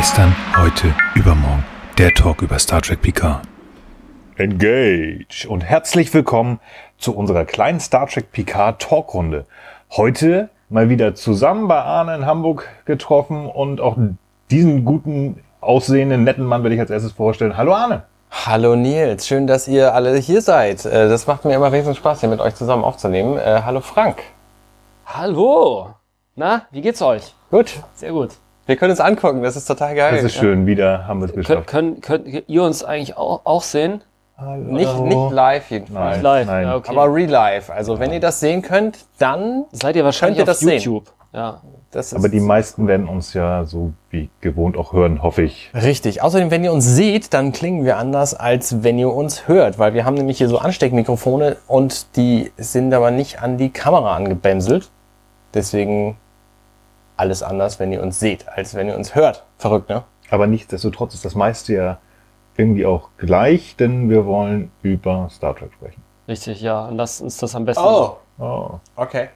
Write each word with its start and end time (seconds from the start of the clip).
Gestern, 0.00 0.34
heute, 0.56 0.94
übermorgen. 1.14 1.62
Der 1.98 2.14
Talk 2.14 2.40
über 2.40 2.58
Star 2.58 2.80
Trek 2.80 3.02
Picard. 3.02 3.42
Engage 4.38 5.46
und 5.46 5.60
herzlich 5.60 6.14
willkommen 6.14 6.58
zu 6.96 7.14
unserer 7.14 7.44
kleinen 7.44 7.80
Star 7.80 8.06
Trek 8.06 8.32
Picard 8.32 8.80
Talkrunde. 8.80 9.44
Heute 9.90 10.48
mal 10.70 10.88
wieder 10.88 11.14
zusammen 11.14 11.68
bei 11.68 11.82
Arne 11.82 12.14
in 12.14 12.24
Hamburg 12.24 12.66
getroffen 12.86 13.44
und 13.44 13.82
auch 13.82 13.98
diesen 14.50 14.86
guten, 14.86 15.44
aussehenden, 15.60 16.24
netten 16.24 16.46
Mann 16.46 16.62
werde 16.62 16.76
ich 16.76 16.80
als 16.80 16.88
erstes 16.88 17.12
vorstellen. 17.12 17.58
Hallo 17.58 17.74
Arne. 17.74 18.04
Hallo 18.30 18.76
Nils, 18.76 19.26
schön, 19.26 19.46
dass 19.46 19.68
ihr 19.68 19.92
alle 19.92 20.16
hier 20.16 20.40
seid. 20.40 20.86
Äh, 20.86 21.10
Das 21.10 21.26
macht 21.26 21.44
mir 21.44 21.54
immer 21.54 21.70
riesen 21.70 21.94
Spaß, 21.94 22.20
hier 22.20 22.30
mit 22.30 22.40
euch 22.40 22.54
zusammen 22.54 22.84
aufzunehmen. 22.84 23.36
Äh, 23.36 23.60
Hallo 23.66 23.82
Frank. 23.82 24.22
Hallo! 25.04 25.90
Na, 26.36 26.62
wie 26.70 26.80
geht's 26.80 27.02
euch? 27.02 27.34
Gut, 27.50 27.82
Sehr 27.92 28.12
gut. 28.12 28.30
Wir 28.70 28.76
können 28.76 28.92
uns 28.92 29.00
angucken, 29.00 29.42
das 29.42 29.56
ist 29.56 29.66
total 29.66 29.94
geil. 29.94 30.14
Das 30.14 30.24
ist 30.24 30.36
schön, 30.36 30.64
wieder 30.64 31.06
haben 31.06 31.20
wir 31.20 31.26
es 31.26 31.32
geschafft. 31.34 31.66
könnt, 31.66 32.02
könnt 32.02 32.26
ihr 32.48 32.62
uns 32.62 32.82
eigentlich 32.84 33.16
auch, 33.16 33.40
auch 33.44 33.62
sehen? 33.62 34.02
Nicht, 34.56 34.98
nicht 35.00 35.30
live 35.32 35.70
jedenfalls. 35.70 36.14
Nein. 36.16 36.22
Live? 36.22 36.46
nein. 36.46 36.66
Ja, 36.68 36.76
okay. 36.76 36.90
Aber 36.96 37.12
real 37.14 37.28
life. 37.28 37.70
Also 37.72 37.98
wenn 37.98 38.10
ihr 38.12 38.20
das 38.20 38.40
sehen 38.40 38.62
könnt, 38.62 38.98
dann 39.18 39.64
Seid 39.72 39.96
ihr 39.96 40.04
wahrscheinlich 40.04 40.38
könnt 40.38 40.48
ihr 40.48 40.52
auf 40.52 40.58
das 40.58 40.60
sehen. 40.60 40.78
YouTube? 40.80 41.12
Ja. 41.32 41.60
das 41.90 42.06
ist 42.12 42.18
Aber 42.18 42.28
die 42.28 42.40
meisten 42.40 42.86
werden 42.88 43.06
uns 43.06 43.34
ja 43.34 43.64
so 43.64 43.92
wie 44.10 44.30
gewohnt 44.40 44.76
auch 44.76 44.92
hören, 44.92 45.22
hoffe 45.22 45.42
ich. 45.42 45.70
richtig. 45.74 46.22
Außerdem, 46.22 46.50
wenn 46.50 46.64
ihr 46.64 46.72
uns 46.72 46.86
seht, 46.86 47.34
dann 47.34 47.52
klingen 47.52 47.84
wir 47.84 47.98
anders, 47.98 48.34
als 48.34 48.82
wenn 48.82 48.98
ihr 48.98 49.12
uns 49.12 49.46
hört, 49.46 49.78
weil 49.78 49.94
wir 49.94 50.04
haben 50.04 50.14
nämlich 50.14 50.38
hier 50.38 50.48
so 50.48 50.58
Ansteckmikrofone 50.58 51.56
und 51.68 52.16
die 52.16 52.50
sind 52.56 52.94
aber 52.94 53.10
nicht 53.10 53.42
an 53.42 53.58
die 53.58 53.70
Kamera 53.70 54.16
angebämselt. 54.16 54.90
Deswegen 55.54 56.16
alles 57.20 57.42
anders, 57.42 57.78
wenn 57.78 57.92
ihr 57.92 58.02
uns 58.02 58.18
seht, 58.18 58.48
als 58.48 58.74
wenn 58.74 58.88
ihr 58.88 58.96
uns 58.96 59.14
hört. 59.14 59.44
Verrückt, 59.58 59.88
ne? 59.90 60.02
Aber 60.30 60.46
nichtsdestotrotz 60.46 61.14
ist 61.14 61.24
das 61.24 61.34
meiste 61.34 61.74
ja 61.74 61.98
irgendwie 62.56 62.86
auch 62.86 63.10
gleich, 63.18 63.76
denn 63.76 64.08
wir 64.10 64.26
wollen 64.26 64.70
über 64.82 65.28
Star 65.30 65.54
Trek 65.54 65.72
sprechen. 65.74 66.02
Richtig, 66.26 66.60
ja. 66.62 66.86
Und 66.86 66.96
lasst 66.96 67.20
uns 67.22 67.36
das 67.36 67.54
am 67.54 67.64
besten. 67.64 67.82
Oh. 67.84 68.80
okay. 68.96 69.28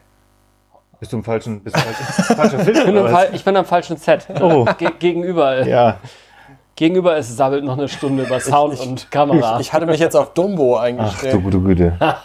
Bist 1.00 1.12
du 1.12 1.16
im 1.18 1.24
falschen, 1.24 1.60
bist 1.62 1.76
du 1.76 1.80
im 1.80 2.36
falschen, 2.36 2.60
Film? 2.60 2.76
Ich 2.78 2.84
bin, 2.84 2.94
was? 3.04 3.10
Fall- 3.12 3.28
ich 3.32 3.44
bin 3.44 3.56
am 3.56 3.64
falschen 3.64 3.96
Set. 3.96 4.26
Oh. 4.40 4.64
Ge 4.78 4.90
gegenüber, 4.98 5.66
Ja, 5.66 5.98
gegenüber 6.76 7.16
ist 7.16 7.36
sabbelt 7.36 7.64
noch 7.64 7.76
eine 7.76 7.88
Stunde 7.88 8.24
über 8.24 8.40
Sound 8.40 8.80
und 8.80 9.10
Kamera. 9.10 9.60
Ich 9.60 9.72
hatte 9.72 9.86
mich 9.86 10.00
jetzt 10.00 10.16
auf 10.16 10.32
Dumbo 10.34 10.76
ach 10.76 10.82
eingestellt. 10.82 11.34
du 11.34 11.40
gute 11.42 11.60
Güte. 11.60 11.98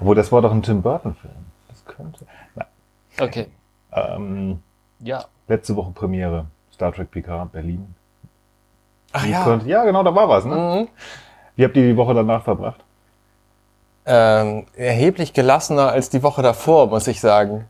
Obwohl, 0.00 0.14
das 0.16 0.30
war 0.32 0.42
doch 0.42 0.52
ein 0.52 0.62
Tim 0.62 0.82
Burton-Film. 0.82 1.34
Das 1.68 1.84
könnte. 1.84 2.26
Na, 2.56 2.66
Okay. 3.20 3.46
Ähm, 4.16 4.60
Ja. 5.00 5.24
letzte 5.48 5.76
Woche 5.76 5.90
Premiere. 5.92 6.46
Star 6.72 6.92
Trek 6.92 7.10
PK 7.10 7.46
Berlin. 7.46 7.94
Ach 9.12 9.24
Wie 9.24 9.30
ja. 9.30 9.44
könnt- 9.44 9.66
ja, 9.66 9.84
genau, 9.84 10.02
da 10.02 10.14
war 10.14 10.28
was. 10.28 10.44
Ne? 10.44 10.54
Mhm. 10.54 10.88
Wie 11.56 11.64
habt 11.64 11.76
ihr 11.76 11.88
die 11.88 11.96
Woche 11.96 12.14
danach 12.14 12.44
verbracht? 12.44 12.80
Ähm, 14.06 14.66
erheblich 14.76 15.32
gelassener 15.32 15.90
als 15.90 16.08
die 16.08 16.22
Woche 16.22 16.40
davor, 16.42 16.86
muss 16.86 17.06
ich 17.08 17.20
sagen. 17.20 17.66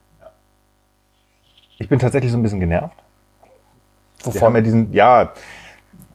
Ich 1.79 1.89
bin 1.89 1.99
tatsächlich 1.99 2.31
so 2.33 2.39
ein 2.39 2.43
bisschen 2.43 2.61
genervt. 2.61 2.95
Wir 4.25 4.27
Wovon? 4.35 4.43
haben 4.43 4.55
ja 4.57 4.61
diesen, 4.63 4.93
ja, 4.93 5.33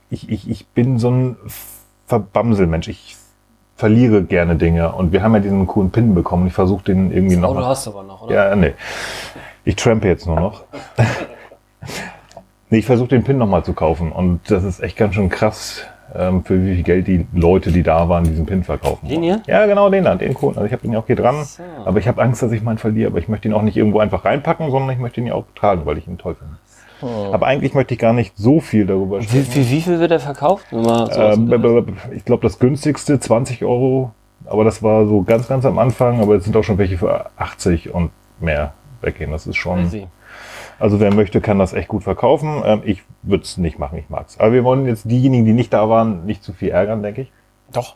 ich, 0.09 0.29
ich, 0.29 0.49
ich 0.49 0.67
bin 0.67 0.99
so 0.99 1.09
ein 1.09 1.37
Verbamselmensch. 2.07 2.87
Ich 2.89 3.15
verliere 3.75 4.23
gerne 4.23 4.55
Dinge. 4.55 4.93
Und 4.93 5.11
wir 5.13 5.23
haben 5.23 5.33
ja 5.33 5.39
diesen 5.39 5.65
coolen 5.67 5.89
Pin 5.91 6.13
bekommen. 6.13 6.47
Ich 6.47 6.53
versuche 6.53 6.83
den 6.83 7.11
irgendwie 7.11 7.37
noch. 7.37 7.51
Oh, 7.51 7.53
du 7.55 7.65
hast 7.65 7.87
aber 7.87 8.03
noch, 8.03 8.21
oder? 8.23 8.49
Ja, 8.49 8.55
nee. 8.55 8.73
Ich 9.65 9.75
trampe 9.75 10.07
jetzt 10.07 10.27
nur 10.27 10.39
noch. 10.39 10.63
nee, 12.69 12.79
ich 12.79 12.85
versuche 12.85 13.09
den 13.09 13.23
Pin 13.23 13.37
nochmal 13.37 13.63
zu 13.63 13.73
kaufen. 13.73 14.11
Und 14.11 14.41
das 14.49 14.63
ist 14.63 14.81
echt 14.81 14.97
ganz 14.97 15.15
schön 15.15 15.29
krass, 15.29 15.85
ähm, 16.13 16.43
für 16.43 16.63
wie 16.63 16.75
viel 16.75 16.83
Geld 16.83 17.07
die 17.07 17.25
Leute, 17.33 17.71
die 17.71 17.83
da 17.83 18.09
waren, 18.09 18.25
diesen 18.25 18.45
Pin 18.45 18.63
verkaufen. 18.63 19.07
Den 19.07 19.23
hier? 19.23 19.41
Ja, 19.47 19.65
genau, 19.65 19.89
den 19.89 20.03
da, 20.03 20.15
den 20.15 20.33
Kunden. 20.33 20.57
Also 20.57 20.67
ich 20.67 20.73
habe 20.73 20.81
den 20.81 20.93
ja 20.93 20.99
auch 20.99 21.07
hier 21.07 21.15
dran. 21.15 21.43
So. 21.43 21.63
Aber 21.85 21.99
ich 21.99 22.07
habe 22.07 22.21
Angst, 22.21 22.43
dass 22.43 22.51
ich 22.51 22.61
meinen 22.61 22.77
verliere. 22.77 23.09
Aber 23.09 23.19
ich 23.19 23.27
möchte 23.29 23.47
ihn 23.47 23.53
auch 23.53 23.61
nicht 23.61 23.77
irgendwo 23.77 23.99
einfach 23.99 24.25
reinpacken, 24.25 24.69
sondern 24.69 24.91
ich 24.91 24.99
möchte 24.99 25.21
ihn 25.21 25.27
ja 25.27 25.33
auch 25.33 25.45
tragen, 25.55 25.85
weil 25.85 25.97
ich 25.97 26.07
ihn 26.07 26.17
toll 26.17 26.35
finde. 26.35 26.55
Aber 27.33 27.47
eigentlich 27.47 27.73
möchte 27.73 27.93
ich 27.93 27.99
gar 27.99 28.13
nicht 28.13 28.37
so 28.37 28.61
viel 28.61 28.85
darüber 28.85 29.19
Wie, 29.19 29.25
sprechen. 29.25 29.55
wie, 29.55 29.71
wie 29.71 29.81
viel 29.81 29.99
wird 29.99 30.11
der 30.11 30.21
verkauft? 30.21 30.67
Ähm, 30.71 31.97
ich 32.15 32.23
glaube, 32.23 32.43
das 32.43 32.59
günstigste 32.59 33.19
20 33.19 33.63
Euro. 33.65 34.11
Aber 34.45 34.63
das 34.63 34.83
war 34.83 35.05
so 35.05 35.21
ganz, 35.21 35.47
ganz 35.49 35.65
am 35.65 35.79
Anfang. 35.79 36.21
Aber 36.21 36.35
jetzt 36.35 36.45
sind 36.45 36.55
auch 36.55 36.63
schon 36.63 36.77
welche 36.77 36.97
für 36.97 37.29
80 37.37 37.93
und 37.93 38.11
mehr 38.39 38.73
weggehen. 39.03 39.31
Das 39.31 39.45
ist 39.47 39.55
schon. 39.57 40.09
Also 40.79 40.99
wer 40.99 41.13
möchte, 41.13 41.39
kann 41.39 41.59
das 41.59 41.73
echt 41.73 41.87
gut 41.87 42.03
verkaufen. 42.03 42.61
Ähm, 42.65 42.81
ich 42.83 43.03
würde 43.21 43.43
es 43.43 43.57
nicht 43.57 43.77
machen, 43.79 43.97
ich 43.99 44.09
mag's. 44.09 44.39
Aber 44.39 44.51
wir 44.53 44.63
wollen 44.63 44.85
jetzt 44.87 45.03
diejenigen, 45.09 45.45
die 45.45 45.53
nicht 45.53 45.71
da 45.71 45.87
waren, 45.89 46.25
nicht 46.25 46.43
zu 46.43 46.51
viel 46.53 46.69
ärgern, 46.69 47.03
denke 47.03 47.21
ich. 47.21 47.31
Doch. 47.71 47.95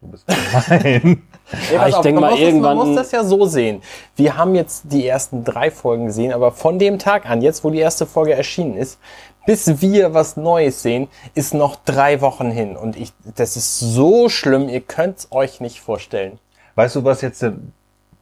Du 0.00 0.08
bist 0.08 0.26
gemein. 0.26 1.22
Nee, 1.70 1.76
Ah, 1.78 1.88
ich 1.88 1.96
denk 1.96 2.14
man 2.14 2.22
mal 2.22 2.30
muss 2.32 2.40
irgendwann- 2.40 2.76
Das, 2.76 2.84
man 2.86 2.94
muss 2.94 2.96
das 2.96 3.12
ja 3.12 3.24
so 3.24 3.44
sehen. 3.46 3.82
Wir 4.16 4.36
haben 4.36 4.54
jetzt 4.54 4.84
die 4.92 5.06
ersten 5.06 5.44
drei 5.44 5.70
Folgen 5.70 6.06
gesehen, 6.06 6.32
aber 6.32 6.50
von 6.52 6.78
dem 6.78 6.98
Tag 6.98 7.28
an, 7.28 7.42
jetzt 7.42 7.62
wo 7.62 7.70
die 7.70 7.78
erste 7.78 8.06
Folge 8.06 8.32
erschienen 8.34 8.76
ist, 8.76 8.98
bis 9.46 9.80
wir 9.82 10.14
was 10.14 10.36
Neues 10.36 10.82
sehen, 10.82 11.08
ist 11.34 11.52
noch 11.52 11.76
drei 11.84 12.20
Wochen 12.20 12.50
hin. 12.50 12.76
Und 12.76 12.96
ich, 12.96 13.12
das 13.36 13.56
ist 13.56 13.78
so 13.80 14.28
schlimm, 14.28 14.68
ihr 14.68 14.80
könnt's 14.80 15.28
euch 15.30 15.60
nicht 15.60 15.80
vorstellen. 15.80 16.38
weißt 16.76 16.96
du, 16.96 17.04
was 17.04 17.20
jetzt 17.20 17.42
denn 17.42 17.72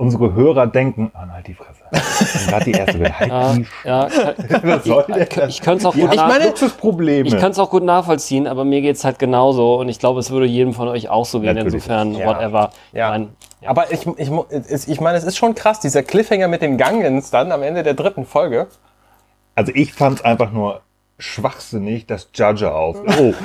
unsere 0.00 0.34
Hörer 0.34 0.66
denken? 0.66 1.10
Ah, 1.14 1.26
halt 1.32 1.46
die 1.46 1.54
Fresse. 1.54 2.48
Gerade 2.48 2.64
die 2.64 2.72
erste 2.72 3.00
Welt. 3.00 3.18
Halt 3.20 3.30
Ja, 3.30 3.52
die 3.54 3.66
ja, 3.84 4.08
Was 4.62 4.84
soll 4.84 5.04
denn 5.08 5.22
ich, 5.22 5.36
ich 5.48 5.60
könnte 5.60 5.78
es 5.78 5.84
auch, 5.86 5.94
gut 5.94 6.04
habt 6.08 6.16
nach- 6.16 6.28
meine- 6.28 6.46
Luxusprobleme. 6.46 7.28
ich 7.28 7.36
kann's 7.38 7.58
auch 7.58 7.70
gut 7.70 7.82
nachvollziehen, 7.84 8.46
aber 8.46 8.64
mir 8.64 8.80
geht's 8.80 9.04
halt 9.04 9.18
genauso 9.18 9.78
und 9.80 9.88
ich 9.88 9.98
glaube, 9.98 10.20
es 10.20 10.30
würde 10.30 10.46
jedem 10.46 10.72
von 10.72 10.88
euch 10.88 11.08
auch 11.08 11.24
so 11.26 11.40
gehen, 11.40 11.54
Natürlich. 11.54 11.74
insofern, 11.74 12.14
Ja. 12.14 12.26
whatever. 12.26 12.70
Ja. 12.92 13.10
Mein, 13.10 13.28
Aber 13.66 13.92
ich, 13.92 14.06
ich, 14.16 14.30
es- 14.68 14.88
ich 14.88 15.00
meine, 15.00 15.18
es 15.18 15.24
ist 15.24 15.36
schon 15.36 15.54
krass, 15.54 15.80
dieser 15.80 16.02
Cliffhanger 16.02 16.48
mit 16.48 16.62
den 16.62 16.78
Gangens 16.78 17.30
dann 17.30 17.52
am 17.52 17.62
Ende 17.62 17.82
der 17.82 17.94
dritten 17.94 18.24
Folge. 18.24 18.68
Also 19.54 19.72
ich 19.74 19.92
fand 19.92 20.24
einfach 20.24 20.52
nur 20.52 20.80
schwachsinnig, 21.18 22.06
dass 22.06 22.28
Judge 22.32 22.72
auf. 22.72 22.96
Oh. 23.18 23.34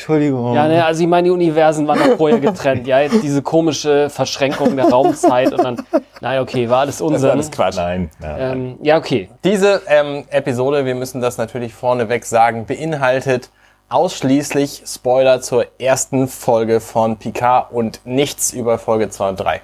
Entschuldigung. 0.00 0.54
ja, 0.54 0.66
ne, 0.66 0.84
also 0.84 1.02
ich 1.02 1.08
meine, 1.08 1.26
die 1.26 1.30
Universen 1.30 1.86
waren 1.86 1.98
noch 1.98 2.16
vorher 2.16 2.40
getrennt, 2.40 2.86
ja, 2.86 3.00
jetzt 3.00 3.22
diese 3.22 3.42
komische 3.42 4.08
Verschränkung 4.08 4.74
der 4.76 4.88
Raumzeit 4.88 5.52
und 5.52 5.62
dann, 5.62 5.76
naja, 6.22 6.40
okay, 6.40 6.70
war 6.70 6.80
alles 6.80 7.02
Unsinn. 7.02 7.28
alles 7.30 7.50
Quatsch. 7.50 7.76
Nein. 7.76 8.10
Ja. 8.22 8.38
Ähm, 8.52 8.78
ja, 8.82 8.96
okay. 8.96 9.28
Diese 9.44 9.82
ähm, 9.86 10.24
Episode, 10.30 10.86
wir 10.86 10.94
müssen 10.94 11.20
das 11.20 11.36
natürlich 11.36 11.74
vorneweg 11.74 12.24
sagen, 12.24 12.64
beinhaltet 12.64 13.50
ausschließlich 13.90 14.84
Spoiler 14.86 15.42
zur 15.42 15.66
ersten 15.78 16.28
Folge 16.28 16.80
von 16.80 17.16
Picard 17.18 17.70
und 17.72 18.00
nichts 18.04 18.52
über 18.52 18.78
Folge 18.78 19.10
2 19.10 19.28
und 19.30 19.36
3. 19.40 19.60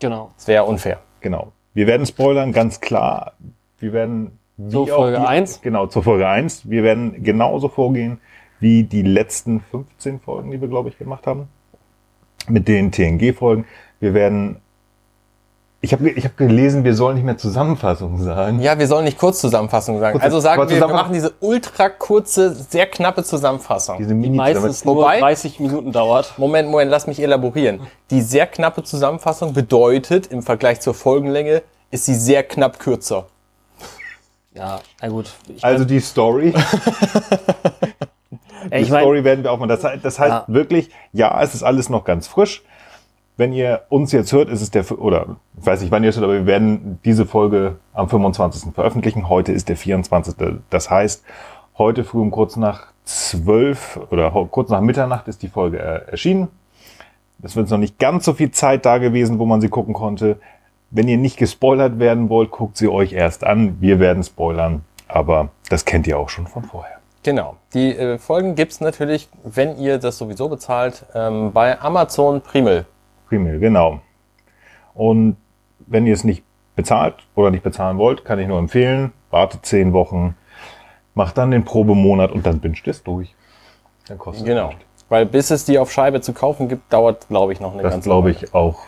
Genau. 0.00 0.30
Das 0.36 0.48
wäre 0.48 0.64
unfair. 0.64 0.98
Genau. 1.20 1.52
Wir 1.74 1.86
werden 1.86 2.04
spoilern, 2.06 2.52
ganz 2.52 2.80
klar. 2.80 3.32
Wir 3.78 3.92
werden 3.92 4.38
wie 4.56 4.72
Zur 4.72 4.88
Folge 4.88 5.18
die- 5.20 5.26
1? 5.26 5.60
Genau, 5.62 5.86
zur 5.86 6.02
Folge 6.02 6.26
1. 6.26 6.68
Wir 6.68 6.82
werden 6.82 7.22
genauso 7.22 7.68
vorgehen 7.68 8.20
wie 8.60 8.84
die 8.84 9.02
letzten 9.02 9.60
15 9.70 10.20
Folgen, 10.20 10.50
die 10.50 10.60
wir, 10.60 10.68
glaube 10.68 10.88
ich, 10.88 10.98
gemacht 10.98 11.26
haben. 11.26 11.48
Mit 12.48 12.66
den 12.68 12.90
TNG-Folgen. 12.92 13.64
Wir 14.00 14.14
werden. 14.14 14.56
Ich 15.80 15.92
habe 15.92 16.10
ich 16.10 16.24
hab 16.24 16.36
gelesen, 16.36 16.82
wir 16.82 16.94
sollen 16.96 17.14
nicht 17.14 17.24
mehr 17.24 17.36
Zusammenfassungen 17.38 18.20
sagen. 18.24 18.58
Ja, 18.60 18.76
wir 18.80 18.88
sollen 18.88 19.04
nicht 19.04 19.16
Kurzzusammenfassung 19.16 20.00
sagen. 20.00 20.14
Kurze- 20.18 20.24
also 20.24 20.40
sagen 20.40 20.68
wir, 20.68 20.76
wir 20.80 20.88
machen 20.88 21.12
diese 21.12 21.34
ultra 21.38 21.88
kurze, 21.88 22.52
sehr 22.52 22.86
knappe 22.86 23.22
Zusammenfassung. 23.22 23.96
Diese 23.98 24.12
Mini 24.12 24.36
Meistens 24.36 24.84
nur 24.84 24.96
Wobei- 24.96 25.20
30 25.20 25.60
Minuten 25.60 25.92
dauert. 25.92 26.34
Moment, 26.36 26.68
Moment, 26.68 26.90
lass 26.90 27.06
mich 27.06 27.20
elaborieren. 27.22 27.80
Die 28.10 28.22
sehr 28.22 28.48
knappe 28.48 28.82
Zusammenfassung 28.82 29.52
bedeutet, 29.52 30.26
im 30.28 30.42
Vergleich 30.42 30.80
zur 30.80 30.94
Folgenlänge, 30.94 31.62
ist 31.92 32.06
sie 32.06 32.14
sehr 32.16 32.42
knapp 32.42 32.80
kürzer. 32.80 33.28
Ja, 34.54 34.80
na 35.00 35.08
gut. 35.08 35.30
Also 35.62 35.84
die 35.84 36.00
Story. 36.00 36.52
Die 38.64 38.76
ich 38.76 38.90
mein, 38.90 39.00
Story 39.02 39.24
werden 39.24 39.44
wir 39.44 39.52
auch 39.52 39.58
mal. 39.58 39.66
Das, 39.68 39.84
heißt- 39.84 40.00
das 40.02 40.18
heißt 40.18 40.30
Ja. 40.30 40.44
wirklich, 40.48 40.90
ja, 41.12 41.40
es 41.42 41.54
ist 41.54 41.62
alles 41.62 41.88
noch 41.88 42.04
ganz 42.04 42.26
frisch. 42.26 42.62
Wenn 43.36 43.52
ihr 43.52 43.82
uns 43.88 44.10
jetzt 44.10 44.32
hört, 44.32 44.48
ist 44.48 44.62
es 44.62 44.70
der, 44.72 44.90
oder 45.00 45.36
ich 45.60 45.64
weiß 45.66 45.80
nicht, 45.82 45.90
wann 45.92 46.02
ihr 46.02 46.10
es 46.10 46.16
hört, 46.16 46.24
aber 46.24 46.34
wir 46.34 46.46
werden 46.46 46.98
diese 47.04 47.24
Folge 47.24 47.76
am 47.92 48.08
25. 48.08 48.72
veröffentlichen. 48.74 49.28
Heute 49.28 49.52
ist 49.52 49.68
der 49.68 49.76
24. 49.76 50.34
Das 50.70 50.90
heißt, 50.90 51.24
heute 51.78 52.02
früh 52.02 52.20
um 52.20 52.32
kurz 52.32 52.56
nach 52.56 52.88
12 53.04 54.00
oder 54.10 54.30
kurz 54.50 54.70
nach 54.70 54.80
Mitternacht 54.80 55.28
ist 55.28 55.42
die 55.42 55.48
Folge 55.48 55.78
äh, 55.78 56.10
erschienen. 56.10 56.48
Es 57.42 57.54
wird 57.54 57.70
noch 57.70 57.78
nicht 57.78 57.98
ganz 58.00 58.24
so 58.24 58.32
viel 58.32 58.50
Zeit 58.50 58.84
da 58.84 58.98
gewesen, 58.98 59.38
wo 59.38 59.46
man 59.46 59.60
sie 59.60 59.68
gucken 59.68 59.94
konnte. 59.94 60.40
Wenn 60.90 61.06
ihr 61.06 61.16
nicht 61.18 61.36
gespoilert 61.36 62.00
werden 62.00 62.28
wollt, 62.30 62.50
guckt 62.50 62.76
sie 62.76 62.88
euch 62.88 63.12
erst 63.12 63.44
an. 63.44 63.76
Wir 63.80 64.00
werden 64.00 64.24
spoilern, 64.24 64.82
aber 65.06 65.50
das 65.70 65.84
kennt 65.84 66.06
ihr 66.08 66.18
auch 66.18 66.28
schon 66.28 66.48
von 66.48 66.64
vorher. 66.64 66.97
Genau. 67.28 67.56
Die 67.74 67.94
äh, 67.94 68.16
Folgen 68.16 68.54
gibt's 68.54 68.80
natürlich, 68.80 69.28
wenn 69.44 69.76
ihr 69.76 69.98
das 69.98 70.16
sowieso 70.16 70.48
bezahlt, 70.48 71.04
ähm, 71.14 71.52
bei 71.52 71.78
Amazon 71.78 72.40
Primel. 72.40 72.86
Primel, 73.28 73.58
genau. 73.58 74.00
Und 74.94 75.36
wenn 75.86 76.06
ihr 76.06 76.14
es 76.14 76.24
nicht 76.24 76.42
bezahlt 76.74 77.16
oder 77.34 77.50
nicht 77.50 77.62
bezahlen 77.62 77.98
wollt, 77.98 78.24
kann 78.24 78.38
ich 78.38 78.48
nur 78.48 78.58
empfehlen, 78.58 79.12
wartet 79.30 79.66
zehn 79.66 79.92
Wochen. 79.92 80.36
macht 81.12 81.36
dann 81.36 81.50
den 81.50 81.66
Probemonat 81.66 82.32
und 82.32 82.46
dann 82.46 82.62
wünscht 82.62 82.88
es 82.88 83.02
durch. 83.02 83.34
Dann 84.06 84.16
kostet 84.16 84.44
es 84.44 84.48
Genau. 84.48 84.70
Weil 85.10 85.26
bis 85.26 85.50
es 85.50 85.66
die 85.66 85.78
auf 85.78 85.92
Scheibe 85.92 86.22
zu 86.22 86.32
kaufen 86.32 86.66
gibt, 86.66 86.90
dauert, 86.90 87.28
glaube 87.28 87.52
ich, 87.52 87.60
noch 87.60 87.74
eine 87.74 87.82
Das 87.82 87.92
ganze 87.92 88.08
glaube 88.08 88.28
Weile. 88.34 88.38
ich 88.42 88.54
auch. 88.54 88.78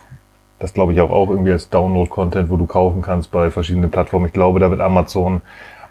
Das 0.59 0.73
glaube 0.73 0.95
ich 0.95 1.01
auch, 1.03 1.11
auch 1.11 1.29
irgendwie 1.29 1.53
als 1.53 1.69
Download-Content, 1.69 2.49
wo 2.49 2.57
du 2.57 2.65
kaufen 2.65 3.03
kannst 3.03 3.31
bei 3.31 3.51
verschiedenen 3.51 3.91
Plattformen. 3.91 4.29
Ich 4.29 4.33
glaube, 4.33 4.61
da 4.61 4.71
wird 4.71 4.81
Amazon 4.81 5.43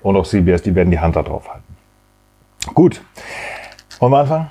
und 0.01 0.15
auch 0.15 0.25
CBS, 0.25 0.63
die 0.63 0.73
werden 0.73 0.89
die 0.89 0.99
Hand 0.99 1.15
da 1.15 1.21
drauf 1.21 1.47
halten. 1.47 1.68
Gut. 2.73 3.01
Wollen 3.99 4.11
wir 4.11 4.19
anfangen? 4.19 4.49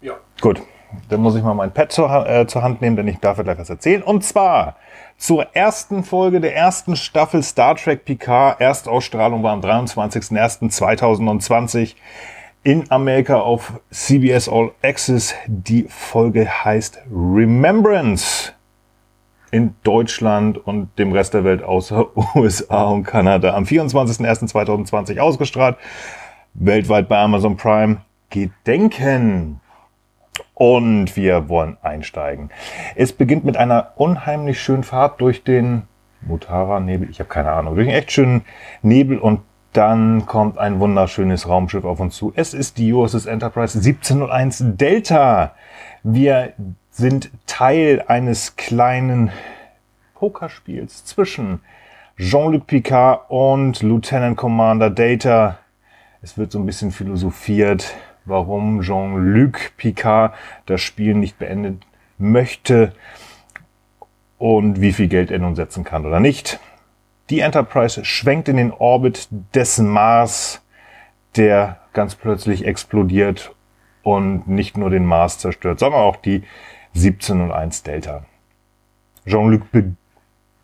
Ja. 0.00 0.14
Gut. 0.40 0.62
Dann 1.08 1.20
muss 1.20 1.34
ich 1.36 1.42
mal 1.42 1.54
mein 1.54 1.72
Pad 1.72 1.90
zur, 1.92 2.26
äh, 2.26 2.46
zur 2.46 2.62
Hand 2.62 2.80
nehmen, 2.80 2.96
denn 2.96 3.08
ich 3.08 3.18
darf 3.18 3.36
ja 3.38 3.42
gleich 3.42 3.58
was 3.58 3.70
erzählen. 3.70 4.02
Und 4.02 4.24
zwar 4.24 4.76
zur 5.16 5.54
ersten 5.54 6.04
Folge 6.04 6.40
der 6.40 6.54
ersten 6.54 6.94
Staffel 6.96 7.42
Star 7.42 7.74
Trek 7.76 8.04
Picard. 8.04 8.60
Erstausstrahlung 8.60 9.42
war 9.42 9.52
am 9.52 9.60
23.01.2020 9.60 11.94
in 12.62 12.90
Amerika 12.90 13.36
auf 13.36 13.72
CBS 13.90 14.48
All 14.48 14.72
Access. 14.82 15.34
Die 15.46 15.86
Folge 15.88 16.48
heißt 16.64 17.00
Remembrance. 17.10 18.52
In 19.52 19.76
Deutschland 19.84 20.58
und 20.58 20.98
dem 20.98 21.12
Rest 21.12 21.32
der 21.32 21.44
Welt 21.44 21.62
außer 21.62 22.06
USA 22.34 22.82
und 22.84 23.04
Kanada 23.04 23.54
am 23.54 23.64
24.01.2020 23.64 25.20
ausgestrahlt. 25.20 25.76
Weltweit 26.58 27.08
bei 27.08 27.18
Amazon 27.18 27.56
Prime. 27.56 27.98
Gedenken. 28.30 29.60
Und 30.54 31.16
wir 31.16 31.48
wollen 31.48 31.76
einsteigen. 31.82 32.50
Es 32.94 33.12
beginnt 33.12 33.44
mit 33.44 33.56
einer 33.56 33.92
unheimlich 33.96 34.60
schönen 34.60 34.82
Fahrt 34.82 35.20
durch 35.20 35.44
den 35.44 35.82
Mutara-Nebel. 36.22 37.10
Ich 37.10 37.20
habe 37.20 37.28
keine 37.28 37.52
Ahnung. 37.52 37.74
Durch 37.74 37.86
einen 37.86 37.96
echt 37.96 38.12
schönen 38.12 38.42
Nebel 38.82 39.18
und 39.18 39.40
dann 39.74 40.24
kommt 40.24 40.56
ein 40.56 40.80
wunderschönes 40.80 41.46
Raumschiff 41.46 41.84
auf 41.84 42.00
uns 42.00 42.16
zu. 42.16 42.32
Es 42.34 42.54
ist 42.54 42.78
die 42.78 42.92
USS 42.92 43.26
Enterprise 43.26 43.78
1701 43.78 44.64
Delta. 44.76 45.54
Wir 46.02 46.54
sind 46.90 47.30
Teil 47.46 48.02
eines 48.06 48.56
kleinen 48.56 49.30
Pokerspiels 50.14 51.04
zwischen 51.04 51.60
Jean-Luc 52.16 52.66
Picard 52.66 53.28
und 53.28 53.82
Lieutenant 53.82 54.38
Commander 54.38 54.88
Data. 54.88 55.58
Es 56.22 56.38
wird 56.38 56.52
so 56.52 56.58
ein 56.58 56.66
bisschen 56.66 56.90
philosophiert, 56.90 57.94
warum 58.24 58.80
Jean-Luc 58.80 59.76
Picard 59.76 60.34
das 60.66 60.80
Spiel 60.80 61.14
nicht 61.14 61.38
beendet 61.38 61.86
möchte 62.18 62.92
und 64.38 64.80
wie 64.80 64.92
viel 64.92 65.08
Geld 65.08 65.30
er 65.30 65.38
nun 65.38 65.56
setzen 65.56 65.84
kann 65.84 66.06
oder 66.06 66.20
nicht. 66.20 66.58
Die 67.30 67.40
Enterprise 67.40 68.04
schwenkt 68.04 68.48
in 68.48 68.56
den 68.56 68.72
Orbit 68.72 69.28
des 69.54 69.78
Mars, 69.78 70.62
der 71.36 71.80
ganz 71.92 72.14
plötzlich 72.14 72.64
explodiert 72.66 73.54
und 74.02 74.46
nicht 74.48 74.76
nur 74.76 74.90
den 74.90 75.04
Mars 75.04 75.38
zerstört, 75.38 75.80
sondern 75.80 76.00
auch 76.00 76.16
die 76.16 76.44
1701 76.94 77.82
Delta. 77.82 78.24
Jean-Luc 79.26 79.70
be 79.72 79.96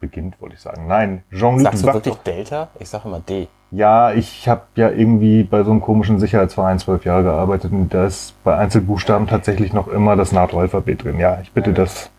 beginnt, 0.00 0.40
wollte 0.40 0.56
ich 0.56 0.60
sagen. 0.60 0.88
Nein, 0.88 1.22
Jean-Luc 1.30 1.62
Sagst 1.62 1.82
du 1.84 1.92
wirklich 1.92 2.16
Delta? 2.16 2.70
Ich 2.78 2.88
sage 2.88 3.06
immer 3.06 3.20
D. 3.20 3.48
ja, 3.72 4.12
ich 4.12 4.48
habe 4.48 4.62
ja 4.76 4.90
irgendwie 4.90 5.44
bei 5.44 5.64
so 5.64 5.70
einem 5.70 5.80
komischen 5.80 6.20
Sicherheitsverein 6.20 6.78
zwölf 6.78 7.06
Jahre 7.06 7.22
gearbeitet 7.22 7.72
und 7.72 7.92
da 7.92 8.04
ist 8.04 8.34
bei 8.44 8.54
Einzelbuchstaben 8.56 9.26
tatsächlich 9.26 9.72
noch 9.72 9.88
immer 9.88 10.14
das 10.14 10.30
NATO-Alphabet 10.30 11.04
drin. 11.04 11.18
Ja, 11.18 11.40
ich 11.40 11.52
bitte 11.52 11.72
das. 11.72 12.10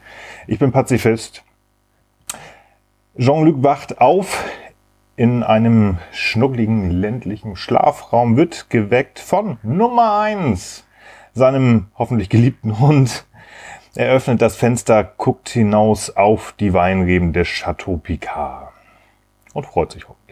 Ich 0.47 0.57
bin 0.57 0.71
Pazifist. 0.71 1.43
Jean-Luc 3.19 3.61
wacht 3.61 4.01
auf 4.01 4.43
in 5.15 5.43
einem 5.43 5.99
schnuckligen 6.11 6.89
ländlichen 6.89 7.55
Schlafraum, 7.55 8.35
wird 8.35 8.71
geweckt 8.71 9.19
von 9.19 9.59
Nummer 9.61 10.19
eins, 10.19 10.87
seinem 11.35 11.85
hoffentlich 11.95 12.29
geliebten 12.29 12.79
Hund. 12.79 13.27
Er 13.93 14.11
öffnet 14.11 14.41
das 14.41 14.55
Fenster, 14.55 15.03
guckt 15.03 15.49
hinaus 15.49 16.09
auf 16.09 16.55
die 16.59 16.73
Weinreben 16.73 17.31
des 17.31 17.47
Chateau 17.47 17.97
Picard 17.97 18.69
und 19.53 19.67
freut 19.67 19.91
sich 19.91 20.09
hoffentlich. 20.09 20.22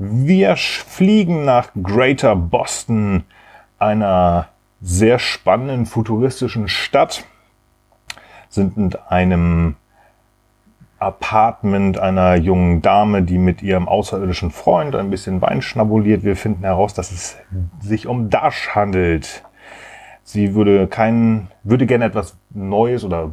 Wir 0.00 0.54
fliegen 0.56 1.44
nach 1.44 1.70
Greater 1.82 2.36
Boston, 2.36 3.24
einer 3.80 4.46
sehr 4.80 5.18
spannenden 5.18 5.86
futuristischen 5.86 6.68
Stadt, 6.68 7.24
sind 8.48 8.76
in 8.76 8.94
einem 9.08 9.74
Apartment 11.00 11.98
einer 11.98 12.36
jungen 12.36 12.80
Dame, 12.80 13.22
die 13.22 13.38
mit 13.38 13.60
ihrem 13.60 13.88
außerirdischen 13.88 14.52
Freund 14.52 14.94
ein 14.94 15.10
bisschen 15.10 15.42
Wein 15.42 15.62
schnabuliert. 15.62 16.22
Wir 16.22 16.36
finden 16.36 16.62
heraus, 16.62 16.94
dass 16.94 17.10
es 17.10 17.36
sich 17.80 18.06
um 18.06 18.30
Dash 18.30 18.76
handelt. 18.76 19.42
Sie 20.22 20.54
würde 20.54 20.86
kein, 20.86 21.48
würde 21.64 21.86
gerne 21.86 22.04
etwas 22.04 22.36
Neues 22.50 23.02
oder 23.02 23.32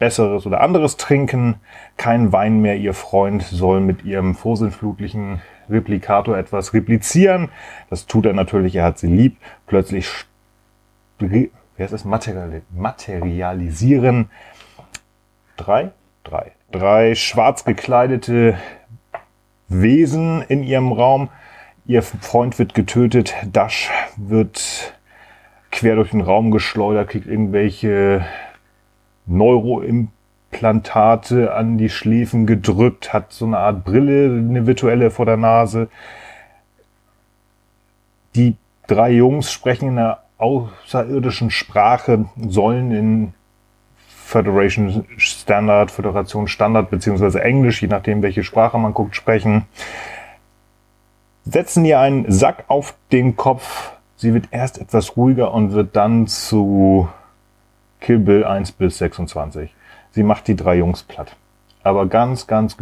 Besseres 0.00 0.44
oder 0.44 0.60
anderes 0.60 0.96
trinken. 0.96 1.60
Kein 1.96 2.32
Wein 2.32 2.60
mehr. 2.60 2.76
Ihr 2.76 2.94
Freund 2.94 3.42
soll 3.44 3.80
mit 3.80 4.04
ihrem 4.04 4.34
vorsinnflutlichen 4.34 5.40
Replikator 5.70 6.36
etwas 6.36 6.74
replizieren. 6.74 7.48
Das 7.88 8.06
tut 8.06 8.26
er 8.26 8.32
natürlich. 8.32 8.76
Er 8.76 8.84
hat 8.84 8.98
sie 8.98 9.08
lieb. 9.08 9.36
Plötzlich 9.66 10.06
wie 11.18 11.50
heißt 11.78 11.92
es? 11.92 12.04
Materiali 12.04 12.62
materialisieren 12.74 14.30
drei, 15.56 15.92
drei, 16.24 16.52
drei 16.72 17.14
schwarz 17.14 17.64
gekleidete 17.64 18.58
Wesen 19.68 20.42
in 20.42 20.62
ihrem 20.62 20.92
Raum. 20.92 21.28
Ihr 21.86 22.02
Freund 22.02 22.58
wird 22.58 22.74
getötet. 22.74 23.34
Dash 23.52 23.90
wird 24.16 24.94
quer 25.70 25.96
durch 25.96 26.10
den 26.10 26.20
Raum 26.20 26.50
geschleudert, 26.50 27.10
kriegt 27.10 27.26
irgendwelche 27.26 28.24
Neuroimplantate 30.50 31.54
an 31.54 31.78
die 31.78 31.88
Schläfen 31.88 32.46
gedrückt, 32.46 33.12
hat 33.12 33.32
so 33.32 33.46
eine 33.46 33.58
Art 33.58 33.84
Brille, 33.84 34.26
eine 34.26 34.66
virtuelle 34.66 35.10
vor 35.10 35.26
der 35.26 35.36
Nase. 35.36 35.88
Die 38.34 38.56
drei 38.86 39.10
Jungs 39.10 39.50
sprechen 39.50 39.88
in 39.90 39.98
einer 39.98 40.20
außerirdischen 40.38 41.50
Sprache, 41.50 42.26
sollen 42.48 42.92
in 42.92 43.34
Föderation 44.24 45.04
Standard, 45.16 45.90
Föderation 45.90 46.46
Standard 46.46 46.90
beziehungsweise 46.90 47.42
Englisch, 47.42 47.82
je 47.82 47.88
nachdem 47.88 48.22
welche 48.22 48.44
Sprache 48.44 48.78
man 48.78 48.94
guckt, 48.94 49.16
sprechen. 49.16 49.64
Setzen 51.44 51.84
ihr 51.84 51.98
einen 51.98 52.30
Sack 52.30 52.64
auf 52.68 52.94
den 53.10 53.36
Kopf. 53.36 53.92
Sie 54.16 54.34
wird 54.34 54.48
erst 54.50 54.78
etwas 54.78 55.16
ruhiger 55.16 55.52
und 55.52 55.72
wird 55.72 55.96
dann 55.96 56.26
zu 56.26 57.08
Kill 58.00 58.18
Bill 58.18 58.44
1 58.44 58.72
bis 58.72 58.98
26. 58.98 59.74
Sie 60.12 60.22
macht 60.22 60.48
die 60.48 60.56
drei 60.56 60.76
Jungs 60.76 61.02
platt. 61.02 61.36
Aber 61.82 62.06
ganz, 62.06 62.46
ganz 62.46 62.76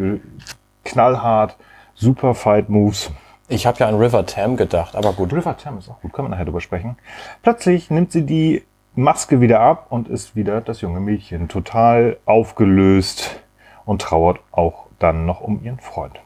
knallhart, 0.85 1.56
super 1.94 2.35
Fight 2.35 2.68
Moves. 2.68 3.11
Ich 3.49 3.66
habe 3.66 3.78
ja 3.78 3.88
an 3.88 3.94
River 3.97 4.26
Tam 4.26 4.56
gedacht, 4.56 4.94
aber 4.97 5.12
gut. 5.12 5.32
River 5.32 5.56
Tam 5.56 5.78
ist 5.78 5.88
auch 5.88 6.00
gut, 6.00 6.12
können 6.12 6.26
wir 6.26 6.30
nachher 6.30 6.44
drüber 6.44 6.61
sprechen. 6.61 6.97
Plötzlich 7.42 7.90
nimmt 7.90 8.12
sie 8.12 8.26
die 8.26 8.62
Maske 8.94 9.40
wieder 9.40 9.61
ab 9.61 9.87
und 9.90 10.08
ist 10.08 10.37
wieder 10.37 10.61
das 10.61 10.80
junge 10.80 11.00
Mädchen. 11.00 11.49
Total 11.49 12.18
aufgelöst 12.26 13.40
und 13.85 14.02
trauert 14.02 14.40
auch 14.50 14.87
dann 14.99 15.25
noch 15.25 15.40
um 15.40 15.62
ihren 15.62 15.78
Freund. 15.78 16.18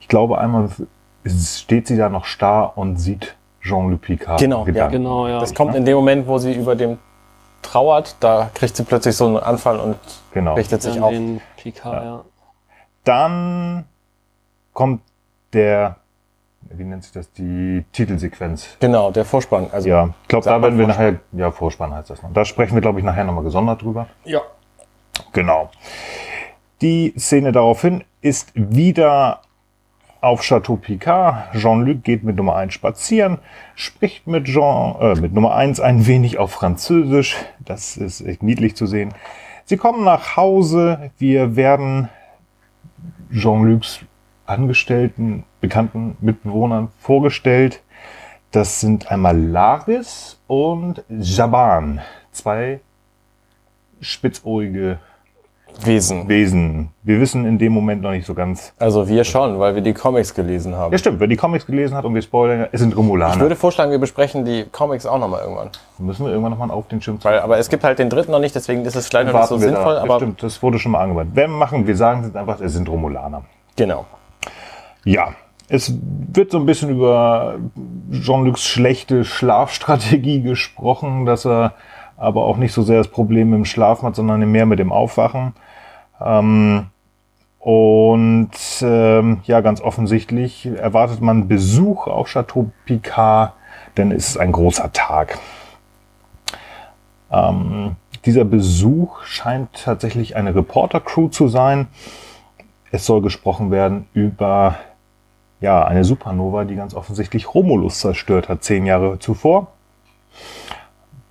Ich 0.00 0.08
glaube, 0.08 0.38
einmal 0.38 0.68
steht 1.26 1.88
sie 1.88 1.96
da 1.96 2.08
noch 2.08 2.24
starr 2.24 2.76
und 2.76 2.96
sieht 2.96 3.34
Jean-Luc 3.62 4.02
Picard. 4.02 4.38
Genau, 4.38 4.66
ja. 4.68 4.86
Genau, 4.88 5.26
ja. 5.26 5.40
Das 5.40 5.54
kommt 5.54 5.74
in 5.74 5.84
dem 5.84 5.96
Moment, 5.96 6.28
wo 6.28 6.38
sie 6.38 6.54
über 6.54 6.76
dem 6.76 6.98
trauert, 7.62 8.16
da 8.20 8.50
kriegt 8.54 8.76
sie 8.76 8.84
plötzlich 8.84 9.16
so 9.16 9.26
einen 9.26 9.38
Anfall 9.38 9.78
und 9.78 9.98
Genau. 10.32 10.54
richtet 10.54 10.82
sich 10.82 10.94
Dann 10.94 11.02
auf. 11.02 11.10
den 11.10 11.40
Picard, 11.56 12.04
ja. 12.04 12.24
Dann 13.04 13.84
kommt 14.72 15.02
der, 15.52 15.96
wie 16.62 16.84
nennt 16.84 17.04
sich 17.04 17.12
das, 17.12 17.30
die 17.32 17.84
Titelsequenz. 17.92 18.68
Genau, 18.80 19.10
der 19.10 19.24
Vorspann. 19.24 19.68
Also 19.72 19.88
Ja, 19.88 20.10
ich 20.22 20.28
glaube, 20.28 20.44
da 20.44 20.60
werden 20.60 20.78
wir 20.78 20.86
Vorspann. 20.86 21.14
nachher, 21.14 21.20
ja, 21.40 21.50
Vorspann 21.50 21.94
heißt 21.94 22.10
das 22.10 22.22
noch. 22.22 22.32
Da 22.32 22.44
sprechen 22.44 22.74
wir, 22.74 22.82
glaube 22.82 22.98
ich, 22.98 23.04
nachher 23.04 23.24
nochmal 23.24 23.44
gesondert 23.44 23.82
drüber. 23.82 24.06
ja. 24.24 24.40
Genau. 25.32 25.70
Die 26.82 27.14
Szene 27.18 27.52
daraufhin 27.52 28.04
ist 28.20 28.52
wieder 28.54 29.40
auf 30.26 30.42
Chateau 30.42 30.76
Picard. 30.76 31.54
Jean-Luc 31.54 32.02
geht 32.02 32.24
mit 32.24 32.36
Nummer 32.36 32.56
1 32.56 32.74
spazieren, 32.74 33.38
spricht 33.76 34.26
mit, 34.26 34.46
Jean, 34.46 34.96
äh, 35.00 35.14
mit 35.20 35.32
Nummer 35.32 35.54
1 35.54 35.78
ein 35.78 36.06
wenig 36.06 36.38
auf 36.38 36.50
Französisch. 36.50 37.36
Das 37.60 37.96
ist 37.96 38.20
echt 38.22 38.42
niedlich 38.42 38.74
zu 38.74 38.86
sehen. 38.86 39.14
Sie 39.64 39.76
kommen 39.76 40.04
nach 40.04 40.36
Hause. 40.36 41.10
Wir 41.18 41.54
werden 41.54 42.08
Jean-Lucs 43.32 44.00
Angestellten, 44.46 45.44
bekannten 45.60 46.16
Mitbewohnern 46.20 46.88
vorgestellt. 46.98 47.82
Das 48.50 48.80
sind 48.80 49.10
einmal 49.10 49.38
Laris 49.38 50.40
und 50.46 51.04
Jaban. 51.08 52.00
Zwei 52.32 52.80
spitzohrige 54.00 54.98
Wesen. 55.84 56.28
Wesen. 56.28 56.88
Wir 57.02 57.20
wissen 57.20 57.44
in 57.44 57.58
dem 57.58 57.72
Moment 57.72 58.02
noch 58.02 58.10
nicht 58.10 58.26
so 58.26 58.34
ganz. 58.34 58.72
Also 58.78 59.08
wir 59.08 59.24
schon, 59.24 59.58
weil 59.58 59.74
wir 59.74 59.82
die 59.82 59.92
Comics 59.92 60.34
gelesen 60.34 60.74
haben. 60.74 60.92
Ja, 60.92 60.98
stimmt. 60.98 61.20
Wer 61.20 61.26
die 61.26 61.36
Comics 61.36 61.66
gelesen 61.66 61.94
hat 61.94 62.04
und 62.04 62.14
wir 62.14 62.22
spoilern, 62.22 62.68
es 62.72 62.80
sind 62.80 62.96
Romulaner. 62.96 63.34
Ich 63.34 63.40
würde 63.40 63.56
vorschlagen, 63.56 63.90
wir 63.90 63.98
besprechen 63.98 64.44
die 64.44 64.64
Comics 64.72 65.04
auch 65.04 65.18
nochmal 65.18 65.42
irgendwann. 65.42 65.70
Müssen 65.98 66.24
wir 66.24 66.30
irgendwann 66.30 66.52
nochmal 66.52 66.70
auf 66.70 66.88
den 66.88 67.02
Schirm 67.02 67.18
Weil, 67.22 67.40
aber 67.40 67.58
es 67.58 67.68
gibt 67.68 67.84
halt 67.84 67.98
den 67.98 68.08
dritten 68.08 68.32
noch 68.32 68.38
nicht, 68.38 68.54
deswegen 68.54 68.84
ist 68.84 68.96
es 68.96 69.08
vielleicht 69.08 69.30
noch 69.30 69.38
nicht 69.38 69.48
so 69.48 69.58
sinnvoll, 69.58 69.96
da. 69.96 70.02
aber 70.02 70.16
Stimmt, 70.16 70.42
das 70.42 70.62
wurde 70.62 70.78
schon 70.78 70.92
mal 70.92 71.00
angewandt. 71.00 71.32
Wer 71.34 71.48
machen, 71.48 71.86
wir 71.86 71.96
sagen 71.96 72.24
jetzt 72.24 72.36
einfach, 72.36 72.60
es 72.60 72.72
sind 72.72 72.88
Romulaner. 72.88 73.42
genau. 73.76 74.06
Ja, 75.04 75.34
es 75.68 75.92
wird 76.32 76.50
so 76.50 76.58
ein 76.58 76.66
bisschen 76.66 76.90
über 76.90 77.56
Jean-Lucs 78.10 78.64
schlechte 78.64 79.24
Schlafstrategie 79.24 80.42
gesprochen, 80.42 81.26
dass 81.26 81.44
er 81.44 81.74
aber 82.16 82.44
auch 82.44 82.56
nicht 82.56 82.72
so 82.72 82.82
sehr 82.82 82.98
das 82.98 83.08
Problem 83.08 83.50
mit 83.50 83.58
dem 83.58 83.64
hat, 84.06 84.16
sondern 84.16 84.50
mehr 84.50 84.66
mit 84.66 84.78
dem 84.78 84.92
Aufwachen. 84.92 85.54
Ähm, 86.20 86.86
und 87.58 88.50
ähm, 88.82 89.40
ja, 89.44 89.60
ganz 89.60 89.80
offensichtlich 89.80 90.66
erwartet 90.66 91.20
man 91.20 91.48
Besuch 91.48 92.06
auf 92.06 92.28
Chateau 92.28 92.70
Picard, 92.84 93.54
denn 93.96 94.12
es 94.12 94.28
ist 94.28 94.36
ein 94.36 94.52
großer 94.52 94.92
Tag. 94.92 95.38
Ähm, 97.30 97.96
dieser 98.24 98.44
Besuch 98.44 99.22
scheint 99.24 99.84
tatsächlich 99.84 100.36
eine 100.36 100.54
Reporter-Crew 100.54 101.28
zu 101.28 101.48
sein. 101.48 101.88
Es 102.92 103.04
soll 103.04 103.20
gesprochen 103.20 103.70
werden 103.70 104.06
über 104.14 104.76
ja, 105.60 105.84
eine 105.84 106.04
Supernova, 106.04 106.64
die 106.64 106.76
ganz 106.76 106.94
offensichtlich 106.94 107.54
Romulus 107.54 108.00
zerstört 108.00 108.48
hat, 108.48 108.62
zehn 108.62 108.86
Jahre 108.86 109.18
zuvor. 109.18 109.68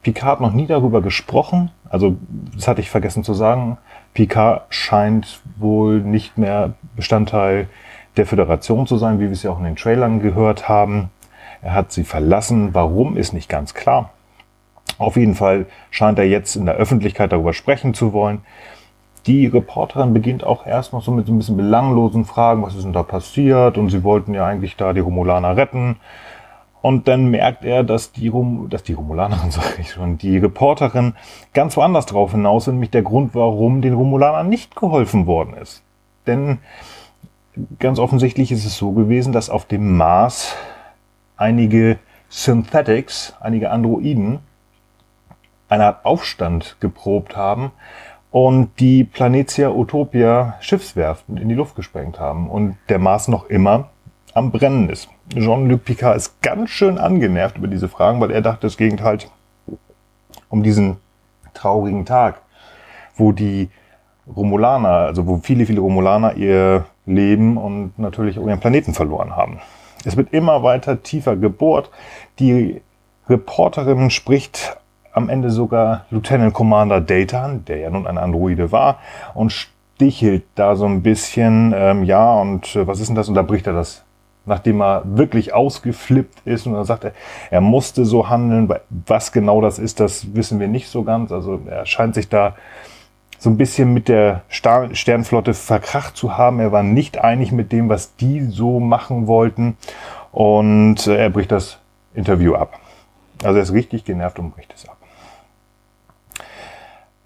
Picard 0.06 0.34
hat 0.34 0.42
noch 0.42 0.54
nie 0.54 0.68
darüber 0.68 1.02
gesprochen. 1.02 1.72
Also, 1.90 2.18
das 2.54 2.68
hatte 2.68 2.80
ich 2.80 2.92
vergessen 2.92 3.24
zu 3.24 3.34
sagen. 3.34 3.80
Picard 4.14 4.68
scheint 4.70 5.42
wohl 5.58 6.00
nicht 6.00 6.38
mehr 6.38 6.74
Bestandteil 6.96 7.68
der 8.16 8.28
Föderation 8.28 8.86
zu 8.86 8.98
sein, 8.98 9.20
wie 9.20 9.24
wir 9.24 9.32
es 9.32 9.42
ja 9.42 9.50
auch 9.50 9.58
in 9.58 9.64
den 9.64 9.76
Trailern 9.76 10.20
gehört 10.20 10.70
haben. 10.70 11.10
Er 11.64 11.74
hat 11.74 11.92
sie 11.92 12.04
verlassen. 12.04 12.76
Warum 12.76 13.18
ist 13.18 13.34
nicht 13.34 13.50
ganz 13.50 13.74
klar. 13.74 14.12
Auf 15.00 15.18
jeden 15.18 15.34
Fall 15.34 15.66
scheint 15.90 16.20
er 16.20 16.26
jetzt 16.26 16.56
in 16.56 16.68
der 16.68 16.76
Öffentlichkeit 16.76 17.32
darüber 17.32 17.54
sprechen 17.54 17.96
zu 17.96 18.14
wollen. 18.14 18.42
Die 19.26 19.48
Reporterin 19.48 20.14
beginnt 20.14 20.44
auch 20.44 20.68
erst 20.68 20.94
noch 20.94 21.02
so 21.02 21.10
mit 21.10 21.26
so 21.26 21.34
ein 21.34 21.40
bisschen 21.40 21.58
belanglosen 21.58 22.26
Fragen, 22.26 22.62
was 22.62 22.76
ist 22.76 22.84
denn 22.84 22.94
da 22.94 23.02
passiert? 23.02 23.80
Und 23.80 23.90
sie 23.90 24.04
wollten 24.04 24.36
ja 24.36 24.46
eigentlich 24.46 24.76
da 24.76 24.94
die 24.94 25.00
Romulaner 25.00 25.58
retten. 25.58 25.96
Und 26.86 27.08
dann 27.08 27.32
merkt 27.32 27.65
er, 27.65 27.84
dass 27.84 28.12
die, 28.12 28.27
Rom 28.27 28.70
dass 28.70 28.84
die 28.84 28.94
Romulanerin, 28.94 29.50
sage 29.50 29.77
ich 29.80 29.94
schon, 29.94 30.20
die 30.20 30.38
Reporterin 30.38 31.15
ganz 31.51 31.75
woanders 31.77 32.06
drauf 32.06 32.30
hinaus, 32.30 32.68
nämlich 32.68 32.92
der 32.92 33.01
Grund, 33.01 33.34
warum 33.34 33.82
den 33.82 33.96
Romulanern 33.96 34.48
nicht 34.48 34.75
geholfen 34.75 35.25
worden 35.25 35.56
ist. 35.56 35.82
Denn 36.27 36.60
ganz 37.80 37.98
offensichtlich 37.98 38.51
ist 38.51 38.65
es 38.65 38.77
so 38.77 38.92
gewesen, 38.92 39.34
dass 39.34 39.50
auf 39.50 39.65
dem 39.65 39.98
Mars 39.98 40.56
einige 41.38 41.98
Synthetics, 42.30 43.34
einige 43.39 43.72
Androiden, 43.72 44.38
eine 45.68 45.86
Art 45.86 46.06
Aufstand 46.06 46.77
geprobt 46.82 47.36
haben 47.36 47.72
und 48.30 48.80
die 48.80 49.04
Planetia 49.06 49.72
Utopia 49.72 50.54
Schiffswerften 50.60 51.38
in 51.38 51.50
die 51.50 51.56
Luft 51.56 51.75
gesprengt 51.75 52.20
haben 52.20 52.48
und 52.48 52.77
der 52.89 53.00
Mars 53.00 53.27
noch 53.27 53.50
immer 53.50 53.89
am 54.36 54.51
Brennen 54.51 54.88
ist. 54.88 55.10
Jean-Luc 55.34 55.86
Picard 55.86 56.17
ist 56.17 56.41
ganz 56.41 56.70
schön 56.70 56.98
angenervt 56.98 57.58
über 57.58 57.67
diese 57.67 57.88
Fragen, 57.89 58.20
weil 58.22 58.32
er 58.32 58.41
dachte, 58.41 58.67
es 58.67 58.77
ging 58.77 59.01
halt 59.01 59.29
um 60.50 60.63
diesen 60.63 60.98
traurigen 61.53 62.05
Tag, 62.05 62.41
wo 63.15 63.32
die 63.32 63.70
Romulaner, 64.34 64.89
also 64.89 65.27
wo 65.27 65.38
viele, 65.38 65.65
viele 65.65 65.82
Romulaner 65.82 66.36
ihr 66.36 66.86
Leben 67.05 67.58
und 67.58 67.98
natürlich 67.98 68.39
auch 68.39 68.48
ihren 68.48 68.60
Planeten 68.60 68.94
verloren 68.94 69.36
haben. 69.36 69.60
Es 70.03 70.17
wird 70.17 70.34
immer 70.34 70.63
weiter 70.63 71.01
tiefer 71.01 71.36
gebohrt. 71.36 71.89
Die 72.39 72.82
Reporterin 73.27 74.10
spricht 74.12 74.77
am 75.13 75.29
Ende 75.29 75.50
sogar 75.50 76.05
Lieutenant 76.12 76.53
Commander 76.53 77.01
Dayton, 77.01 77.65
der 77.65 77.77
ja 77.77 77.89
nun 77.89 78.05
ein 78.05 78.17
Androide 78.17 78.72
war, 78.72 79.00
und 79.34 79.51
stichelt 79.51 80.44
da 80.55 80.75
so 80.75 80.86
ein 80.86 81.01
bisschen, 81.01 81.74
ähm, 81.75 82.03
ja, 82.03 82.34
und 82.34 82.75
äh, 82.75 82.86
was 82.86 83.00
ist 83.00 83.08
denn 83.08 83.15
das? 83.15 83.29
Und 83.29 83.36
da 83.36 83.41
bricht 83.41 83.65
er 83.65 83.74
das, 83.74 84.05
nachdem 84.46 84.82
er 84.82 85.04
wirklich 85.06 85.54
ausgeflippt 85.54 86.42
ist. 86.46 86.68
Und 86.68 86.74
dann 86.74 86.86
sagt 86.86 87.06
er, 87.06 87.14
er 87.52 87.62
musste 87.62 88.06
so 88.06 88.30
handeln. 88.30 88.70
Was 89.06 89.32
genau 89.32 89.62
das 89.62 89.80
ist, 89.80 90.00
das 90.00 90.36
wissen 90.36 90.60
wir 90.60 90.68
nicht 90.68 90.88
so 90.90 91.04
ganz. 91.04 91.32
Also 91.32 91.62
er 91.68 91.86
scheint 91.86 92.16
sich 92.16 92.30
da 92.30 92.56
so 93.38 93.50
ein 93.50 93.58
bisschen 93.58 93.94
mit 93.94 94.08
der 94.08 94.42
Star 94.50 94.94
Sternflotte 94.94 95.54
verkracht 95.54 96.16
zu 96.16 96.38
haben. 96.38 96.60
Er 96.60 96.72
war 96.72 96.84
nicht 96.84 97.18
einig 97.20 97.52
mit 97.52 97.72
dem, 97.72 97.90
was 97.90 98.16
die 98.16 98.42
so 98.42 98.80
machen 98.80 99.28
wollten. 99.28 99.78
Und 100.32 101.08
äh, 101.08 101.18
er 101.18 101.30
bricht 101.30 101.52
das 101.52 101.80
Interview 102.14 102.56
ab. 102.56 102.80
Also 103.44 103.58
er 103.58 103.64
ist 103.64 103.74
richtig 103.74 104.06
genervt 104.06 104.40
und 104.40 104.52
bricht 104.52 104.74
es 104.74 104.88
ab. 104.88 104.95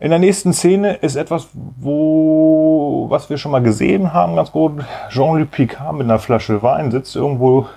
In 0.01 0.11
der 0.11 0.19
nächsten 0.19 0.53
Szene 0.53 0.93
ist 0.93 1.17
etwas, 1.17 1.49
wo, 1.53 3.07
was 3.09 3.29
wir 3.29 3.37
schon 3.37 3.51
mal 3.51 3.61
gesehen 3.61 4.13
haben, 4.13 4.37
ganz 4.37 4.49
gut. 4.49 4.81
Jean-Luc 5.09 5.51
Picard 5.51 5.93
mit 5.93 6.03
einer 6.03 6.19
Flasche 6.19 6.63
Wein 6.63 6.89
sitzt 6.89 7.17
irgendwo, 7.17 7.67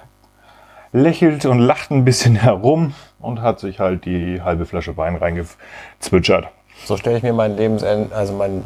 lächelt 0.92 1.46
und 1.46 1.58
lacht 1.58 1.90
ein 1.90 2.04
bisschen 2.04 2.36
herum 2.42 2.94
und 3.18 3.42
hat 3.42 3.58
sich 3.58 3.80
halt 3.80 4.04
die 4.04 4.40
halbe 4.40 4.66
Flasche 4.66 4.96
Wein 4.96 5.16
reingezwitschert. 5.16 6.46
So 6.84 6.96
stelle 6.96 7.16
ich 7.16 7.24
mir 7.24 7.32
mein 7.32 7.56
Lebensende, 7.56 8.14
also 8.14 8.34
mein 8.34 8.64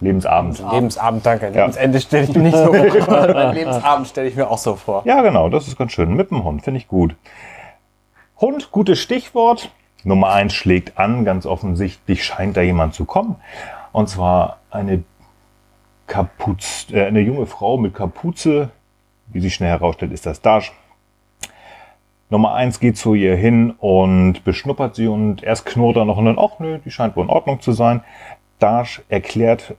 Lebensabend. 0.00 0.62
Lebensabend, 0.70 1.26
danke. 1.26 1.48
Lebensende 1.48 2.00
stelle 2.00 2.24
ich 2.24 2.36
mir 2.36 2.42
nicht 2.44 2.56
so 2.56 2.72
vor. 2.72 3.26
mein 3.34 3.54
Lebensabend 3.54 4.06
stelle 4.06 4.28
ich 4.28 4.36
mir 4.36 4.48
auch 4.48 4.58
so 4.58 4.76
vor. 4.76 5.02
Ja, 5.04 5.20
genau, 5.22 5.48
das 5.48 5.66
ist 5.66 5.76
ganz 5.76 5.90
schön. 5.90 6.14
Mit 6.14 6.30
dem 6.30 6.44
Hund, 6.44 6.62
finde 6.62 6.78
ich 6.78 6.86
gut. 6.86 7.16
Hund, 8.40 8.70
gutes 8.70 9.00
Stichwort. 9.00 9.68
Nummer 10.08 10.30
eins 10.30 10.54
schlägt 10.54 10.98
an, 10.98 11.24
ganz 11.24 11.44
offensichtlich 11.44 12.24
scheint 12.24 12.56
da 12.56 12.62
jemand 12.62 12.94
zu 12.94 13.04
kommen. 13.04 13.36
Und 13.92 14.08
zwar 14.08 14.58
eine 14.70 15.04
Kapuz, 16.06 16.86
äh, 16.90 17.04
eine 17.04 17.20
junge 17.20 17.46
Frau 17.46 17.76
mit 17.76 17.94
Kapuze. 17.94 18.70
Wie 19.26 19.40
sich 19.40 19.54
schnell 19.54 19.68
herausstellt, 19.68 20.12
ist 20.12 20.24
das 20.24 20.40
Dash. 20.40 20.72
Nummer 22.30 22.54
eins 22.54 22.80
geht 22.80 22.96
zu 22.96 23.14
ihr 23.14 23.36
hin 23.36 23.74
und 23.78 24.44
beschnuppert 24.44 24.94
sie 24.94 25.06
und 25.06 25.42
erst 25.42 25.66
knurrt 25.66 25.96
er 25.96 26.06
noch 26.06 26.16
und 26.16 26.24
dann, 26.24 26.38
ach 26.38 26.58
nö, 26.58 26.78
die 26.82 26.90
scheint 26.90 27.14
wohl 27.14 27.24
in 27.24 27.30
Ordnung 27.30 27.60
zu 27.60 27.72
sein. 27.72 28.02
Dash 28.58 29.02
erklärt 29.10 29.76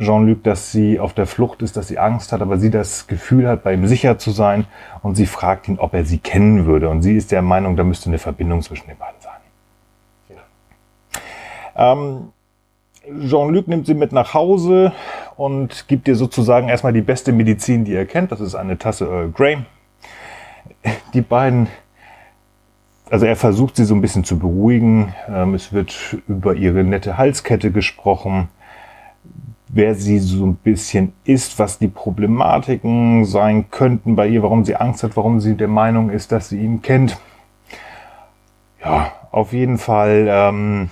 Jean-Luc, 0.00 0.42
dass 0.42 0.72
sie 0.72 0.98
auf 0.98 1.12
der 1.12 1.26
Flucht 1.26 1.62
ist, 1.62 1.76
dass 1.76 1.86
sie 1.86 1.98
Angst 1.98 2.32
hat, 2.32 2.42
aber 2.42 2.58
sie 2.58 2.70
das 2.70 3.06
Gefühl 3.06 3.46
hat, 3.46 3.62
bei 3.62 3.74
ihm 3.74 3.86
sicher 3.86 4.18
zu 4.18 4.32
sein 4.32 4.66
und 5.02 5.14
sie 5.14 5.26
fragt 5.26 5.68
ihn, 5.68 5.78
ob 5.78 5.94
er 5.94 6.04
sie 6.04 6.18
kennen 6.18 6.66
würde 6.66 6.88
und 6.88 7.02
sie 7.02 7.16
ist 7.16 7.30
der 7.30 7.42
Meinung, 7.42 7.76
da 7.76 7.84
müsste 7.84 8.10
eine 8.10 8.18
Verbindung 8.18 8.62
zwischen 8.62 8.88
den 8.88 8.98
beiden. 8.98 9.11
Ähm, 11.76 12.32
Jean-Luc 13.04 13.66
nimmt 13.66 13.86
sie 13.86 13.94
mit 13.94 14.12
nach 14.12 14.34
Hause 14.34 14.92
und 15.36 15.88
gibt 15.88 16.06
ihr 16.06 16.14
sozusagen 16.14 16.68
erstmal 16.68 16.92
die 16.92 17.00
beste 17.00 17.32
Medizin, 17.32 17.84
die 17.84 17.94
er 17.94 18.06
kennt. 18.06 18.30
Das 18.30 18.40
ist 18.40 18.54
eine 18.54 18.78
Tasse 18.78 19.06
Earl 19.06 19.30
Grey. 19.30 19.58
Die 21.12 21.20
beiden, 21.20 21.68
also 23.10 23.26
er 23.26 23.36
versucht 23.36 23.76
sie 23.76 23.84
so 23.84 23.94
ein 23.94 24.00
bisschen 24.00 24.24
zu 24.24 24.38
beruhigen. 24.38 25.14
Ähm, 25.28 25.54
es 25.54 25.72
wird 25.72 26.16
über 26.28 26.54
ihre 26.54 26.84
nette 26.84 27.18
Halskette 27.18 27.72
gesprochen, 27.72 28.48
wer 29.68 29.94
sie 29.94 30.18
so 30.18 30.46
ein 30.46 30.56
bisschen 30.56 31.12
ist, 31.24 31.58
was 31.58 31.78
die 31.78 31.88
Problematiken 31.88 33.24
sein 33.24 33.70
könnten 33.70 34.14
bei 34.14 34.28
ihr, 34.28 34.42
warum 34.42 34.64
sie 34.64 34.76
Angst 34.76 35.02
hat, 35.02 35.16
warum 35.16 35.40
sie 35.40 35.56
der 35.56 35.68
Meinung 35.68 36.10
ist, 36.10 36.30
dass 36.30 36.50
sie 36.50 36.60
ihn 36.60 36.82
kennt. 36.82 37.18
Ja, 38.84 39.12
auf 39.32 39.52
jeden 39.52 39.78
Fall. 39.78 40.26
Ähm, 40.28 40.90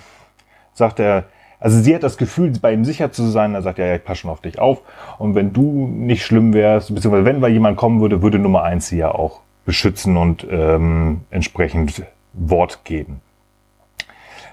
sagt 0.81 0.99
er, 0.99 1.27
also 1.61 1.79
sie 1.79 1.95
hat 1.95 2.03
das 2.03 2.17
Gefühl, 2.17 2.53
bei 2.61 2.73
ihm 2.73 2.85
sicher 2.85 3.13
zu 3.13 3.27
sein. 3.27 3.55
Er 3.55 3.63
sagt, 3.63 3.79
ja, 3.79 3.87
ja 3.87 3.95
ich 3.97 4.05
passe 4.05 4.23
schon 4.23 4.31
auf 4.31 4.41
dich 4.41 4.59
auf. 4.59 4.81
Und 5.19 5.35
wenn 5.35 5.53
du 5.53 5.87
nicht 5.87 6.25
schlimm 6.25 6.55
wärst, 6.55 6.93
beziehungsweise 6.93 7.27
wenn 7.27 7.39
mal 7.39 7.51
jemand 7.51 7.77
kommen 7.77 8.01
würde, 8.01 8.23
würde 8.23 8.39
Nummer 8.39 8.65
eins 8.65 8.89
sie 8.89 8.97
ja 8.97 9.13
auch 9.13 9.41
beschützen 9.67 10.17
und 10.17 10.47
ähm, 10.51 11.21
entsprechend 11.31 12.03
Wort 12.33 12.85
geben. 12.85 13.21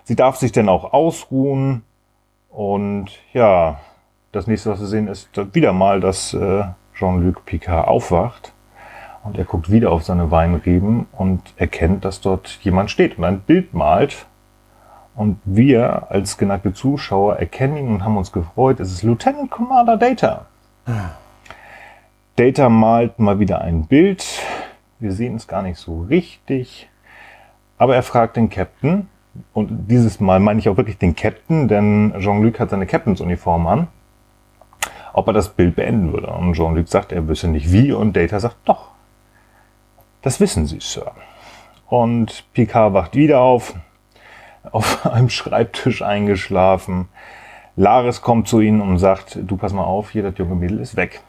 Sie 0.04 0.16
darf 0.16 0.36
sich 0.36 0.52
dann 0.52 0.70
auch 0.70 0.94
ausruhen. 0.94 1.84
Und 2.50 3.12
ja, 3.34 3.80
das 4.34 4.48
nächste, 4.48 4.70
was 4.72 4.82
wir 4.82 4.88
sehen, 4.88 5.08
ist 5.08 5.30
wieder 5.54 5.72
mal, 5.72 6.02
dass 6.02 6.34
äh, 6.34 6.64
Jean-Luc 6.94 7.46
Picard 7.46 7.88
aufwacht. 7.88 8.54
Und 9.24 9.38
er 9.38 9.46
guckt 9.46 9.72
wieder 9.72 9.92
auf 9.92 10.04
seine 10.04 10.30
Weinreben 10.30 11.08
und 11.12 11.42
erkennt, 11.56 12.04
dass 12.04 12.22
dort 12.22 12.60
jemand 12.62 12.92
steht 12.92 13.18
und 13.18 13.24
ein 13.24 13.40
Bild 13.40 13.74
malt 13.74 14.26
und 15.18 15.40
wir 15.44 16.10
als 16.12 16.38
geneigte 16.38 16.74
Zuschauer 16.74 17.38
erkennen 17.38 17.78
ihn 17.78 17.88
und 17.90 18.04
haben 18.06 18.16
uns 18.18 18.32
gefreut. 18.32 18.80
Es 18.80 18.92
ist 18.92 19.04
Lieutenant 19.04 19.52
Commander 19.52 19.98
Data. 19.98 20.46
Data 22.36 22.70
malt 22.70 23.18
mal 23.18 23.40
wieder 23.40 23.62
ein 23.62 23.88
Bild. 23.88 24.24
Wir 25.00 25.12
sehen 25.12 25.36
es 25.36 25.48
gar 25.48 25.64
nicht 25.64 25.78
so 25.80 26.04
richtig. 26.04 26.88
Aber 27.80 27.96
er 27.96 28.04
fragt 28.04 28.38
den 28.38 28.50
Captain. 28.50 29.10
Und 29.54 29.88
dieses 29.88 30.20
Mal 30.20 30.40
meine 30.40 30.60
ich 30.60 30.70
auch 30.70 30.78
wirklich 30.78 30.98
den 30.98 31.16
Captain, 31.16 31.68
denn 31.68 32.14
Jean-Luc 32.20 32.60
hat 32.60 32.70
seine 32.70 32.86
Captains-Uniform 32.86 33.68
an. 33.68 33.88
ob 35.18 35.26
er 35.28 35.34
das 35.34 35.50
Bild 35.50 35.76
beenden 35.76 36.14
würde. 36.14 36.28
Und 36.28 36.54
Jean-Luc 36.54 36.88
sagt, 36.88 37.12
er 37.12 37.28
wüsste 37.28 37.48
nicht 37.48 37.72
wie 37.72 37.92
und 37.92 38.16
Data 38.16 38.40
sagt, 38.40 38.58
doch, 38.66 38.90
das 40.22 40.40
wissen 40.40 40.68
Sie, 40.68 40.80
Sir. 40.80 41.12
Und 41.88 42.46
Picard 42.54 42.94
wacht 42.94 43.16
wieder 43.16 43.40
auf, 43.40 43.74
auf 44.72 45.06
einem 45.12 45.30
Schreibtisch 45.30 46.02
eingeschlafen. 46.02 47.08
Laris 47.76 48.22
kommt 48.22 48.48
zu 48.48 48.60
ihnen 48.60 48.82
und 48.82 48.98
sagt, 48.98 49.38
du 49.42 49.58
pass 49.58 49.74
mal 49.74 49.84
auf, 49.84 50.10
hier, 50.10 50.24
das 50.24 50.38
junge 50.38 50.56
Mädel 50.56 50.80
ist 50.80 50.96
weg. 50.96 51.22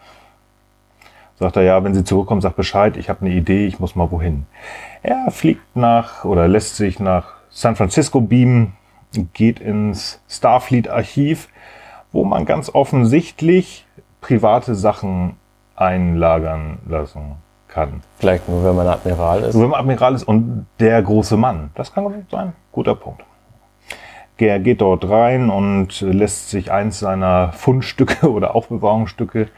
Sagt 1.38 1.56
er, 1.56 1.62
ja, 1.62 1.84
wenn 1.84 1.94
sie 1.94 2.04
zurückkommt, 2.04 2.42
sag 2.42 2.56
Bescheid, 2.56 2.96
ich 2.96 3.08
habe 3.08 3.20
eine 3.20 3.30
Idee, 3.30 3.66
ich 3.66 3.78
muss 3.78 3.94
mal 3.94 4.10
wohin. 4.10 4.46
Er 5.02 5.30
fliegt 5.30 5.76
nach 5.76 6.24
oder 6.24 6.48
lässt 6.48 6.76
sich 6.76 6.98
nach 6.98 7.34
San 7.50 7.76
Francisco 7.76 8.20
beamen, 8.20 8.76
geht 9.34 9.60
ins 9.60 10.20
Starfleet-Archiv, 10.28 11.48
wo 12.12 12.24
man 12.24 12.44
ganz 12.44 12.70
offensichtlich 12.74 13.86
private 14.20 14.74
Sachen 14.74 15.36
einlagern 15.76 16.78
lassen 16.88 17.36
kann. 17.68 18.02
Vielleicht 18.18 18.48
nur, 18.48 18.64
wenn 18.64 18.74
man 18.74 18.88
Admiral 18.88 19.42
ist. 19.42 19.52
So, 19.52 19.62
wenn 19.62 19.70
man 19.70 19.80
Admiral 19.80 20.14
ist 20.14 20.24
und 20.24 20.66
der 20.80 21.00
große 21.02 21.36
Mann. 21.36 21.70
Das 21.74 21.92
kann 21.92 22.04
gut 22.04 22.30
sein. 22.30 22.52
Guter 22.72 22.94
Punkt. 22.94 23.22
Er 24.40 24.60
geht 24.60 24.80
dort 24.80 25.08
rein 25.08 25.50
und 25.50 26.00
lässt 26.00 26.50
sich 26.50 26.70
eins 26.70 27.00
seiner 27.00 27.52
Fundstücke 27.52 28.30
oder 28.30 28.54
Aufbewahrungsstücke 28.54 29.48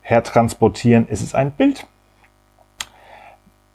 hertransportieren. 0.00 1.06
Es 1.10 1.20
ist 1.20 1.34
ein 1.34 1.50
Bild. 1.50 1.86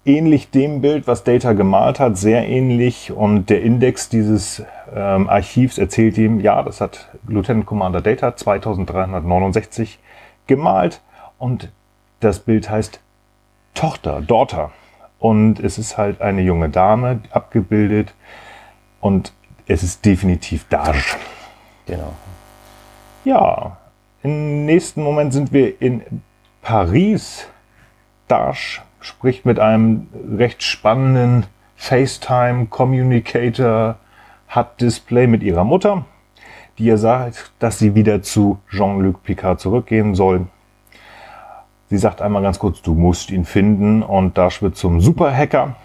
Ähnlich 0.03 0.51
dem 0.51 0.82
Bild, 0.82 1.08
was 1.08 1.24
Data 1.24 1.53
gemalt 1.53 2.00
hat, 2.00 2.17
sehr 2.17 2.48
ähnlich. 2.48 3.12
Und 3.12 3.50
der 3.50 3.62
Index 3.62 4.10
dieses 4.10 4.63
ähm, 4.94 5.29
Archivs 5.29 5.77
erzählt 5.77 6.17
ihm, 6.17 6.39
ja, 6.39 6.62
das 6.63 6.82
hat 6.82 7.10
Lieutenant 7.27 7.65
Commander 7.65 8.01
Data 8.01 8.36
2369 8.36 10.00
gemalt. 10.48 11.01
Und 11.38 11.72
das 12.20 12.39
Bild 12.39 12.70
heißt 12.70 13.00
Tochter, 13.75 14.22
Daughter. 14.22 14.72
Und 15.20 15.60
es 15.60 15.77
ist 15.77 15.98
halt 15.98 16.22
eine 16.22 16.41
junge 16.41 16.70
Dame 16.70 17.22
abgebildet. 17.32 18.13
Und 19.01 19.34
es 19.67 19.84
ist 19.84 20.03
definitiv 20.05 20.65
Daj. 20.69 20.95
Genau. 21.86 22.13
Ja, 23.24 23.77
im 24.24 24.65
nächsten 24.65 25.03
Moment 25.03 25.34
sind 25.34 25.53
wir 25.53 25.79
in 25.81 26.01
Paris. 26.62 27.48
Dash 28.27 28.81
spricht 29.00 29.45
mit 29.45 29.60
einem 29.60 30.07
recht 30.36 30.63
spannenden 30.63 31.45
FaceTime-Communicator 31.75 33.98
HUD-Display 34.55 35.27
mit 35.27 35.43
ihrer 35.43 35.63
Mutter, 35.63 36.05
die 36.77 36.86
ihr 36.86 36.98
sagt, 36.98 37.51
dass 37.60 37.77
sie 37.77 37.93
wieder 37.93 38.24
zu 38.24 38.57
Jean-Luc 38.69 39.22
Picard 39.24 39.60
zurückgehen 39.60 40.15
soll. 40.15 40.48
Sie 41.89 41.98
sagt 41.98 42.22
einmal 42.22 42.41
ganz 42.41 42.57
kurz, 42.57 42.81
du 42.81 42.95
musst 42.95 43.29
ihn 43.29 43.45
finden 43.45 44.01
und 44.01 44.36
Dash 44.38 44.63
wird 44.63 44.75
zum 44.75 45.01
Superhacker, 45.01 45.75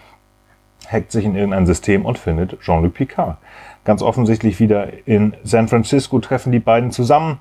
hackt 0.90 1.12
sich 1.12 1.26
in 1.26 1.36
irgendein 1.36 1.66
System 1.66 2.06
und 2.06 2.18
findet 2.18 2.58
Jean-Luc 2.60 2.94
Picard. 2.94 3.36
Ganz 3.84 4.02
offensichtlich 4.02 4.60
wieder 4.60 5.06
in 5.06 5.34
San 5.42 5.68
Francisco 5.68 6.18
treffen 6.18 6.52
die 6.52 6.58
beiden 6.58 6.90
zusammen. 6.90 7.40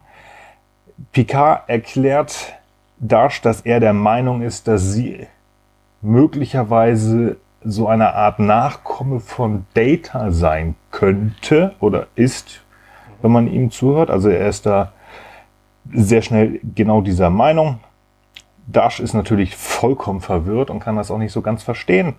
Picard 1.12 1.68
erklärt 1.68 2.54
Dash, 2.98 3.42
dass 3.42 3.62
er 3.62 3.80
der 3.80 3.94
Meinung 3.94 4.42
ist, 4.42 4.68
dass 4.68 4.92
sie 4.92 5.28
möglicherweise 6.02 7.38
so 7.64 7.88
eine 7.88 8.14
Art 8.14 8.40
Nachkomme 8.40 9.20
von 9.20 9.66
Data 9.74 10.32
sein 10.32 10.76
könnte 10.92 11.76
oder 11.80 12.08
ist, 12.16 12.62
wenn 13.22 13.32
man 13.32 13.48
ihm 13.48 13.72
zuhört. 13.72 14.10
Also 14.10 14.30
er 14.30 14.48
ist 14.48 14.66
da 14.66 14.94
sehr 15.92 16.22
schnell 16.22 16.60
genau 16.76 17.02
dieser 17.02 17.30
Meinung. 17.30 17.80
Dash 18.68 19.00
ist 19.00 19.14
natürlich 19.14 19.56
vollkommen 19.56 20.22
verwirrt 20.22 20.70
und 20.70 20.80
kann 20.80 20.96
das 20.96 21.12
auch 21.12 21.18
nicht 21.18 21.34
so 21.34 21.42
ganz 21.42 21.64
verstehen. 21.64 22.16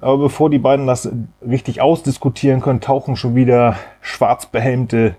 Aber 0.00 0.18
bevor 0.18 0.50
die 0.50 0.58
beiden 0.58 0.86
das 0.86 1.10
richtig 1.46 1.80
ausdiskutieren 1.80 2.60
können, 2.60 2.80
tauchen 2.80 3.16
schon 3.16 3.34
wieder 3.34 3.76
schwarzbehelmte 4.00 5.16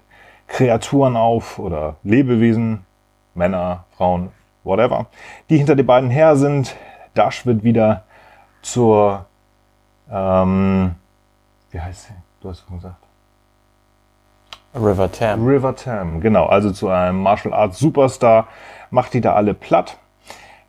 Kreaturen 0.48 1.16
auf 1.16 1.60
oder 1.60 1.96
Lebewesen, 2.04 2.86
Männer, 3.34 3.86
Frauen, 3.98 4.32
whatever, 4.64 5.08
die 5.50 5.58
hinter 5.58 5.76
den 5.76 5.86
beiden 5.86 6.10
her 6.10 6.36
sind. 6.36 6.76
Dash 7.14 7.46
wird 7.46 7.64
wieder 7.64 8.04
zur, 8.62 9.26
ähm, 10.12 10.96
wie 11.72 11.80
heißt 11.80 12.08
sie? 12.08 12.14
Du 12.42 12.50
hast 12.50 12.60
es 12.60 12.68
gesagt. 12.68 12.96
River 14.76 15.12
Tam. 15.12 15.48
River 15.48 15.76
Tam, 15.76 16.20
genau, 16.20 16.48
also 16.48 16.72
zu 16.72 16.90
einem 16.90 17.22
Martial 17.22 17.54
Arts 17.54 17.80
Superstar, 17.80 18.48
macht 18.90 19.14
die 19.14 19.22
da 19.22 19.34
alle 19.34 19.54
platt. 19.54 19.98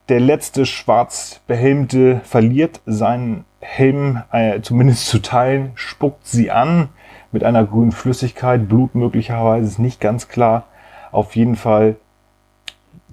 Der 0.09 0.21
letzte 0.21 0.65
Schwarzbehelmte 0.65 2.21
verliert 2.21 2.81
seinen 2.87 3.45
Helm, 3.69 4.23
äh, 4.31 4.61
zumindest 4.61 5.07
zu 5.07 5.21
teilen, 5.21 5.73
spuckt 5.75 6.27
sie 6.27 6.51
an 6.51 6.89
mit 7.33 7.43
einer 7.43 7.65
grünen 7.65 7.93
Flüssigkeit, 7.93 8.69
Blut 8.69 8.95
möglicherweise, 8.95 9.67
ist 9.67 9.79
nicht 9.79 10.01
ganz 10.01 10.29
klar. 10.29 10.65
Auf 11.11 11.35
jeden 11.37 11.57
Fall 11.57 11.97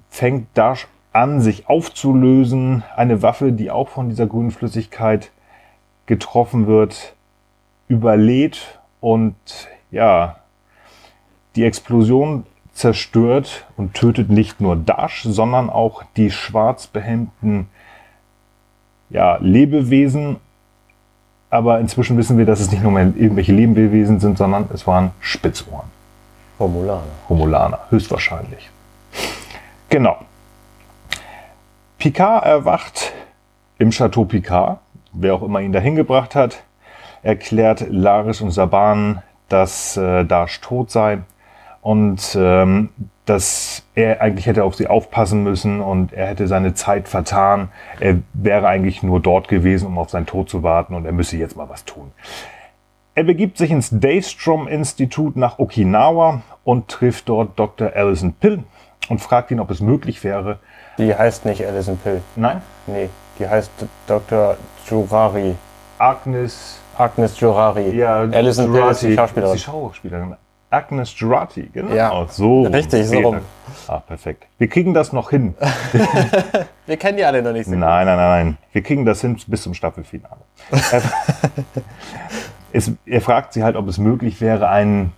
fängt 0.08 0.46
Dash 0.56 0.86
an, 1.12 1.40
sich 1.40 1.68
aufzulösen. 1.68 2.84
Eine 2.96 3.20
Waffe, 3.20 3.52
die 3.52 3.70
auch 3.70 3.88
von 3.88 4.08
dieser 4.08 4.26
grünen 4.26 4.52
Flüssigkeit 4.52 5.32
getroffen 6.06 6.66
wird, 6.66 7.14
überlädt 7.88 8.80
und 9.00 9.34
ja, 9.90 10.36
die 11.56 11.64
Explosion 11.64 12.46
zerstört 12.72 13.66
und 13.76 13.94
tötet 13.94 14.30
nicht 14.30 14.60
nur 14.60 14.76
Dash, 14.76 15.24
sondern 15.24 15.68
auch 15.68 16.04
die 16.16 16.30
schwarz 16.30 16.86
behemmten 16.86 17.68
ja, 19.10 19.36
Lebewesen. 19.40 20.36
Aber 21.54 21.78
inzwischen 21.78 22.18
wissen 22.18 22.36
wir, 22.36 22.46
dass 22.46 22.58
es 22.58 22.72
nicht 22.72 22.82
nur 22.82 22.90
mehr 22.90 23.04
irgendwelche 23.04 23.52
Lebewesen 23.52 24.18
sind, 24.18 24.36
sondern 24.36 24.68
es 24.74 24.88
waren 24.88 25.12
Spitzohren. 25.20 25.86
Romulaner. 26.58 27.04
Romulaner, 27.30 27.78
höchstwahrscheinlich. 27.90 28.68
Genau. 29.88 30.16
Picard 31.96 32.44
erwacht 32.44 33.12
im 33.78 33.90
Chateau 33.90 34.24
Picard, 34.24 34.80
wer 35.12 35.36
auch 35.36 35.42
immer 35.44 35.60
ihn 35.60 35.72
dahin 35.72 35.94
gebracht 35.94 36.34
hat, 36.34 36.64
erklärt 37.22 37.86
Laris 37.88 38.40
und 38.40 38.50
Saban, 38.50 39.22
dass 39.48 39.96
äh, 39.96 40.24
Dash 40.24 40.60
tot 40.60 40.90
sei 40.90 41.18
und 41.82 42.36
ähm, 42.36 42.88
dass 43.26 43.82
er 43.94 44.20
eigentlich 44.20 44.46
hätte 44.46 44.64
auf 44.64 44.74
sie 44.74 44.86
aufpassen 44.86 45.42
müssen 45.42 45.80
und 45.80 46.12
er 46.12 46.26
hätte 46.26 46.46
seine 46.46 46.74
Zeit 46.74 47.08
vertan. 47.08 47.68
Er 48.00 48.16
wäre 48.34 48.66
eigentlich 48.68 49.02
nur 49.02 49.20
dort 49.20 49.48
gewesen, 49.48 49.86
um 49.86 49.98
auf 49.98 50.10
seinen 50.10 50.26
Tod 50.26 50.50
zu 50.50 50.62
warten 50.62 50.94
und 50.94 51.06
er 51.06 51.12
müsse 51.12 51.36
jetzt 51.36 51.56
mal 51.56 51.68
was 51.68 51.84
tun. 51.84 52.12
Er 53.14 53.24
begibt 53.24 53.56
sich 53.58 53.70
ins 53.70 53.90
Daystrom-Institut 53.90 55.36
nach 55.36 55.58
Okinawa 55.58 56.42
und 56.64 56.88
trifft 56.88 57.28
dort 57.28 57.58
Dr. 57.58 57.92
Alison 57.94 58.32
Pill 58.34 58.62
und 59.08 59.20
fragt 59.20 59.50
ihn, 59.50 59.60
ob 59.60 59.70
es 59.70 59.80
möglich 59.80 60.22
wäre. 60.24 60.58
Die 60.98 61.14
heißt 61.14 61.44
nicht 61.44 61.64
Alison 61.64 61.96
Pill. 61.96 62.20
Nein, 62.36 62.60
Nee, 62.86 63.08
die 63.38 63.48
heißt 63.48 63.70
Dr. 64.06 64.56
Jurari. 64.88 65.54
Agnes. 65.98 66.78
Agnes 66.98 67.38
Jurari. 67.40 67.96
Ja, 67.96 68.16
Alison 68.20 68.70
Pill 68.72 68.82
ist 68.90 69.02
die 69.02 69.08
Ist 69.10 69.16
Schauspielerin. 69.16 69.52
die 69.54 69.58
Schauspielerin. 69.60 70.36
Agnes 70.74 71.18
Jurati, 71.18 71.70
genau. 71.72 71.94
Ja, 71.94 72.26
so. 72.28 72.62
richtig, 72.62 73.06
so 73.06 73.18
rum. 73.18 73.38
Ah, 73.86 73.98
perfekt. 74.00 74.46
Wir 74.58 74.68
kriegen 74.68 74.92
das 74.94 75.12
noch 75.12 75.30
hin. 75.30 75.54
Wir 76.86 76.96
kennen 76.96 77.16
die 77.16 77.24
alle 77.24 77.42
noch 77.42 77.52
nicht 77.52 77.66
so. 77.66 77.70
Nein, 77.72 78.06
nein, 78.06 78.16
nein, 78.16 78.46
nein. 78.46 78.58
Wir 78.72 78.82
kriegen 78.82 79.04
das 79.04 79.20
hin 79.20 79.38
bis 79.46 79.62
zum 79.62 79.74
Staffelfinale. 79.74 80.36
er, 80.70 81.02
es, 82.72 82.90
er 83.06 83.20
fragt 83.20 83.52
sie 83.52 83.62
halt, 83.62 83.76
ob 83.76 83.88
es 83.88 83.98
möglich 83.98 84.40
wäre, 84.40 84.68
einen 84.68 85.12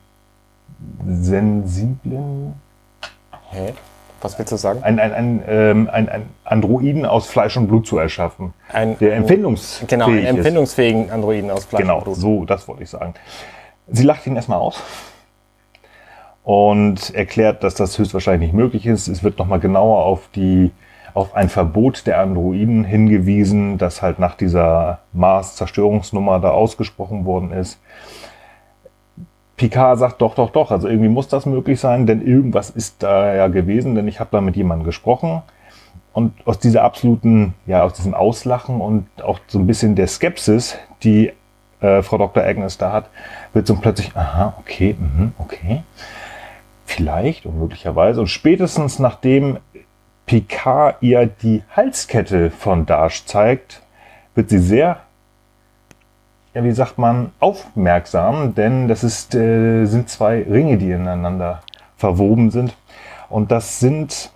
sensiblen, 1.06 2.54
Hä? 3.50 3.72
Was 4.22 4.38
willst 4.38 4.50
du 4.52 4.56
sagen? 4.56 4.82
einen, 4.82 4.98
einen, 4.98 5.14
einen, 5.14 5.42
ähm, 5.46 5.90
einen, 5.90 6.08
einen 6.08 6.30
Androiden 6.44 7.06
aus 7.06 7.26
Fleisch 7.28 7.56
und 7.56 7.68
Blut 7.68 7.86
zu 7.86 7.98
erschaffen, 7.98 8.54
Ein, 8.72 8.98
der 8.98 9.14
empfindungsfähig 9.14 9.88
genau, 9.88 10.06
einen 10.06 10.18
ist. 10.24 10.28
empfindungsfähigen 10.30 11.10
Androiden 11.10 11.50
aus 11.50 11.64
Fleisch 11.64 11.82
Genau, 11.82 11.98
und 11.98 12.04
Blut. 12.04 12.16
so, 12.16 12.44
das 12.44 12.66
wollte 12.66 12.82
ich 12.82 12.90
sagen. 12.90 13.14
Sie 13.88 14.04
lacht 14.04 14.26
ihn 14.26 14.34
erstmal 14.34 14.58
aus 14.58 14.82
und 16.46 17.12
erklärt, 17.12 17.64
dass 17.64 17.74
das 17.74 17.98
höchstwahrscheinlich 17.98 18.52
nicht 18.52 18.56
möglich 18.56 18.86
ist. 18.86 19.08
Es 19.08 19.24
wird 19.24 19.36
nochmal 19.36 19.58
genauer 19.58 20.04
auf 20.04 20.28
die 20.32 20.70
auf 21.12 21.34
ein 21.34 21.48
Verbot 21.48 22.06
der 22.06 22.20
Androiden 22.20 22.84
hingewiesen, 22.84 23.78
das 23.78 24.00
halt 24.00 24.20
nach 24.20 24.36
dieser 24.36 25.00
Mars-Zerstörungsnummer 25.12 26.38
da 26.38 26.50
ausgesprochen 26.50 27.24
worden 27.24 27.50
ist. 27.50 27.80
Picard 29.56 29.98
sagt 29.98 30.20
doch, 30.20 30.36
doch, 30.36 30.50
doch, 30.50 30.70
also 30.70 30.86
irgendwie 30.86 31.08
muss 31.08 31.26
das 31.26 31.46
möglich 31.46 31.80
sein, 31.80 32.06
denn 32.06 32.24
irgendwas 32.24 32.70
ist 32.70 33.02
da 33.02 33.34
ja 33.34 33.48
gewesen, 33.48 33.96
denn 33.96 34.06
ich 34.06 34.20
habe 34.20 34.30
da 34.30 34.40
mit 34.40 34.54
jemandem 34.54 34.86
gesprochen. 34.86 35.42
Und 36.12 36.32
aus 36.46 36.60
dieser 36.60 36.84
absoluten, 36.84 37.54
ja, 37.66 37.82
aus 37.82 37.94
diesem 37.94 38.14
Auslachen 38.14 38.80
und 38.80 39.08
auch 39.20 39.40
so 39.48 39.58
ein 39.58 39.66
bisschen 39.66 39.96
der 39.96 40.06
Skepsis, 40.06 40.78
die 41.02 41.32
äh, 41.80 42.02
Frau 42.02 42.18
Dr. 42.18 42.44
Agnes 42.44 42.78
da 42.78 42.92
hat, 42.92 43.08
wird 43.52 43.66
so 43.66 43.74
plötzlich, 43.74 44.14
aha, 44.14 44.54
okay, 44.60 44.94
mhm, 44.96 45.32
okay. 45.38 45.82
Vielleicht 46.96 47.44
und 47.44 47.58
möglicherweise. 47.58 48.20
Und 48.20 48.28
spätestens 48.28 48.98
nachdem 48.98 49.58
Picard 50.24 50.96
ihr 51.02 51.26
die 51.26 51.62
Halskette 51.70 52.50
von 52.50 52.86
Dash 52.86 53.26
zeigt, 53.26 53.82
wird 54.34 54.48
sie 54.48 54.58
sehr, 54.58 55.00
ja, 56.54 56.64
wie 56.64 56.72
sagt 56.72 56.96
man, 56.96 57.32
aufmerksam, 57.38 58.54
denn 58.54 58.88
das 58.88 59.04
ist, 59.04 59.34
äh, 59.34 59.84
sind 59.84 60.08
zwei 60.08 60.42
Ringe, 60.42 60.78
die 60.78 60.90
ineinander 60.90 61.60
verwoben 61.98 62.50
sind. 62.50 62.74
Und 63.28 63.52
das 63.52 63.78
sind, 63.78 64.30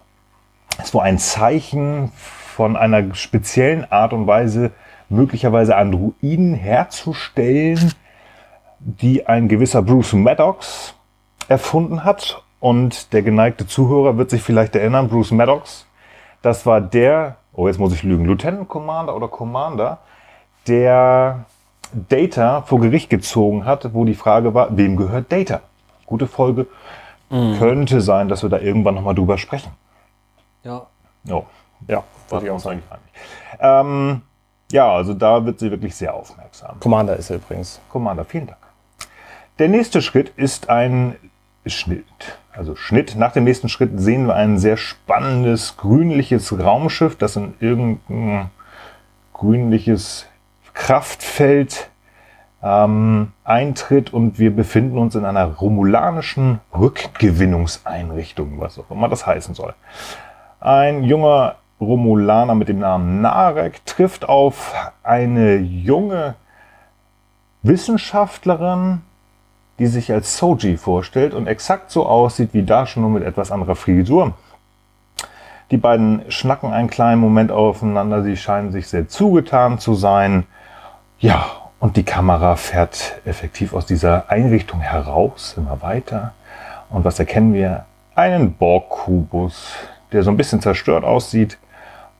ist 0.82 0.92
wohl 0.92 1.02
ein 1.02 1.18
Zeichen 1.18 2.12
von 2.14 2.76
einer 2.76 3.14
speziellen 3.14 3.90
Art 3.90 4.12
und 4.12 4.26
Weise, 4.26 4.70
möglicherweise 5.08 5.76
Androiden 5.76 6.52
herzustellen, 6.52 7.94
die 8.80 9.26
ein 9.26 9.48
gewisser 9.48 9.80
Bruce 9.80 10.12
Maddox 10.12 10.94
erfunden 11.48 12.04
hat. 12.04 12.44
Und 12.60 13.12
der 13.12 13.22
geneigte 13.22 13.66
Zuhörer 13.66 14.18
wird 14.18 14.30
sich 14.30 14.42
vielleicht 14.42 14.76
erinnern, 14.76 15.08
Bruce 15.08 15.32
Maddox, 15.32 15.86
das 16.42 16.66
war 16.66 16.80
der, 16.80 17.36
oh 17.52 17.66
jetzt 17.66 17.78
muss 17.78 17.92
ich 17.92 18.02
lügen, 18.02 18.26
Lieutenant 18.26 18.68
Commander 18.68 19.16
oder 19.16 19.28
Commander, 19.28 19.98
der 20.68 21.46
Data 21.92 22.62
vor 22.62 22.80
Gericht 22.80 23.10
gezogen 23.10 23.64
hat, 23.64 23.94
wo 23.94 24.04
die 24.04 24.14
Frage 24.14 24.54
war, 24.54 24.76
wem 24.76 24.96
gehört 24.96 25.32
Data? 25.32 25.60
Gute 26.06 26.26
Folge. 26.26 26.66
Könnte 27.30 28.00
sein, 28.00 28.28
dass 28.28 28.42
wir 28.42 28.50
da 28.50 28.58
irgendwann 28.58 28.96
nochmal 28.96 29.14
drüber 29.14 29.38
sprechen. 29.38 29.70
Ja. 30.64 30.86
Oh, 31.30 31.44
ja, 31.86 32.02
würde 32.28 32.46
ich 32.46 32.50
auch 32.50 32.58
sagen. 32.58 32.82
Ähm, 33.60 34.22
ja, 34.72 34.92
also 34.92 35.14
da 35.14 35.44
wird 35.46 35.60
sie 35.60 35.70
wirklich 35.70 35.94
sehr 35.94 36.12
aufmerksam. 36.12 36.80
Commander 36.80 37.16
ist 37.16 37.30
er 37.30 37.36
übrigens. 37.36 37.80
Commander, 37.88 38.24
vielen 38.24 38.48
Dank. 38.48 38.58
Der 39.60 39.68
nächste 39.68 40.02
Schritt 40.02 40.30
ist 40.36 40.68
ein 40.70 41.14
Schnitt. 41.66 42.38
Also 42.52 42.74
Schnitt. 42.74 43.16
Nach 43.16 43.32
dem 43.32 43.44
nächsten 43.44 43.68
Schritt 43.68 43.92
sehen 44.00 44.26
wir 44.26 44.34
ein 44.34 44.58
sehr 44.58 44.76
spannendes 44.76 45.76
grünliches 45.76 46.58
Raumschiff, 46.58 47.16
das 47.16 47.36
in 47.36 47.54
irgendein 47.60 48.50
grünliches 49.32 50.26
Kraftfeld 50.74 51.90
ähm, 52.62 53.32
eintritt 53.44 54.12
und 54.12 54.38
wir 54.38 54.54
befinden 54.54 54.98
uns 54.98 55.14
in 55.14 55.24
einer 55.24 55.44
romulanischen 55.46 56.60
Rückgewinnungseinrichtung, 56.76 58.60
was 58.60 58.78
auch 58.78 58.90
immer 58.90 59.08
das 59.08 59.26
heißen 59.26 59.54
soll. 59.54 59.74
Ein 60.60 61.04
junger 61.04 61.56
Romulaner 61.80 62.54
mit 62.54 62.68
dem 62.68 62.80
Namen 62.80 63.22
Narek 63.22 63.84
trifft 63.86 64.28
auf 64.28 64.74
eine 65.02 65.56
junge 65.56 66.34
Wissenschaftlerin, 67.62 69.02
die 69.80 69.86
sich 69.86 70.12
als 70.12 70.36
Soji 70.36 70.76
vorstellt 70.76 71.32
und 71.32 71.46
exakt 71.46 71.90
so 71.90 72.04
aussieht 72.04 72.50
wie 72.52 72.64
da 72.64 72.84
schon 72.84 73.02
nur 73.02 73.10
mit 73.10 73.24
etwas 73.24 73.50
anderer 73.50 73.74
Frisur. 73.74 74.34
Die 75.70 75.78
beiden 75.78 76.22
schnacken 76.30 76.70
einen 76.70 76.90
kleinen 76.90 77.18
Moment 77.18 77.50
aufeinander, 77.50 78.22
sie 78.22 78.36
scheinen 78.36 78.72
sich 78.72 78.88
sehr 78.88 79.08
zugetan 79.08 79.78
zu 79.78 79.94
sein. 79.94 80.44
Ja, 81.18 81.46
und 81.78 81.96
die 81.96 82.02
Kamera 82.02 82.56
fährt 82.56 83.22
effektiv 83.24 83.72
aus 83.72 83.86
dieser 83.86 84.30
Einrichtung 84.30 84.80
heraus, 84.80 85.54
immer 85.56 85.80
weiter. 85.80 86.34
Und 86.90 87.06
was 87.06 87.18
erkennen 87.18 87.54
wir? 87.54 87.86
Einen 88.14 88.52
Borg-Kubus, 88.52 89.72
der 90.12 90.22
so 90.22 90.30
ein 90.30 90.36
bisschen 90.36 90.60
zerstört 90.60 91.04
aussieht. 91.04 91.56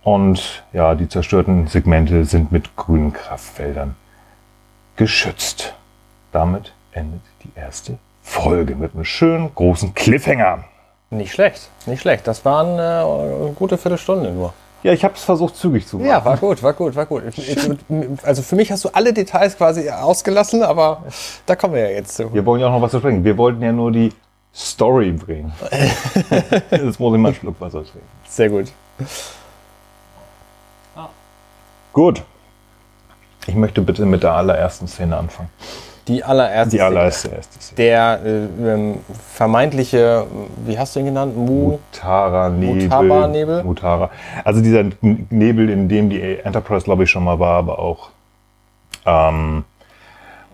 Und 0.03 0.65
ja, 0.73 0.95
die 0.95 1.11
zerstörten 1.11 1.67
Segmente 1.67 2.25
sind 2.25 2.53
mit 2.53 2.75
grünen 2.77 3.13
Kraftfeldern 3.13 3.97
geschützt. 4.97 5.75
Damit 6.33 6.73
endet 6.93 7.21
die 7.45 7.59
erste 7.59 7.99
Folge 8.23 8.75
mit 8.77 8.95
einem 8.95 9.05
schönen 9.05 9.55
großen 9.55 9.95
Cliffhanger. 9.95 10.65
Nicht 11.11 11.33
schlecht, 11.33 11.71
nicht 11.87 12.01
schlecht. 12.01 12.27
Das 12.27 12.45
waren 12.45 12.79
äh, 12.79 13.43
eine 13.43 13.53
gute 13.55 13.77
Viertelstunde 13.77 14.31
nur. 14.31 14.53
Ja, 14.83 14.93
ich 14.93 15.05
habe 15.05 15.15
es 15.15 15.25
versucht 15.25 15.57
zügig 15.57 15.87
zu 15.87 15.99
machen. 15.99 16.09
Ja, 16.09 16.25
war 16.25 16.37
gut, 16.37 16.63
war 16.63 16.73
gut, 16.73 16.95
war 16.95 17.07
gut. 17.07 17.25
Also 18.23 18.43
für 18.43 18.57
mich 18.57 18.73
hast 18.73 18.85
du 18.85 18.89
alle 18.91 19.13
Details 19.13 19.57
quasi 19.57 19.91
ausgelassen, 19.91 20.63
aber 20.63 21.03
da 21.45 21.57
kommen 21.57 21.75
wir 21.75 21.83
ja 21.83 21.97
jetzt 21.97 22.15
zu. 22.15 22.33
Wir 22.33 22.47
wollen 22.47 22.61
ja 22.61 22.69
auch 22.69 22.73
noch 22.73 22.83
was 22.83 22.93
besprechen. 22.93 23.25
Wir 23.25 23.37
wollten 23.37 23.63
ja 23.63 23.73
nur 23.73 23.93
die 23.93 24.11
Story 24.55 25.13
bringen. 25.13 25.53
Jetzt 26.71 26.99
muss 26.99 27.15
ich 27.15 27.21
mal 27.21 27.29
einen 27.29 27.35
Schluck 27.35 27.61
Wasser 27.61 27.83
trinken. 27.85 28.09
Sehr 28.29 28.49
gut. 28.49 28.73
Gut. 31.93 32.23
Ich 33.47 33.55
möchte 33.55 33.81
bitte 33.81 34.07
mit 34.07 34.23
der 34.23 34.33
allerersten 34.33 34.89
Szene 34.89 35.17
anfangen. 35.17 35.51
Die 36.09 36.25
allererste. 36.25 36.77
Die 36.77 36.83
allererste. 36.83 37.31
Der 37.77 38.21
äh, 38.25 38.45
ähm, 38.73 38.99
vermeintliche, 39.33 40.27
wie 40.67 40.79
hast 40.79 40.97
du 40.97 41.01
ihn 41.01 41.07
genannt? 41.07 41.37
Mu. 41.37 41.79
Mutara-Nebel. 41.93 42.83
Mutaba-Nebel? 42.83 43.65
Mutara. 43.65 44.11
Also 44.45 44.61
dieser 44.61 44.85
Nebel, 45.01 45.71
in 45.71 45.89
dem 45.89 46.11
die 46.11 46.39
Enterprise, 46.39 46.85
glaube 46.85 47.05
ich, 47.05 47.11
schon 47.11 47.25
mal 47.25 47.39
war, 47.39 47.59
aber 47.59 47.79
auch 47.79 48.11
ähm, 49.07 49.65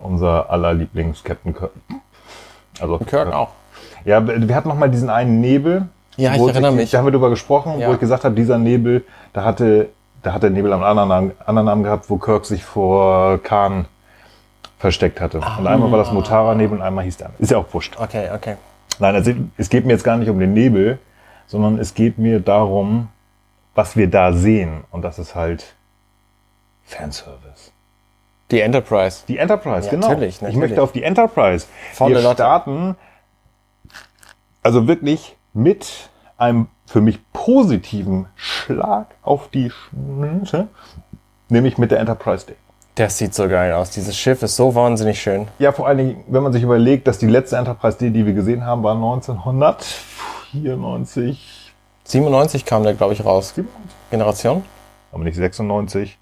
unser 0.01 0.49
aller 0.49 0.73
Lieblings-Captain 0.73 1.55
Kirk. 1.55 1.71
Also, 2.79 2.97
Kirk 2.99 3.33
auch. 3.33 3.49
Ja, 4.05 4.25
wir 4.25 4.55
hatten 4.55 4.69
noch 4.69 4.77
mal 4.77 4.89
diesen 4.89 5.09
einen 5.09 5.41
Nebel. 5.41 5.87
Ja, 6.17 6.33
ich 6.33 6.41
erinnere 6.41 6.71
mich. 6.71 6.91
Da 6.91 6.99
haben 6.99 7.05
wir 7.05 7.11
drüber 7.11 7.29
gesprochen, 7.29 7.79
Ja. 7.79 7.89
wo 7.89 7.93
ich 7.93 7.99
gesagt 7.99 8.23
habe, 8.23 8.35
dieser 8.35 8.57
Nebel, 8.57 9.03
da 9.33 9.43
hatte, 9.43 9.89
da 10.23 10.33
hat 10.33 10.43
der 10.43 10.49
Nebel 10.49 10.73
einen 10.73 10.83
anderen 10.83 11.09
Namen, 11.09 11.31
anderen 11.45 11.65
Namen 11.65 11.83
gehabt, 11.83 12.09
wo 12.09 12.17
Kirk 12.17 12.45
sich 12.45 12.63
vor 12.63 13.39
Khan 13.43 13.85
versteckt 14.77 15.19
hatte. 15.21 15.39
Und 15.39 15.67
einmal 15.67 15.91
war 15.91 15.97
das 15.97 16.11
Mutara-Nebel 16.11 16.77
und 16.77 16.83
einmal 16.83 17.03
hieß 17.03 17.17
der. 17.17 17.31
Ist 17.39 17.51
ja 17.51 17.57
auch 17.57 17.73
wurscht. 17.73 17.97
Okay, 17.99 18.29
okay. 18.33 18.55
Nein, 18.99 19.15
also 19.15 19.31
es 19.57 19.69
geht 19.69 19.85
mir 19.85 19.93
jetzt 19.93 20.03
gar 20.03 20.17
nicht 20.17 20.29
um 20.29 20.39
den 20.39 20.53
Nebel, 20.53 20.99
sondern 21.47 21.77
es 21.79 21.93
geht 21.93 22.17
mir 22.17 22.39
darum, 22.39 23.09
was 23.75 23.95
wir 23.95 24.09
da 24.09 24.33
sehen. 24.33 24.83
Und 24.91 25.03
das 25.03 25.19
ist 25.19 25.35
halt 25.35 25.75
Fanservice. 26.85 27.71
Die 28.51 28.61
Enterprise. 28.61 29.23
Die 29.27 29.37
Enterprise, 29.37 29.85
Ja, 29.85 29.91
genau. 29.91 30.07
natürlich, 30.07 30.35
Ich 30.35 30.41
natürlich. 30.41 30.59
möchte 30.59 30.81
auf 30.81 30.91
die 30.91 31.03
Enterprise. 31.03 31.67
Volle 31.93 32.23
wir 32.23 32.31
starten 32.31 32.95
also 34.63 34.87
wirklich 34.87 35.35
mit 35.53 36.09
einem 36.37 36.67
für 36.85 37.01
mich 37.01 37.19
positiven 37.33 38.27
Schlag 38.35 39.07
auf 39.21 39.49
die 39.49 39.69
Schnute, 39.69 40.67
nämlich 41.49 41.77
mit 41.77 41.91
der 41.91 41.99
Enterprise 41.99 42.45
Day. 42.45 42.55
Das 42.97 43.17
sieht 43.17 43.33
so 43.35 43.47
geil 43.47 43.71
aus. 43.73 43.91
Dieses 43.91 44.17
Schiff 44.17 44.41
ist 44.41 44.55
so 44.55 44.73
wahnsinnig 44.73 45.21
schön. 45.21 45.47
Ja, 45.59 45.71
vor 45.71 45.85
allen 45.87 45.99
Dingen, 45.99 46.23
wenn 46.27 46.41
man 46.41 46.51
sich 46.51 46.63
überlegt, 46.63 47.07
dass 47.07 47.19
die 47.19 47.27
letzte 47.27 47.55
Enterprise 47.57 47.95
D, 47.99 48.09
die 48.09 48.25
wir 48.25 48.33
gesehen 48.33 48.65
haben, 48.65 48.81
war 48.83 48.95
1994, 48.95 51.71
97 52.05 52.65
kam 52.65 52.81
der, 52.83 52.95
glaube 52.95 53.13
ich, 53.13 53.23
raus. 53.23 53.53
Generation? 54.09 54.63
aber 55.11 55.23
nicht 55.23 55.35
96. 55.35 56.17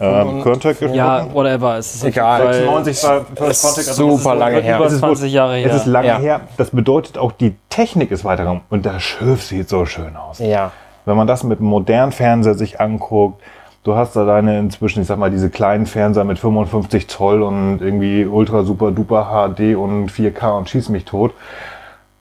Ähm, 0.00 0.40
Contact 0.42 0.80
Ja, 0.80 1.26
whatever. 1.34 1.76
Es 1.76 1.94
ist 1.96 2.04
Egal. 2.04 2.46
auf 2.48 2.54
jeden 2.54 2.66
Fall 2.66 2.84
96 2.84 3.04
war 3.04 3.26
First 3.46 3.62
Contact. 3.62 3.88
also 3.88 4.16
super 4.16 4.34
lange 4.34 4.60
her. 4.60 4.76
Über 4.78 4.86
Es 4.86 4.94
ist 4.94 5.00
20 5.00 5.30
Jahre 5.32 5.56
her. 5.56 5.68
Es 5.70 5.76
ist 5.76 5.84
lange 5.86 6.08
Ja. 6.08 6.18
her. 6.18 6.40
Das 6.56 6.70
bedeutet 6.70 7.18
auch, 7.18 7.32
die 7.32 7.54
Technik 7.68 8.10
ist 8.10 8.24
weitergegangen. 8.24 8.62
Und 8.70 8.86
das 8.86 9.02
Schiff 9.02 9.42
sieht 9.42 9.68
so 9.68 9.84
schön 9.84 10.16
aus. 10.16 10.38
Ja. 10.38 10.72
Wenn 11.04 11.18
man 11.18 11.26
das 11.26 11.44
mit 11.44 11.60
modernen 11.60 12.12
Fernseher 12.12 12.54
sich 12.54 12.80
anguckt, 12.80 13.42
du 13.84 13.94
hast 13.94 14.14
da 14.16 14.24
deine 14.24 14.58
inzwischen, 14.58 15.02
ich 15.02 15.06
sag 15.08 15.18
mal, 15.18 15.30
diese 15.30 15.50
kleinen 15.50 15.86
Fernseher 15.86 16.24
mit 16.24 16.38
55 16.38 17.08
Zoll 17.08 17.42
und 17.42 17.80
irgendwie 17.80 18.24
ultra 18.26 18.64
super 18.64 18.90
duper 18.90 19.30
HD 19.30 19.76
und 19.76 20.10
4K 20.10 20.58
und 20.58 20.68
schieß 20.68 20.88
mich 20.90 21.04
tot. 21.04 21.32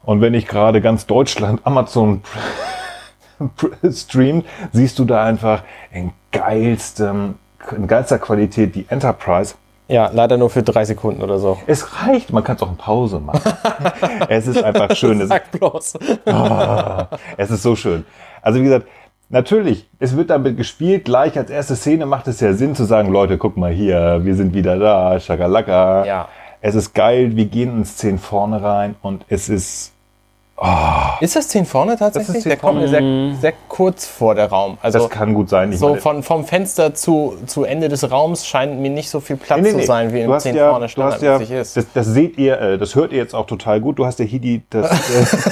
Und 0.04 0.22
wenn 0.22 0.34
ich 0.34 0.48
gerade 0.48 0.82
ganz 0.82 1.06
Deutschland 1.06 1.62
Amazon 1.66 2.22
streamt, 3.92 4.46
siehst 4.72 5.00
du 5.00 5.06
da 5.06 5.24
einfach 5.24 5.64
in 5.92 6.12
geilstem, 6.32 7.36
in 7.76 7.88
geilster 7.88 8.20
Qualität 8.20 8.76
die 8.76 8.86
Enterprise. 8.90 9.56
Ja, 9.88 10.12
leider 10.14 10.38
nur 10.38 10.52
für 10.52 10.62
drei 10.62 10.86
Sekunden 10.86 11.24
oder 11.24 11.40
so. 11.40 11.58
Es 11.66 12.06
reicht, 12.06 12.32
man 12.32 12.44
kann 12.44 12.56
es 12.58 12.62
auch 12.62 12.70
in 12.70 12.78
Pause 12.78 13.20
machen. 13.20 13.54
es 14.30 14.46
ist 14.46 14.64
einfach 14.64 14.96
schön. 14.96 15.26
Sag 15.28 15.50
bloß. 15.52 15.98
es 17.38 17.50
ist 17.50 17.64
so 17.64 17.76
schön. 17.76 18.06
Also 18.44 18.60
wie 18.60 18.64
gesagt, 18.66 18.86
natürlich, 19.30 19.88
es 20.00 20.16
wird 20.16 20.30
damit 20.30 20.58
gespielt. 20.58 21.06
Gleich 21.06 21.38
als 21.38 21.50
erste 21.50 21.76
Szene 21.76 22.06
macht 22.06 22.28
es 22.28 22.40
ja 22.40 22.54
Sinn 22.54 22.76
zu 22.76 22.84
sagen, 22.84 23.12
Leute, 23.12 23.38
guck 23.38 23.58
mal 23.58 23.72
hier, 23.72 24.22
wir 24.24 24.36
sind 24.36 24.54
wieder 24.54 24.78
da, 24.78 25.20
Schakalaka. 25.20 26.06
Ja. 26.06 26.28
Es 26.62 26.76
ist 26.76 26.94
geil, 26.94 27.36
wir 27.36 27.46
gehen 27.46 27.78
in 27.78 27.86
Szenen 27.86 28.20
vorne 28.20 28.62
rein 28.62 28.96
und 29.02 29.26
es 29.30 29.48
ist, 29.48 29.94
Ist 31.22 31.38
das 31.38 31.48
10 31.48 31.66
vorne 31.66 31.96
tatsächlich? 31.96 32.28
Das 32.28 32.36
ist 32.36 32.44
10 32.44 32.50
der 32.50 32.58
kommt 32.58 32.80
mir 32.80 32.88
sehr, 32.90 33.40
sehr 33.40 33.54
kurz 33.70 34.06
vor 34.06 34.36
der 34.36 34.50
Raum. 34.50 34.78
Also 34.82 35.00
das 35.00 35.10
kann 35.10 35.34
gut 35.34 35.50
sein. 35.50 35.72
Ich 35.72 35.80
so 35.80 35.90
meine, 35.90 36.02
von, 36.02 36.22
vom 36.22 36.44
Fenster 36.44 36.94
zu, 36.94 37.38
zu 37.46 37.64
Ende 37.64 37.88
des 37.88 38.12
Raums 38.12 38.46
scheint 38.46 38.78
mir 38.82 38.90
nicht 38.90 39.10
so 39.10 39.22
viel 39.22 39.38
Platz 39.38 39.62
Nee, 39.62 39.72
nee, 39.72 39.80
zu 39.80 39.88
sein, 39.88 40.12
wie 40.12 40.18
du 40.18 40.26
im 40.26 40.34
hast 40.34 40.44
10 40.44 40.56
ja, 40.56 40.70
vorne 40.70 40.86
hast 40.86 40.98
ja, 40.98 41.10
standardmäßig 41.12 41.56
ist. 41.56 41.78
das, 41.78 41.86
das 41.94 42.08
seht 42.08 42.38
ihr, 42.38 42.60
äh, 42.60 42.78
das 42.78 42.96
hört 42.96 43.14
ihr 43.14 43.20
jetzt 43.20 43.34
auch 43.34 43.46
total 43.46 43.80
gut. 43.80 44.00
Du 44.00 44.06
hast 44.06 44.20
ja 44.20 44.26
hier 44.26 44.40
die, 44.40 44.62
das, 44.70 44.92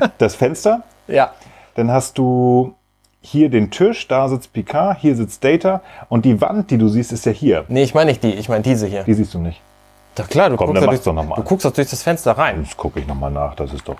äh, 0.00 0.08
das 0.16 0.34
Fenster. 0.34 0.82
ja. 1.06 1.32
Dann 1.74 1.90
hast 1.90 2.16
du 2.18 2.72
hier 3.24 3.48
den 3.48 3.70
Tisch, 3.70 4.06
da 4.06 4.28
sitzt 4.28 4.52
Picard, 4.52 4.98
hier 5.00 5.16
sitzt 5.16 5.42
Data 5.42 5.80
und 6.08 6.24
die 6.24 6.40
Wand, 6.40 6.70
die 6.70 6.78
du 6.78 6.88
siehst, 6.88 7.10
ist 7.10 7.24
ja 7.24 7.32
hier. 7.32 7.64
Nee, 7.68 7.82
ich 7.82 7.94
meine 7.94 8.10
nicht 8.10 8.22
die, 8.22 8.32
ich 8.34 8.48
meine 8.48 8.62
diese 8.62 8.86
hier. 8.86 9.02
Die 9.04 9.14
siehst 9.14 9.32
du 9.32 9.38
nicht. 9.38 9.60
Doch 10.14 10.28
klar, 10.28 10.50
du, 10.50 10.56
Komm, 10.56 10.68
guckst, 10.68 10.82
da 10.82 10.86
mach's 10.86 11.02
durch, 11.02 11.34
du 11.36 11.42
guckst 11.42 11.64
doch 11.64 11.72
durch 11.72 11.88
das 11.90 12.02
Fenster 12.02 12.32
rein. 12.32 12.62
Jetzt 12.62 12.76
gucke 12.76 13.00
ich 13.00 13.06
nochmal 13.06 13.30
nach, 13.30 13.54
das 13.54 13.72
ist 13.72 13.88
doch. 13.88 13.96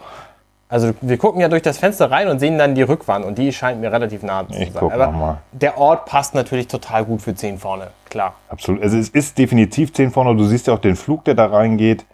Also 0.68 0.92
wir 1.00 1.18
gucken 1.18 1.40
ja 1.40 1.48
durch 1.48 1.62
das 1.62 1.78
Fenster 1.78 2.10
rein 2.10 2.28
und 2.28 2.38
sehen 2.38 2.58
dann 2.58 2.74
die 2.74 2.82
Rückwand 2.82 3.24
und 3.24 3.38
die 3.38 3.52
scheint 3.52 3.80
mir 3.80 3.90
relativ 3.92 4.22
nah 4.22 4.46
zu 4.48 4.54
Ich 4.58 4.72
sein. 4.72 4.76
guck 4.80 4.92
Aber 4.92 5.06
noch 5.06 5.12
mal. 5.18 5.38
der 5.52 5.78
Ort 5.78 6.06
passt 6.06 6.34
natürlich 6.34 6.68
total 6.68 7.04
gut 7.04 7.22
für 7.22 7.34
10 7.34 7.58
vorne, 7.58 7.88
klar. 8.10 8.34
Absolut. 8.48 8.82
Also 8.82 8.96
es 8.98 9.08
ist 9.08 9.38
definitiv 9.38 9.92
10 9.92 10.10
vorne. 10.10 10.34
Du 10.36 10.44
siehst 10.44 10.66
ja 10.66 10.74
auch 10.74 10.78
den 10.78 10.96
Flug, 10.96 11.24
der 11.24 11.34
da 11.34 11.46
reingeht, 11.46 12.04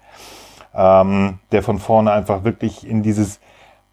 ähm, 0.74 1.38
der 1.52 1.62
von 1.62 1.78
vorne 1.78 2.12
einfach 2.12 2.44
wirklich 2.44 2.86
in 2.86 3.02
dieses 3.02 3.40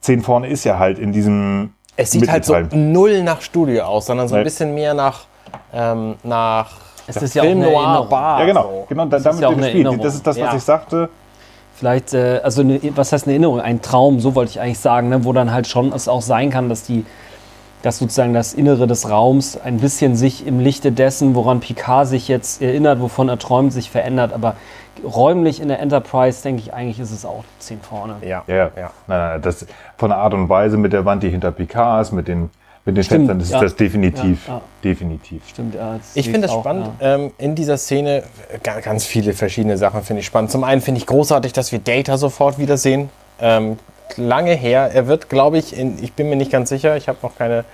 10 0.02 0.22
vorne 0.22 0.48
ist 0.48 0.64
ja 0.64 0.78
halt 0.80 1.00
in 1.00 1.12
diesem. 1.12 1.74
Es 1.98 2.12
sieht 2.12 2.30
halt 2.30 2.46
so 2.46 2.56
null 2.72 3.24
nach 3.24 3.42
Studio 3.42 3.84
aus, 3.84 4.06
sondern 4.06 4.28
so 4.28 4.36
ein 4.36 4.44
bisschen 4.44 4.74
mehr 4.74 4.94
nach, 4.94 5.22
ähm, 5.74 6.16
nach 6.24 6.70
Es 7.08 7.18
ist 7.18 7.34
ja 7.34 7.42
auch 7.42 7.46
Film 7.48 7.62
eine 7.62 7.72
Noir 7.72 7.84
Erinnerung. 7.84 8.10
Bar. 8.10 8.40
Ja, 8.40 8.46
genau. 8.46 8.64
So. 8.64 8.86
genau 8.88 9.06
da, 9.06 9.18
ist 9.18 9.26
damit 9.26 9.42
ja 9.42 9.48
auch 9.48 9.52
eine 9.52 9.62
gespielt. 9.62 9.86
Erinnerung. 9.86 10.06
Das 10.06 10.14
ist 10.16 10.28
das, 10.28 10.36
was 10.40 10.52
Ja. 10.52 10.56
ich 10.56 10.64
sagte. 10.64 11.10
Vielleicht, 11.76 12.14
äh, 12.14 12.40
also 12.44 12.62
eine, 12.62 12.80
was 12.96 13.12
heißt 13.12 13.26
eine 13.26 13.34
Erinnerung? 13.34 13.60
Ein 13.62 13.82
Traum, 13.82 14.20
so 14.20 14.36
wollte 14.36 14.52
ich 14.52 14.60
eigentlich 14.62 14.80
sagen, 14.80 15.10
ne? 15.10 15.26
wo 15.26 15.34
dann 15.34 15.52
halt 15.52 15.68
schon 15.68 15.92
es 15.92 16.08
auch 16.08 16.22
sein 16.22 16.50
kann, 16.50 16.70
dass 16.70 16.84
die, 16.84 17.06
dass 17.82 18.00
sozusagen 18.00 18.34
das 18.34 18.54
Innere 18.54 18.88
des 18.88 19.10
Raums 19.10 19.58
ein 19.60 19.78
bisschen 19.78 20.16
sich 20.16 20.46
im 20.46 20.60
Lichte 20.60 20.92
dessen, 20.92 21.36
woran 21.36 21.60
Picard 21.60 22.08
sich 22.08 22.28
jetzt 22.28 22.62
erinnert, 22.62 23.00
wovon 23.02 23.30
er 23.30 23.38
träumt, 23.40 23.74
sich 23.74 23.90
verändert. 23.90 24.34
Aber 24.34 24.56
räumlich 25.04 25.62
in 25.62 25.68
der 25.68 25.80
Enterprise, 25.80 26.42
denke 26.44 26.62
ich, 26.62 26.74
eigentlich 26.74 27.00
ist 27.00 27.12
es 27.12 27.26
auch 27.26 27.44
10 27.60 27.82
vorne. 27.82 28.16
Ja. 28.22 28.44
Ja, 28.48 28.56
ja. 28.56 28.92
Nein, 29.08 29.20
nein, 29.20 29.42
das 29.42 29.66
von 29.98 30.10
der 30.10 30.20
Art 30.20 30.34
und 30.34 30.50
Weise 30.50 30.78
mit 30.78 30.94
der 30.94 31.06
Wand, 31.06 31.24
die 31.24 31.30
hinter 31.30 31.52
Picard 31.52 32.02
ist, 32.04 32.12
mit 32.12 32.28
den, 32.28 32.50
mit 32.86 32.96
den 32.98 33.04
Stimmt, 33.04 33.28
Fenstern, 33.28 33.40
das 33.40 33.48
ist 33.50 33.54
ja. 33.54 33.62
das 33.62 33.76
definitiv. 33.76 34.48
Ja, 34.48 34.54
ja. 34.56 34.62
Definitiv. 34.84 35.48
Stimmt, 35.48 35.76
ja. 35.76 36.00
Ich 36.14 36.30
finde 36.30 36.48
es 36.48 36.54
auch, 36.54 36.62
spannend. 36.62 36.90
ja. 37.00 37.16
Ähm, 37.16 37.32
in 37.38 37.56
dieser 37.56 37.78
Szene 37.78 38.24
äh, 38.52 38.60
ga- 38.64 38.80
ganz 38.80 39.06
viele 39.06 39.34
verschiedene 39.34 39.78
Sachen 39.78 40.04
finde 40.04 40.22
ich 40.22 40.26
spannend. 40.26 40.52
Zum 40.52 40.64
einen 40.64 40.82
finde 40.82 41.00
ich 41.00 41.06
großartig, 41.08 41.54
dass 41.54 41.72
wir 41.72 41.80
Data 41.80 42.18
sofort 42.18 42.58
wiedersehen. 42.60 43.10
Ähm, 43.40 43.78
lange 44.16 44.54
her. 44.54 44.90
Er 44.94 45.08
wird, 45.08 45.30
glaube 45.30 45.58
ich, 45.58 45.78
in, 45.78 46.02
ich 46.02 46.14
bin 46.14 46.30
mir 46.30 46.36
nicht 46.38 46.52
ganz 46.52 46.70
sicher, 46.70 46.96
ich 46.96 47.08
habe 47.10 47.18
noch 47.22 47.36
keine, 47.38 47.66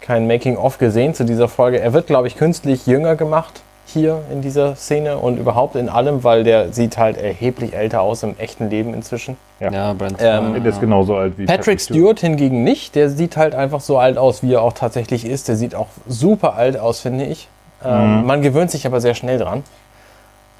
kein 0.00 0.26
Making-of 0.26 0.78
gesehen 0.78 1.12
zu 1.14 1.24
dieser 1.24 1.48
Folge. 1.48 1.78
Er 1.80 1.92
wird, 1.92 2.06
glaube 2.06 2.26
ich, 2.28 2.36
künstlich 2.36 2.86
jünger 2.86 3.16
gemacht 3.16 3.60
hier 3.88 4.22
in 4.32 4.42
dieser 4.42 4.76
Szene 4.76 5.18
und 5.18 5.38
überhaupt 5.38 5.76
in 5.76 5.88
allem, 5.88 6.24
weil 6.24 6.44
der 6.44 6.72
sieht 6.72 6.98
halt 6.98 7.16
erheblich 7.16 7.74
älter 7.74 8.00
aus 8.02 8.22
im 8.22 8.38
echten 8.38 8.70
Leben 8.70 8.94
inzwischen. 8.94 9.36
Ja, 9.60 9.92
Brent. 9.92 10.18
Ähm, 10.20 10.54
Der 10.62 10.66
ist 10.72 10.80
genauso 10.80 11.16
alt 11.16 11.38
wie 11.38 11.46
Patrick 11.46 11.80
Stewart 11.80 12.20
hingegen 12.20 12.62
nicht. 12.64 12.94
Der 12.94 13.10
sieht 13.10 13.36
halt 13.36 13.54
einfach 13.54 13.80
so 13.80 13.98
alt 13.98 14.18
aus, 14.18 14.42
wie 14.42 14.52
er 14.54 14.62
auch 14.62 14.72
tatsächlich 14.72 15.24
ist. 15.24 15.48
Der 15.48 15.56
sieht 15.56 15.74
auch 15.74 15.88
super 16.06 16.54
alt 16.54 16.78
aus, 16.78 17.00
finde 17.00 17.24
ich. 17.24 17.48
Ähm, 17.84 18.24
Man 18.26 18.42
gewöhnt 18.42 18.70
sich 18.70 18.86
aber 18.86 19.00
sehr 19.00 19.14
schnell 19.14 19.38
dran. 19.38 19.64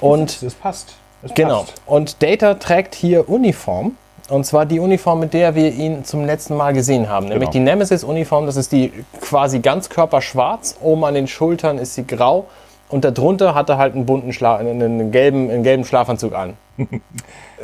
Und 0.01 0.43
Es 0.43 0.55
passt. 0.55 0.95
Es 1.23 1.35
genau. 1.35 1.61
passt. 1.61 1.75
Und 1.87 2.23
Data 2.23 2.55
trägt 2.55 2.95
hier 2.95 3.29
Uniform. 3.29 3.93
Und 4.29 4.45
zwar 4.45 4.67
die 4.67 4.79
Uniform, 4.79 5.21
mit 5.21 5.33
der 5.33 5.55
wir 5.55 5.73
ihn 5.73 6.05
zum 6.05 6.27
letzten 6.27 6.55
Mal 6.55 6.75
gesehen 6.75 7.09
haben. 7.09 7.27
Nämlich 7.29 7.49
Genau. 7.51 7.53
die 7.53 7.61
Nemesis-Uniform. 7.61 8.45
Das 8.47 8.57
ist 8.57 8.73
die 8.73 8.93
quasi 9.23 9.61
ganzkörper 9.61 10.21
schwarz. 10.21 10.77
Oben 10.83 11.05
an 11.05 11.15
den 11.15 11.27
Schultern 11.27 11.79
ist 11.79 11.95
sie 11.95 12.07
grau. 12.07 12.45
Und 12.91 13.05
darunter 13.05 13.55
hat 13.55 13.69
er 13.69 13.77
halt 13.79 13.95
einen 13.95 14.07
bunten 14.07 14.33
Schla 14.33 14.57
einen, 14.57 14.83
einen, 14.83 15.11
gelben, 15.11 15.51
einen 15.51 15.63
gelben 15.63 15.85
Schlafanzug 15.85 16.35
an. 16.35 16.55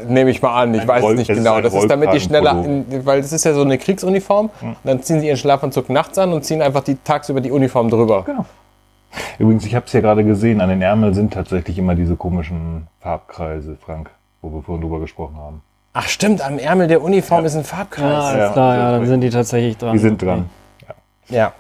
Nehme 0.09 0.31
ich 0.31 0.43
mal 0.43 0.61
an, 0.63 0.75
ich 0.75 0.83
Ein 0.83 0.89
weiß 0.89 1.03
Roll- 1.03 1.13
es 1.15 1.19
nicht 1.21 1.31
ist 1.31 1.37
genau. 1.39 1.55
ein 1.55 1.63
Das 1.63 1.73
ist 1.75 1.89
damit 1.89 2.13
die 2.13 2.21
schneller, 2.21 2.65
weil 3.05 3.23
das 3.23 3.33
ist 3.33 3.45
ja 3.45 3.55
so 3.55 3.63
eine 3.63 3.79
Kriegsuniform. 3.79 4.51
Dann 4.83 5.03
ziehen 5.03 5.21
sie 5.21 5.29
ihren 5.29 5.37
Schlafanzug 5.37 5.89
nachts 5.89 6.19
an 6.19 6.33
und 6.33 6.45
ziehen 6.45 6.61
einfach 6.63 6.83
die 6.83 6.97
tagsüber 6.97 7.41
die 7.41 7.51
Uniform 7.51 7.89
drüber. 7.91 8.23
Genau. 8.27 8.45
Übrigens, 9.39 9.65
ich 9.65 9.75
habe 9.77 9.87
es 9.87 9.93
ja 9.93 10.01
gerade 10.01 10.25
gesehen, 10.25 10.61
an 10.61 10.69
den 10.69 10.83
Ärmeln 10.83 11.15
sind 11.15 11.33
tatsächlich 11.33 11.79
immer 11.79 11.95
diese 11.95 12.17
komischen 12.17 12.89
Farbkreise, 13.01 13.77
Frank, 13.81 14.11
wo 14.43 14.53
wir 14.53 14.63
vorhin 14.63 14.83
drüber 14.83 14.99
gesprochen 15.01 15.37
haben. 15.37 15.63
Ach 15.93 16.09
stimmt, 16.09 16.45
am 16.45 16.59
Ärmel 16.59 16.89
der 16.89 17.01
Uniform 17.01 17.45
ist 17.45 17.55
ein 17.55 17.63
Ja, 17.63 17.65
Farbkreis. 17.69 18.25
alles 18.25 18.39
Ja, 18.41 18.53
klar, 18.53 18.77
ja, 18.77 18.91
dann 18.91 19.03
ist 19.05 19.09
sind 19.09 19.21
die 19.21 19.31
tatsächlich 19.31 19.79
dran. 19.79 19.93
Die 19.93 19.99
sind 20.01 20.21
dran. 20.21 20.51
Ja. 21.29 21.53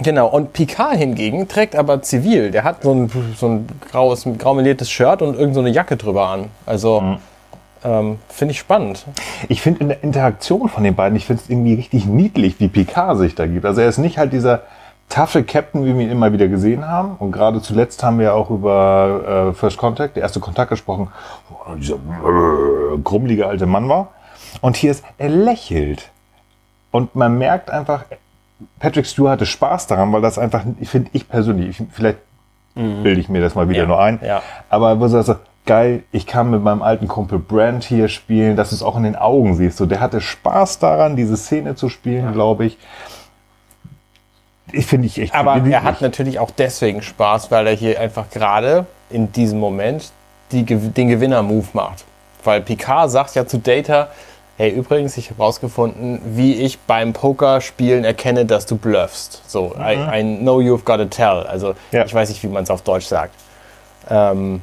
Genau, 0.00 0.28
und 0.28 0.52
Picard 0.52 0.96
hingegen 0.96 1.48
trägt 1.48 1.74
aber 1.74 2.02
zivil. 2.02 2.50
Der 2.50 2.64
hat 2.64 2.82
so 2.82 2.92
ein, 2.92 3.10
so 3.36 3.48
ein 3.48 3.66
graues, 3.90 4.26
grau 4.38 4.54
meliertes 4.54 4.90
Shirt 4.90 5.22
und 5.22 5.36
irgend 5.36 5.54
so 5.54 5.60
eine 5.60 5.70
Jacke 5.70 5.96
drüber 5.96 6.28
an. 6.28 6.46
Also 6.66 7.16
ähm, 7.84 8.18
finde 8.28 8.52
ich 8.52 8.58
spannend. 8.58 9.04
Ich 9.48 9.60
finde 9.60 9.80
in 9.80 9.88
der 9.88 10.02
Interaktion 10.02 10.68
von 10.68 10.84
den 10.84 10.94
beiden, 10.94 11.16
ich 11.16 11.26
finde 11.26 11.42
es 11.42 11.50
irgendwie 11.50 11.74
richtig 11.74 12.06
niedlich, 12.06 12.60
wie 12.60 12.68
Picard 12.68 13.18
sich 13.18 13.34
da 13.34 13.46
gibt. 13.46 13.64
Also 13.64 13.80
er 13.80 13.88
ist 13.88 13.98
nicht 13.98 14.18
halt 14.18 14.32
dieser 14.32 14.62
taffe 15.08 15.42
Captain, 15.42 15.84
wie 15.84 15.94
wir 15.94 16.04
ihn 16.04 16.10
immer 16.10 16.32
wieder 16.32 16.48
gesehen 16.48 16.86
haben. 16.86 17.16
Und 17.18 17.32
gerade 17.32 17.62
zuletzt 17.62 18.02
haben 18.02 18.18
wir 18.18 18.34
auch 18.34 18.50
über 18.50 19.50
äh, 19.50 19.54
First 19.54 19.78
Contact, 19.78 20.16
der 20.16 20.22
erste 20.22 20.40
Kontakt 20.40 20.70
gesprochen, 20.70 21.08
wo 21.48 21.74
dieser 21.74 21.94
äh, 21.94 22.98
grummelige 23.02 23.46
alte 23.46 23.66
Mann 23.66 23.88
war. 23.88 24.08
Und 24.60 24.76
hier 24.76 24.90
ist, 24.90 25.04
er 25.16 25.28
lächelt. 25.28 26.10
Und 26.90 27.14
man 27.14 27.38
merkt 27.38 27.70
einfach, 27.70 28.04
Patrick 28.78 29.06
Stewart 29.06 29.32
hatte 29.32 29.46
Spaß 29.46 29.86
daran, 29.86 30.12
weil 30.12 30.22
das 30.22 30.38
einfach, 30.38 30.64
ich 30.80 30.88
finde 30.88 31.10
ich 31.12 31.28
persönlich, 31.28 31.80
ich, 31.80 31.86
vielleicht 31.92 32.18
bilde 32.74 33.20
ich 33.20 33.28
mir 33.28 33.40
das 33.40 33.54
mal 33.54 33.68
wieder 33.68 33.80
Ja, 33.80 33.86
nur 33.86 34.00
ein, 34.00 34.20
ja. 34.22 34.42
aber 34.70 35.00
wo 35.00 35.08
sagst, 35.08 35.26
so, 35.26 35.36
geil, 35.68 36.02
ich 36.12 36.26
kann 36.26 36.50
mit 36.50 36.62
meinem 36.62 36.80
alten 36.80 37.08
Kumpel 37.08 37.38
Brand 37.38 37.84
hier 37.84 38.08
spielen, 38.08 38.56
dass 38.56 38.70
du 38.70 38.76
es 38.76 38.82
auch 38.82 38.96
in 38.96 39.02
den 39.02 39.16
Augen 39.16 39.54
siehst. 39.54 39.76
So, 39.76 39.84
der 39.84 40.00
hatte 40.00 40.20
Spaß 40.20 40.78
daran, 40.78 41.14
diese 41.14 41.36
Szene 41.36 41.74
zu 41.74 41.88
spielen, 41.90 42.32
glaube 42.32 42.64
ich. 42.64 42.78
Ich 44.72 44.86
finde 44.86 45.06
ich 45.06 45.18
echt. 45.20 45.34
Aber 45.34 45.56
er 45.56 45.82
hat 45.82 46.00
natürlich 46.00 46.38
auch 46.38 46.50
deswegen 46.50 47.02
Spaß, 47.02 47.50
weil 47.50 47.66
er 47.66 47.74
hier 47.74 48.00
einfach 48.00 48.30
gerade 48.30 48.86
in 49.10 49.30
diesem 49.30 49.58
Moment 49.58 50.10
die, 50.52 50.64
den 50.64 51.08
Gewinner-Move 51.08 51.68
macht. 51.74 52.04
Weil 52.44 52.62
Picard 52.62 53.10
sagt 53.10 53.34
ja 53.34 53.46
zu 53.46 53.58
Data, 53.58 54.08
hey 54.58 54.70
übrigens, 54.70 55.16
ich 55.16 55.30
habe 55.30 55.40
rausgefunden, 55.42 56.20
wie 56.36 56.54
ich 56.54 56.78
beim 56.80 57.12
Pokerspielen 57.14 58.04
erkenne, 58.04 58.44
dass 58.44 58.66
du 58.66 58.76
bluffst. 58.76 59.42
So, 59.46 59.74
I, 59.78 59.94
I 60.20 60.22
know 60.22 60.58
you've 60.58 60.84
got 60.84 60.96
to 60.98 61.06
tell. 61.06 61.46
Also 61.46 61.74
Ja. 61.92 62.04
ich 62.04 62.12
weiß 62.12 62.28
nicht, 62.28 62.42
wie 62.42 62.48
man 62.48 62.64
es 62.64 62.70
auf 62.70 62.82
Deutsch 62.82 63.06
sagt. 63.06 63.34
Ähm, 64.10 64.62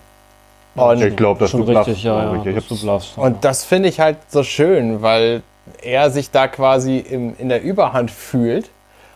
und, 0.76 1.02
ich 1.02 1.16
glaube, 1.16 1.40
dass 1.40 1.52
Schon 1.52 1.62
du 1.66 1.68
richtig, 1.68 1.86
bluffst, 1.86 2.04
ja, 2.04 2.22
glaub 2.34 2.46
ja. 2.46 2.52
ich. 2.52 2.68
Dass 2.68 2.80
bluffst. 2.82 3.18
und 3.18 3.44
das 3.46 3.64
finde 3.64 3.88
ich 3.90 4.00
halt 4.02 4.18
so 4.28 4.44
schön, 4.44 5.02
weil 5.02 5.42
er 5.82 6.12
sich 6.12 6.30
da 6.30 6.48
quasi 6.50 6.98
im, 7.00 7.34
in 7.40 7.50
der 7.50 7.64
Überhand 7.64 8.12
fühlt. 8.12 8.70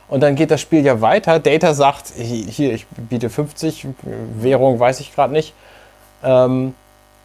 Und 0.08 0.22
dann 0.22 0.34
geht 0.36 0.50
das 0.50 0.60
Spiel 0.62 0.84
ja 0.84 1.02
weiter. 1.02 1.38
Data 1.38 1.74
sagt, 1.76 2.14
hi- 2.18 2.46
hier, 2.50 2.74
ich 2.74 2.88
biete 2.88 3.30
50, 3.30 3.86
Währung 4.40 4.80
weiß 4.80 5.02
ich 5.02 5.14
gerade 5.14 5.32
nicht. 5.34 5.54
Ähm, 6.24 6.74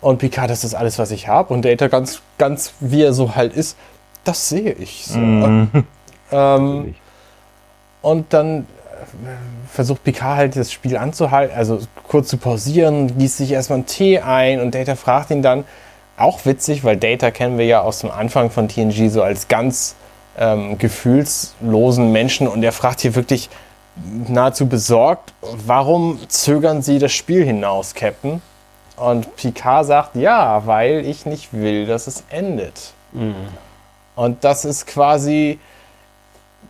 und 0.04 0.18
Picard, 0.18 0.50
das 0.50 0.64
ist 0.64 0.74
alles, 0.74 0.98
was 0.98 1.10
ich 1.10 1.28
habe. 1.28 1.52
Und 1.52 1.64
Data 1.64 1.88
ganz, 1.88 2.20
ganz 2.38 2.74
wie 2.80 3.02
er 3.02 3.12
so 3.12 3.34
halt 3.34 3.54
ist, 3.54 3.76
das 4.24 4.48
sehe 4.48 4.72
ich 4.72 5.06
so. 5.06 5.18
Mhm. 5.18 5.84
Ähm, 6.30 6.94
und 8.02 8.32
dann 8.32 8.60
äh, 8.60 8.64
versucht 9.70 10.04
Picard 10.04 10.36
halt 10.36 10.56
das 10.56 10.72
Spiel 10.72 10.96
anzuhalten, 10.96 11.56
also 11.56 11.78
kurz 12.08 12.28
zu 12.28 12.36
pausieren, 12.36 13.16
gießt 13.18 13.38
sich 13.38 13.52
erstmal 13.52 13.78
einen 13.78 13.86
Tee 13.86 14.20
ein 14.20 14.60
und 14.60 14.74
Data 14.74 14.94
fragt 14.94 15.30
ihn 15.30 15.42
dann, 15.42 15.64
auch 16.16 16.44
witzig, 16.44 16.84
weil 16.84 16.96
Data 16.96 17.30
kennen 17.30 17.58
wir 17.58 17.66
ja 17.66 17.80
aus 17.80 18.00
dem 18.00 18.10
Anfang 18.10 18.50
von 18.50 18.68
TNG 18.68 19.08
so 19.10 19.22
als 19.22 19.48
ganz 19.48 19.96
ähm, 20.38 20.78
gefühlslosen 20.78 22.12
Menschen 22.12 22.46
und 22.46 22.62
er 22.62 22.72
fragt 22.72 23.00
hier 23.00 23.14
wirklich 23.14 23.50
nahezu 24.28 24.66
besorgt, 24.66 25.32
warum 25.40 26.18
zögern 26.28 26.82
Sie 26.82 26.98
das 26.98 27.12
Spiel 27.12 27.44
hinaus, 27.44 27.94
Captain? 27.94 28.42
Und 28.96 29.36
Picard 29.36 29.86
sagt, 29.86 30.16
ja, 30.16 30.66
weil 30.66 31.04
ich 31.04 31.26
nicht 31.26 31.52
will, 31.52 31.86
dass 31.86 32.06
es 32.06 32.24
endet. 32.30 32.92
Und 34.16 34.44
das 34.44 34.64
ist 34.64 34.86
quasi, 34.86 35.58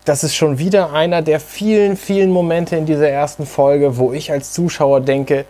das 0.05 0.25
ist 0.25 0.35
schon 0.35 0.59
wieder 0.59 0.93
einer 0.93 1.23
der 1.23 1.41
vielen, 1.41 1.97
vielen 1.97 2.31
Momente 2.31 2.77
in 2.77 2.87
dieser 2.87 3.09
ersten 3.09 3.47
Folge, 3.47 3.99
wo 3.99 4.13
ich 4.13 4.31
als 4.31 4.53
Zuschauer 4.53 5.01
denke, 5.01 5.45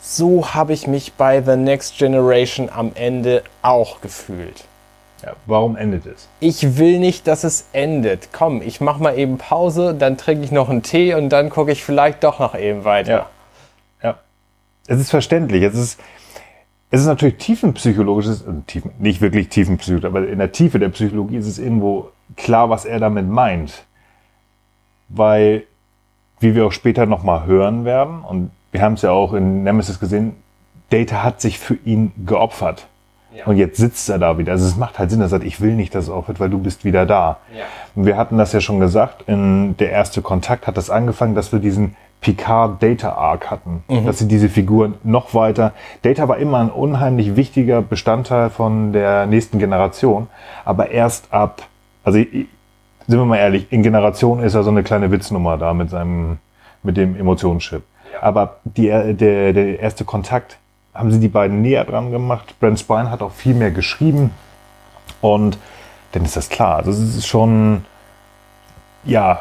so 0.00 0.54
habe 0.54 0.72
ich 0.72 0.86
mich 0.86 1.14
bei 1.14 1.42
The 1.42 1.56
Next 1.56 1.98
Generation 1.98 2.70
am 2.70 2.92
Ende 2.94 3.42
auch 3.62 4.00
gefühlt. 4.00 4.64
Ja, 5.24 5.32
warum 5.46 5.76
endet 5.76 6.06
es? 6.06 6.28
Ich 6.38 6.78
will 6.78 7.00
nicht, 7.00 7.26
dass 7.26 7.42
es 7.42 7.66
endet. 7.72 8.28
Komm, 8.32 8.62
ich 8.62 8.80
mache 8.80 9.02
mal 9.02 9.18
eben 9.18 9.36
Pause, 9.36 9.94
dann 9.98 10.16
trinke 10.16 10.44
ich 10.44 10.52
noch 10.52 10.68
einen 10.68 10.84
Tee 10.84 11.14
und 11.14 11.30
dann 11.30 11.50
gucke 11.50 11.72
ich 11.72 11.82
vielleicht 11.82 12.22
doch 12.22 12.38
noch 12.38 12.54
eben 12.54 12.84
weiter. 12.84 13.12
Ja. 13.12 13.26
Es 14.88 14.98
ist 14.98 15.10
verständlich. 15.10 15.62
Es 15.62 15.74
ist, 15.74 16.00
es 16.90 17.02
ist 17.02 17.06
natürlich 17.06 17.36
tiefenpsychologisch, 17.36 18.26
es 18.26 18.40
ist- 18.40 18.48
äh, 18.48 18.52
tiefen, 18.66 18.90
nicht 18.98 19.20
wirklich 19.20 19.48
tiefenpsychologisch, 19.50 20.06
aber 20.08 20.26
in 20.26 20.38
der 20.38 20.50
Tiefe 20.50 20.78
der 20.78 20.88
Psychologie 20.88 21.36
ist 21.36 21.46
es 21.46 21.58
irgendwo 21.58 22.10
klar, 22.36 22.70
was 22.70 22.84
er 22.84 22.98
damit 22.98 23.28
meint. 23.28 23.84
Weil, 25.08 25.64
wie 26.40 26.54
wir 26.54 26.66
auch 26.66 26.72
später 26.72 27.06
nochmal 27.06 27.46
hören 27.46 27.84
werden, 27.84 28.20
und 28.22 28.50
wir 28.72 28.82
haben 28.82 28.94
es 28.94 29.02
ja 29.02 29.10
auch 29.10 29.32
in 29.34 29.62
Nemesis 29.62 30.00
gesehen, 30.00 30.34
Data 30.90 31.22
hat 31.22 31.40
sich 31.40 31.58
für 31.58 31.74
ihn 31.84 32.12
geopfert. 32.26 32.86
Und 33.44 33.56
jetzt 33.58 33.76
sitzt 33.76 34.08
er 34.08 34.18
da 34.18 34.38
wieder. 34.38 34.52
Also 34.52 34.66
es 34.66 34.76
macht 34.76 34.98
halt 34.98 35.10
Sinn, 35.10 35.20
er 35.20 35.28
sagt, 35.28 35.44
ich 35.44 35.60
will 35.60 35.74
nicht, 35.74 35.94
dass 35.94 36.04
es 36.04 36.10
aufhört, 36.10 36.40
weil 36.40 36.48
du 36.50 36.58
bist 36.58 36.84
wieder 36.84 37.04
da. 37.06 37.38
Ja. 37.54 37.64
Und 37.94 38.06
wir 38.06 38.16
hatten 38.16 38.38
das 38.38 38.52
ja 38.52 38.60
schon 38.60 38.80
gesagt, 38.80 39.24
in 39.28 39.76
der 39.76 39.90
erste 39.90 40.22
Kontakt 40.22 40.66
hat 40.66 40.76
das 40.78 40.88
angefangen, 40.88 41.34
dass 41.34 41.52
wir 41.52 41.58
diesen 41.60 41.94
Picard 42.20 42.82
Data 42.82 43.12
Arc 43.12 43.50
hatten, 43.50 43.84
dass 44.04 44.18
sie 44.18 44.26
diese 44.26 44.48
Figuren 44.48 44.94
noch 45.04 45.34
weiter. 45.34 45.72
Data 46.02 46.28
war 46.28 46.38
immer 46.38 46.58
ein 46.58 46.70
unheimlich 46.70 47.36
wichtiger 47.36 47.80
Bestandteil 47.80 48.50
von 48.50 48.92
der 48.92 49.26
nächsten 49.26 49.58
Generation, 49.58 50.26
aber 50.64 50.90
erst 50.90 51.32
ab, 51.32 51.62
also 52.02 52.18
sind 52.18 52.48
wir 53.06 53.24
mal 53.24 53.38
ehrlich, 53.38 53.68
in 53.70 53.82
Generation 53.82 54.40
ist 54.42 54.54
er 54.54 54.64
so 54.64 54.70
eine 54.70 54.82
kleine 54.82 55.10
Witznummer 55.10 55.56
da 55.56 55.72
mit 55.72 55.90
seinem, 55.90 56.38
mit 56.82 56.96
dem 56.96 57.16
Emotionschip. 57.16 57.82
Aber 58.20 58.56
die, 58.64 58.88
der, 58.88 59.52
der 59.52 59.80
erste 59.80 60.04
Kontakt 60.04 60.58
haben 60.94 61.12
sie 61.12 61.20
die 61.20 61.28
beiden 61.28 61.62
näher 61.62 61.84
dran 61.84 62.10
gemacht. 62.10 62.58
Brent 62.58 62.80
Spine 62.80 63.10
hat 63.10 63.22
auch 63.22 63.32
viel 63.32 63.54
mehr 63.54 63.70
geschrieben 63.70 64.32
und 65.20 65.58
dann 66.12 66.24
ist 66.24 66.36
das 66.36 66.48
klar. 66.48 66.82
Das 66.82 66.98
ist 66.98 67.26
schon, 67.26 67.84
ja, 69.04 69.40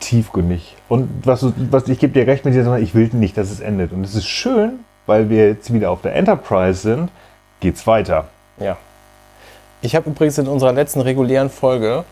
tiefgründig. 0.00 0.76
Und 0.88 1.08
was, 1.24 1.44
was 1.70 1.88
ich 1.88 1.98
gebe 1.98 2.12
dir 2.12 2.26
recht 2.26 2.44
mit 2.44 2.54
dir, 2.54 2.76
ich 2.78 2.94
will 2.94 3.10
nicht, 3.12 3.36
dass 3.36 3.50
es 3.50 3.60
endet. 3.60 3.92
Und 3.92 4.04
es 4.04 4.14
ist 4.14 4.26
schön, 4.26 4.80
weil 5.06 5.30
wir 5.30 5.48
jetzt 5.48 5.72
wieder 5.72 5.90
auf 5.90 6.02
der 6.02 6.14
Enterprise 6.14 6.80
sind, 6.80 7.10
geht's 7.60 7.86
weiter. 7.86 8.28
Ja. 8.58 8.76
Ich 9.80 9.94
habe 9.94 10.10
übrigens 10.10 10.38
in 10.38 10.48
unserer 10.48 10.72
letzten 10.72 11.00
regulären 11.00 11.50
Folge 11.50 12.04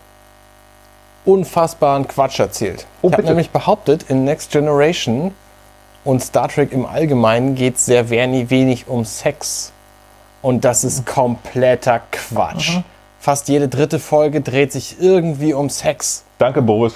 unfassbaren 1.25 2.07
Quatsch 2.07 2.39
erzählt. 2.39 2.87
Oh, 3.01 3.09
ich 3.09 3.13
habe 3.13 3.23
nämlich 3.23 3.49
behauptet, 3.49 4.05
in 4.07 4.23
Next 4.23 4.51
Generation 4.51 5.33
und 6.05 6.23
Star 6.23 6.47
Trek 6.47 6.71
im 6.71 6.85
Allgemeinen 6.85 7.55
geht 7.55 7.75
es 7.75 7.85
sehr 7.85 8.09
wenig, 8.09 8.49
wenig 8.49 8.87
um 8.87 9.03
Sex. 9.03 9.73
Und 10.41 10.63
das 10.63 10.85
ist 10.85 11.05
kompletter 11.05 12.01
Quatsch. 12.11 12.77
Fast 13.19 13.49
jede 13.49 13.67
dritte 13.67 13.99
Folge 13.99 14.39
dreht 14.39 14.71
sich 14.71 15.01
irgendwie 15.01 15.53
um 15.53 15.69
Sex. 15.69 16.23
Danke, 16.37 16.61
Boris. 16.61 16.95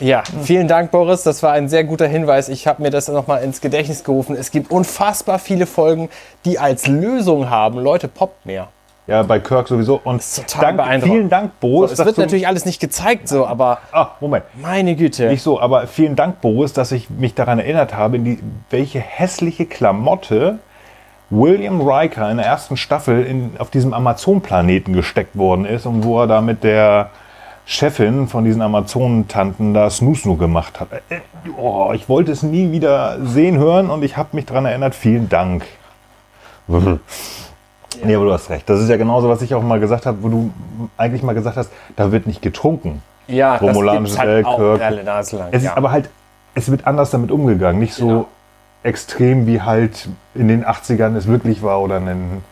Ja, 0.00 0.22
vielen 0.42 0.68
Dank, 0.68 0.90
Boris. 0.90 1.22
Das 1.22 1.42
war 1.42 1.52
ein 1.52 1.68
sehr 1.68 1.84
guter 1.84 2.06
Hinweis. 2.08 2.48
Ich 2.48 2.66
habe 2.66 2.82
mir 2.82 2.90
das 2.90 3.08
nochmal 3.08 3.42
ins 3.42 3.60
Gedächtnis 3.60 4.02
gerufen. 4.04 4.36
Es 4.36 4.50
gibt 4.50 4.70
unfassbar 4.70 5.38
viele 5.38 5.66
Folgen, 5.66 6.08
die 6.44 6.58
als 6.58 6.86
Lösung 6.86 7.50
haben, 7.50 7.78
Leute, 7.78 8.08
poppt 8.08 8.44
mehr. 8.46 8.68
Ja, 9.08 9.22
bei 9.24 9.40
Kirk 9.40 9.66
sowieso. 9.68 10.00
Und 10.04 10.22
total 10.36 10.60
danke, 10.62 10.82
beeindruckend. 10.84 11.14
vielen 11.16 11.28
Dank, 11.28 11.50
So, 11.60 11.68
Boris. 11.68 11.90
es 11.92 11.96
dass 11.98 12.06
wird 12.06 12.18
natürlich 12.18 12.46
alles 12.46 12.64
nicht 12.64 12.80
gezeigt, 12.80 13.28
so, 13.28 13.46
aber 13.46 13.78
Ah, 13.90 14.08
Moment. 14.20 14.44
meine 14.60 14.94
Güte. 14.94 15.26
Nicht 15.26 15.42
so, 15.42 15.60
aber 15.60 15.86
vielen 15.88 16.14
Dank, 16.14 16.40
Boris, 16.40 16.72
dass 16.72 16.92
ich 16.92 17.10
mich 17.10 17.34
daran 17.34 17.58
erinnert 17.58 17.94
habe, 17.94 18.16
in 18.16 18.24
die, 18.24 18.38
welche 18.70 19.00
hässliche 19.00 19.66
Klamotte 19.66 20.58
William 21.30 21.80
Riker 21.80 22.30
in 22.30 22.36
der 22.36 22.46
ersten 22.46 22.76
Staffel 22.76 23.24
in, 23.24 23.52
auf 23.58 23.70
diesem 23.70 23.92
Amazon-Planeten 23.94 24.92
gesteckt 24.92 25.36
worden 25.36 25.64
ist 25.64 25.86
und 25.86 26.04
wo 26.04 26.20
er 26.20 26.26
da 26.26 26.40
mit 26.40 26.62
der 26.62 27.10
Chefin 27.64 28.26
von 28.28 28.44
diesen 28.44 28.60
Amazonentanten 28.62 29.72
da 29.74 29.88
Snoo-Snoo 29.88 30.36
gemacht 30.36 30.80
hat. 30.80 30.88
Äh, 31.08 31.20
Oh, 31.58 31.90
ich 31.92 32.08
wollte 32.08 32.30
es 32.30 32.42
nie 32.44 32.70
wieder 32.70 33.18
sehen, 33.24 33.58
hören 33.58 33.90
und 33.90 34.04
ich 34.04 34.16
habe 34.16 34.28
mich 34.32 34.46
daran 34.46 34.64
erinnert. 34.64 34.94
Vielen 34.94 35.28
Dank. 35.28 35.64
Nee, 36.68 38.14
aber 38.14 38.24
du 38.24 38.32
hast 38.32 38.48
recht. 38.50 38.68
Das 38.68 38.80
ist 38.80 38.88
ja 38.88 38.96
genauso, 38.96 39.28
was 39.28 39.42
ich 39.42 39.54
auch 39.54 39.62
mal 39.62 39.80
gesagt 39.80 40.06
habe, 40.06 40.22
wo 40.22 40.28
du 40.28 40.50
eigentlich 40.96 41.22
mal 41.22 41.34
gesagt 41.34 41.56
hast, 41.56 41.70
da 41.96 42.10
wird 42.12 42.26
nicht 42.26 42.42
getrunken. 42.42 43.02
ja, 43.28 43.56
Romulanisches 43.56 44.16
das 44.16 44.24
gibt's 44.24 44.34
halt 44.34 44.46
auch 44.46 44.78
Kirk. 44.78 45.04
Nase 45.04 45.36
lang. 45.36 45.48
Es 45.52 45.62
ja. 45.62 45.70
ist 45.70 45.76
aber 45.76 45.90
halt, 45.90 46.10
es 46.54 46.70
wird 46.70 46.86
anders 46.86 47.10
damit 47.10 47.30
umgegangen. 47.30 47.80
Nicht 47.80 47.94
so 47.94 48.06
Genau. 48.06 48.28
extrem 48.82 49.46
wie 49.46 49.60
halt 49.62 50.08
in 50.34 50.48
den 50.48 50.64
80ern 50.64 51.16
es 51.16 51.26
wirklich 51.26 51.62
war 51.62 51.80
oder 51.80 51.98
in 51.98 52.06
den 52.06 52.44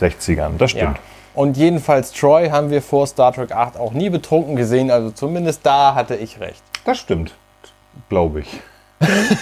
60ern. 0.00 0.52
Das 0.58 0.72
ja. 0.72 0.94
Und 1.34 1.56
jedenfalls 1.56 2.12
Troy 2.12 2.48
haben 2.50 2.70
wir 2.70 2.80
vor 2.80 3.06
Star 3.06 3.32
Trek 3.32 3.52
8 3.52 3.76
auch 3.76 3.92
nie 3.92 4.08
betrunken 4.10 4.54
gesehen, 4.56 4.90
also 4.90 5.10
zumindest 5.10 5.66
da 5.66 5.94
hatte 5.94 6.14
ich 6.14 6.38
recht. 6.40 6.62
Das 6.84 6.98
stimmt. 6.98 7.34
Glaube 8.08 8.40
ich. 8.40 8.60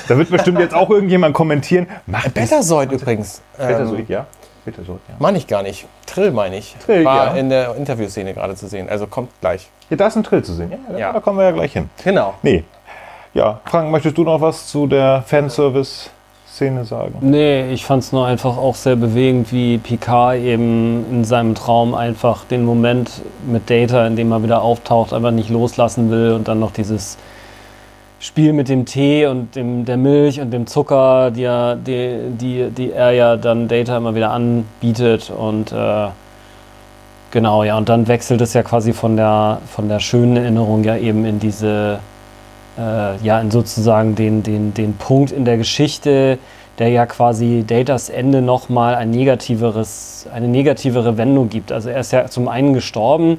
da 0.09 0.17
wird 0.17 0.31
bestimmt 0.31 0.59
jetzt 0.59 0.75
auch 0.75 0.91
irgendjemand 0.91 1.35
kommentieren. 1.35 1.87
Mach 2.07 2.25
das. 2.25 2.33
Betasoid 2.33 2.93
übrigens. 2.93 3.43
Betasoid, 3.57 4.01
Ähm, 4.01 4.07
ja. 4.09 4.27
Betasoid, 4.65 5.01
ja. 5.09 5.15
meine 5.19 5.39
ich 5.39 5.47
gar 5.47 5.63
nicht. 5.63 5.87
Trill 6.07 6.31
meine 6.31 6.57
ich. 6.57 6.77
Trill, 6.85 7.05
War 7.05 7.27
ja. 7.27 7.35
in 7.35 7.49
der 7.51 7.75
Interviewszene 7.77 8.33
gerade 8.33 8.55
zu 8.55 8.69
sehen. 8.69 8.89
Also 8.89 9.07
kommt 9.07 9.31
gleich. 9.41 9.69
Hier, 9.89 9.97
da 9.97 10.07
ist 10.07 10.17
ein 10.17 10.23
Trill 10.25 10.43
zu 10.43 10.55
sehen. 10.55 10.73
Ja, 10.91 10.99
Ja. 10.99 11.13
Da 11.13 11.21
kommen 11.21 11.39
wir 11.39 11.45
ja 11.45 11.51
gleich 11.51 11.73
hin. 11.73 11.91
Genau. 12.05 12.35
Nee. 12.43 12.65
Ja, 13.35 13.61
Frank, 13.65 13.91
möchtest 13.91 14.17
du 14.19 14.25
noch 14.25 14.41
was 14.41 14.67
zu 14.67 14.87
der 14.87 15.25
Fanservice-Szene 16.53 16.85
sagen? 16.85 17.15
Nee, 17.21 17.73
ich 17.73 17.85
fand 17.85 18.03
es 18.03 18.13
nur 18.13 18.27
einfach 18.27 18.57
auch 18.57 18.75
sehr 18.75 18.97
bewegend, 18.97 19.53
wie 19.53 19.79
Picard 19.79 20.39
eben 20.39 21.05
in 21.11 21.25
seinem 21.25 21.55
Traum 21.55 21.95
einfach 21.95 22.45
den 22.45 22.65
Moment 22.65 23.11
mit 23.47 23.69
Data, 23.71 24.07
in 24.07 24.17
dem 24.17 24.31
er 24.33 24.43
wieder 24.43 24.63
auftaucht, 24.63 25.13
einfach 25.13 25.31
nicht 25.31 25.51
loslassen 25.51 26.11
will 26.11 26.33
und 26.33 26.49
dann 26.49 26.61
noch 26.61 26.73
dieses 26.73 27.17
Spiel 28.21 28.53
mit 28.53 28.69
dem 28.69 28.85
Tee 28.85 29.27
und 29.27 29.57
dem, 29.57 29.85
der 29.85 29.97
Milch 29.97 30.41
und 30.41 30.53
dem 30.53 30.67
Zucker, 30.67 31.33
die, 31.33 31.43
er, 31.43 31.75
die, 31.75 32.19
die, 32.39 32.71
die 32.71 32.93
er 32.93 33.11
ja 33.11 33.37
dann 33.37 33.67
Data 33.67 33.97
immer 33.97 34.15
wieder 34.15 34.31
anbietet 34.31 35.31
und 35.31 35.73
äh, 35.73 36.09
genau, 37.33 37.65
ja, 37.65 37.77
und 37.77 37.89
dann 37.89 38.07
wechselt 38.07 38.41
es 38.41 38.53
ja 38.53 38.63
quasi 38.63 38.93
von 38.93 39.17
der, 39.17 39.59
von 39.67 39.89
der 39.89 39.99
schönen 39.99 40.37
Erinnerung 40.37 40.85
ja 40.85 40.97
eben 40.97 41.25
in 41.25 41.41
diese 41.41 41.99
äh, 42.79 43.17
ja, 43.25 43.41
in 43.41 43.51
sozusagen 43.51 44.15
den, 44.15 44.43
den, 44.43 44.75
den 44.75 44.95
Punkt 44.95 45.33
in 45.33 45.45
der 45.45 45.57
Geschichte, 45.57 46.39
der 46.79 46.89
ja 46.89 47.07
quasi 47.07 47.65
Datas 47.67 48.09
Ende 48.09 48.43
nochmal 48.43 48.95
ein 48.95 49.11
negativeres, 49.11 50.27
eine 50.33 50.49
negativere 50.49 51.17
Wendung 51.19 51.49
gibt. 51.49 51.71
Also 51.71 51.91
er 51.91 52.01
ist 52.01 52.13
ja 52.13 52.27
zum 52.29 52.49
einen 52.49 52.73
gestorben 52.73 53.39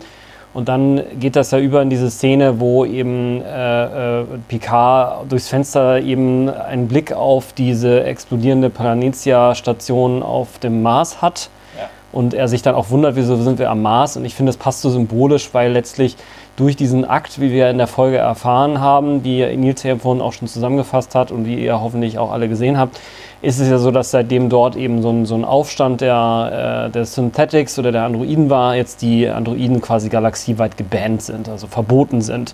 und 0.53 0.69
dann 0.69 1.01
geht 1.19 1.35
das 1.35 1.49
ja 1.49 1.57
über 1.57 1.81
in 1.81 1.89
diese 1.89 2.11
Szene, 2.11 2.59
wo 2.59 2.85
eben 2.85 3.41
äh, 3.41 4.21
äh, 4.21 4.25
Picard 4.47 5.31
durchs 5.31 5.47
Fenster 5.47 5.99
eben 5.99 6.47
einen 6.47 6.87
Blick 6.87 7.11
auf 7.11 7.53
diese 7.53 8.03
explodierende 8.03 8.69
Planitia-Station 8.69 10.21
auf 10.21 10.59
dem 10.59 10.83
Mars 10.83 11.21
hat. 11.21 11.49
Und 12.11 12.35
er 12.35 12.47
sich 12.47 12.61
dann 12.61 12.75
auch 12.75 12.91
wundert, 12.91 13.15
wieso 13.15 13.35
sind 13.37 13.57
wir 13.57 13.71
am 13.71 13.81
Mars. 13.81 14.15
Und 14.17 14.25
ich 14.25 14.35
finde, 14.35 14.51
das 14.51 14.57
passt 14.57 14.81
so 14.81 14.91
symbolisch, 14.91 15.49
weil 15.53 15.71
letztlich 15.71 16.15
durch 16.55 16.75
diesen 16.75 17.03
Akt, 17.05 17.41
wie 17.41 17.51
wir 17.51 17.69
in 17.69 17.79
der 17.79 17.87
Folge 17.87 18.17
erfahren 18.17 18.79
haben, 18.79 19.23
die 19.23 19.43
Nils 19.57 19.81
ja 19.83 19.95
vorhin 19.95 20.21
auch 20.21 20.33
schon 20.33 20.47
zusammengefasst 20.47 21.15
hat 21.15 21.31
und 21.31 21.45
die 21.45 21.63
ihr 21.63 21.81
hoffentlich 21.81 22.19
auch 22.19 22.31
alle 22.31 22.47
gesehen 22.47 22.77
habt, 22.77 22.99
ist 23.41 23.59
es 23.59 23.69
ja 23.69 23.77
so, 23.79 23.89
dass 23.91 24.11
seitdem 24.11 24.49
dort 24.49 24.75
eben 24.75 25.01
so 25.01 25.09
ein, 25.09 25.25
so 25.25 25.35
ein 25.35 25.45
Aufstand 25.45 26.01
der, 26.01 26.85
äh, 26.87 26.91
der 26.91 27.05
Synthetics 27.05 27.79
oder 27.79 27.91
der 27.91 28.03
Androiden 28.03 28.49
war, 28.49 28.75
jetzt 28.75 29.01
die 29.01 29.27
Androiden 29.27 29.81
quasi 29.81 30.09
galaxieweit 30.09 30.77
gebannt 30.77 31.23
sind, 31.23 31.49
also 31.49 31.67
verboten 31.67 32.21
sind. 32.21 32.53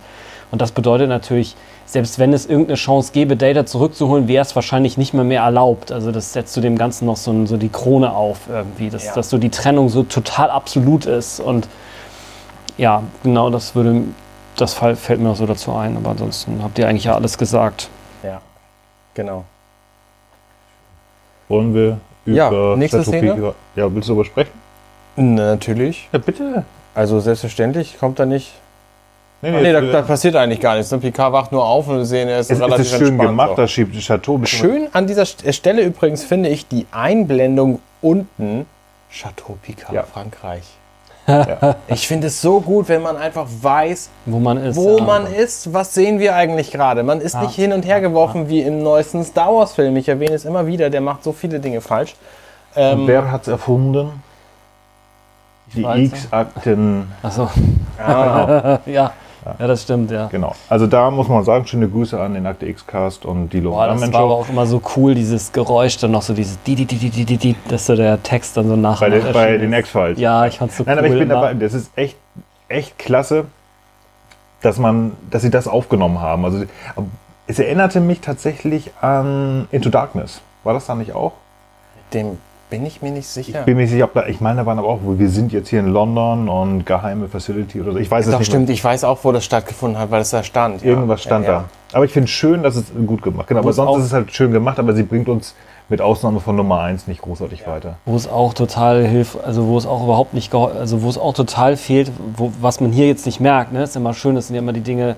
Und 0.52 0.62
das 0.62 0.72
bedeutet 0.72 1.10
natürlich, 1.10 1.56
selbst 1.86 2.18
wenn 2.18 2.34
es 2.34 2.46
irgendeine 2.48 2.76
Chance 2.76 3.12
gäbe, 3.14 3.36
Data 3.36 3.66
zurückzuholen, 3.66 4.28
wäre 4.28 4.42
es 4.42 4.56
wahrscheinlich 4.56 4.98
nicht 4.98 5.14
mehr 5.14 5.24
mehr 5.24 5.44
erlaubt. 5.44 5.92
Also 5.92 6.12
das 6.12 6.34
setzt 6.34 6.54
zu 6.54 6.62
dem 6.62 6.78
Ganzen 6.78 7.06
noch 7.06 7.18
so, 7.18 7.46
so 7.46 7.58
die 7.58 7.70
Krone 7.70 8.16
auf 8.16 8.40
irgendwie, 8.50 8.90
dass, 8.90 9.06
Ja. 9.06 9.14
dass 9.14 9.30
so 9.30 9.38
die 9.38 9.50
Trennung 9.50 9.90
so 9.90 10.04
total 10.04 10.50
absolut 10.50 11.06
ist. 11.06 11.40
Und 11.40 11.68
ja, 12.80 13.04
genau 13.24 13.50
das 13.50 13.76
würde, 13.76 14.02
das 14.58 14.74
fall- 14.74 14.96
fällt 14.96 15.20
mir 15.20 15.30
auch 15.30 15.36
so 15.36 15.46
dazu 15.46 15.74
ein. 15.74 15.96
Aber 15.98 16.10
ansonsten 16.12 16.63
habt 16.63 16.80
ihr 16.80 16.88
eigentlich 16.88 17.04
ja 17.06 17.15
alles 17.15 17.38
gesagt. 17.38 17.89
Ja. 18.24 18.42
Genau. 19.13 19.46
Wollen 21.48 21.74
wir 21.74 22.00
Ja, 22.26 22.50
über 22.50 22.78
nächste 22.78 22.98
Chateau 23.00 23.12
Szene. 23.12 23.34
Picard- 23.36 23.56
Ja, 23.76 23.94
willst 23.94 24.08
du 24.10 24.13
darüber 24.13 24.26
sprechen? 24.26 24.52
Na, 25.15 25.52
natürlich. 25.52 26.08
Ja, 26.12 26.20
bitte. 26.20 26.63
Also 26.96 27.20
selbstverständlich 27.20 27.98
kommt 28.00 28.20
da 28.20 28.26
nicht. 28.26 28.54
Nee, 29.42 29.52
Nee, 29.52 29.72
da, 29.72 29.80
äh, 29.80 29.92
da 29.92 30.02
passiert 30.02 30.36
eigentlich 30.36 30.60
gar 30.60 30.76
nichts. 30.76 30.92
Ne? 30.92 30.98
Picard 31.00 31.32
wacht 31.32 31.52
nur 31.54 31.65
auf 31.65 31.88
und 31.88 31.98
wir 31.98 32.06
sehen, 32.06 32.28
er 32.28 32.39
ist 32.39 32.52
es, 32.52 32.58
es 32.58 32.63
relativ 32.63 32.86
ist 32.86 32.89
schön 32.98 33.08
entspannt. 33.08 33.30
gemacht, 33.30 33.58
das 33.58 33.72
schiebt 33.72 33.98
Chateau. 34.00 34.39
Schön 34.44 34.89
an 34.92 35.08
dieser 35.08 35.24
St- 35.24 35.52
Stelle 35.54 35.82
übrigens 35.82 36.24
finde 36.26 36.50
ich 36.50 36.68
die 36.68 36.86
Einblendung 36.92 37.80
unten 38.02 38.65
Chateau 39.12 39.58
Picard, 39.62 39.94
Ja. 39.94 40.04
Frankreich. 40.04 40.63
Ja. 41.30 41.76
Ich 41.88 42.08
finde 42.08 42.28
es 42.28 42.42
so 42.42 42.60
gut, 42.60 42.89
wenn 42.89 43.02
man 43.02 43.15
einfach 43.18 43.48
weiß, 43.62 44.10
Wo 44.26 44.39
man 44.39 44.58
ist. 44.58 44.76
wo 44.76 44.98
ja. 44.98 45.04
man 45.04 45.28
ist. 45.28 45.74
Was 45.74 45.94
sehen 45.94 46.20
wir 46.20 46.36
eigentlich 46.36 46.72
gerade? 46.72 47.04
Man 47.04 47.22
ist 47.22 47.39
nicht 47.39 47.56
hin 47.56 47.72
und 47.72 47.86
her 47.86 48.02
geworfen 48.02 48.50
wie 48.50 48.62
im 48.62 48.82
neuesten 48.84 49.24
Star 49.24 49.54
Wars 49.54 49.74
Film. 49.74 49.96
Ich 49.98 50.10
erwähne 50.10 50.34
es 50.34 50.46
immer 50.46 50.65
wieder, 50.68 50.89
der 50.89 51.02
macht 51.02 51.24
so 51.24 51.32
viele 51.32 51.60
Dinge 51.60 51.82
falsch. 51.82 52.16
Ähm, 52.76 53.08
Wer 53.08 53.32
hat 53.32 53.43
es 53.43 53.47
erfunden? 53.47 54.24
Die 55.74 55.84
weiß 55.84 55.97
nicht. 55.97 56.14
X-Akten. 56.14 57.12
Achso, 57.22 57.49
ah, 58.03 58.80
ja. 58.86 59.12
ja, 59.58 59.68
das 59.68 59.84
stimmt, 59.84 60.12
ja. 60.12 60.28
Genau. 60.28 60.56
Also 60.68 60.88
da 60.88 61.10
muss 61.10 61.28
man 61.28 61.43
sagen, 61.43 61.66
schöne 61.66 61.88
Grüße 61.88 62.20
an 62.20 62.34
den 62.34 62.45
Akte 62.45 62.66
X-Cast 62.68 63.26
und 63.26 63.50
die 63.50 63.62
Boah, 63.62 63.88
das 63.88 64.12
war 64.14 64.22
aber 64.22 64.36
auch 64.36 64.50
immer 64.50 64.66
so 64.66 64.82
cool, 64.95 65.16
dieses 65.16 65.52
Geräusch, 65.52 65.97
dann 65.97 66.12
noch 66.12 66.22
so 66.22 66.34
dieses 66.34 66.62
di 66.64 66.76
di 66.76 66.86
di 66.86 66.97
di 66.97 67.26
di 67.26 67.38
di 67.38 67.56
dass 67.68 67.86
so 67.86 67.95
der 67.95 68.22
Text 68.22 68.58
dann 68.58 68.68
so 68.68 68.76
nach 68.76 69.00
Bei, 69.00 69.10
den, 69.10 69.34
bei 69.34 69.58
den. 69.58 69.74
X-Files. 69.74 70.20
Ja, 70.20 70.45
ich 70.45 70.58
fand's 70.58 70.78
so 70.78 70.84
Nein, 70.84 70.97
cool. 70.97 71.06
aber 71.06 71.14
ich 71.14 71.20
bin 71.20 71.30
dabei. 71.30 71.54
Das 71.54 71.74
ist 71.74 71.91
echt, 71.95 72.18
echt 72.68 72.97
klasse, 73.00 73.45
dass 74.62 74.78
man, 74.78 75.14
dass 75.30 75.41
sie 75.41 75.50
das 75.50 75.68
aufgenommen 75.68 76.22
haben. 76.22 76.45
Also 76.45 76.64
es 77.47 77.60
erinnerte 77.60 78.02
mich 78.02 78.20
tatsächlich 78.20 78.91
an 79.02 79.68
Into 79.72 79.89
Darkness. 79.89 80.41
War 80.64 80.74
das 80.74 80.86
da 80.86 80.95
nicht 80.95 81.14
auch? 81.14 81.34
dem 82.14 82.38
bin 82.70 82.86
ich 82.86 83.01
mir 83.01 83.11
nicht 83.11 83.28
sicher. 83.28 83.59
Ich 83.59 83.65
bin 83.65 83.76
mir 83.76 83.84
nicht 83.84 83.91
sicher, 83.91 84.05
ob 84.05 84.13
da, 84.13 84.28
ich 84.28 84.41
meine, 84.41 84.61
da 84.61 84.65
waren 84.65 84.80
aber 84.80 84.88
auch, 84.88 84.99
wo 85.03 85.17
wir 85.17 85.30
sind 85.30 85.51
jetzt 85.51 85.70
hier 85.70 85.80
in 85.80 85.88
London 85.88 86.49
und 86.49 86.86
geheime 86.86 87.28
Facility 87.28 87.82
oder 87.82 87.93
so. 87.93 87.97
Ich 87.97 88.09
weiß 88.09 88.28
es 88.28 88.32
Doch, 88.32 88.39
nicht. 88.39 88.47
stimmt, 88.47 88.70
ich 88.70 88.84
weiß 88.84 89.03
auch, 89.03 89.20
wo 89.24 89.32
das 89.32 89.43
stattgefunden 89.43 89.99
hat, 89.99 90.11
weil 90.11 90.22
es 90.22 90.30
da 90.30 90.43
stand. 90.43 90.82
ja. 90.84 90.89
Irgendwas 90.89 91.24
stand 91.24 91.45
ja, 91.45 91.51
ja. 91.51 91.59
da. 91.59 91.95
Aber 91.97 92.05
ich 92.05 92.11
finde 92.11 92.26
es 92.26 92.32
schön, 92.32 92.61
dass 92.61 92.76
es 92.76 92.86
gut 93.07 93.24
gemacht 93.24 93.47
Genau, 93.47 93.61
Wo 93.61 93.63
aber 93.63 93.74
sonst 93.74 93.99
ist 93.99 94.05
es 94.05 94.13
halt 94.13 94.32
schön 94.32 94.51
gemacht, 94.51 94.78
aber 94.78 94.93
sie 94.93 95.01
bringt 95.03 95.28
uns 95.28 95.55
mit 95.89 96.01
Ausnahme 96.01 96.39
von 96.39 96.55
Nummer 96.55 96.82
1 96.82 97.07
nicht 97.07 97.22
großartig 97.24 97.65
weiter. 97.65 97.95
Wo 98.05 98.15
es 98.15 98.28
auch 98.28 98.53
total 98.53 99.07
hilft, 99.07 99.43
also 99.43 99.65
wo 99.65 99.76
es 99.76 99.88
auch 99.88 100.03
überhaupt 100.03 100.36
nicht, 100.36 100.53
also 100.53 101.01
wo 101.01 101.09
es 101.09 101.17
auch 101.17 101.34
total 101.34 101.78
fehlt, 101.78 102.11
wo, 102.36 102.51
was 102.61 102.80
man 102.80 102.91
hier 102.91 103.07
jetzt 103.07 103.26
nicht 103.26 103.39
merkt, 103.39 103.74
ne? 103.74 103.84
ist 103.84 103.95
immer 103.95 104.13
schön, 104.13 104.36
das 104.36 104.47
sind 104.47 104.55
ja 104.55 104.61
immer 104.61 104.74
die 104.74 104.82
Dinge, 104.82 105.15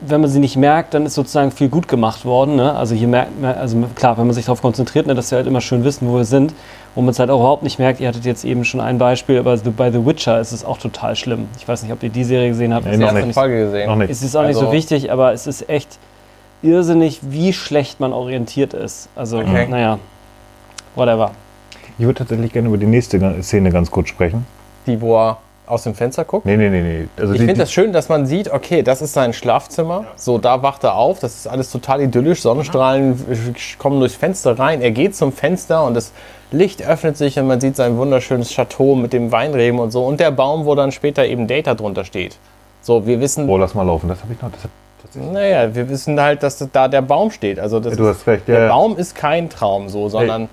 wenn, 0.00 0.20
man 0.20 0.28
sie 0.30 0.38
nicht 0.40 0.56
merkt, 0.56 0.94
dann 0.94 1.06
ist 1.06 1.14
sozusagen 1.14 1.50
viel 1.50 1.68
gut 1.68 1.88
gemacht 1.88 2.24
worden. 2.24 2.56
Ne? 2.56 2.74
Also 2.74 2.94
hier 2.94 3.08
merkt 3.08 3.40
man, 3.40 3.54
also 3.54 3.76
klar, 3.94 4.16
wenn 4.18 4.26
man 4.26 4.34
sich 4.34 4.44
darauf 4.46 4.62
konzentriert, 4.62 5.06
ne, 5.06 5.14
dass 5.14 5.30
wir 5.30 5.36
halt 5.38 5.46
immer 5.46 5.60
schön 5.60 5.84
wissen, 5.84 6.08
wo 6.08 6.16
wir 6.16 6.24
sind, 6.24 6.54
wo 6.94 7.00
man 7.02 7.10
es 7.10 7.18
halt 7.18 7.30
auch 7.30 7.38
überhaupt 7.40 7.62
nicht 7.62 7.78
merkt. 7.78 8.00
Ihr 8.00 8.08
hattet 8.08 8.24
jetzt 8.24 8.44
eben 8.44 8.64
schon 8.64 8.80
ein 8.80 8.98
Beispiel, 8.98 9.38
aber 9.38 9.56
bei 9.56 9.90
The 9.90 10.04
Witcher 10.04 10.40
ist 10.40 10.52
es 10.52 10.64
auch 10.64 10.78
total 10.78 11.16
schlimm. 11.16 11.48
Ich 11.58 11.66
weiß 11.68 11.82
nicht, 11.82 11.92
ob 11.92 12.02
ihr 12.02 12.08
die 12.10 12.24
Serie 12.24 12.48
gesehen 12.48 12.74
habt. 12.74 12.86
Nee, 12.86 12.92
Ist 12.92 13.00
noch 13.00 13.12
nicht. 13.12 13.34
Folge 13.34 13.64
gesehen. 13.66 13.86
Noch 13.88 13.96
nicht. 13.96 14.10
es 14.10 14.22
ist 14.22 14.36
auch 14.36 14.42
nicht 14.42 14.54
so 14.56 14.60
Also- 14.62 14.72
wichtig, 14.72 15.12
aber 15.12 15.32
es 15.32 15.46
ist 15.46 15.68
echt 15.68 15.98
irrsinnig, 16.62 17.20
wie 17.22 17.52
schlecht 17.52 18.00
man 18.00 18.12
orientiert 18.12 18.74
ist. 18.74 19.08
Also, 19.16 19.38
Okay. 19.38 19.66
naja, 19.68 19.98
whatever. 20.94 21.30
Ich 21.98 22.04
würde 22.04 22.18
tatsächlich 22.18 22.52
gerne 22.52 22.68
über 22.68 22.78
die 22.78 22.86
nächste 22.86 23.42
Szene 23.42 23.70
ganz 23.70 23.90
kurz 23.90 24.08
sprechen. 24.08 24.46
Die, 24.86 25.00
wo 25.00 25.16
er 25.18 25.38
aus 25.70 25.84
dem 25.84 25.94
Fenster 25.94 26.24
guckt. 26.24 26.46
Nee, 26.46 26.56
nee, 26.56 26.68
nee, 26.68 26.82
nee. 26.82 27.08
Also 27.16 27.32
Ich 27.34 27.40
finde 27.40 27.54
das 27.54 27.72
schön, 27.72 27.92
dass 27.92 28.08
man 28.08 28.26
sieht, 28.26 28.50
okay, 28.52 28.82
das 28.82 29.02
ist 29.02 29.12
sein 29.12 29.32
Schlafzimmer. 29.32 30.04
So, 30.16 30.38
da 30.38 30.62
wacht 30.62 30.84
er 30.84 30.94
auf. 30.96 31.20
Das 31.20 31.34
ist 31.36 31.46
alles 31.46 31.70
total 31.70 32.00
idyllisch. 32.02 32.42
Sonnenstrahlen 32.42 33.18
kommen 33.78 34.00
durchs 34.00 34.16
Fenster 34.16 34.58
rein. 34.58 34.80
Er 34.82 34.90
geht 34.90 35.14
zum 35.16 35.32
Fenster 35.32 35.84
und 35.84 35.94
das 35.94 36.12
Licht 36.52 36.82
öffnet 36.86 37.16
sich 37.16 37.38
und 37.38 37.46
man 37.46 37.60
sieht 37.60 37.76
sein 37.76 37.96
wunderschönes 37.96 38.50
Chateau 38.50 38.94
mit 38.96 39.12
dem 39.12 39.30
Weinreben 39.32 39.78
und 39.78 39.90
so. 39.92 40.04
Und 40.04 40.20
der 40.20 40.30
Baum, 40.32 40.64
wo 40.64 40.74
dann 40.74 40.90
später 40.92 41.24
eben 41.24 41.46
Data 41.46 41.74
drunter 41.74 42.04
steht. 42.04 42.36
So, 42.82 43.06
wir 43.06 43.20
wissen, 43.20 43.48
Oh, 43.48 43.56
lass 43.56 43.74
mal 43.74 43.84
laufen. 43.84 44.08
Das 44.08 44.20
habe 44.22 44.32
ich 44.32 44.42
noch. 44.42 44.50
Naja, 45.32 45.74
wir 45.74 45.88
wissen 45.88 46.20
halt, 46.20 46.42
dass 46.42 46.64
da 46.72 46.86
der 46.88 47.02
Baum 47.02 47.30
steht. 47.30 47.58
Also 47.58 47.80
das 47.80 47.92
Ja, 47.92 47.96
du 47.98 48.06
hast 48.08 48.26
recht. 48.26 48.46
der 48.48 48.62
Ja, 48.62 48.68
Baum 48.68 48.96
ist 48.96 49.14
kein 49.14 49.48
Traum 49.50 49.88
so, 49.88 50.08
sondern 50.08 50.48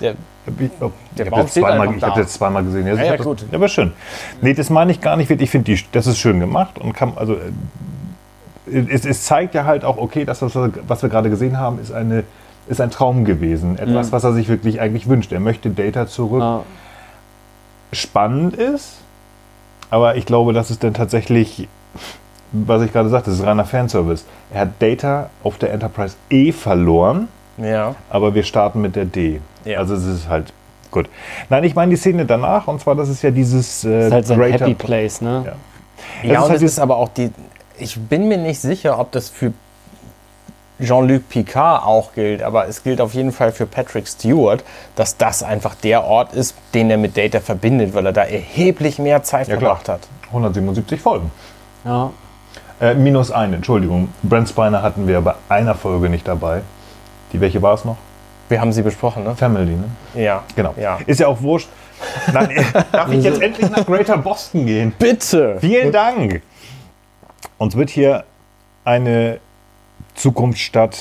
der, 0.00 0.14
Ich, 0.58 0.70
oh, 0.80 0.90
ich 1.14 1.20
habe 1.26 1.36
jetzt, 1.40 1.50
steht 1.50 1.62
zweimal- 1.64 1.94
ich 1.96 2.02
hab 2.02 2.28
zweimal 2.28 2.64
gesehen. 2.64 2.86
Ja, 2.86 2.94
Ja, 2.94 3.04
ja, 3.04 3.16
das- 3.16 3.26
gut. 3.26 3.44
Ja, 3.50 3.56
aber 3.56 3.68
schön. 3.68 3.92
Nee, 4.40 4.54
das 4.54 4.70
meine 4.70 4.90
ich 4.92 5.00
gar 5.00 5.16
nicht. 5.16 5.30
Ich 5.30 5.50
finde, 5.50 5.74
das 5.92 6.06
ist 6.06 6.18
schön 6.18 6.40
gemacht 6.40 6.78
und 6.78 6.92
kann, 6.94 7.12
also, 7.16 7.34
äh, 7.34 8.78
es, 8.90 9.04
es 9.06 9.24
zeigt 9.24 9.54
ja 9.54 9.64
halt 9.64 9.84
auch, 9.84 9.96
okay, 9.96 10.24
das, 10.24 10.42
was 10.42 10.54
wir, 10.54 10.70
was 10.86 11.02
wir 11.02 11.08
gerade 11.08 11.30
gesehen 11.30 11.58
haben, 11.58 11.78
ist, 11.80 11.92
eine, 11.92 12.24
ist 12.68 12.80
ein 12.80 12.90
Traum 12.90 13.24
gewesen. 13.24 13.78
Etwas, 13.78 14.12
was 14.12 14.24
er 14.24 14.32
sich 14.34 14.48
wirklich 14.48 14.80
eigentlich 14.80 15.08
wünscht. 15.08 15.32
Er 15.32 15.40
möchte 15.40 15.70
Data 15.70 16.06
zurück. 16.06 16.40
Ja. 16.42 16.62
Spannend 17.92 18.54
ist, 18.54 18.98
aber 19.90 20.16
ich 20.16 20.26
glaube, 20.26 20.52
das 20.52 20.70
ist 20.70 20.84
dann 20.84 20.92
tatsächlich, 20.92 21.66
was 22.52 22.82
ich 22.82 22.92
gerade 22.92 23.08
sagte, 23.08 23.30
das 23.30 23.38
ist 23.40 23.46
reiner 23.46 23.64
Fanservice. 23.64 24.24
Er 24.52 24.62
hat 24.62 24.68
Data 24.80 25.30
auf 25.42 25.56
der 25.56 25.72
Enterprise 25.72 26.14
E 26.28 26.52
verloren 26.52 27.28
ja. 27.58 27.94
aber 28.10 28.34
wir 28.34 28.42
starten 28.42 28.80
mit 28.80 28.96
der 28.96 29.04
D. 29.04 29.40
Ja. 29.64 29.78
Also 29.78 29.94
es 29.94 30.04
ist 30.06 30.28
halt 30.28 30.52
gut. 30.90 31.08
Nein, 31.50 31.64
ich 31.64 31.74
meine 31.74 31.90
die 31.90 31.96
Szene 31.96 32.24
danach 32.24 32.66
und 32.68 32.80
zwar 32.80 32.94
das 32.94 33.08
ist 33.08 33.22
ja 33.22 33.30
dieses 33.30 33.84
äh, 33.84 33.88
Das 33.98 34.06
ist 34.06 34.12
halt 34.12 34.26
sein 34.26 34.38
Greater- 34.38 34.64
Happy 34.66 34.74
Place, 34.74 35.20
ne? 35.20 35.42
Ja. 35.46 35.52
Ja, 36.22 36.38
ist 36.38 36.44
und 36.44 36.50
halt 36.50 36.62
es 36.62 36.72
ist 36.72 36.78
aber 36.78 36.96
auch 36.96 37.08
die. 37.10 37.30
Ich 37.78 37.98
bin 37.98 38.28
mir 38.28 38.38
nicht 38.38 38.60
sicher, 38.60 38.98
ob 38.98 39.12
das 39.12 39.28
für 39.28 39.52
Jean-Luc 40.80 41.28
Picard 41.28 41.84
auch 41.84 42.12
gilt, 42.14 42.40
aber 42.42 42.68
es 42.68 42.84
gilt 42.84 43.00
auf 43.00 43.12
jeden 43.14 43.32
Fall 43.32 43.50
für 43.50 43.66
Patrick 43.66 44.06
Stewart, 44.06 44.62
dass 44.94 45.16
das 45.16 45.42
einfach 45.42 45.74
der 45.74 46.04
Ort 46.04 46.34
ist, 46.34 46.54
den 46.72 46.88
er 46.88 46.98
mit 46.98 47.16
Data 47.16 47.40
verbindet, 47.40 47.94
weil 47.94 48.06
er 48.06 48.12
da 48.12 48.22
erheblich 48.22 48.98
mehr 49.00 49.22
Zeit 49.24 49.48
Ja, 49.48 49.56
klar. 49.56 49.76
verbracht 49.76 49.88
hat. 49.88 50.00
177 50.28 51.00
Folgen. 51.00 51.32
Ja. 51.84 52.10
Äh, 52.80 52.94
minus 52.94 53.32
eine, 53.32 53.56
Entschuldigung. 53.56 54.08
Brent 54.22 54.48
Spiner 54.48 54.82
hatten 54.82 55.08
wir 55.08 55.20
bei 55.20 55.34
einer 55.48 55.74
Folge 55.74 56.08
nicht 56.08 56.28
dabei. 56.28 56.62
Die 57.32 57.40
welche 57.40 57.62
war 57.62 57.74
es 57.74 57.84
noch? 57.84 57.96
Wir 58.48 58.60
haben 58.60 58.72
sie 58.72 58.82
besprochen, 58.82 59.24
ne? 59.24 59.36
Family, 59.36 59.72
ne? 59.72 59.84
Ja. 60.14 60.42
Genau. 60.56 60.74
Ja. 60.80 60.98
Ist 61.06 61.20
ja 61.20 61.26
auch 61.26 61.42
wurscht. 61.42 61.68
Nein, 62.32 62.64
darf 62.92 63.12
ich 63.12 63.24
jetzt 63.24 63.42
endlich 63.42 63.70
nach 63.70 63.84
Greater 63.84 64.16
Boston 64.16 64.66
gehen? 64.66 64.92
Bitte! 64.98 65.58
Vielen 65.60 65.92
Dank. 65.92 66.40
Uns 67.58 67.76
wird 67.76 67.90
hier 67.90 68.24
eine 68.84 69.38
Zukunftsstadt 70.14 70.96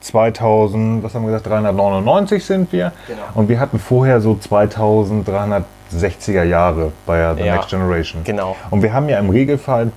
2000, 0.00 1.02
was 1.02 1.14
haben 1.14 1.22
wir 1.22 1.32
gesagt, 1.32 1.46
399 1.46 2.44
sind 2.44 2.70
wir. 2.72 2.92
Genau. 3.08 3.22
Und 3.34 3.48
wir 3.48 3.58
hatten 3.58 3.78
vorher 3.78 4.20
so 4.20 4.32
2360er 4.32 6.42
Jahre 6.42 6.92
bei 7.06 7.34
The 7.34 7.42
Ja. 7.42 7.56
Next 7.56 7.70
Generation. 7.70 8.22
Genau. 8.22 8.54
Und 8.70 8.82
wir 8.82 8.92
haben 8.92 9.08
ja 9.08 9.18
im 9.18 9.30
Regelfall, 9.30 9.90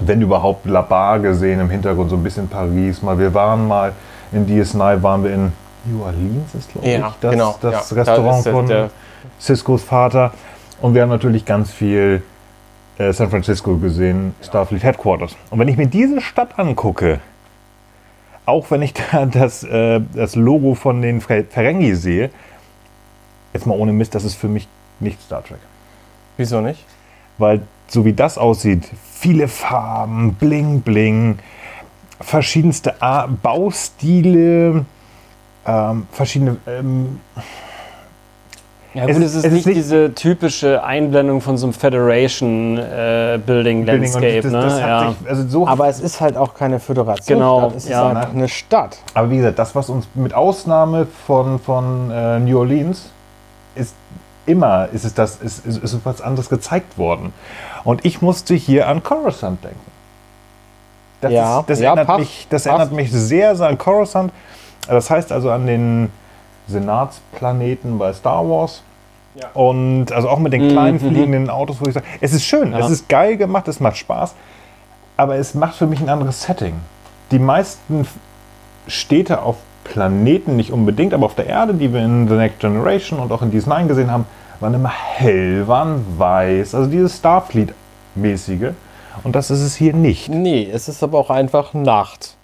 wenn 0.00 0.20
überhaupt, 0.20 0.66
La 0.66 0.82
Bar 0.82 1.20
gesehen 1.20 1.60
im 1.60 1.70
Hintergrund, 1.70 2.10
so 2.10 2.16
ein 2.16 2.22
bisschen 2.22 2.48
Paris. 2.48 3.00
Mal, 3.02 3.18
wir 3.18 3.32
waren 3.32 3.66
mal 3.66 3.92
in 4.32 4.46
DS9, 4.46 5.02
waren 5.02 5.24
wir 5.24 5.34
in 5.34 5.52
New 5.84 6.02
Orleans, 6.02 6.54
ist 6.54 6.70
glaube 6.72 6.88
Ja, 6.88 7.08
ich 7.08 7.14
das, 7.20 7.30
genau. 7.32 7.58
das 7.60 7.90
Ja, 7.90 7.96
Restaurant 7.96 8.46
da 8.46 8.52
von 8.52 8.66
der- 8.66 8.90
Ciscos 9.40 9.82
Vater. 9.82 10.32
Und 10.80 10.94
wir 10.94 11.02
haben 11.02 11.08
natürlich 11.10 11.44
ganz 11.44 11.70
viel 11.72 12.22
äh, 12.98 13.12
San 13.12 13.30
Francisco 13.30 13.76
gesehen, 13.76 14.34
Starfleet 14.42 14.82
Headquarters. 14.84 15.36
Und 15.50 15.58
wenn 15.58 15.68
ich 15.68 15.76
mir 15.76 15.86
diese 15.86 16.20
Stadt 16.20 16.58
angucke, 16.58 17.20
auch 18.46 18.70
wenn 18.70 18.82
ich 18.82 18.92
da 19.12 19.26
das, 19.26 19.62
äh, 19.64 20.00
das 20.14 20.34
Logo 20.36 20.74
von 20.74 21.02
den 21.02 21.20
Fer- 21.20 21.44
Ferengi 21.48 21.94
sehe, 21.94 22.30
jetzt 23.52 23.66
mal 23.66 23.76
ohne 23.78 23.92
Mist, 23.92 24.14
das 24.14 24.24
ist 24.24 24.34
für 24.34 24.48
mich 24.48 24.66
nicht 25.00 25.20
Star 25.22 25.42
Trek. 25.44 25.58
Wieso 26.36 26.60
nicht? 26.60 26.84
Weil 27.38 27.62
so 27.88 28.04
wie 28.04 28.12
das 28.12 28.38
aussieht, 28.38 28.88
viele 29.12 29.48
Farben, 29.48 30.34
Bling 30.34 30.80
Bling, 30.80 31.38
verschiedenste 32.22 32.94
Baustile, 33.42 34.84
ähm, 35.66 36.06
verschiedene. 36.12 36.56
Ähm, 36.66 37.20
Ja 38.94 39.06
Es 39.06 39.16
gut, 39.16 39.24
ist- 39.24 39.30
es 39.30 39.36
ist, 39.36 39.38
es 39.38 39.44
ist 39.46 39.52
nicht, 39.52 39.66
nicht- 39.66 39.76
diese 39.78 40.12
typische 40.14 40.84
Einblendung 40.84 41.40
von 41.40 41.56
so 41.56 41.64
einem 41.66 41.72
Federation 41.72 42.76
äh, 42.76 43.38
Building 43.46 43.86
Building 43.86 44.14
und 44.14 44.22
Landscape, 44.22 44.42
das, 44.42 44.52
ne? 44.52 44.60
das 44.60 44.80
ja. 44.80 45.08
sich, 45.18 45.28
also 45.30 45.48
so 45.48 45.66
Aber 45.66 45.88
es 45.88 45.98
ist 46.00 46.20
halt 46.20 46.36
auch 46.36 46.52
keine 46.52 46.78
Föderation. 46.78 47.38
Genau, 47.38 47.68
Es 47.74 47.84
ist 47.84 47.88
ja. 47.90 48.06
einfach 48.08 48.34
eine 48.34 48.48
Stadt. 48.48 48.98
Aber 49.14 49.30
wie 49.30 49.38
gesagt, 49.38 49.58
das, 49.58 49.74
was 49.74 49.88
uns 49.88 50.06
mit 50.14 50.34
Ausnahme 50.34 51.06
von, 51.26 51.58
von 51.58 52.10
äh, 52.10 52.38
New 52.40 52.58
Orleans 52.58 53.08
ist 53.76 53.94
immer, 54.44 54.88
ist 54.92 55.04
es 55.06 55.14
das, 55.14 55.36
ist, 55.36 55.64
ist, 55.64 55.82
ist 55.82 55.96
was 56.04 56.20
anderes 56.20 56.50
gezeigt 56.50 56.98
worden. 56.98 57.32
Und 57.84 58.04
ich 58.04 58.20
musste 58.20 58.54
hier 58.54 58.88
an 58.88 59.02
Coruscant 59.02 59.64
denken. 59.64 59.80
Das, 61.22 61.32
Ja, 61.32 61.60
ist, 61.60 61.70
das, 61.70 61.80
ja, 61.80 61.86
erinnert, 61.88 62.06
passt, 62.06 62.18
mich, 62.20 62.46
das 62.50 62.64
passt. 62.64 62.66
erinnert 62.66 62.92
mich 62.92 63.10
sehr, 63.10 63.56
sehr 63.56 63.68
an 63.68 63.78
Coruscant. 63.78 64.32
Das 64.88 65.08
heißt 65.08 65.32
also 65.32 65.50
an 65.50 65.66
den 65.66 66.10
Senatsplaneten 66.68 67.98
bei 67.98 68.12
Star 68.12 68.46
Wars. 68.48 68.82
Und 69.54 70.12
also 70.12 70.28
auch 70.28 70.38
mit 70.38 70.52
den 70.52 70.68
kleinen 70.68 71.00
fliegenden 71.00 71.48
Autos, 71.48 71.80
wo 71.80 71.86
ich 71.86 71.94
sage, 71.94 72.04
es 72.20 72.34
ist 72.34 72.44
schön, 72.44 72.72
Ja. 72.72 72.80
es 72.80 72.90
ist 72.90 73.08
geil 73.08 73.38
gemacht, 73.38 73.66
es 73.66 73.80
macht 73.80 73.96
Spaß, 73.96 74.34
aber 75.16 75.36
es 75.36 75.54
macht 75.54 75.74
für 75.76 75.86
mich 75.86 76.00
ein 76.00 76.10
anderes 76.10 76.42
Setting. 76.42 76.74
Die 77.30 77.38
meisten 77.38 78.06
Städte 78.86 79.40
auf 79.40 79.56
Planeten 79.84 80.56
nicht 80.56 80.70
unbedingt, 80.70 81.14
aber 81.14 81.24
auf 81.24 81.34
der 81.34 81.46
Erde, 81.46 81.72
die 81.72 81.92
wir 81.94 82.04
in 82.04 82.28
The 82.28 82.34
Next 82.34 82.60
Generation 82.60 83.20
und 83.20 83.32
auch 83.32 83.40
in 83.40 83.50
DS9 83.50 83.86
gesehen 83.86 84.10
haben, 84.10 84.26
waren 84.60 84.74
immer 84.74 84.90
hell, 84.90 85.66
waren 85.66 86.04
weiß, 86.18 86.74
also 86.74 86.90
dieses 86.90 87.16
Starfleet-mäßige. 87.16 88.72
Und 89.24 89.36
das 89.36 89.50
ist 89.50 89.60
es 89.60 89.76
hier 89.76 89.94
nicht. 89.94 90.28
Nee, 90.28 90.68
es 90.70 90.88
ist 90.88 91.02
aber 91.02 91.18
auch 91.18 91.30
einfach 91.30 91.74
Nacht. 91.74 92.36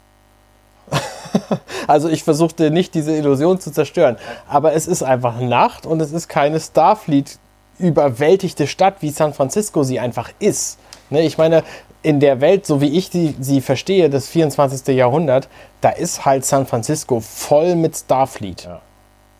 also 1.87 2.09
ich 2.09 2.25
versuchte 2.25 2.71
nicht 2.71 2.95
diese 2.95 3.15
Illusion 3.17 3.61
zu 3.61 3.71
zerstören, 3.71 4.17
aber 4.49 4.73
es 4.73 4.87
ist 4.87 5.03
einfach 5.03 5.41
Nacht 5.41 5.87
und 5.87 6.01
es 6.01 6.13
ist 6.13 6.29
keine 6.29 6.61
Starfleet 6.61 7.39
überwältigte 7.79 8.67
Stadt, 8.67 8.97
wie 9.01 9.11
San 9.11 9.35
Francisco 9.35 9.85
sie 9.85 10.01
einfach 10.01 10.31
ist. 10.39 10.79
Ne, 11.11 11.23
ich 11.23 11.39
meine, 11.39 11.63
in 12.03 12.21
der 12.21 12.41
Welt, 12.41 12.67
so 12.67 12.81
wie 12.81 12.97
ich 12.97 13.11
die, 13.11 13.35
sie 13.41 13.61
verstehe, 13.61 14.11
das 14.11 14.29
24. 14.29 14.95
Jahrhundert, 14.97 15.49
da 15.81 15.91
ist 15.91 16.25
halt 16.25 16.45
San 16.45 16.67
Francisco 16.67 17.21
voll 17.21 17.75
mit 17.77 17.97
Starfleet. 17.97 18.65
Ja. 18.65 18.81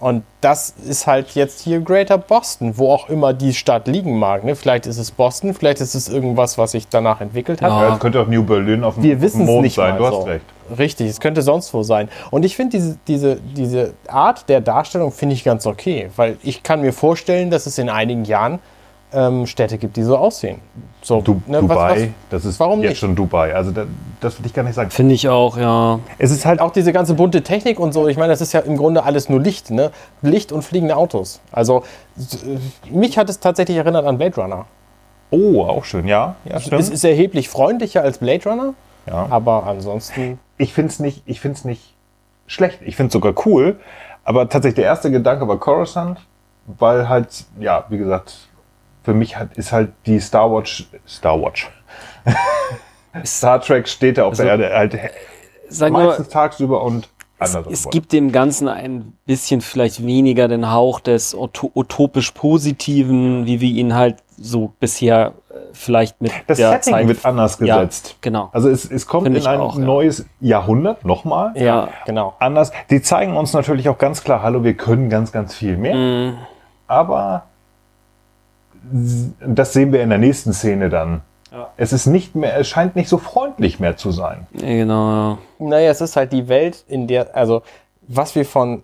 Und 0.01 0.23
das 0.41 0.75
ist 0.87 1.09
halt 1.09 1.31
jetzt 1.35 1.61
hier 1.61 1.81
Greater 1.81 2.19
Boston, 2.19 2.79
wo 2.79 2.93
auch 2.93 3.09
immer 3.09 3.33
die 3.33 3.53
Stadt 3.53 3.89
liegen 3.89 4.17
mag. 4.17 4.45
Ne? 4.45 4.55
Vielleicht 4.55 4.87
ist 4.87 4.99
es 4.99 5.11
Boston, 5.11 5.55
vielleicht 5.55 5.81
ist 5.81 5.95
es 5.95 6.09
irgendwas, 6.09 6.57
was 6.57 6.73
sich 6.73 6.87
danach 6.89 7.21
entwickelt 7.21 7.61
hat. 7.63 7.71
Ja. 7.71 7.95
Es 7.95 8.01
könnte 8.01 8.21
auch 8.21 8.29
New 8.29 8.45
Berlin 8.45 8.85
auf 8.85 8.95
dem 8.95 9.03
Wir 9.03 9.21
wissen 9.21 9.43
es 9.43 9.47
Mond 9.47 9.63
nicht 9.63 9.75
sein, 9.75 9.97
du 9.99 10.07
hast 10.07 10.13
so. 10.13 10.23
recht. 10.23 10.45
Richtig, 10.79 11.09
es 11.09 11.19
könnte 11.19 11.43
sonst 11.43 11.73
wo 11.75 11.83
sein. 11.83 12.09
Und 12.31 12.45
ich 12.45 12.55
finde 12.55 12.77
diese, 12.77 12.99
diese, 13.09 13.37
diese 13.57 13.95
Art 14.07 14.49
der 14.49 14.61
Darstellung 14.61 15.11
finde 15.11 15.35
ich 15.35 15.43
ganz 15.43 15.67
okay, 15.67 16.11
weil 16.15 16.37
ich 16.43 16.63
kann 16.63 16.83
mir 16.83 16.93
vorstellen, 16.93 17.51
dass 17.51 17.67
es 17.67 17.79
in 17.79 17.89
einigen 17.89 18.25
Jahren 18.25 18.61
ähm, 19.13 19.47
Städte 19.47 19.79
gibt, 19.79 19.97
die 19.97 20.03
so 20.03 20.17
aussehen. 20.17 20.61
So, 21.03 21.21
Du, 21.23 21.41
ne, 21.47 21.59
was- 21.63 21.69
Dubai, 21.69 22.01
was- 22.03 22.09
das 22.31 22.45
ist 22.45 22.61
warum 22.61 22.81
jetzt 22.81 22.91
nicht? 22.91 22.99
schon 22.99 23.15
Dubai. 23.17 23.55
Also 23.55 23.71
da, 23.71 23.85
das 24.21 24.39
will 24.39 24.47
ich 24.47 24.53
gar 24.55 24.63
nicht 24.65 24.75
sagen. 24.75 24.91
Finde 24.91 25.15
ich 25.15 25.29
auch, 25.29 25.57
ja. 25.57 25.99
Es 26.19 26.31
ist 26.31 26.45
halt 26.45 26.61
Auch 26.61 26.73
diese 26.73 26.93
ganze 26.93 27.15
bunte 27.15 27.43
Technik 27.43 27.81
und 27.81 27.93
so, 27.93 28.09
ich 28.09 28.17
meine, 28.19 28.33
das 28.33 28.41
ist 28.41 28.53
ja 28.53 28.61
im 28.61 28.77
Grunde 28.77 29.05
alles 29.05 29.29
nur 29.29 29.41
Licht, 29.41 29.71
ne? 29.71 29.91
Licht 30.23 30.53
und 30.53 30.63
fliegende 30.63 30.97
Autos. 30.97 31.41
Also 31.53 31.85
äh, 32.19 32.91
mich 32.91 33.17
hat 33.17 33.31
es 33.31 33.41
tatsächlich 33.41 33.77
erinnert 33.79 34.05
an 34.05 34.19
Blade 34.19 34.41
Runner. 34.41 34.67
Oh, 35.31 35.63
auch 35.63 35.85
schön, 35.85 36.07
ja. 36.09 36.37
ja 36.45 36.57
Es 36.57 36.65
stimmt. 36.67 36.81
ist 36.89 37.05
erheblich 37.05 37.49
freundlicher 37.49 38.03
als 38.03 38.19
Blade 38.19 38.49
Runner, 38.49 38.75
ja. 39.07 39.27
aber 39.31 39.67
ansonsten. 39.67 40.39
Ich 40.59 40.73
finde 40.73 40.91
es 40.91 40.99
nicht, 41.01 41.23
ich 41.27 41.41
find's 41.41 41.65
nicht 41.65 41.95
schlecht. 42.47 42.81
Ich 42.85 42.97
finde 42.97 43.09
es 43.09 43.13
sogar 43.13 43.33
cool. 43.47 43.79
Aber 44.25 44.49
tatsächlich 44.49 44.77
der 44.77 44.85
erste 44.85 45.11
Gedanke 45.11 45.47
war 45.49 45.57
Coruscant, 45.59 46.19
weil 46.67 47.09
halt, 47.09 47.45
ja, 47.61 47.85
wie 47.89 47.97
gesagt, 47.99 48.35
für 49.03 49.15
mich 49.15 49.37
hat, 49.37 49.57
ist 49.57 49.73
halt 49.73 49.91
die 50.07 50.21
Star 50.21 50.51
Watch, 50.53 50.87
Star 51.07 51.41
Watch. 51.41 51.71
Star 53.25 53.61
Trek 53.61 53.89
steht 53.89 54.19
da 54.19 54.25
auf 54.25 54.37
der 54.37 54.47
Erde 54.47 54.71
halt 54.73 54.95
mal, 55.93 56.07
meistens 56.07 56.29
tagsüber 56.29 56.83
und 56.83 57.09
es, 57.41 57.55
anders. 57.55 57.73
es 57.73 57.91
gibt 57.91 58.13
dem 58.13 58.33
Ganzen 58.33 58.69
ein 58.69 59.13
bisschen 59.25 59.61
vielleicht 59.61 60.05
weniger 60.05 60.49
den 60.49 60.71
Hauch 60.73 61.01
des 61.01 61.35
uto- 61.35 61.71
utopisch 61.75 62.33
Positiven, 62.33 63.47
wie 63.47 63.61
wir 63.61 63.69
ihn 63.71 63.95
halt 63.95 64.17
so 64.37 64.73
bisher 64.81 65.35
äh, 65.51 65.55
vielleicht 65.73 66.21
mit 66.21 66.33
das 66.49 66.59
der 66.59 66.71
Setting 66.73 66.93
Zeit... 66.93 67.09
wird 67.09 67.25
anders 67.25 67.59
Ja, 67.61 67.77
gesetzt. 67.77 68.17
genau. 68.21 68.51
Also 68.53 68.69
es, 68.69 68.89
es 68.91 69.07
kommt 69.07 69.25
Finde 69.25 69.41
in 69.41 69.47
ein 69.47 69.61
auch, 69.61 69.77
ja. 69.79 69.85
neues 69.85 70.27
Jahrhundert 70.41 71.05
nochmal. 71.05 71.53
Ja, 71.57 71.89
Genau. 72.07 72.35
Anders. 72.41 72.73
Die 72.91 73.03
zeigen 73.03 73.37
uns 73.37 73.53
natürlich 73.53 73.89
auch 73.89 73.99
ganz 73.99 74.23
klar, 74.23 74.43
hallo, 74.43 74.65
wir 74.65 74.75
können 74.75 75.09
ganz, 75.09 75.33
ganz 75.33 75.55
viel 75.55 75.77
mehr. 75.77 75.95
Mhm. 75.95 76.39
aber 76.89 77.45
das 79.47 79.73
sehen 79.73 79.93
wir 79.93 80.03
in 80.03 80.09
der 80.11 80.19
nächsten 80.19 80.53
Szene 80.53 80.89
dann. 80.89 81.21
Ja. 81.53 81.71
Es 81.77 81.93
ist 81.93 82.07
nicht 82.07 82.35
mehr, 82.35 82.57
es 82.59 82.69
scheint 82.69 82.95
nicht 82.95 83.09
so 83.09 83.19
freundlich 83.19 83.81
mehr 83.81 83.97
zu 83.97 84.11
sein. 84.11 84.47
ja, 84.53 84.67
genau. 84.69 85.11
Ja. 85.11 85.39
Naja, 85.59 85.91
es 85.91 86.01
ist 86.01 86.17
halt 86.17 86.33
die 86.33 86.49
Welt, 86.49 86.85
in 86.89 87.07
der, 87.07 87.35
also 87.35 87.63
was 88.07 88.35
wir 88.35 88.45
von 88.45 88.83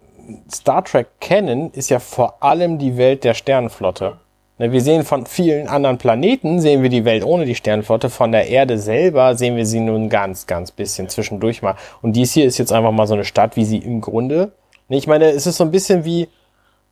Star 0.51 0.83
Trek 0.85 1.09
kennen, 1.21 1.71
ist 1.73 1.91
ja 1.91 1.99
vor 1.99 2.43
allem 2.43 2.79
die 2.79 2.97
Welt 2.97 3.25
der 3.25 3.35
Sternenflotte. 3.35 4.17
Ne, 4.59 4.73
Wir 4.73 4.81
sehen 4.81 5.05
von 5.05 5.27
vielen 5.27 5.69
anderen 5.69 5.99
Planeten, 5.99 6.61
sehen 6.61 6.83
wir 6.83 6.89
die 6.89 7.05
Welt 7.05 7.25
ohne 7.25 7.45
die 7.45 7.55
Sternenflotte. 7.55 8.09
Von 8.09 8.33
der 8.33 8.49
Erde 8.49 8.79
selber 8.79 9.35
sehen 9.35 9.57
wir 9.57 9.67
sie 9.67 9.81
nur 9.81 9.97
ein 9.99 10.09
ganz, 10.09 10.47
ganz 10.47 10.71
bisschen 10.71 11.09
zwischendurch 11.09 11.61
mal. 11.61 11.75
Und 12.01 12.15
dies 12.15 12.33
hier 12.33 12.47
ist 12.47 12.57
jetzt 12.59 12.73
einfach 12.73 12.93
mal 12.93 13.07
so 13.07 13.15
eine 13.15 13.25
Stadt, 13.25 13.57
wie 13.57 13.65
sie 13.65 13.79
im 13.79 14.01
Grunde. 14.01 14.53
Ne, 14.89 14.97
Ich 14.97 15.07
meine, 15.07 15.27
es 15.27 15.47
ist 15.47 15.59
so 15.59 15.65
ein 15.65 15.71
bisschen 15.71 16.05
wie 16.07 16.29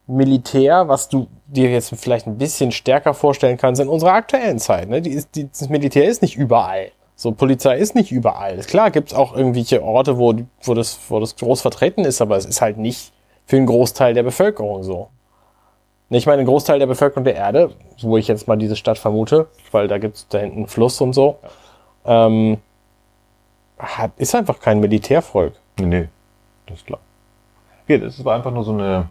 Militär, 0.07 0.89
was 0.89 1.09
du 1.09 1.29
dir 1.47 1.71
jetzt 1.71 1.95
vielleicht 1.97 2.27
ein 2.27 2.39
bisschen 2.39 2.73
stärker 2.73 3.15
vorstellen 3.15 3.57
kannst 3.57 3.81
in 3.81 3.89
unserer 3.89 4.13
aktuellen 4.13 4.59
Zeit. 4.59 4.89
Ne? 4.89 5.01
Die 5.01 5.11
ist, 5.11 5.35
die, 5.35 5.49
das 5.49 5.69
Militär 5.69 6.07
ist 6.07 6.23
nicht 6.23 6.37
überall. 6.37 6.91
So, 7.15 7.33
Polizei 7.33 7.77
ist 7.79 7.95
nicht 7.95 8.11
überall. 8.11 8.59
Klar 8.61 8.91
gibt 8.91 9.13
es 9.13 9.15
auch 9.17 9.37
irgendwelche 9.37 9.83
Orte, 9.83 10.19
wo, 10.19 10.35
wo, 10.63 10.75
das, 10.75 10.99
wo 11.09 11.21
das 11.21 11.37
groß 11.37 11.61
vertreten 11.63 12.05
ist, 12.05 12.21
aber 12.21 12.37
es 12.37 12.47
ist 12.47 12.61
halt 12.61 12.79
nicht 12.79 13.13
für 13.47 13.57
einen 13.57 13.67
Großteil 13.67 14.15
der 14.15 14.23
Bevölkerung 14.23 14.83
so. 14.83 15.09
Ne, 16.09 16.19
Ich 16.19 16.27
meine, 16.27 16.41
ein 16.41 16.47
Großteil 16.47 16.79
der 16.79 16.87
Bevölkerung 16.87 17.25
der 17.25 17.37
Erde, 17.37 17.71
wo 18.01 18.17
ich 18.17 18.29
jetzt 18.29 18.49
mal 18.49 18.57
diese 18.57 18.77
Stadt 18.77 18.99
vermute, 18.99 19.47
weil 19.71 19.89
da 19.89 19.99
gibt 19.99 20.17
es 20.17 20.29
da 20.29 20.39
hinten 20.39 20.57
einen 20.57 20.67
Fluss 20.67 21.01
und 21.01 21.13
so, 21.13 21.37
ähm, 22.05 22.59
hat, 23.79 24.13
ist 24.17 24.35
einfach 24.35 24.59
kein 24.59 24.81
Militärvolk. 24.81 25.55
Nee, 25.79 26.09
das 26.67 26.79
ist 26.79 26.87
klar. 26.87 27.01
Ja, 27.87 27.99
das 27.99 28.25
war 28.25 28.35
einfach 28.35 28.53
nur 28.53 28.65
so 28.65 28.73
eine 28.73 29.09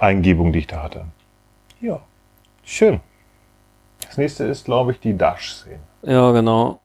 Eingebung, 0.00 0.52
die 0.52 0.60
ich 0.60 0.66
da 0.66 0.82
hatte. 0.82 1.06
Ja, 1.80 2.00
schön. 2.64 3.00
Das 4.06 4.16
nächste 4.16 4.44
ist, 4.44 4.64
glaube 4.64 4.92
ich, 4.92 5.00
die 5.00 5.16
Dash-Szene. 5.16 5.80
ja, 6.02 6.32
genau. 6.32 6.78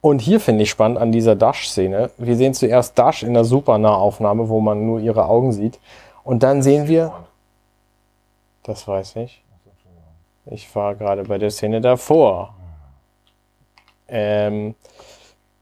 Und 0.00 0.20
hier 0.20 0.38
finde 0.38 0.64
ich 0.64 0.70
spannend 0.70 0.98
an 0.98 1.12
dieser 1.12 1.34
Dash-Szene. 1.34 2.10
Wir 2.18 2.36
sehen 2.36 2.52
zuerst 2.52 2.98
Dash 2.98 3.22
in 3.22 3.32
der 3.32 3.44
Supernahaufnahme, 3.44 4.50
wo 4.50 4.60
man 4.60 4.84
nur 4.84 5.00
ihre 5.00 5.24
Augen 5.26 5.52
sieht. 5.52 5.80
Und 6.24 6.42
dann 6.42 6.62
sehen 6.62 6.88
wir, 6.88 7.12
das 8.64 8.86
weiß 8.86 9.16
ich. 9.16 9.42
Ich 10.46 10.74
war 10.76 10.94
gerade 10.94 11.22
bei 11.22 11.38
der 11.38 11.50
Szene 11.50 11.80
davor. 11.80 12.54
Ähm, 14.06 14.74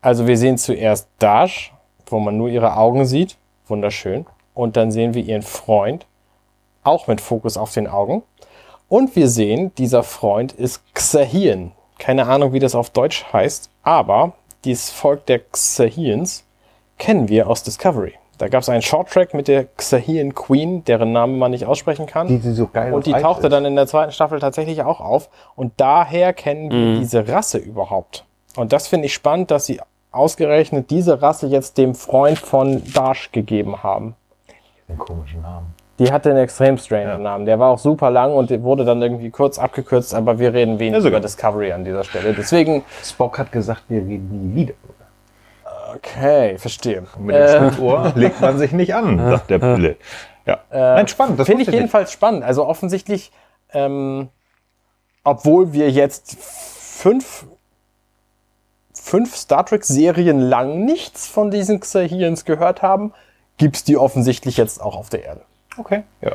also 0.00 0.26
wir 0.26 0.36
sehen 0.36 0.59
zuerst 0.59 1.09
Dash, 1.20 1.72
wo 2.07 2.18
man 2.18 2.36
nur 2.36 2.48
ihre 2.48 2.76
Augen 2.76 3.05
sieht. 3.05 3.36
Wunderschön. 3.68 4.26
Und 4.55 4.76
dann 4.76 4.90
sehen 4.92 5.14
wir 5.14 5.22
ihren 5.22 5.42
Freund, 5.42 6.07
auch 6.84 7.07
mit 7.07 7.20
Fokus 7.20 7.57
auf 7.57 7.72
den 7.72 7.86
Augen. 7.86 8.22
Und 8.88 9.16
wir 9.16 9.28
sehen, 9.28 9.72
dieser 9.76 10.03
Freund 10.03 10.53
ist 10.53 10.82
Xahien. 10.94 11.72
Keine 11.98 12.26
Ahnung, 12.26 12.53
wie 12.53 12.59
das 12.59 12.74
auf 12.74 12.90
Deutsch 12.90 13.24
heißt, 13.32 13.70
aber 13.82 14.32
dieses 14.64 14.90
Volk 14.90 15.26
der 15.26 15.38
Xahiens 15.38 16.44
kennen 16.98 17.28
wir 17.28 17.48
aus 17.48 17.62
Discovery. 17.62 18.14
Da 18.38 18.48
gab 18.48 18.62
es 18.62 18.68
einen 18.68 18.82
Shorttrack 18.82 19.34
mit 19.34 19.46
der 19.46 19.66
Xahien 19.76 20.34
Queen, 20.34 20.84
deren 20.84 21.12
Namen 21.12 21.38
man 21.38 21.53
nicht 21.53 21.64
aussprechen 21.64 22.07
kann. 22.07 22.26
Die, 22.26 22.38
die 22.38 22.53
so 22.53 22.66
geil 22.66 22.92
Und 22.92 23.07
die 23.07 23.12
tauchte 23.12 23.46
ist. 23.46 23.53
dann 23.53 23.64
in 23.64 23.76
der 23.76 23.86
zweiten 23.86 24.12
Staffel 24.12 24.40
tatsächlich 24.40 24.82
auch 24.82 25.00
auf. 25.00 25.28
Und 25.55 25.74
daher 25.76 26.32
kennen 26.32 26.70
wir 26.70 26.98
diese 26.98 27.28
Rasse 27.28 27.59
überhaupt. 27.59 28.24
Und 28.57 28.72
das 28.72 28.88
finde 28.88 29.07
ich 29.07 29.14
spannend, 29.14 29.50
dass 29.50 29.66
sie 29.66 29.80
ausgerechnet 30.11 30.90
diese 30.90 31.22
Rasse 31.22 31.46
jetzt 31.46 31.78
dem 31.78 31.94
Freund 31.94 32.38
von 32.38 32.82
Dash 32.92 33.30
gegeben 33.32 33.82
haben. 33.82 34.16
Den 34.93 34.99
komischen 34.99 35.43
Namen. 35.43 35.66
Die 35.99 36.11
hatte 36.12 36.30
einen 36.30 36.38
extrem 36.40 36.78
strange 36.78 37.05
Ja. 37.05 37.18
Namen. 37.18 37.45
Der 37.47 37.59
war 37.59 37.70
auch 37.70 37.78
super 37.78 38.11
lang 38.11 38.32
und 38.32 38.51
wurde 38.62 38.84
dann 38.84 39.01
irgendwie 39.03 39.30
kurz 39.30 39.59
abgekürzt, 39.59 40.14
aber 40.14 40.38
wir 40.38 40.53
reden 40.53 40.78
wenig 40.78 40.95
Ja, 40.95 41.01
sogar. 41.01 41.18
über 41.18 41.26
Discovery 41.26 41.72
an 41.72 41.84
dieser 41.84 42.03
Stelle. 42.05 42.32
Deswegen, 42.34 42.82
Spock 43.05 43.38
hat 43.38 43.53
gesagt, 43.53 43.84
wir 43.88 44.01
reden 44.01 44.53
nie 44.55 44.62
wieder. 44.62 44.74
okay, 45.95 46.57
verstehe. 46.59 47.05
Und 47.16 47.26
mit 47.26 47.36
dem 47.36 47.43
Äh, 47.43 47.59
Schlittohr 47.70 48.12
legt 48.16 48.40
man 48.40 48.59
sich 48.59 48.72
nicht 48.72 48.95
an, 48.95 49.18
sagt 49.18 49.51
der 49.51 49.59
Pille. 49.59 49.97
Ja. 50.47 50.59
Nein, 50.70 51.07
spannend. 51.09 51.40
Finde 51.45 51.62
ich 51.62 51.68
jedenfalls 51.68 52.11
spannend. 52.12 52.43
Also 52.43 52.66
offensichtlich, 52.66 53.30
ähm, 53.72 54.28
obwohl 55.22 55.72
wir 55.72 55.90
jetzt 55.90 56.36
fünf, 56.40 57.47
fünf 58.95 59.36
Star 59.36 59.64
Trek-Serien 59.66 60.40
lang 60.40 60.84
nichts 60.84 61.28
von 61.28 61.51
diesen 61.51 61.78
Xahiens 61.80 62.45
gehört 62.45 62.82
haben, 62.82 63.12
gibt's 63.63 63.85
die 63.85 63.97
offensichtlich 63.97 64.57
jetzt 64.57 64.83
auch 64.83 64.97
auf 64.97 65.09
der 65.09 65.25
Erde. 65.25 65.43
Okay, 65.79 66.03
ja. 66.21 66.33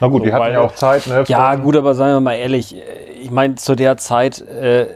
Na 0.00 0.06
gut, 0.08 0.22
die 0.22 0.28
So, 0.28 0.34
hatten 0.34 0.44
weil- 0.44 0.52
ja 0.52 0.60
auch 0.60 0.74
Zeit. 0.74 1.06
Ne, 1.06 1.24
Ja, 1.26 1.52
von- 1.52 1.62
gut, 1.62 1.76
aber 1.76 1.94
seien 1.94 2.14
wir 2.14 2.20
mal 2.20 2.34
ehrlich, 2.34 2.76
äh, 2.76 2.80
ich 3.22 3.30
meine, 3.30 3.54
zu 3.54 3.74
der 3.74 3.96
Zeit, 3.96 4.40
äh, 4.42 4.86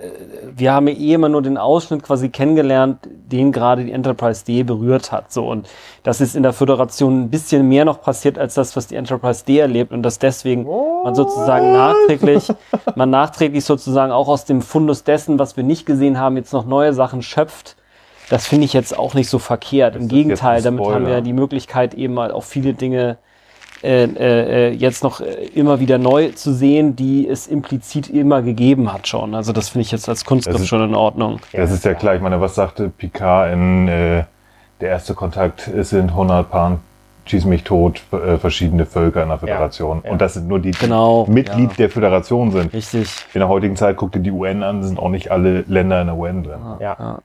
wir 0.55 0.73
haben 0.75 0.87
ja 0.87 0.95
eh 0.95 1.15
immer 1.15 1.31
nur 1.31 1.41
den 1.41 1.57
Ausschnitt 1.57 2.03
quasi 2.03 2.29
kennengelernt, 2.29 2.99
den 3.11 3.51
gerade 3.53 3.85
die 3.85 3.91
Enterprise 3.93 4.45
D 4.45 4.63
berührt 4.65 5.11
hat. 5.11 5.33
So, 5.33 5.49
und 5.49 5.67
das 6.03 6.21
ist 6.21 6.37
in 6.37 6.43
der 6.43 6.53
Föderation 6.53 7.23
ein 7.23 7.31
bisschen 7.31 7.67
mehr 7.69 7.87
noch 7.87 8.03
passiert 8.03 8.39
als 8.39 8.53
das, 8.55 8.77
was 8.77 8.87
die 8.87 8.97
Enterprise 8.97 9.45
D 9.47 9.59
erlebt 9.59 9.93
und 9.93 10.03
dass 10.03 10.19
deswegen 10.19 10.65
man 11.05 11.15
sozusagen 11.15 11.73
nachträglich, 11.73 12.49
man 12.95 13.09
nachträglich 13.09 13.65
sozusagen 13.65 14.13
auch 14.13 14.29
aus 14.29 14.45
dem 14.45 14.61
Fundus 14.61 15.05
dessen, 15.05 15.39
was 15.39 15.57
wir 15.57 15.65
nicht 15.65 15.87
gesehen 15.87 16.19
haben, 16.21 16.37
jetzt 16.37 16.53
noch 16.53 16.67
neue 16.67 16.93
Sachen 16.93 17.23
schöpft. 17.23 17.77
Das 18.31 18.47
finde 18.47 18.65
ich 18.65 18.73
jetzt 18.73 18.99
auch 18.99 19.15
nicht 19.15 19.29
so 19.29 19.39
verkehrt. 19.39 19.97
Im 19.97 20.09
Gegenteil, 20.09 20.63
damit 20.63 20.85
haben 20.87 21.07
wir 21.07 21.21
die 21.21 21.33
Möglichkeit, 21.33 21.95
eben 21.95 22.15
mal 22.15 22.31
auch 22.33 22.45
viele 22.45 22.73
Dinge 22.75 23.19
äh, 23.85 24.05
äh, 24.05 24.71
jetzt 24.71 25.03
noch 25.03 25.21
äh, 25.21 25.25
immer 25.55 25.81
wieder 25.81 25.99
neu 25.99 26.29
zu 26.31 26.53
sehen, 26.55 26.95
die 26.95 27.27
es 27.29 27.49
implizit 27.49 28.09
immer 28.09 28.41
gegeben 28.41 28.93
hat 28.93 29.09
schon. 29.09 29.35
Also 29.35 29.53
das 29.53 29.71
finde 29.71 29.83
ich 29.83 29.91
jetzt 29.93 30.09
als 30.09 30.25
Kunstgriff 30.25 30.61
ist- 30.61 30.69
schon 30.69 30.83
in 30.85 30.95
Ordnung. 30.95 31.41
Das 31.53 31.73
ist 31.73 31.85
ja 31.85 31.95
klar. 31.95 32.15
Ich 32.15 32.21
meine, 32.23 32.41
was 32.41 32.55
sagte 32.55 32.89
Picard 32.91 33.53
in 33.53 33.89
äh, 33.89 34.23
der 34.81 34.89
erste 34.89 35.15
Kontakt? 35.15 35.67
Es 35.67 35.91
sind 35.91 36.11
100 36.11 36.49
Pan, 36.49 36.79
schieß 37.27 37.45
mich 37.45 37.65
tot, 37.65 38.03
äh, 38.13 38.39
verschiedene 38.39 38.87
Völker 38.87 39.25
in 39.25 39.31
der 39.31 39.39
Föderation. 39.39 40.03
ja. 40.05 40.13
Und 40.13 40.21
das 40.21 40.35
sind 40.35 40.47
nur 40.47 40.61
die, 40.61 40.71
die 40.71 40.79
Genau, 40.79 41.27
Mitglied 41.29 41.71
ja. 41.71 41.77
der 41.79 41.91
Föderation 41.91 42.53
sind. 42.53 42.73
Richtig. 42.73 43.09
In 43.35 43.41
der 43.41 43.49
heutigen 43.49 43.75
Zeit 43.75 43.97
guckt 43.97 44.15
ihr 44.15 44.23
die 44.23 44.31
UN 44.31 44.63
an, 44.63 44.85
sind 44.85 45.01
auch 45.01 45.09
nicht 45.11 45.33
alle 45.33 45.63
Länder 45.67 46.01
in 46.01 46.07
der 46.07 46.17
UN 46.17 46.45
drin. 46.45 46.61
Ja. 46.79 47.19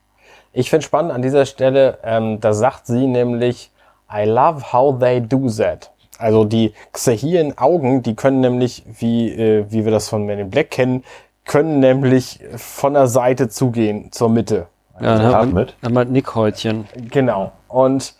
Ich 0.58 0.72
finde 0.72 0.84
spannend 0.84 1.12
an 1.12 1.22
dieser 1.22 1.46
Stelle, 1.46 2.00
ähm, 2.04 2.40
da 2.40 2.52
sagt 2.52 2.88
sie 2.88 3.06
nämlich, 3.06 3.70
I 4.12 4.26
love 4.26 4.74
how 4.74 4.98
they 4.98 5.22
do 5.22 5.48
that. 5.52 5.92
Also 6.18 6.46
die 6.46 6.74
Xahien 6.94 7.56
Augen, 7.60 8.02
die 8.02 8.16
können 8.16 8.40
nämlich, 8.40 8.84
wie, 8.98 9.32
äh, 9.32 9.66
wie 9.70 9.86
wir 9.86 9.92
das 9.92 10.10
von 10.10 10.26
Men 10.26 10.40
in 10.40 10.50
Black 10.50 10.72
kennen, 10.72 11.04
können 11.46 11.80
nämlich 11.80 12.40
von 12.56 12.96
der 12.96 13.06
Seite 13.06 13.50
zugehen 13.50 14.12
zur 14.12 14.30
Mitte. 14.30 14.66
Ja, 15.00 15.20
dann 15.20 15.26
haben 15.32 15.52
wir, 15.52 15.60
mit. 15.60 15.76
haben 15.84 15.94
wir 15.94 16.06
Nickhäutchen. 16.06 16.88
Genau. 17.12 17.52
Und 17.68 18.16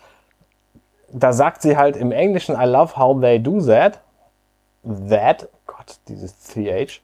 da 1.12 1.34
sagt 1.34 1.64
sie 1.64 1.76
halt 1.76 1.98
im 1.98 2.12
Englischen, 2.12 2.56
I 2.56 2.66
love 2.66 2.96
how 2.98 3.20
they 3.20 3.42
do 3.42 3.60
that. 3.66 4.00
That, 5.10 5.50
Gott, 5.66 5.98
dieses 6.08 6.38
TH. 6.38 7.02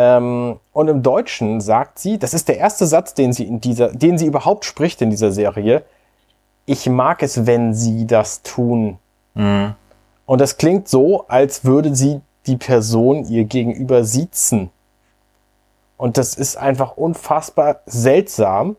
Ähm, 0.00 0.60
und 0.72 0.88
im 0.88 1.02
Deutschen 1.02 1.60
sagt 1.60 1.98
sie, 1.98 2.18
das 2.18 2.32
ist 2.32 2.46
der 2.46 2.56
erste 2.58 2.86
Satz, 2.86 3.14
den 3.14 3.32
sie 3.32 3.44
in 3.44 3.60
dieser, 3.60 3.88
den 3.88 4.16
sie 4.16 4.26
überhaupt 4.26 4.64
spricht 4.64 5.02
in 5.02 5.10
dieser 5.10 5.32
Serie. 5.32 5.82
Ich 6.66 6.88
mag 6.88 7.22
es, 7.24 7.46
wenn 7.46 7.74
sie 7.74 8.06
das 8.06 8.42
tun. 8.42 8.98
Und 10.24 10.40
das 10.40 10.56
klingt 10.56 10.88
so, 10.88 11.24
als 11.26 11.64
würde 11.64 11.96
sie 11.96 12.20
die 12.46 12.56
Person 12.56 13.24
ihr 13.24 13.44
gegenüber 13.44 14.04
siezen. 14.04 14.70
Und 15.96 16.16
das 16.16 16.34
ist 16.34 16.56
einfach 16.56 16.96
unfassbar 16.96 17.80
seltsam, 17.86 18.76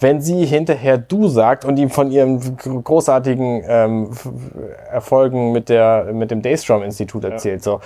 wenn 0.00 0.20
sie 0.20 0.44
hinterher 0.44 0.98
du 0.98 1.28
sagt 1.28 1.64
und 1.64 1.78
ihm 1.78 1.90
von 1.90 2.10
ihren 2.10 2.56
gr- 2.56 2.82
großartigen 2.82 3.62
ähm, 3.66 4.10
Erfolgen 4.90 5.52
mit, 5.52 5.68
der, 5.68 6.12
mit 6.12 6.30
dem 6.30 6.42
Daystrom-Institut 6.42 7.24
erzählt. 7.24 7.62
So. 7.62 7.80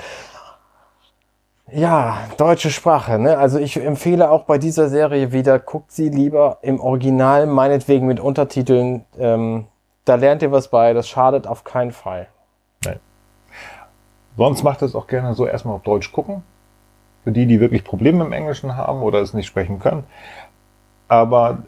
Ja, 1.71 2.19
deutsche 2.37 2.71
Sprache. 2.71 3.19
Ne? 3.19 3.39
Also 3.39 3.59
ich 3.59 3.77
empfehle 3.77 4.31
auch 4.31 4.45
bei 4.45 4.59
dieser 4.59 4.89
Serie 4.89 5.33
wieder, 5.33 5.59
guckt 5.59 5.93
sie 5.93 6.09
lieber 6.09 6.59
im 6.63 6.81
Original, 6.81 7.47
meinetwegen 7.47 8.07
mit 8.07 8.21
Untertiteln. 8.21 9.05
Ähm, 9.19 9.67
da 10.05 10.17
lernt 10.17 10.43
ihr 10.43 10.53
was 10.53 10.69
bei, 10.69 10.93
das 10.93 11.09
schadet 11.09 11.47
auf 11.47 11.65
keinen 11.65 11.93
Fall. 11.93 12.29
Sonst 14.37 14.63
macht 14.63 14.83
es 14.83 14.95
auch 14.95 15.07
gerne 15.07 15.35
so 15.35 15.47
erstmal 15.47 15.77
auf 15.77 15.83
Deutsch 15.83 16.13
gucken. 16.13 16.43
Für 17.25 17.33
die, 17.33 17.47
die 17.47 17.61
wirklich 17.61 17.85
Probleme 17.85 18.25
im 18.25 18.33
Englischen 18.33 18.77
haben 18.77 19.03
oder 19.03 19.21
es 19.21 19.33
nicht 19.33 19.47
sprechen 19.47 19.79
können. 19.79 20.05
Aber 21.07 21.59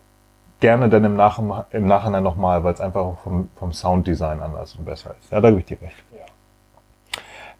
gerne 0.60 0.88
dann 0.88 1.04
im, 1.04 1.14
Nach 1.14 1.38
im 1.70 1.86
Nachhinein 1.86 2.22
nochmal, 2.22 2.64
weil 2.64 2.74
es 2.74 2.80
einfach 2.80 3.18
vom, 3.22 3.48
vom 3.56 3.72
Sounddesign 3.72 4.40
anders 4.40 4.74
und 4.74 4.84
besser 4.84 5.14
ist. 5.20 5.30
Ja, 5.30 5.40
da 5.40 5.50
gebe 5.50 5.60
ich 5.60 5.66
dir 5.66 5.80
recht. 5.80 6.02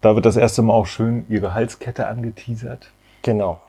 Da 0.05 0.13
wird 0.13 0.27
das 0.27 0.37
erste 0.37 0.61
Mal 0.61 0.73
auch 0.73 0.85
schön 0.85 1.25
ihre 1.29 1.55
Halskette 1.55 2.05
angeteasert. 2.05 2.91
Genau. 3.23 3.59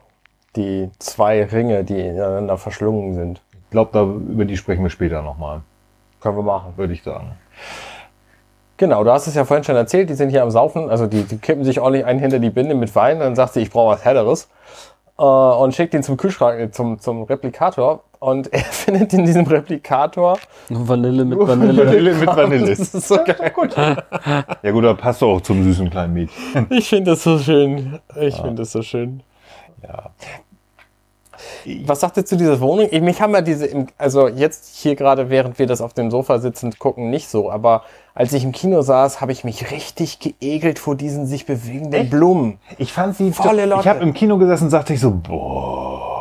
Die 0.55 0.91
zwei 0.99 1.43
Ringe, 1.43 1.83
die 1.83 1.99
ineinander 1.99 2.59
verschlungen 2.59 3.15
sind. 3.15 3.41
Ich 3.55 3.71
glaube, 3.71 3.89
da, 3.95 4.03
über 4.03 4.45
die 4.45 4.59
sprechen 4.59 4.83
wir 4.83 4.91
später 4.91 5.23
nochmal, 5.23 5.63
Können 6.21 6.37
wir 6.37 6.43
machen. 6.43 6.75
würde 6.77 6.93
ich 6.93 7.03
sagen. 7.03 7.31
Genau, 8.77 9.03
du 9.03 9.13
hast 9.13 9.27
es 9.27 9.35
ja 9.35 9.47
vorhin 9.47 9.65
schon 9.65 9.77
erzählt, 9.77 10.11
die 10.11 10.15
sind 10.15 10.29
hier 10.29 10.43
am 10.43 10.51
Saufen, 10.51 10.91
also 10.91 11.07
die, 11.07 11.23
die 11.23 11.39
kippen 11.39 11.65
sich 11.65 11.81
ordentlich 11.81 12.05
einen 12.05 12.21
hinter 12.21 12.39
die 12.39 12.51
Binde 12.51 12.75
mit 12.75 12.95
Wein, 12.95 13.19
dann 13.19 13.35
sagt 13.35 13.55
sie, 13.55 13.61
ich 13.63 13.71
brauche 13.71 13.95
was 13.95 14.05
Helleres 14.05 14.51
äh, 15.19 15.23
und 15.23 15.75
schickt 15.75 15.95
ihn 15.95 16.03
zum 16.03 16.19
Kühlschrank, 16.19 16.61
äh, 16.61 16.71
zum, 16.71 17.01
zum 17.01 17.23
Replikator 17.23 18.05
und 18.19 18.53
er 18.53 18.61
findet 18.71 19.13
in 19.13 19.25
diesem 19.25 19.47
Replikator 19.47 20.39
Nur 20.69 20.89
Vanille 20.89 21.25
mit 21.25 21.39
Vanille. 21.39 21.87
Vanille 21.87 22.15
mit 22.15 22.27
Vanille. 22.27 22.69
Das 22.71 22.95
ist 22.95 23.09
so 23.09 23.17
geil. 23.17 23.53
Ja 24.63 24.71
gut, 24.71 24.85
da 24.85 24.95
passt 24.95 25.23
doch 25.23 25.37
auch 25.37 25.41
zum 25.41 25.63
süßen 25.65 25.91
kleinen 25.91 26.15
Mädchen. 26.15 26.67
Ich 26.71 26.89
finde 26.89 27.13
das 27.13 27.23
so 27.23 27.39
schön. 27.39 27.99
Ich 28.21 28.37
finde 28.37 28.57
das 28.57 28.73
so 28.73 28.83
schön. 28.83 29.23
Ja. 29.83 30.11
Was 31.85 32.01
sagt 32.01 32.17
ihr 32.17 32.25
zu 32.25 32.37
dieser 32.37 32.61
Wohnung? 32.61 32.89
Ich, 32.91 33.01
mich 33.01 33.21
haben 33.21 33.35
ja 33.35 33.41
diese, 33.43 33.87
also 33.99 34.29
jetzt 34.29 34.77
hier 34.77 34.95
gerade, 34.97 35.29
während 35.31 35.59
wir 35.59 35.67
das 35.67 35.81
auf 35.81 35.93
dem 35.93 36.11
Sofa 36.11 36.39
sitzend 36.39 36.79
gucken, 36.79 37.11
nicht 37.11 37.29
so. 37.29 37.51
Aber 37.51 37.83
als 38.15 38.33
ich 38.33 38.45
im 38.45 38.53
Kino 38.53 38.81
saß, 38.83 39.21
habe 39.21 39.33
ich 39.33 39.45
mich 39.45 39.71
richtig 39.71 40.19
geekelt 40.19 40.79
vor 40.79 40.95
diesen 40.95 41.27
sich 41.27 41.45
bewegenden 41.45 42.09
Blumen. 42.09 42.59
Ich 42.79 42.93
fand 42.93 43.17
sie 43.17 43.33
Volle 43.33 43.65
Ich 43.65 43.69
Lotte. 43.71 43.89
habe 43.89 44.01
im 44.01 44.15
Kino 44.15 44.39
gesessen 44.39 44.65
und 44.65 44.71
sagte 44.71 44.95
ich 44.95 45.01
so, 45.01 45.11
boah. 45.11 46.16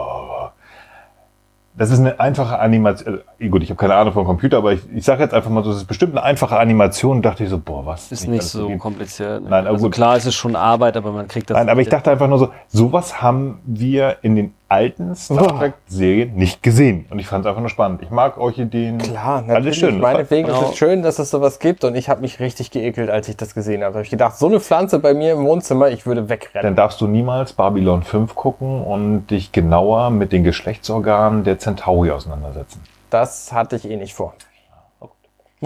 Das 1.77 1.91
ist 1.91 1.99
eine 1.99 2.19
einfache 2.19 2.57
Animation. 2.59 3.19
Äh, 3.37 3.49
gut, 3.49 3.61
ich 3.61 3.69
habe 3.69 3.77
keine 3.77 3.95
Ahnung 3.95 4.13
vom 4.13 4.25
Computer, 4.25 4.57
aber 4.57 4.73
ich, 4.73 4.81
ich 4.93 5.03
sage 5.03 5.23
jetzt 5.23 5.33
einfach 5.33 5.49
mal 5.49 5.63
so, 5.63 5.71
das 5.71 5.79
ist 5.79 5.87
bestimmt 5.87 6.13
eine 6.13 6.23
einfache 6.23 6.57
Animation. 6.57 7.17
Und 7.17 7.25
dachte 7.25 7.43
ich 7.43 7.49
so, 7.49 7.59
boah, 7.59 7.85
was? 7.85 8.11
Ist 8.11 8.27
nicht 8.27 8.43
so 8.43 8.67
geht. 8.67 8.79
kompliziert. 8.79 9.43
ne? 9.43 9.49
Nein, 9.49 9.65
aber 9.65 9.73
also 9.73 9.85
gut. 9.85 9.93
klar, 9.93 10.15
es 10.15 10.25
ist 10.25 10.35
schon 10.35 10.55
Arbeit, 10.55 10.95
aber 10.95 11.11
man 11.11 11.27
kriegt 11.27 11.49
das. 11.49 11.57
Nein, 11.57 11.69
aber 11.69 11.81
ich 11.81 11.89
dachte 11.89 12.11
einfach 12.11 12.27
nur 12.27 12.39
so, 12.39 12.49
sowas 12.67 13.21
haben 13.21 13.59
wir 13.65 14.17
in 14.21 14.35
den 14.35 14.53
alten 14.67 15.15
Star 15.15 15.53
Oh. 15.53 15.57
Trek-Serien 15.59 16.35
nicht 16.35 16.63
gesehen. 16.63 17.05
Und 17.09 17.19
ich 17.19 17.27
fand 17.27 17.45
es 17.45 17.49
einfach 17.49 17.61
nur 17.61 17.69
spannend. 17.69 18.01
Ich 18.01 18.09
mag 18.09 18.37
Orchideen. 18.37 18.97
Klar, 18.97 19.37
Alles 19.37 19.47
natürlich. 19.47 19.77
schön. 19.77 19.99
Meinetwegen 19.99 20.47
Genau. 20.47 20.61
ist 20.63 20.69
es 20.71 20.77
schön, 20.77 21.03
dass 21.03 21.19
es 21.19 21.29
sowas 21.29 21.59
gibt 21.59 21.83
und 21.83 21.95
ich 21.95 22.09
habe 22.09 22.21
mich 22.21 22.39
richtig 22.39 22.71
geekelt, 22.71 23.09
als 23.09 23.29
ich 23.29 23.37
das 23.37 23.53
gesehen 23.53 23.83
habe. 23.83 23.93
Da 23.93 23.97
habe 23.97 24.03
ich 24.05 24.09
gedacht, 24.09 24.37
so 24.37 24.47
eine 24.47 24.59
Pflanze 24.59 24.99
bei 24.99 25.13
mir 25.13 25.33
im 25.33 25.45
Wohnzimmer, 25.45 25.89
ich 25.89 26.05
würde 26.05 26.29
wegrennen. 26.29 26.63
Dann 26.63 26.75
darfst 26.75 26.99
du 27.01 27.07
niemals 27.07 27.53
Babylon 27.53 28.03
5 28.03 28.33
gucken 28.35 28.83
und 28.83 29.27
dich 29.27 29.51
genauer 29.51 30.09
mit 30.09 30.31
den 30.31 30.43
Geschlechtsorganen 30.43 31.43
der 31.43 31.59
Centauri 31.59 32.11
auseinandersetzen. 32.11 32.81
Das 33.09 33.51
hatte 33.53 33.75
ich 33.75 33.89
eh 33.89 33.95
nicht 33.97 34.13
vor. 34.13 34.33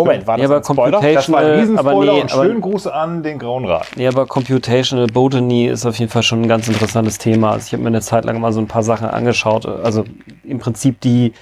Moment, 0.05 0.27
war 0.27 0.37
das 0.37 0.43
Ja, 0.43 0.47
aber 0.49 0.57
ein 0.57 0.63
Spoiler? 0.63 1.13
Das 1.13 1.31
war 1.31 1.39
ein 1.39 1.59
Riesenspoiler 1.59 1.89
aber 2.11 2.13
nee, 2.13 2.21
und 2.21 2.33
aber- 2.33 2.43
schönen 2.43 2.61
Gruß 2.61 2.87
an 2.87 3.23
den 3.23 3.39
Grauen 3.39 3.65
Rat. 3.65 3.87
Ja, 3.95 4.09
aber 4.09 4.25
Computational 4.25 5.07
Botany 5.07 5.67
ist 5.67 5.85
auf 5.85 5.97
jeden 5.99 6.11
Fall 6.11 6.23
schon 6.23 6.41
ein 6.41 6.47
ganz 6.47 6.67
interessantes 6.67 7.17
Thema. 7.17 7.51
Also 7.51 7.67
ich 7.67 7.73
habe 7.73 7.83
mir 7.83 7.89
eine 7.89 8.01
Zeit 8.01 8.25
lang 8.25 8.39
mal 8.39 8.51
so 8.53 8.59
ein 8.59 8.67
paar 8.67 8.83
Sachen 8.83 9.07
angeschaut. 9.07 9.65
Also 9.65 10.03
im 10.43 10.59
Prinzip 10.59 10.99
die 11.01 11.33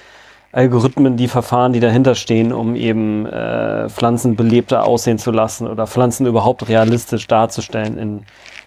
Algorithmen, 0.50 1.16
die 1.16 1.28
Verfahren, 1.28 1.72
die 1.74 1.80
dahinter 1.80 2.14
stehen, 2.14 2.52
um 2.52 2.74
eben 2.74 3.26
äh, 3.26 3.88
Pflanzen 3.90 4.34
belebter 4.34 4.84
aussehen 4.86 5.18
zu 5.18 5.30
lassen 5.30 5.68
oder 5.68 5.86
Pflanzen 5.86 6.26
überhaupt 6.26 6.68
realistisch 6.68 7.26
darzustellen 7.26 7.98
in, 7.98 8.22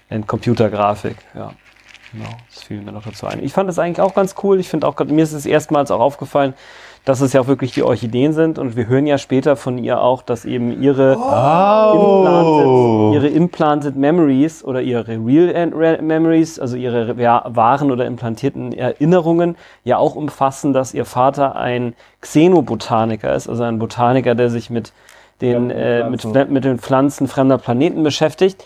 in 0.09 0.27
Computergrafik. 0.27 1.15
Ja, 1.33 1.53
genau. 2.13 2.29
Das 2.53 2.63
fiel 2.63 2.81
mir 2.81 2.91
noch 2.91 3.03
dazu 3.03 3.25
ein. 3.25 3.43
Ich 3.43 3.53
fand 3.53 3.67
das 3.67 3.79
eigentlich 3.79 3.99
auch 3.99 4.13
ganz 4.13 4.35
cool. 4.43 4.59
Ich 4.59 4.69
finde 4.69 4.87
auch, 4.87 4.95
mir 4.99 5.23
ist 5.23 5.33
es 5.33 5.47
erstmals 5.47 5.89
auch 5.89 6.01
aufgefallen, 6.01 6.53
dass 7.05 7.21
es 7.21 7.33
ja 7.33 7.41
auch 7.41 7.47
wirklich 7.47 7.73
die 7.73 7.83
Orchideen 7.83 8.33
sind. 8.33 8.59
Und 8.59 8.75
wir 8.75 8.87
hören 8.87 9.07
ja 9.07 9.17
später 9.17 9.55
von 9.55 9.77
ihr 9.77 10.01
auch, 10.01 10.21
dass 10.21 10.45
eben 10.45 10.81
ihre 10.81 11.13
implanted, 11.13 13.15
ihre 13.15 13.27
implanted 13.27 13.95
Memories 13.95 14.63
oder 14.63 14.81
ihre 14.81 15.07
Real 15.07 16.01
Memories, 16.01 16.59
also 16.59 16.75
ihre 16.75 17.15
ja, 17.19 17.43
wahren 17.47 17.91
oder 17.91 18.05
implantierten 18.05 18.73
Erinnerungen, 18.73 19.55
ja 19.83 19.97
auch 19.97 20.15
umfassen, 20.15 20.73
dass 20.73 20.93
ihr 20.93 21.05
Vater 21.05 21.55
ein 21.55 21.95
Xenobotaniker 22.21 23.33
ist, 23.33 23.49
also 23.49 23.63
ein 23.63 23.79
Botaniker, 23.79 24.35
der 24.35 24.49
sich 24.49 24.69
mit 24.69 24.93
den, 25.41 25.69
Fremden 25.69 25.71
äh, 25.71 26.09
mit, 26.09 26.51
mit 26.51 26.65
den 26.65 26.77
Pflanzen 26.77 27.27
fremder 27.27 27.57
Planeten 27.57 28.03
beschäftigt. 28.03 28.63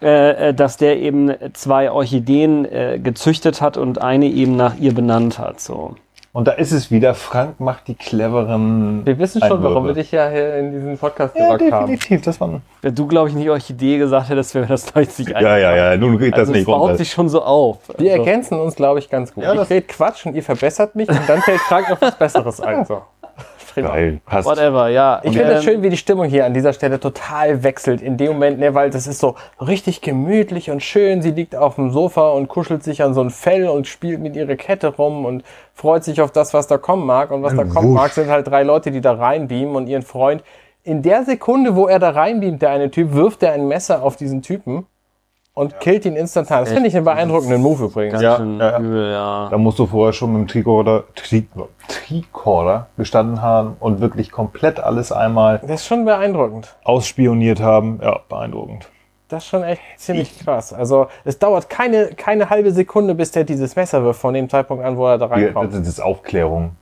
Äh, 0.00 0.48
äh, 0.48 0.54
dass 0.54 0.76
der 0.76 0.98
eben 0.98 1.34
zwei 1.52 1.90
Orchideen 1.90 2.64
äh, 2.64 2.98
gezüchtet 3.02 3.60
hat 3.60 3.76
und 3.76 4.00
eine 4.00 4.26
eben 4.26 4.56
nach 4.56 4.76
ihr 4.76 4.94
benannt 4.94 5.38
hat. 5.38 5.60
So. 5.60 5.96
Und 6.36 6.48
da 6.48 6.52
ist 6.52 6.72
es 6.72 6.90
wieder, 6.90 7.14
Frank 7.14 7.60
macht 7.60 7.86
die 7.86 7.94
cleveren. 7.94 9.06
Wir 9.06 9.16
wissen 9.20 9.40
schon, 9.40 9.62
warum 9.62 9.84
wir 9.84 9.90
Einwürfe. 9.90 9.94
dich 10.00 10.10
ja 10.10 10.28
hier 10.28 10.56
in 10.56 10.72
diesen 10.72 10.98
Podcast 10.98 11.36
Ja, 11.36 11.56
gesagt 11.56 11.72
haben. 11.72 11.86
definitiv. 11.92 12.22
Das 12.24 12.40
war, 12.40 12.60
Wenn 12.82 12.92
du, 12.94 13.06
glaube 13.06 13.28
ich, 13.28 13.36
nicht 13.36 13.48
Orchidee 13.48 13.98
gesagt 13.98 14.28
hättest, 14.30 14.52
wäre 14.56 14.66
das 14.66 14.84
deutlich 14.92 15.28
ja, 15.28 15.56
ja, 15.56 15.76
ja. 15.92 15.96
Nun 15.96 16.18
geht 16.18 16.32
das 16.32 16.40
Also 16.40 16.52
es 16.52 16.56
nicht 16.58 16.66
baut 16.66 16.80
runter. 16.80 16.96
sich 16.96 17.12
schon 17.12 17.28
so 17.28 17.40
auf. 17.40 17.78
Wir 17.98 18.12
Also- 18.14 18.24
ergänzen 18.24 18.58
uns, 18.58 18.74
glaube 18.74 18.98
ich, 18.98 19.08
ganz 19.08 19.32
gut. 19.32 19.44
Ja, 19.44 19.52
ich 19.52 19.60
das- 19.60 19.70
rede 19.70 19.86
Quatsch 19.86 20.26
und 20.26 20.34
ihr 20.34 20.42
verbessert 20.42 20.96
mich 20.96 21.08
und 21.08 21.20
dann 21.28 21.40
fällt 21.40 21.60
Frank 21.60 21.88
noch 21.88 22.00
was 22.02 22.18
Besseres 22.18 22.60
ein. 22.60 22.84
So. 22.84 23.02
Prima. 23.74 23.88
Geil, 23.88 24.20
passt. 24.24 24.46
Whatever, 24.46 24.88
ja. 24.88 25.20
Ich 25.24 25.36
finde 25.36 25.54
es 25.54 25.64
Ähm, 25.64 25.72
schön, 25.72 25.82
wie 25.82 25.90
die 25.90 25.96
Stimmung 25.96 26.26
hier 26.26 26.46
an 26.46 26.54
dieser 26.54 26.72
Stelle 26.72 27.00
total 27.00 27.64
wechselt. 27.64 28.02
In 28.02 28.16
dem 28.16 28.34
Moment, 28.34 28.60
ne, 28.60 28.72
weil 28.72 28.90
das 28.90 29.08
ist 29.08 29.18
so 29.18 29.34
richtig 29.60 30.00
gemütlich 30.00 30.70
und 30.70 30.80
schön. 30.80 31.22
Sie 31.22 31.32
liegt 31.32 31.56
auf 31.56 31.74
dem 31.74 31.90
Sofa 31.90 32.30
und 32.30 32.46
kuschelt 32.46 32.84
sich 32.84 33.02
an 33.02 33.14
so 33.14 33.20
ein 33.20 33.30
Fell 33.30 33.68
und 33.68 33.88
spielt 33.88 34.20
mit 34.20 34.36
ihrer 34.36 34.54
Kette 34.54 34.94
rum 34.94 35.24
und 35.24 35.42
freut 35.72 36.04
sich 36.04 36.20
auf 36.20 36.30
das, 36.30 36.54
was 36.54 36.68
da 36.68 36.78
kommen 36.78 37.04
mag. 37.04 37.32
Und 37.32 37.42
was 37.42 37.56
da 37.56 37.64
kommen 37.64 37.90
Wusch. 37.90 38.00
mag, 38.00 38.12
sind 38.12 38.30
halt 38.30 38.46
drei 38.46 38.62
Leute, 38.62 38.92
die 38.92 39.00
da 39.00 39.12
reinbeamen 39.14 39.74
und 39.74 39.88
ihren 39.88 40.02
Freund. 40.02 40.44
In 40.84 41.02
der 41.02 41.24
Sekunde, 41.24 41.74
wo 41.74 41.88
er 41.88 41.98
da 41.98 42.10
reinbeamt, 42.10 42.62
der 42.62 42.70
eine 42.70 42.92
Typ, 42.92 43.12
wirft 43.12 43.42
er 43.42 43.54
ein 43.54 43.66
Messer 43.66 44.04
auf 44.04 44.14
diesen 44.14 44.42
Typen 44.42 44.86
und 45.54 45.78
killt 45.80 46.04
ihn 46.04 46.16
instantan. 46.16 46.64
Das 46.64 46.72
finde 46.72 46.88
ich 46.88 46.96
einen 46.96 47.04
beeindruckenden 47.04 47.62
Move 47.62 47.84
übrigens. 47.84 48.20
Ja, 48.20 48.38
ja, 48.42 48.70
ja. 48.70 48.78
übel, 48.78 49.12
ja. 49.12 49.48
Da 49.50 49.56
musst 49.58 49.78
du 49.78 49.86
vorher 49.86 50.12
schon 50.12 50.32
mit 50.32 50.40
dem 50.42 50.48
Tricorder, 50.48 51.04
Tri 51.14 51.46
Tricorder 51.88 52.88
gestanden 52.96 53.40
haben 53.42 53.76
und 53.80 54.00
wirklich 54.00 54.30
komplett 54.30 54.80
alles 54.80 55.12
einmal 55.12 55.58
Das 55.60 55.82
ist 55.82 55.86
schon 55.86 56.04
beeindruckend. 56.04 56.74
ausspioniert 56.84 57.60
haben. 57.60 58.00
Ja, 58.02 58.20
beeindruckend. 58.28 58.88
Das 59.28 59.44
ist 59.44 59.48
schon 59.50 59.62
echt 59.62 59.80
ziemlich 59.96 60.38
krass. 60.38 60.72
Also 60.72 61.06
es 61.24 61.38
dauert 61.38 61.70
keine, 61.70 62.08
keine 62.08 62.50
halbe 62.50 62.72
Sekunde, 62.72 63.14
bis 63.14 63.30
der 63.30 63.44
dieses 63.44 63.74
Messer 63.74 64.02
wirft, 64.04 64.20
von 64.20 64.34
dem 64.34 64.48
Zeitpunkt 64.48 64.84
an, 64.84 64.96
wo 64.96 65.06
er 65.06 65.18
da 65.18 65.26
Ja, 65.26 65.32
reinkommt. 65.32 65.72
das 65.74 65.86
ist 65.88 66.00
Aufklärung. 66.00 66.72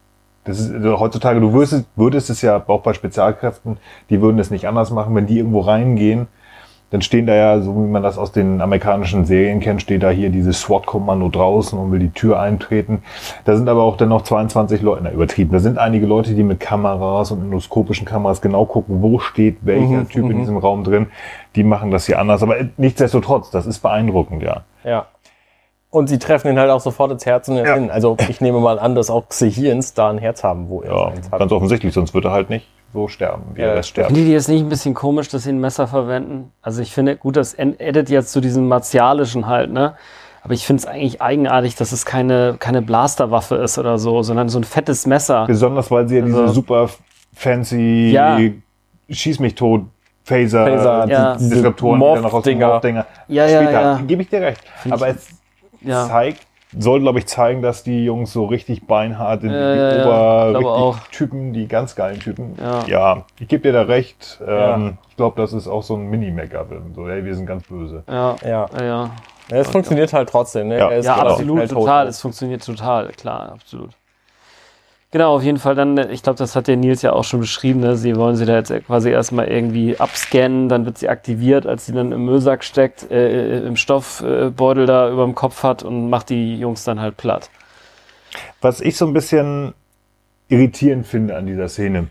Das 0.45 0.59
ist 0.59 0.75
also 0.75 0.99
heutzutage, 0.99 1.41
du 1.41 1.53
würdest, 1.53 1.73
es- 1.73 1.85
würdest 1.95 2.31
es 2.31 2.43
ja 2.43 2.61
auch 2.67 2.81
bei 2.81 2.95
Spezialkräften, 2.95 3.77
die 4.11 4.21
würden 4.21 4.39
es 4.41 4.51
nicht 4.51 4.67
anders 4.67 4.91
machen, 4.91 5.15
wenn 5.15 5.27
die 5.27 5.39
irgendwo 5.39 5.61
reingehen, 5.61 6.27
dann 6.93 7.01
stehen 7.01 7.27
da 7.27 7.35
ja, 7.35 7.61
so 7.61 7.75
wie 7.75 7.89
man 7.89 8.03
das 8.03 8.19
aus 8.19 8.33
den 8.33 8.61
amerikanischen 8.61 9.25
Serien 9.25 9.61
kennt, 9.61 9.81
steht 9.81 10.03
da 10.03 10.11
hier 10.11 10.29
dieses 10.29 10.61
SWAT-Kommando 10.61 11.31
draußen 11.31 11.79
und 11.79 11.91
will 11.91 11.99
die 11.99 12.11
Tür 12.11 12.39
eintreten. 12.39 13.03
Da 13.47 13.57
sind 13.57 13.69
aber 13.69 13.83
auch 13.83 13.97
dann 13.97 14.11
noch 14.11 14.23
22 14.23 14.83
Leute, 14.83 15.03
na 15.05 15.11
übertrieben, 15.11 15.53
da 15.53 15.59
sind 15.59 15.79
einige 15.79 16.05
Leute, 16.05 16.35
die 16.35 16.43
mit 16.43 16.61
Kameras 16.61 17.31
und 17.31 17.41
endoskopischen 17.41 18.05
Kameras 18.05 18.43
genau 18.43 18.67
gucken, 18.67 19.01
wo 19.01 19.19
steht 19.19 19.57
welcher 19.63 20.07
Typ 20.07 20.31
in 20.31 20.39
diesem 20.39 20.59
Raum 20.59 20.85
drin. 20.85 21.07
Die 21.57 21.65
machen 21.65 21.91
das 21.91 22.07
hier 22.07 22.19
anders, 22.19 22.43
aber 22.43 22.57
nichtsdestotrotz, 22.77 23.51
das 23.51 23.67
ist 23.67 23.81
beeindruckend, 23.81 24.43
ja. 24.43 24.63
Ja. 24.85 25.07
Und 25.93 26.09
sie 26.09 26.19
treffen 26.19 26.49
ihn 26.51 26.59
halt 26.59 26.71
auch 26.71 26.81
sofort 26.81 27.13
ins 27.13 27.27
Herz 27.27 27.49
und 27.49 27.57
Ja. 27.59 27.75
hin. 27.75 27.91
Also 27.91 28.17
ich 28.29 28.41
nehme 28.41 28.59
mal 28.61 28.79
an, 28.79 28.95
dass 28.95 29.11
auch 29.11 29.29
Xehiens 29.29 29.93
da 29.93 30.09
ein 30.09 30.17
Herz 30.19 30.43
haben, 30.43 30.69
wo 30.71 30.81
er 30.81 30.91
Ja, 30.97 31.07
eins 31.09 31.31
hat. 31.31 31.39
ganz 31.39 31.53
offensichtlich, 31.53 31.93
sonst 31.93 32.15
wird 32.15 32.25
er 32.25 32.33
halt 32.33 32.49
nicht 32.49 32.67
so 32.95 33.09
sterben, 33.09 33.43
wie 33.55 33.61
Ja, 33.61 33.69
er 33.69 33.75
das 33.77 33.89
sterben. 33.89 34.09
Findet 34.15 34.29
ihr 34.29 34.33
jetzt 34.33 34.49
nicht 34.49 34.63
ein 34.63 34.71
bisschen 34.71 34.95
komisch, 34.95 35.29
dass 35.29 35.43
sie 35.43 35.51
ein 35.51 35.61
Messer 35.61 35.87
verwenden? 35.87 36.51
Also 36.63 36.81
ich 36.81 36.93
finde, 36.95 37.17
gut, 37.17 37.37
das 37.37 37.53
edit 37.55 38.09
jetzt 38.09 38.33
zu 38.33 38.41
diesem 38.41 38.69
martialischen 38.69 39.47
halt, 39.47 39.71
ne? 39.71 39.95
Aber 40.43 40.55
ich 40.55 40.67
finde 40.67 40.81
es 40.81 40.87
eigentlich 40.87 41.21
eigenartig, 41.21 41.77
dass 41.77 41.93
es 41.93 42.05
keine, 42.07 42.57
keine 42.59 42.81
Blasterwaffe 42.83 43.57
ist 43.57 43.79
oder 43.79 43.99
so, 43.99 44.23
sondern 44.23 44.49
so 44.49 44.59
ein 44.59 44.65
fettes 44.65 45.07
Messer. 45.07 45.45
Besonders 45.47 45.91
weil 45.91 46.09
sie 46.09 46.17
ja 46.17 46.23
diese 46.25 46.41
Also- 46.41 46.55
super 46.55 46.89
fancy 47.35 48.11
Ja. 48.13 48.39
Schieß 49.11 49.41
mich 49.41 49.55
tot 49.55 49.83
Phaser, 50.25 50.65
Phaser, 50.67 51.07
Ja. 51.09 51.37
die 51.37 51.49
Disruptoren, 51.51 52.01
die 52.01 52.07
dann 52.15 52.23
noch 52.23 52.33
aus 52.33 52.45
dem. 52.45 52.59
Morph-Dinger. 52.61 53.07
Ja, 53.29 53.47
ja, 53.47 53.63
Später, 53.63 53.83
ja. 53.83 54.01
gebe 54.07 54.23
ich 54.23 54.29
dir 54.31 54.41
recht. 54.41 54.61
Aber 54.89 55.09
es 55.09 55.29
Ja. 55.85 56.07
zeigt, 56.07 56.47
soll, 56.79 57.01
glaube 57.01 57.19
ich, 57.19 57.27
zeigen, 57.27 57.61
dass 57.61 57.83
die 57.83 58.05
Jungs 58.05 58.33
so 58.33 58.47
richtig 58.47 58.87
beinhart 58.87 59.43
sind, 59.43 59.51
Ja, 59.53 59.73
die 59.75 59.79
ja, 59.79 59.97
ja. 59.97 60.59
Ober, 60.59 60.59
richtig 60.87 61.09
Typen, 61.11 61.53
die 61.53 61.69
ganz 61.69 61.95
geilen 61.95 62.19
Typen. 62.19 62.57
Ja. 62.89 63.25
ich 63.39 63.49
gebe 63.49 63.63
dir 63.65 63.73
da 63.73 63.83
recht. 63.83 64.41
Ja. 64.47 64.75
Ähm, 64.77 64.97
ich 65.11 65.17
glaube, 65.17 65.41
das 65.41 65.53
ist 65.53 65.69
auch 65.69 65.83
so 65.83 65.95
ein 65.97 66.07
Mini-Make-up. 66.09 66.69
So, 66.95 67.07
hey, 67.09 67.25
wir 67.25 67.35
sind 67.35 67.45
ganz 67.47 67.65
böse. 67.65 68.05
Ja, 68.09 68.37
Ja. 68.43 68.67
ja, 68.79 68.85
ja. 68.85 69.11
Ja, 69.51 69.57
Es 69.59 69.69
funktioniert 69.69 70.13
halt 70.13 70.31
trotzdem. 70.31 70.69
Ne? 70.69 70.79
Ja. 70.79 70.89
Er 70.91 71.01
Ja, 71.03 71.17
absolut, 71.17 71.59
tot. 71.69 71.69
total. 71.71 72.07
Es 72.07 72.21
funktioniert 72.21 72.65
total, 72.65 73.09
klar, 73.09 73.53
absolut. 73.53 73.91
Genau, 75.13 75.37
auf 75.37 75.43
jeden 75.43 75.59
Fall 75.59 75.75
dann, 75.75 75.99
äh, 75.99 76.11
ich 76.11 76.23
glaube, 76.23 76.39
das 76.39 76.57
hat 76.57 76.69
der 76.69 76.79
Nils 76.79 77.03
ja 77.03 77.13
auch 77.13 77.25
schon 77.25 77.41
beschrieben, 77.41 77.81
ne? 77.81 77.97
sie 77.97 78.17
wollen 78.17 78.35
sie 78.35 78.47
da 78.47 78.55
jetzt 78.57 78.73
quasi 78.87 79.11
erstmal 79.11 79.47
irgendwie 79.47 80.01
abscannen, 80.01 80.71
dann 80.71 80.87
wird 80.87 80.97
sie 80.97 81.11
aktiviert, 81.11 81.67
als 81.67 81.85
sie 81.85 81.93
dann 81.93 82.13
im 82.13 82.25
Müllsack 82.25 82.65
steckt, 82.65 83.11
äh, 83.11 83.61
im 83.61 83.77
Stoffbeutel 83.77 84.87
da 84.87 85.11
über 85.11 85.25
dem 85.25 85.35
Kopf 85.35 85.63
hat 85.65 85.83
und 85.83 86.09
macht 86.09 86.31
die 86.31 86.59
Jungs 86.59 86.85
dann 86.85 86.99
halt 86.99 87.19
platt. 87.19 87.51
Was 88.63 88.81
ich 88.81 88.97
so 88.97 89.07
ein 89.07 89.13
bisschen 89.13 89.75
irritierend 90.49 91.07
finde 91.07 91.37
an 91.37 91.45
dieser 91.45 91.69
Szene. 91.69 92.09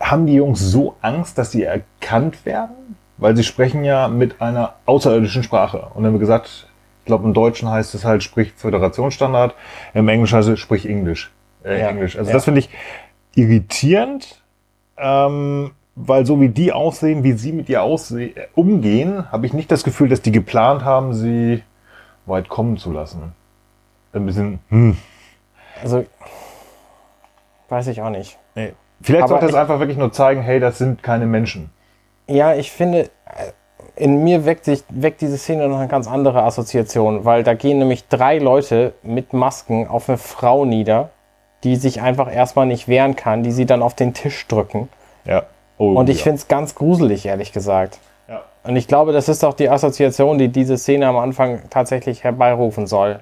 Haben 0.00 0.26
die 0.26 0.34
Jungs 0.34 0.60
so 0.60 0.96
Angst, 1.02 1.36
dass 1.36 1.52
sie 1.52 1.64
erkannt 1.64 2.46
werden? 2.46 2.96
Weil 3.18 3.36
sie 3.36 3.44
sprechen 3.44 3.84
ja 3.84 4.08
mit 4.08 4.40
einer 4.40 4.76
außerirdischen 4.86 5.42
Sprache. 5.42 5.88
Und 5.94 5.96
dann 5.96 6.06
haben 6.06 6.14
wir 6.14 6.20
gesagt, 6.20 6.68
ich 7.06 7.08
glaube 7.08 7.24
im 7.24 7.34
Deutschen 7.34 7.70
heißt 7.70 7.94
es 7.94 8.04
halt, 8.04 8.24
sprich 8.24 8.52
Föderationsstandard, 8.56 9.54
im 9.94 10.08
Englischen 10.08 10.38
heißt 10.38 10.48
es, 10.48 10.58
sprich 10.58 10.88
Englisch. 10.88 11.30
Äh, 11.64 11.78
Ja. 11.80 11.88
Englisch. 11.90 12.18
Also 12.18 12.30
Ja. 12.30 12.34
das 12.34 12.44
finde 12.44 12.58
ich 12.58 12.68
irritierend, 13.36 14.42
ähm, 14.98 15.70
weil 15.94 16.26
so 16.26 16.40
wie 16.40 16.48
die 16.48 16.72
aussehen, 16.72 17.22
wie 17.22 17.34
sie 17.34 17.52
mit 17.52 17.68
ihr 17.68 17.80
aussehen, 17.84 18.36
äh, 18.36 18.48
umgehen, 18.56 19.30
habe 19.30 19.46
ich 19.46 19.52
nicht 19.52 19.70
das 19.70 19.84
Gefühl, 19.84 20.08
dass 20.08 20.20
die 20.20 20.32
geplant 20.32 20.84
haben, 20.84 21.14
sie 21.14 21.62
weit 22.26 22.48
kommen 22.48 22.76
zu 22.76 22.90
lassen. 22.90 23.32
Ein 24.12 24.26
bisschen, 24.26 24.58
hm. 24.70 24.96
Also, 25.80 26.06
weiß 27.68 27.86
ich 27.86 28.02
auch 28.02 28.10
nicht. 28.10 28.36
Nee. 28.56 28.72
Vielleicht 29.00 29.22
Aber 29.22 29.28
sollte 29.34 29.46
es 29.46 29.54
einfach 29.54 29.78
wirklich 29.78 29.96
nur 29.96 30.10
zeigen, 30.10 30.40
hey, 30.42 30.58
das 30.58 30.78
sind 30.78 31.04
keine 31.04 31.26
Menschen. 31.26 31.70
Ja, 32.26 32.56
ich 32.56 32.72
finde, 32.72 33.02
äh, 33.26 33.52
in 33.96 34.22
mir 34.22 34.44
weckt, 34.44 34.66
sich, 34.66 34.84
weckt 34.90 35.22
diese 35.22 35.38
Szene 35.38 35.68
noch 35.68 35.78
eine 35.78 35.88
ganz 35.88 36.06
andere 36.06 36.42
Assoziation, 36.42 37.24
weil 37.24 37.42
da 37.42 37.54
gehen 37.54 37.78
nämlich 37.78 38.08
drei 38.08 38.38
Leute 38.38 38.92
mit 39.02 39.32
Masken 39.32 39.88
auf 39.88 40.08
eine 40.08 40.18
Frau 40.18 40.64
nieder, 40.64 41.10
die 41.64 41.76
sich 41.76 42.02
einfach 42.02 42.32
erstmal 42.32 42.66
nicht 42.66 42.88
wehren 42.88 43.16
kann, 43.16 43.42
die 43.42 43.52
sie 43.52 43.66
dann 43.66 43.82
auf 43.82 43.94
den 43.94 44.14
Tisch 44.14 44.46
drücken. 44.46 44.88
Ja. 45.24 45.44
Oh, 45.78 45.92
Und 45.92 46.08
ich 46.08 46.18
ja. 46.18 46.24
finde 46.24 46.36
es 46.36 46.48
ganz 46.48 46.74
gruselig, 46.74 47.26
ehrlich 47.26 47.52
gesagt. 47.52 47.98
Ja. 48.28 48.42
Und 48.64 48.76
ich 48.76 48.86
glaube, 48.86 49.12
das 49.12 49.28
ist 49.28 49.44
auch 49.44 49.54
die 49.54 49.68
Assoziation, 49.68 50.38
die 50.38 50.48
diese 50.48 50.76
Szene 50.76 51.06
am 51.06 51.16
Anfang 51.16 51.62
tatsächlich 51.70 52.22
herbeirufen 52.22 52.86
soll. 52.86 53.18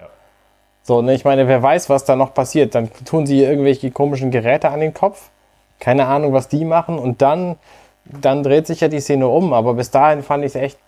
So, 0.83 1.01
ne, 1.01 1.15
ich 1.15 1.25
meine, 1.25 1.49
wer 1.49 1.63
weiß, 1.63 1.89
was 1.89 2.05
da 2.05 2.15
noch 2.15 2.35
passiert. 2.35 2.75
Dann 2.75 2.91
tun 3.07 3.27
sie 3.27 3.43
irgendwelche 3.43 3.91
komischen 3.91 4.31
Geräte 4.31 4.69
an 4.71 4.81
den 4.81 4.93
Kopf. 4.93 5.31
Keine 5.81 6.07
Ahnung, 6.07 6.33
was 6.33 6.49
die 6.49 6.65
machen. 6.65 6.99
Und 6.99 7.23
dann, 7.23 7.57
dann 8.05 8.43
dreht 8.43 8.67
sich 8.67 8.81
ja 8.81 8.89
die 8.89 9.01
Szene 9.01 9.29
um. 9.29 9.53
Aber 9.53 9.75
bis 9.75 9.91
dahin 9.91 10.23
fand 10.23 10.45
ich 10.45 10.55
es 10.55 10.57
echt. 10.57 10.79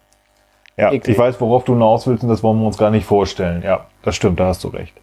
ja, 0.77 0.93
eklig. 0.93 1.14
ich 1.14 1.19
weiß, 1.19 1.41
worauf 1.41 1.64
du 1.64 1.73
hinaus 1.73 2.07
willst 2.07 2.23
und 2.23 2.29
das 2.29 2.43
wollen 2.43 2.59
wir 2.59 2.67
uns 2.67 2.79
gar 2.79 2.91
nicht 2.91 3.07
vorstellen. 3.07 3.62
Ja, 3.62 3.87
das 4.03 4.17
stimmt, 4.17 4.41
da 4.41 4.47
hast 4.47 4.64
du 4.64 4.69
recht. 4.69 4.95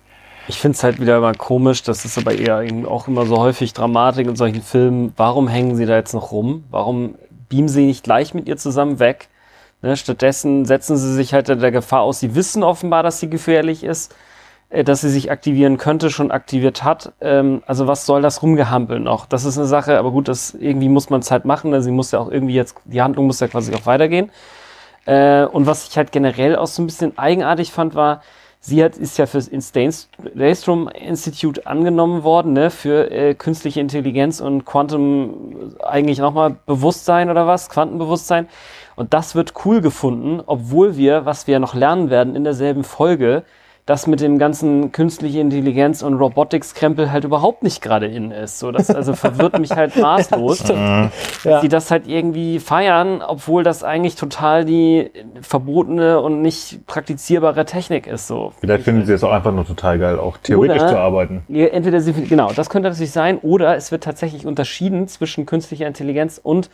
Ich 0.47 0.59
finde 0.59 0.75
es 0.75 0.83
halt 0.83 0.99
wieder 0.99 1.21
mal 1.21 1.35
komisch, 1.35 1.83
das 1.83 2.03
ist 2.03 2.17
aber 2.17 2.35
eher 2.35 2.65
auch 2.87 3.07
immer 3.07 3.25
so 3.25 3.37
häufig 3.37 3.71
Dramatik 3.73 4.27
in 4.27 4.35
solchen 4.35 4.61
Filmen. 4.61 5.13
Warum 5.15 5.47
hängen 5.47 5.75
sie 5.77 5.85
da 5.85 5.95
jetzt 5.95 6.13
noch 6.13 6.33
rum? 6.33 6.65
Warum 6.69 7.15
beamen 7.47 7.69
sie 7.69 7.85
nicht 7.85 8.03
gleich 8.03 8.33
mit 8.33 8.47
ihr 8.47 8.57
zusammen 8.57 8.99
weg? 8.99 9.29
Ne, 9.81 9.95
stattdessen 9.95 10.65
setzen 10.65 10.97
sie 10.97 11.13
sich 11.13 11.33
halt 11.33 11.47
der 11.47 11.71
Gefahr 11.71 12.01
aus. 12.01 12.19
Sie 12.19 12.35
wissen 12.35 12.63
offenbar, 12.63 13.03
dass 13.03 13.19
sie 13.19 13.29
gefährlich 13.29 13.83
ist, 13.83 14.15
dass 14.83 15.01
sie 15.01 15.09
sich 15.09 15.29
aktivieren 15.29 15.77
könnte, 15.77 16.09
schon 16.09 16.31
aktiviert 16.31 16.83
hat. 16.83 17.13
Ähm, 17.21 17.61
also 17.67 17.85
was 17.85 18.07
soll 18.07 18.23
das 18.23 18.41
rumgehampeln 18.41 19.03
noch? 19.03 19.27
Das 19.27 19.45
ist 19.45 19.57
eine 19.57 19.67
Sache, 19.67 19.99
aber 19.99 20.11
gut, 20.11 20.27
das 20.27 20.55
irgendwie 20.55 20.89
muss 20.89 21.11
man 21.11 21.21
es 21.21 21.29
halt 21.29 21.45
machen. 21.45 21.69
Ne? 21.69 21.83
Sie 21.83 21.91
muss 21.91 22.11
ja 22.11 22.19
auch 22.19 22.31
irgendwie 22.31 22.55
jetzt, 22.55 22.75
die 22.85 23.01
Handlung 23.01 23.27
muss 23.27 23.39
ja 23.39 23.47
quasi 23.47 23.73
auch 23.75 23.85
weitergehen. 23.85 24.31
Äh, 25.05 25.45
und 25.45 25.67
was 25.67 25.87
ich 25.87 25.95
halt 25.97 26.11
generell 26.11 26.55
auch 26.55 26.65
so 26.67 26.81
ein 26.81 26.87
bisschen 26.87 27.17
eigenartig 27.19 27.71
fand, 27.71 27.93
war, 27.93 28.21
sie 28.61 28.83
hat, 28.83 28.97
ist 28.97 29.17
ja 29.17 29.27
fürs 29.27 29.51
Daystrom 30.33 30.87
Institute 30.87 31.67
angenommen 31.67 32.23
worden, 32.23 32.53
ne, 32.53 32.71
für 32.71 33.11
äh, 33.11 33.35
künstliche 33.35 33.79
Intelligenz 33.79 34.41
und 34.41 34.65
Quantum, 34.65 35.75
äh, 35.79 35.83
eigentlich 35.83 36.17
nochmal 36.17 36.55
Bewusstsein 36.65 37.29
oder 37.29 37.45
was, 37.45 37.69
Quantenbewusstsein. 37.69 38.47
Und 38.95 39.13
das 39.13 39.35
wird 39.35 39.53
cool 39.65 39.81
gefunden, 39.81 40.41
obwohl 40.45 40.97
wir, 40.97 41.25
was 41.25 41.45
wir 41.45 41.59
noch 41.59 41.75
lernen 41.75 42.09
werden 42.09 42.35
in 42.35 42.43
derselben 42.43 42.83
Folge, 42.83 43.43
das 43.85 44.07
mit 44.07 44.21
dem 44.21 44.37
ganzen 44.39 44.93
künstliche 44.93 45.39
Intelligenz 45.41 46.03
und 46.03 46.13
Robotics-Krempel 46.13 47.11
halt 47.11 47.25
überhaupt 47.25 47.63
nicht 47.63 47.81
gerade 47.81 48.05
in 48.07 48.31
ist. 48.31 48.59
So, 48.59 48.71
das 48.71 48.89
also 48.89 49.13
verwirrt 49.13 49.59
mich 49.59 49.71
halt 49.71 49.97
maßlos 49.97 50.63
Ja. 50.69 51.09
dass 51.43 51.61
die 51.61 51.67
das 51.67 51.91
halt 51.91 52.07
irgendwie 52.07 52.59
feiern, 52.59 53.21
obwohl 53.21 53.63
das 53.63 53.83
eigentlich 53.83 54.15
total 54.15 54.63
die 54.63 55.11
verbotene 55.41 56.21
und 56.21 56.41
nicht 56.41 56.85
praktizierbare 56.87 57.65
Technik 57.65 58.07
ist. 58.07 58.27
So. 58.27 58.53
Vielleicht 58.61 58.85
finden 58.85 59.05
sie 59.05 59.11
es 59.13 59.23
auch 59.23 59.31
einfach 59.33 59.51
nur 59.51 59.65
total 59.67 59.99
geil, 59.99 60.17
auch 60.17 60.37
theoretisch 60.37 60.81
Oder- 60.81 60.91
zu 60.91 60.97
arbeiten. 60.97 61.43
Entweder 61.49 61.99
sie, 61.99 62.13
genau, 62.13 62.51
das 62.53 62.69
könnte 62.69 62.87
natürlich 62.89 63.11
sein, 63.11 63.37
oder 63.39 63.75
es 63.75 63.91
wird 63.91 64.05
tatsächlich 64.05 64.45
unterschieden 64.45 65.09
zwischen 65.09 65.45
künstlicher 65.45 65.87
Intelligenz 65.87 66.39
und 66.41 66.69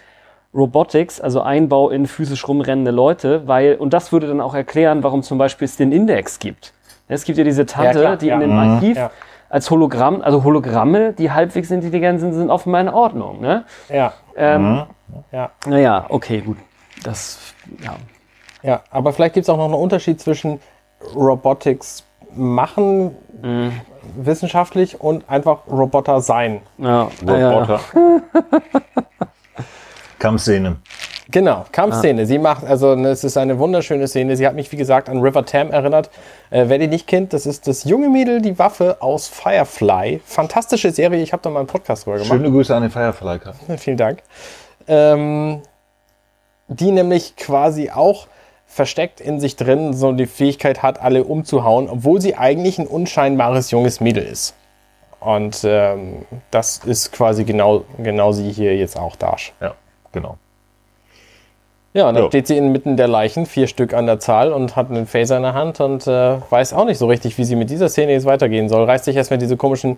Robotics, 0.54 1.22
also 1.22 1.42
Einbau 1.42 1.90
in 1.90 2.06
physisch 2.08 2.48
rumrennende 2.48 2.92
Leute, 2.92 3.48
weil, 3.48 3.76
und 3.76 3.94
das 3.94 4.12
würde 4.12 4.28
dann 4.28 4.42
auch 4.42 4.56
erklären, 4.56 5.04
warum 5.04 5.22
zum 5.24 5.38
Beispiel 5.38 5.66
es 5.66 5.78
den 5.78 5.92
Index 5.92 6.40
gibt. 6.40 6.74
Es 7.10 7.24
gibt 7.26 7.38
ja 7.38 7.44
diese 7.44 7.66
Tante, 7.66 8.00
klar, 8.00 8.16
die 8.18 8.28
ja. 8.28 8.36
in 8.36 8.40
dem 8.42 8.52
Mhm. 8.52 8.58
Archiv 8.76 8.98
Ja. 8.98 9.12
als 9.50 9.70
Hologramm, 9.70 10.22
also 10.22 10.44
Hologramme, 10.44 11.12
die 11.14 11.32
halbwegs 11.32 11.72
intelligent 11.72 12.20
sind, 12.22 12.34
sind 12.34 12.50
offenbar 12.50 12.82
in 12.82 12.90
Ordnung. 12.90 13.42
Ne? 13.42 13.66
Ja, 13.90 14.14
Ähm, 14.38 14.84
ja. 15.32 15.50
Naja, 15.68 16.06
okay, 16.08 16.40
gut. 16.42 16.58
Das, 17.04 17.40
ja. 17.84 17.96
Ja, 18.62 18.82
aber 18.92 19.12
vielleicht 19.12 19.34
gibt 19.34 19.46
es 19.46 19.50
auch 19.50 19.58
noch 19.58 19.66
einen 19.66 19.74
Unterschied 19.74 20.22
zwischen 20.22 20.60
Robotics 21.16 22.04
machen, 22.36 23.16
wissenschaftlich, 24.16 25.02
und 25.02 25.30
einfach 25.30 25.60
Roboter 25.70 26.22
sein. 26.22 26.62
Ja, 26.78 27.10
ja, 27.26 27.50
Roboter. 27.52 27.80
Kampfszene. 30.20 30.76
Genau, 31.32 31.66
Kampfszene. 31.72 32.26
Sie 32.26 32.40
macht, 32.40 32.64
also 32.66 32.96
ne, 32.96 33.10
es 33.10 33.24
ist 33.24 33.38
eine 33.38 33.60
wunderschöne 33.60 34.08
Szene. 34.08 34.36
Sie 34.36 34.48
hat 34.48 34.56
mich, 34.56 34.72
wie 34.72 34.78
gesagt, 34.78 35.10
an 35.10 35.20
River 35.20 35.46
Tam 35.46 35.70
erinnert. 35.70 36.10
Äh, 36.50 36.66
wer 36.68 36.80
die 36.80 36.88
nicht 36.88 37.06
kennt, 37.06 37.34
das 37.34 37.46
ist 37.46 37.68
das 37.68 37.84
junge 37.84 38.10
Mädel, 38.10 38.42
die 38.42 38.58
Waffe 38.58 38.98
aus 39.00 39.28
Firefly. 39.28 40.22
Fantastische 40.26 40.92
Serie, 40.92 41.22
ich 41.22 41.32
habe 41.32 41.44
da 41.44 41.52
mal 41.52 41.60
einen 41.60 41.68
Podcast 41.68 42.06
drüber 42.06 42.18
gemacht. 42.18 42.32
Schöne 42.32 42.50
Grüße 42.50 42.76
an 42.76 42.82
den 42.82 42.92
Firefly. 42.92 43.40
Vielen 43.78 43.98
Dank. 43.98 44.24
Ähm, 44.88 45.62
die 46.68 46.92
nämlich 46.92 47.36
quasi 47.36 47.92
auch 47.92 48.28
versteckt 48.66 49.22
in 49.22 49.40
sich 49.40 49.56
drin 49.56 49.94
so 49.94 50.12
die 50.14 50.28
Fähigkeit 50.28 50.82
hat, 50.82 51.00
alle 51.02 51.24
umzuhauen, 51.24 51.90
obwohl 51.90 52.22
sie 52.22 52.36
eigentlich 52.36 52.80
ein 52.80 52.88
unscheinbares 52.88 53.70
junges 53.70 54.00
Mädel 54.00 54.24
ist. 54.24 54.56
Und 55.20 55.62
ähm, 55.64 56.26
das 56.50 56.78
ist 56.86 57.12
quasi 57.12 57.44
genau, 57.44 57.84
genau 57.98 58.32
sie 58.32 58.52
hier 58.52 58.76
jetzt 58.78 58.98
auch 58.98 59.16
da. 59.16 59.36
Ja, 59.60 59.74
genau. 60.12 60.38
Ja, 61.94 62.08
und 62.08 62.14
dann 62.16 62.24
Ja. 62.26 62.30
steht 62.30 62.46
sie 62.48 62.56
inmitten 62.58 62.98
der 62.98 63.08
Leichen, 63.08 63.46
vier 63.48 63.66
Stück 63.68 63.94
an 63.96 64.06
der 64.06 64.20
Zahl 64.20 64.54
und 64.54 64.76
hat 64.76 64.90
einen 64.92 65.08
Phaser 65.08 65.38
in 65.38 65.44
der 65.44 65.54
Hand 65.56 65.80
und 65.82 66.06
äh, 66.08 66.38
weiß 66.50 66.74
auch 66.74 66.86
nicht 66.86 66.98
so 67.00 67.08
richtig, 67.08 67.38
wie 67.40 67.44
sie 67.44 67.56
mit 67.56 67.70
dieser 67.72 67.90
Szene 67.90 68.12
jetzt 68.12 68.26
weitergehen 68.26 68.70
soll. 68.70 68.84
Reißt 68.84 69.06
sich 69.06 69.16
erstmal 69.16 69.40
diese 69.40 69.58
komischen. 69.58 69.98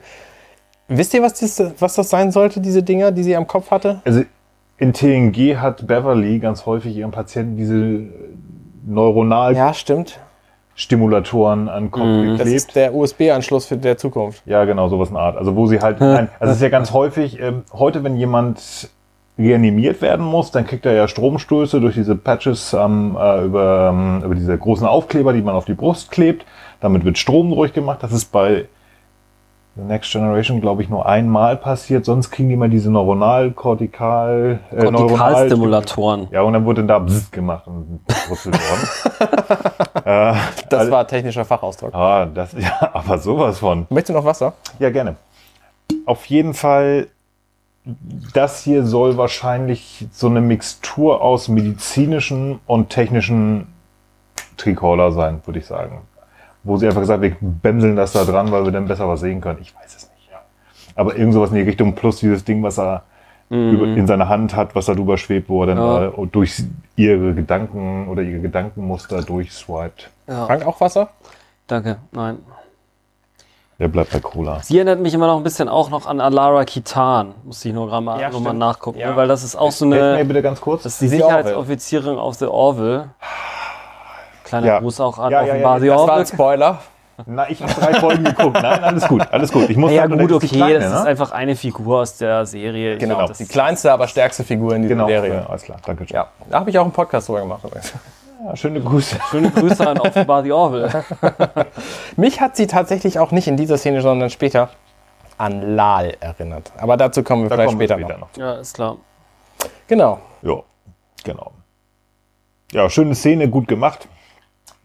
Wisst 0.88 1.14
ihr, 1.14 1.22
was 1.22 1.34
das, 1.40 1.62
was 1.80 1.96
das 1.96 2.10
sein 2.10 2.32
sollte, 2.32 2.60
diese 2.62 2.82
Dinger, 2.84 3.12
die 3.12 3.24
sie 3.24 3.36
am 3.36 3.46
Kopf 3.48 3.72
hatte? 3.72 4.02
Also 4.06 4.22
in 4.78 4.94
TNG 4.94 5.58
hat 5.58 5.86
Beverly 5.86 6.40
ganz 6.40 6.66
häufig 6.66 6.96
ihren 6.96 7.12
Patienten 7.12 7.56
diese 7.58 8.04
Neuronalstimulatoren 8.86 9.58
Ja, 9.58 9.74
stimmt. 9.74 10.20
an 11.70 11.84
den 11.84 11.92
Kopf 11.92 12.04
Das 12.04 12.38
geklebt. 12.38 12.56
ist 12.58 12.76
der 12.76 12.96
USB-Anschluss 12.96 13.66
für 13.66 13.78
der 13.78 13.98
Zukunft. 13.98 14.44
Ja, 14.46 14.66
genau, 14.66 14.88
sowas 14.90 15.10
in 15.10 15.18
Art. 15.18 15.38
Also 15.38 15.56
wo 15.56 15.68
sie 15.68 15.82
halt, 15.82 16.00
nein, 16.00 16.30
also 16.40 16.52
es 16.52 16.58
ist 16.58 16.64
ja 16.64 16.70
ganz 16.70 16.94
häufig, 16.94 17.40
ähm, 17.40 17.64
heute, 17.74 18.04
wenn 18.04 18.16
jemand 18.16 18.90
reanimiert 19.42 20.02
werden 20.02 20.26
muss, 20.26 20.52
dann 20.52 20.66
kriegt 20.66 20.86
er 20.86 20.94
ja 20.94 21.08
Stromstöße 21.08 21.80
durch 21.82 21.96
diese 21.96 22.16
Patches 22.16 22.74
ähm, 22.74 23.18
äh, 23.20 23.44
über, 23.46 23.90
ähm, 23.94 24.22
über 24.24 24.36
diese 24.36 24.58
großen 24.58 24.86
Aufkleber, 24.88 25.34
die 25.34 25.42
man 25.42 25.56
auf 25.56 25.66
die 25.66 25.74
Brust 25.74 26.12
klebt. 26.12 26.46
Damit 26.80 27.06
wird 27.06 27.18
Strom 27.18 27.50
durchgemacht. 27.54 28.02
Das 28.04 28.12
ist 28.12 28.26
bei 28.32 28.66
The 29.76 29.84
Next 29.84 30.12
Generation, 30.12 30.60
glaube 30.60 30.82
ich, 30.84 30.90
nur 30.90 31.06
einmal 31.06 31.56
passiert. 31.56 32.04
Sonst 32.04 32.30
kriegen 32.32 32.50
die 32.50 32.58
mal 32.58 32.70
diese 32.70 32.92
Neuronalkortikal... 32.92 34.60
Äh, 34.72 34.76
Neuronal- 34.76 34.92
Kortikalstimulatoren. 35.08 36.28
Ja, 36.32 36.42
und 36.42 36.54
dann 36.54 36.66
wurde 36.66 36.84
da 36.84 37.00
Bzzz 37.00 37.32
gemacht 37.32 37.68
und 37.68 38.02
brutzelt 38.28 38.56
worden. 38.56 39.26
äh, 40.06 40.34
Das 40.70 40.80
also- 40.82 40.92
war 40.92 41.08
technischer 41.08 41.46
Fachausdruck. 41.46 41.94
Ah, 41.94 42.26
das, 42.26 42.52
ja, 42.58 42.90
aber 42.94 43.18
sowas 43.18 43.60
von. 43.60 43.88
Möchtest 43.90 44.10
du 44.10 44.14
noch 44.14 44.26
Wasser? 44.26 44.54
Ja, 44.80 44.90
gerne. 44.90 45.16
Auf 46.06 46.26
jeden 46.26 46.54
Fall 46.54 47.08
das 48.34 48.62
hier 48.64 48.86
soll 48.86 49.18
wahrscheinlich 49.18 50.08
so 50.12 50.28
eine 50.28 50.42
Mixtur 50.42 51.22
aus 51.22 51.48
medizinischen 51.48 52.60
und 52.68 52.90
technischen 52.90 53.68
Tricorder 54.58 55.12
sein, 55.12 55.42
würde 55.46 55.60
ich 55.60 55.66
sagen. 55.66 56.02
Wo 56.64 56.78
sie 56.78 56.86
einfach 56.86 57.02
gesagt, 57.02 57.22
wir 57.24 57.36
bämseln 57.40 57.96
das 57.96 58.14
da 58.14 58.24
dran, 58.24 58.52
weil 58.52 58.64
wir 58.64 58.72
dann 58.72 58.88
besser 58.88 59.08
was 59.08 59.22
sehen 59.22 59.42
können. 59.42 59.60
Ich 59.62 59.76
weiß 59.76 59.96
es 59.96 60.12
nicht. 60.16 60.30
Ja. 60.32 60.42
Aber 60.96 61.16
irgend 61.16 61.34
sowas 61.34 61.50
in 61.50 61.56
die 61.56 61.64
Richtung, 61.64 61.96
plus 61.96 62.20
dieses 62.20 62.44
Ding, 62.44 62.62
was 62.62 62.78
er 62.78 63.04
über, 63.50 63.86
in 63.86 64.08
seiner 64.08 64.30
Hand 64.30 64.56
hat, 64.56 64.76
was 64.76 64.86
da 64.86 64.94
drüber 64.94 65.18
schwebt, 65.18 65.50
wo 65.50 65.64
er 65.64 65.76
dann 65.76 65.78
Ja. 65.78 66.26
durch 66.32 66.64
ihre 66.96 67.34
Gedanken 67.34 68.08
oder 68.08 68.22
ihre 68.22 68.40
Gedankenmuster 68.40 69.24
durchswiped. 69.24 70.10
Ja. 70.28 70.46
Frank 70.46 70.66
auch 70.66 70.80
Wasser? 70.80 71.10
Danke, 71.68 71.98
nein. 72.12 72.38
Der 73.82 73.88
bleibt 73.88 74.12
bei 74.14 74.20
Cola. 74.20 74.60
Sie 74.62 74.78
erinnert 74.78 75.00
mich 75.00 75.12
immer 75.12 75.26
noch 75.26 75.38
ein 75.38 75.44
bisschen 75.44 75.68
auch 75.68 75.90
noch 75.90 76.06
an 76.06 76.22
Alara 76.22 76.66
Kitan. 76.66 77.34
Muss 77.44 77.66
ich 77.66 77.74
nur 77.74 77.88
gerade 77.88 78.06
mal, 78.06 78.22
Ja, 78.22 78.30
noch 78.30 78.40
mal 78.40 78.54
nachgucken, 78.54 79.00
Ja. 79.00 79.16
weil 79.16 79.28
das 79.28 79.44
ist 79.44 79.56
auch 79.56 79.72
so 79.72 79.88
Helft 79.88 80.00
mir 80.04 80.14
eine. 80.18 80.26
bitte 80.26 80.44
ganz 80.44 80.62
kurz. 80.62 80.84
Das 80.84 80.94
ist 80.94 81.02
die 81.02 81.08
Sicherheitsoffizierin 81.08 82.20
auf 82.20 82.36
The 82.36 82.46
Orville. 82.46 83.10
Kleiner 84.44 84.68
Ja. 84.68 84.80
Gruß 84.80 85.00
auch 85.00 85.18
an 85.18 85.32
Ja, 85.32 85.42
ja, 85.42 85.48
ja, 85.48 85.54
offenbar 85.54 85.80
The 85.80 85.88
Das 85.88 85.96
war 85.98 86.04
ein 86.04 86.10
Orville. 86.12 86.26
Spoiler. 86.28 86.78
Na, 87.26 87.50
ich 87.50 87.62
habe 87.64 87.74
drei 87.74 87.94
Folgen 88.00 88.24
geguckt. 88.24 88.54
Nein, 88.62 88.84
alles 88.84 89.08
gut, 89.08 89.28
alles 89.32 89.52
gut. 89.52 89.68
Ich 89.72 89.78
muss 89.78 89.92
Ja, 89.92 90.04
sagen, 90.04 90.18
gut, 90.20 90.30
ist 90.30 90.36
okay, 90.38 90.48
Kleine, 90.48 90.74
das 90.80 90.86
ist 90.94 91.04
ne? 91.04 91.06
einfach 91.06 91.32
eine 91.32 91.56
Figur 91.56 92.02
aus 92.02 92.18
der 92.18 92.46
Serie. 92.46 92.94
Ich 92.94 93.00
Genau, 93.00 93.16
glaub, 93.18 93.30
das 93.30 93.40
die 93.40 93.46
kleinste, 93.48 93.92
aber 93.92 94.08
stärkste 94.08 94.44
Figur 94.44 94.76
in 94.76 94.84
dieser 94.84 94.94
Genau, 94.94 95.08
Serie. 95.08 95.34
ja, 95.34 95.46
alles 95.50 95.64
klar, 95.64 95.78
danke 95.84 96.08
schön. 96.08 96.16
Ja, 96.16 96.28
da 96.52 96.60
habe 96.60 96.70
ich 96.70 96.78
auch 96.78 96.84
einen 96.84 96.92
Podcast 96.94 97.28
drüber 97.30 97.42
gemacht. 97.42 97.64
übrigens. 97.64 97.94
Ja, 98.44 98.56
schöne 98.56 98.82
Grüße. 98.82 99.20
Schöne 99.30 99.52
Grüße 99.52 99.88
an 99.88 100.00
offenbar 100.00 100.44
The 100.44 100.52
Orville. 100.52 101.04
Mich 102.16 102.42
hat 102.42 102.56
sie 102.56 102.66
tatsächlich 102.68 103.20
auch 103.20 103.32
nicht 103.32 103.48
in 103.48 103.58
dieser 103.58 103.78
Szene, 103.78 104.02
sondern 104.02 104.30
später 104.30 104.70
an 105.38 105.76
Lal 105.76 106.16
erinnert. 106.20 106.72
Aber 106.78 106.98
dazu 106.98 107.24
kommen 107.24 107.44
wir 107.44 107.50
Da 107.50 107.56
vielleicht 107.56 107.70
kommen 107.70 107.80
wir 107.80 107.88
später, 107.88 108.00
später 108.00 108.20
noch. 108.20 108.32
noch. 108.32 108.38
Ja, 108.38 108.54
ist 108.54 108.74
klar. 108.74 108.98
Genau. 109.88 110.20
Ja, 110.42 110.56
genau. 111.24 111.52
Ja, 112.72 112.90
schöne 112.90 113.16
Szene, 113.16 113.50
gut 113.50 113.68
gemacht. 113.68 114.08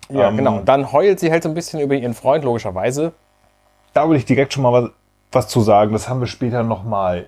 Ja, 0.08 0.28
Ähm, 0.28 0.36
genau. 0.36 0.60
Dann 0.60 0.92
heult 0.92 1.20
sie 1.20 1.30
halt 1.30 1.42
so 1.42 1.48
ein 1.48 1.54
bisschen 1.54 1.80
über 1.80 1.94
ihren 1.94 2.14
Freund, 2.14 2.44
logischerweise. 2.44 3.12
Da 3.92 4.08
will 4.08 4.16
ich 4.16 4.24
direkt 4.24 4.52
schon 4.52 4.62
mal 4.64 4.72
was, 4.72 4.90
was 5.32 5.48
zu 5.48 5.60
sagen. 5.62 5.92
Das 5.92 6.08
haben 6.08 6.20
wir 6.20 6.26
später 6.26 6.62
nochmal. 6.62 7.26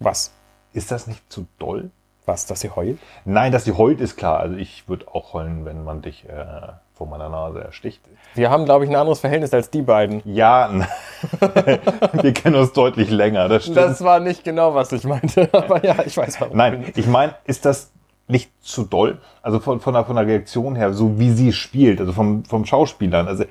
Was? 0.00 0.32
Ist 0.72 0.90
das 0.90 1.06
nicht 1.06 1.20
zu 1.30 1.46
doll? 1.58 1.90
Was, 2.26 2.46
dass 2.46 2.60
sie 2.60 2.70
heult? 2.70 2.98
Nein, 3.24 3.52
dass 3.52 3.64
sie 3.64 3.72
heult, 3.72 4.00
ist 4.00 4.16
klar. 4.16 4.40
Also 4.40 4.56
ich 4.56 4.88
würde 4.88 5.06
auch 5.12 5.34
heulen, 5.34 5.64
wenn 5.64 5.84
man 5.84 6.00
dich 6.00 6.26
äh, 6.26 6.72
vor 6.94 7.06
meiner 7.06 7.28
Nase 7.28 7.62
ersticht. 7.62 8.00
Wir 8.34 8.50
haben, 8.50 8.64
glaube 8.64 8.84
ich, 8.84 8.90
ein 8.90 8.96
anderes 8.96 9.20
Verhältnis 9.20 9.52
als 9.52 9.68
die 9.68 9.82
beiden. 9.82 10.22
Ja, 10.24 10.70
wir 12.12 12.32
kennen 12.32 12.56
uns 12.56 12.72
deutlich 12.72 13.10
länger, 13.10 13.48
das 13.48 13.64
stimmt. 13.64 13.76
Das 13.76 14.02
war 14.02 14.20
nicht 14.20 14.44
genau, 14.44 14.74
was 14.74 14.92
ich 14.92 15.04
meinte. 15.04 15.48
Aber 15.52 15.84
ja, 15.84 15.96
ich 16.04 16.16
weiß 16.16 16.40
warum. 16.40 16.56
Nein, 16.56 16.92
ich 16.96 17.06
meine, 17.06 17.34
ist 17.44 17.64
das 17.64 17.92
nicht 18.26 18.50
zu 18.64 18.84
doll? 18.84 19.18
Also 19.42 19.60
von, 19.60 19.80
von, 19.80 19.92
der, 19.92 20.04
von 20.04 20.16
der 20.16 20.26
Reaktion 20.26 20.76
her, 20.76 20.94
so 20.94 21.18
wie 21.18 21.30
sie 21.30 21.52
spielt, 21.52 22.00
also 22.00 22.12
vom, 22.12 22.44
vom 22.44 22.64
Schauspielern. 22.64 23.28
Also 23.28 23.44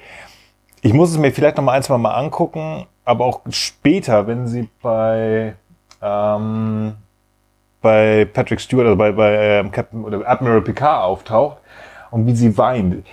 ich 0.82 0.94
muss 0.94 1.12
es 1.12 1.18
mir 1.18 1.32
vielleicht 1.32 1.58
noch 1.58 1.64
mal 1.64 1.74
ein, 1.74 1.84
zwei 1.84 1.98
Mal 1.98 2.16
angucken, 2.16 2.88
aber 3.06 3.26
auch 3.26 3.42
später, 3.50 4.26
wenn 4.26 4.48
sie 4.48 4.70
bei, 4.82 5.56
ähm, 6.02 6.96
bei 7.84 8.26
Patrick 8.26 8.60
Stewart, 8.60 8.86
also 8.88 8.98
bei, 8.98 9.12
bei 9.12 9.36
ähm, 9.60 9.72
Captain 9.72 10.04
oder 10.04 10.28
Admiral 10.28 10.62
Picard 10.62 11.04
auftaucht 11.04 11.58
und 12.10 12.26
wie 12.26 12.36
sie 12.36 12.58
weint. 12.58 13.06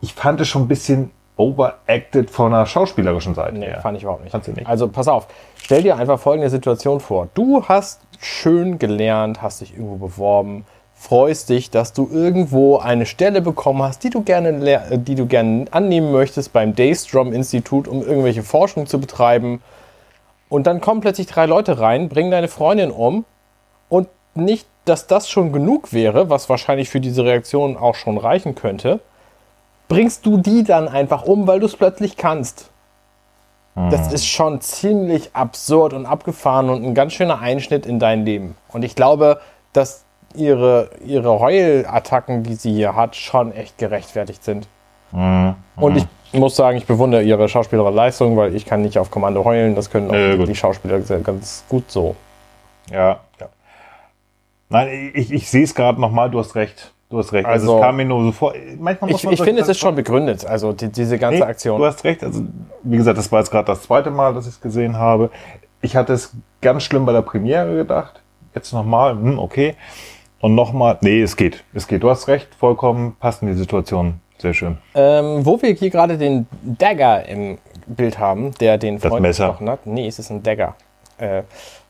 Ich 0.00 0.14
fand 0.14 0.40
es 0.40 0.48
schon 0.48 0.62
ein 0.62 0.68
bisschen 0.68 1.10
overacted 1.36 2.30
von 2.30 2.50
der 2.50 2.66
schauspielerischen 2.66 3.34
Seite 3.34 3.56
Nee, 3.58 3.66
her. 3.66 3.80
fand 3.82 3.96
ich 3.96 4.02
überhaupt 4.02 4.22
nicht. 4.24 4.32
Fandst 4.32 4.48
du 4.48 4.52
nicht? 4.52 4.66
Also 4.66 4.88
pass 4.88 5.06
auf, 5.06 5.28
stell 5.62 5.82
dir 5.82 5.96
einfach 5.96 6.18
folgende 6.18 6.50
Situation 6.50 6.98
vor. 6.98 7.28
Du 7.34 7.62
hast 7.68 8.00
schön 8.18 8.78
gelernt, 8.78 9.42
hast 9.42 9.60
dich 9.60 9.74
irgendwo 9.74 9.96
beworben, 10.06 10.64
freust 10.94 11.50
dich, 11.50 11.70
dass 11.70 11.92
du 11.92 12.08
irgendwo 12.10 12.78
eine 12.78 13.04
Stelle 13.04 13.42
bekommen 13.42 13.82
hast, 13.82 14.02
die 14.02 14.10
du 14.10 14.22
gerne, 14.22 14.48
äh, 14.66 14.98
die 14.98 15.14
du 15.14 15.26
gerne 15.26 15.66
annehmen 15.70 16.10
möchtest 16.10 16.54
beim 16.54 16.74
Daystrom 16.74 17.34
Institut, 17.34 17.86
um 17.86 18.00
irgendwelche 18.02 18.42
Forschung 18.42 18.86
zu 18.86 18.98
betreiben. 18.98 19.60
Und 20.48 20.66
dann 20.66 20.80
kommen 20.80 21.02
plötzlich 21.02 21.26
drei 21.26 21.44
Leute 21.44 21.80
rein, 21.80 22.08
bringen 22.08 22.30
deine 22.30 22.48
Freundin 22.48 22.90
um 22.90 23.26
und 23.88 24.08
nicht, 24.34 24.66
dass 24.84 25.06
das 25.06 25.28
schon 25.28 25.52
genug 25.52 25.92
wäre, 25.92 26.30
was 26.30 26.48
wahrscheinlich 26.48 26.88
für 26.88 27.00
diese 27.00 27.24
Reaktion 27.24 27.76
auch 27.76 27.94
schon 27.94 28.18
reichen 28.18 28.54
könnte, 28.54 29.00
bringst 29.88 30.26
du 30.26 30.36
die 30.38 30.64
dann 30.64 30.88
einfach 30.88 31.24
um, 31.24 31.46
weil 31.46 31.60
du 31.60 31.66
es 31.66 31.76
plötzlich 31.76 32.16
kannst. 32.16 32.70
Das 33.90 34.10
ist 34.10 34.26
schon 34.26 34.62
ziemlich 34.62 35.30
absurd 35.34 35.92
und 35.92 36.06
abgefahren 36.06 36.70
und 36.70 36.82
ein 36.82 36.94
ganz 36.94 37.12
schöner 37.12 37.40
Einschnitt 37.40 37.84
in 37.84 37.98
dein 37.98 38.24
Leben. 38.24 38.56
Und 38.72 38.84
ich 38.84 38.94
glaube, 38.94 39.38
dass 39.74 40.04
ihre, 40.34 40.88
ihre 41.04 41.40
Heulattacken, 41.40 42.42
die 42.42 42.54
sie 42.54 42.72
hier 42.72 42.96
hat, 42.96 43.16
schon 43.16 43.52
echt 43.52 43.76
gerechtfertigt 43.76 44.42
sind. 44.42 44.66
Und 45.76 45.96
ich 46.32 46.38
muss 46.38 46.56
sagen, 46.56 46.78
ich 46.78 46.86
bewundere 46.86 47.22
ihre 47.22 47.50
schauspielerische 47.50 47.94
Leistung, 47.94 48.36
weil 48.38 48.54
ich 48.54 48.64
kann 48.64 48.80
nicht 48.80 48.98
auf 48.98 49.10
Kommando 49.10 49.44
heulen. 49.44 49.74
Das 49.74 49.90
können 49.90 50.10
auch 50.10 50.14
Äh, 50.14 50.44
die 50.46 50.54
Schauspieler 50.54 50.98
ganz 51.00 51.62
gut 51.68 51.90
so. 51.90 52.16
Ja. 52.90 53.20
Nein, 54.68 55.12
ich, 55.14 55.32
ich 55.32 55.48
sehe 55.50 55.64
es 55.64 55.74
gerade 55.74 56.00
nochmal, 56.00 56.30
du 56.30 56.38
hast 56.38 56.54
recht. 56.54 56.92
Du 57.08 57.18
hast 57.18 57.32
recht. 57.32 57.46
Also, 57.46 57.66
Also- 57.72 57.76
es 57.78 57.82
kam 57.82 57.96
mir 57.96 58.04
nur 58.04 58.24
so 58.24 58.32
vor. 58.32 58.52
Manchmal 58.78 59.10
muss 59.10 59.20
Ich, 59.20 59.24
man 59.24 59.34
ich 59.34 59.42
finde, 59.42 59.62
es 59.62 59.68
ist 59.68 59.78
schon 59.78 59.94
begründet, 59.94 60.44
also 60.44 60.72
die, 60.72 60.88
diese 60.90 61.18
ganze 61.18 61.38
Nee, 61.40 61.44
Aktion. 61.46 61.78
Du 61.78 61.86
hast 61.86 62.02
recht. 62.04 62.24
Also, 62.24 62.42
wie 62.82 62.96
gesagt, 62.96 63.16
das 63.16 63.30
war 63.30 63.38
jetzt 63.40 63.50
gerade 63.50 63.66
das 63.66 63.82
zweite 63.82 64.10
Mal, 64.10 64.34
dass 64.34 64.46
ich 64.46 64.54
es 64.54 64.60
gesehen 64.60 64.96
habe. 64.98 65.30
Ich 65.82 65.94
hatte 65.94 66.12
es 66.14 66.32
ganz 66.60 66.82
schlimm 66.82 67.06
bei 67.06 67.12
der 67.12 67.22
Premiere 67.22 67.76
gedacht. 67.76 68.20
Jetzt 68.54 68.72
nochmal, 68.72 69.12
hm, 69.12 69.38
okay. 69.38 69.76
Und 70.40 70.54
nochmal, 70.54 70.98
nee, 71.00 71.22
es 71.22 71.36
geht. 71.36 71.62
Es 71.72 71.86
geht. 71.86 72.02
Du 72.02 72.10
hast 72.10 72.26
recht, 72.26 72.48
vollkommen 72.58 73.14
passt 73.20 73.42
in 73.42 73.48
die 73.48 73.54
Situation. 73.54 74.20
Sehr 74.38 74.52
schön. 74.52 74.78
Ähm, 74.94 75.46
wo 75.46 75.60
wir 75.62 75.72
hier 75.74 75.90
gerade 75.90 76.18
den 76.18 76.46
Dagger 76.62 77.26
im 77.26 77.58
Bild 77.86 78.18
haben, 78.18 78.52
der 78.60 78.78
den 78.78 78.98
Das 78.98 79.08
Freund 79.08 79.22
Messer. 79.22 79.46
gestochen 79.48 79.70
hat. 79.70 79.86
Nee, 79.86 80.08
es 80.08 80.18
ist 80.18 80.30
ein 80.30 80.42
Dagger. 80.42 80.74
Äh, 81.18 81.42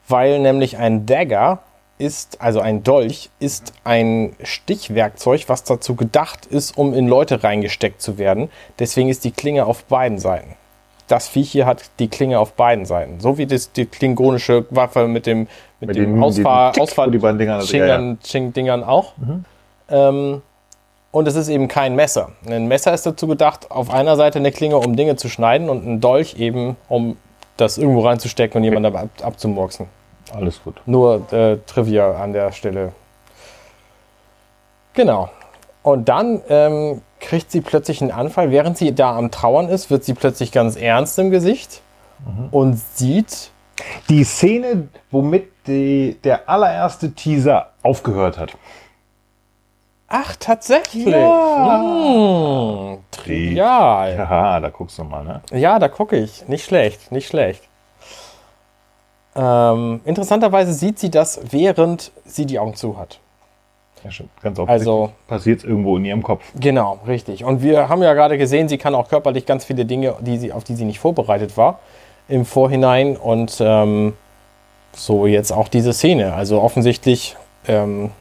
weil 0.08 0.38
nämlich 0.40 0.76
ein 0.76 1.06
Dagger 1.06 1.60
ist, 1.98 2.40
also 2.40 2.60
ein 2.60 2.82
Dolch, 2.82 3.30
ist 3.38 3.72
ein 3.84 4.34
Stichwerkzeug, 4.42 5.44
was 5.48 5.64
dazu 5.64 5.94
gedacht 5.94 6.46
ist, 6.46 6.76
um 6.76 6.92
in 6.94 7.08
Leute 7.08 7.42
reingesteckt 7.42 8.02
zu 8.02 8.18
werden. 8.18 8.50
Deswegen 8.78 9.08
ist 9.08 9.24
die 9.24 9.30
Klinge 9.30 9.64
auf 9.66 9.84
beiden 9.84 10.18
Seiten. 10.18 10.54
Das 11.08 11.28
Viech 11.28 11.50
hier 11.52 11.66
hat 11.66 11.82
die 11.98 12.08
Klinge 12.08 12.38
auf 12.40 12.52
beiden 12.54 12.84
Seiten. 12.84 13.20
So 13.20 13.38
wie 13.38 13.46
das, 13.46 13.72
die 13.72 13.86
klingonische 13.86 14.66
Waffe 14.70 15.06
mit 15.06 15.24
dem, 15.26 15.46
mit 15.80 15.88
Mit 15.88 15.96
dem 15.96 16.14
den- 16.14 16.22
Ausfahr, 16.22 16.70
den 16.70 16.74
Tick, 16.74 16.82
Ausfahr 16.82 17.06
wo 17.06 17.10
die 17.10 17.18
beiden 17.18 17.38
Dinger- 17.38 17.60
ja, 17.60 18.16
Ching-Dingern 18.22 18.82
auch. 18.84 19.12
Ähm, 19.88 20.42
und 21.12 21.28
es 21.28 21.36
ist 21.36 21.48
eben 21.48 21.68
kein 21.68 21.94
Messer. 21.94 22.32
Ein 22.46 22.66
Messer 22.66 22.92
ist 22.92 23.06
dazu 23.06 23.26
gedacht, 23.26 23.70
auf 23.70 23.88
einer 23.90 24.16
Seite 24.16 24.38
eine 24.38 24.52
Klinge, 24.52 24.76
um 24.78 24.96
Dinge 24.96 25.16
zu 25.16 25.28
schneiden 25.28 25.70
und 25.70 25.86
ein 25.86 26.00
Dolch 26.00 26.34
eben, 26.38 26.76
um 26.88 27.16
das 27.56 27.78
irgendwo 27.78 28.00
reinzustecken 28.00 28.58
und 28.58 28.64
jemanden 28.64 28.94
ab, 28.96 29.08
abzumurksen. 29.22 29.86
Alles 30.32 30.62
gut. 30.62 30.80
Nur 30.86 31.32
äh, 31.32 31.58
Trivia 31.66 32.12
an 32.12 32.32
der 32.32 32.52
Stelle. 32.52 32.92
Genau. 34.94 35.30
Und 35.82 36.08
dann 36.08 36.42
ähm, 36.48 37.02
kriegt 37.20 37.50
sie 37.52 37.60
plötzlich 37.60 38.02
einen 38.02 38.10
Anfall. 38.10 38.50
Während 38.50 38.76
sie 38.76 38.94
da 38.94 39.16
am 39.16 39.30
Trauern 39.30 39.68
ist, 39.68 39.90
wird 39.90 40.04
sie 40.04 40.14
plötzlich 40.14 40.50
ganz 40.50 40.76
ernst 40.76 41.18
im 41.18 41.30
Gesicht 41.30 41.80
und 42.50 42.78
sieht 42.94 43.50
Die 44.08 44.24
Szene, 44.24 44.88
womit 45.10 45.48
die, 45.66 46.16
der 46.24 46.48
allererste 46.48 47.12
Teaser 47.12 47.72
aufgehört 47.82 48.38
hat. 48.38 48.56
Ach, 50.08 50.36
tatsächlich. 50.36 51.06
Ja. 51.06 51.80
Hm, 51.80 52.98
trivial. 53.10 54.14
Ja. 54.16 54.16
Ja, 54.16 54.60
da 54.60 54.70
guckst 54.70 54.98
du 54.98 55.04
mal, 55.04 55.24
ne? 55.24 55.42
da 55.78 55.88
gucke 55.88 56.16
ich. 56.16 56.48
Nicht 56.48 56.64
schlecht, 56.64 57.10
nicht 57.10 57.28
schlecht. 57.28 57.62
Ähm, 59.36 60.00
interessanterweise 60.04 60.72
sieht 60.72 60.98
sie 60.98 61.10
das, 61.10 61.40
während 61.50 62.10
sie 62.24 62.46
die 62.46 62.58
Augen 62.58 62.74
zu 62.74 62.98
hat. 62.98 63.18
Ja, 64.04 64.10
schon. 64.10 64.30
Ganz 64.42 64.58
oft 64.58 64.70
Also- 64.70 65.12
passiert 65.26 65.58
es 65.60 65.64
irgendwo 65.64 65.96
in 65.96 66.04
ihrem 66.04 66.22
Kopf. 66.22 66.44
Genau, 66.58 66.98
richtig. 67.06 67.44
Und 67.44 67.62
wir 67.62 67.88
haben 67.88 68.02
ja 68.02 68.14
gerade 68.14 68.38
gesehen, 68.38 68.68
sie 68.68 68.78
kann 68.78 68.94
auch 68.94 69.08
körperlich 69.08 69.46
ganz 69.46 69.64
viele 69.64 69.84
Dinge, 69.84 70.14
die 70.20 70.38
sie, 70.38 70.52
auf 70.52 70.64
die 70.64 70.74
sie 70.74 70.84
nicht 70.84 71.00
vorbereitet 71.00 71.56
war, 71.56 71.80
im 72.28 72.44
Vorhinein. 72.44 73.16
Und 73.16 73.58
ähm, 73.60 74.14
so 74.92 75.26
jetzt 75.26 75.52
auch 75.52 75.68
diese 75.68 75.92
Szene. 75.92 76.34
Also 76.34 76.62
offensichtlich 76.62 77.36
ähm, 77.68 78.12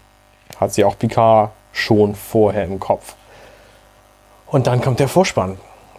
hat 0.59 0.74
sie 0.74 0.84
auch 0.84 0.97
Picard 0.97 1.51
schon 1.72 2.16
vorher 2.16 2.63
im 2.66 2.80
Kopf. 2.80 3.16
Und 4.47 4.68
dann 4.68 4.82
kommt 4.82 4.99
der 4.99 5.07
Vorspann. 5.07 5.57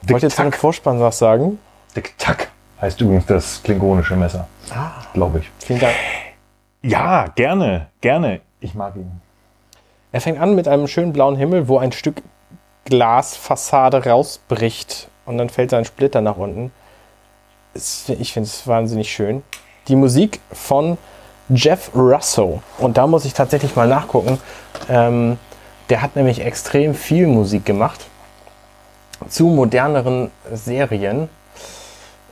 Wollte 0.09 0.27
jetzt 0.27 0.37
zum. 0.37 0.53
Vorspann 0.53 1.01
was 1.01 1.19
sagen. 1.19 1.59
Tick-Tack 1.95 2.51
heißt 2.81 3.01
übrigens 3.01 3.27
das 3.27 3.63
klingonische 3.63 4.17
Messer. 4.17 4.49
Ah. 4.71 4.93
Glaube 5.15 5.41
ich. 5.41 5.51
Vielen 5.59 5.81
Dank. 5.81 5.95
Ja, 6.83 7.27
gerne, 7.35 7.89
gerne. 8.01 8.41
Ich 8.61 8.75
mag 8.75 8.97
ihn. 8.97 9.21
Er 10.13 10.21
fängt 10.21 10.39
an 10.39 10.55
mit 10.55 10.69
einem 10.69 10.87
schönen 10.87 11.13
blauen 11.13 11.37
Himmel, 11.37 11.69
wo 11.69 11.79
ein 11.79 11.93
Stück 11.93 12.23
Glasfassade 12.85 14.05
rausbricht 14.05 15.09
und 15.25 15.39
dann 15.39 15.51
fällt 15.51 15.71
sein 15.71 15.85
Splitter 15.85 16.21
nach 16.21 16.37
unten. 16.37 16.71
Ich 17.75 18.33
finde 18.33 18.47
es 18.47 18.67
wahnsinnig 18.67 19.11
schön. 19.11 19.43
Die 19.89 19.97
Musik 19.97 20.41
von 20.53 20.97
Jeff 21.49 21.91
Russo. 21.95 22.63
Und 22.79 22.97
da 22.97 23.07
muss 23.07 23.25
ich 23.25 23.35
tatsächlich 23.35 23.77
mal 23.77 23.89
nachgucken. 23.89 24.39
Ähm, 24.89 25.39
der 25.91 26.03
hat 26.03 26.17
nämlich 26.17 26.41
extrem 26.41 26.95
viel 26.95 27.27
Musik 27.27 27.65
gemacht 27.65 28.07
zu 29.29 29.47
moderneren 29.47 30.31
Serien. 30.53 31.29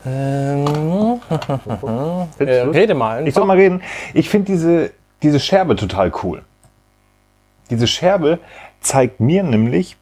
Ähm, 0.07 1.20
äh, 2.38 2.44
rede 2.44 2.94
mal. 2.94 3.26
Ich 3.26 3.34
soll 3.34 3.46
mal 3.46 3.57
reden. 3.57 3.82
Ich 4.12 4.28
finde 4.28 4.52
diese, 4.52 4.90
diese 5.22 5.40
Scherbe 5.40 5.76
total 5.76 6.12
cool. 6.22 6.42
Diese 7.70 7.86
Scherbe 7.86 8.38
zeigt 8.80 9.20
mir 9.20 9.42
nämlich, 9.42 9.96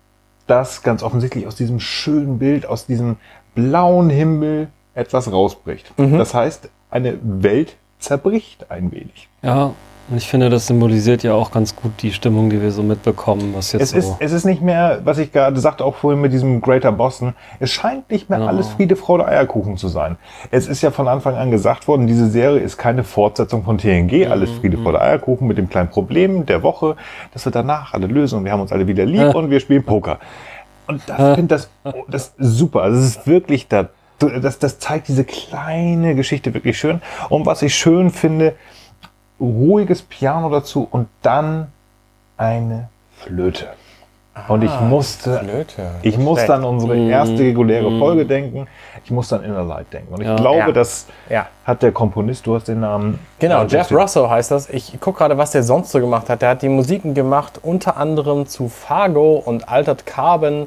dass 0.47 0.83
ganz 0.83 1.03
offensichtlich 1.03 1.47
aus 1.47 1.55
diesem 1.55 1.79
schönen 1.79 2.39
Bild, 2.39 2.67
aus 2.67 2.87
diesem 2.87 3.17
blauen 3.55 4.11
Himmel 4.11 4.69
etwas 4.95 5.31
rausbricht. 5.31 5.93
Das 5.97 6.35
heißt, 6.35 6.69
eine 6.91 7.19
Welt 7.23 7.77
zerbricht 7.99 8.71
ein 8.71 8.91
wenig. 8.93 9.29
Ja, 9.43 9.75
und 10.13 10.19
ich 10.19 10.29
finde, 10.29 10.51
das 10.51 10.67
symbolisiert 10.67 11.23
ja 11.23 11.33
auch 11.33 11.51
ganz 11.51 11.75
gut 11.75 11.91
die 12.03 12.13
Stimmung, 12.13 12.51
die 12.51 12.61
wir 12.61 12.71
so 12.71 12.83
mitbekommen, 12.83 13.55
was 13.57 13.73
jetzt 13.73 13.81
Es 13.83 13.91
so. 13.93 13.97
ist, 13.97 14.17
es 14.21 14.33
ist 14.33 14.45
nicht 14.45 14.61
mehr, 14.61 15.01
was 15.05 15.17
ich 15.17 15.33
gerade 15.33 15.59
sagte, 15.59 15.85
auch 15.87 15.95
vorhin 15.95 16.21
mit 16.21 16.35
diesem 16.35 16.61
Greater 16.61 16.93
Boston, 16.93 17.33
es 17.61 17.71
scheint 17.71 18.11
nicht 18.11 18.29
mehr 18.29 18.39
Genau. 18.41 18.51
alles 18.51 18.69
Friede, 18.69 18.95
Freude, 18.95 19.27
Eierkuchen 19.27 19.79
zu 19.79 19.89
sein. 19.89 20.19
Es 20.51 20.69
ist 20.69 20.83
ja 20.83 20.91
von 20.91 21.09
Anfang 21.09 21.37
an 21.37 21.51
gesagt 21.51 21.89
worden, 21.89 22.07
diese 22.07 22.29
Serie 22.29 22.61
ist 22.61 22.77
keine 22.77 23.05
Fortsetzung 23.05 23.65
von 23.65 23.79
TNG, 23.79 24.27
alles 24.27 24.51
Friede, 24.51 24.77
Freude, 24.77 25.01
Eierkuchen 25.01 25.49
mit 25.49 25.57
dem 25.57 25.71
kleinen 25.71 25.89
Problem 25.89 26.45
der 26.45 26.63
Woche, 26.63 26.97
dass 27.33 27.47
wir 27.47 27.53
danach 27.53 27.95
alle 27.95 28.07
lösen 28.07 28.39
und 28.39 28.45
wir 28.45 28.53
haben 28.53 28.61
uns 28.61 28.71
alle 28.71 28.87
wieder 28.87 29.07
lieb 29.07 29.35
und 29.35 29.51
wir 29.51 29.61
spielen 29.61 29.83
Poker. 29.83 30.19
Und 30.89 31.01
das 31.07 31.35
finde 31.37 31.55
das, 31.55 31.71
oh, 31.85 32.05
das 32.07 32.35
super. 32.37 32.83
Also 32.83 32.99
es 32.99 33.17
ist 33.17 33.27
wirklich 33.27 33.67
da, 33.67 33.89
das, 34.19 34.59
das 34.59 34.79
zeigt 34.79 35.09
diese 35.09 35.25
kleine 35.25 36.15
Geschichte 36.15 36.53
wirklich 36.53 36.79
schön. 36.79 37.01
Und 37.31 37.47
was 37.47 37.63
ich 37.63 37.75
schön 37.75 38.11
finde, 38.11 38.55
ruhiges 39.47 40.03
Piano 40.03 40.49
dazu 40.51 40.87
und 40.91 41.09
dann 41.23 41.69
eine 42.37 42.89
Flöte. 43.19 43.69
Und 44.49 44.63
ich 44.65 44.81
musste, 44.81 45.41
Flöte. 45.41 45.91
ich 46.01 46.17
muss 46.17 46.39
Respekt. 46.39 46.49
dann 46.49 46.65
unsere 46.65 46.97
erste 46.97 47.39
reguläre 47.41 47.99
Folge 47.99 48.25
denken. 48.25 48.67
Ich 49.05 49.11
muss 49.11 49.29
dann 49.29 49.45
Inner 49.45 49.63
Light 49.63 49.93
denken. 49.93 50.15
Und 50.15 50.23
ich 50.23 50.27
Ja. 50.27 50.37
glaube, 50.37 50.59
Ja. 50.59 50.73
das 50.73 51.07
Ja. 51.29 51.47
hat 51.67 51.83
der 51.83 51.93
Komponist, 51.93 52.47
du 52.47 52.55
hast 52.55 52.67
den 52.69 52.81
Namen. 52.81 53.19
Genau, 53.39 53.59
Ja, 53.65 53.67
Jeff 53.67 53.93
Russo 53.93 54.31
heißt 54.31 54.51
das. 54.51 54.71
Ich 54.71 54.99
gucke 55.01 55.19
gerade, 55.19 55.37
was 55.37 55.51
der 55.51 55.63
sonst 55.63 55.91
so 55.93 56.01
gemacht 56.01 56.31
hat. 56.31 56.41
Der 56.41 56.49
hat 56.51 56.63
die 56.63 56.71
Musiken 56.71 57.13
gemacht, 57.13 57.61
unter 57.63 57.99
anderem 57.99 58.47
zu 58.47 58.71
Fargo 58.71 59.35
und 59.45 59.69
Altered 59.69 60.07
Carbon 60.07 60.67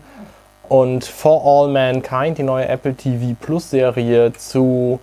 und 0.69 1.03
For 1.03 1.41
All 1.43 1.67
Mankind, 1.69 2.38
die 2.38 2.43
neue 2.43 2.67
Apple 2.67 2.93
TV 2.93 3.36
Plus 3.41 3.71
Serie 3.71 4.32
zu 4.34 4.99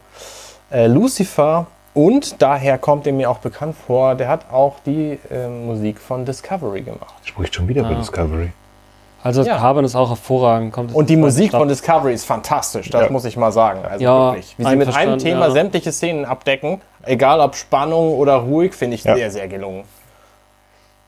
äh, 0.71 0.87
Lucifer. 0.87 1.67
Und 1.95 2.41
daher 2.41 2.79
kommt 2.79 3.07
er 3.07 3.13
mir 3.13 3.31
auch 3.31 3.39
bekannt 3.39 3.77
vor, 3.87 4.15
der 4.15 4.29
hat 4.29 4.51
auch 4.51 4.77
die 4.87 5.19
äh, 5.31 5.49
Musik 5.49 5.99
von 6.01 6.25
Discovery 6.25 6.81
gemacht. 6.81 7.15
Spricht 7.25 7.55
schon 7.55 7.69
wieder 7.69 7.83
über 7.83 7.95
Discovery. 7.95 8.51
Also 9.23 9.41
das 9.43 9.47
Ja. 9.49 9.59
Carbon 9.59 9.85
ist 9.85 9.95
auch 9.95 10.09
hervorragend. 10.09 10.73
Kommt 10.73 10.95
Und 10.95 11.09
die 11.11 11.17
Musik 11.17 11.51
Stadt. 11.51 11.61
von 11.61 11.69
Discovery 11.69 12.15
ist 12.15 12.25
fantastisch, 12.25 12.91
das 12.91 13.03
Ja. 13.03 13.11
muss 13.13 13.25
ich 13.25 13.37
mal 13.37 13.53
sagen. 13.53 13.81
Also 13.85 14.03
Ja, 14.03 14.27
wirklich. 14.33 14.55
Wie 14.59 14.65
sie 14.65 14.77
mit 14.77 14.97
einem 14.97 15.19
Thema 15.19 15.47
ja. 15.47 15.51
sämtliche 15.53 15.93
Szenen 15.93 16.25
abdecken, 16.25 16.81
egal 17.03 17.39
ob 17.41 17.55
Spannung 17.55 18.15
oder 18.15 18.37
ruhig, 18.37 18.73
finde 18.75 18.95
ich 18.97 19.05
Ja. 19.05 19.15
sehr, 19.15 19.31
sehr 19.31 19.47
gelungen. 19.47 19.85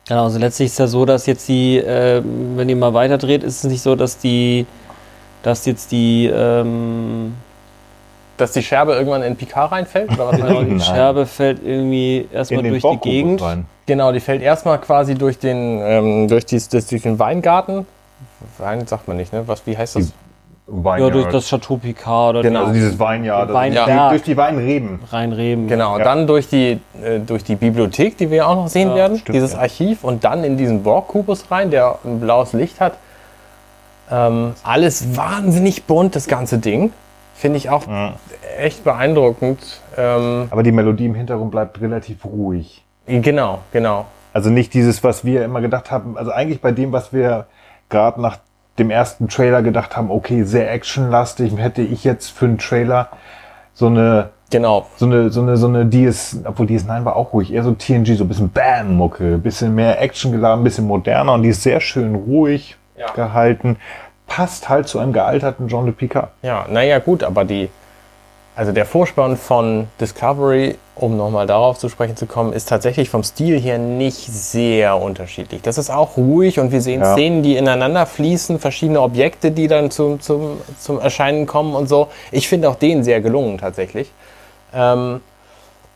Genau, 0.06 0.24
also 0.24 0.38
letztlich 0.38 0.66
ist 0.66 0.78
ja 0.78 0.86
so, 0.86 1.06
dass 1.06 1.24
jetzt 1.26 1.48
die, 1.48 1.78
äh, 1.78 2.22
wenn 2.56 2.68
ihr 2.68 2.76
mal 2.76 2.92
weiterdreht, 2.92 3.42
ist 3.42 3.64
es 3.64 3.70
nicht 3.70 3.80
so, 3.82 3.96
dass 3.96 4.18
die, 4.18 4.66
dass 5.42 5.64
jetzt 5.64 5.90
die, 5.92 6.26
ähm, 6.32 7.34
Dass 8.36 8.52
die 8.52 8.62
Scherbe 8.62 8.94
irgendwann 8.94 9.22
in 9.22 9.36
Picard 9.36 9.70
reinfällt? 9.72 10.10
Oder 10.12 10.28
was 10.28 10.36
genau, 10.36 10.62
die. 10.64 10.80
Scherbe 10.80 11.26
fällt 11.26 11.64
irgendwie 11.64 12.28
erstmal 12.32 12.64
In 12.64 12.72
den 12.72 12.80
durch 12.80 13.00
die 13.00 13.08
Gegend. 13.08 13.42
rein. 13.42 13.66
Genau, 13.86 14.12
die 14.12 14.20
fällt 14.20 14.42
erstmal 14.42 14.78
quasi 14.80 15.14
durch 15.14 15.38
den, 15.38 15.80
ähm, 15.82 16.28
durch, 16.28 16.46
dies, 16.46 16.68
das, 16.68 16.86
durch 16.86 17.02
den 17.02 17.18
Weingarten. 17.18 17.86
Wein 18.58 18.86
sagt 18.86 19.06
man 19.08 19.16
nicht, 19.18 19.32
ne? 19.32 19.42
Was, 19.46 19.66
wie 19.66 19.76
heißt 19.76 19.96
das? 19.96 20.12
Weinjahr. 20.66 21.08
Ja, 21.08 21.12
durch 21.12 21.26
das 21.30 21.46
Chateau 21.50 21.76
Picard 21.76 22.30
oder 22.36 22.42
Genau. 22.42 22.60
also 22.62 22.72
dieses 22.72 22.98
Weinjahr, 22.98 23.52
Weinberg. 23.52 23.86
die, 23.86 24.08
durch 24.10 24.22
die 24.22 24.36
Weinreben. 24.38 24.98
die 25.02 25.14
Rheinreben. 25.14 25.68
Genau, 25.68 25.98
Ja. 25.98 26.04
dann 26.04 26.26
durch 26.26 26.48
die, 26.48 26.80
äh, 27.02 27.18
durch 27.20 27.44
die 27.44 27.54
Bibliothek, 27.56 28.16
die 28.16 28.30
wir 28.30 28.48
auch 28.48 28.54
noch 28.56 28.68
sehen 28.68 28.88
Ja, 28.90 28.96
werden, 28.96 29.18
stimmt, 29.18 29.34
dieses 29.36 29.52
ja. 29.52 29.58
Archiv 29.58 30.02
und 30.04 30.24
dann 30.24 30.42
in 30.42 30.56
diesen 30.56 30.82
Borg-Kubus 30.82 31.50
rein, 31.50 31.70
der 31.70 31.98
ein 32.04 32.18
blaues 32.18 32.54
Licht 32.54 32.80
hat. 32.80 32.94
Ähm, 34.10 34.54
alles 34.62 35.16
wahnsinnig 35.16 35.84
bunt, 35.84 36.16
das 36.16 36.26
ganze 36.28 36.56
Ding. 36.58 36.92
Finde 37.34 37.58
ich 37.58 37.68
auch 37.70 37.82
echt 38.58 38.84
beeindruckend. 38.84 39.80
Ähm, 39.96 40.46
Aber 40.50 40.62
die 40.62 40.72
Melodie 40.72 41.06
im 41.06 41.14
Hintergrund 41.14 41.50
bleibt 41.50 41.80
relativ 41.80 42.24
ruhig. 42.24 42.84
genau, 43.06 43.58
genau. 43.72 44.06
Also 44.32 44.50
nicht 44.50 44.74
dieses, 44.74 45.04
was 45.04 45.24
wir 45.24 45.44
immer 45.44 45.60
gedacht 45.60 45.90
haben. 45.90 46.16
Also 46.16 46.30
eigentlich 46.32 46.60
bei 46.60 46.72
dem, 46.72 46.92
was 46.92 47.12
wir 47.12 47.46
gerade 47.88 48.20
nach 48.20 48.38
dem 48.78 48.90
ersten 48.90 49.28
Trailer 49.28 49.62
gedacht 49.62 49.96
haben, 49.96 50.10
okay, 50.10 50.42
sehr 50.44 50.72
actionlastig, 50.72 51.56
hätte 51.56 51.82
ich 51.82 52.02
jetzt 52.02 52.30
für 52.30 52.46
einen 52.46 52.58
Trailer 52.58 53.08
so 53.72 53.86
eine, 53.86 54.30
Genau. 54.50 54.86
so 54.96 55.06
eine, 55.06 55.30
so 55.30 55.42
eine, 55.42 55.56
so 55.56 55.66
eine 55.68 55.86
DS, 55.86 56.38
obwohl 56.44 56.66
DS9 56.66 57.04
war 57.04 57.16
auch 57.16 57.32
ruhig, 57.32 57.52
eher 57.52 57.62
so 57.62 57.72
TNG, 57.72 58.16
so 58.16 58.24
ein 58.24 58.28
bisschen 58.28 58.50
Bam-Mucke, 58.50 59.38
bisschen 59.38 59.74
mehr 59.74 60.00
Action 60.00 60.32
geladen, 60.32 60.60
ein 60.60 60.64
bisschen 60.64 60.86
moderner 60.86 61.34
und 61.34 61.42
die 61.42 61.48
ist 61.50 61.62
sehr 61.62 61.80
schön 61.80 62.14
ruhig 62.14 62.76
Ja. 62.96 63.10
gehalten. 63.12 63.76
Passt 64.26 64.68
halt 64.68 64.88
zu 64.88 64.98
einem 64.98 65.12
gealterten 65.12 65.68
Jean 65.68 65.86
Le 65.86 65.92
Picard. 65.92 66.30
Ja, 66.42 66.66
naja, 66.68 66.98
gut, 66.98 67.22
aber 67.22 67.44
die, 67.44 67.68
also 68.56 68.72
der 68.72 68.86
Vorspann 68.86 69.36
von 69.36 69.86
Discovery, 70.00 70.76
um 70.96 71.16
nochmal 71.16 71.46
darauf 71.46 71.78
zu 71.78 71.88
sprechen 71.88 72.16
zu 72.16 72.26
kommen, 72.26 72.52
ist 72.52 72.68
tatsächlich 72.68 73.10
vom 73.10 73.22
Stil 73.22 73.60
her 73.60 73.78
nicht 73.78 74.16
sehr 74.32 74.96
unterschiedlich. 75.00 75.60
Das 75.62 75.76
ist 75.78 75.90
auch 75.90 76.16
ruhig 76.16 76.58
und 76.58 76.72
wir 76.72 76.80
sehen 76.80 77.00
Ja. 77.00 77.12
Szenen, 77.12 77.42
die 77.42 77.56
ineinander 77.56 78.06
fließen, 78.06 78.58
verschiedene 78.58 79.00
Objekte, 79.02 79.50
die 79.50 79.68
dann 79.68 79.90
zum, 79.90 80.20
zum, 80.20 80.60
zum 80.78 81.00
Erscheinen 81.00 81.46
kommen 81.46 81.74
und 81.74 81.88
so. 81.88 82.08
Ich 82.32 82.48
finde 82.48 82.68
auch 82.70 82.76
den 82.76 83.04
sehr 83.04 83.20
gelungen 83.20 83.58
tatsächlich. 83.58 84.10
Ähm, 84.72 85.20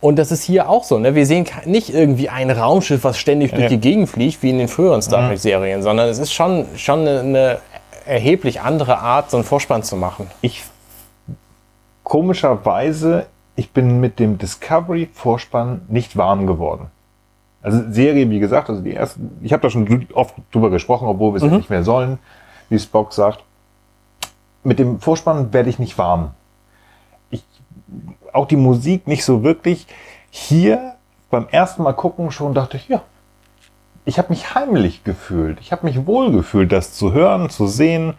und 0.00 0.16
das 0.16 0.30
ist 0.30 0.44
hier 0.44 0.68
auch 0.68 0.84
so. 0.84 0.98
Ne? 0.98 1.14
Wir 1.16 1.26
sehen 1.26 1.46
nicht 1.64 1.92
irgendwie 1.92 2.28
ein 2.28 2.50
Raumschiff, 2.50 3.02
was 3.02 3.18
ständig 3.18 3.50
durch 3.50 3.62
Ja. 3.64 3.68
die 3.68 3.78
Gegend 3.80 4.08
fliegt, 4.08 4.42
wie 4.44 4.50
in 4.50 4.58
den 4.58 4.68
früheren 4.68 5.02
Star 5.02 5.28
Trek-Serien, 5.28 5.82
sondern 5.82 6.08
es 6.08 6.18
ist 6.18 6.32
schon, 6.32 6.66
schon 6.76 7.00
eine, 7.00 7.20
eine 7.20 7.58
erheblich 8.08 8.60
andere 8.60 8.98
Art, 8.98 9.30
so 9.30 9.36
einen 9.36 9.44
Vorspann 9.44 9.82
zu 9.82 9.96
machen. 9.96 10.30
Ich 10.40 10.64
komischerweise, 12.08 13.26
ich 13.54 13.70
bin 13.70 14.00
mit 14.00 14.18
dem 14.18 14.38
Discovery-Vorspann 14.38 15.82
nicht 15.88 16.16
warm 16.16 16.46
geworden. 16.46 16.86
Also 17.60 17.82
Serie, 17.90 18.30
wie 18.30 18.40
gesagt, 18.40 18.70
also 18.70 18.80
die 18.80 18.94
ersten, 18.94 19.38
ich 19.42 19.52
habe 19.52 19.62
da 19.62 19.68
schon 19.68 20.06
oft 20.14 20.34
drüber 20.52 20.70
gesprochen, 20.70 21.06
obwohl 21.06 21.34
wir 21.34 21.42
es 21.42 21.52
nicht 21.52 21.68
mehr 21.68 21.82
sollen, 21.82 22.18
wie 22.70 22.78
Spock 22.78 23.12
sagt. 23.12 23.44
Mit 24.64 24.78
dem 24.78 25.00
Vorspann 25.00 25.52
werde 25.52 25.68
ich 25.68 25.78
nicht 25.78 25.98
warm. 25.98 26.30
Ich, 27.30 27.44
auch 28.32 28.46
die 28.46 28.56
Musik 28.56 29.06
nicht 29.06 29.24
so 29.24 29.42
wirklich. 29.42 29.86
Hier 30.30 30.94
beim 31.30 31.46
ersten 31.50 31.82
Mal 31.82 31.92
gucken 31.92 32.30
schon 32.30 32.54
dachte 32.54 32.78
ich, 32.78 32.88
ja, 32.88 33.02
ich 34.08 34.18
habe 34.18 34.30
mich 34.30 34.54
heimlich 34.54 35.04
gefühlt. 35.04 35.58
Ich 35.60 35.70
habe 35.70 35.86
mich 35.86 36.06
wohl 36.06 36.32
gefühlt, 36.32 36.72
das 36.72 36.94
zu 36.94 37.12
hören, 37.12 37.50
zu 37.50 37.66
sehen. 37.66 38.14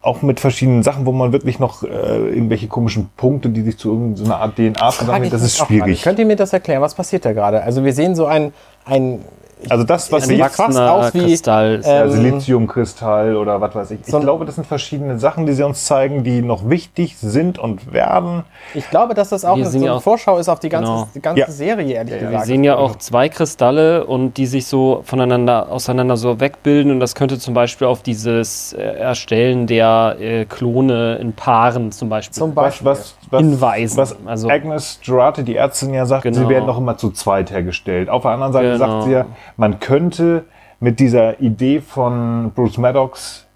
Auch 0.00 0.22
mit 0.22 0.38
verschiedenen 0.38 0.84
Sachen, 0.84 1.06
wo 1.06 1.12
man 1.12 1.32
wirklich 1.32 1.58
noch 1.58 1.82
äh, 1.82 1.86
irgendwelche 1.88 2.68
komischen 2.68 3.10
Punkte, 3.16 3.48
die 3.48 3.62
sich 3.62 3.76
zu 3.76 3.90
irgendeiner 3.90 4.36
Art 4.36 4.54
DNA 4.54 4.90
zusammenhängen, 4.90 5.30
das 5.30 5.42
ist 5.42 5.58
schwierig. 5.58 6.02
Könnt 6.02 6.20
ihr 6.20 6.24
mir 6.24 6.36
das 6.36 6.52
erklären? 6.52 6.82
Was 6.82 6.94
passiert 6.94 7.24
da 7.24 7.32
gerade? 7.32 7.64
Also 7.64 7.84
wir 7.84 7.92
sehen 7.92 8.14
so 8.14 8.26
ein, 8.26 8.52
ein 8.84 9.18
Also 9.68 9.84
das, 9.84 10.10
was 10.12 10.28
Wachs- 10.28 10.56
fast 10.56 10.78
aus 10.78 11.14
wie, 11.14 11.20
Kristall 11.20 11.74
ist. 11.76 11.86
äh, 11.86 11.90
ja, 11.96 12.04
ähm, 12.04 12.10
Siliziumkristall 12.12 13.36
oder 13.36 13.60
was 13.60 13.74
weiß 13.74 13.90
ich. 13.92 14.00
Ich 14.00 14.06
so 14.06 14.20
glaube, 14.20 14.44
das 14.44 14.54
sind 14.56 14.66
verschiedene 14.66 15.18
Sachen, 15.18 15.46
die 15.46 15.52
sie 15.52 15.62
uns 15.64 15.84
zeigen, 15.84 16.24
die 16.24 16.42
noch 16.42 16.68
wichtig 16.68 17.16
sind 17.18 17.58
und 17.58 17.92
werden. 17.92 18.44
ich 18.74 18.88
glaube, 18.90 19.14
dass 19.14 19.30
das 19.30 19.44
auch 19.44 19.56
Wir 19.56 19.64
eine, 19.64 19.70
so 19.72 19.78
eine 19.78 19.92
auch- 19.94 20.02
Vorschau 20.02 20.38
ist 20.38 20.48
auf 20.48 20.60
die 20.60 20.68
ganze, 20.68 20.90
Genau. 20.92 21.08
die 21.14 21.20
ganze 21.20 21.40
Ja. 21.40 21.50
Serie, 21.50 21.94
ehrlich 21.94 22.12
Ja, 22.14 22.18
gesagt. 22.18 22.32
Wir 22.34 22.46
sehen 22.46 22.64
ja 22.64 22.76
auch 22.76 22.96
zwei 22.96 23.28
Kristalle 23.28 24.04
und 24.06 24.36
die 24.36 24.46
sich 24.46 24.66
so 24.66 25.00
voneinander 25.04 25.70
auseinander 25.70 26.16
so 26.16 26.40
wegbilden 26.40 26.92
und 26.92 27.00
das 27.00 27.14
könnte 27.14 27.38
zum 27.38 27.54
Beispiel 27.54 27.86
auf 27.86 28.02
dieses 28.02 28.72
äh, 28.72 28.80
Erstellen 28.82 29.66
der 29.66 30.16
äh, 30.20 30.44
Klone 30.44 31.16
in 31.16 31.32
Paaren 31.32 31.92
zum 31.92 32.08
Beispiel 32.08 32.34
Zum 32.34 32.54
Beispiel. 32.54 32.86
was, 32.86 32.98
was, 33.00 33.14
hinweisen. 33.30 33.96
was 33.98 34.16
also 34.26 34.48
Agnes 34.48 35.00
Girardi, 35.04 35.44
die 35.44 35.56
Ärztin, 35.56 35.92
ja 35.94 36.06
sagt, 36.06 36.22
Genau. 36.24 36.38
sie 36.38 36.48
werden 36.48 36.66
noch 36.66 36.78
immer 36.78 36.96
zu 36.96 37.10
zweit 37.10 37.50
hergestellt. 37.50 38.08
Auf 38.08 38.22
der 38.22 38.32
anderen 38.32 38.52
Seite 38.52 38.72
Genau. 38.72 38.78
sagt 38.78 39.04
sie 39.04 39.12
ja, 39.12 39.26
man 39.56 39.80
könnte 39.80 40.44
mit 40.80 41.00
dieser 41.00 41.40
Idee 41.40 41.80
von 41.80 42.52
Bruce 42.54 42.78
Maddox 42.78 43.46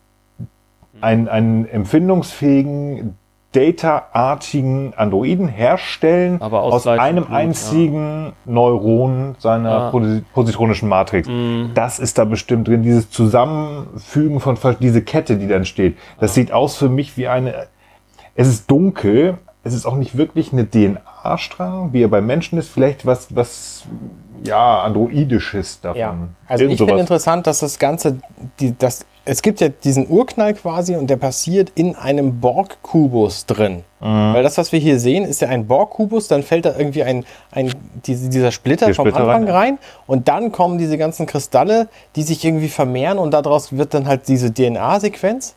einen, 1.01 1.29
einen 1.29 1.67
empfindungsfähigen, 1.69 3.17
data-artigen 3.53 4.95
Androiden 4.97 5.47
herstellen 5.47 6.41
Aber 6.41 6.63
aus 6.63 6.73
aus 6.73 6.87
einem 6.87 7.25
Blut, 7.27 7.37
einzigen 7.37 8.33
Neuron 8.47 9.35
seiner 9.39 9.71
Ja. 9.71 9.91
posi- 9.91 10.23
positronischen 10.33 10.89
Matrix. 10.89 11.29
Mhm. 11.29 11.71
Das 11.75 11.99
ist 11.99 12.17
da 12.19 12.25
bestimmt 12.25 12.67
drin. 12.69 12.83
Dieses 12.83 13.11
Zusammenfügen 13.11 14.41
von, 14.41 14.57
diese 14.81 15.03
Kette, 15.03 15.37
die 15.37 15.49
dann 15.49 15.65
steht. 15.67 15.99
Das 16.19 16.33
sieht 16.35 16.51
aus 16.51 16.77
für 16.77 16.89
mich 16.89 17.17
wie 17.19 17.29
eine, 17.29 17.67
es 18.35 18.49
ist 18.49 18.71
dunkel, 18.71 19.37
es 19.65 19.75
ist 19.75 19.87
auch 19.87 19.97
nicht 19.97 20.17
wirklich 20.17 20.53
eine 20.53 20.69
DNA-Strang, 20.69 21.93
wie 21.93 22.03
er 22.03 22.09
beim 22.09 22.27
Menschen 22.27 22.59
ist. 22.59 22.69
Vielleicht 22.69 23.07
was, 23.07 23.35
was, 23.35 23.85
ja, 24.45 24.83
androidisches 24.83 25.81
davon. 25.81 26.01
Ja, 26.01 26.17
also 26.49 26.65
Irgend 26.65 26.81
ich 26.81 26.87
finde 26.87 27.01
interessant, 27.01 27.47
dass 27.47 27.61
das 27.61 27.79
Ganze, 27.79 28.19
die, 28.59 28.77
das, 28.77 29.07
es 29.25 29.41
gibt 29.41 29.61
ja 29.61 29.69
diesen 29.69 30.09
Urknall 30.09 30.55
quasi 30.55 30.97
und 30.97 31.09
der 31.09 31.17
passiert 31.17 31.71
in 31.77 31.95
einem 31.95 32.41
Borg-Kubus 32.41 33.47
drin. 33.47 33.85
Mhm. 34.01 34.35
Weil 34.35 34.43
das, 34.43 34.59
was 34.59 34.73
wir 34.73 34.81
hier 34.81 34.99
sehen, 34.99 35.25
ist 35.25 35.41
ja 35.41 35.49
ein 35.49 35.69
Borg-Kubus, 35.69 36.27
dann 36.27 36.43
fällt 36.43 36.65
da 36.65 36.77
irgendwie 36.77 37.05
ein, 37.05 37.25
ein 37.53 37.73
diese, 38.05 38.31
dieser 38.31 38.51
Splitter 38.51 38.87
Der 38.87 38.97
vom 38.97 39.07
Splitter 39.07 39.29
Anfang 39.29 39.45
rein, 39.45 39.55
rein, 39.55 39.79
und 40.09 40.27
dann 40.27 40.51
kommen 40.51 40.79
diese 40.79 40.99
ganzen 40.99 41.27
Kristalle, 41.27 41.89
die 42.17 42.25
sich 42.25 42.45
irgendwie 42.45 42.69
vermehren 42.69 43.19
und 43.19 43.31
daraus 43.31 43.77
wird 43.77 43.95
dann 43.95 44.09
halt 44.09 44.27
diese 44.27 44.53
DNA-Sequenz. 44.53 45.55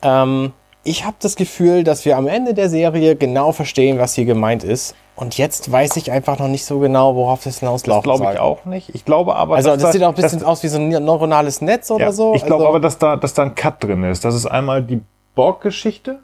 Ähm, 0.00 0.52
ich 0.84 1.04
habe 1.04 1.16
das 1.20 1.36
Gefühl, 1.36 1.84
dass 1.84 2.04
wir 2.04 2.16
am 2.16 2.26
Ende 2.26 2.54
der 2.54 2.68
Serie 2.70 3.16
genau 3.16 3.52
verstehen, 3.52 3.98
was 3.98 4.14
hier 4.14 4.24
gemeint 4.24 4.64
ist. 4.64 4.94
Und 5.16 5.36
jetzt 5.36 5.70
weiß 5.70 5.96
ich 5.96 6.12
einfach 6.12 6.38
noch 6.38 6.46
nicht 6.48 6.64
so 6.64 6.78
genau, 6.78 7.16
worauf 7.16 7.42
das 7.42 7.54
Das 7.54 7.60
hinauslaufen 7.60 8.04
glaube 8.04 8.24
ich 8.24 8.30
soll. 8.30 8.38
auch 8.38 8.64
nicht. 8.64 8.90
Ich 8.94 9.04
glaube 9.04 9.34
aber, 9.34 9.56
Also 9.56 9.70
das 9.70 9.82
da- 9.82 9.92
sieht 9.92 10.02
auch 10.04 10.10
ein 10.10 10.14
bisschen 10.14 10.44
aus 10.44 10.62
wie 10.62 10.68
so 10.68 10.78
ein 10.78 10.88
neuronales 10.90 11.60
Netz 11.60 11.90
oder 11.90 12.04
Ja, 12.06 12.12
so. 12.12 12.34
Ich 12.34 12.44
glaube 12.44 12.62
also, 12.62 12.68
aber, 12.68 12.80
dass 12.80 12.98
da, 12.98 13.16
dass 13.16 13.34
da 13.34 13.42
ein 13.42 13.54
Cut 13.56 13.82
drin 13.82 14.04
ist. 14.04 14.24
Das 14.24 14.34
ist 14.34 14.46
einmal 14.46 14.82
die 14.82 15.00
Borg-Geschichte. 15.34 16.20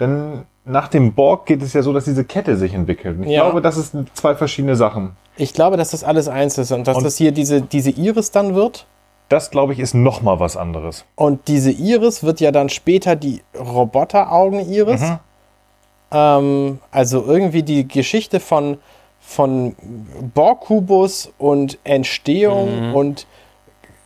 Denn 0.00 0.44
nach 0.64 0.88
dem 0.88 1.14
Borg 1.14 1.46
geht 1.46 1.62
es 1.62 1.72
ja 1.72 1.82
so, 1.82 1.92
dass 1.92 2.04
diese 2.04 2.24
Kette 2.24 2.56
sich 2.56 2.74
entwickelt. 2.74 3.18
Und 3.18 3.24
ich 3.24 3.30
Ja. 3.30 3.44
glaube, 3.44 3.62
das 3.62 3.76
sind 3.76 4.14
zwei 4.16 4.34
verschiedene 4.34 4.76
Sachen. 4.76 5.16
ich 5.36 5.52
glaube, 5.54 5.76
dass 5.76 5.92
das 5.92 6.02
alles 6.02 6.26
eins 6.26 6.58
ist 6.58 6.72
und 6.72 6.86
dass 6.88 6.96
Und- 6.98 7.04
das 7.04 7.16
hier 7.16 7.30
diese, 7.30 7.62
diese 7.62 7.90
Iris 7.90 8.32
dann 8.32 8.56
wird. 8.56 8.86
Das, 9.28 9.50
glaube 9.50 9.74
ich, 9.74 9.78
ist 9.78 9.94
noch 9.94 10.22
mal 10.22 10.40
was 10.40 10.56
anderes. 10.56 11.04
Und 11.14 11.48
diese 11.48 11.70
Iris 11.70 12.22
wird 12.22 12.40
ja 12.40 12.50
dann 12.50 12.68
später 12.70 13.14
die 13.14 13.42
Roboteraugen-Iris. 13.58 15.00
Mhm. 15.02 15.18
Ähm, 16.10 16.78
also 16.90 17.24
irgendwie 17.26 17.62
die 17.62 17.86
Geschichte 17.86 18.40
von, 18.40 18.78
von 19.20 19.76
Borg-Kubus 20.34 21.32
und 21.36 21.78
Entstehung 21.84 22.94
und 22.94 23.26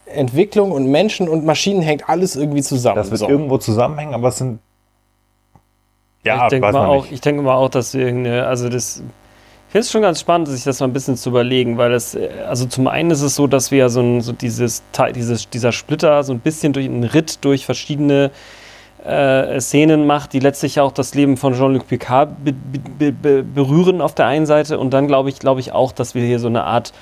Entwicklung 0.06 0.72
und 0.72 0.86
Menschen 0.90 1.28
und 1.28 1.44
Maschinen 1.44 1.82
hängt 1.82 2.08
alles 2.08 2.36
irgendwie 2.36 2.62
zusammen. 2.62 2.96
Das 2.96 3.10
wird 3.10 3.20
So. 3.20 3.28
irgendwo 3.28 3.58
zusammenhängen, 3.58 4.14
aber 4.14 4.28
es 4.28 4.38
sind. 4.38 4.58
Ja, 6.24 6.44
ich 6.44 6.50
denke 6.50 6.72
mal 6.72 6.86
auch, 6.86 7.06
ich 7.10 7.20
denke 7.20 7.42
mal 7.42 7.54
auch, 7.54 7.68
dass 7.68 7.94
wir 7.94 8.06
irgendeine, 8.06 8.46
also 8.46 8.68
das, 8.68 9.02
ich 9.72 9.74
finde 9.74 9.86
es 9.86 9.90
schon 9.90 10.02
ganz 10.02 10.20
spannend, 10.20 10.48
sich 10.48 10.64
das 10.64 10.80
mal 10.80 10.86
ein 10.86 10.92
bisschen 10.92 11.16
zu 11.16 11.30
überlegen, 11.30 11.78
weil 11.78 11.94
es, 11.94 12.14
äh, 12.14 12.28
also 12.46 12.66
zum 12.66 12.88
einen 12.88 13.10
ist 13.10 13.22
es 13.22 13.34
so, 13.34 13.46
dass 13.46 13.70
wir 13.70 13.78
ja 13.78 13.88
so, 13.88 14.02
ein, 14.02 14.20
so 14.20 14.32
dieses, 14.32 14.82
dieses, 15.14 15.48
dieser 15.48 15.72
Splitter 15.72 16.22
so 16.24 16.34
ein 16.34 16.40
bisschen 16.40 16.74
durch 16.74 16.84
einen 16.84 17.04
Ritt 17.04 17.42
durch 17.42 17.64
verschiedene 17.64 18.32
äh, 19.02 19.58
Szenen 19.62 20.06
macht, 20.06 20.34
die 20.34 20.40
letztlich 20.40 20.78
auch 20.78 20.92
das 20.92 21.14
Leben 21.14 21.38
von 21.38 21.54
Jean-Luc 21.54 21.88
Picard 21.88 22.44
be 22.44 22.52
be 22.52 23.12
be 23.12 23.42
berühren 23.42 24.02
auf 24.02 24.14
der 24.14 24.26
einen 24.26 24.44
Seite 24.44 24.78
und 24.78 24.90
dann 24.90 25.06
glaube 25.06 25.30
ich, 25.30 25.38
glaube 25.38 25.60
ich 25.60 25.72
auch, 25.72 25.92
dass 25.92 26.14
wir 26.14 26.22
hier 26.22 26.38
so 26.38 26.48
eine 26.48 26.64
Art 26.64 26.92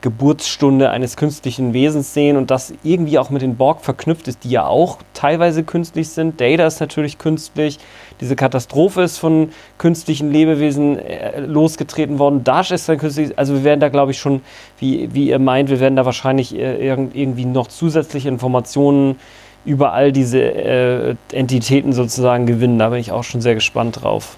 Geburtsstunde 0.00 0.90
eines 0.90 1.16
künstlichen 1.16 1.74
Wesens 1.74 2.12
sehen 2.12 2.36
und 2.36 2.50
das 2.50 2.74
irgendwie 2.82 3.20
auch 3.20 3.30
mit 3.30 3.42
den 3.42 3.56
Borg 3.56 3.82
verknüpft 3.82 4.26
ist, 4.26 4.42
die 4.42 4.50
ja 4.50 4.66
auch 4.66 4.98
teilweise 5.14 5.62
künstlich 5.62 6.08
sind. 6.08 6.40
Data 6.40 6.66
ist 6.66 6.80
natürlich 6.80 7.18
künstlich. 7.18 7.78
Diese 8.20 8.36
Katastrophe 8.36 9.02
ist 9.02 9.18
von 9.18 9.50
künstlichen 9.78 10.30
Lebewesen 10.30 10.98
äh, 10.98 11.40
losgetreten 11.40 12.18
worden. 12.18 12.44
Dash 12.44 12.70
ist 12.70 12.88
dann 12.88 12.98
künstlich. 12.98 13.38
Also 13.38 13.54
wir 13.54 13.64
werden 13.64 13.80
da, 13.80 13.88
glaube 13.88 14.12
ich, 14.12 14.18
schon, 14.18 14.42
wie, 14.78 15.12
wie 15.14 15.28
ihr 15.28 15.38
meint, 15.38 15.68
wir 15.70 15.80
werden 15.80 15.96
da 15.96 16.04
wahrscheinlich 16.04 16.54
äh, 16.54 16.86
irgend, 16.86 17.14
irgendwie 17.14 17.44
noch 17.44 17.66
zusätzliche 17.68 18.28
Informationen 18.28 19.18
über 19.64 19.92
all 19.92 20.12
diese 20.12 20.40
äh, 20.40 21.14
Entitäten 21.32 21.92
sozusagen 21.92 22.46
gewinnen. 22.46 22.78
Da 22.78 22.90
bin 22.90 23.00
ich 23.00 23.12
auch 23.12 23.24
schon 23.24 23.40
sehr 23.40 23.54
gespannt 23.54 24.02
drauf. 24.02 24.36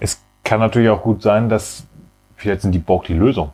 Es 0.00 0.20
kann 0.42 0.60
natürlich 0.60 0.88
auch 0.88 1.02
gut 1.02 1.22
sein, 1.22 1.48
dass 1.48 1.84
vielleicht 2.36 2.62
sind 2.62 2.72
die 2.72 2.78
Borg 2.78 3.04
die 3.04 3.14
Lösung. 3.14 3.50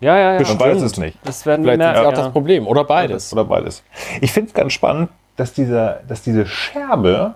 Ja, 0.00 0.16
ja, 0.16 0.34
ja. 0.40 0.46
Man 0.46 0.60
weiß 0.60 0.82
es 0.82 0.96
nicht. 0.96 1.18
Das 1.24 1.44
werden 1.44 1.64
wir 1.64 1.72
Vielleicht 1.72 1.90
ist 1.90 1.94
merken. 1.96 2.08
auch 2.08 2.14
das 2.16 2.26
Ja. 2.26 2.30
Problem. 2.30 2.66
Oder 2.68 2.84
beides. 2.84 3.32
Oder 3.32 3.44
beides. 3.44 3.82
Ich 4.20 4.30
finde 4.30 4.48
es 4.48 4.54
ganz 4.54 4.72
spannend, 4.72 5.10
dass, 5.36 5.52
dieser, 5.52 6.00
dass 6.06 6.22
diese 6.22 6.46
Scherbe, 6.46 7.34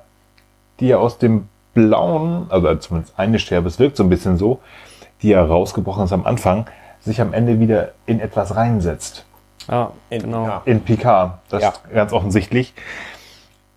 die 0.81 0.89
ja 0.89 0.99
aus 0.99 1.19
dem 1.19 1.49
blauen, 1.75 2.47
also 2.51 2.75
zumindest 2.77 3.15
eine 3.19 3.39
Scherbe, 3.39 3.69
es 3.69 3.79
wirkt 3.79 3.97
so 3.97 4.03
ein 4.03 4.09
bisschen 4.11 4.37
so, 4.37 4.61
die 5.23 5.29
ja 5.31 5.43
rausgebrochen 5.45 6.05
ist 6.05 6.13
am 6.13 6.27
Anfang, 6.27 6.67
sich 7.01 7.21
am 7.21 7.33
Ende 7.33 7.59
wieder 7.61 7.93
in 8.07 8.21
etwas 8.21 8.55
reinsetzt. 8.57 9.25
Ja, 9.69 9.93
In- 10.11 10.23
genau. 10.23 10.45
ja. 10.47 10.63
In 10.65 10.81
Picard. 10.83 11.39
Das 11.49 11.63
Ja. 11.63 11.69
ist 11.71 11.91
ganz 11.93 12.13
offensichtlich. 12.13 12.75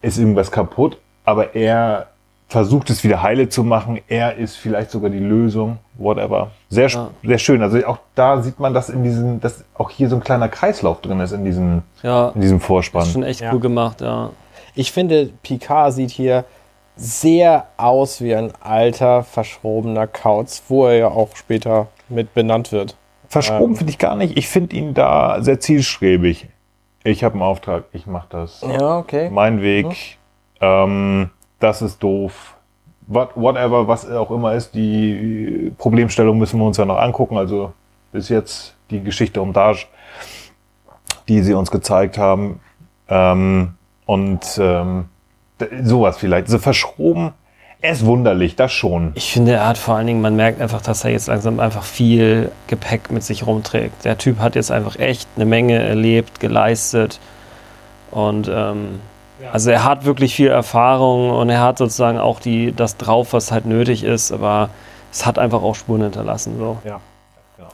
Ist 0.02 0.18
irgendwas 0.18 0.52
kaputt, 0.52 0.98
aber 1.24 1.56
er 1.56 2.08
versucht 2.48 2.90
es 2.92 3.04
wieder 3.04 3.24
heile 3.24 3.50
zu 3.50 3.64
machen. 3.64 4.00
Er 4.08 4.36
ist 4.36 4.56
vielleicht 4.56 4.92
sogar 4.92 5.10
die 5.10 5.20
Lösung, 5.20 5.78
whatever. 5.98 6.52
Sehr, 6.70 6.88
Ja. 6.90 7.10
sehr 7.24 7.38
schön. 7.40 7.62
Also 7.64 7.84
auch 7.88 7.98
da 8.14 8.42
sieht 8.42 8.60
man, 8.60 8.74
dass 8.74 8.90
in 8.90 9.04
diesem, 9.04 9.40
dass 9.42 9.64
auch 9.76 9.90
hier 9.90 10.10
so 10.10 10.16
ein 10.16 10.24
kleiner 10.24 10.48
Kreislauf 10.50 11.02
drin 11.02 11.20
ist 11.22 11.32
in 11.32 11.44
diesem, 11.46 11.82
Ja, 12.04 12.30
in 12.36 12.42
diesem 12.42 12.60
das 12.60 12.68
Vorspann. 12.68 13.04
ist 13.04 13.14
schon 13.14 13.24
echt 13.24 13.42
Ja. 13.42 13.52
cool 13.54 13.60
gemacht, 13.60 14.02
ja. 14.02 14.30
Ich 14.76 14.92
finde, 14.92 15.30
Picard 15.42 15.94
sieht 15.94 16.12
hier 16.12 16.46
sehr 16.96 17.68
aus 17.78 18.22
wie 18.22 18.36
ein 18.36 18.54
alter, 18.62 19.24
verschrobener 19.24 20.08
Kauz, 20.08 20.64
wo 20.68 20.88
er 20.88 20.96
ja 20.96 21.08
auch 21.08 21.36
später 21.36 21.88
mit 22.10 22.34
benannt 22.34 22.72
wird. 22.72 22.96
Verschroben 23.28 23.74
Ähm. 23.74 23.78
finde 23.78 23.92
ich 23.92 23.98
gar 23.98 24.16
nicht. 24.16 24.38
Ich 24.38 24.48
finde 24.48 24.76
ihn 24.76 24.94
da 24.94 25.42
sehr 25.42 25.60
zielstrebig. 25.60 26.48
Ich 27.04 27.24
habe 27.24 27.34
einen 27.34 27.44
Auftrag, 27.44 27.86
ich 27.92 28.08
mache 28.08 28.28
das. 28.30 28.62
Ja, 28.62 28.98
okay. 28.98 29.30
Mein 29.30 29.62
Weg, 29.62 30.18
ähm, 30.62 31.30
das 31.60 31.82
ist 31.82 32.02
doof. 32.02 32.56
What, 33.08 33.30
whatever, 33.36 33.88
was 33.88 34.10
auch 34.10 34.32
immer 34.32 34.54
ist, 34.54 34.74
die 34.74 35.72
Problemstellung 35.78 36.40
müssen 36.40 36.60
wir 36.60 36.66
uns 36.66 36.78
ja 36.78 36.86
noch 36.86 36.98
angucken. 36.98 37.38
Also 37.38 37.74
bis 38.12 38.30
jetzt 38.30 38.76
die 38.90 39.04
Geschichte 39.04 39.42
um 39.42 39.54
Daj, 39.54 39.86
die 41.28 41.42
sie 41.42 41.54
uns 41.54 41.70
gezeigt 41.70 42.18
haben. 42.18 42.60
Ähm, 43.08 43.76
und 44.06 44.60
ähm, 44.60 45.10
sowas 45.84 46.18
vielleicht. 46.18 46.48
So 46.48 46.60
verschroben, 46.60 47.34
er 47.82 47.92
ist 47.92 48.06
wunderlich, 48.06 48.56
das 48.56 48.72
schon. 48.72 49.12
Ich 49.16 49.32
finde, 49.32 49.54
er 49.54 49.68
hat 49.68 49.78
vor 49.78 49.96
allen 49.96 50.08
Dingen, 50.08 50.22
man 50.22 50.36
merkt 50.36 50.62
einfach, 50.62 50.82
dass 50.82 51.04
er 51.04 51.12
jetzt 51.12 51.28
langsam 51.28 51.60
einfach 51.60 51.84
viel 51.84 52.52
Gepäck 52.68 53.12
mit 53.12 53.24
sich 53.24 53.46
rumträgt. 53.46 54.06
Der 54.06 54.18
Typ 54.18 54.40
hat 54.40 54.56
jetzt 54.56 54.72
einfach 54.72 54.98
echt 54.98 55.30
eine 55.36 55.46
Menge 55.46 55.78
erlebt, 55.78 56.40
geleistet. 56.40 57.20
Und 58.12 58.50
ähm, 58.52 59.02
also 59.52 59.70
er 59.70 59.84
hat 59.84 60.06
wirklich 60.06 60.36
viel 60.36 60.48
Erfahrung 60.48 61.30
und 61.32 61.50
er 61.50 61.62
hat 61.62 61.78
sozusagen 61.78 62.18
auch 62.18 62.40
die, 62.40 62.72
das 62.72 62.98
drauf, 62.98 63.34
was 63.34 63.52
halt 63.52 63.66
nötig 63.66 64.04
ist, 64.04 64.32
aber 64.32 64.70
es 65.12 65.26
hat 65.26 65.38
einfach 65.38 65.62
auch 65.62 65.76
Spuren 65.76 66.02
hinterlassen. 66.02 66.58
So. 66.58 66.78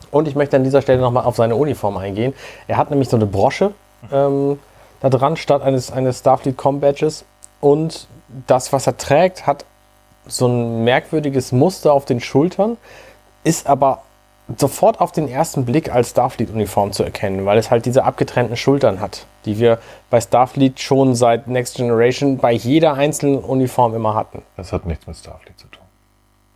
Und 0.09 0.27
ich 0.27 0.35
möchte 0.35 0.57
an 0.57 0.63
dieser 0.63 0.81
Stelle 0.81 0.99
nochmal 0.99 1.23
auf 1.23 1.35
seine 1.35 1.55
Uniform 1.55 1.97
eingehen. 1.97 2.33
Er 2.67 2.77
hat 2.77 2.89
nämlich 2.89 3.09
so 3.09 3.15
eine 3.15 3.25
Brosche 3.25 3.71
ähm, 4.11 4.59
da 4.99 5.09
dran 5.09 5.37
statt 5.37 5.61
eines, 5.61 5.91
eines 5.91 6.19
Starfleet 6.19 6.57
Com 6.57 6.79
Badges. 6.79 7.25
Und 7.61 8.07
das, 8.47 8.73
was 8.73 8.87
er 8.87 8.97
trägt, 8.97 9.47
hat 9.47 9.65
so 10.25 10.47
ein 10.47 10.83
merkwürdiges 10.83 11.51
Muster 11.51 11.93
auf 11.93 12.05
den 12.05 12.19
Schultern, 12.19 12.77
ist 13.43 13.67
aber 13.67 14.01
sofort 14.57 14.99
auf 14.99 15.11
den 15.11 15.27
ersten 15.27 15.65
Blick 15.65 15.93
als 15.93 16.09
Starfleet-Uniform 16.09 16.91
zu 16.91 17.03
erkennen, 17.03 17.45
weil 17.45 17.57
es 17.57 17.71
halt 17.71 17.85
diese 17.85 18.03
abgetrennten 18.03 18.57
Schultern 18.57 18.99
hat, 18.99 19.25
die 19.45 19.59
wir 19.59 19.79
bei 20.09 20.19
Starfleet 20.19 20.79
schon 20.79 21.15
seit 21.15 21.47
Next 21.47 21.77
Generation 21.77 22.37
bei 22.37 22.51
jeder 22.51 22.95
einzelnen 22.95 23.39
Uniform 23.39 23.95
immer 23.95 24.13
hatten. 24.13 24.41
Das 24.57 24.73
hat 24.73 24.85
nichts 24.85 25.07
mit 25.07 25.15
Starfleet 25.15 25.57
zu 25.57 25.67
tun. 25.67 25.83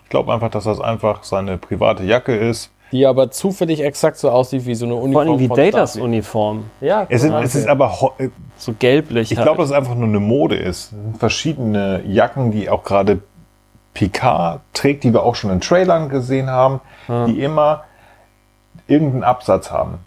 Ich 0.03 0.09
glaube 0.09 0.33
einfach, 0.33 0.49
dass 0.49 0.65
das 0.65 0.79
einfach 0.79 1.23
seine 1.23 1.57
private 1.57 2.03
Jacke 2.03 2.35
ist. 2.35 2.69
Die 2.95 3.05
aber 3.05 3.29
zufällig 3.29 3.81
exakt 3.83 4.15
so 4.15 4.29
aussieht 4.29 4.65
wie 4.65 4.73
so 4.73 4.85
eine 4.85 4.95
Uniform. 4.95 5.11
Vor 5.25 5.33
allem 5.33 5.39
wie 5.41 5.47
von 5.49 5.57
Datas. 5.57 5.97
Uniform. 5.97 6.63
Ja, 6.79 7.05
Es, 7.09 7.23
ist, 7.23 7.33
es 7.33 7.55
ist 7.55 7.67
aber, 7.67 7.99
ho- 7.99 8.13
So 8.57 8.73
gelblich. 8.79 9.33
ich 9.33 9.37
halt. 9.37 9.45
glaube, 9.45 9.57
dass 9.57 9.71
es 9.71 9.75
einfach 9.75 9.95
nur 9.95 10.07
eine 10.07 10.21
Mode 10.21 10.55
ist. 10.55 10.93
Verschiedene 11.19 12.01
Jacken, 12.07 12.51
die 12.51 12.69
auch 12.69 12.85
gerade 12.85 13.19
Picard 13.93 14.61
trägt, 14.73 15.03
die 15.03 15.11
wir 15.13 15.23
auch 15.23 15.35
schon 15.35 15.51
in 15.51 15.59
Trailern 15.59 16.07
gesehen 16.07 16.49
haben, 16.49 16.79
die 17.27 17.41
immer 17.41 17.83
irgendeinen 18.87 19.23
Absatz 19.25 19.71
haben. 19.71 19.97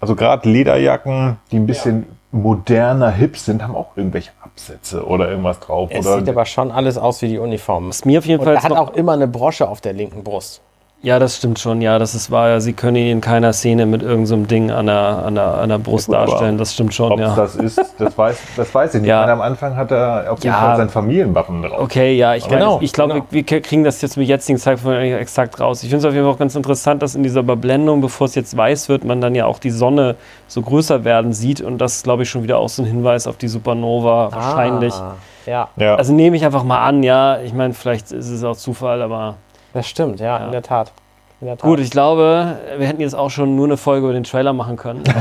Also 0.00 0.14
gerade 0.14 0.48
Lederjacken, 0.48 1.36
die 1.50 1.56
ein 1.56 1.66
bisschen 1.66 2.06
moderner, 2.30 3.10
hip 3.10 3.36
sind, 3.36 3.60
haben 3.62 3.74
auch 3.74 3.96
irgendwelche 3.96 4.30
Absätze 4.40 5.04
oder 5.04 5.28
irgendwas 5.28 5.58
drauf. 5.58 5.90
Es 5.92 6.06
oder 6.06 6.18
sieht 6.20 6.28
aber 6.28 6.44
schon 6.46 6.70
alles 6.70 6.96
aus 6.96 7.22
wie 7.22 7.28
die 7.28 7.38
Uniform. 7.38 7.88
Was 7.88 8.04
mir 8.04 8.20
auf 8.20 8.26
jeden 8.26 8.38
Und 8.40 8.44
Fall 8.46 8.54
er 8.54 8.62
hat 8.62 8.70
auch 8.72 8.94
immer 8.94 9.12
eine 9.14 9.26
Brosche 9.26 9.68
auf 9.68 9.80
der 9.80 9.94
linken 9.94 10.22
Brust. 10.22 10.60
Ja, 11.02 11.18
das 11.18 11.38
stimmt 11.38 11.58
schon. 11.58 11.80
Ja, 11.80 11.98
das 11.98 12.14
ist 12.14 12.30
wahr. 12.30 12.60
Sie 12.60 12.74
können 12.74 12.96
ihn 12.96 13.06
in 13.10 13.20
keiner 13.22 13.54
Szene 13.54 13.86
mit 13.86 14.02
irgendeinem 14.02 14.26
so 14.26 14.36
Ding 14.46 14.70
an 14.70 14.84
der, 14.84 15.22
an, 15.24 15.34
der, 15.34 15.54
an 15.54 15.70
der 15.70 15.78
Brust 15.78 16.08
Ja, 16.08 16.26
darstellen. 16.26 16.58
Das 16.58 16.74
stimmt 16.74 16.92
schon, 16.92 17.12
Ob 17.12 17.20
ja. 17.20 17.34
das 17.34 17.56
ist, 17.56 17.80
das 17.98 18.18
weiß, 18.18 18.38
das 18.54 18.74
weiß 18.74 18.94
ich 18.96 19.00
nicht. 19.00 19.08
Ja. 19.08 19.20
Ich 19.20 19.26
meine, 19.28 19.32
am 19.32 19.40
Anfang 19.40 19.76
hat 19.76 19.90
er 19.92 20.30
auf 20.30 20.40
jeden 20.44 20.52
Ja. 20.54 20.60
Fall 20.60 20.76
sein 20.76 20.90
Familienwappen 20.90 21.62
drauf. 21.62 21.78
Okay, 21.80 22.14
ja, 22.16 22.34
ich, 22.34 22.46
Genau, 22.46 22.72
meine, 22.74 22.84
ich 22.84 22.92
glaube, 22.92 23.14
genau. 23.14 23.24
wir, 23.30 23.44
wir 23.50 23.60
kriegen 23.62 23.82
das 23.82 24.02
jetzt 24.02 24.18
mit 24.18 24.28
jetzigen 24.28 24.58
Zeitpunkt 24.58 25.00
nicht 25.00 25.14
exakt 25.14 25.58
raus. 25.58 25.82
Ich 25.82 25.88
finde 25.88 26.00
es 26.00 26.04
auf 26.04 26.12
jeden 26.12 26.26
Fall 26.26 26.34
auch 26.34 26.38
ganz 26.38 26.54
interessant, 26.54 27.00
dass 27.02 27.14
in 27.14 27.22
dieser 27.22 27.40
Überblendung, 27.40 28.02
bevor 28.02 28.26
es 28.26 28.34
jetzt 28.34 28.54
weiß 28.54 28.90
wird, 28.90 29.04
man 29.04 29.22
dann 29.22 29.34
ja 29.34 29.46
auch 29.46 29.58
die 29.58 29.70
Sonne 29.70 30.16
so 30.48 30.60
größer 30.60 31.04
werden 31.04 31.32
sieht 31.32 31.62
und 31.62 31.78
das 31.78 31.96
ist, 31.96 32.04
glaube 32.04 32.24
ich, 32.24 32.30
schon 32.30 32.42
wieder 32.42 32.58
auch 32.58 32.68
so 32.68 32.82
ein 32.82 32.86
Hinweis 32.86 33.26
auf 33.26 33.38
die 33.38 33.48
Supernova 33.48 34.32
wahrscheinlich. 34.32 34.92
Ah, 34.92 35.14
ja, 35.46 35.68
Ja. 35.76 35.94
Also 35.94 36.12
nehme 36.12 36.36
ich 36.36 36.44
einfach 36.44 36.62
mal 36.62 36.84
an, 36.84 37.02
ja. 37.02 37.40
Ich 37.40 37.54
meine, 37.54 37.72
vielleicht 37.72 38.12
ist 38.12 38.28
es 38.28 38.44
auch 38.44 38.56
Zufall, 38.56 39.00
aber 39.00 39.36
das 39.72 39.86
stimmt, 39.88 40.20
ja, 40.20 40.38
Ja. 40.38 40.46
in 40.46 40.52
der 40.52 40.62
Tat. 40.62 40.92
In 41.40 41.46
der 41.46 41.56
Tat. 41.56 41.62
gut, 41.68 41.80
ich 41.80 41.90
glaube, 41.90 42.58
wir 42.76 42.86
hätten 42.86 43.00
jetzt 43.00 43.14
auch 43.14 43.30
schon 43.30 43.56
nur 43.56 43.64
eine 43.66 43.78
Folge 43.78 44.04
über 44.06 44.12
den 44.12 44.24
Trailer 44.24 44.52
machen 44.52 44.76
können. 44.76 45.02
ich 45.06 45.12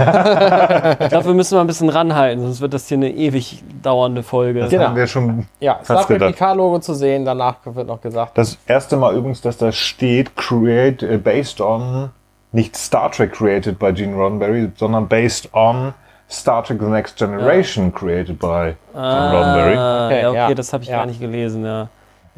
glaube, 1.10 1.26
wir 1.28 1.34
müssen 1.34 1.56
mal 1.56 1.62
ein 1.62 1.68
bisschen 1.68 1.88
ranhalten, 1.90 2.42
sonst 2.42 2.60
wird 2.60 2.74
das 2.74 2.88
hier 2.90 2.98
eine 2.98 3.10
ewig 3.10 3.64
dauernde 3.82 4.22
Folge. 4.22 4.60
das 4.62 4.70
Genau. 4.70 4.86
haben 4.88 4.96
wir 4.98 5.08
schon 5.08 5.48
ja, 5.62 5.80
Star 5.84 6.00
Trek 6.06 6.20
gedacht. 6.20 6.34
Picard-Logo 6.34 6.80
zu 6.80 6.94
sehen, 6.94 7.24
danach 7.24 7.56
wird 7.64 7.88
noch 7.88 8.02
gesagt. 8.02 8.38
Das 8.38 8.58
erste 8.68 8.98
Mal 8.98 9.16
übrigens, 9.16 9.40
dass 9.42 9.58
da 9.58 9.72
steht, 9.72 10.36
create, 10.36 11.04
äh, 11.04 11.18
based 11.18 11.62
on, 11.62 12.10
nicht 12.52 12.76
Star 12.76 13.10
Trek 13.12 13.32
created 13.32 13.80
by 13.80 13.94
Gene 13.94 14.16
Roddenberry, 14.16 14.70
sondern 14.76 15.08
based 15.08 15.48
on 15.54 15.94
Star 16.30 16.64
Trek 16.64 16.80
The 16.82 16.86
Next 16.88 17.18
Generation 17.18 17.94
created 17.94 18.38
by 18.40 18.74
Gene 18.94 19.32
Roddenberry. 19.32 19.78
Ah, 19.78 20.06
Okay, 20.08 20.22
ja, 20.22 20.30
okay, 20.30 20.38
ja. 20.50 20.54
das 20.54 20.74
habe 20.74 20.84
ich 20.84 20.90
Ja. 20.90 20.98
gar 20.98 21.06
nicht 21.06 21.20
gelesen, 21.22 21.64
ja. 21.66 21.88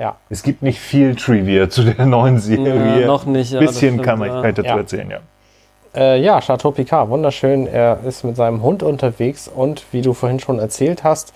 Ja. 0.01 0.15
Es 0.31 0.41
gibt 0.41 0.63
nicht 0.63 0.79
viel 0.79 1.15
Trivia 1.15 1.69
zu 1.69 1.83
der 1.83 2.07
neuen 2.07 2.39
Serie. 2.39 3.01
Ja, 3.01 3.05
noch 3.05 3.27
nicht, 3.27 3.51
ja, 3.51 3.59
Ein 3.59 3.67
bisschen 3.67 4.01
kann 4.01 4.17
man 4.17 4.29
ja. 4.29 4.51
dazu 4.51 4.63
erzählen, 4.63 5.11
ja. 5.11 5.19
Äh, 5.93 6.19
ja, 6.23 6.41
Chateau 6.41 6.71
Picard, 6.71 7.07
wunderschön. 7.09 7.67
Er 7.67 7.99
ist 8.03 8.23
mit 8.23 8.35
seinem 8.35 8.63
Hund 8.63 8.81
unterwegs 8.81 9.47
und 9.47 9.85
wie 9.91 10.01
du 10.01 10.13
vorhin 10.15 10.39
schon 10.39 10.57
erzählt 10.57 11.03
hast, 11.03 11.33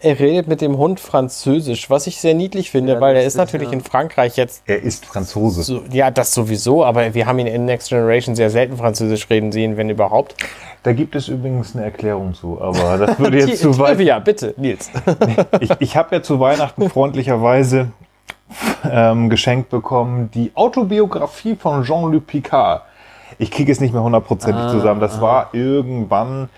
er 0.00 0.18
redet 0.18 0.46
mit 0.48 0.60
dem 0.60 0.76
Hund 0.78 0.98
Französisch, 1.00 1.88
was 1.88 2.06
ich 2.08 2.20
sehr 2.20 2.34
niedlich 2.34 2.70
finde, 2.70 2.94
Ja, 2.94 3.00
weil 3.00 3.16
er 3.16 3.22
ist, 3.22 3.36
natürlich 3.36 3.68
ja. 3.68 3.74
in 3.74 3.80
Frankreich 3.80 4.36
jetzt 4.36 4.62
Er 4.66 4.82
ist 4.82 5.06
Franzose. 5.06 5.62
so, 5.62 5.82
ja, 5.92 6.10
das 6.10 6.34
sowieso, 6.34 6.84
aber 6.84 7.14
wir 7.14 7.24
haben 7.26 7.38
ihn 7.38 7.46
in 7.46 7.64
Next 7.64 7.88
Generation 7.88 8.34
sehr 8.34 8.50
selten 8.50 8.76
Französisch 8.76 9.30
reden 9.30 9.52
sehen, 9.52 9.76
wenn 9.76 9.88
überhaupt. 9.88 10.34
Da 10.82 10.92
gibt 10.92 11.14
es 11.14 11.28
übrigens 11.28 11.76
eine 11.76 11.84
Erklärung 11.84 12.34
zu, 12.34 12.60
aber 12.60 12.98
das 12.98 13.18
würde 13.20 13.38
jetzt 13.46 13.62
zu 13.62 13.78
weit. 13.78 14.00
Ja, 14.00 14.18
bitte, 14.18 14.54
Nils. 14.56 14.90
Ich, 15.60 15.70
ich 15.78 15.96
habe 15.96 16.16
ja 16.16 16.22
zu 16.22 16.40
Weihnachten 16.40 16.90
freundlicherweise 16.90 17.92
ähm, 18.90 19.30
geschenkt 19.30 19.70
bekommen 19.70 20.30
die 20.32 20.52
Autobiografie 20.54 21.56
von 21.56 21.82
Jean-Luc 21.84 22.26
Picard. 22.26 22.82
Ich 23.38 23.50
kriege 23.50 23.72
es 23.72 23.80
nicht 23.80 23.92
mehr 23.92 24.02
hundertprozentig 24.02 24.68
zusammen. 24.70 25.00
Das 25.00 25.20
war 25.20 25.48
irgendwann 25.52 26.48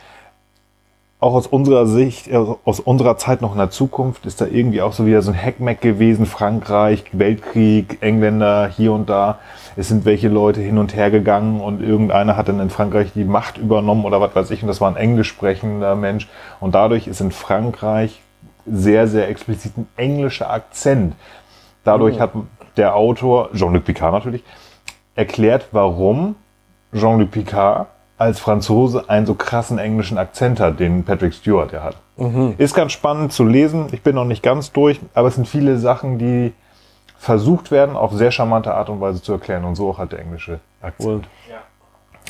auch 1.25 1.33
aus 1.33 1.47
unserer 1.47 1.87
Sicht, 1.87 2.29
äh, 2.29 2.37
aus 2.37 2.81
unserer 2.81 3.17
Zeit 3.17 3.41
noch 3.41 3.53
in 3.53 3.59
der 3.59 3.71
Zukunft, 3.71 4.27
ist 4.27 4.43
da 4.43 4.47
irgendwie 4.47 4.83
auch 4.83 4.93
so 4.93 5.07
wieder 5.07 5.23
so 5.23 5.31
ein 5.31 5.43
Hackmack 5.43 5.81
gewesen. 5.81 6.27
Frankreich, 6.27 7.05
Weltkrieg, 7.13 7.99
Engländer 8.03 8.69
hier 8.69 8.93
und 8.93 9.09
da. 9.09 9.39
Es 9.75 9.89
sind 9.89 10.05
welche 10.05 10.29
Leute 10.29 10.61
hin 10.61 10.77
und 10.77 10.95
her 10.95 11.11
gegangen 11.11 11.61
und 11.61 11.81
irgendeiner 11.81 12.37
hat 12.37 12.49
dann 12.49 12.61
in 12.61 12.69
Frankreich 12.69 13.13
die 13.15 13.25
Macht 13.25 13.57
übernommen 13.57 14.05
oder 14.05 14.21
was 14.21 14.35
weiß 14.35 14.51
ich. 14.51 14.63
Und 14.63 14.69
das 14.69 14.83
war 14.83 14.91
ein 14.91 14.97
englisch 14.97 15.29
sprechender 15.29 15.97
Mensch. 15.97 16.29
Und 16.61 16.75
dadurch 16.75 17.07
ist 17.07 17.23
in 17.23 17.31
Frankreich 17.31 18.21
sehr, 18.67 19.09
sehr 19.09 19.29
explizit 19.29 19.79
ein 19.79 19.89
englischer 19.97 20.51
Akzent. 20.51 21.15
Dadurch 21.85 22.19
hat 22.21 22.33
der 22.77 22.97
Autor, 22.97 23.51
Jean-Luc 23.55 23.85
Picard 23.85 24.13
natürlich, 24.13 24.43
erklärt, 25.15 25.69
warum 25.73 26.37
Jean-Luc 26.93 27.31
Picard 27.31 27.87
als 28.19 28.39
Franzose 28.41 29.09
einen 29.09 29.27
so 29.27 29.35
krassen 29.35 29.79
englischen 29.79 30.19
Akzent 30.19 30.61
hat, 30.61 30.81
den 30.81 31.05
Patrick 31.05 31.35
Stewart 31.35 31.73
ja 31.73 31.83
hat. 31.83 31.97
Ist 32.59 32.75
ganz 32.75 32.93
spannend 32.93 33.33
zu 33.33 33.45
lesen. 33.45 33.89
Ich 33.93 34.03
bin 34.03 34.15
noch 34.15 34.25
nicht 34.25 34.43
ganz 34.43 34.73
durch, 34.73 35.01
aber 35.15 35.29
es 35.29 35.35
sind 35.35 35.49
viele 35.49 35.79
Sachen, 35.79 36.19
die 36.19 36.53
versucht 37.19 37.71
werden, 37.71 37.97
auf 37.97 38.13
sehr 38.13 38.31
charmante 38.31 38.75
Art 38.75 38.89
und 38.89 39.01
Weise 39.01 39.21
zu 39.21 39.33
erklären. 39.33 39.65
Und 39.65 39.75
so 39.75 39.91
auch 39.91 39.99
hat 39.99 40.13
der 40.13 40.21
englische 40.21 40.61
Akzent. 40.81 41.27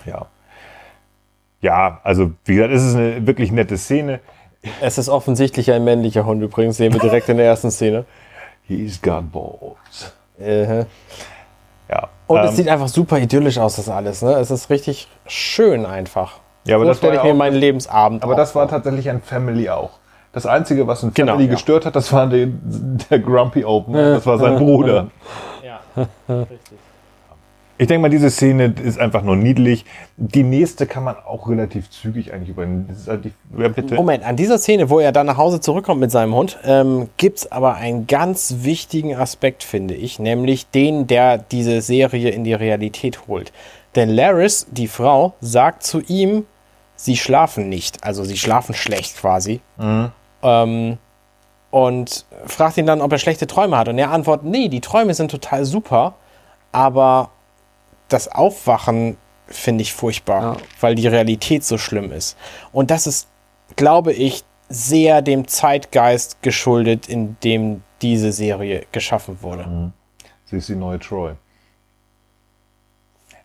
Ja. 0.06 0.26
Ja, 1.60 2.00
also 2.02 2.32
wie 2.44 2.54
gesagt, 2.54 2.72
es 2.72 2.84
ist 2.84 2.94
eine 2.94 3.26
wirklich 3.26 3.50
nette 3.50 3.76
Szene. 3.78 4.20
Es 4.80 4.98
ist 4.98 5.08
offensichtlich 5.08 5.70
ein 5.72 5.84
männlicher 5.84 6.24
Hund 6.24 6.42
übrigens, 6.42 6.76
sehen 6.76 6.92
wir 6.92 7.00
direkt 7.00 7.28
in 7.28 7.36
der 7.36 7.46
ersten 7.46 7.70
Szene. 7.70 8.04
He's 8.66 9.00
got 9.00 9.30
balls. 9.32 10.12
Äh, 10.38 10.84
Ja. 11.88 12.08
Und 12.26 12.38
ähm, 12.38 12.44
es 12.46 12.56
sieht 12.56 12.68
einfach 12.68 12.88
super 12.88 13.18
idyllisch 13.18 13.58
aus, 13.58 13.76
das 13.76 13.88
alles. 13.90 14.22
Ne? 14.22 14.32
Es 14.34 14.50
ist 14.50 14.70
richtig 14.70 15.06
schön 15.26 15.84
einfach. 15.84 16.38
ja, 16.64 16.76
aber 16.76 16.84
so 16.84 16.88
das 16.90 16.96
war 17.02 17.08
stelle 17.10 17.14
ja 17.16 17.20
ich 17.20 17.24
mir 17.26 17.32
auch- 17.34 17.36
meinen 17.36 17.56
Lebensabend 17.56 18.22
Aber 18.22 18.32
auch 18.32 18.36
das 18.36 18.54
war 18.54 18.62
vor. 18.68 18.70
tatsächlich 18.76 19.10
ein 19.10 19.20
Family 19.20 19.68
auch. 19.68 19.90
Das 20.32 20.46
Einzige, 20.46 20.86
was 20.88 21.02
ein 21.02 21.12
Genau, 21.14 21.32
Family 21.32 21.46
ja. 21.48 21.52
gestört 21.54 21.84
hat, 21.86 21.94
das 21.94 22.12
war 22.12 22.26
der, 22.26 22.48
der 22.48 23.18
Grumpy 23.20 23.64
Opener. 23.64 24.14
Das 24.14 24.26
war 24.26 24.38
sein 24.38 24.56
Bruder. 24.56 25.08
Ja. 25.62 26.06
Ich 27.76 27.88
denke 27.88 28.02
mal, 28.02 28.08
diese 28.08 28.30
Szene 28.30 28.72
ist 28.84 29.00
einfach 29.00 29.22
nur 29.22 29.34
niedlich. 29.34 29.84
Die 30.16 30.44
nächste 30.44 30.86
kann 30.86 31.02
man 31.02 31.16
auch 31.16 31.48
relativ 31.48 31.90
zügig 31.90 32.32
eigentlich 32.32 32.50
übernehmen. 32.50 32.96
Halt 33.06 33.32
ja. 33.90 33.96
Moment, 33.96 34.24
an 34.24 34.36
dieser 34.36 34.58
Szene, 34.58 34.90
wo 34.90 35.00
er 35.00 35.10
dann 35.10 35.26
nach 35.26 35.36
Hause 35.36 35.60
zurückkommt 35.60 36.00
mit 36.00 36.12
seinem 36.12 36.34
Hund, 36.34 36.56
ähm, 36.64 37.08
gibt 37.16 37.38
es 37.38 37.52
aber 37.52 37.74
einen 37.74 38.06
ganz 38.06 38.56
wichtigen 38.60 39.16
Aspekt, 39.16 39.64
finde 39.64 39.94
ich, 39.94 40.20
nämlich 40.20 40.68
den, 40.68 41.08
der 41.08 41.38
diese 41.38 41.80
Serie 41.80 42.30
in 42.30 42.44
die 42.44 42.54
Realität 42.54 43.26
holt. 43.26 43.52
Denn 43.96 44.08
Laris, 44.08 44.66
die 44.70 44.88
Frau, 44.88 45.34
sagt 45.40 45.82
zu 45.82 46.00
ihm, 46.00 46.46
sie 46.96 47.16
schlafen 47.16 47.68
nicht, 47.68 48.04
also 48.04 48.22
sie 48.22 48.36
schlafen 48.36 48.74
schlecht 48.74 49.16
quasi. 49.16 49.60
Ähm, 50.42 50.98
und 51.70 52.24
fragt 52.46 52.76
ihn 52.76 52.86
dann, 52.86 53.00
ob 53.00 53.10
er 53.10 53.18
schlechte 53.18 53.48
Träume 53.48 53.76
hat. 53.76 53.88
Und 53.88 53.98
er 53.98 54.12
antwortet, 54.12 54.46
nee, 54.46 54.68
die 54.68 54.80
Träume 54.80 55.12
sind 55.12 55.32
total 55.32 55.64
super, 55.64 56.14
aber 56.70 57.30
das 58.08 58.28
Aufwachen 58.28 59.16
finde 59.46 59.82
ich 59.82 59.92
furchtbar, 59.92 60.42
Ja. 60.42 60.56
weil 60.80 60.94
die 60.94 61.06
Realität 61.06 61.64
so 61.64 61.78
schlimm 61.78 62.12
ist. 62.12 62.36
Und 62.72 62.90
das 62.90 63.06
ist, 63.06 63.28
glaube 63.76 64.12
ich, 64.12 64.42
sehr 64.68 65.20
dem 65.22 65.46
Zeitgeist 65.46 66.40
geschuldet, 66.42 67.08
in 67.08 67.36
dem 67.44 67.82
diese 68.02 68.32
Serie 68.32 68.86
geschaffen 68.92 69.38
wurde. 69.42 69.92
Sie 70.46 70.56
ist 70.56 70.68
die 70.68 70.74
neue 70.76 70.98
Troy. 70.98 71.32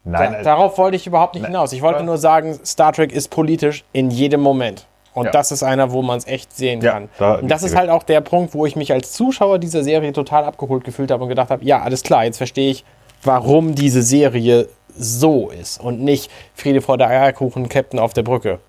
Da, 0.05 0.11
Nein, 0.11 0.33
äh, 0.35 0.43
darauf 0.43 0.77
wollte 0.77 0.95
ich 0.95 1.05
überhaupt 1.05 1.35
nicht 1.35 1.43
Nein. 1.43 1.51
hinaus. 1.51 1.73
Ich 1.73 1.81
wollte 1.81 2.03
nur 2.03 2.17
sagen, 2.17 2.57
Star 2.65 2.93
Trek 2.93 3.11
ist 3.11 3.29
politisch 3.29 3.83
in 3.91 4.09
jedem 4.09 4.41
Moment. 4.41 4.87
Und 5.13 5.25
Ja. 5.25 5.31
das 5.31 5.51
ist 5.51 5.63
einer, 5.63 5.91
wo 5.91 6.01
man 6.01 6.17
es 6.17 6.27
echt 6.27 6.55
sehen 6.55 6.81
Ja, 6.81 6.93
kann. 6.93 7.09
da 7.17 7.35
und 7.35 7.49
das 7.49 7.63
ist 7.63 7.75
halt 7.75 7.89
auch 7.89 8.03
der 8.03 8.21
Punkt, 8.21 8.53
wo 8.53 8.65
ich 8.65 8.75
mich 8.75 8.93
als 8.93 9.11
Zuschauer 9.11 9.59
dieser 9.59 9.83
Serie 9.83 10.13
total 10.13 10.45
abgeholt 10.45 10.83
gefühlt 10.83 11.11
habe 11.11 11.23
und 11.23 11.29
gedacht 11.29 11.49
habe, 11.49 11.65
ja, 11.65 11.81
alles 11.81 12.03
klar, 12.03 12.23
jetzt 12.25 12.37
verstehe 12.37 12.71
ich, 12.71 12.85
warum 13.23 13.75
diese 13.75 14.01
Serie 14.01 14.67
so 14.95 15.49
ist 15.49 15.79
und 15.79 16.01
nicht 16.01 16.29
Friede 16.55 16.81
vor 16.81 16.97
der 16.97 17.07
Eierkuchen, 17.07 17.69
Captain 17.69 17.99
auf 17.99 18.13
der 18.13 18.23
Brücke. 18.23 18.59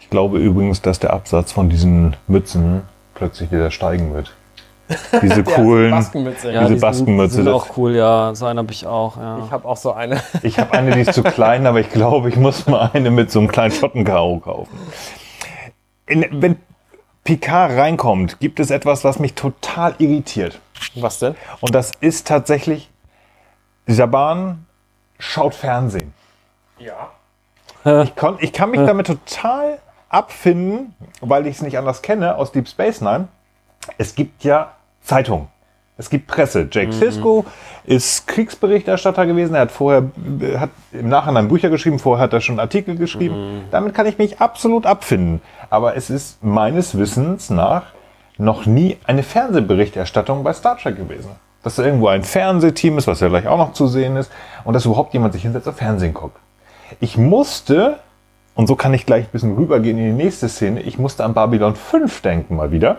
ich 0.00 0.10
glaube 0.10 0.38
übrigens, 0.38 0.82
dass 0.82 0.98
der 0.98 1.12
Absatz 1.12 1.52
von 1.52 1.70
diesen 1.70 2.16
Mützen 2.26 2.82
plötzlich 3.14 3.50
wieder 3.50 3.70
steigen 3.70 4.12
wird. 4.12 4.34
Diese 5.22 5.44
coolen. 5.44 5.90
Baskenmütze. 5.92 6.52
Ja, 6.52 6.62
Diese 6.62 6.74
die 6.74 6.80
Baskenmütze, 6.80 7.34
Sind, 7.36 7.44
sind 7.44 7.52
auch 7.52 7.76
cool, 7.76 7.94
ja. 7.94 8.34
So 8.34 8.46
einen 8.46 8.58
habe 8.58 8.72
ich 8.72 8.86
auch, 8.86 9.16
ja. 9.16 9.44
Ich 9.44 9.50
habe 9.52 9.68
auch 9.68 9.76
so 9.76 9.92
eine. 9.92 10.20
Ich 10.42 10.58
habe 10.58 10.72
eine, 10.72 10.90
die 10.92 11.00
ist 11.00 11.14
zu 11.14 11.22
klein, 11.22 11.66
aber 11.66 11.80
ich 11.80 11.90
glaube, 11.90 12.28
ich 12.28 12.36
muss 12.36 12.66
mal 12.66 12.90
eine 12.92 13.10
mit 13.10 13.30
so 13.30 13.38
einem 13.38 13.48
kleinen 13.48 13.72
Schottenkaro 13.72 14.38
kaufen. 14.40 14.76
In, 16.06 16.26
wenn 16.30 16.56
Picard 17.24 17.72
reinkommt, 17.72 18.40
gibt 18.40 18.58
es 18.58 18.70
etwas, 18.70 19.04
was 19.04 19.18
mich 19.18 19.34
total 19.34 19.94
irritiert. 19.98 20.58
Was 20.96 21.18
denn? 21.20 21.36
Und 21.60 21.74
das 21.74 21.92
ist 22.00 22.26
tatsächlich, 22.26 22.88
Saban 23.94 24.66
schaut 25.18 25.54
Fernsehen. 25.54 26.12
Ja. 26.78 27.10
Ich, 28.02 28.14
kon, 28.16 28.36
ich 28.40 28.52
kann 28.52 28.70
mich 28.70 28.80
damit 28.80 29.06
total 29.06 29.78
abfinden, 30.08 30.94
weil 31.20 31.46
ich 31.46 31.56
es 31.56 31.62
nicht 31.62 31.78
anders 31.78 32.02
kenne 32.02 32.36
aus 32.36 32.52
Deep 32.52 32.68
Space 32.68 33.00
Nine. 33.00 33.28
Es 33.96 34.14
gibt 34.14 34.44
ja 34.44 34.72
Zeitungen. 35.02 35.48
Es 35.96 36.08
gibt 36.08 36.28
Presse. 36.28 36.66
Jake 36.70 36.92
Sisko 36.92 37.44
ist 37.84 38.26
Kriegsberichterstatter 38.26 39.26
gewesen. 39.26 39.54
Er 39.54 39.62
hat 39.62 39.70
vorher, 39.70 40.04
hat 40.58 40.70
im 40.92 41.10
Nachhinein 41.10 41.48
Bücher 41.48 41.68
geschrieben. 41.68 41.98
Vorher 41.98 42.24
hat 42.24 42.32
er 42.32 42.40
schon 42.40 42.58
Artikel 42.58 42.96
geschrieben. 42.96 43.64
Damit 43.70 43.94
kann 43.94 44.06
ich 44.06 44.16
mich 44.16 44.40
absolut 44.40 44.86
abfinden. 44.86 45.42
Aber 45.68 45.96
es 45.96 46.08
ist 46.08 46.42
meines 46.42 46.96
Wissens 46.96 47.50
nach 47.50 47.82
noch 48.38 48.64
nie 48.64 48.96
eine 49.06 49.22
Fernsehberichterstattung 49.22 50.42
bei 50.42 50.54
Star 50.54 50.78
Trek 50.78 50.96
gewesen. 50.96 51.32
Dass 51.62 51.76
da 51.76 51.84
irgendwo 51.84 52.08
ein 52.08 52.22
Fernsehteam 52.22 52.96
ist, 52.98 53.06
was 53.06 53.20
ja 53.20 53.28
gleich 53.28 53.46
auch 53.46 53.58
noch 53.58 53.72
zu 53.72 53.86
sehen 53.86 54.16
ist, 54.16 54.30
und 54.64 54.74
dass 54.74 54.86
überhaupt 54.86 55.12
jemand 55.12 55.34
sich 55.34 55.42
hinsetzt 55.42 55.66
und 55.66 55.76
Fernsehen 55.76 56.14
guckt. 56.14 56.38
Ich 57.00 57.16
musste, 57.18 57.98
und 58.54 58.66
so 58.66 58.76
kann 58.76 58.94
ich 58.94 59.06
gleich 59.06 59.26
ein 59.26 59.30
bisschen 59.30 59.54
rübergehen 59.54 59.98
in 59.98 60.16
die 60.16 60.24
nächste 60.24 60.48
Szene, 60.48 60.80
ich 60.80 60.98
musste 60.98 61.24
an 61.24 61.34
Babylon 61.34 61.76
5 61.76 62.22
denken 62.22 62.56
mal 62.56 62.70
wieder. 62.72 62.98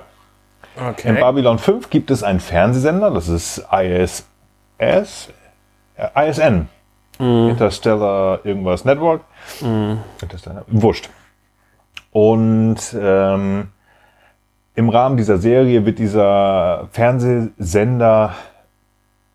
In 0.77 0.83
Okay. 0.87 1.19
Babylon 1.19 1.59
5 1.59 1.89
gibt 1.89 2.11
es 2.11 2.23
einen 2.23 2.39
Fernsehsender, 2.39 3.11
das 3.11 3.27
ist 3.27 3.65
ISS, 3.71 4.25
äh, 4.77 6.29
ISN. 6.29 6.69
Interstellar 7.19 8.39
irgendwas 8.43 8.83
Network. 8.83 9.21
Interstellar, 10.21 10.63
wurscht. 10.67 11.09
Und 12.11 12.77
ähm, 12.99 13.67
im 14.73 14.89
Rahmen 14.89 15.17
dieser 15.17 15.37
Serie 15.37 15.85
wird 15.85 15.99
dieser 15.99 16.87
Fernsehsender 16.91 18.33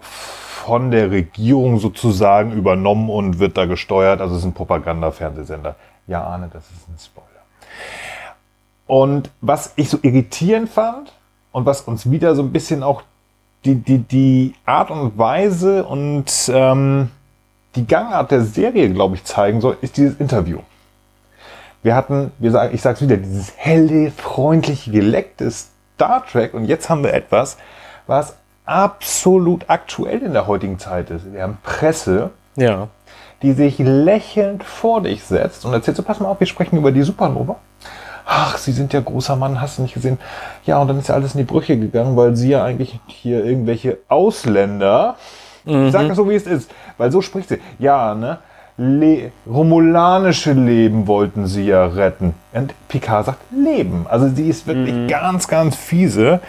von 0.07 0.91
der 0.91 1.11
Regierung 1.11 1.79
sozusagen 1.79 2.53
übernommen 2.53 3.09
und 3.09 3.39
wird 3.39 3.57
da 3.57 3.67
gesteuert. 3.67 4.21
Also 4.21 4.35
es 4.35 4.41
ist 4.41 4.47
ein 4.47 4.55
Propaganda-Fernsehsender. 4.55 5.77
Ja, 6.07 6.25
Arne, 6.25 6.51
das 6.53 6.65
ist 6.65 6.89
ein 6.89 6.99
Spoiler. 6.99 7.27
Und 8.87 9.31
was 9.41 9.73
ich 9.77 9.89
so 9.89 9.99
irritierend 10.03 10.69
fand 10.69 11.13
und 11.53 11.67
was 11.67 11.83
uns 11.83 12.11
wieder 12.11 12.35
so 12.35 12.43
ein 12.43 12.53
bisschen 12.53 12.83
auch 12.83 13.03
die, 13.65 13.77
die, 13.77 13.99
die 13.99 14.55
Art 14.65 14.91
und 14.91 15.19
Weise 15.19 15.85
und 15.85 16.31
ähm, 16.49 17.11
die 17.75 17.87
Gangart 17.87 18.31
der 18.31 18.43
Serie, 18.43 18.91
glaube 18.91 19.17
ich, 19.17 19.25
zeigen 19.25 19.61
soll, 19.61 19.77
ist 19.81 19.97
dieses 19.97 20.19
Interview. 20.19 20.61
Wir 21.83 21.95
hatten, 21.95 22.33
wir 22.39 22.51
sagen, 22.51 22.75
ich 22.75 22.83
sage 22.83 22.97
es 22.97 23.03
wieder, 23.03 23.17
dieses 23.17 23.53
helle, 23.57 24.11
freundliche, 24.11 24.91
geleckte 24.91 25.51
Star 25.51 26.25
Trek 26.27 26.55
und 26.55 26.65
jetzt 26.65 26.89
haben 26.89 27.05
wir 27.05 27.15
etwas, 27.15 27.59
was 28.07 28.37
absolut 28.67 29.65
aktuell 29.69 30.19
in 30.23 30.33
der 30.33 30.47
heutigen 30.47 30.79
Zeit 30.79 31.11
ist. 31.11 31.33
Wir 31.33 31.43
haben 31.43 31.59
Presse, 31.63 32.31
Ja. 32.57 32.89
die 33.43 33.53
sich 33.53 33.79
lächelnd 33.79 34.65
vor 34.65 35.03
dich 35.03 35.25
setzt 35.25 35.65
und 35.65 35.73
erzählt 35.73 35.97
so, 35.97 36.03
pass 36.03 36.21
mal 36.21 36.29
auf, 36.29 36.41
wir 36.41 36.47
sprechen 36.47 36.77
über 36.79 36.93
die 36.93 37.03
Supernova. 37.03 37.57
Ach, 38.29 38.59
Sie 38.59 38.73
sind 38.73 38.93
ja 38.93 39.01
großer 39.01 39.37
Mann, 39.37 39.61
hast 39.61 39.79
du 39.79 39.83
nicht 39.83 39.95
gesehen? 39.95 40.19
Ja, 40.65 40.79
und 40.79 40.89
dann 40.89 40.99
ist 40.99 41.09
ja 41.09 41.15
alles 41.15 41.35
in 41.35 41.39
die 41.39 41.45
Brüche 41.45 41.79
gegangen, 41.79 42.17
weil 42.17 42.35
Sie 42.35 42.49
ja 42.51 42.65
eigentlich 42.65 42.99
hier 43.07 43.45
irgendwelche 43.45 43.99
Ausländer, 44.09 45.15
ich 45.65 45.93
sage 45.93 46.09
das 46.09 46.17
so, 46.17 46.29
wie 46.29 46.35
es 46.35 46.47
ist, 46.47 46.71
weil 46.97 47.11
so 47.11 47.21
spricht 47.23 47.49
sie. 47.49 47.59
Ja, 47.81 48.15
ne? 48.15 48.39
Le 48.79 49.31
Romulanische 49.47 50.53
Leben 50.53 51.07
wollten 51.07 51.47
sie 51.47 51.67
ja 51.67 51.87
retten. 51.87 52.35
Und 52.53 52.75
Picard 52.89 53.27
sagt 53.27 53.41
Leben. 53.51 54.07
Also 54.09 54.29
sie 54.29 54.49
ist 54.49 54.67
wirklich 54.67 55.09
ganz, 55.09 55.49
ganz 55.49 55.77
fiese 55.77 56.41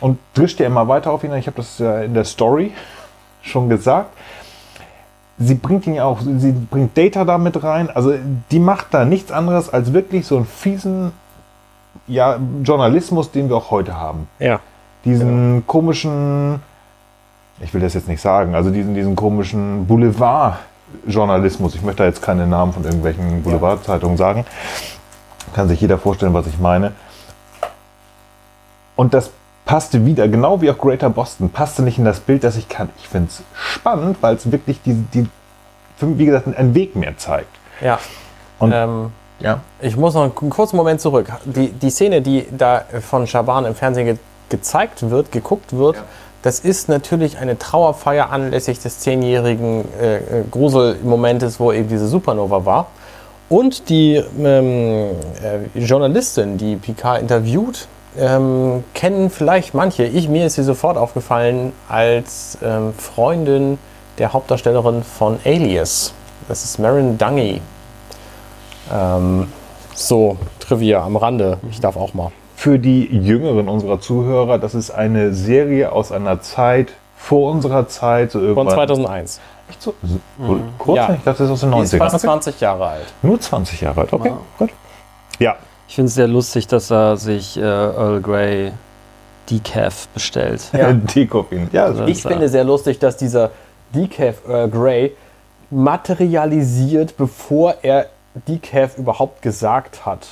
und 0.00 0.18
drischt 0.34 0.58
ja 0.58 0.66
immer 0.66 0.88
weiter 0.88 1.12
auf 1.12 1.22
ihn. 1.22 1.32
Ich 1.34 1.46
habe 1.46 1.58
das 1.58 1.78
ja 1.78 2.00
in 2.00 2.14
der 2.14 2.24
Story 2.24 2.72
schon 3.42 3.68
gesagt 3.68 4.10
sie 5.38 5.54
bringt 5.54 5.86
ihn 5.86 5.94
ja 5.94 6.04
auch, 6.04 6.20
sie 6.20 6.52
bringt 6.52 6.96
Data 6.96 7.24
da 7.24 7.38
mit 7.38 7.62
rein. 7.62 7.90
Also 7.90 8.14
die 8.50 8.58
macht 8.58 8.86
da 8.92 9.04
nichts 9.04 9.32
anderes 9.32 9.72
als 9.72 9.92
wirklich 9.92 10.26
so 10.26 10.36
einen 10.36 10.46
fiesen 10.46 11.12
ja, 12.06 12.38
Journalismus, 12.62 13.30
den 13.30 13.48
wir 13.48 13.56
auch 13.56 13.70
heute 13.70 13.96
haben. 13.96 14.28
Ja. 14.38 14.60
Diesen 15.04 15.66
komischen, 15.66 16.60
ich 17.60 17.72
will 17.72 17.80
das 17.80 17.94
jetzt 17.94 18.08
nicht 18.08 18.20
sagen, 18.20 18.54
also 18.54 18.70
diesen, 18.70 18.94
diesen 18.94 19.16
komischen 19.16 19.86
Boulevard-Journalismus. 20.92 21.74
Ich 21.74 21.82
möchte 21.82 22.02
da 22.02 22.08
jetzt 22.08 22.22
keine 22.22 22.46
Namen 22.46 22.72
von 22.72 22.84
irgendwelchen 22.84 23.42
Boulevardzeitungen 23.42 24.16
sagen. 24.16 24.44
Kann 25.54 25.68
sich 25.68 25.80
jeder 25.80 25.98
vorstellen, 25.98 26.34
was 26.34 26.46
ich 26.46 26.58
meine. 26.58 26.92
Und 28.96 29.14
das 29.14 29.30
passte 29.64 30.04
wieder, 30.06 30.28
genau 30.28 30.60
wie 30.60 30.70
auch 30.70 30.78
Greater 30.78 31.10
Boston, 31.10 31.50
passte 31.50 31.82
nicht 31.82 31.98
in 31.98 32.04
das 32.04 32.20
Bild, 32.20 32.44
das 32.44 32.56
ich 32.56 32.68
kann. 32.68 32.88
Ich 32.98 33.08
finde 33.08 33.28
es 33.30 33.42
spannend, 33.54 34.18
weil 34.20 34.36
es 34.36 34.50
wirklich 34.50 34.80
die, 34.82 34.94
die, 35.12 35.28
wie 36.00 36.24
gesagt, 36.26 36.46
einen 36.56 36.74
Weg 36.74 36.96
mehr 36.96 37.16
zeigt. 37.18 37.54
Ja. 37.80 37.98
Und- 38.58 38.72
ähm, 38.72 39.10
Ja. 39.38 39.60
ich 39.80 39.96
muss 39.96 40.14
noch 40.14 40.22
einen 40.22 40.34
kurzen 40.34 40.76
Moment 40.76 41.00
zurück. 41.00 41.30
Die, 41.44 41.70
die 41.70 41.90
Szene, 41.90 42.22
die 42.22 42.46
da 42.56 42.84
von 43.02 43.26
Schaban 43.26 43.64
im 43.66 43.74
Fernsehen 43.74 44.06
ge 44.06 44.16
gezeigt 44.48 45.10
wird, 45.10 45.32
geguckt 45.32 45.76
wird, 45.76 45.96
das 46.46 46.60
ist 46.60 46.88
natürlich 46.88 47.38
eine 47.38 47.58
Trauerfeier 47.58 48.30
anlässlich 48.30 48.78
des 48.78 49.00
zehnjährigen 49.00 49.84
äh, 50.00 50.16
äh, 50.18 50.20
Gruselmomentes, 50.48 51.58
wo 51.58 51.72
eben 51.72 51.88
diese 51.88 52.06
Supernova 52.06 52.64
war. 52.64 52.86
Und 53.48 53.88
die 53.88 54.22
ähm, 54.38 55.10
äh, 55.42 55.76
Journalistin, 55.76 56.56
die 56.56 56.76
Picard 56.76 57.20
interviewt, 57.20 57.88
ähm, 58.16 58.84
kennen 58.94 59.28
vielleicht 59.30 59.74
manche. 59.74 60.04
Ich, 60.04 60.28
mir 60.28 60.46
ist 60.46 60.54
sie 60.54 60.62
sofort 60.62 60.96
aufgefallen 60.96 61.72
als 61.88 62.56
ähm, 62.62 62.94
Freundin 62.96 63.78
der 64.18 64.32
Hauptdarstellerin 64.32 65.02
von 65.02 65.40
Alias. 65.44 66.14
Das 66.46 66.62
ist 66.62 66.78
Marin 66.78 67.18
Dungy. 67.18 67.60
Ähm, 68.94 69.48
so, 69.96 70.36
Trivia 70.60 71.02
am 71.02 71.16
Rande. 71.16 71.58
Ich 71.72 71.80
darf 71.80 71.96
auch 71.96 72.14
mal. 72.14 72.30
Für 72.56 72.78
die 72.78 73.04
Jüngeren 73.06 73.68
unserer 73.68 74.00
Zuhörer, 74.00 74.58
das 74.58 74.74
ist 74.74 74.90
eine 74.90 75.32
Serie 75.34 75.92
aus 75.92 76.10
einer 76.10 76.40
Zeit 76.40 76.92
vor 77.16 77.50
unserer 77.52 77.86
Zeit. 77.86 78.32
So 78.32 78.38
Von 78.40 78.48
irgendwann- 78.48 78.74
2001. 78.74 79.40
Echt 79.68 79.82
so, 79.82 79.94
so 80.02 80.60
kurz? 80.78 80.96
Ja. 80.96 81.14
Ich 81.14 81.22
dachte, 81.24 81.38
das 81.38 81.40
ist 81.40 81.50
aus 81.50 81.60
den 81.60 81.72
Die 81.72 81.78
ist 81.80 81.94
90ern. 81.94 81.98
fast 82.10 82.20
20 82.20 82.60
Jahre 82.60 82.86
alt. 82.86 83.06
Nur 83.22 83.40
20 83.40 83.80
Jahre 83.80 84.00
alt. 84.02 84.12
Okay, 84.12 84.30
Wow. 84.30 84.38
gut. 84.58 84.70
Ja, 85.38 85.56
Ich 85.88 85.94
finde 85.96 86.08
es 86.08 86.14
sehr 86.14 86.28
lustig, 86.28 86.66
dass 86.66 86.90
er 86.90 87.16
sich 87.16 87.56
äh, 87.58 87.60
Earl 87.62 88.20
Grey 88.22 88.72
Decaf 89.50 90.08
bestellt. 90.08 90.62
Ja. 90.72 90.92
Dekoffein. 91.14 91.68
Ja, 91.72 91.84
also 91.86 92.04
Ich 92.06 92.22
finde 92.22 92.48
sehr 92.48 92.64
lustig, 92.64 92.98
dass 92.98 93.16
dieser 93.16 93.50
Decaf 93.94 94.36
Earl 94.48 94.68
Grey 94.70 95.12
materialisiert, 95.70 97.16
bevor 97.16 97.74
er 97.82 98.06
Decaf 98.48 98.98
überhaupt 98.98 99.42
gesagt 99.42 100.06
hat. 100.06 100.26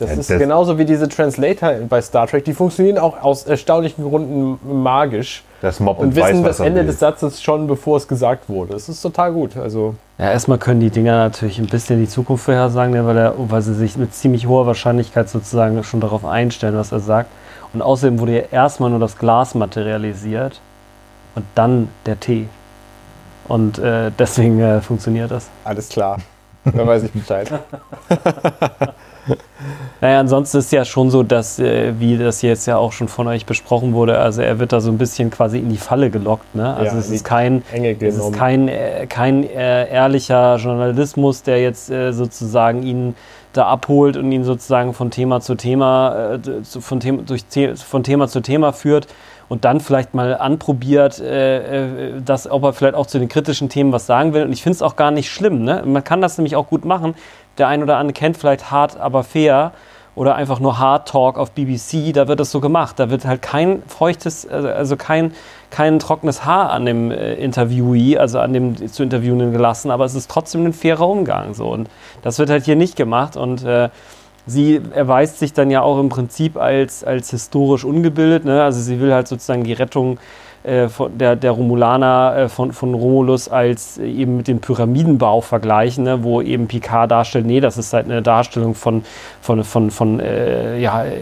Das 0.00 0.08
Ja, 0.10 0.16
ist 0.16 0.30
das- 0.30 0.38
genauso 0.38 0.78
wie 0.78 0.84
diese 0.86 1.08
Translator 1.08 1.72
bei 1.88 2.00
Star 2.00 2.26
Trek. 2.26 2.44
Die 2.46 2.54
funktionieren 2.54 2.98
auch 2.98 3.22
aus 3.22 3.44
erstaunlichen 3.44 4.02
Gründen 4.08 4.58
magisch 4.82 5.44
das 5.60 5.78
Mob 5.78 5.98
und 5.98 6.16
wissen 6.16 6.38
weiß, 6.38 6.42
was 6.42 6.56
das 6.56 6.66
Ende 6.66 6.80
will. 6.80 6.86
des 6.86 6.98
Satzes 7.00 7.42
schon, 7.42 7.66
bevor 7.66 7.98
es 7.98 8.08
gesagt 8.08 8.48
wurde. 8.48 8.72
Das 8.72 8.88
ist 8.88 9.02
total 9.02 9.30
gut. 9.32 9.56
Also 9.58 9.94
Ja, 10.18 10.30
erstmal 10.32 10.56
können 10.56 10.80
die 10.80 10.88
Dinger 10.90 11.12
natürlich 11.16 11.58
ein 11.58 11.66
bisschen 11.66 12.00
die 12.00 12.08
Zukunft 12.08 12.44
vorhersagen, 12.46 12.92
ne, 12.94 13.04
weil, 13.06 13.18
er, 13.18 13.34
weil 13.36 13.60
sie 13.60 13.74
sich 13.74 13.96
mit 13.98 14.14
ziemlich 14.14 14.46
hoher 14.46 14.66
Wahrscheinlichkeit 14.66 15.28
sozusagen 15.28 15.84
schon 15.84 16.00
darauf 16.00 16.24
einstellen, 16.24 16.76
was 16.78 16.92
er 16.92 17.00
sagt. 17.00 17.28
Und 17.74 17.82
außerdem 17.82 18.18
wurde 18.18 18.36
ja 18.36 18.42
erstmal 18.50 18.88
nur 18.88 19.00
das 19.00 19.18
Glas 19.18 19.54
materialisiert 19.54 20.60
und 21.34 21.44
dann 21.54 21.88
der 22.06 22.18
Tee. 22.18 22.48
Und 23.48 23.78
äh, 23.78 24.10
deswegen 24.18 24.60
äh, 24.60 24.80
funktioniert 24.80 25.30
das. 25.30 25.48
alles 25.64 25.90
klar. 25.90 26.16
Dann 26.64 26.86
weiß 26.86 27.02
ich 27.04 27.12
Bescheid. 27.12 27.50
Naja, 30.00 30.20
ansonsten 30.20 30.58
ist 30.58 30.72
ja 30.72 30.84
schon 30.86 31.10
so, 31.10 31.22
dass, 31.22 31.58
äh, 31.58 31.92
wie 31.98 32.16
das 32.16 32.40
jetzt 32.40 32.66
ja 32.66 32.78
auch 32.78 32.92
schon 32.92 33.08
von 33.08 33.28
euch 33.28 33.44
besprochen 33.44 33.92
wurde, 33.92 34.18
also 34.18 34.40
er 34.40 34.58
wird 34.58 34.72
da 34.72 34.80
so 34.80 34.90
ein 34.90 34.96
bisschen 34.96 35.30
quasi 35.30 35.58
in 35.58 35.68
die 35.68 35.76
Falle 35.76 36.08
gelockt. 36.10 36.54
Ne? 36.54 36.74
Also 36.74 36.94
Ja, 36.94 36.98
es 36.98 37.10
ist 37.10 37.24
kein, 37.24 37.62
es 38.08 38.14
ist 38.16 38.32
kein, 38.32 38.68
äh, 38.68 39.06
kein 39.06 39.44
äh, 39.44 39.88
ehrlicher 39.92 40.56
Journalismus, 40.56 41.42
der 41.42 41.60
jetzt 41.60 41.90
äh, 41.90 42.12
sozusagen 42.12 42.82
ihn 42.82 43.14
da 43.52 43.66
abholt 43.66 44.16
und 44.16 44.30
ihn 44.32 44.44
sozusagen 44.44 44.94
von 44.94 45.10
Thema 45.10 45.40
zu 45.40 45.54
Thema, 45.56 46.36
äh, 46.36 46.80
von, 46.80 47.00
Thema 47.00 47.22
durch, 47.22 47.44
The- 47.48 47.74
von 47.76 48.02
Thema 48.02 48.28
zu 48.28 48.40
Thema 48.40 48.72
führt 48.72 49.08
und 49.48 49.64
dann 49.64 49.80
vielleicht 49.80 50.14
mal 50.14 50.36
anprobiert, 50.36 51.18
äh, 51.18 52.14
äh, 52.16 52.22
dass, 52.24 52.48
ob 52.48 52.62
er 52.62 52.72
vielleicht 52.72 52.94
auch 52.94 53.06
zu 53.08 53.18
den 53.18 53.28
kritischen 53.28 53.68
Themen 53.68 53.92
was 53.92 54.06
sagen 54.06 54.32
will. 54.32 54.44
Und 54.44 54.52
ich 54.52 54.62
finde 54.62 54.76
es 54.76 54.82
auch 54.82 54.94
gar 54.94 55.10
nicht 55.10 55.28
schlimm. 55.28 55.64
Ne? 55.64 55.82
Man 55.84 56.04
kann 56.04 56.20
das 56.22 56.38
nämlich 56.38 56.54
auch 56.54 56.68
gut 56.68 56.84
machen. 56.84 57.14
Der 57.60 57.68
ein 57.68 57.82
oder 57.82 57.98
andere 57.98 58.14
kennt 58.14 58.38
vielleicht 58.38 58.70
hart, 58.70 58.98
aber 58.98 59.22
fair 59.22 59.72
oder 60.14 60.34
einfach 60.34 60.60
nur 60.60 60.78
Hard 60.78 61.08
Talk 61.08 61.38
auf 61.38 61.52
BBC, 61.52 62.14
da 62.14 62.26
wird 62.26 62.40
das 62.40 62.50
so 62.50 62.60
gemacht. 62.60 62.98
Da 62.98 63.10
wird 63.10 63.26
halt 63.26 63.42
kein 63.42 63.82
feuchtes, 63.86 64.48
also 64.48 64.68
also 64.68 64.96
kein, 64.96 65.34
kein 65.68 65.98
trockenes 65.98 66.46
Haar 66.46 66.70
an 66.70 66.86
dem 66.86 67.10
äh, 67.10 67.34
Interviewee, 67.34 68.16
also 68.16 68.38
an 68.38 68.54
dem 68.54 68.90
zu 68.90 69.02
Interviewenden 69.02 69.52
gelassen, 69.52 69.90
aber 69.90 70.06
es 70.06 70.14
ist 70.14 70.30
trotzdem 70.30 70.64
ein 70.64 70.72
fairer 70.72 71.06
Umgang. 71.06 71.52
So. 71.52 71.68
Und 71.68 71.90
das 72.22 72.38
wird 72.38 72.48
halt 72.48 72.64
hier 72.64 72.76
nicht 72.76 72.96
gemacht. 72.96 73.36
Und 73.36 73.62
äh, 73.62 73.90
sie 74.46 74.80
erweist 74.94 75.38
sich 75.38 75.52
dann 75.52 75.70
ja 75.70 75.82
auch 75.82 76.00
im 76.00 76.08
Prinzip 76.08 76.56
als, 76.56 77.04
als 77.04 77.30
historisch 77.30 77.84
ungebildet. 77.84 78.46
Ne? 78.46 78.62
Also 78.62 78.80
sie 78.80 79.00
will 79.00 79.12
halt 79.12 79.28
sozusagen 79.28 79.64
die 79.64 79.74
Rettung 79.74 80.18
von 80.88 81.16
der, 81.16 81.36
der 81.36 81.52
Romulaner 81.52 82.34
äh, 82.36 82.48
von, 82.50 82.72
von 82.72 82.92
Romulus 82.92 83.48
als 83.48 83.96
äh, 83.96 84.04
eben 84.04 84.36
mit 84.36 84.46
dem 84.46 84.60
Pyramidenbau 84.60 85.40
vergleichen, 85.40 86.04
ne? 86.04 86.22
wo 86.22 86.42
eben 86.42 86.68
Picard 86.68 87.10
darstellt, 87.10 87.46
nee, 87.46 87.60
das 87.60 87.78
ist 87.78 87.94
halt 87.94 88.04
eine 88.04 88.20
Darstellung 88.20 88.74
von, 88.74 89.02
von, 89.40 89.64
von, 89.64 89.90
von 89.90 90.20
äh, 90.20 90.78
ja, 90.78 91.04
äh, 91.04 91.12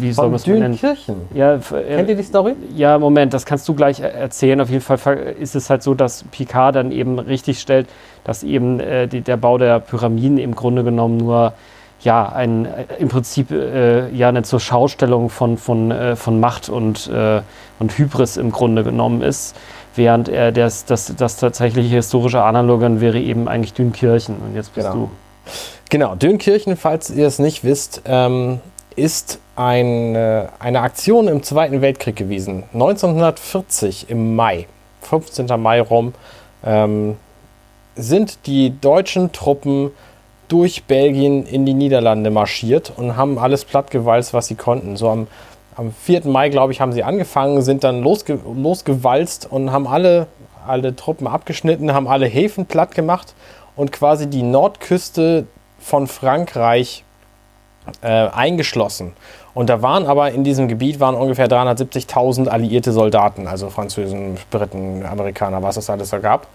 wie 0.00 0.12
soll 0.12 0.26
man 0.26 0.34
es 0.36 0.46
nennen? 0.46 0.72
Dünkirchen. 0.72 1.16
Ja, 1.32 1.54
äh, 1.54 1.58
Kennt 1.96 2.08
ihr 2.10 2.16
die 2.16 2.22
Story? 2.22 2.54
ja, 2.76 2.98
Moment, 2.98 3.32
das 3.32 3.46
kannst 3.46 3.66
du 3.68 3.74
gleich 3.74 4.00
er- 4.00 4.12
erzählen. 4.12 4.60
Auf 4.60 4.68
jeden 4.68 4.82
Fall 4.82 5.16
ist 5.40 5.54
es 5.56 5.70
halt 5.70 5.82
so, 5.82 5.94
dass 5.94 6.24
Picard 6.24 6.76
dann 6.76 6.92
eben 6.92 7.18
richtig 7.18 7.60
stellt, 7.60 7.88
dass 8.24 8.42
eben 8.42 8.80
äh, 8.80 9.08
die, 9.08 9.22
der 9.22 9.38
Bau 9.38 9.56
der 9.56 9.80
Pyramiden 9.80 10.36
im 10.36 10.54
Grunde 10.54 10.84
genommen 10.84 11.16
nur 11.16 11.54
ja, 12.04 12.28
ein, 12.28 12.66
äh, 12.66 12.84
im 12.98 13.08
Prinzip 13.08 13.50
äh, 13.50 14.10
ja 14.10 14.28
eine 14.28 14.42
zur 14.42 14.60
Schaustellung 14.60 15.30
von, 15.30 15.56
von, 15.58 15.90
äh, 15.90 16.16
von 16.16 16.38
Macht 16.38 16.68
und, 16.68 17.08
äh, 17.08 17.40
und 17.78 17.98
Hybris 17.98 18.36
im 18.36 18.52
Grunde 18.52 18.84
genommen 18.84 19.22
ist. 19.22 19.56
Während 19.96 20.28
er 20.28 20.52
das, 20.52 20.84
das, 20.84 21.14
das 21.16 21.36
tatsächliche 21.36 21.96
historische 21.96 22.42
Analogon 22.42 23.00
wäre 23.00 23.18
eben 23.18 23.48
eigentlich 23.48 23.74
Dünkirchen. 23.74 24.36
Und 24.36 24.54
jetzt 24.54 24.74
bist 24.74 24.90
Genau. 24.90 25.10
Genau, 25.90 26.14
Dünkirchen, 26.14 26.76
falls 26.76 27.10
ihr 27.10 27.26
es 27.26 27.38
nicht 27.38 27.62
wisst, 27.62 28.02
ähm, 28.06 28.60
ist 28.96 29.38
eine, 29.54 30.48
eine 30.58 30.80
Aktion 30.80 31.28
im 31.28 31.42
Zweiten 31.42 31.80
Weltkrieg 31.82 32.16
gewesen. 32.16 32.64
1940 32.72 34.10
im 34.10 34.34
Mai, 34.34 34.66
15. 35.02 35.46
Mai 35.60 35.80
rum, 35.80 36.14
ähm, 36.64 37.16
sind 37.96 38.46
die 38.46 38.78
deutschen 38.80 39.30
Truppen 39.32 39.90
durch 40.48 40.84
Belgien 40.84 41.46
in 41.46 41.66
die 41.66 41.74
Niederlande 41.74 42.30
marschiert 42.30 42.92
und 42.96 43.16
haben 43.16 43.38
alles 43.38 43.64
plattgewalzt, 43.64 44.34
was 44.34 44.46
sie 44.46 44.54
konnten. 44.54 44.96
So 44.96 45.08
am, 45.08 45.26
am 45.76 45.92
4. 45.92 46.26
Mai, 46.26 46.48
glaube 46.48 46.72
ich, 46.72 46.80
haben 46.80 46.92
sie 46.92 47.02
angefangen, 47.04 47.62
sind 47.62 47.84
dann 47.84 48.02
losge 48.02 48.38
losgewalzt 48.44 49.50
und 49.50 49.72
haben 49.72 49.86
alle, 49.86 50.26
alle 50.66 50.94
Truppen 50.94 51.26
abgeschnitten, 51.26 51.92
haben 51.92 52.08
alle 52.08 52.26
Häfen 52.26 52.66
platt 52.66 52.94
gemacht 52.94 53.34
und 53.76 53.92
quasi 53.92 54.28
die 54.28 54.42
Nordküste 54.42 55.46
von 55.78 56.06
Frankreich 56.06 57.04
äh, 58.02 58.08
eingeschlossen. 58.08 59.12
Und 59.52 59.68
da 59.70 59.82
waren 59.82 60.06
aber 60.06 60.32
in 60.32 60.42
diesem 60.42 60.68
Gebiet 60.68 60.98
waren 61.00 61.14
ungefähr 61.14 61.48
370.000 61.48 62.48
alliierte 62.48 62.92
Soldaten, 62.92 63.46
also 63.46 63.70
Französen, 63.70 64.36
Briten, 64.50 65.04
Amerikaner, 65.06 65.62
was 65.62 65.76
es 65.76 65.88
alles 65.88 66.10
da 66.10 66.18
gab. 66.18 66.48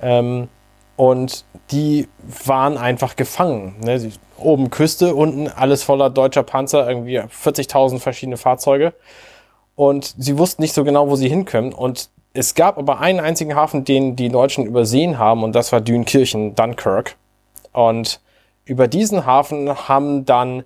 Ähm, 0.00 0.48
und 0.96 1.44
die 1.70 2.08
waren 2.44 2.78
einfach 2.78 3.16
gefangen. 3.16 3.76
Ne? 3.80 3.98
Sie, 3.98 4.12
oben 4.38 4.70
Küste, 4.70 5.14
unten 5.14 5.48
alles 5.48 5.82
voller 5.82 6.10
deutscher 6.10 6.42
Panzer, 6.42 6.88
irgendwie 6.88 7.20
40.000 7.20 8.00
verschiedene 8.00 8.36
Fahrzeuge. 8.36 8.92
Und 9.74 10.14
sie 10.18 10.38
wussten 10.38 10.62
nicht 10.62 10.74
so 10.74 10.84
genau, 10.84 11.08
wo 11.08 11.16
sie 11.16 11.28
hinkommen. 11.28 11.72
Und 11.72 12.08
es 12.32 12.54
gab 12.54 12.78
aber 12.78 13.00
einen 13.00 13.20
einzigen 13.20 13.54
Hafen, 13.54 13.84
den 13.84 14.16
die 14.16 14.28
Deutschen 14.28 14.66
übersehen 14.66 15.18
haben, 15.18 15.42
und 15.42 15.54
das 15.54 15.72
war 15.72 15.80
Dünkirchen, 15.80 16.54
Dunkirk. 16.54 17.16
Und 17.72 18.20
über 18.64 18.88
diesen 18.88 19.26
Hafen 19.26 19.88
haben 19.88 20.24
dann 20.24 20.64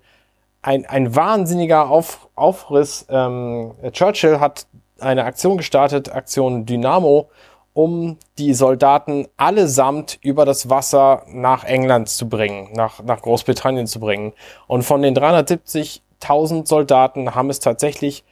ein, 0.62 0.86
ein 0.86 1.14
wahnsinniger 1.14 1.90
Auf, 1.90 2.28
Aufriss. 2.34 3.06
Ähm, 3.08 3.72
Churchill 3.92 4.40
hat 4.40 4.66
eine 4.98 5.24
Aktion 5.24 5.56
gestartet, 5.56 6.12
Aktion 6.12 6.66
Dynamo, 6.66 7.30
um 7.72 8.18
die 8.38 8.52
Soldaten 8.54 9.28
allesamt 9.36 10.18
über 10.22 10.44
das 10.44 10.68
Wasser 10.68 11.24
nach 11.28 11.64
England 11.64 12.08
zu 12.08 12.28
bringen, 12.28 12.70
nach, 12.72 13.02
nach 13.02 13.22
Großbritannien 13.22 13.86
zu 13.86 14.00
bringen. 14.00 14.32
Und 14.66 14.82
von 14.82 15.02
den 15.02 15.16
370.000 15.16 16.66
Soldaten 16.66 17.34
haben 17.34 17.50
es 17.50 17.60
tatsächlich 17.60 18.24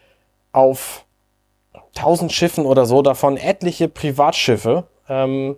auf 0.53 1.05
1000 1.97 2.33
Schiffen 2.33 2.67
oder 2.67 2.87
so, 2.87 3.03
davon 3.03 3.37
etliche 3.37 3.89
Privatschiffe, 3.89 4.85
ähm, 5.09 5.57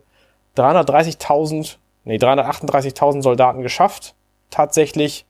330.000, 0.56 1.76
nee, 2.04 2.16
338.000 2.16 3.22
Soldaten 3.22 3.62
geschafft, 3.62 4.14
tatsächlich 4.50 5.26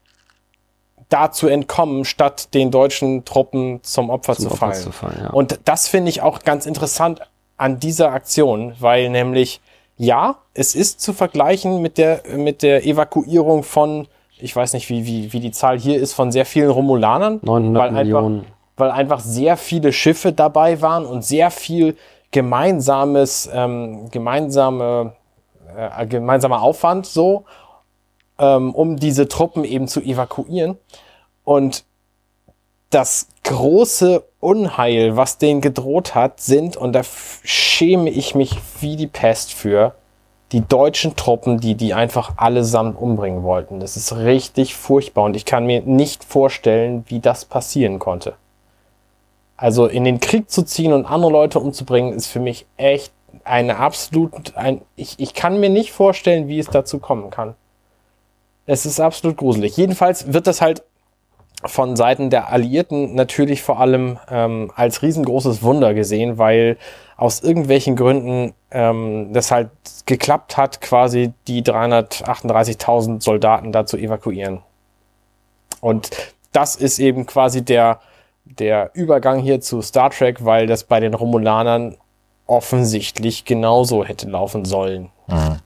da 1.09 1.31
zu 1.33 1.49
entkommen, 1.49 2.05
statt 2.05 2.55
den 2.55 2.71
deutschen 2.71 3.25
Truppen 3.25 3.83
zum 3.83 4.11
Opfer, 4.11 4.35
zum 4.35 4.45
zu, 4.45 4.51
Opfer 4.53 4.59
fallen. 4.59 4.83
zu 4.83 4.93
fallen. 4.93 5.21
Ja. 5.25 5.31
Und 5.31 5.61
das 5.65 5.89
finde 5.89 6.11
ich 6.11 6.23
auch 6.23 6.41
ganz 6.41 6.67
interessant 6.67 7.21
an 7.61 7.79
dieser 7.79 8.13
Aktion, 8.13 8.75
weil 8.81 9.11
nämlich, 9.11 9.61
ja, 9.99 10.39
es 10.55 10.75
ist 10.75 11.03
zu 11.03 11.13
vergleichen 11.13 11.83
mit 11.83 11.99
der, 11.99 12.23
mit 12.35 12.63
der 12.63 12.87
Evakuierung 12.87 13.65
von, 13.65 14.09
ich 14.39 14.57
weiß 14.57 14.73
nicht, 14.73 14.89
wie, 14.89 15.05
wie, 15.05 15.33
wie 15.35 15.41
die 15.41 15.51
Zahl 15.51 15.79
hier 15.79 16.01
ist, 16.01 16.15
von 16.15 16.33
sehr 16.33 16.47
vielen 16.47 16.71
Romulanern. 16.71 17.41
900 17.43 17.83
weil 17.83 17.93
Millionen. 17.93 18.39
Einfach, 18.39 18.53
weil 18.77 18.91
einfach 18.93 19.21
sehr 19.21 19.59
viele 19.59 19.93
Schiffe 19.93 20.33
dabei 20.33 20.81
waren 20.81 21.05
und 21.05 21.23
sehr 21.23 21.51
viel 21.51 21.99
gemeinsames, 22.31 23.51
ähm, 23.53 24.09
gemeinsame, 24.11 25.13
äh, 25.77 26.07
gemeinsamer 26.07 26.63
Aufwand 26.63 27.05
so, 27.05 27.45
ähm, 28.39 28.75
um 28.75 28.97
diese 28.97 29.29
Truppen 29.29 29.65
eben 29.65 29.87
zu 29.87 30.01
evakuieren. 30.01 30.79
Und 31.45 31.85
das 32.89 33.29
große 33.45 34.25
Unheil, 34.41 35.17
was 35.17 35.39
denen 35.39 35.61
gedroht 35.61 36.15
hat, 36.15 36.41
sind, 36.41 36.77
und 36.77 36.93
da 36.93 37.03
schäme 37.45 38.11
ich 38.11 38.35
mich 38.35 38.57
wie 38.81 38.97
die 38.97 39.07
Pest 39.07 39.53
für, 39.53 39.95
die 40.53 40.63
deutschen 40.63 41.15
Truppen, 41.15 41.61
die 41.61 41.75
die 41.75 41.95
einfach 41.95 42.33
allesamt 42.37 42.99
umbringen 43.01 43.43
wollten. 43.43 43.79
Das 43.79 43.97
ist 43.97 44.17
richtig 44.17 44.75
furchtbar 44.75 45.25
und 45.25 45.37
ich 45.37 45.45
kann 45.45 45.67
mir 45.67 45.83
nicht 45.83 46.25
vorstellen, 46.25 47.05
wie 47.07 47.21
das 47.21 47.45
passieren 47.45 47.99
konnte. 47.99 48.35
Also 49.57 49.87
in 49.87 50.05
den 50.05 50.21
Krieg 50.21 50.51
zu 50.51 50.63
ziehen 50.65 50.93
und 50.93 51.05
andere 51.05 51.31
Leute 51.31 51.61
umzubringen, 51.61 52.15
ist 52.15 52.27
für 52.27 52.41
mich 52.41 52.67
echt 52.79 53.13
eine 53.45 53.77
absolut, 53.77 54.57
ein, 54.57 54.81
ich, 54.97 55.21
ich 55.21 55.35
kann 55.35 55.61
mir 55.61 55.69
nicht 55.69 55.93
vorstellen, 55.93 56.49
wie 56.49 56.59
es 56.59 56.67
dazu 56.67 56.99
kommen 56.99 57.31
kann. 57.31 57.55
Es 58.67 58.87
ist 58.87 59.01
absolut 59.01 59.37
gruselig. 59.37 59.77
Jedenfalls 59.77 60.33
wird 60.33 60.47
das 60.47 60.61
halt 60.61 60.83
von 61.65 61.97
Seiten 61.97 62.31
der 62.31 62.51
Alliierten 62.51 63.15
natürlich 63.15 63.63
vor 63.63 63.81
allem 63.81 64.19
ähm, 64.31 64.73
als 64.75 65.03
riesengroßes 65.03 65.63
Wunder 65.63 65.95
gesehen, 65.95 66.39
weil 66.39 66.79
aus 67.17 67.43
irgendwelchen 67.43 67.97
Gründen 67.97 68.55
ähm, 68.71 69.33
das 69.33 69.51
halt 69.51 69.71
geklappt 70.07 70.57
hat, 70.57 70.81
quasi 70.81 71.33
die 71.49 71.63
338.000 71.63 73.23
Soldaten 73.23 73.73
da 73.73 73.85
zu 73.85 73.99
evakuieren. 73.99 74.61
Und 75.81 76.11
das 76.53 76.77
ist 76.77 76.99
eben 76.99 77.27
quasi 77.27 77.63
der, 77.63 78.01
der 78.45 78.91
Übergang 78.95 79.41
hier 79.41 79.61
zu 79.61 79.83
Star 79.83 80.11
Trek, 80.11 80.45
weil 80.45 80.67
das 80.67 80.85
bei 80.85 81.01
den 81.01 81.15
Romulanern 81.15 81.97
offensichtlich 82.47 83.45
genauso 83.45 84.05
hätte 84.05 84.29
laufen 84.29 84.65
sollen. 84.65 85.11
Mhm. 85.29 85.57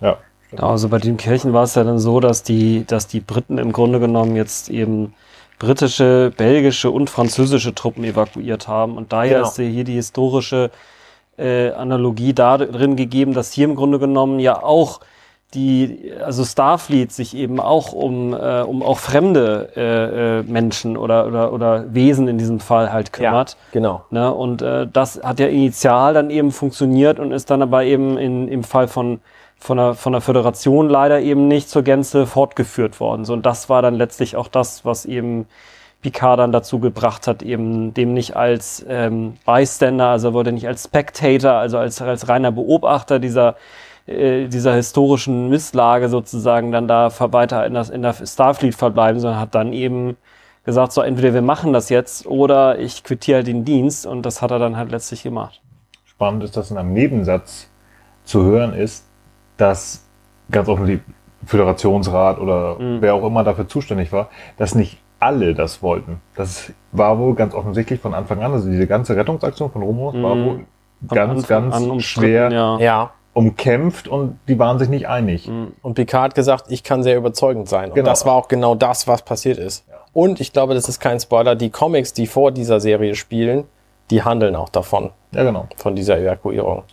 Ja. 0.00 0.18
Also 0.56 0.88
bei 0.88 0.98
den 0.98 1.16
Kirchen 1.16 1.52
war 1.52 1.64
es 1.64 1.74
ja 1.74 1.84
dann 1.84 1.98
so, 1.98 2.20
dass 2.20 2.42
die, 2.42 2.84
dass 2.86 3.06
die 3.06 3.20
Briten 3.20 3.58
im 3.58 3.72
Grunde 3.72 3.98
genommen 3.98 4.36
jetzt 4.36 4.68
eben 4.68 5.14
britische, 5.58 6.32
belgische 6.36 6.90
und 6.90 7.10
französische 7.10 7.74
Truppen 7.74 8.04
evakuiert 8.04 8.68
haben. 8.68 8.96
Und 8.96 9.12
daher 9.12 9.38
genau. 9.38 9.48
ist 9.48 9.56
hier 9.56 9.84
die 9.84 9.94
historische 9.94 10.70
äh, 11.38 11.70
Analogie 11.70 12.32
darin 12.32 12.96
gegeben, 12.96 13.34
dass 13.34 13.52
hier 13.52 13.64
im 13.64 13.74
Grunde 13.74 13.98
genommen 13.98 14.38
ja 14.40 14.62
auch 14.62 15.00
die, 15.54 16.12
also 16.24 16.44
Starfleet 16.44 17.12
sich 17.12 17.36
eben 17.36 17.60
auch 17.60 17.92
um, 17.92 18.32
äh, 18.32 18.62
um 18.62 18.82
auch 18.82 18.98
fremde 18.98 19.70
äh, 19.76 20.40
äh, 20.40 20.42
Menschen 20.42 20.96
oder, 20.96 21.26
oder, 21.26 21.52
oder 21.52 21.94
Wesen 21.94 22.26
in 22.28 22.38
diesem 22.38 22.60
Fall 22.60 22.92
halt 22.92 23.12
kümmert. 23.12 23.52
Ja, 23.52 23.56
genau. 23.72 24.04
Ne? 24.10 24.34
Und 24.34 24.62
äh, 24.62 24.86
das 24.92 25.20
hat 25.22 25.38
ja 25.38 25.46
initial 25.46 26.14
dann 26.14 26.30
eben 26.30 26.50
funktioniert 26.50 27.20
und 27.20 27.30
ist 27.30 27.50
dann 27.50 27.62
aber 27.62 27.84
eben 27.84 28.18
in, 28.18 28.48
im 28.48 28.64
Fall 28.64 28.88
von 28.88 29.20
von 29.64 29.78
der, 29.78 29.94
von 29.94 30.12
der 30.12 30.20
Föderation 30.20 30.90
leider 30.90 31.20
eben 31.20 31.48
nicht 31.48 31.70
zur 31.70 31.82
Gänze 31.82 32.26
fortgeführt 32.26 33.00
worden. 33.00 33.24
So, 33.24 33.32
und 33.32 33.46
das 33.46 33.70
war 33.70 33.80
dann 33.80 33.94
letztlich 33.94 34.36
auch 34.36 34.46
das, 34.46 34.84
was 34.84 35.06
eben 35.06 35.46
Picard 36.02 36.38
dann 36.38 36.52
dazu 36.52 36.80
gebracht 36.80 37.26
hat, 37.26 37.42
eben 37.42 37.94
dem 37.94 38.12
nicht 38.12 38.36
als 38.36 38.84
ähm, 38.86 39.38
Bystander, 39.46 40.08
also 40.08 40.28
er 40.28 40.34
wollte 40.34 40.52
nicht 40.52 40.68
als 40.68 40.84
Spectator, 40.84 41.52
also 41.52 41.78
als, 41.78 42.02
als 42.02 42.28
reiner 42.28 42.52
Beobachter 42.52 43.18
dieser, 43.18 43.56
äh, 44.06 44.48
dieser 44.48 44.74
historischen 44.74 45.48
Misslage 45.48 46.10
sozusagen 46.10 46.70
dann 46.70 46.86
da 46.86 47.10
weiter 47.32 47.64
in, 47.64 47.72
das, 47.72 47.88
in 47.88 48.02
der 48.02 48.12
Starfleet 48.12 48.74
verbleiben, 48.74 49.18
sondern 49.18 49.40
hat 49.40 49.54
dann 49.54 49.72
eben 49.72 50.18
gesagt, 50.66 50.92
so 50.92 51.00
entweder 51.00 51.32
wir 51.32 51.40
machen 51.40 51.72
das 51.72 51.88
jetzt 51.88 52.26
oder 52.26 52.78
ich 52.78 53.02
quittiere 53.02 53.36
halt 53.36 53.46
den 53.46 53.64
Dienst 53.64 54.04
und 54.04 54.26
das 54.26 54.42
hat 54.42 54.50
er 54.50 54.58
dann 54.58 54.76
halt 54.76 54.90
letztlich 54.90 55.22
gemacht. 55.22 55.62
Spannend 56.04 56.44
ist, 56.44 56.54
dass 56.54 56.70
in 56.70 56.76
einem 56.76 56.92
Nebensatz 56.92 57.70
zu 58.24 58.44
hören 58.44 58.74
ist, 58.74 59.06
dass 59.56 60.04
ganz 60.50 60.68
offensichtlich 60.68 61.14
Föderationsrat 61.46 62.38
oder 62.38 62.76
mhm. 62.78 63.00
wer 63.00 63.14
auch 63.14 63.24
immer 63.24 63.44
dafür 63.44 63.68
zuständig 63.68 64.12
war, 64.12 64.28
dass 64.56 64.74
nicht 64.74 64.98
alle 65.20 65.54
das 65.54 65.82
wollten. 65.82 66.20
Das 66.36 66.72
war 66.92 67.18
wohl 67.18 67.34
ganz 67.34 67.54
offensichtlich 67.54 68.00
von 68.00 68.14
Anfang 68.14 68.42
an, 68.42 68.52
also 68.52 68.68
diese 68.68 68.86
ganze 68.86 69.16
Rettungsaktion 69.16 69.70
von 69.70 69.82
Romulus 69.82 70.14
mhm. 70.14 70.22
war 70.22 70.36
wohl 70.36 70.60
ganz, 71.08 71.46
ganz 71.46 72.02
schwer 72.02 72.78
ja. 72.80 73.10
umkämpft 73.32 74.08
und 74.08 74.38
die 74.48 74.58
waren 74.58 74.78
sich 74.78 74.88
nicht 74.88 75.08
einig. 75.08 75.48
Mhm. 75.48 75.72
Und 75.82 75.94
Picard 75.94 76.24
hat 76.30 76.34
gesagt, 76.34 76.66
ich 76.68 76.82
kann 76.82 77.02
sehr 77.02 77.16
überzeugend 77.16 77.68
sein. 77.68 77.90
Und 77.90 77.94
genau. 77.94 78.08
das 78.08 78.26
war 78.26 78.34
auch 78.34 78.48
genau 78.48 78.74
das, 78.74 79.06
was 79.06 79.22
passiert 79.22 79.58
ist. 79.58 79.86
Ja. 79.88 79.96
Und 80.12 80.40
ich 80.40 80.52
glaube, 80.52 80.74
das 80.74 80.88
ist 80.88 81.00
kein 81.00 81.20
Spoiler, 81.20 81.56
die 81.56 81.70
Comics, 81.70 82.12
die 82.12 82.26
vor 82.26 82.52
dieser 82.52 82.80
Serie 82.80 83.14
spielen, 83.14 83.64
die 84.10 84.22
handeln 84.22 84.54
auch 84.56 84.68
davon. 84.68 85.10
Ja, 85.32 85.42
genau. 85.42 85.66
Von 85.76 85.96
dieser 85.96 86.18
Evakuierung 86.18 86.84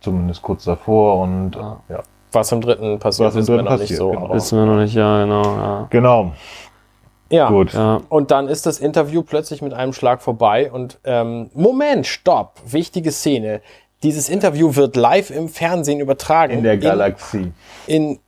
zumindest 0.00 0.42
kurz 0.42 0.64
davor 0.64 1.20
und 1.22 1.56
ah. 1.56 1.80
ja. 1.88 2.00
Was 2.32 2.52
im 2.52 2.60
dritten 2.60 2.98
passiert, 2.98 3.28
Was 3.28 3.36
im 3.36 3.46
dritten 3.46 3.64
passiert, 3.64 3.90
nicht 3.90 3.98
so. 3.98 4.10
Genau. 4.10 4.34
Wissen 4.34 4.58
wir 4.58 4.66
noch 4.66 4.76
nicht, 4.76 4.94
ja, 4.94 5.22
genau. 5.22 5.42
Ja. 5.42 5.86
Genau. 5.88 6.32
Ja. 7.30 7.48
Gut. 7.48 7.72
Ja. 7.72 8.00
Und 8.08 8.30
dann 8.30 8.48
ist 8.48 8.66
das 8.66 8.78
Interview 8.78 9.22
plötzlich 9.22 9.62
mit 9.62 9.72
einem 9.72 9.92
Schlag 9.92 10.22
vorbei 10.22 10.70
und 10.70 10.98
ähm, 11.04 11.50
Moment, 11.54 12.06
stopp, 12.06 12.60
wichtige 12.66 13.12
Szene. 13.12 13.60
Dieses 14.02 14.28
Interview 14.28 14.76
wird 14.76 14.94
live 14.96 15.30
im 15.30 15.48
Fernsehen 15.48 16.00
übertragen. 16.00 16.58
In 16.58 16.62
der 16.62 16.78
Galaxie. 16.78 17.52
In, 17.86 18.12
in 18.12 18.18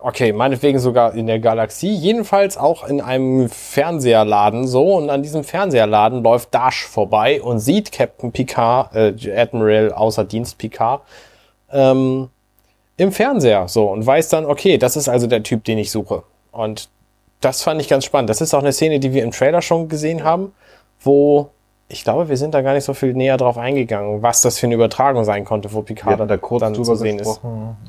Okay, 0.00 0.32
meinetwegen 0.32 0.78
sogar 0.78 1.14
in 1.14 1.26
der 1.26 1.40
Galaxie. 1.40 1.92
Jedenfalls 1.92 2.56
auch 2.56 2.86
in 2.86 3.00
einem 3.00 3.48
Fernseherladen 3.48 4.66
so. 4.66 4.94
Und 4.94 5.10
an 5.10 5.22
diesem 5.22 5.42
Fernseherladen 5.42 6.22
läuft 6.22 6.54
Dash 6.54 6.84
vorbei 6.84 7.42
und 7.42 7.58
sieht 7.58 7.90
Captain 7.90 8.30
Picard, 8.30 8.94
äh, 8.94 9.36
Admiral 9.36 9.92
außer 9.92 10.24
Dienst 10.24 10.56
Picard, 10.56 11.02
ähm, 11.72 12.28
im 12.96 13.12
Fernseher 13.12 13.66
so 13.68 13.90
und 13.90 14.06
weiß 14.06 14.28
dann, 14.28 14.46
okay, 14.46 14.78
das 14.78 14.96
ist 14.96 15.08
also 15.08 15.26
der 15.26 15.42
Typ, 15.42 15.64
den 15.64 15.78
ich 15.78 15.90
suche. 15.90 16.22
Und 16.52 16.88
das 17.40 17.62
fand 17.62 17.80
ich 17.80 17.88
ganz 17.88 18.04
spannend. 18.04 18.30
Das 18.30 18.40
ist 18.40 18.54
auch 18.54 18.60
eine 18.60 18.72
Szene, 18.72 19.00
die 19.00 19.12
wir 19.12 19.24
im 19.24 19.32
Trailer 19.32 19.62
schon 19.62 19.88
gesehen 19.88 20.22
haben, 20.22 20.52
wo 21.00 21.50
ich 21.88 22.04
glaube, 22.04 22.28
wir 22.28 22.36
sind 22.36 22.52
da 22.54 22.60
gar 22.62 22.74
nicht 22.74 22.84
so 22.84 22.92
viel 22.94 23.14
näher 23.14 23.36
drauf 23.36 23.56
eingegangen, 23.56 24.22
was 24.22 24.42
das 24.42 24.58
für 24.58 24.66
eine 24.66 24.74
Übertragung 24.74 25.24
sein 25.24 25.44
konnte, 25.44 25.72
wo 25.72 25.82
Picard 25.82 26.20
da 26.28 26.36
kurz 26.36 26.60
dann 26.60 26.74
drüber 26.74 26.84
zu 26.84 26.96
sehen 26.96 27.18
ist. 27.18 27.40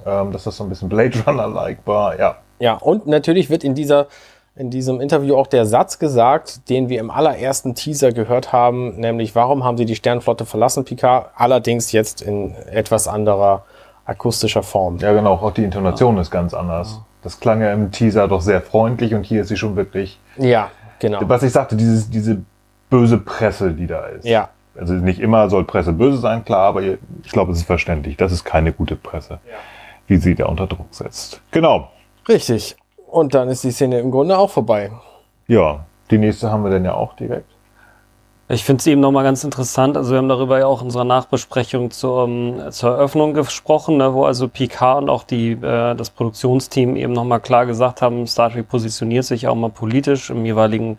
ähm, 0.06 0.32
dass 0.32 0.46
das 0.46 0.56
so 0.56 0.64
ein 0.64 0.70
bisschen 0.70 0.88
Blade 0.90 1.18
Runner-like 1.28 1.80
war. 1.86 2.18
Ja, 2.18 2.38
Ja, 2.60 2.76
und 2.76 3.08
natürlich 3.08 3.50
wird 3.50 3.64
in 3.64 3.76
dieser 3.76 4.08
in 4.56 4.70
diesem 4.70 5.00
Interview 5.00 5.38
auch 5.38 5.48
der 5.48 5.66
Satz 5.66 6.00
gesagt, 6.00 6.70
den 6.70 6.90
wir 6.90 7.00
im 7.00 7.10
allerersten 7.12 7.76
Teaser 7.76 8.12
gehört 8.12 8.52
haben, 8.52 9.00
nämlich 9.00 9.34
warum 9.34 9.64
haben 9.64 9.78
sie 9.78 9.86
die 9.86 9.96
Sternflotte 9.96 10.46
verlassen, 10.46 10.84
Picard, 10.84 11.30
allerdings 11.38 11.94
jetzt 11.94 12.22
in 12.22 12.56
etwas 12.70 13.08
anderer 13.08 13.64
akustischer 14.04 14.64
Form. 14.64 14.98
ja 14.98 15.14
genau, 15.14 15.34
auch 15.34 15.52
die 15.52 15.64
Intonation 15.64 16.18
ist 16.18 16.30
ganz 16.30 16.54
anders. 16.54 17.00
Das 17.22 17.40
klang 17.40 17.62
ja 17.62 17.72
im 17.72 17.92
Teaser 17.92 18.28
doch 18.28 18.42
sehr 18.42 18.62
freundlich 18.62 19.14
und 19.14 19.24
hier 19.24 19.42
ist 19.42 19.48
sie 19.48 19.56
schon 19.58 19.76
wirklich, 19.78 20.20
Ja, 20.38 20.72
genau. 21.00 21.20
was 21.24 21.44
ich 21.44 21.54
sagte, 21.54 21.76
dieses, 21.78 22.10
diese 22.10 22.42
böse 22.90 23.18
Presse, 23.18 23.72
die 23.72 23.88
da 23.88 24.06
ist. 24.08 24.26
Ja, 24.26 24.50
Also 24.80 24.94
nicht 24.94 25.20
immer 25.20 25.50
soll 25.50 25.64
Presse 25.64 25.94
böse 25.94 26.18
sein, 26.18 26.44
klar, 26.46 26.68
aber 26.68 26.82
ich 26.82 27.32
glaube, 27.32 27.52
es 27.52 27.60
ist 27.60 27.68
verständlich. 27.68 28.18
Das 28.18 28.32
ist 28.32 28.44
keine 28.44 28.74
gute 28.74 28.96
Presse, 28.96 29.40
wie 30.08 30.18
sie 30.18 30.36
da 30.36 30.46
unter 30.48 30.68
Druck 30.68 30.88
setzt. 30.92 31.42
Genau. 31.52 31.92
richtig. 32.28 32.76
Und 33.08 33.34
dann 33.34 33.50
ist 33.50 33.64
die 33.64 33.72
Szene 33.72 34.00
im 34.00 34.12
Grunde 34.12 34.38
auch 34.38 34.52
vorbei. 34.52 34.92
Ja, 35.48 35.86
die 36.12 36.20
nächste 36.20 36.52
haben 36.52 36.64
wir 36.64 36.70
dann 36.70 36.86
ja 36.86 36.94
auch 36.94 37.16
direkt. 37.16 37.50
Ich 38.52 38.64
finde 38.64 38.82
es 38.82 38.88
eben 38.88 39.00
nochmal 39.00 39.24
ganz 39.24 39.44
interessant. 39.44 39.96
Also 39.96 40.12
wir 40.12 40.18
haben 40.18 40.28
darüber 40.28 40.58
ja 40.58 40.66
auch 40.66 40.82
in 40.82 40.86
unserer 40.86 41.04
Nachbesprechung 41.04 41.92
zur, 41.92 42.24
ähm, 42.24 42.72
zur 42.72 42.92
Eröffnung 42.92 43.36
gesprochen, 43.36 43.98
ne, 43.98 44.14
wo 44.16 44.26
also 44.26 44.48
Picard 44.48 45.04
und 45.04 45.10
auch 45.10 45.24
die, 45.24 45.52
äh, 45.52 45.94
das 45.94 46.10
Produktionsteam 46.10 46.96
eben 46.96 47.14
nochmal 47.14 47.42
klar 47.42 47.68
gesagt 47.68 48.02
haben, 48.02 48.26
Star 48.26 48.52
Trek 48.52 48.68
positioniert 48.68 49.26
sich 49.26 49.48
auch 49.48 49.54
mal 49.54 49.70
politisch 49.70 50.32
im 50.32 50.46
jeweiligen 50.46 50.98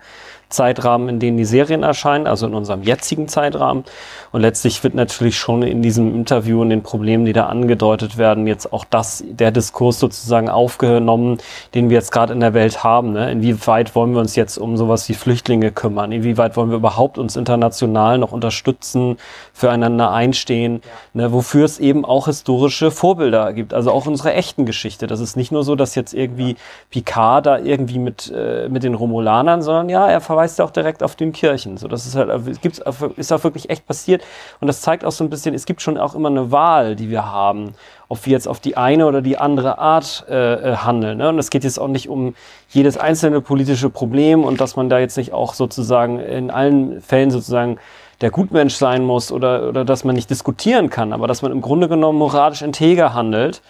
Zeitrahmen, 0.51 1.09
in 1.09 1.19
denen 1.19 1.37
die 1.37 1.45
Serien 1.45 1.83
erscheinen, 1.83 2.27
also 2.27 2.47
in 2.47 2.55
unserem 2.55 2.83
jetzigen 2.83 3.29
Zeitrahmen. 3.29 3.85
Und 4.33 4.43
letztlich 4.43 4.83
wird 4.85 4.95
natürlich 4.95 5.39
schon 5.39 5.63
in 5.63 5.83
diesem 5.83 6.15
Interview 6.15 6.61
und 6.61 6.71
den 6.71 6.83
Problemen, 6.83 7.25
die 7.25 7.33
da 7.33 7.47
angedeutet 7.47 8.19
werden, 8.19 8.47
jetzt 8.47 8.73
auch 8.73 8.85
das, 8.85 9.25
der 9.27 9.51
Diskurs 9.51 9.99
sozusagen 9.99 10.49
aufgenommen, 10.49 11.39
den 11.75 11.89
wir 11.89 11.97
jetzt 11.97 12.13
gerade 12.13 12.33
in 12.33 12.41
der 12.41 12.55
Welt 12.55 12.85
haben. 12.85 13.13
Ne? 13.13 13.31
Inwieweit 13.31 13.95
wollen 13.95 14.13
wir 14.13 14.21
uns 14.21 14.37
jetzt 14.37 14.59
um 14.59 14.77
sowas 14.77 15.09
wie 15.09 15.15
Flüchtlinge 15.15 15.73
kümmern? 15.73 16.13
Inwieweit 16.13 16.57
wollen 16.57 16.71
wir 16.71 16.77
überhaupt 16.77 17.19
uns 17.19 17.37
international 17.37 18.19
noch 18.19 18.33
unterstützen, 18.33 19.17
füreinander 19.53 20.11
einstehen? 20.11 20.83
Ne? 21.13 21.33
Wofür 21.33 21.65
es 21.65 21.79
eben 21.79 22.05
auch 22.05 22.27
historische 22.27 22.91
Vorbilder 22.91 23.53
gibt, 23.53 23.75
also 23.75 23.91
auch 23.91 24.07
unsere 24.07 24.35
echten 24.35 24.67
Geschichte. 24.67 25.07
Das 25.07 25.21
ist 25.21 25.37
nicht 25.37 25.53
nur 25.53 25.65
so, 25.65 25.77
dass 25.77 25.95
jetzt 25.95 26.15
irgendwie 26.15 26.57
Picard 26.91 27.47
da 27.47 27.59
irgendwie 27.59 27.99
mit, 27.99 28.33
äh, 28.35 28.69
mit 28.69 28.83
den 28.83 28.95
Romulanern, 28.95 29.63
sondern 29.63 29.89
ja, 29.89 30.09
er 30.09 30.21
verweist 30.21 30.40
ja 30.59 30.65
auch 30.65 30.71
direkt 30.71 31.03
auf 31.03 31.17
den 31.17 31.33
Kirchen. 31.33 31.77
So, 31.77 31.89
das 31.89 32.07
ist 32.07 32.17
halt, 32.17 32.31
es 32.49 32.61
gibt's, 32.61 32.81
auch- 32.83 33.17
ist 33.17 33.33
auch 33.33 33.45
wirklich 33.45 33.71
echt 33.71 33.87
passiert. 33.87 34.23
Und 34.61 34.67
das 34.67 34.81
zeigt 34.81 35.05
auch 35.05 35.13
so 35.13 35.25
ein 35.25 35.31
bisschen, 35.31 35.55
es 35.55 35.67
gibt 35.67 35.83
schon 35.83 35.99
auch 35.99 36.15
immer 36.15 36.29
eine 36.29 36.51
Wahl, 36.51 36.97
die 36.97 37.11
wir 37.11 37.27
haben, 37.27 37.75
ob 38.09 38.25
wir 38.27 38.33
jetzt 38.33 38.49
auf 38.49 38.61
die 38.61 38.77
eine 38.77 39.07
oder 39.07 39.23
die 39.23 39.39
andere 39.39 39.79
Art 39.79 40.25
äh, 40.29 40.55
äh, 40.73 40.77
handeln. 40.77 41.19
Ne? 41.19 41.29
Und 41.29 41.39
es 41.39 41.51
geht 41.51 41.65
jetzt 41.65 41.79
auch 41.79 41.89
nicht 41.89 42.09
um 42.09 42.35
jedes 42.69 42.97
einzelne 42.97 43.41
politische 43.41 43.91
Problem 43.91 44.45
und 44.45 44.61
dass 44.61 44.77
man 44.77 44.89
da 44.89 44.99
jetzt 44.99 45.17
nicht 45.17 45.33
auch 45.33 45.55
sozusagen 45.55 46.19
in 46.19 46.51
allen 46.51 47.01
Fällen 47.01 47.31
sozusagen 47.31 47.79
der 48.21 48.31
Gutmensch 48.31 48.75
sein 48.75 49.05
muss 49.05 49.33
oder, 49.33 49.69
oder 49.69 49.85
dass 49.85 50.05
man 50.05 50.15
nicht 50.15 50.29
diskutieren 50.29 50.91
kann, 50.91 51.13
aber 51.13 51.27
dass 51.27 51.43
man 51.43 51.53
im 51.53 51.61
Grunde 51.63 51.89
genommen 51.89 52.19
moralisch 52.19 52.63
integer 52.63 53.15
handelt. 53.15 53.63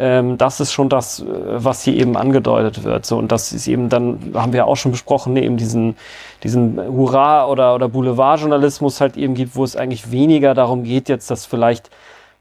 Ähm, 0.00 0.38
das 0.38 0.60
ist 0.60 0.72
schon 0.72 0.88
das, 0.88 1.20
äh, 1.20 1.24
was 1.26 1.82
hier 1.82 1.94
eben 1.94 2.16
angedeutet 2.16 2.84
wird. 2.84 3.04
So, 3.04 3.18
und 3.18 3.30
das 3.30 3.52
ist 3.52 3.68
eben 3.68 3.90
dann, 3.90 4.32
haben 4.34 4.54
wir 4.54 4.66
auch 4.66 4.76
schon 4.76 4.92
besprochen, 4.92 5.34
ne, 5.34 5.44
eben 5.44 5.58
diesen, 5.58 5.94
diesen 6.42 6.78
Hurra- 6.78 7.46
oder, 7.46 7.74
oder 7.74 7.90
Boulevardjournalismus 7.90 9.02
halt 9.02 9.18
eben 9.18 9.34
gibt, 9.34 9.56
wo 9.56 9.62
es 9.62 9.76
eigentlich 9.76 10.10
weniger 10.10 10.54
darum 10.54 10.84
geht, 10.84 11.10
jetzt 11.10 11.30
das 11.30 11.44
vielleicht 11.44 11.90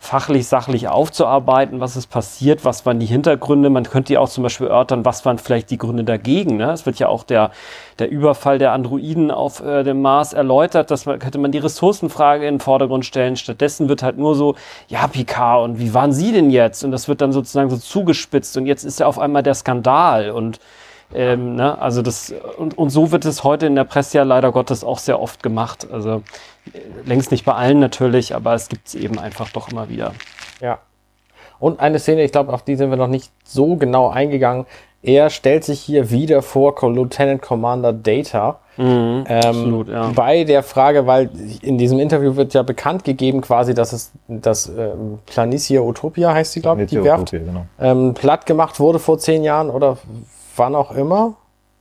fachlich, 0.01 0.47
sachlich 0.47 0.88
aufzuarbeiten, 0.88 1.81
was 1.81 1.97
ist 1.97 2.07
passiert, 2.07 2.63
was 2.63 2.85
waren 2.85 2.99
die 2.99 3.05
Hintergründe. 3.05 3.69
Man 3.69 3.84
könnte 3.84 4.13
ja 4.13 4.21
auch 4.21 4.30
zum 4.30 4.43
Beispiel 4.43 4.67
erörtern, 4.67 5.03
was 5.03 5.26
waren 5.26 5.38
vielleicht 5.38 5.69
die 5.71 5.77
Gründe 5.77 6.05
dagegen. 6.05 6.55
Ne? 6.55 6.71
Es 6.71 6.85
wird 6.85 6.99
ja 6.99 7.09
auch 7.09 7.23
der, 7.23 7.51
der 7.99 8.09
Überfall 8.09 8.59
der 8.59 8.71
Androiden 8.71 9.30
auf 9.30 9.59
äh, 9.59 9.84
dem 9.84 10.01
Mars 10.01 10.31
erläutert, 10.31 10.89
dass 10.89 11.05
man, 11.05 11.19
könnte 11.19 11.38
man 11.38 11.51
die 11.51 11.57
Ressourcenfrage 11.57 12.47
in 12.47 12.55
den 12.55 12.59
Vordergrund 12.61 13.05
stellen. 13.05 13.35
Stattdessen 13.35 13.89
wird 13.89 14.01
halt 14.01 14.17
nur 14.17 14.35
so, 14.35 14.55
ja, 14.88 15.05
Picard, 15.05 15.65
und 15.65 15.80
wie 15.80 15.93
waren 15.93 16.13
Sie 16.13 16.31
denn 16.31 16.49
jetzt? 16.49 16.85
Und 16.85 16.91
das 16.91 17.09
wird 17.09 17.19
dann 17.19 17.34
sozusagen 17.34 17.69
so 17.69 17.77
zugespitzt 17.77 18.55
und 18.55 18.67
jetzt 18.67 18.85
ist 18.85 19.01
ja 19.01 19.05
auf 19.05 19.19
einmal 19.19 19.43
der 19.43 19.53
Skandal 19.53 20.31
und 20.31 20.59
ähm, 21.14 21.56
ne, 21.56 21.80
also 21.81 22.02
das 22.02 22.34
und, 22.57 22.77
und 22.77 22.90
so 22.90 23.11
wird 23.11 23.26
es 23.26 23.44
heute 23.44 23.65
in 23.65 23.76
der 23.76 23.84
Presse 23.84 24.18
ja 24.18 24.23
leider 24.23 24.52
Gottes 24.52 24.84
auch 24.84 24.99
sehr 24.99 25.19
oft 25.19 25.41
gemacht. 25.41 25.88
Also 25.91 26.22
längst 27.06 27.31
nicht 27.31 27.45
bei 27.45 27.53
allen 27.53 27.80
natürlich, 27.80 28.36
aber 28.36 28.53
es 28.53 28.69
gibt 28.69 28.88
es 28.90 28.95
eben 28.95 29.18
einfach 29.18 29.49
doch 29.49 29.72
immer 29.72 29.90
wieder. 29.90 30.14
Ja. 30.61 30.80
Und 31.60 31.80
eine 31.80 31.99
Szene, 31.99 32.23
ich 32.23 32.31
glaube, 32.31 32.53
auf 32.53 32.64
die 32.64 32.76
sind 32.76 32.90
wir 32.90 32.98
noch 32.98 33.07
nicht 33.07 33.31
so 33.44 33.76
genau 33.76 34.10
eingegangen. 34.10 34.65
Er 35.02 35.30
stellt 35.30 35.64
sich 35.64 35.80
hier 35.80 36.10
wieder 36.11 36.41
vor 36.41 36.76
Lieutenant 36.81 37.41
Commander 37.41 37.94
Data. 37.94 38.60
ähm, 39.27 39.45
absolut, 39.45 39.90
ja. 39.90 40.11
Bei 40.14 40.44
der 40.44 40.61
Frage, 40.61 41.07
weil 41.07 41.30
in 41.61 41.77
diesem 41.77 41.99
Interview 41.99 42.36
wird 42.36 42.53
ja 42.53 42.64
bekannt 42.64 43.03
gegeben, 43.03 43.41
quasi, 43.41 43.73
dass 43.73 43.94
es 43.94 44.11
das 44.27 44.68
ähm, 44.68 45.19
Planitia 45.26 45.81
Utopia 45.81 46.34
heißt 46.34 46.56
die, 46.56 46.61
glaube 46.61 46.84
ich, 46.84 46.90
die 46.90 47.03
Werft, 47.03 47.34
Utopia, 47.34 47.45
genau. 47.45 47.65
ähm, 47.80 48.14
platt 48.14 48.45
gemacht 48.45 48.80
wurde 48.80 48.99
vor 48.99 49.18
zehn 49.18 49.44
Jahren 49.44 49.69
oder 49.69 49.98
wann 50.60 50.76
auch 50.76 50.91
immer. 50.91 51.36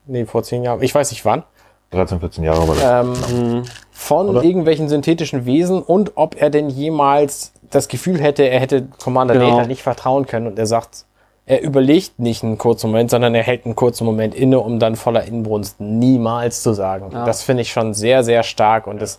Nee, 0.06 0.24
vor 0.24 0.42
zehn 0.42 0.64
Jahren. 0.64 0.82
Ich 0.82 0.94
weiß 0.94 1.10
nicht 1.10 1.24
wann. 1.24 1.42
13, 1.90 2.20
14 2.20 2.44
Jahre 2.44 2.68
war 2.68 2.74
das. 2.74 3.04
Ähm, 3.04 3.62
von 3.90 4.28
Oder? 4.28 4.42
irgendwelchen 4.44 4.88
synthetischen 4.88 5.46
Wesen 5.46 5.82
und 5.82 6.12
ob 6.16 6.40
er 6.40 6.50
denn 6.50 6.68
jemals 6.68 7.52
das 7.70 7.88
Gefühl 7.88 8.20
hätte, 8.20 8.44
er 8.48 8.60
hätte 8.60 8.86
Commander 9.02 9.34
Genau. 9.34 9.56
Data 9.56 9.66
nicht 9.66 9.82
vertrauen 9.82 10.26
können. 10.26 10.46
Und 10.46 10.58
er 10.58 10.66
sagt, 10.66 11.04
er 11.46 11.62
überlegt 11.62 12.18
nicht 12.18 12.42
einen 12.44 12.58
kurzen 12.58 12.90
Moment, 12.90 13.10
sondern 13.10 13.34
er 13.34 13.42
hält 13.42 13.64
einen 13.64 13.74
kurzen 13.74 14.04
Moment 14.04 14.34
inne, 14.34 14.60
um 14.60 14.78
dann 14.78 14.96
voller 14.96 15.24
Inbrunst 15.24 15.80
niemals 15.80 16.62
zu 16.62 16.74
sagen. 16.74 17.10
Das 17.10 17.42
finde 17.42 17.62
ich 17.62 17.72
schon 17.72 17.94
sehr, 17.94 18.22
sehr 18.22 18.42
stark. 18.42 18.86
Und 18.86 19.00
das, 19.00 19.18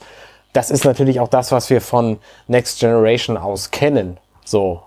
das 0.53 0.69
ist 0.72 0.86
natürlich 0.86 1.19
auch 1.19 1.27
das, 1.27 1.52
was 1.52 1.69
wir 1.72 1.81
von 1.81 2.18
Next 2.48 2.80
Generation 2.80 3.36
aus 3.38 3.72
kennen. 3.72 4.18
So. 4.45 4.81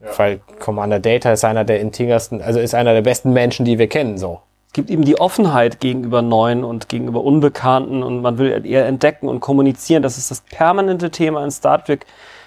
Weil 0.00 0.40
Commander 0.60 1.00
Data 1.00 1.32
ist 1.32 1.44
einer 1.44 1.64
der 1.64 1.80
integersten, 1.80 2.40
also 2.40 2.60
ist 2.60 2.74
einer 2.74 2.92
der 2.92 3.02
besten 3.02 3.32
Menschen, 3.32 3.64
die 3.64 3.78
wir 3.78 3.88
kennen, 3.88 4.16
so. 4.18 4.40
Es 4.68 4.74
gibt 4.74 4.90
eben 4.90 5.04
die 5.04 5.18
Offenheit 5.18 5.80
gegenüber 5.80 6.22
Neuen 6.22 6.62
und 6.62 6.88
gegenüber 6.88 7.24
Unbekannten 7.24 8.02
und 8.02 8.20
man 8.20 8.38
will 8.38 8.64
eher 8.64 8.86
entdecken 8.86 9.28
und 9.28 9.40
kommunizieren. 9.40 10.02
Das 10.02 10.18
ist 10.18 10.30
das 10.30 10.42
permanente 10.42 11.10
Thema 11.10 11.42
in 11.42 11.50
Star 11.50 11.82
Trek 11.82 12.04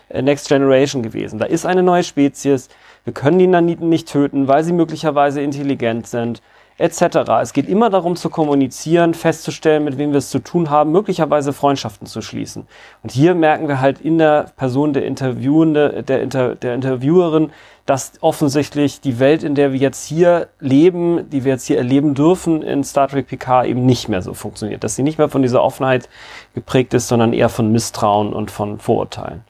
äh, 0.09 0.21
Next 0.21 0.47
Generation 0.47 1.01
gewesen. 1.01 1.39
Da 1.39 1.45
ist 1.45 1.65
eine 1.65 1.83
neue 1.83 2.03
Spezies, 2.03 2.69
wir 3.03 3.13
können 3.13 3.39
die 3.39 3.47
Naniten 3.47 3.89
nicht 3.89 4.07
töten, 4.07 4.47
weil 4.47 4.63
sie 4.63 4.73
möglicherweise 4.73 5.41
intelligent 5.41 6.07
sind, 6.07 6.41
etc. 6.81 7.29
Es 7.41 7.53
geht 7.53 7.69
immer 7.69 7.89
darum 7.89 8.15
zu 8.15 8.29
kommunizieren, 8.29 9.13
festzustellen, 9.13 9.83
mit 9.83 9.97
wem 9.97 10.11
wir 10.11 10.17
es 10.17 10.29
zu 10.29 10.39
tun 10.39 10.69
haben, 10.69 10.91
möglicherweise 10.91 11.53
Freundschaften 11.53 12.07
zu 12.07 12.21
schließen. 12.21 12.67
Und 13.03 13.11
hier 13.11 13.35
merken 13.35 13.67
wir 13.67 13.79
halt 13.79 14.01
in 14.01 14.17
der 14.17 14.47
Person 14.57 14.93
der 14.93 15.05
Interviewende, 15.05 16.03
der, 16.03 16.21
Inter, 16.21 16.55
der 16.55 16.75
Interviewerin, 16.75 17.51
dass 17.85 18.13
offensichtlich 18.21 19.01
die 19.01 19.19
Welt, 19.19 19.43
in 19.43 19.55
der 19.55 19.73
wir 19.73 19.79
jetzt 19.79 20.05
hier 20.05 20.47
leben, 20.59 21.29
die 21.29 21.43
wir 21.43 21.53
jetzt 21.53 21.65
hier 21.65 21.77
erleben 21.77 22.13
dürfen 22.13 22.61
in 22.61 22.83
Star 22.83 23.07
Trek 23.07 23.27
PK 23.27 23.65
eben 23.65 23.85
nicht 23.85 24.07
mehr 24.07 24.21
so 24.21 24.33
funktioniert. 24.33 24.83
Dass 24.83 24.95
sie 24.95 25.03
nicht 25.03 25.17
mehr 25.17 25.29
von 25.29 25.41
dieser 25.41 25.63
Offenheit 25.63 26.09
geprägt 26.53 26.93
ist, 26.93 27.07
sondern 27.07 27.33
eher 27.33 27.49
von 27.49 27.71
Misstrauen 27.71 28.33
und 28.33 28.51
von 28.51 28.79
Vorurteilen. 28.79 29.43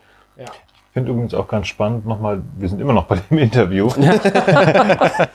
Ich 0.91 0.93
finde 0.93 1.11
übrigens 1.11 1.33
auch 1.33 1.47
ganz 1.47 1.67
spannend, 1.67 2.05
nochmal, 2.05 2.41
wir 2.57 2.67
sind 2.67 2.81
immer 2.81 2.91
noch 2.91 3.05
bei 3.05 3.15
dem 3.15 3.37
Interview. 3.37 3.87
es 3.87 3.95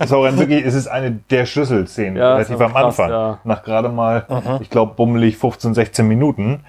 ist 0.01 0.13
auch 0.13 0.25
ein 0.25 0.37
wirklich, 0.39 0.63
es 0.67 0.75
ist 0.75 0.87
eine 0.87 1.13
der 1.13 1.47
Schlüsselszenen, 1.47 2.17
Ja, 2.17 2.35
relativ 2.35 2.61
am 2.61 2.73
krass, 2.73 2.85
Anfang. 2.85 3.11
ja. 3.11 3.39
Nach 3.43 3.63
gerade 3.63 3.89
mal, 3.89 4.59
ich 4.61 4.69
glaube, 4.69 4.93
bummelig 4.97 5.39
15, 5.39 5.73
16 5.73 6.07
Minuten. 6.07 6.61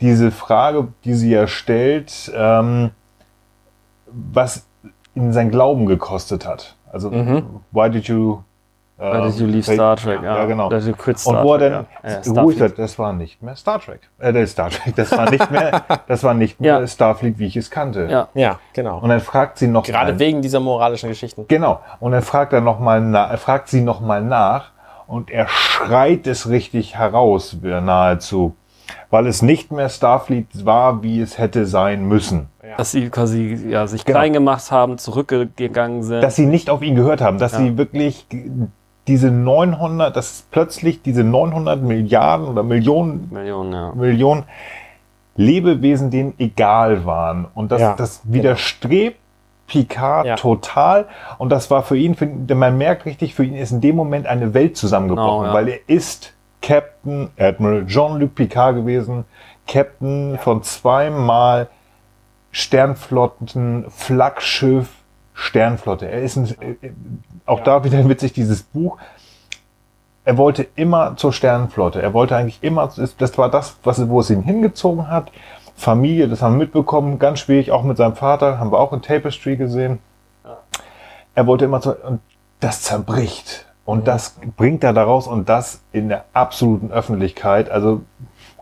Diese 0.00 0.32
Frage, 0.32 0.88
die 1.04 1.14
sie 1.14 1.30
ja 1.30 1.46
stellt, 1.46 2.32
ähm, 2.34 2.90
was 4.06 4.66
ihn 5.14 5.32
sein 5.32 5.52
Glauben 5.52 5.86
gekostet 5.86 6.46
hat. 6.48 6.74
Also, 6.90 7.12
why 7.70 7.88
did 7.88 8.06
you 8.08 8.40
Why 8.98 9.28
ähm, 9.28 9.32
you 9.36 9.46
leave 9.46 9.62
Star 9.62 9.96
Trek? 9.96 10.20
Ja, 10.24 10.44
genau. 10.46 10.68
Why 10.70 10.78
did 10.80 10.88
you 10.88 10.92
quit 10.94 11.14
Und 11.16 11.34
Star 11.34 11.44
wo 11.44 11.52
er 11.54 11.58
dann 11.58 11.86
ja. 12.02 12.20
Ja, 12.34 12.42
ruhig 12.42 12.58
sagt, 12.58 12.78
das 12.80 12.98
war 12.98 13.12
nicht 13.12 13.40
mehr 13.40 13.54
Star 13.54 13.80
Trek. 13.80 14.00
Äh, 14.18 14.32
das 14.32 14.42
ist 14.42 14.50
Star 14.52 14.70
Trek. 14.70 14.96
Das 14.96 15.12
war 15.12 15.30
nicht 15.30 15.50
mehr, 15.52 15.82
das 16.08 16.24
war 16.24 16.34
nicht 16.34 16.60
Ja. 16.60 16.78
mehr 16.78 16.88
Starfleet, 16.88 17.38
wie 17.38 17.46
ich 17.46 17.56
es 17.56 17.70
kannte. 17.70 18.08
Ja. 18.10 18.28
Ja, 18.34 18.58
genau. 18.72 18.98
Und 18.98 19.08
dann 19.10 19.20
fragt 19.20 19.58
sie 19.58 19.68
noch 19.68 19.84
Gerade 19.84 20.12
mal, 20.14 20.18
wegen 20.18 20.42
dieser 20.42 20.58
moralischen 20.58 21.08
Geschichten. 21.08 21.44
Genau. 21.46 21.80
Und 22.00 22.10
dann 22.10 22.22
fragt 22.22 22.52
er 22.52 22.60
noch 22.60 22.80
mal 22.80 23.00
na, 23.00 23.26
er 23.26 23.38
fragt 23.38 23.68
sie 23.68 23.82
noch 23.82 24.00
mal 24.00 24.20
nach 24.20 24.72
und 25.06 25.30
er 25.30 25.46
schreit 25.48 26.26
es 26.26 26.48
richtig 26.48 26.96
heraus, 26.96 27.56
äh, 27.62 27.80
nahezu, 27.80 28.56
weil 29.10 29.28
es 29.28 29.42
nicht 29.42 29.70
mehr 29.70 29.88
Starfleet 29.90 30.66
war, 30.66 31.04
wie 31.04 31.20
es 31.20 31.38
hätte 31.38 31.66
sein 31.66 32.04
müssen. 32.04 32.48
Dass 32.76 32.90
sie 32.90 33.08
quasi 33.08 33.54
ja, 33.70 33.86
sich 33.86 34.04
Genau. 34.04 34.18
klein 34.18 34.32
gemacht 34.34 34.70
haben, 34.70 34.98
zurückgegangen 34.98 36.02
sind. 36.02 36.20
Dass 36.20 36.36
sie 36.36 36.46
nicht 36.46 36.68
auf 36.68 36.82
ihn 36.82 36.96
gehört 36.96 37.20
haben, 37.20 37.38
dass 37.38 37.52
Ja. 37.52 37.58
sie 37.58 37.78
wirklich 37.78 38.26
diese 39.08 39.30
900, 39.30 40.14
dass 40.14 40.44
plötzlich 40.50 41.02
diese 41.02 41.24
900 41.24 41.82
Milliarden 41.82 42.46
oder 42.46 42.62
Millionen 42.62 43.28
Millionen, 43.32 43.72
ja. 43.72 43.92
Millionen 43.94 44.44
Lebewesen 45.36 46.10
denen 46.10 46.34
egal 46.38 47.04
waren. 47.06 47.46
Und 47.54 47.72
das, 47.72 47.80
Ja, 47.80 47.94
das 47.96 48.20
widerstrebt 48.24 49.18
Picard 49.66 50.26
Ja. 50.26 50.36
total. 50.36 51.06
Und 51.38 51.50
das 51.50 51.70
war 51.70 51.82
für 51.82 51.96
ihn, 51.96 52.14
für, 52.14 52.26
denn 52.26 52.58
man 52.58 52.76
merkt 52.78 53.04
richtig, 53.06 53.34
für 53.34 53.44
ihn 53.44 53.54
ist 53.54 53.70
in 53.70 53.80
dem 53.80 53.96
Moment 53.96 54.26
eine 54.26 54.54
Welt 54.54 54.76
zusammengebrochen, 54.76 55.44
Genau, 55.44 55.46
ja. 55.46 55.52
weil 55.54 55.68
er 55.68 55.78
ist 55.86 56.34
Captain 56.62 57.30
Admiral 57.38 57.86
Jean-Luc 57.86 58.34
Picard 58.34 58.76
gewesen, 58.76 59.24
Captain 59.66 60.38
von 60.38 60.62
zweimal 60.62 61.68
Sternflotten, 62.50 63.84
Flaggschiff, 63.90 64.88
Sternflotte. 65.38 66.10
Er 66.10 66.22
ist 66.22 66.36
ein, 66.36 66.46
äh, 66.60 66.90
auch 67.46 67.60
da 67.60 67.84
wieder 67.84 68.06
witzig 68.08 68.32
dieses 68.32 68.62
Buch 68.62 68.98
er 70.28 70.36
wollte 70.36 70.66
immer 70.76 71.16
zur 71.16 71.32
Sternenflotte. 71.32 72.02
Er 72.02 72.12
wollte 72.12 72.36
eigentlich 72.36 72.58
immer, 72.60 72.92
das 73.16 73.38
war 73.38 73.50
das, 73.50 73.78
was, 73.82 74.10
wo 74.10 74.20
es 74.20 74.28
ihn 74.28 74.42
hingezogen 74.42 75.08
hat. 75.08 75.32
Familie, 75.74 76.28
das 76.28 76.42
haben 76.42 76.56
wir 76.58 76.66
mitbekommen, 76.66 77.18
ganz 77.18 77.38
schwierig, 77.38 77.70
auch 77.72 77.82
mit 77.82 77.96
seinem 77.96 78.14
Vater, 78.14 78.58
haben 78.58 78.70
wir 78.70 78.78
auch 78.78 78.92
in 78.92 79.00
Tapestry 79.00 79.56
gesehen. 79.56 80.00
Er 81.34 81.46
wollte 81.46 81.64
immer 81.64 81.80
zu, 81.80 81.94
und 81.94 82.20
das 82.60 82.82
zerbricht. 82.82 83.64
Und 83.86 84.06
das 84.06 84.36
bringt 84.58 84.84
er 84.84 84.92
daraus 84.92 85.26
und 85.26 85.48
das 85.48 85.80
in 85.92 86.10
der 86.10 86.26
absoluten 86.34 86.92
Öffentlichkeit. 86.92 87.70
Also, 87.70 88.02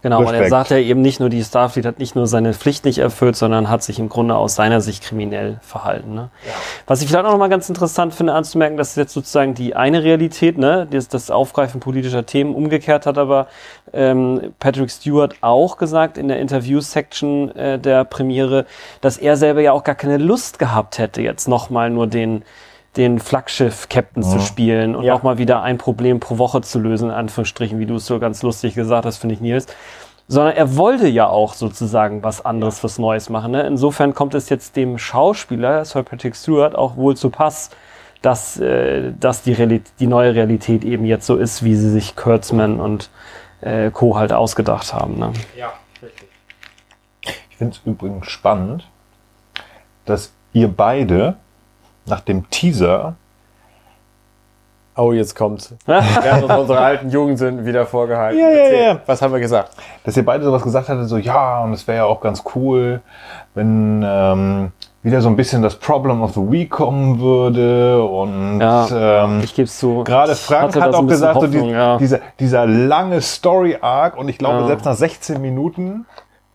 Genau, 0.06 0.20
und 0.20 0.26
er 0.26 0.34
Respekt. 0.34 0.50
sagt 0.50 0.70
ja 0.70 0.76
eben 0.76 1.02
nicht 1.02 1.18
nur, 1.18 1.30
die 1.30 1.42
Starfleet 1.42 1.84
hat 1.84 1.98
nicht 1.98 2.14
nur 2.14 2.28
seine 2.28 2.54
Pflicht 2.54 2.84
nicht 2.84 2.98
erfüllt, 2.98 3.34
sondern 3.34 3.68
hat 3.68 3.82
sich 3.82 3.98
im 3.98 4.08
Grunde 4.08 4.36
aus 4.36 4.54
seiner 4.54 4.80
Sicht 4.80 5.02
kriminell 5.02 5.58
verhalten. 5.62 6.14
Ne? 6.14 6.30
Was 6.86 7.02
ich 7.02 7.08
vielleicht 7.08 7.26
auch 7.26 7.32
nochmal 7.32 7.48
ganz 7.48 7.68
interessant 7.68 8.14
finde 8.14 8.32
anzumerken, 8.32 8.76
dass 8.76 8.94
jetzt 8.94 9.12
sozusagen 9.12 9.54
die 9.54 9.74
eine 9.74 10.04
Realität, 10.04 10.58
ne, 10.58 10.86
das, 10.88 11.08
das 11.08 11.32
Aufgreifen 11.32 11.80
politischer 11.80 12.24
Themen 12.24 12.54
umgekehrt 12.54 13.04
hat, 13.04 13.18
aber 13.18 13.48
ähm, 13.92 14.54
Patrick 14.60 14.92
Stewart 14.92 15.34
auch 15.40 15.76
gesagt 15.76 16.18
in 16.18 16.28
der 16.28 16.38
Interview-Section 16.38 17.56
äh, 17.56 17.78
der 17.80 18.04
Premiere, 18.04 18.64
dass 19.00 19.18
er 19.18 19.36
selber 19.36 19.60
ja 19.60 19.72
auch 19.72 19.82
gar 19.82 19.96
keine 19.96 20.18
Lust 20.18 20.60
gehabt 20.60 20.98
hätte, 20.98 21.20
jetzt 21.20 21.48
nochmal 21.48 21.90
nur 21.90 22.06
den 22.06 22.44
den 22.96 23.18
Flaggschiff-Captain 23.18 24.22
zu 24.22 24.40
spielen 24.40 24.96
und 24.96 25.04
Ja. 25.04 25.14
auch 25.14 25.22
mal 25.22 25.38
wieder 25.38 25.62
ein 25.62 25.78
Problem 25.78 26.20
pro 26.20 26.38
Woche 26.38 26.60
zu 26.62 26.78
lösen, 26.78 27.10
in 27.10 27.14
Anführungsstrichen, 27.14 27.78
wie 27.78 27.86
du 27.86 27.96
es 27.96 28.06
so 28.06 28.18
ganz 28.18 28.42
lustig 28.42 28.74
gesagt 28.74 29.04
hast, 29.06 29.18
finde 29.18 29.34
ich, 29.34 29.40
Nils. 29.40 29.66
Sondern 30.28 30.54
er 30.56 30.76
wollte 30.76 31.06
ja 31.06 31.28
auch 31.28 31.54
sozusagen 31.54 32.22
was 32.24 32.44
anderes, 32.44 32.82
was 32.82 32.98
Neues 32.98 33.28
machen. 33.30 33.52
Ne? 33.52 33.62
Insofern 33.62 34.12
kommt 34.12 34.34
es 34.34 34.48
jetzt 34.48 34.74
dem 34.74 34.98
Schauspieler, 34.98 35.84
Sir 35.84 36.02
Patrick 36.02 36.34
Stewart, 36.34 36.74
auch 36.74 36.96
wohl 36.96 37.16
zu 37.16 37.30
Pass, 37.30 37.70
dass, 38.22 38.58
äh, 38.58 39.12
dass 39.20 39.42
die, 39.42 39.82
die 40.00 40.06
neue 40.06 40.34
Realität 40.34 40.84
eben 40.84 41.04
jetzt 41.04 41.26
so 41.26 41.36
ist, 41.36 41.62
wie 41.62 41.76
sie 41.76 41.90
sich 41.90 42.16
Kurtzman 42.16 42.80
und 42.80 43.08
äh, 43.60 43.90
Co. 43.90 44.16
halt 44.16 44.32
ausgedacht 44.32 44.92
haben. 44.92 45.18
Ne? 45.18 45.32
ich 47.22 47.56
finde 47.56 47.74
es 47.76 47.80
übrigens 47.86 48.26
spannend, 48.26 48.88
dass 50.06 50.32
ihr 50.52 50.68
beide 50.68 51.36
nach 52.06 52.20
dem 52.20 52.48
Teaser 52.50 53.14
Oh, 54.98 55.12
jetzt 55.12 55.36
kommt's. 55.36 55.74
Während 55.86 56.44
uns 56.44 56.54
unsere 56.54 56.78
alten 56.80 57.10
Jugend 57.10 57.38
sind 57.38 57.66
wieder 57.66 57.84
vorgehalten. 57.84 58.40
Ja, 58.40 58.48
ja, 58.48 58.70
ja. 58.92 59.00
Was 59.04 59.20
haben 59.20 59.30
wir 59.34 59.40
gesagt? 59.40 59.72
dass 60.04 60.16
ihr 60.16 60.24
beide 60.24 60.42
sowas 60.42 60.62
gesagt 60.62 60.88
hattet, 60.88 61.06
so 61.08 61.18
ja, 61.18 61.62
und 61.62 61.74
es 61.74 61.86
wäre 61.86 61.98
ja 61.98 62.04
auch 62.06 62.20
ganz 62.22 62.42
cool, 62.54 63.02
wenn 63.54 64.02
ähm, 64.06 64.72
wieder 65.02 65.20
so 65.20 65.28
ein 65.28 65.36
bisschen 65.36 65.60
das 65.60 65.74
Problem 65.76 66.22
of 66.22 66.32
the 66.32 66.40
Week 66.40 66.70
kommen 66.70 67.20
würde 67.20 68.02
und 68.04 68.58
Ja, 68.60 69.24
ähm, 69.24 69.40
Ich 69.44 69.54
gebe 69.54 69.66
es 69.66 69.78
zu. 69.78 70.02
gerade 70.02 70.34
Frank 70.34 70.74
hat 70.80 70.92
so 70.94 70.98
auch 71.00 71.06
gesagt, 71.06 71.34
so 71.34 71.42
Hoffnung, 71.42 71.64
die, 71.68 71.72
ja. 71.74 71.98
dieser, 71.98 72.20
dieser 72.40 72.64
lange 72.66 73.20
Story 73.20 73.76
Arc 73.78 74.16
und 74.16 74.30
ich 74.30 74.38
glaube 74.38 74.60
Ja. 74.60 74.66
selbst 74.66 74.86
nach 74.86 74.94
16 74.94 75.42
Minuten 75.42 76.06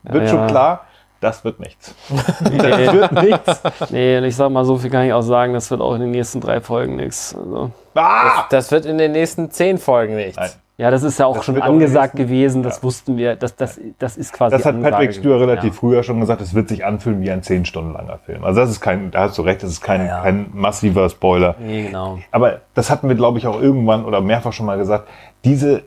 wird 0.02 0.24
Ja, 0.24 0.28
schon 0.28 0.40
ja. 0.40 0.46
klar, 0.48 0.80
das 1.22 1.44
wird 1.44 1.60
nichts. 1.60 1.94
Nee. 2.50 2.58
Das 2.58 2.92
wird 2.92 3.12
nichts. 3.22 3.62
Nee, 3.90 4.18
und 4.18 4.24
ich 4.24 4.36
sag 4.36 4.50
mal, 4.50 4.64
so 4.64 4.76
viel 4.76 4.90
kann 4.90 5.06
ich 5.06 5.12
auch 5.12 5.22
sagen, 5.22 5.54
das 5.54 5.70
wird 5.70 5.80
auch 5.80 5.94
in 5.94 6.00
den 6.02 6.10
nächsten 6.10 6.40
drei 6.40 6.60
Folgen 6.60 6.96
nichts. 6.96 7.34
Also, 7.34 7.70
Ah! 7.94 8.44
Das 8.50 8.70
wird 8.70 8.84
in 8.86 8.98
den 8.98 9.12
nächsten 9.12 9.50
zehn 9.50 9.78
Folgen 9.78 10.16
nichts. 10.16 10.36
Nein. 10.38 10.50
ja, 10.78 10.90
das 10.90 11.02
ist 11.02 11.18
ja 11.18 11.26
auch 11.26 11.36
Das 11.36 11.44
schon 11.44 11.60
auch 11.60 11.66
angesagt 11.66 12.14
nächsten- 12.14 12.28
gewesen, 12.28 12.62
das 12.62 12.82
wussten 12.82 13.16
wir, 13.18 13.36
das, 13.36 13.54
das, 13.54 13.78
das 13.98 14.16
ist 14.16 14.32
quasi 14.32 14.56
Das 14.56 14.64
hat 14.64 14.74
Ansage 14.74 14.92
Patrick 14.92 15.14
Stewart 15.14 15.40
relativ 15.40 15.74
ja. 15.74 15.78
früher 15.80 16.02
schon 16.02 16.18
gesagt, 16.20 16.40
es 16.40 16.54
wird 16.54 16.68
sich 16.70 16.84
anfühlen 16.84 17.20
wie 17.20 17.30
ein 17.30 17.42
10 17.42 17.64
Stunden 17.66 17.92
langer 17.92 18.18
Film. 18.18 18.44
Also 18.44 18.60
das 18.62 18.70
ist 18.70 18.80
kein, 18.80 19.10
da 19.10 19.20
hast 19.28 19.36
du 19.38 19.42
recht, 19.42 19.62
das 19.62 19.70
ist 19.70 19.80
kein, 19.82 20.06
Ja. 20.06 20.22
kein 20.22 20.50
massiver 20.54 21.08
Spoiler. 21.10 21.54
Nee, 21.58 21.84
genau. 21.86 22.18
Aber 22.30 22.60
das 22.74 22.90
hatten 22.90 23.08
wir, 23.08 23.14
glaube 23.16 23.38
ich, 23.38 23.46
auch 23.46 23.60
irgendwann 23.60 24.04
oder 24.06 24.20
mehrfach 24.22 24.52
schon 24.54 24.66
mal 24.66 24.78
gesagt. 24.78 25.06
Diese 25.44 25.82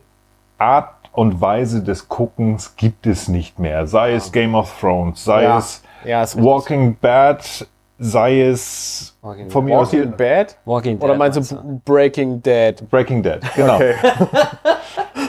Art 0.60 0.90
und 1.16 1.42
Weise 1.42 1.84
des 1.84 2.08
Guckens 2.10 2.76
gibt 2.76 3.08
es 3.08 3.28
nicht 3.28 3.60
mehr. 3.60 3.88
Sei 3.88 4.14
es 4.14 4.32
Game 4.32 4.56
of 4.56 4.74
Thrones, 4.80 5.24
sei 5.24 5.44
Ja. 5.44 5.58
es 5.58 5.84
Ja, 6.04 6.22
es 6.22 6.36
Walking 6.42 6.96
Bad, 7.00 7.68
sei 7.98 8.42
es 8.42 9.18
Walking 9.22 9.50
von 9.50 9.66
mir 9.66 9.80
aus 9.80 9.92
Walking 9.94 10.12
Bad? 10.18 10.58
Walking 10.66 10.98
Oder 11.00 11.14
Dead 11.14 11.18
meinst 11.20 11.38
du 11.52 11.56
meinst 11.56 11.82
Breaking 11.86 12.42
Dead? 12.44 12.90
Breaking 12.90 13.24
Dead. 13.24 13.40
Genau. 13.56 13.76
Okay. 13.76 13.96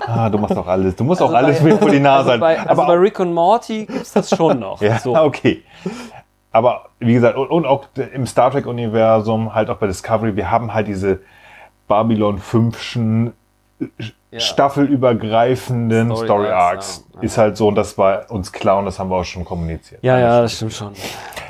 Ah, 0.08 0.28
du 0.30 0.38
machst 0.38 0.56
auch 0.56 0.66
alles. 0.68 0.94
Du 0.94 1.02
musst 1.02 1.20
auch 1.20 1.32
alles 1.32 1.60
mit 1.60 1.78
vor 1.78 1.90
die 1.90 1.98
Nase 1.98 2.30
Also 2.30 2.40
bei, 2.40 2.58
also 2.60 2.70
Aber 2.82 2.86
bei 2.86 2.94
Rick 2.94 3.18
und 3.18 3.32
Morty 3.32 3.86
gibt's 3.86 4.12
das 4.12 4.30
schon 4.30 4.60
noch. 4.60 4.80
Ja, 4.86 4.98
so. 5.00 5.16
okay. 5.16 5.64
Aber 6.52 6.86
wie 7.00 7.14
gesagt, 7.14 7.36
und, 7.36 7.50
und 7.50 7.66
auch 7.66 7.86
im 8.14 8.24
Star 8.24 8.52
Trek-Universum, 8.52 9.52
halt 9.54 9.68
auch 9.68 9.78
bei 9.78 9.88
Discovery, 9.88 10.36
wir 10.36 10.48
haben 10.50 10.72
halt 10.72 10.86
diese 10.86 11.20
Babylon 11.88 12.40
5schen 12.40 13.32
Ja. 14.30 14.40
staffelübergreifenden 14.40 16.08
Story 16.10 16.26
Story, 16.26 16.46
Arcs, 16.48 16.54
Arcs. 16.98 17.04
ja. 17.14 17.20
Ist 17.22 17.38
halt 17.38 17.56
so, 17.56 17.68
und 17.68 17.74
das 17.74 17.96
war 17.98 18.30
uns 18.30 18.52
klar 18.52 18.78
und 18.78 18.84
das 18.86 18.98
haben 18.98 19.10
wir 19.10 19.16
auch 19.16 19.24
schon 19.24 19.44
kommuniziert. 19.44 20.02
ja, 20.02 20.18
ja, 20.18 20.40
das 20.42 20.54
stimmt 20.54 20.72
schon. 20.72 20.92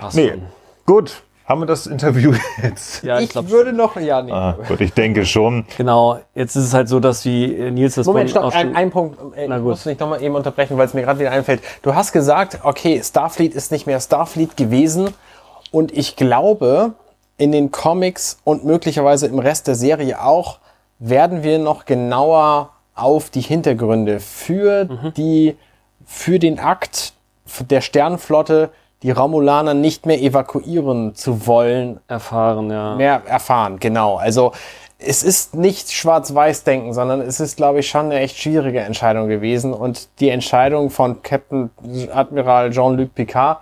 Passt 0.01 0.17
Nee, 0.17 0.31
schon. 0.31 0.43
gut. 0.87 1.23
Haben 1.47 1.61
wir 1.61 1.67
das 1.67 1.87
Interview 1.87 2.33
jetzt? 2.63 3.05
Ja, 3.05 3.21
Ich, 3.21 3.31
glaub 3.31 3.49
würde 3.51 3.73
noch, 3.73 3.95
ja, 3.97 4.21
nee. 4.21 4.33
Ah, 4.33 4.57
gut, 4.67 4.81
ich 4.81 4.93
denke 4.93 5.25
schon. 5.25 5.65
Genau, 5.77 6.19
jetzt 6.35 6.57
ist 6.57 6.65
es 6.65 6.75
halt 6.75 6.89
so, 6.89 6.99
dass 6.99 7.25
wie 7.25 7.55
äh, 7.55 7.71
Nils 7.71 7.95
das 7.95 8.05
Moment, 8.07 8.31
stopp, 8.31 8.53
ein, 8.53 8.75
ein 8.75 8.91
Punkt. 8.91 9.17
Äh, 9.37 9.47
Na 9.47 9.57
Ich 9.59 9.63
gut. 9.63 9.71
muss 9.71 9.85
dich 9.85 9.97
nochmal 9.99 10.21
eben 10.23 10.35
unterbrechen, 10.35 10.77
weil 10.77 10.87
es 10.87 10.95
mir 10.95 11.03
gerade 11.03 11.21
wieder 11.21 11.31
einfällt. 11.31 11.63
Du 11.83 11.95
hast 11.95 12.11
gesagt, 12.13 12.59
okay, 12.65 13.01
Starfleet 13.03 13.55
ist 13.55 13.71
nicht 13.71 13.87
mehr 13.87 14.01
Starfleet 14.01 14.57
gewesen. 14.57 15.15
Und 15.71 15.97
ich 15.97 16.17
glaube, 16.17 16.95
in 17.39 17.53
den 17.53 17.71
Comics 17.71 18.41
und 18.43 18.65
möglicherweise 18.65 19.29
im 19.29 19.39
Rest 19.39 19.69
der 19.69 19.77
Serie 19.77 20.21
auch, 20.21 20.59
werden 20.99 21.43
wir 21.43 21.59
noch 21.59 21.85
genauer 21.85 22.71
auf 22.95 23.31
die 23.31 23.41
Hintergründe 23.43 24.21
für 24.21 24.85
Mhm. 24.87 25.15
die, 25.17 25.57
für 26.05 26.39
den 26.39 26.59
Akt 26.59 27.13
der 27.69 27.81
Sternenflotte, 27.81 28.71
die 29.03 29.11
Romulaner 29.11 29.75
nicht 29.75 30.07
mehr 30.07 30.21
evakuieren 30.21 31.15
zu 31.15 31.47
wollen, 31.47 32.01
erfahren, 32.09 32.71
ja. 32.71 32.95
mehr 32.97 33.23
erfahren, 33.27 33.79
genau. 33.79 34.17
Also 34.17 34.53
es 34.99 35.23
ist 35.23 35.55
nicht 35.55 35.93
Schwarz-Weiß-Denken, 35.93 36.95
sondern 36.95 37.21
es 37.21 37.39
ist, 37.39 37.57
glaube 37.57 37.81
ich, 37.81 37.89
schon 37.89 38.07
eine 38.07 38.21
echt 38.21 38.39
schwierige 38.39 38.81
Entscheidung 38.81 39.29
gewesen. 39.29 39.75
Und 39.75 40.09
die 40.21 40.31
Entscheidung 40.31 40.89
von 40.89 41.23
Captain 41.23 41.71
Admiral 42.13 42.71
Jean-Luc 42.71 43.15
Picard 43.15 43.59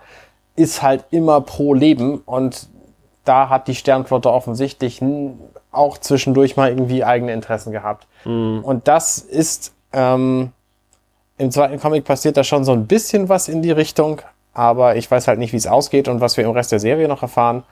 ist 0.55 0.81
halt 0.81 1.03
immer 1.11 1.41
pro 1.41 1.73
Leben. 1.73 2.19
Und 2.25 2.69
da 3.25 3.49
hat 3.49 3.67
die 3.67 3.75
Sternflotte 3.75 4.31
offensichtlich 4.31 5.01
auch 5.75 5.97
zwischendurch 5.97 6.55
mal 6.57 6.69
irgendwie 6.69 7.03
eigene 7.03 7.33
Interessen 7.33 7.71
gehabt. 7.71 8.07
Und 8.63 8.87
das 8.87 9.19
ist 9.19 9.73
ähm, 9.93 10.51
im 11.37 11.51
zweiten 11.51 11.79
Comic 11.79 12.05
passiert 12.05 12.37
da 12.37 12.43
schon 12.43 12.63
so 12.63 12.71
ein 12.71 12.87
bisschen 12.87 13.29
was 13.29 13.47
in 13.47 13.61
die 13.61 13.71
Richtung, 13.71 14.21
aber 14.53 14.95
ich 14.95 15.09
weiß 15.09 15.27
halt 15.27 15.39
nicht, 15.39 15.53
wie 15.53 15.57
es 15.57 15.67
ausgeht 15.67 16.07
und 16.07 16.21
was 16.21 16.37
wir 16.37 16.45
im 16.45 16.51
Rest 16.51 16.71
der 16.71 16.79
Serie 16.79 17.07
noch 17.07 17.21
erfahren. 17.21 17.63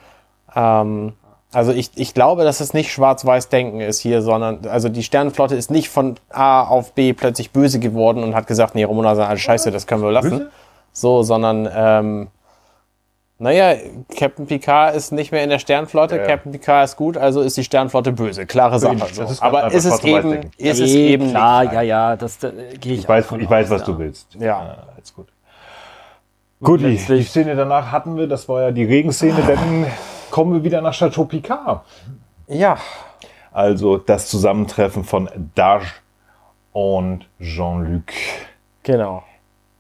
Ähm, 0.56 1.14
also 1.54 1.72
ich, 1.72 1.92
ich 1.96 2.14
glaube, 2.14 2.44
dass 2.44 2.60
es 2.60 2.74
nicht 2.74 2.92
Schwarz-Weiß-Denken 2.92 3.80
ist 3.80 4.00
hier, 4.00 4.22
sondern 4.22 4.66
also 4.68 4.90
die 4.90 5.04
Sternenflotte 5.04 5.56
ist 5.56 5.70
nicht 5.72 5.90
von 5.90 6.16
A 6.30 6.64
auf 6.64 6.94
B 6.94 7.14
plötzlich 7.14 7.52
böse 7.52 7.80
geworden 7.80 8.24
und 8.24 8.36
hat 8.36 8.48
gesagt, 8.48 8.76
nee, 8.76 8.84
Romulaner 8.84 9.16
sind 9.18 9.26
alles 9.26 9.42
scheiße, 9.42 9.72
das 9.72 9.88
können 9.88 10.02
wir 10.02 10.12
lassen. 10.12 10.30
Böse? 10.30 10.52
So, 10.92 11.24
sondern 11.24 11.70
ähm, 11.74 12.28
naja, 13.44 13.76
Captain 14.18 14.48
Picard 14.48 14.96
ist 14.96 15.12
nicht 15.12 15.32
mehr 15.32 15.44
in 15.44 15.50
der 15.50 15.60
Sternflotte, 15.60 16.16
Ja, 16.16 16.22
ja. 16.22 16.28
Captain 16.28 16.52
Picard 16.54 16.86
ist 16.86 16.96
gut, 16.96 17.18
also 17.18 17.42
ist 17.42 17.58
die 17.58 17.64
Sternflotte 17.64 18.14
böse. 18.14 18.46
Klare 18.46 18.80
Sache. 18.80 18.98
So. 19.12 19.24
ist 19.24 19.44
Aber 19.44 19.72
ist 19.72 19.86
es 19.86 20.04
eben, 20.04 20.50
ist 20.58 20.80
es 20.80 20.94
Nee, 20.94 21.08
eben 21.10 21.30
klar, 21.30 21.64
nicht. 21.64 21.74
ja, 21.74 21.82
ja, 21.82 22.16
das 22.16 22.40
da, 22.40 22.50
gehe 22.50 22.94
ich, 22.94 23.00
Ich 23.02 23.10
weiß, 23.10 23.32
ich 23.38 23.50
weiß 23.50 23.66
aus, 23.68 23.72
was 23.72 23.82
ja. 23.82 23.86
du 23.94 24.00
willst. 24.00 24.36
Ja. 24.36 24.58
Ah, 24.58 24.88
alles 24.96 25.14
gut. 25.14 25.28
Gut, 26.62 26.80
die, 26.80 26.96
die 26.96 27.24
Szene 27.24 27.56
danach 27.58 27.92
hatten 27.92 28.16
wir, 28.16 28.28
das 28.28 28.48
war 28.48 28.62
ja 28.62 28.72
die 28.72 28.86
Regenszene, 28.86 29.42
dann 29.48 29.86
kommen 30.32 30.54
wir 30.54 30.64
wieder 30.64 30.82
nach 30.82 30.94
Chateau 30.94 31.26
Picard. 31.26 31.82
Ja, 32.48 32.78
Also 33.52 33.98
das 33.98 34.28
Zusammentreffen 34.30 35.04
von 35.04 35.30
Dage 35.56 35.86
und 36.72 37.28
Jean-Luc. 37.42 38.06
genau. 38.84 39.24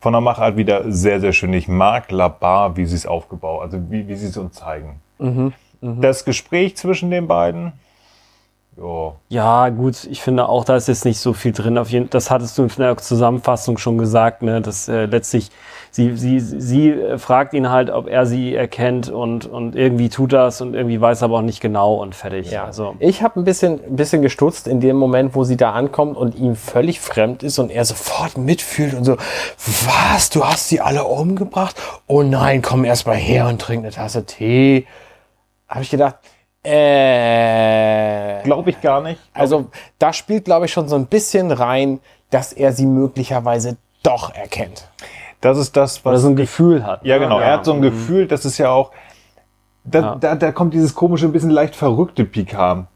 Von 0.03 0.11
der 0.11 0.19
Machart 0.19 0.57
wieder 0.57 0.91
sehr, 0.91 1.21
sehr 1.21 1.31
schön. 1.31 1.53
Ich 1.53 1.69
mag 1.69 2.11
Labar, 2.11 2.75
wie 2.75 2.85
sie 2.85 2.97
es 2.97 3.05
aufgebaut, 3.05 3.61
also 3.61 3.89
wie, 3.89 4.05
wie 4.05 4.15
sie 4.15 4.27
es 4.27 4.35
uns 4.35 4.55
zeigen. 4.55 4.99
Das 5.79 6.25
Gespräch 6.25 6.75
zwischen 6.75 7.09
den 7.09 7.25
beiden, 7.25 7.71
Ja. 8.77 9.13
Ja, 9.29 9.69
gut, 9.69 10.05
ich 10.05 10.21
finde 10.21 10.49
auch, 10.49 10.65
da 10.65 10.75
ist 10.75 10.87
jetzt 10.87 11.05
nicht 11.05 11.19
so 11.19 11.33
viel 11.33 11.51
drin. 11.51 11.77
Auf 11.77 11.89
jeden, 11.89 12.09
das 12.09 12.31
hattest 12.31 12.57
du 12.57 12.63
in 12.63 12.69
der 12.77 12.97
Zusammenfassung 12.97 13.77
schon 13.77 13.97
gesagt, 13.97 14.41
ne, 14.41 14.61
dass 14.61 14.87
äh, 14.87 15.05
letztlich 15.05 15.51
sie, 15.91 16.17
sie, 16.17 16.39
sie 16.39 16.95
fragt 17.17 17.53
ihn 17.53 17.69
halt, 17.69 17.91
ob 17.91 18.07
er 18.07 18.25
sie 18.25 18.55
erkennt 18.55 19.09
und, 19.09 19.45
und 19.45 19.75
irgendwie 19.75 20.09
tut 20.09 20.33
das 20.33 20.59
und 20.61 20.73
irgendwie 20.73 20.99
weiß 20.99 21.21
aber 21.21 21.37
auch 21.37 21.41
nicht 21.43 21.61
genau 21.61 21.95
und 21.95 22.15
fertig. 22.15 22.49
Ja. 22.49 22.65
Also, 22.65 22.95
Ich 22.99 23.21
habe 23.21 23.39
ein 23.39 23.43
bisschen, 23.43 23.79
ein 23.83 23.95
bisschen 23.95 24.23
gestutzt 24.23 24.67
in 24.67 24.79
dem 24.79 24.95
Moment, 24.97 25.35
wo 25.35 25.43
sie 25.43 25.57
da 25.57 25.73
ankommt 25.73 26.17
und 26.17 26.33
ihm 26.35 26.55
völlig 26.55 26.99
fremd 26.99 27.43
ist 27.43 27.59
und 27.59 27.69
er 27.69 27.85
sofort 27.85 28.37
mitfühlt 28.39 28.95
und 28.95 29.03
so, 29.03 29.17
was, 29.57 30.31
du 30.31 30.43
hast 30.43 30.69
sie 30.69 30.81
alle 30.81 31.03
umgebracht? 31.03 31.75
Oh 32.07 32.23
nein, 32.23 32.63
komm 32.63 32.85
erst 32.85 33.05
mal 33.05 33.15
her 33.15 33.47
und 33.47 33.61
trink 33.61 33.83
eine 33.83 33.91
Tasse 33.93 34.25
Tee. 34.25 34.87
Habe 35.67 35.83
ich 35.83 35.91
gedacht, 35.91 36.15
äh, 36.63 38.43
Glaube 38.43 38.69
ich 38.69 38.81
gar 38.81 39.01
nicht. 39.01 39.19
also 39.33 39.65
da 39.99 40.13
spielt, 40.13 40.45
glaube 40.45 40.65
ich, 40.65 40.71
schon 40.73 40.87
so 40.87 40.95
ein 40.95 41.05
bisschen 41.07 41.51
rein, 41.51 41.99
dass 42.29 42.53
er 42.53 42.71
sie 42.71 42.85
möglicherweise 42.85 43.77
doch 44.01 44.33
erkennt. 44.33 44.87
Das 45.41 45.57
ist 45.57 45.75
das, 45.75 46.05
oder 46.05 46.15
was 46.15 46.21
so 46.21 46.29
ein 46.29 46.35
Gefühl 46.35 46.85
hat. 46.85 47.05
Ja, 47.05 47.15
ne? 47.15 47.25
genau. 47.25 47.39
Er 47.39 47.53
hat 47.53 47.65
so 47.65 47.73
ein 47.73 47.81
Gefühl, 47.81 48.27
das 48.27 48.45
ist 48.45 48.57
ja 48.57 48.69
auch. 48.69 48.91
Da, 49.83 49.99
Ja. 49.99 50.15
da, 50.15 50.35
da 50.35 50.51
kommt 50.53 50.73
dieses 50.73 50.95
komische, 50.95 51.25
ein 51.25 51.33
bisschen 51.33 51.49
leicht 51.49 51.75
verrückte 51.75 52.23
Picard. 52.23 52.87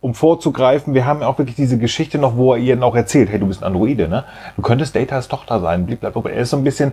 Um 0.00 0.14
vorzugreifen, 0.14 0.94
wir 0.94 1.04
haben 1.04 1.20
ja 1.20 1.26
auch 1.26 1.36
wirklich 1.38 1.56
diese 1.56 1.78
Geschichte 1.78 2.16
noch, 2.18 2.36
wo 2.36 2.54
er 2.54 2.58
ihr 2.58 2.76
noch 2.76 2.94
erzählt, 2.94 3.28
hey, 3.28 3.38
du 3.40 3.46
bist 3.46 3.62
ein 3.62 3.66
Androide, 3.66 4.08
ne? 4.08 4.24
Du 4.56 4.62
könntest 4.62 4.94
Datas 4.94 5.28
Tochter 5.28 5.60
sein, 5.60 5.84
blablabla. 5.86 6.30
Er 6.30 6.42
ist 6.42 6.50
so 6.50 6.56
ein 6.56 6.64
bisschen, 6.64 6.92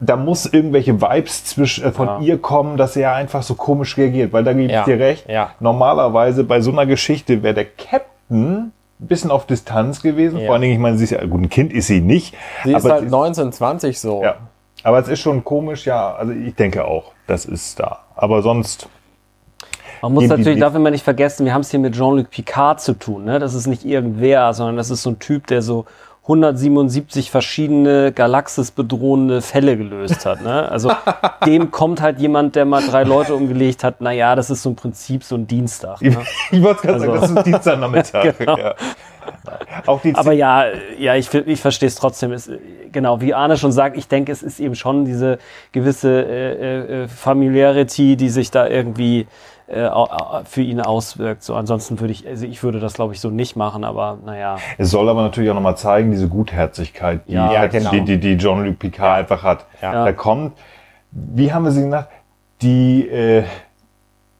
da 0.00 0.16
muss 0.16 0.46
irgendwelche 0.46 1.00
Vibes 1.00 1.44
zwischen, 1.44 1.84
äh, 1.84 1.92
von 1.92 2.06
Ja. 2.06 2.20
ihr 2.20 2.38
kommen, 2.38 2.76
dass 2.76 2.96
er 2.96 3.14
einfach 3.14 3.42
so 3.42 3.54
komisch 3.54 3.96
reagiert, 3.96 4.32
weil 4.32 4.44
da 4.44 4.52
gebe 4.52 4.66
ich 4.66 4.72
Ja. 4.72 4.84
dir 4.84 4.98
recht. 4.98 5.28
Ja. 5.28 5.50
Normalerweise 5.60 6.44
bei 6.44 6.60
so 6.60 6.70
einer 6.70 6.86
Geschichte 6.86 7.42
wäre 7.42 7.54
der 7.54 7.64
Captain 7.66 8.72
ein 9.00 9.06
bisschen 9.06 9.30
auf 9.30 9.46
Distanz 9.46 10.00
gewesen. 10.02 10.38
Ja. 10.38 10.46
Vor 10.46 10.54
allen 10.54 10.62
Dingen, 10.62 10.74
ich 10.74 10.80
meine, 10.80 10.98
sie 10.98 11.04
ist 11.04 11.10
ja, 11.10 11.24
gut, 11.24 11.40
ein 11.42 11.48
Kind 11.48 11.72
ist 11.72 11.86
sie 11.88 12.00
nicht. 12.00 12.34
Sie 12.64 12.72
ist 12.72 12.84
halt 12.88 13.04
sie 13.04 13.06
19, 13.10 13.52
20 13.52 13.98
so. 14.00 14.22
ja. 14.22 14.36
Aber 14.84 15.00
es 15.00 15.08
ist 15.08 15.18
schon 15.20 15.42
komisch, 15.44 15.86
ja. 15.86 16.14
Also 16.14 16.32
ich 16.32 16.54
denke 16.54 16.84
auch, 16.84 17.12
das 17.26 17.44
ist 17.44 17.80
da. 17.80 17.98
Aber 18.14 18.42
sonst, 18.42 18.88
Man 20.02 20.14
muss 20.14 20.28
natürlich, 20.28 20.60
darf 20.60 20.72
man 20.74 20.92
nicht 20.92 21.02
vergessen, 21.02 21.44
wir 21.44 21.52
haben 21.52 21.62
es 21.62 21.70
hier 21.72 21.80
mit 21.80 21.94
Jean-Luc 21.96 22.30
Picard 22.30 22.80
zu 22.80 22.92
tun. 22.92 23.24
Ne? 23.24 23.40
Das 23.40 23.54
ist 23.54 23.66
nicht 23.66 23.84
irgendwer, 23.84 24.52
sondern 24.54 24.76
das 24.76 24.90
ist 24.90 25.02
so 25.02 25.10
ein 25.10 25.18
Typ, 25.18 25.48
der 25.48 25.60
so 25.62 25.86
177 26.28 27.30
verschiedene 27.30 28.12
Galaxis 28.12 28.70
bedrohende 28.70 29.40
Fälle 29.40 29.78
gelöst 29.78 30.26
hat. 30.26 30.42
Ne? 30.42 30.70
Also 30.70 30.92
dem 31.46 31.70
kommt 31.70 32.02
halt 32.02 32.18
jemand, 32.20 32.54
der 32.54 32.66
mal 32.66 32.82
drei 32.86 33.04
Leute 33.04 33.34
umgelegt 33.34 33.82
hat. 33.82 34.02
Naja, 34.02 34.36
das 34.36 34.50
ist 34.50 34.62
so 34.62 34.68
im 34.68 34.76
Prinzip 34.76 35.24
so 35.24 35.36
ein 35.36 35.46
Dienstag. 35.46 36.02
Ne? 36.02 36.18
ich 36.50 36.62
wollte 36.62 36.86
gerade 36.86 37.00
sagen, 37.00 37.12
Also- 37.12 37.34
das 37.34 37.44
ist 37.44 37.46
Dienstagnachmittag. 37.46 38.34
Genau. 38.38 38.58
ja. 38.58 38.74
Aber 40.14 40.32
ja, 40.32 40.66
ja, 40.98 41.14
ich, 41.14 41.32
ich 41.34 41.60
verstehe 41.60 41.88
es 41.88 41.96
trotzdem. 41.96 42.32
Es, 42.32 42.50
genau, 42.92 43.20
wie 43.20 43.34
Arne 43.34 43.56
schon 43.56 43.72
sagt, 43.72 43.96
ich 43.96 44.08
denke, 44.08 44.32
es 44.32 44.42
ist 44.42 44.60
eben 44.60 44.74
schon 44.74 45.04
diese 45.04 45.38
gewisse 45.72 46.22
äh, 46.22 47.02
äh, 47.04 47.08
Familiarity, 47.08 48.16
die 48.16 48.28
sich 48.28 48.50
da 48.50 48.66
irgendwie 48.68 49.26
äh, 49.68 49.90
für 50.44 50.62
ihn 50.62 50.80
auswirkt. 50.80 51.42
So, 51.42 51.54
ansonsten 51.54 52.00
würde 52.00 52.12
ich, 52.12 52.26
also 52.26 52.46
ich 52.46 52.62
würde 52.62 52.80
das 52.80 52.94
glaube 52.94 53.14
ich 53.14 53.20
so 53.20 53.30
nicht 53.30 53.56
machen, 53.56 53.84
aber 53.84 54.18
naja. 54.24 54.56
Es 54.78 54.90
soll 54.90 55.08
aber 55.08 55.22
natürlich 55.22 55.50
auch 55.50 55.54
nochmal 55.54 55.76
zeigen, 55.76 56.10
diese 56.10 56.28
Gutherzigkeit, 56.28 57.20
die, 57.28 57.32
Ja, 57.34 57.52
Ja, 57.52 57.66
genau. 57.66 57.90
die, 57.90 58.00
die, 58.02 58.18
die 58.18 58.36
Jean-Luc 58.38 58.78
Picard 58.78 59.18
einfach 59.18 59.42
hat. 59.42 59.66
Ja. 59.82 60.04
Da 60.04 60.12
kommt, 60.12 60.56
wie 61.10 61.52
haben 61.52 61.64
wir 61.64 61.70
sie 61.70 61.82
genannt, 61.82 62.08
die, 62.62 63.08
äh, 63.08 63.44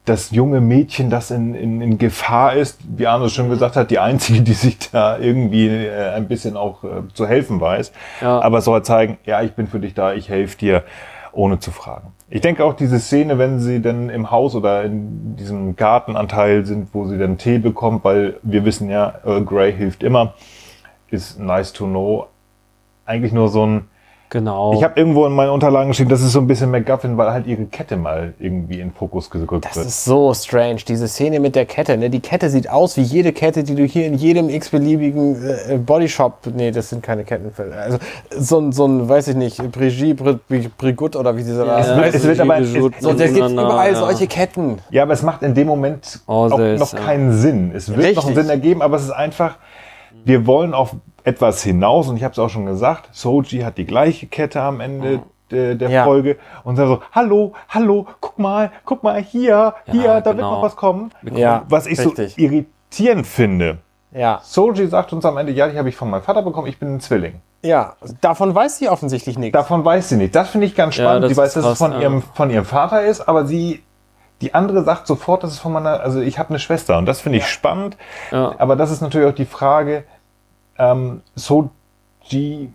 das 0.05 0.31
junge 0.31 0.59
Mädchen, 0.59 1.11
das 1.11 1.29
in, 1.29 1.53
in, 1.53 1.81
in 1.81 1.97
Gefahr 1.99 2.53
ist, 2.53 2.79
wie 2.97 3.05
Arne 3.05 3.29
schon 3.29 3.49
gesagt 3.49 3.75
hat, 3.75 3.91
die 3.91 3.99
einzige, 3.99 4.41
die 4.41 4.53
sich 4.53 4.79
da 4.91 5.19
irgendwie 5.19 5.67
äh, 5.67 6.09
ein 6.13 6.27
bisschen 6.27 6.57
auch 6.57 6.83
äh, 6.83 6.87
zu 7.13 7.27
helfen 7.27 7.61
weiß. 7.61 7.91
Ja. 8.21 8.39
Aber 8.41 8.57
es 8.57 8.65
soll 8.65 8.81
zeigen, 8.83 9.19
ja, 9.25 9.43
ich 9.43 9.53
bin 9.53 9.67
für 9.67 9.79
dich 9.79 9.93
da, 9.93 10.13
ich 10.13 10.27
helfe 10.27 10.57
dir, 10.57 10.83
ohne 11.39 11.59
zu 11.59 11.71
fragen. 11.71 12.11
Ich 12.29 12.41
denke 12.41 12.65
auch 12.65 12.73
diese 12.73 12.99
Szene, 12.99 13.37
wenn 13.37 13.61
sie 13.61 13.81
dann 13.81 14.09
im 14.09 14.29
Haus 14.29 14.55
oder 14.55 14.83
in 14.83 15.37
diesem 15.37 15.77
Gartenanteil 15.77 16.65
sind, 16.65 16.89
wo 16.93 17.05
sie 17.05 17.17
dann 17.17 17.37
Tee 17.37 17.59
bekommt, 17.59 18.03
weil 18.03 18.37
wir 18.43 18.65
wissen 18.65 18.89
ja, 18.89 19.13
Earl 19.25 19.45
Grey 19.45 19.71
hilft 19.71 20.03
immer, 20.03 20.33
ist 21.09 21.39
nice 21.39 21.71
to 21.71 21.85
know. 21.85 22.27
Eigentlich 23.05 23.31
nur 23.31 23.47
so 23.47 23.65
ein, 23.65 23.87
Genau. 24.31 24.73
ich 24.73 24.83
habe 24.83 24.93
irgendwo 24.99 25.25
in 25.25 25.33
meinen 25.33 25.49
Unterlagen 25.49 25.89
geschrieben, 25.89 26.09
das 26.11 26.21
ist 26.21 26.33
so 26.33 26.39
ein 26.39 26.45
bisschen 26.45 26.69
MacGuffin, 26.69 27.17
weil 27.17 27.31
halt 27.31 27.47
ihre 27.47 27.65
Kette 27.65 27.97
mal 27.97 28.33
irgendwie 28.37 28.79
in 28.79 28.91
Fokus 28.91 29.29
gerückt 29.31 29.65
Das 29.65 29.75
wird. 29.75 29.87
ist 29.87 30.05
so 30.05 30.31
strange, 30.35 30.81
diese 30.87 31.07
Szene 31.07 31.39
mit 31.39 31.55
der 31.55 31.65
Kette. 31.65 31.97
Ne? 31.97 32.11
Die 32.11 32.19
Kette 32.19 32.49
sieht 32.51 32.69
aus 32.69 32.95
wie 32.97 33.01
jede 33.01 33.33
Kette, 33.33 33.63
die 33.63 33.73
du 33.73 33.83
hier 33.85 34.05
in 34.05 34.13
jedem 34.13 34.49
x-beliebigen 34.49 35.35
äh, 35.67 35.77
Bodyshop, 35.77 36.47
nee, 36.53 36.69
das 36.69 36.89
sind 36.89 37.01
keine 37.01 37.23
Ketten, 37.23 37.51
also 37.75 37.97
so 38.37 38.59
ein, 38.59 38.71
so 38.71 38.85
ein 38.87 39.09
weiß 39.09 39.29
ich 39.29 39.35
nicht, 39.35 39.57
Brigitte, 39.71 40.39
Bri- 40.47 40.69
Brigitte 40.77 41.17
oder 41.17 41.35
wie 41.35 41.43
dieser 41.43 41.65
Ja, 41.65 41.77
das 41.77 41.87
es 42.15 42.23
wird- 42.23 42.33
es 42.35 42.39
aber- 42.39 42.57
Bijou- 42.57 42.91
so, 42.99 43.13
da 43.13 43.25
gibt 43.25 43.39
Na, 43.39 43.49
na, 43.49 43.63
überall 43.63 43.93
ja. 43.93 43.99
solche 43.99 44.27
Ketten. 44.27 44.77
Ja, 44.91 45.03
aber 45.03 45.13
es 45.13 45.23
macht 45.23 45.41
in 45.41 45.55
dem 45.55 45.65
Moment 45.67 46.19
Oh, 46.27 46.33
auch 46.51 46.57
das, 46.57 46.79
noch 46.79 46.93
ja. 46.93 46.99
keinen 46.99 47.33
Sinn. 47.35 47.71
Es 47.73 47.87
wird 47.89 47.97
noch 47.97 48.05
einen 48.05 48.15
Richtig. 48.15 48.35
Sinn 48.35 48.49
ergeben, 48.49 48.81
aber 48.83 48.97
es 48.97 49.03
ist 49.05 49.11
einfach, 49.11 49.55
wir 50.23 50.45
wollen 50.45 50.73
auf 50.75 50.95
etwas 51.29 51.63
hinaus 51.63 52.07
und 52.09 52.17
ich 52.17 52.23
habe 52.23 52.31
es 52.33 52.39
auch 52.39 52.49
schon 52.49 52.65
gesagt, 52.65 53.09
Soji 53.11 53.61
hat 53.61 53.77
die 53.77 53.85
gleiche 53.85 54.27
Kette 54.27 54.61
am 54.61 54.79
Ende 54.81 55.21
der, 55.51 55.75
der 55.75 55.89
Ja. 55.89 56.03
Folge 56.03 56.37
und 56.63 56.75
sagt 56.75 56.87
so, 56.89 57.01
hallo, 57.11 57.53
hallo, 57.69 58.05
guck 58.19 58.37
mal, 58.39 58.71
guck 58.85 59.03
mal, 59.03 59.21
hier, 59.21 59.73
hier, 59.85 60.21
da 60.21 60.25
wird 60.25 60.37
genau. 60.37 60.55
noch 60.55 60.61
was 60.63 60.75
kommen. 60.75 61.11
Ja, 61.31 61.63
Was 61.69 61.85
ich 61.87 61.99
richtig. 61.99 62.35
so 62.35 62.41
irritierend 62.41 63.25
finde. 63.27 63.77
Ja, 64.11 64.39
Soji 64.43 64.87
sagt 64.87 65.13
uns 65.13 65.23
am 65.25 65.37
Ende, 65.37 65.51
ja, 65.51 65.67
die 65.67 65.77
habe 65.77 65.89
ich 65.89 65.95
von 65.95 66.09
meinem 66.09 66.23
Vater 66.23 66.41
bekommen, 66.41 66.67
ich 66.67 66.79
bin 66.79 66.95
ein 66.95 66.99
Zwilling. 66.99 67.41
ja, 67.61 67.93
davon 68.21 68.53
weiß 68.55 68.77
sie 68.77 68.89
offensichtlich 68.89 69.37
nichts. 69.37 69.53
Davon 69.53 69.83
weiß 69.85 70.09
sie 70.09 70.15
nicht. 70.17 70.33
Das 70.35 70.49
finde 70.49 70.65
ich 70.67 70.75
ganz 70.75 70.95
Ja, 70.97 71.03
spannend. 71.05 71.23
das 71.25 71.31
sie 71.31 71.37
weiß, 71.37 71.53
dass 71.55 71.65
es 71.65 71.77
von, 71.77 71.91
ja. 71.93 71.99
ihrem, 72.01 72.21
von 72.21 72.49
ihrem 72.49 72.65
Vater 72.65 73.03
ist, 73.03 73.27
aber 73.27 73.45
sie, 73.45 73.83
die 74.41 74.53
andere 74.55 74.83
sagt 74.83 75.05
sofort, 75.07 75.43
dass 75.43 75.51
es 75.51 75.59
von 75.59 75.73
meiner, 75.73 75.99
also 75.99 76.21
ich 76.21 76.39
habe 76.39 76.49
eine 76.49 76.59
Schwester 76.59 76.97
und 76.97 77.05
das 77.05 77.21
finde 77.21 77.37
ich 77.39 77.45
spannend. 77.47 77.97
Ja. 78.31 78.55
Aber 78.57 78.75
das 78.75 78.89
ist 78.91 79.01
natürlich 79.01 79.27
auch 79.27 79.35
die 79.35 79.45
Frage, 79.45 80.05
ähm, 80.79 81.21
Soji, 81.35 82.69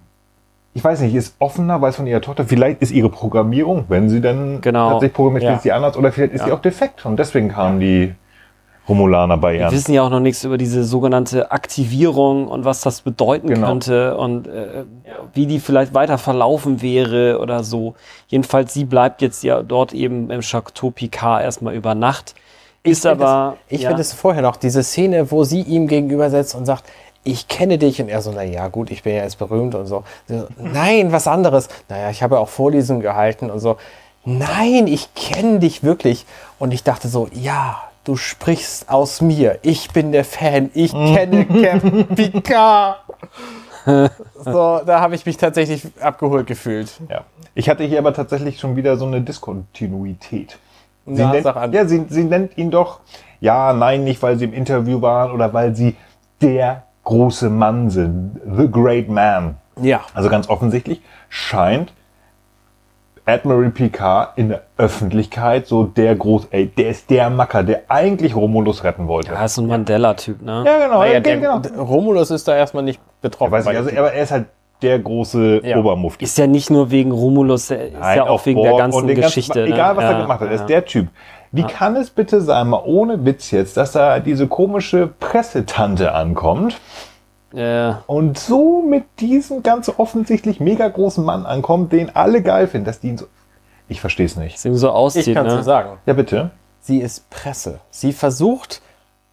ich 0.77 0.83
weiß 0.85 1.01
nicht, 1.01 1.15
ist 1.15 1.37
offener, 1.39 1.81
weiß 1.81 1.97
von 1.97 2.07
ihrer 2.07 2.21
Tochter, 2.21 2.45
vielleicht 2.45 2.83
ist 2.83 2.91
ihre 2.91 3.09
Programmierung, 3.09 3.85
wenn 3.89 4.09
sie 4.09 4.21
dann 4.21 4.61
Genau. 4.61 4.91
tatsächlich 4.91 5.15
programmiert 5.15 5.45
Ja. 5.45 5.55
ist, 5.55 5.65
die 5.65 5.73
anders, 5.73 5.97
oder 5.97 6.13
vielleicht 6.13 6.35
ist 6.35 6.45
sie 6.45 6.53
auch 6.53 6.61
defekt 6.61 7.07
und 7.07 7.17
deswegen 7.19 7.49
kamen 7.51 7.81
die 7.81 8.15
Romulaner 8.89 9.39
bei 9.39 9.55
ihr. 9.55 9.61
Wir 9.61 9.73
wissen 9.73 9.95
ja 9.95 10.03
auch 10.03 10.11
noch 10.11 10.21
nichts 10.21 10.45
über 10.45 10.59
diese 10.59 10.85
sogenannte 10.85 11.51
Aktivierung 11.53 12.49
und 12.49 12.67
was 12.67 12.83
das 12.83 13.01
bedeuten 13.01 13.47
Genau. 13.49 13.67
könnte 13.69 14.17
und 14.19 14.47
äh, 14.47 14.85
wie 15.33 15.47
die 15.47 15.59
vielleicht 15.59 15.95
weiter 15.95 16.19
verlaufen 16.19 16.83
wäre 16.83 17.39
oder 17.41 17.65
so. 17.65 17.95
Jedenfalls, 18.27 18.75
sie 18.75 18.85
bleibt 18.85 19.23
jetzt 19.23 19.43
ja 19.43 19.63
dort 19.63 19.95
eben 19.95 20.31
im 20.31 20.41
Chateau 20.43 20.91
Picard 20.91 21.43
erstmal 21.43 21.75
über 21.75 21.95
Nacht. 21.95 22.35
Ist 22.83 23.03
find 23.07 23.23
aber. 23.23 23.57
Ich 23.69 23.81
ja, 23.83 23.89
finde 23.89 24.03
es 24.03 24.13
vorher 24.13 24.43
noch, 24.43 24.57
diese 24.57 24.83
Szene, 24.83 25.31
wo 25.31 25.45
sie 25.45 25.63
ihm 25.63 25.87
gegenüber 25.87 26.29
setzt 26.29 26.55
und 26.55 26.67
sagt, 26.67 26.85
ich 27.25 27.49
kenne 27.49 27.79
dich. 27.79 28.01
Und 28.01 28.09
er 28.09 28.23
so, 28.23 28.31
naja, 28.31 28.69
gut, 28.69 28.91
ich 28.91 29.03
bin 29.03 29.15
ja 29.15 29.23
jetzt 29.23 29.39
berühmt 29.39 29.75
und 29.75 29.87
so. 29.87 30.05
so 30.29 30.47
Nein, 30.59 31.13
was 31.13 31.27
anderes. 31.27 31.69
Naja, 31.89 32.11
ich 32.11 32.23
habe 32.23 32.37
ja 32.37 32.41
auch 32.41 32.49
Vorlesungen 32.49 33.01
gehalten 33.01 33.51
und 33.51 33.59
so. 33.59 33.77
Nein, 34.25 34.87
ich 34.87 35.15
kenne 35.15 35.59
dich 35.59 35.83
wirklich. 35.83 36.27
Und 36.59 36.73
ich 36.73 36.85
dachte 36.85 37.09
so, 37.09 37.29
ja, 37.33 37.83
du 38.05 38.17
sprichst 38.17 38.89
aus 38.89 39.21
mir. 39.21 39.59
Ich 39.63 39.91
bin 39.91 40.13
der 40.13 40.25
Fan. 40.25 40.71
Ich 40.75 40.93
kenne 40.93 41.47
Captain 41.47 42.07
Picard. 42.07 42.99
So, 43.87 44.81
da 44.87 45.01
habe 45.01 45.15
ich 45.15 45.27
mich 45.27 45.37
tatsächlich 45.37 45.87
abgeholt 46.01 46.47
gefühlt. 46.47 46.91
Ja. 47.11 47.25
Ich 47.55 47.69
hatte 47.69 47.85
hier 47.85 47.99
aber 47.99 48.15
tatsächlich 48.15 48.59
schon 48.59 48.77
wieder 48.77 48.97
so 48.97 49.05
eine 49.07 49.21
Diskontinuität. 49.21 50.59
Sie, 51.07 51.23
Na, 51.23 51.33
nennt, 51.33 51.75
ja, 51.75 51.85
sie, 51.85 52.07
sie 52.09 52.25
nennt 52.25 52.57
ihn 52.57 52.71
doch, 52.71 53.01
ja, 53.41 53.75
nein, 53.75 54.05
nicht 54.05 54.23
weil 54.23 54.39
sie 54.39 54.47
im 54.47 54.55
Interview 54.55 55.03
waren 55.03 55.33
oder 55.33 55.53
weil 55.53 55.77
sie 55.77 55.97
der 56.41 56.84
große 57.05 57.51
Mann 57.51 57.91
sind, 57.91 58.41
the 58.57 58.71
great 58.71 59.09
man. 59.09 59.57
Ja. 59.81 60.03
Also 60.15 60.29
ganz 60.29 60.49
offensichtlich 60.49 61.01
scheint 61.29 61.93
Admiral 63.27 63.71
Picard 63.71 64.37
in 64.37 64.51
der 64.51 64.63
Öffentlichkeit 64.77 65.67
so 65.67 65.85
der 65.85 66.15
groß, 66.15 66.49
ey, 66.51 66.67
der 66.67 66.91
ist 66.91 67.09
der 67.09 67.31
Macker, 67.31 67.63
der 67.63 67.85
eigentlich 67.89 68.37
Romulus 68.37 68.85
retten 68.85 69.09
wollte. 69.09 69.33
Er 69.33 69.47
ist 69.47 69.55
so 69.55 69.63
ein 69.63 69.67
Mandela-Typ, 69.69 70.43
ne? 70.43 70.63
Ja, 70.67 70.87
genau, 70.87 71.05
ja, 71.05 71.21
der, 71.21 71.37
genau. 71.37 71.83
Romulus 71.83 72.31
ist 72.31 72.47
da 72.47 72.57
erstmal 72.57 72.83
nicht 72.83 73.01
betroffen. 73.23 73.53
Weiß 73.53 73.67
ich, 73.67 73.77
also, 73.77 73.91
aber 73.91 74.13
er 74.13 74.23
ist 74.23 74.31
halt 74.31 74.47
der 74.83 74.99
große 74.99 75.63
Ja. 75.65 75.79
Obermufti. 75.79 76.25
Ist 76.25 76.37
ja 76.37 76.47
nicht 76.47 76.71
nur 76.71 76.91
wegen 76.91 77.13
Romulus, 77.13 77.71
ist 77.71 77.95
Nein, 77.99 78.17
ja 78.19 78.25
auch 78.27 78.45
wegen 78.45 78.61
Borg 78.61 78.77
der 78.77 78.79
ganzen 78.79 79.07
Geschichte. 79.07 79.61
ne? 79.61 79.67
egal, 79.69 79.97
was 79.97 80.05
ja, 80.05 80.13
er 80.13 80.21
gemacht 80.21 80.41
hat, 80.41 80.49
er 80.49 80.55
ja. 80.55 80.61
ist 80.61 80.69
der 80.69 80.85
Typ. 80.85 81.09
Wie 81.57 81.63
kann 81.63 81.97
es 81.97 82.11
bitte 82.11 82.41
sein, 82.41 82.69
mal 82.69 82.83
ohne 82.85 83.25
Witz 83.25 83.51
jetzt, 83.51 83.77
dass 83.77 83.93
da 83.93 84.19
diese 84.21 84.49
komische 84.49 85.07
Pressetante 85.07 86.13
ankommt 86.13 86.81
Ja, 87.53 88.03
und 88.07 88.39
so 88.39 88.83
mit 88.83 89.05
diesem 89.21 89.63
ganz 89.63 89.89
offensichtlich 89.97 90.59
mega 90.59 90.89
großen 90.89 91.25
Mann 91.25 91.47
ankommt, 91.47 91.93
den 91.93 92.15
alle 92.15 92.43
geil 92.43 92.67
finden, 92.67 92.87
dass 92.87 93.01
die 93.01 93.09
ihn 93.09 93.19
so. 93.19 93.27
Ich 93.89 94.01
verstehe 94.01 94.27
es 94.27 94.37
nicht. 94.37 94.65
ihm 94.65 94.77
so 94.77 94.91
aussieht, 94.91 95.27
ich 95.29 95.35
kann 95.35 95.47
es 95.47 95.55
ne? 95.55 95.63
sagen. 95.63 95.99
Ja, 96.07 96.15
bitte. 96.15 96.51
Sie 96.81 96.99
ist 96.99 97.31
Presse. 97.31 97.81
Sie 97.91 98.13
versucht, 98.13 98.83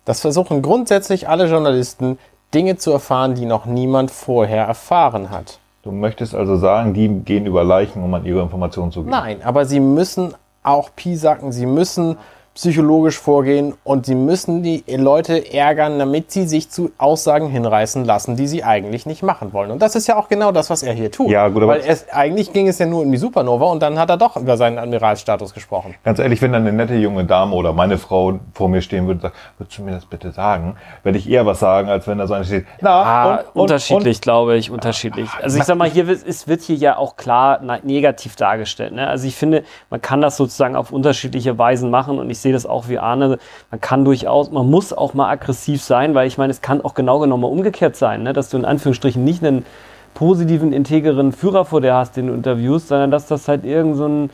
Das 0.06 0.20
versuchen 0.20 0.62
grundsätzlich 0.62 1.30
alle 1.30 1.46
Journalisten, 1.48 2.18
Dinge 2.54 2.76
zu 2.78 2.92
erfahren, 2.92 3.36
die 3.36 3.46
noch 3.46 3.66
niemand 3.66 4.12
vorher 4.12 4.66
erfahren 4.66 5.30
hat. 5.30 5.60
Du 5.84 5.92
möchtest 5.92 6.36
also 6.36 6.58
sagen, 6.58 6.94
die 6.94 7.08
gehen 7.08 7.46
über 7.46 7.64
Leichen, 7.64 8.04
um 8.04 8.14
an 8.14 8.26
ihre 8.26 8.42
Informationen 8.42 8.92
zu 8.92 9.02
gehen. 9.02 9.10
Nein, 9.10 9.42
aber 9.44 9.66
sie 9.66 9.80
müssen 9.80 10.34
auch 10.64 10.92
piesacken, 10.96 11.52
sie 11.52 11.66
müssen 11.66 12.18
psychologisch 12.54 13.18
vorgehen 13.18 13.76
und 13.86 14.06
sie 14.06 14.14
müssen 14.16 14.62
die 14.62 14.84
Leute 14.90 15.54
ärgern, 15.54 15.98
damit 16.00 16.32
sie 16.32 16.46
sich 16.46 16.70
zu 16.70 16.92
Aussagen 16.98 17.48
hinreißen 17.48 18.04
lassen, 18.04 18.36
die 18.36 18.46
sie 18.46 18.64
eigentlich 18.66 19.06
nicht 19.06 19.24
machen 19.24 19.54
wollen. 19.54 19.72
Und 19.72 19.82
das 19.82 19.96
ist 19.96 20.08
ja 20.08 20.18
auch 20.18 20.28
genau 20.28 20.52
das, 20.52 20.70
was 20.70 20.84
er 20.84 20.92
hier 20.94 21.10
tut. 21.12 21.30
Ja, 21.30 21.48
gut, 21.48 21.64
aber- 21.64 21.74
Weil 21.74 21.84
es, 21.88 22.10
eigentlich 22.10 22.52
ging 22.52 22.68
es 22.68 22.78
ja 22.78 22.86
nur 22.86 23.04
um 23.04 23.12
die 23.12 23.18
Supernova 23.18 23.66
und 23.68 23.82
dann 23.82 23.98
hat 23.98 24.10
er 24.10 24.18
doch 24.18 24.36
über 24.36 24.58
seinen 24.58 24.80
Admiralsstatus 24.80 25.54
gesprochen. 25.54 25.96
Ganz 26.04 26.20
ehrlich, 26.20 26.42
wenn 26.42 26.52
dann 26.52 26.64
eine 26.68 26.74
nette 26.74 26.96
junge 26.96 27.24
Dame 27.24 27.56
oder 27.56 27.72
meine 27.72 27.98
Frau 27.98 28.40
vor 28.54 28.68
mir 28.68 28.82
stehen 28.82 29.06
würde 29.08 29.20
und 29.20 29.22
sagt, 29.22 29.36
würdest 29.58 29.78
du 29.78 29.84
mir 29.84 29.92
das 29.92 30.06
bitte 30.06 30.32
sagen, 30.32 30.76
werde 31.04 31.18
ich 31.18 31.30
eher 31.30 31.46
was 31.46 31.62
sagen, 31.62 31.88
als 31.88 32.06
wenn 32.08 32.18
da 32.18 32.28
so 32.28 32.34
eine 32.34 32.44
steht, 32.44 32.66
na, 32.82 32.92
Ah, 32.92 33.32
und, 33.36 33.40
und, 33.56 33.62
unterschiedlich, 33.62 34.20
glaube 34.20 34.58
ich, 34.58 34.70
unterschiedlich. 34.72 35.30
Also 35.42 35.58
ich 35.58 35.64
sag 35.64 35.78
mal, 35.78 35.90
hier 35.90 36.06
wird, 36.08 36.28
es 36.28 36.50
wird 36.50 36.62
hier 36.64 36.76
ja 36.76 36.98
auch 36.98 37.16
klar 37.16 37.60
na- 37.64 37.80
negativ 37.82 38.36
dargestellt. 38.36 38.94
Ne? 38.94 39.08
Also 39.08 39.26
ich 39.26 39.36
finde, 39.38 39.64
man 39.90 40.02
kann 40.02 40.20
das 40.22 40.36
sozusagen 40.36 40.76
auf 40.76 40.92
unterschiedliche 40.92 41.58
Weisen 41.58 41.90
machen 41.90 42.20
und 42.20 42.30
ich 42.30 42.41
sehe 42.42 42.54
das 42.54 42.66
auch 42.66 42.90
wie 42.90 43.00
Arne. 43.00 43.38
Man 43.70 43.82
kann 43.82 44.06
durchaus, 44.06 44.52
man 44.52 44.70
muss 44.70 44.94
auch 44.94 45.14
mal 45.14 45.30
aggressiv 45.30 45.84
sein, 45.84 46.16
weil 46.16 46.28
ich 46.28 46.38
meine, 46.38 46.52
es 46.52 46.62
kann 46.62 46.82
auch 46.82 46.94
genau 46.94 47.20
genommen 47.20 47.42
mal 47.42 47.48
umgekehrt 47.48 47.96
sein, 47.96 48.24
ne? 48.24 48.34
dass 48.34 48.50
du 48.50 48.58
in 48.58 48.66
Anführungsstrichen 48.66 49.24
nicht 49.24 49.44
einen 49.44 49.66
positiven, 50.14 50.74
integeren 50.74 51.32
Führer 51.32 51.66
vor 51.66 51.82
dir 51.82 51.96
hast, 51.96 52.18
den 52.18 52.28
du 52.28 52.34
interviewst, 52.34 52.90
sondern 52.90 53.12
dass 53.12 53.28
das 53.28 53.48
halt 53.48 53.66
irgend 53.66 53.96
so 53.96 54.08
ein 54.08 54.30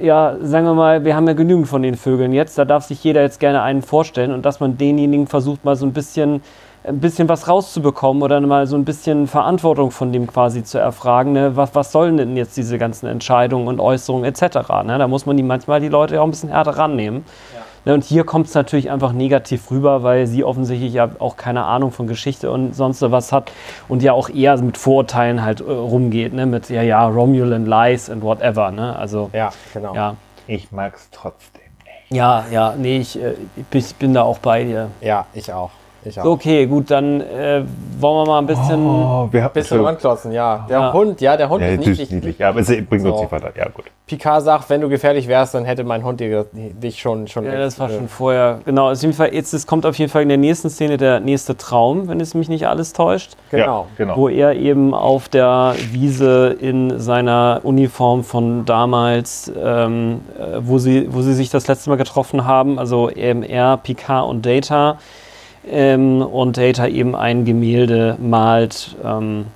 ja, 0.00 0.36
sagen 0.40 0.66
wir 0.66 0.74
mal, 0.74 1.04
wir 1.04 1.14
haben 1.14 1.26
ja 1.26 1.34
genügend 1.34 1.68
von 1.68 1.82
den 1.82 1.94
Vögeln 1.94 2.32
jetzt, 2.32 2.58
da 2.58 2.64
darf 2.64 2.84
sich 2.84 3.02
jeder 3.04 3.22
jetzt 3.22 3.40
gerne 3.40 3.62
einen 3.62 3.82
vorstellen 3.82 4.32
und 4.32 4.44
dass 4.44 4.60
man 4.60 4.76
denjenigen 4.76 5.26
versucht, 5.26 5.64
mal 5.64 5.76
so 5.76 5.86
ein 5.86 5.92
bisschen, 5.92 6.42
ein 6.86 7.00
bisschen 7.00 7.28
was 7.28 7.48
rauszubekommen 7.48 8.22
oder 8.22 8.40
mal 8.40 8.66
so 8.66 8.76
ein 8.76 8.84
bisschen 8.84 9.26
Verantwortung 9.26 9.90
von 9.90 10.12
dem 10.12 10.26
quasi 10.26 10.62
zu 10.64 10.78
erfragen. 10.78 11.32
Ne? 11.32 11.56
Was, 11.56 11.74
was 11.74 11.92
sollen 11.92 12.18
denn 12.18 12.36
jetzt 12.36 12.56
diese 12.56 12.78
ganzen 12.78 13.06
Entscheidungen 13.06 13.68
und 13.68 13.80
Äußerungen 13.80 14.24
etc.? 14.24 14.68
Ne? 14.84 14.98
Da 14.98 15.08
muss 15.08 15.24
man 15.24 15.36
die 15.36 15.42
manchmal 15.42 15.80
die 15.80 15.88
Leute 15.88 16.20
auch 16.20 16.24
ein 16.24 16.30
bisschen 16.30 16.50
härter 16.50 16.76
rannehmen. 16.76 17.24
Ne, 17.86 17.92
und 17.92 18.02
hier 18.02 18.24
kommt 18.24 18.46
es 18.46 18.54
natürlich 18.54 18.90
einfach 18.90 19.12
negativ 19.12 19.70
rüber, 19.70 20.02
weil 20.02 20.26
sie 20.26 20.42
offensichtlich 20.42 20.94
ja 20.94 21.10
auch 21.18 21.36
keine 21.36 21.64
Ahnung 21.64 21.92
von 21.92 22.06
Geschichte 22.06 22.50
und 22.50 22.74
sonst 22.74 23.02
was 23.02 23.30
hat 23.30 23.52
und 23.88 24.02
ja 24.02 24.14
auch 24.14 24.30
eher 24.30 24.56
mit 24.56 24.78
Vorurteilen 24.78 25.42
halt 25.42 25.60
äh, 25.60 25.64
rumgeht, 25.64 26.32
ne? 26.32 26.46
mit 26.46 26.70
ja, 26.70 26.80
ja, 26.80 27.06
Romulan 27.06 27.66
Lies 27.66 28.08
and 28.08 28.22
whatever. 28.22 28.70
Ne? 28.70 28.96
Also, 28.96 29.28
Ja, 29.34 29.50
genau. 29.74 29.94
ja. 29.94 30.16
ich 30.46 30.72
mag's 30.72 31.08
trotzdem. 31.12 31.62
Ja, 32.08 32.46
ja, 32.50 32.74
nee, 32.74 32.98
ich, 32.98 33.22
äh, 33.22 33.34
ich 33.70 33.94
bin 33.96 34.14
da 34.14 34.22
auch 34.22 34.38
bei 34.38 34.64
dir. 34.64 34.88
Ja, 35.02 35.26
ich 35.34 35.52
auch. 35.52 35.70
Ich 36.06 36.18
auch. 36.20 36.24
So, 36.24 36.32
okay, 36.32 36.66
gut, 36.66 36.90
dann 36.90 37.20
äh, 37.20 37.62
wollen 37.98 38.26
wir 38.26 38.26
mal 38.26 38.38
ein 38.38 38.46
bisschen. 38.46 38.86
Oh, 38.86 39.28
wir 39.30 39.44
haben 39.44 39.52
Bisschen 39.52 39.80
ranklotzen, 39.84 40.32
ja. 40.32 40.66
Der 40.68 40.78
Ja. 40.78 40.92
Hund, 40.92 41.20
ja, 41.20 41.36
der 41.36 41.48
Hund 41.48 41.62
ja, 41.62 41.68
ist 41.68 41.78
niedlich. 41.78 42.00
ist 42.00 42.12
niedlich. 42.12 42.38
Ja, 42.38 42.48
aber 42.50 42.60
es 42.60 42.66
bringt 42.68 42.92
uns 42.92 43.02
So. 43.02 43.20
nicht 43.20 43.32
weiter. 43.32 43.52
Ja, 43.56 43.68
gut. 43.68 43.84
Picard 44.06 44.42
sagt, 44.42 44.68
wenn 44.68 44.82
du 44.82 44.90
gefährlich 44.90 45.28
wärst, 45.28 45.54
dann 45.54 45.64
hätte 45.64 45.82
mein 45.82 46.04
Hund 46.04 46.20
dir, 46.20 46.44
dich 46.52 47.00
schon, 47.00 47.26
schon 47.26 47.46
Ja, 47.46 47.56
das 47.56 47.80
war 47.80 47.88
äh, 47.88 47.94
schon 47.96 48.08
vorher. 48.08 48.58
Genau, 48.66 48.90
auf 48.92 49.00
jeden 49.00 49.14
Fall, 49.14 49.32
jetzt 49.32 49.54
es 49.54 49.66
kommt 49.66 49.86
auf 49.86 49.96
jeden 49.98 50.10
Fall 50.10 50.20
in 50.22 50.28
der 50.28 50.36
nächsten 50.36 50.68
Szene 50.68 50.98
der 50.98 51.20
nächste 51.20 51.56
Traum, 51.56 52.06
wenn 52.08 52.20
es 52.20 52.34
mich 52.34 52.50
nicht 52.50 52.66
alles 52.68 52.92
täuscht. 52.92 53.32
Genau. 53.50 53.64
Ja, 53.64 53.86
genau. 53.96 54.16
Wo 54.16 54.28
er 54.28 54.54
eben 54.56 54.92
auf 54.92 55.30
der 55.30 55.74
Wiese 55.90 56.54
in 56.60 56.98
seiner 57.00 57.60
Uniform 57.62 58.24
von 58.24 58.66
damals, 58.66 59.50
ähm, 59.62 60.20
äh, 60.38 60.58
wo, 60.60 60.76
sie, 60.78 61.08
wo 61.10 61.22
sie 61.22 61.32
sich 61.32 61.48
das 61.48 61.66
letzte 61.66 61.88
Mal 61.88 61.96
getroffen 61.96 62.44
haben, 62.46 62.78
also 62.78 63.08
eben 63.10 63.42
er, 63.42 63.78
Picard 63.78 64.28
und 64.28 64.44
Data, 64.44 64.98
ähm, 65.70 66.22
und 66.22 66.56
Data 66.56 66.86
eben 66.86 67.14
ein 67.14 67.44
Gemälde 67.44 68.16
malt 68.20 68.96
ähm, 69.04 69.46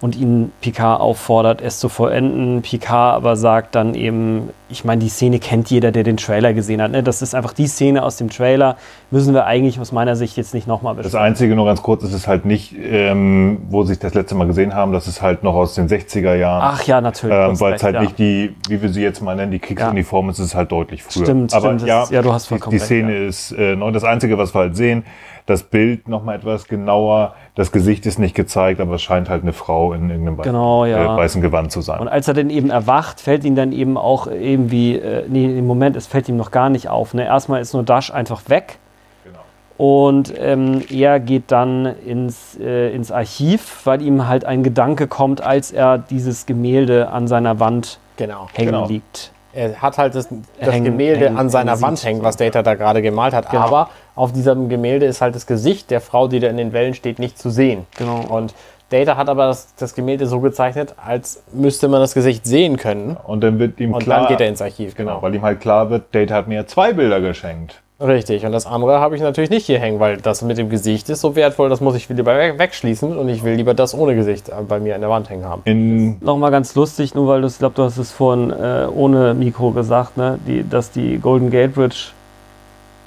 und 0.00 0.14
ihn 0.16 0.52
Picard 0.60 1.00
auffordert, 1.00 1.60
es 1.60 1.80
zu 1.80 1.88
vollenden. 1.88 2.62
Picard 2.62 3.16
aber 3.16 3.34
sagt 3.36 3.74
dann 3.74 3.94
eben, 3.94 4.50
ich 4.68 4.84
meine, 4.84 5.00
die 5.00 5.08
Szene 5.08 5.40
kennt 5.40 5.70
jeder, 5.70 5.90
der 5.90 6.04
den 6.04 6.16
Trailer 6.16 6.52
gesehen 6.54 6.80
hat. 6.80 6.92
Ne? 6.92 7.02
Das 7.02 7.20
ist 7.20 7.34
einfach 7.34 7.52
die 7.52 7.66
Szene 7.66 8.04
aus 8.04 8.16
dem 8.16 8.30
Trailer, 8.30 8.76
müssen 9.10 9.34
wir 9.34 9.46
eigentlich 9.46 9.80
aus 9.80 9.90
meiner 9.90 10.14
Sicht 10.14 10.36
jetzt 10.36 10.54
nicht 10.54 10.68
nochmal 10.68 10.94
Das 10.94 11.04
besprechen. 11.06 11.26
Einzige, 11.26 11.56
nur 11.56 11.66
ganz 11.66 11.82
kurz, 11.82 12.04
ist 12.04 12.12
es 12.12 12.28
halt 12.28 12.44
nicht, 12.44 12.76
ähm, 12.80 13.62
wo 13.70 13.82
sie 13.82 13.88
sich 13.94 13.98
das 13.98 14.14
letzte 14.14 14.34
Mal 14.36 14.46
gesehen 14.46 14.72
haben, 14.74 14.92
das 14.92 15.08
ist 15.08 15.20
halt 15.20 15.42
noch 15.42 15.54
aus 15.54 15.74
den 15.74 15.88
60er 15.88 16.34
Jahren. 16.36 16.62
Ach 16.76 16.82
ja, 16.84 17.00
natürlich. 17.00 17.34
Ähm, 17.36 17.58
Weil 17.58 17.72
es 17.72 17.82
recht, 17.82 17.82
halt 17.84 17.94
ja. 17.96 18.00
nicht 18.02 18.18
die, 18.18 18.54
wie 18.68 18.80
wir 18.80 18.90
sie 18.90 19.02
jetzt 19.02 19.20
mal 19.20 19.34
nennen, 19.34 19.50
die 19.50 19.58
Kriegsuniform 19.58 20.30
ist, 20.30 20.38
ist 20.38 20.46
es 20.46 20.54
halt 20.54 20.70
deutlich 20.70 21.02
früher. 21.02 21.24
Stimmt, 21.24 21.52
Aber 21.54 21.66
stimmt, 21.68 21.80
das 21.82 21.88
ja, 21.88 22.02
ist- 22.04 22.12
ja, 22.12 22.22
du 22.22 22.32
hast 22.32 22.44
die, 22.44 22.48
vollkommen 22.50 22.70
die 22.72 22.76
recht, 22.76 22.86
Szene 22.86 23.18
ja. 23.18 23.26
ist 23.26 23.52
äh, 23.52 23.74
neu. 23.74 23.90
Das 23.90 24.04
Einzige, 24.04 24.38
was 24.38 24.54
wir 24.54 24.60
halt 24.60 24.76
sehen, 24.76 25.04
das 25.48 25.62
Bild 25.62 26.08
nochmal 26.08 26.36
etwas 26.36 26.68
genauer. 26.68 27.34
Das 27.54 27.72
Gesicht 27.72 28.04
ist 28.04 28.18
nicht 28.18 28.34
gezeigt, 28.34 28.80
aber 28.80 28.96
es 28.96 29.02
scheint 29.02 29.30
halt 29.30 29.42
eine 29.42 29.54
Frau 29.54 29.94
in 29.94 30.10
irgendeinem 30.10 30.42
Genau, 30.42 30.84
ja. 30.84 31.14
äh, 31.14 31.16
weißen 31.16 31.40
Gewand 31.40 31.72
zu 31.72 31.80
sein. 31.80 32.00
Und 32.00 32.08
als 32.08 32.28
er 32.28 32.34
dann 32.34 32.50
eben 32.50 32.68
erwacht, 32.70 33.20
fällt 33.20 33.44
ihm 33.44 33.56
dann 33.56 33.72
eben 33.72 33.96
auch 33.96 34.26
irgendwie, 34.26 34.96
äh, 34.96 35.24
nee, 35.26 35.46
im 35.58 35.66
Moment, 35.66 35.96
es 35.96 36.06
fällt 36.06 36.28
ihm 36.28 36.36
noch 36.36 36.50
gar 36.50 36.68
nicht 36.68 36.88
auf. 36.90 37.14
Ne? 37.14 37.24
Erstmal 37.24 37.62
ist 37.62 37.72
nur 37.72 37.82
Dash 37.82 38.12
einfach 38.12 38.42
weg. 38.48 38.78
Genau. 39.24 39.38
Und 39.78 40.34
ähm, 40.38 40.82
er 40.90 41.18
geht 41.18 41.44
dann 41.50 41.86
ins, 41.86 42.58
äh, 42.60 42.92
ins 42.94 43.10
Archiv, 43.10 43.80
weil 43.84 44.02
ihm 44.02 44.28
halt 44.28 44.44
ein 44.44 44.62
Gedanke 44.62 45.06
kommt, 45.06 45.40
als 45.40 45.72
er 45.72 45.96
dieses 45.96 46.44
Gemälde 46.44 47.08
an 47.08 47.26
seiner 47.26 47.58
Wand 47.58 48.00
Genau. 48.18 48.48
hängen 48.52 48.72
Genau. 48.72 48.86
liegt. 48.86 49.32
Er 49.58 49.82
hat 49.82 49.98
halt 49.98 50.14
das, 50.14 50.28
das 50.60 50.72
Hängen- 50.72 50.84
Gemälde 50.84 51.26
hängen- 51.26 51.36
an 51.38 51.50
seiner 51.50 51.80
Wand 51.82 52.02
hängen, 52.04 52.22
was 52.22 52.36
Data 52.36 52.62
da 52.62 52.74
gerade 52.74 53.02
gemalt 53.02 53.34
hat. 53.34 53.50
Genau. 53.50 53.62
Aber 53.64 53.90
auf 54.14 54.32
diesem 54.32 54.68
Gemälde 54.68 55.06
ist 55.06 55.20
halt 55.20 55.34
das 55.34 55.46
Gesicht 55.46 55.90
der 55.90 56.00
Frau, 56.00 56.28
die 56.28 56.38
da 56.38 56.48
in 56.48 56.56
den 56.56 56.72
Wellen 56.72 56.94
steht, 56.94 57.18
nicht 57.18 57.38
zu 57.38 57.50
sehen. 57.50 57.84
Genau. 57.96 58.20
Und 58.28 58.54
Data 58.90 59.16
hat 59.16 59.28
aber 59.28 59.46
das, 59.48 59.74
das 59.74 59.94
Gemälde 59.94 60.26
so 60.26 60.40
gezeichnet, 60.40 60.94
als 61.04 61.42
müsste 61.52 61.88
man 61.88 62.00
das 62.00 62.14
Gesicht 62.14 62.46
sehen 62.46 62.76
können. 62.76 63.16
Und 63.26 63.42
dann 63.42 63.58
wird 63.58 63.80
ihm 63.80 63.92
Und 63.94 64.02
klar, 64.04 64.20
dann 64.20 64.28
geht 64.28 64.40
er 64.40 64.48
ins 64.48 64.62
Archiv. 64.62 64.94
genau, 64.94 65.20
weil 65.22 65.34
ihm 65.34 65.42
halt 65.42 65.60
klar 65.60 65.90
wird, 65.90 66.14
Data 66.14 66.34
hat 66.34 66.46
mir 66.48 66.66
zwei 66.68 66.92
Bilder 66.92 67.20
geschenkt. 67.20 67.82
Richtig. 68.00 68.46
Und 68.46 68.52
das 68.52 68.64
andere 68.64 69.00
habe 69.00 69.16
ich 69.16 69.22
natürlich 69.22 69.50
nicht 69.50 69.66
hier 69.66 69.80
hängen, 69.80 69.98
weil 69.98 70.18
das 70.18 70.42
mit 70.42 70.56
dem 70.56 70.68
Gesicht 70.70 71.08
ist 71.10 71.20
so 71.20 71.34
wertvoll, 71.34 71.68
das 71.68 71.80
muss 71.80 71.96
ich 71.96 72.08
lieber 72.08 72.32
we- 72.36 72.56
wegschließen 72.56 73.16
und 73.16 73.28
ich 73.28 73.42
will 73.42 73.54
lieber 73.54 73.74
das 73.74 73.92
ohne 73.92 74.14
Gesicht 74.14 74.50
äh, 74.50 74.52
bei 74.68 74.78
mir 74.78 74.94
an 74.94 75.00
der 75.00 75.10
Wand 75.10 75.28
hängen 75.30 75.44
haben. 75.44 75.62
In, 75.64 76.16
Nochmal 76.20 76.52
ganz 76.52 76.76
lustig, 76.76 77.16
nur 77.16 77.26
weil 77.26 77.40
du, 77.40 77.48
ich 77.48 77.58
glaube, 77.58 77.74
du 77.74 77.82
hast 77.82 77.96
es 77.98 78.12
vorhin 78.12 78.50
äh, 78.50 78.86
ohne 78.94 79.34
Mikro 79.34 79.72
gesagt, 79.72 80.16
ne? 80.16 80.38
die, 80.46 80.68
dass 80.68 80.92
die 80.92 81.18
Golden 81.18 81.50
Gate 81.50 81.74
Bridge, 81.74 82.10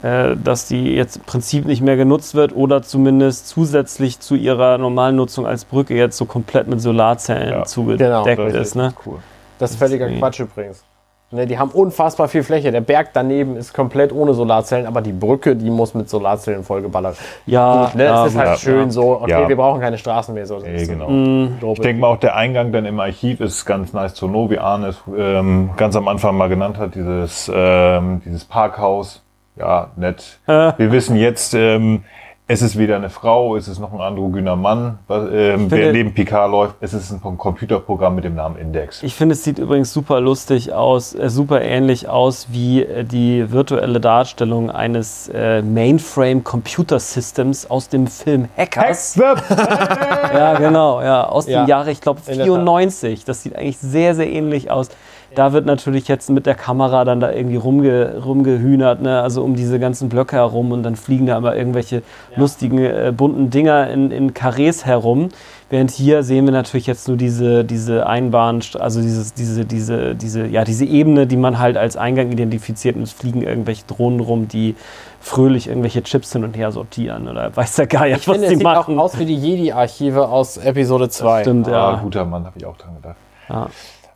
äh, 0.04 0.36
dass 0.36 0.68
die 0.68 0.94
jetzt 0.94 1.16
im 1.18 1.24
Prinzip 1.24 1.66
nicht 1.66 1.82
mehr 1.82 1.96
genutzt 1.96 2.36
wird 2.36 2.54
oder 2.54 2.82
zumindest 2.82 3.48
zusätzlich 3.48 4.20
zu 4.20 4.36
ihrer 4.36 4.78
normalen 4.78 5.16
Nutzung 5.16 5.46
als 5.48 5.64
Brücke 5.64 5.96
jetzt 5.96 6.18
so 6.18 6.26
komplett 6.26 6.68
mit 6.68 6.82
Solarzellen 6.82 7.50
Ja, 7.60 7.64
zugedeckt 7.64 8.26
genau, 8.26 8.46
ist. 8.48 8.76
Ne? 8.76 8.94
cool. 9.06 9.20
Das 9.58 9.72
ist 9.72 9.78
völliger. 9.78 10.10
Quatsch 10.10 10.42
übrigens. 10.42 10.84
Ne, 11.34 11.48
die 11.48 11.58
haben 11.58 11.72
unfassbar 11.72 12.28
viel 12.28 12.44
Fläche. 12.44 12.74
Der 12.74 12.82
Berg 12.82 13.12
daneben 13.14 13.56
ist 13.56 13.74
komplett 13.74 14.12
ohne 14.12 14.34
Solarzellen, 14.34 14.86
aber 14.86 15.02
die 15.02 15.14
Brücke, 15.14 15.56
die 15.56 15.70
muss 15.70 15.94
mit 15.94 16.10
Solarzellen 16.10 16.66
vollgeballert. 16.66 17.16
Ja, 17.46 17.86
Gut, 17.86 17.96
ne, 17.96 18.04
ja, 18.04 18.26
es 18.26 18.34
ist 18.34 18.38
halt 18.38 18.50
ja. 18.50 18.56
schön 18.58 18.92
so, 18.92 19.22
okay, 19.22 19.32
Ja. 19.32 19.48
wir 19.48 19.56
brauchen 19.56 19.80
keine 19.80 19.98
Straßen 19.98 20.34
mehr. 20.34 20.46
So, 20.46 20.60
Nee, 20.60 20.76
ist 20.76 20.88
so 20.88 20.92
genau. 20.92 21.10
Mhm. 21.10 21.58
Ich 21.72 21.80
denke 21.80 22.02
mal, 22.02 22.08
auch 22.08 22.18
der 22.18 22.36
Eingang 22.36 22.74
dann 22.74 22.86
im 22.86 23.00
Archiv 23.00 23.40
ist 23.40 23.66
ganz 23.66 23.94
nice 23.94 24.14
zu 24.14 24.28
know, 24.28 24.50
wie 24.50 24.60
Arne 24.60 24.88
es 24.88 25.02
ähm, 25.18 25.70
ganz 25.78 25.96
am 25.96 26.10
Anfang 26.10 26.36
mal 26.36 26.50
genannt 26.50 26.78
hat, 26.78 26.96
dieses, 26.96 27.50
ähm, 27.54 28.22
dieses 28.26 28.44
Parkhaus. 28.44 29.24
Ja, 29.56 29.92
nett. 29.96 30.40
Äh. 30.48 30.74
Wir 30.78 30.92
wissen 30.92 31.16
jetzt, 31.16 31.54
ähm, 31.54 32.04
es 32.52 32.62
ist 32.62 32.78
weder 32.78 32.98
eine 32.98 33.10
Frau, 33.10 33.56
es 33.56 33.70
ist 33.70 33.80
noch 33.80 33.94
ein 33.94 34.02
androgyner 34.02 34.58
Mann, 34.58 35.00
was, 35.08 35.24
ähm, 35.32 35.60
finde- 35.70 35.78
wer 35.78 35.92
neben 35.94 36.14
Picard 36.14 36.52
läuft. 36.52 36.76
Es 36.82 36.94
ist 36.94 37.12
ein 37.12 37.22
Computerprogramm 37.38 38.16
mit 38.16 38.26
dem 38.26 38.36
Namen 38.36 38.58
Index. 38.58 39.02
Ich 39.04 39.16
finde, 39.16 39.34
es 39.34 39.44
sieht 39.44 39.58
übrigens 39.58 39.94
super 39.94 40.20
lustig 40.20 40.74
aus, 40.74 41.16
äh, 41.16 41.30
super 41.30 41.62
ähnlich 41.62 42.10
aus 42.10 42.48
wie 42.52 42.84
äh, 42.84 43.06
die 43.06 43.52
virtuelle 43.54 44.02
Darstellung 44.02 44.70
eines 44.70 45.30
äh, 45.34 45.62
Mainframe 45.62 46.44
Computer 46.44 47.00
Systems 47.00 47.70
aus 47.70 47.88
dem 47.88 48.08
Film 48.08 48.50
Hackers. 48.58 49.16
Ja, 49.16 50.54
genau, 50.58 51.02
ja, 51.02 51.24
aus 51.28 51.48
Ja, 51.48 51.64
dem 51.64 51.70
Jahre, 51.70 51.92
ich 51.92 52.02
glaube, 52.02 52.20
in 52.28 52.38
der 52.38 52.46
94. 52.46 53.24
Das 53.26 53.44
sieht 53.44 53.56
eigentlich 53.56 53.78
sehr, 53.78 54.14
sehr 54.16 54.30
ähnlich 54.30 54.70
aus. 54.72 54.90
Da 55.34 55.54
wird 55.54 55.66
natürlich 55.66 56.08
jetzt 56.08 56.30
mit 56.30 56.46
der 56.46 56.56
Kamera 56.56 57.06
dann 57.06 57.20
da 57.22 57.32
irgendwie 57.32 57.56
rumge, 57.56 58.18
rumgehühnert, 58.24 59.02
ne? 59.02 59.22
also 59.22 59.44
um 59.44 59.56
diese 59.56 59.80
ganzen 59.80 60.10
Blöcke 60.10 60.36
herum 60.36 60.72
und 60.72 60.84
dann 60.84 60.96
fliegen 60.96 61.26
da 61.26 61.38
immer 61.38 61.56
irgendwelche 61.56 62.04
lustigen, 62.36 62.80
äh, 62.80 63.14
bunten 63.16 63.50
Dinger 63.50 63.90
in, 63.90 64.12
in 64.12 64.34
Karrees 64.34 64.86
herum. 64.86 65.30
Während 65.70 65.92
hier 65.92 66.24
sehen 66.24 66.46
wir 66.46 66.52
natürlich 66.52 66.86
jetzt 66.86 67.08
nur 67.08 67.16
diese, 67.16 67.64
diese 67.64 68.06
Einbahn, 68.06 68.60
also 68.78 69.02
dieses, 69.02 69.34
diese, 69.34 69.64
diese, 69.64 70.16
diese, 70.16 70.46
ja, 70.48 70.66
diese 70.66 70.84
Ebene, 70.84 71.28
die 71.28 71.38
man 71.38 71.60
halt 71.60 71.78
als 71.78 71.96
Eingang 71.96 72.30
identifiziert 72.32 72.98
und 72.98 73.04
es 73.04 73.14
fliegen 73.14 73.42
irgendwelche 73.42 73.86
Drohnen 73.86 74.20
rum, 74.20 74.50
die 74.50 74.76
fröhlich 75.22 75.68
irgendwelche 75.70 76.04
Chips 76.04 76.34
hin 76.34 76.44
und 76.44 76.58
her 76.58 76.74
sortieren 76.74 77.30
oder 77.30 77.56
weiß 77.56 77.76
der 77.78 77.88
Geier, 77.88 78.18
Ich 78.18 78.28
was 78.28 78.34
finde, 78.34 78.48
es 78.48 78.50
die 78.50 78.56
sieht 78.58 78.64
machen. 78.66 79.00
auch 79.00 79.04
aus 79.04 79.18
wie 79.18 79.26
die 79.26 79.38
Jedi-Archive 79.38 80.28
aus 80.28 80.58
Episode 80.58 81.08
2. 81.08 81.42
Stimmt, 81.44 81.68
Ja, 81.68 81.94
ja. 81.94 82.00
guter 82.04 82.26
Mann, 82.26 82.46
habe 82.46 82.58
ich 82.58 82.66
auch 82.66 82.76
dran 82.76 82.96
gedacht. 82.96 83.16
ja. 83.50 83.70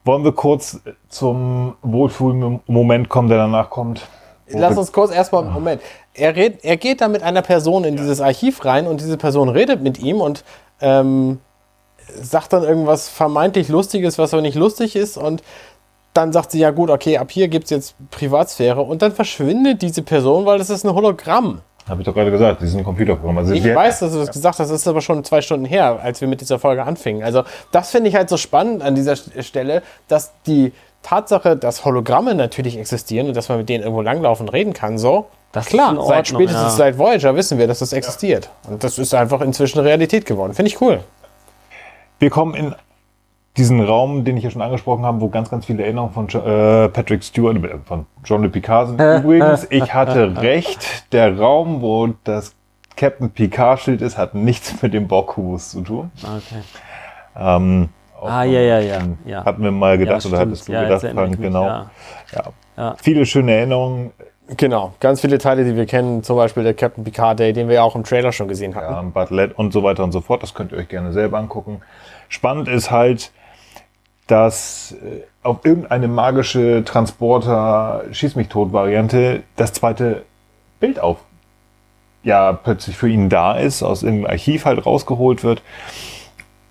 Wollen 0.06 0.24
wir 0.24 0.34
kurz 0.34 0.80
zum 1.10 1.76
Wohlfühlmoment 1.82 3.10
kommen, 3.10 3.28
der 3.28 3.40
danach 3.40 3.70
kommt? 3.72 4.08
Lass 4.48 4.78
uns 4.78 4.92
kurz 4.92 5.12
erstmal, 5.12 5.44
Moment. 5.44 5.82
er, 6.14 6.36
red, 6.36 6.64
er 6.64 6.78
geht 6.78 7.02
da 7.02 7.08
mit 7.08 7.24
einer 7.24 7.42
Person 7.42 7.84
in 7.84 7.96
dieses 7.98 8.22
Archiv 8.22 8.64
rein 8.64 8.86
und 8.86 9.02
diese 9.02 9.18
Person 9.18 9.50
redet 9.50 9.82
mit 9.82 9.98
ihm 10.00 10.22
und 10.22 10.44
ähm, 10.80 11.40
sagt 11.98 12.54
dann 12.54 12.64
irgendwas 12.64 13.10
vermeintlich 13.10 13.68
Lustiges, 13.68 14.20
was 14.20 14.34
aber 14.34 14.44
nicht 14.44 14.56
lustig 14.56 14.96
ist 14.96 15.18
und 15.18 15.42
dann 16.14 16.32
sagt 16.32 16.52
sie, 16.52 16.60
ja 16.60 16.70
gut, 16.70 16.92
okay, 16.92 17.18
ab 17.18 17.32
hier 17.32 17.48
gibt 17.48 17.66
es 17.66 17.72
jetzt 17.72 17.96
Privatsphäre 18.12 18.82
und 18.82 19.02
dann 19.02 19.12
verschwindet 19.12 19.82
diese 19.82 20.04
Person, 20.04 20.46
weil 20.46 20.60
das 20.60 20.70
ist 20.70 20.86
ein 20.86 20.94
Hologramm. 20.94 21.62
Habe 21.88 22.02
ich 22.02 22.06
doch 22.06 22.16
gerade 22.16 22.32
gesagt, 22.32 22.62
ist 22.64 22.76
ein 22.76 22.84
Computerprogramm. 22.84 23.38
Also 23.38 23.54
Ich 23.54 23.64
wir- 23.64 23.76
weiß, 23.76 24.00
dass 24.00 24.12
du 24.12 24.18
das 24.20 24.32
gesagt 24.32 24.58
hast, 24.60 24.70
das 24.72 24.82
ist 24.82 24.88
aber 24.88 25.02
schon 25.02 25.24
zwei 25.24 25.42
Stunden 25.42 25.66
her, 25.66 26.00
als 26.02 26.20
wir 26.20 26.28
mit 26.28 26.42
dieser 26.42 26.58
Folge 26.58 26.84
anfingen. 26.84 27.24
Also 27.24 27.44
das 27.72 27.92
finde 27.92 28.10
ich 28.10 28.16
halt 28.16 28.28
so 28.30 28.38
spannend 28.38 28.82
an 28.82 28.96
dieser 28.96 29.14
St- 29.14 29.44
Stelle, 29.44 29.84
dass 30.08 30.32
die 30.48 30.74
Tatsache, 31.04 31.56
dass 31.56 31.86
Hologramme 31.86 32.34
natürlich 32.34 32.78
existieren 32.80 33.28
und 33.28 33.38
dass 33.38 33.50
man 33.50 33.60
mit 33.60 33.70
denen 33.70 33.84
irgendwo 33.84 34.02
langlaufen 34.02 34.48
und 34.48 34.54
reden 34.54 34.74
kann, 34.74 34.98
so. 34.98 35.28
Das 35.52 35.66
ist 35.68 35.70
Klar, 35.70 35.92
in 35.92 35.96
seit 35.98 36.06
Ordnung, 36.06 36.26
spätestens 36.26 36.64
ja. 36.64 36.70
seit 36.72 36.98
Voyager 36.98 37.36
wissen 37.36 37.58
wir, 37.60 37.68
dass 37.68 37.80
das 37.80 37.94
existiert. 37.94 38.50
Und 38.68 38.84
das 38.84 38.98
ist 38.98 39.14
einfach 39.14 39.42
inzwischen 39.42 39.80
Realität 39.80 40.26
geworden. 40.26 40.54
Finde 40.56 40.70
ich 40.72 40.82
cool. 40.82 41.02
Wir 42.20 42.30
kommen 42.32 42.56
in 42.56 42.76
diesen 43.58 43.82
Raum, 43.82 44.26
den 44.26 44.36
ich 44.38 44.44
ja 44.44 44.50
schon 44.50 44.62
angesprochen 44.62 45.06
habe, 45.06 45.22
wo 45.22 45.30
ganz, 45.30 45.50
ganz 45.50 45.66
viele 45.66 45.84
Erinnerungen 45.84 46.14
von 46.14 46.28
Jo- 46.28 46.40
äh, 46.42 46.90
Patrick 46.90 47.24
Stewart, 47.24 47.56
äh, 47.64 47.78
von 47.86 48.06
John 48.24 48.42
Le 48.44 48.50
Picard 48.50 48.90
sind. 48.90 49.00
Übrigens, 49.00 49.68
ich 49.70 49.94
hatte 49.94 50.42
recht, 50.42 51.12
der 51.14 51.38
Raum, 51.40 51.82
wo 51.82 52.10
das 52.26 52.54
Captain 52.98 53.30
Picard-Schild 53.30 54.02
ist, 54.02 54.18
hat 54.18 54.36
nichts 54.36 54.82
mit 54.82 54.94
dem 54.94 55.08
Borg-Kubus 55.08 55.72
zu 55.72 55.82
tun. 55.82 56.12
Okay. 56.24 56.62
Ähm, 57.38 57.90
Ah, 58.22 58.44
ja, 58.44 58.60
ja, 58.62 58.80
ja, 58.80 59.00
ja. 59.26 59.46
Hatten 59.46 59.62
wir 59.62 59.72
mal 59.72 59.98
gedacht, 60.00 60.24
Ja, 60.24 60.30
oder 60.30 60.38
stimmt. 60.38 60.52
hattest 60.52 60.68
du 60.68 60.72
Ja, 60.72 60.84
gedacht, 60.84 61.02
Frank, 61.14 61.32
mich, 61.32 61.42
genau. 61.42 61.66
ja. 61.66 61.92
Ja. 62.34 62.44
Ja. 62.78 62.96
Viele 63.02 63.26
schöne 63.26 63.52
Erinnerungen. 63.54 64.12
Genau, 64.58 64.94
ganz 65.00 65.22
viele 65.22 65.38
Teile, 65.38 65.64
die 65.66 65.76
wir 65.76 65.86
kennen, 65.86 66.24
zum 66.24 66.36
Beispiel 66.38 66.64
der 66.64 66.74
Captain 66.74 67.04
Picard 67.04 67.40
Day, 67.40 67.52
den 67.54 67.68
wir 67.68 67.76
ja 67.76 67.84
auch 67.84 67.96
im 67.96 68.04
Trailer 68.04 68.32
schon 68.32 68.48
gesehen 68.48 68.74
hatten. 68.74 68.92
ja, 68.94 69.02
Bartlett 69.02 69.58
und 69.60 69.74
so 69.74 69.84
weiter 69.84 70.04
und 70.04 70.12
so 70.12 70.22
fort. 70.22 70.42
Das 70.44 70.54
könnt 70.54 70.72
ihr 70.72 70.78
euch 70.78 70.88
gerne 70.88 71.12
selber 71.14 71.38
angucken. 71.38 71.82
Spannend 72.30 72.68
ist 72.68 72.90
halt, 72.90 73.32
dass 74.28 74.94
äh, 74.94 75.22
auf 75.44 75.60
irgendeine 75.64 76.08
magische 76.08 76.84
Transporter 76.84 78.04
Schieß 78.12 78.36
mich 78.36 78.48
tot 78.48 78.74
Variante 78.74 79.44
das 79.56 79.74
zweite 79.74 80.24
Bild 80.80 81.00
auf 81.00 81.18
ja 82.24 82.54
plötzlich 82.54 82.98
für 82.98 83.08
ihn 83.08 83.30
da 83.30 83.54
ist, 83.54 83.84
aus 83.84 84.04
irgendeinem 84.04 84.32
Archiv 84.32 84.66
halt 84.66 84.86
rausgeholt 84.86 85.44
wird. 85.44 85.62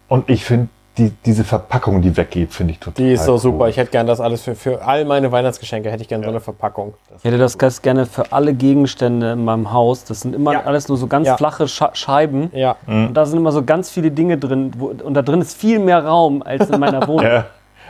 Und 0.09 0.29
ich 0.29 0.45
finde 0.45 0.69
die, 0.97 1.11
diese 1.27 1.43
Verpackung, 1.45 2.03
die 2.03 2.17
weggeht, 2.17 2.53
finde 2.53 2.73
ich 2.75 2.79
total 2.79 3.05
Die 3.05 3.13
ist 3.13 3.25
so 3.25 3.33
cool. 3.33 3.39
super. 3.41 3.69
Ich 3.69 3.77
hätte 3.77 3.91
gern 3.91 4.07
das 4.07 4.21
alles 4.21 4.43
für, 4.43 4.55
für 4.55 4.85
all 4.87 5.05
meine 5.05 5.33
Weihnachtsgeschenke, 5.33 5.91
hätte 5.91 6.03
ich 6.03 6.09
gern 6.09 6.23
so 6.23 6.29
eine 6.29 6.39
Verpackung. 6.41 6.95
Ich 7.19 7.25
hätte 7.25 7.39
das 7.39 7.59
ganz 7.59 7.83
gerne 7.83 8.07
für 8.07 8.31
alle 8.33 8.55
Gegenstände 8.55 9.33
in 9.33 9.45
meinem 9.45 9.73
Haus. 9.73 10.05
Das 10.05 10.21
sind 10.21 10.35
immer 10.37 10.53
Ja. 10.53 10.63
alles 10.65 10.89
nur 10.89 10.97
so 10.97 11.07
ganz 11.09 11.27
Ja. 11.27 11.37
flache 11.37 11.67
Scha 11.67 11.91
Scheiben. 11.95 12.51
Ja. 12.53 12.77
Und 12.87 13.15
da 13.15 13.27
sind 13.27 13.39
immer 13.39 13.51
so 13.53 13.65
ganz 13.65 13.91
viele 13.91 14.11
Dinge 14.13 14.39
drin. 14.39 14.71
Wo, 14.79 14.87
und 15.03 15.15
da 15.15 15.23
drin 15.23 15.41
ist 15.41 15.57
viel 15.57 15.81
mehr 15.81 16.05
Raum 16.05 16.43
als 16.43 16.71
in 16.71 16.79
meiner 16.79 17.05
Wohnung. 17.09 17.43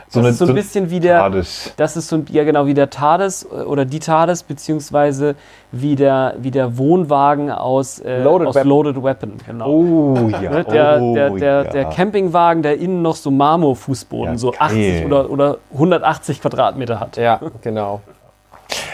So 0.07 0.21
das 0.21 0.31
ist 0.33 0.37
so 0.37 0.45
ein 0.45 0.49
eine- 0.51 0.61
bisschen 0.61 0.89
wie 0.91 0.99
der, 0.99 1.17
TARDIS. 1.19 1.73
das 1.77 1.97
ist 1.97 2.07
so 2.07 2.17
ein, 2.17 2.25
ja 2.29 2.43
genau 2.43 2.67
wie 2.67 2.73
der 2.75 2.89
TARDIS 2.89 3.43
äh, 3.51 3.63
oder 3.63 3.85
die 3.85 3.99
TARDIS 3.99 4.43
beziehungsweise 4.43 5.35
wie 5.71 5.95
der, 5.95 6.35
wie 6.37 6.51
der 6.51 6.77
Wohnwagen 6.77 7.51
aus, 7.51 7.99
äh, 7.99 8.21
Loaded 8.23 8.47
aus 8.49 8.55
Weapon. 8.55 8.69
Loaded 8.69 9.03
Weapon. 9.03 9.33
Genau. 9.45 9.67
Oh 9.67 10.29
ja. 10.41 10.51
Ne, 10.51 10.63
der, 10.63 10.99
oh, 11.01 11.15
der, 11.15 11.29
der, 11.31 11.63
ja. 11.65 11.71
der 11.71 11.85
Campingwagen, 11.85 12.61
der 12.63 12.77
innen 12.77 13.01
noch 13.01 13.15
so 13.15 13.31
Marmorfußboden, 13.31 14.33
Ja, 14.33 14.37
so 14.37 14.51
geil. 14.51 14.59
80 14.59 15.05
oder, 15.05 15.29
oder 15.29 15.57
180 15.73 16.41
Quadratmeter 16.41 16.99
hat. 16.99 17.17
Ja, 17.17 17.39
genau. 17.61 18.01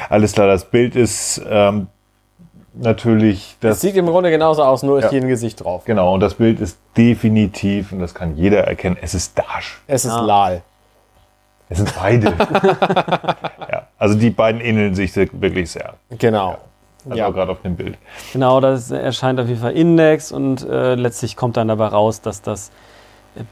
Alles 0.09 0.31
klar, 0.31 0.47
das 0.47 0.65
Bild 0.65 0.95
ist 0.95 1.41
ähm, 1.49 1.87
natürlich 2.73 3.57
Das 3.59 3.71
das. 3.75 3.81
sieht 3.81 3.95
im 3.95 4.05
Grunde 4.07 4.29
genauso 4.31 4.63
aus, 4.63 4.81
nur 4.83 4.97
ist 4.99 5.05
Ja. 5.05 5.09
hier 5.11 5.21
ein 5.21 5.27
Gesicht 5.27 5.63
drauf. 5.63 5.83
Genau, 5.85 6.13
und 6.13 6.19
das 6.21 6.35
Bild 6.35 6.59
ist 6.59 6.77
definitiv, 6.97 7.91
und 7.91 7.99
das 7.99 8.13
kann 8.13 8.35
jeder 8.37 8.63
erkennen, 8.65 8.97
es 9.01 9.13
ist 9.13 9.37
Dash. 9.37 9.81
Es 9.87 10.05
ist 10.05 10.11
Ja. 10.13 10.21
Lal. 10.21 10.61
Es 11.71 11.77
sind 11.77 11.93
beide. 11.97 12.27
ja, 13.71 13.87
also 13.97 14.15
die 14.15 14.29
beiden 14.29 14.59
ähneln 14.59 14.93
sich 14.93 15.15
wirklich 15.15 15.71
sehr. 15.71 15.93
Genau. 16.19 16.57
Also 17.05 17.17
Ja. 17.17 17.29
gerade 17.29 17.51
auf 17.51 17.61
dem 17.61 17.75
Bild. 17.77 17.97
Genau, 18.33 18.59
das 18.59 18.91
erscheint 18.91 19.39
auf 19.39 19.47
jeden 19.47 19.61
Fall 19.61 19.71
Index 19.71 20.31
und 20.33 20.67
äh, 20.67 20.95
letztlich 20.95 21.35
kommt 21.37 21.55
dann 21.57 21.69
dabei 21.69 21.87
raus, 21.87 22.19
dass 22.21 22.41
das 22.41 22.71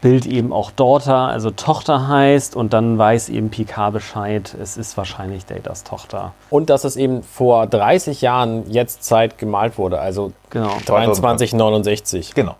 Bild 0.02 0.26
eben 0.26 0.52
auch 0.52 0.70
Daughter, 0.70 1.16
also 1.28 1.50
Tochter 1.50 2.06
heißt 2.08 2.54
und 2.54 2.74
dann 2.74 2.98
weiß 2.98 3.30
eben 3.30 3.48
Picard 3.48 3.94
Bescheid, 3.94 4.54
es 4.60 4.76
ist 4.76 4.98
wahrscheinlich 4.98 5.46
Datas 5.46 5.84
Tochter. 5.84 6.32
Und 6.50 6.68
dass 6.68 6.84
es 6.84 6.96
eben 6.96 7.22
vor 7.22 7.66
30 7.66 8.20
Jahren 8.20 8.70
jetzt 8.70 9.02
Zeit 9.04 9.38
gemalt 9.38 9.78
wurde, 9.78 9.98
also 9.98 10.32
Genau. 10.50 10.76
2369. 10.84 12.34
Genau. 12.34 12.56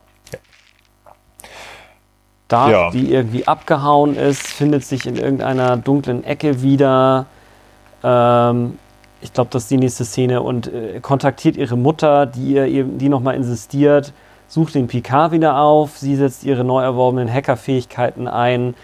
Da, 2.50 2.68
Ja. 2.70 2.90
die 2.90 3.12
irgendwie 3.12 3.46
abgehauen 3.46 4.16
ist, 4.16 4.46
findet 4.46 4.84
sich 4.84 5.06
in 5.06 5.16
irgendeiner 5.16 5.76
dunklen 5.76 6.24
Ecke 6.24 6.62
wieder. 6.62 7.26
Ähm, 8.02 8.78
ich 9.22 9.32
glaube, 9.32 9.50
das 9.52 9.62
ist 9.62 9.70
die 9.70 9.76
nächste 9.76 10.04
Szene 10.04 10.42
und 10.42 10.66
äh, 10.66 11.00
kontaktiert 11.00 11.56
ihre 11.56 11.76
Mutter, 11.76 12.26
die 12.26 12.54
ihr 12.54 12.66
eben, 12.66 12.98
die 12.98 13.08
nochmal 13.08 13.36
insistiert, 13.36 14.12
sucht 14.48 14.74
den 14.74 14.88
Picard 14.88 15.30
wieder 15.32 15.58
auf. 15.58 15.96
Sie 15.98 16.16
setzt 16.16 16.42
ihre 16.44 16.64
neu 16.64 16.82
erworbenen 16.82 17.32
Hackerfähigkeiten 17.32 18.26
ein, 18.26 18.74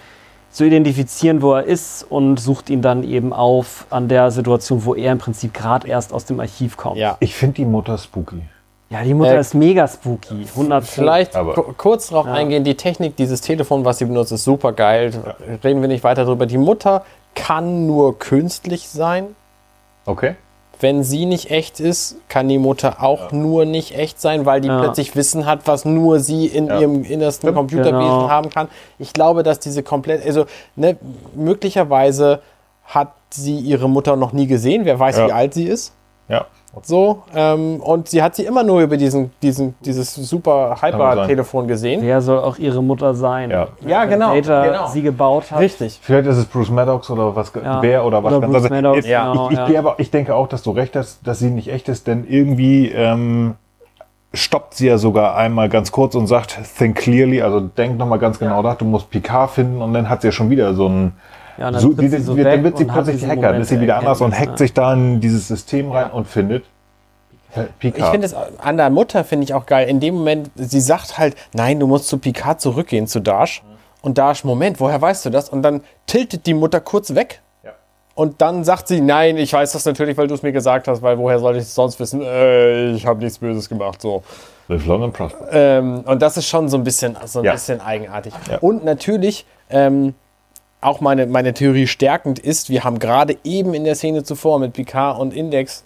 zu 0.51 0.65
identifizieren, 0.65 1.43
wo 1.43 1.53
er 1.55 1.65
ist 1.65 2.07
und 2.09 2.39
sucht 2.39 2.71
ihn 2.71 2.83
dann 2.83 3.03
eben 3.03 3.33
auf 3.33 3.87
an 3.91 4.09
der 4.09 4.31
Situation, 4.31 4.85
wo 4.85 4.95
er 4.95 5.13
im 5.13 5.19
Prinzip 5.19 5.53
gerade 5.53 5.89
erst 5.89 6.13
aus 6.13 6.25
dem 6.25 6.39
Archiv 6.41 6.77
kommt. 6.77 6.97
Ja. 6.99 7.17
Ich 7.21 7.35
finde 7.35 7.57
die 7.57 7.65
Mutter 7.65 7.99
spooky. 7.99 8.43
Ja, 8.89 9.03
die 9.03 9.15
Mutter 9.15 9.35
Äh, 9.35 9.41
ist 9.41 9.55
mega 9.55 9.89
spooky. 9.89 10.47
100 10.55 10.85
Pro. 10.85 10.91
Vielleicht 10.93 11.33
kurz 11.77 12.09
darauf 12.09 12.27
eingehen, 12.27 12.63
die 12.63 12.77
Technik, 12.77 13.17
dieses 13.17 13.41
Telefon, 13.41 13.85
was 13.85 13.99
sie 13.99 14.05
benutzt, 14.05 14.31
ist 14.33 14.45
super 14.45 14.73
geil. 14.73 15.13
Reden 15.65 15.81
wir 15.81 15.89
nicht 15.89 16.05
weiter 16.05 16.25
drüber. 16.25 16.47
Die 16.47 16.59
Mutter 16.59 17.05
kann 17.35 17.87
nur 17.87 18.19
künstlich 18.19 18.89
sein. 18.89 19.35
Okay. 20.05 20.37
Wenn 20.79 21.03
sie 21.03 21.25
nicht 21.27 21.51
echt 21.51 21.81
ist, 21.81 22.17
kann 22.29 22.49
die 22.49 22.59
Mutter 22.59 23.03
auch 23.03 23.33
nur 23.33 23.65
nicht 23.65 23.97
echt 23.99 24.21
sein, 24.21 24.47
weil 24.47 24.61
die 24.61 24.69
Ja. 24.69 24.79
plötzlich 24.83 25.17
Wissen 25.17 25.47
hat, 25.47 25.61
was 25.67 25.85
nur 25.85 26.21
sie 26.21 26.47
in 26.47 26.67
Ja. 26.67 26.79
ihrem 26.81 27.03
innersten. 27.03 27.53
Computerwesen 27.55 27.99
Genau. 27.99 28.29
haben 28.29 28.51
kann. 28.51 28.69
Ich 28.99 29.13
glaube, 29.15 29.43
dass 29.43 29.59
diese 29.59 29.83
komplett, 29.83 30.25
also 30.25 30.45
ne, 30.77 30.97
möglicherweise 31.35 32.41
hat 32.85 33.13
sie 33.31 33.59
ihre 33.59 33.89
Mutter 33.89 34.17
noch 34.17 34.33
nie 34.33 34.47
gesehen. 34.47 34.85
Wer 34.85 35.01
weiß, 35.01 35.17
Ja. 35.17 35.27
wie 35.29 35.33
alt 35.33 35.55
sie 35.55 35.65
ist. 35.65 35.93
Ja. 36.29 36.45
So, 36.83 37.23
ähm, 37.35 37.81
und 37.81 38.09
sie 38.09 38.23
hat 38.23 38.37
sie 38.37 38.45
immer 38.45 38.63
nur 38.63 38.81
über 38.81 38.97
diesen, 38.97 39.31
diesen, 39.43 39.75
dieses 39.81 40.15
super. 40.15 40.77
Hyper-Telefon 40.81 41.67
gesehen. 41.67 42.03
Wer 42.03 42.21
soll 42.21 42.39
auch 42.39 42.59
ihre 42.59 42.83
Mutter 42.83 43.15
sein? 43.15 43.51
Ja. 43.51 43.69
Ja, 43.87 44.05
genau. 44.05 44.35
Data 44.35 44.67
genau. 44.67 44.87
sie 44.89 45.03
gebaut 45.03 45.51
hat. 45.51 45.61
Richtig. 45.61 45.99
Vielleicht 46.03 46.27
ist 46.27 46.37
es 46.37 46.45
Bruce 46.45 46.71
Maddox 46.71 47.11
oder 47.11 47.35
was, 47.35 47.53
Ja. 47.55 47.81
wer 47.83 48.05
oder 48.05 48.23
was 48.23 48.35
Oder 48.35 48.49
ganz 48.49 48.63
Bruce. 48.63 48.71
Maddox, 48.71 49.07
ja. 49.07 49.33
genau, 49.33 49.51
ich, 49.51 49.59
ich, 49.59 49.69
ja. 49.69 49.79
aber, 49.79 49.95
ich 49.99 50.11
denke 50.11 50.35
auch, 50.35 50.49
dass 50.49 50.63
du 50.63 50.71
recht 50.71 50.97
hast, 50.97 51.27
dass 51.27 51.39
sie 51.39 51.51
nicht 51.51 51.69
echt 51.69 51.89
ist, 51.89 52.07
denn 52.07 52.27
irgendwie 52.29 52.91
ähm, 52.91 53.55
stoppt 54.35 54.75
sie 54.75 54.89
ja 54.89 54.99
sogar 54.99 55.37
einmal 55.37 55.69
ganz 55.69 55.93
kurz 55.93 56.15
und 56.15 56.27
sagt, 56.27 56.59
think 56.79 56.97
clearly, 56.97 57.43
also 57.43 57.61
denk 57.61 57.97
nochmal 57.99 58.19
ganz 58.19 58.39
genau 58.39 58.63
nach, 58.63 58.77
du 58.77 58.85
musst 58.85 59.11
Picard 59.11 59.51
finden 59.51 59.81
und 59.81 59.95
dann 59.95 60.09
hat 60.09 60.23
sie 60.23 60.29
ja 60.29 60.33
schon 60.33 60.51
wieder 60.51 60.75
so 60.75 60.89
ein 60.89 61.13
Ja, 61.59 61.71
dann 61.71 61.81
so, 61.81 61.89
tritt 61.89 62.01
die, 62.01 62.09
sie 62.09 62.23
so 62.23 62.35
die, 62.35 62.45
weg 62.45 62.55
dann 62.55 62.65
wird 62.65 62.79
sie 62.79 62.85
plötzlich 62.85 63.27
Hacker, 63.27 63.53
dann 63.53 63.61
ist 63.63 63.69
sie 63.69 63.77
wieder 63.77 63.95
der 63.95 63.99
anders 63.99 64.21
und 64.21 64.39
hackt 64.39 64.53
ne? 64.53 64.59
sich 64.59 64.73
da 64.75 64.93
in 64.93 65.21
dieses 65.21 65.49
System 65.49 65.91
rein 65.91 66.11
und 66.11 66.27
findet 66.27 66.65
Picard. 67.79 67.99
Ich 67.99 68.05
finde 68.07 68.27
es 68.27 68.35
an 68.35 68.77
der 68.77 68.91
Mutter 68.91 69.25
finde 69.25 69.45
ich 69.45 69.55
auch 69.55 69.67
geil. 69.67 69.89
In 69.89 70.01
dem 70.01 70.17
Moment, 70.17 70.51
sie 70.57 70.81
sagt 70.81 71.19
halt, 71.19 71.37
nein, 71.55 71.81
du 71.81 71.87
musst 71.87 72.09
zu 72.09 72.19
Picard 72.19 72.61
zurückgehen, 72.61 73.07
zu 73.07 73.21
Dash. 73.21 73.63
Und 74.03 74.19
Dash, 74.19 74.45
Moment, 74.45 74.79
woher 74.79 75.01
weißt 75.01 75.25
du 75.27 75.31
das? 75.31 75.49
Und 75.49 75.63
dann 75.63 75.81
tiltet 76.07 76.47
die 76.47 76.55
Mutter 76.55 76.81
kurz 76.81 77.15
weg. 77.15 77.41
Ja. 77.65 77.73
Und 78.15 78.41
dann 78.41 78.63
sagt 78.63 78.89
sie, 78.89 79.01
nein, 79.01 79.37
ich 79.37 79.53
weiß 79.53 79.73
das 79.73 79.85
natürlich, 79.85 80.17
weil 80.17 80.29
du 80.29 80.35
es 80.35 80.43
mir 80.43 80.53
gesagt 80.53 80.87
hast, 80.87 81.03
weil 81.03 81.19
woher 81.19 81.39
soll 81.39 81.57
ich 81.57 81.63
es 81.63 81.75
sonst 81.75 81.99
wissen? 81.99 82.23
Äh, 82.23 82.93
ich 82.93 83.07
habe 83.07 83.21
nichts 83.21 83.39
Böses 83.39 83.69
gemacht. 83.69 84.01
So. 84.01 84.23
Live 84.69 84.87
long 84.87 85.05
and 85.05 85.13
prosper. 85.13 85.49
Ähm, 85.51 86.01
und 86.07 86.21
das 86.21 86.37
ist 86.37 86.47
schon 86.47 86.69
so 86.69 86.77
ein 86.77 86.85
bisschen, 86.85 87.17
so 87.25 87.41
ein 87.41 87.45
Ja. 87.45 87.53
bisschen 87.53 87.81
eigenartig. 87.81 88.33
Ja. 88.51 88.59
Und 88.59 88.85
natürlich, 88.85 89.47
ähm, 89.71 90.15
auch 90.81 91.01
meine, 91.01 91.27
meine 91.27 91.55
Theorie 91.55 91.87
stärkend 91.87 92.39
ist, 92.39 92.71
wir 92.71 92.85
haben 92.85 92.99
gerade 92.99 93.37
eben 93.45 93.75
in 93.75 93.85
der 93.85 93.95
Szene 93.95 94.25
zuvor 94.25 94.59
mit 94.59 94.73
Picard 94.73 95.19
und 95.19 95.35
Index 95.35 95.85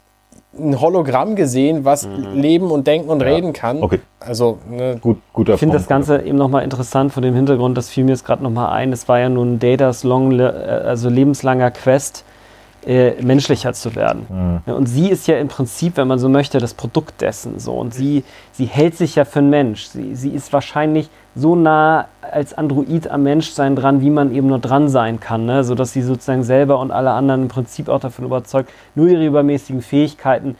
ein 0.58 0.80
Hologramm 0.80 1.36
gesehen, 1.36 1.84
was 1.84 2.08
leben 2.34 2.72
und 2.72 2.86
denken 2.86 3.08
und 3.08 3.22
reden 3.22 3.52
kann. 3.52 3.82
Okay. 3.82 4.00
Also, 4.18 4.58
ne, 4.68 4.98
Gut, 5.00 5.18
guter 5.32 5.54
Ich 5.54 5.60
finde 5.60 5.76
das 5.76 5.86
Ganze 5.86 6.22
eben 6.22 6.36
nochmal 6.36 6.64
interessant 6.64 7.12
vor 7.12 7.22
dem 7.22 7.34
Hintergrund, 7.34 7.78
das 7.78 7.88
fiel 7.88 8.04
mir 8.04 8.10
jetzt 8.10 8.24
gerade 8.26 8.42
nochmal 8.42 8.72
ein, 8.72 8.92
es 8.92 9.08
war 9.08 9.20
ja 9.20 9.28
nun 9.28 9.60
Datas 9.60 10.02
long, 10.02 10.38
äh, 10.40 10.42
also 10.42 11.08
lebenslanger 11.08 11.70
Quest, 11.70 12.24
äh, 12.84 13.22
menschlicher 13.22 13.74
zu 13.74 13.94
werden. 13.94 14.62
Ja, 14.66 14.74
Und 14.74 14.86
sie 14.86 15.10
ist 15.10 15.28
ja 15.28 15.36
im 15.38 15.48
Prinzip, 15.48 15.96
wenn 15.96 16.08
man 16.08 16.18
so 16.18 16.28
möchte, 16.28 16.58
das 16.58 16.74
Produkt 16.74 17.20
dessen. 17.20 17.58
So. 17.58 17.74
Und 17.74 17.94
sie, 17.94 18.24
sie 18.52 18.64
hält 18.64 18.96
sich 18.96 19.16
ja 19.16 19.26
für 19.26 19.40
einen 19.40 19.50
Mensch. 19.50 19.84
Sie, 19.84 20.16
sie 20.16 20.30
ist 20.30 20.52
wahrscheinlich 20.52 21.10
so 21.34 21.54
nah 21.54 22.06
als 22.20 22.54
Android 22.54 23.08
am 23.08 23.22
Menschsein 23.22 23.76
dran, 23.76 24.00
wie 24.00 24.10
man 24.10 24.34
eben 24.34 24.48
nur 24.48 24.58
dran 24.58 24.88
sein 24.88 25.20
kann. 25.20 25.46
Ne? 25.46 25.64
Sodass 25.64 25.92
sie 25.92 26.02
sozusagen 26.02 26.42
selber 26.42 26.78
und 26.78 26.90
alle 26.90 27.12
anderen 27.12 27.42
im 27.42 27.48
Prinzip 27.48 27.88
auch 27.88 28.00
davon 28.00 28.24
überzeugt, 28.24 28.70
nur 28.94 29.08
ihre 29.08 29.24
übermäßigen 29.24 29.82
Fähigkeiten 29.82 30.56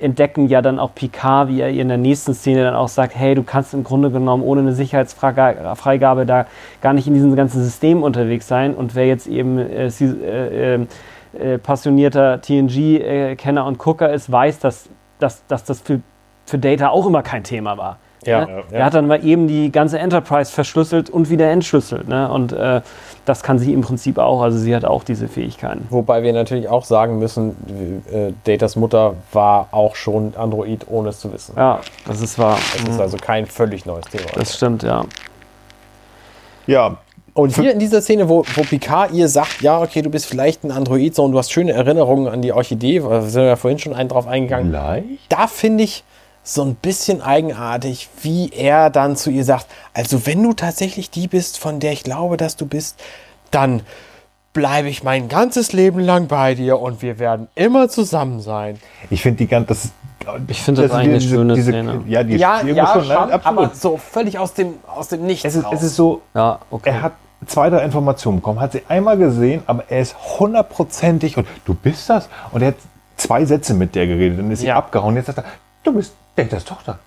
entdecken 0.00 0.48
ja 0.48 0.62
dann 0.62 0.78
auch 0.78 0.94
Picard, 0.94 1.48
wie 1.48 1.60
er 1.60 1.70
ihr 1.70 1.82
in 1.82 1.88
der 1.88 1.98
nächsten 1.98 2.34
Szene 2.34 2.62
dann 2.62 2.74
auch 2.74 2.88
sagt, 2.88 3.16
hey, 3.16 3.34
du 3.34 3.42
kannst 3.42 3.74
im 3.74 3.84
Grunde 3.84 4.10
genommen 4.10 4.42
ohne 4.42 4.60
eine 4.60 4.72
Sicherheitsfreigabe 4.72 6.26
da 6.26 6.46
gar 6.80 6.92
nicht 6.92 7.06
in 7.06 7.14
diesem 7.14 7.34
ganzen 7.36 7.62
System 7.62 8.02
unterwegs 8.02 8.46
sein. 8.46 8.74
Und 8.74 8.94
wer 8.94 9.06
jetzt 9.06 9.26
eben 9.26 9.58
äh, 9.58 9.88
äh, 9.88 10.86
äh, 11.38 11.58
passionierter 11.58 12.40
TNG-Kenner 12.40 13.64
und 13.64 13.78
Gucker 13.78 14.12
ist, 14.12 14.30
weiß, 14.30 14.60
dass, 14.60 14.88
dass, 15.18 15.44
dass 15.46 15.64
das 15.64 15.80
für, 15.80 16.00
für 16.46 16.58
Data 16.58 16.90
auch 16.90 17.06
immer 17.06 17.22
kein 17.22 17.42
Thema 17.42 17.76
war. 17.76 17.98
Ja, 18.24 18.46
ne? 18.46 18.62
ja, 18.70 18.78
Er 18.78 18.84
hat 18.84 18.94
dann 18.94 19.06
mal 19.06 19.24
eben 19.24 19.48
die 19.48 19.70
ganze 19.70 19.98
Enterprise 19.98 20.52
verschlüsselt 20.52 21.10
und 21.10 21.30
wieder 21.30 21.50
entschlüsselt. 21.50 22.08
Ne? 22.08 22.30
Und 22.30 22.52
äh, 22.52 22.80
das 23.24 23.42
kann 23.42 23.58
sie 23.58 23.72
im 23.72 23.82
Prinzip 23.82 24.18
auch. 24.18 24.42
Also 24.42 24.58
sie 24.58 24.74
hat 24.74 24.84
auch 24.84 25.04
diese 25.04 25.28
Fähigkeiten. 25.28 25.86
Wobei 25.90 26.22
wir 26.22 26.32
natürlich 26.32 26.68
auch 26.68 26.84
sagen 26.84 27.18
müssen, 27.18 27.56
äh, 28.10 28.32
Datas 28.44 28.76
Mutter 28.76 29.14
war 29.32 29.68
auch 29.70 29.94
schon 29.96 30.34
Android, 30.36 30.86
ohne 30.88 31.10
es 31.10 31.20
zu 31.20 31.32
wissen. 31.32 31.54
Ja, 31.56 31.80
das 32.06 32.20
ist 32.20 32.38
wahr. 32.38 32.58
Das 32.76 32.94
ist 32.94 33.00
also 33.00 33.16
kein 33.18 33.46
völlig 33.46 33.86
neues 33.86 34.06
Thema. 34.06 34.24
Das 34.34 34.56
stimmt, 34.56 34.82
ja. 34.82 35.04
Ja, 36.66 36.98
Und 37.34 37.56
hier 37.56 37.72
in 37.72 37.78
dieser 37.78 38.02
Szene, 38.02 38.28
wo, 38.28 38.44
wo 38.54 38.62
Picard 38.62 39.12
ihr 39.12 39.28
sagt, 39.28 39.62
ja, 39.62 39.80
okay, 39.80 40.02
du 40.02 40.10
bist 40.10 40.26
vielleicht 40.26 40.64
ein 40.64 40.70
Android, 40.70 41.14
so 41.14 41.24
und 41.24 41.32
du 41.32 41.38
hast 41.38 41.52
schöne 41.52 41.72
Erinnerungen 41.72 42.28
an 42.28 42.42
die 42.42 42.52
Orchidee, 42.52 43.00
da 43.00 43.22
sind 43.22 43.42
wir 43.42 43.48
ja 43.48 43.56
vorhin 43.56 43.78
schon 43.78 43.94
einen 43.94 44.08
drauf 44.08 44.26
eingegangen. 44.26 44.70
vielleicht. 44.70 45.06
Da 45.30 45.46
finde 45.46 45.84
ich 45.84 46.04
so 46.50 46.62
ein 46.64 46.76
bisschen 46.76 47.20
eigenartig, 47.20 48.08
wie 48.22 48.48
er 48.54 48.88
dann 48.88 49.16
zu 49.16 49.28
ihr 49.30 49.44
sagt, 49.44 49.66
also 49.92 50.26
wenn 50.26 50.42
du 50.42 50.54
tatsächlich 50.54 51.10
die 51.10 51.28
bist, 51.28 51.58
von 51.58 51.78
der 51.78 51.92
ich 51.92 52.04
glaube, 52.04 52.38
dass 52.38 52.56
du 52.56 52.64
bist, 52.64 52.98
dann 53.50 53.82
bleibe 54.54 54.88
ich 54.88 55.02
mein 55.02 55.28
ganzes 55.28 55.74
Leben 55.74 56.00
lang 56.00 56.26
bei 56.26 56.54
dir 56.54 56.80
und 56.80 57.02
wir 57.02 57.18
werden 57.18 57.48
immer 57.54 57.90
zusammen 57.90 58.40
sein. 58.40 58.78
Ich 59.10 59.20
finde 59.20 59.38
die 59.38 59.46
ganze, 59.46 59.66
das 59.68 59.84
ist, 59.84 59.92
Ich 60.48 60.62
finde 60.62 60.82
das 60.82 60.92
eigentlich 60.92 61.24
eine 61.24 61.34
schöne 61.34 61.62
Szene. 61.62 62.02
Ja, 62.06 62.22
die 62.22 62.36
Ja, 62.36 62.62
ja, 62.62 62.86
schon, 62.94 63.04
schon, 63.04 63.08
nein, 63.08 63.30
absolut. 63.30 63.44
aber 63.44 63.74
so 63.74 63.96
völlig 63.98 64.38
aus 64.38 64.54
dem, 64.54 64.74
aus 64.86 65.08
dem 65.08 65.24
Nichts 65.26 65.44
es 65.44 65.54
ist, 65.54 65.66
raus. 65.66 65.74
es 65.76 65.82
ist 65.82 65.96
so, 65.96 66.22
Ja, 66.34 66.60
okay. 66.70 66.88
er 66.90 67.02
hat 67.02 67.12
zwei, 67.46 67.68
drei 67.68 67.84
Informationen 67.84 68.38
bekommen, 68.38 68.58
hat 68.60 68.72
sie 68.72 68.82
einmal 68.88 69.18
gesehen, 69.18 69.62
aber 69.66 69.84
er 69.90 70.00
ist 70.00 70.16
hundertprozentig 70.38 71.36
und 71.36 71.46
du 71.66 71.74
bist 71.74 72.08
das. 72.08 72.30
Und 72.52 72.62
er 72.62 72.68
hat 72.68 72.76
zwei 73.18 73.44
Sätze 73.44 73.74
mit 73.74 73.94
der 73.94 74.06
geredet, 74.06 74.38
dann 74.38 74.50
ist 74.50 74.60
sie 74.60 74.68
Ja. 74.68 74.76
abgehauen. 74.76 75.14
Jetzt 75.14 75.26
sagt 75.26 75.38
er, 75.38 75.44
du 75.82 75.92
bist 75.92 76.14
Datas 76.36 76.64
Tochter. 76.64 76.98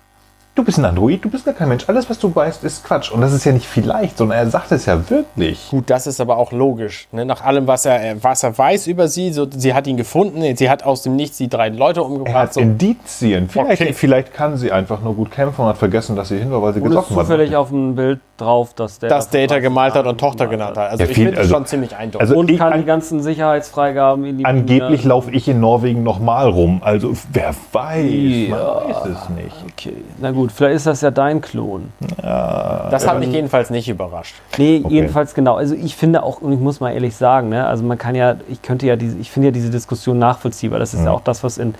Du 0.54 0.62
bist 0.62 0.76
ein 0.78 0.84
Android, 0.84 1.24
du 1.24 1.30
bist 1.30 1.46
gar 1.46 1.54
kein 1.54 1.70
Mensch. 1.70 1.84
Alles, 1.88 2.10
was 2.10 2.18
du 2.18 2.34
weißt, 2.34 2.62
ist 2.64 2.84
Quatsch. 2.84 3.10
Und 3.10 3.22
das 3.22 3.32
ist 3.32 3.44
ja 3.44 3.52
nicht 3.52 3.64
vielleicht, 3.64 4.18
sondern 4.18 4.36
er 4.36 4.50
sagt 4.50 4.70
es 4.72 4.84
ja 4.84 5.08
wirklich. 5.08 5.68
Gut, 5.70 5.88
das 5.88 6.06
ist 6.06 6.20
aber 6.20 6.36
auch 6.36 6.52
logisch. 6.52 7.08
Ne? 7.10 7.24
Nach 7.24 7.42
allem, 7.42 7.66
was 7.66 7.86
er, 7.86 8.22
was 8.22 8.42
er 8.42 8.56
weiß 8.58 8.86
über 8.86 9.08
sie, 9.08 9.32
so, 9.32 9.46
sie 9.50 9.72
hat 9.72 9.86
ihn 9.86 9.96
gefunden, 9.96 10.54
sie 10.54 10.68
hat 10.68 10.82
aus 10.84 11.00
dem 11.04 11.16
Nichts 11.16 11.38
die 11.38 11.48
drei 11.48 11.70
Leute 11.70 12.00
Er 12.00 12.04
umgebracht. 12.06 12.34
hat 12.34 12.52
So. 12.54 12.60
Indizien. 12.60 13.48
Vielleicht, 13.48 13.80
Okay. 13.80 13.92
vielleicht 13.94 14.34
kann 14.34 14.58
sie 14.58 14.70
einfach 14.70 15.00
nur 15.00 15.14
gut 15.14 15.30
kämpfen 15.30 15.62
und 15.62 15.68
hat 15.68 15.78
vergessen, 15.78 16.16
dass 16.16 16.28
sie 16.28 16.38
hin 16.38 16.50
war, 16.52 16.60
weil 16.60 16.74
sie 16.74 16.80
ist 16.80 16.84
gesoffen 16.84 17.16
hat. 17.16 17.22
zufällig 17.24 17.56
auf 17.56 17.70
dem 17.70 17.94
Bild 17.94 18.20
drauf, 18.36 18.74
dass 18.74 18.98
der 18.98 19.08
dass 19.08 19.30
Data 19.30 19.58
gemalt 19.58 19.94
hat 19.94 20.04
und 20.04 20.18
Tochter 20.18 20.48
genannt 20.48 20.76
hat. 20.76 20.90
Also 20.90 21.04
Ja, 21.04 21.08
ich 21.08 21.14
finde 21.16 21.30
das 21.30 21.38
also- 21.44 21.54
schon 21.54 21.64
ziemlich 21.64 21.96
eindeutig. 21.96 22.20
also 22.28 22.38
Und 22.38 22.50
ich- 22.50 22.58
kann 22.58 22.74
an- 22.74 22.80
die 22.80 22.84
ganzen 22.84 23.22
Sicherheitsfreigaben 23.22 24.26
in 24.26 24.36
die 24.36 24.44
Angeblich 24.44 25.02
laufe 25.04 25.30
ich 25.30 25.48
in 25.48 25.60
Norwegen 25.60 26.02
nochmal 26.02 26.48
rum. 26.50 26.82
Also 26.84 27.12
wer 27.32 27.54
weiß, 27.72 28.04
Ja. 28.04 28.50
man 28.50 28.60
weiß 28.60 28.96
es 29.06 29.28
nicht. 29.30 29.56
Okay, 29.72 29.96
na 30.20 30.30
gut, 30.32 30.41
vielleicht 30.50 30.76
ist 30.76 30.86
das 30.86 31.00
ja 31.02 31.10
dein 31.10 31.40
Klon. 31.40 31.92
das 32.16 33.06
hat 33.06 33.18
mich 33.20 33.28
jedenfalls 33.28 33.70
nicht 33.70 33.88
überrascht. 33.88 34.34
Nee, 34.58 34.80
Okay. 34.84 34.94
jedenfalls 34.94 35.34
genau. 35.34 35.54
Also 35.56 35.74
ich 35.74 35.94
finde 35.94 36.22
auch, 36.22 36.40
und 36.40 36.52
ich 36.52 36.58
muss 36.58 36.80
mal 36.80 36.90
ehrlich 36.92 37.14
sagen, 37.14 37.50
ne, 37.50 37.66
also 37.66 37.84
man 37.84 37.98
kann 37.98 38.14
ja, 38.14 38.36
ich 38.48 38.62
könnte 38.62 38.86
ja 38.86 38.96
diese, 38.96 39.18
ich 39.18 39.30
finde 39.30 39.48
ja 39.48 39.52
diese 39.52 39.70
Diskussion 39.70 40.18
nachvollziehbar. 40.18 40.78
Das 40.78 40.94
ist 40.94 41.04
ja, 41.04 41.10
auch 41.12 41.20
das, 41.20 41.44
was 41.44 41.58
in 41.58 41.74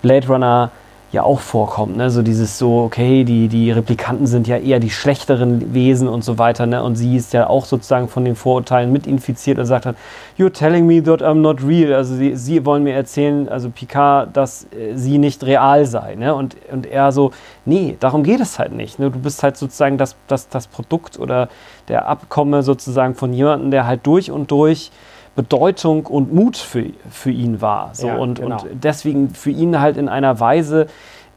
Blade 0.00 0.26
Runner 0.28 0.70
ja 1.12 1.22
auch 1.22 1.40
vorkommt. 1.40 1.96
Ne? 1.96 2.10
So 2.10 2.22
dieses 2.22 2.58
so, 2.58 2.82
okay, 2.82 3.24
die, 3.24 3.48
die 3.48 3.70
Replikanten 3.70 4.26
sind 4.26 4.48
ja 4.48 4.56
eher 4.56 4.80
die 4.80 4.90
schlechteren 4.90 5.72
Wesen 5.72 6.08
und 6.08 6.24
so 6.24 6.38
weiter. 6.38 6.66
Ne? 6.66 6.82
Und 6.82 6.96
sie 6.96 7.16
ist 7.16 7.32
ja 7.32 7.48
auch 7.48 7.64
sozusagen 7.64 8.08
von 8.08 8.24
den 8.24 8.34
Vorurteilen 8.34 8.92
mit 8.92 9.06
infiziert 9.06 9.58
und 9.58 9.66
sagt 9.66 9.86
dann, 9.86 9.96
you're 10.36 10.52
telling 10.52 10.86
me 10.86 11.02
that 11.02 11.22
I'm 11.22 11.40
not 11.40 11.62
real. 11.62 11.92
Also 11.94 12.14
sie, 12.16 12.34
sie 12.34 12.64
wollen 12.66 12.82
mir 12.82 12.94
erzählen, 12.94 13.48
also 13.48 13.70
Picard, 13.70 14.36
dass 14.36 14.64
äh, 14.72 14.96
sie 14.96 15.18
nicht 15.18 15.44
real 15.44 15.86
sei. 15.86 16.16
Ne? 16.16 16.34
Und, 16.34 16.56
und 16.72 16.86
er 16.86 17.12
so, 17.12 17.30
nee, 17.64 17.96
darum 18.00 18.24
geht 18.24 18.40
es 18.40 18.58
halt 18.58 18.72
nicht. 18.72 18.98
Ne? 18.98 19.10
Du 19.10 19.18
bist 19.20 19.42
halt 19.42 19.56
sozusagen 19.56 19.98
das, 19.98 20.16
das, 20.26 20.48
das 20.48 20.66
Produkt 20.66 21.18
oder 21.18 21.48
der 21.88 22.08
Abkomme 22.08 22.64
sozusagen 22.64 23.14
von 23.14 23.32
jemandem, 23.32 23.70
der 23.70 23.86
halt 23.86 24.06
durch 24.06 24.30
und 24.32 24.50
durch 24.50 24.90
Bedeutung 25.36 26.06
und 26.06 26.32
Mut 26.34 26.56
für, 26.56 26.86
für 27.10 27.30
ihn 27.30 27.60
war. 27.60 27.90
So, 27.92 28.08
Ja, 28.08 28.16
und, 28.16 28.40
genau. 28.40 28.62
und 28.62 28.82
deswegen 28.82 29.30
für 29.30 29.50
ihn 29.50 29.80
halt 29.80 29.96
in 29.96 30.08
einer 30.08 30.40
Weise 30.40 30.86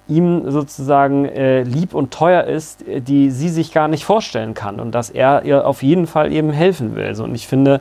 ihm 0.08 0.50
sozusagen 0.50 1.26
äh, 1.26 1.62
lieb 1.62 1.94
und 1.94 2.12
teuer 2.12 2.46
ist, 2.46 2.88
äh, 2.88 3.00
die 3.00 3.30
sie 3.30 3.50
sich 3.50 3.72
gar 3.72 3.88
nicht 3.88 4.04
vorstellen 4.06 4.56
kann 4.56 4.80
und 4.80 4.94
dass 4.96 5.10
er 5.10 5.44
ihr 5.46 5.68
auf 5.68 5.84
jeden 5.84 6.08
Fall 6.08 6.34
eben 6.34 6.52
helfen 6.52 6.96
will. 6.96 7.14
So, 7.14 7.24
und 7.26 7.36
ich 7.36 7.48
finde, 7.48 7.80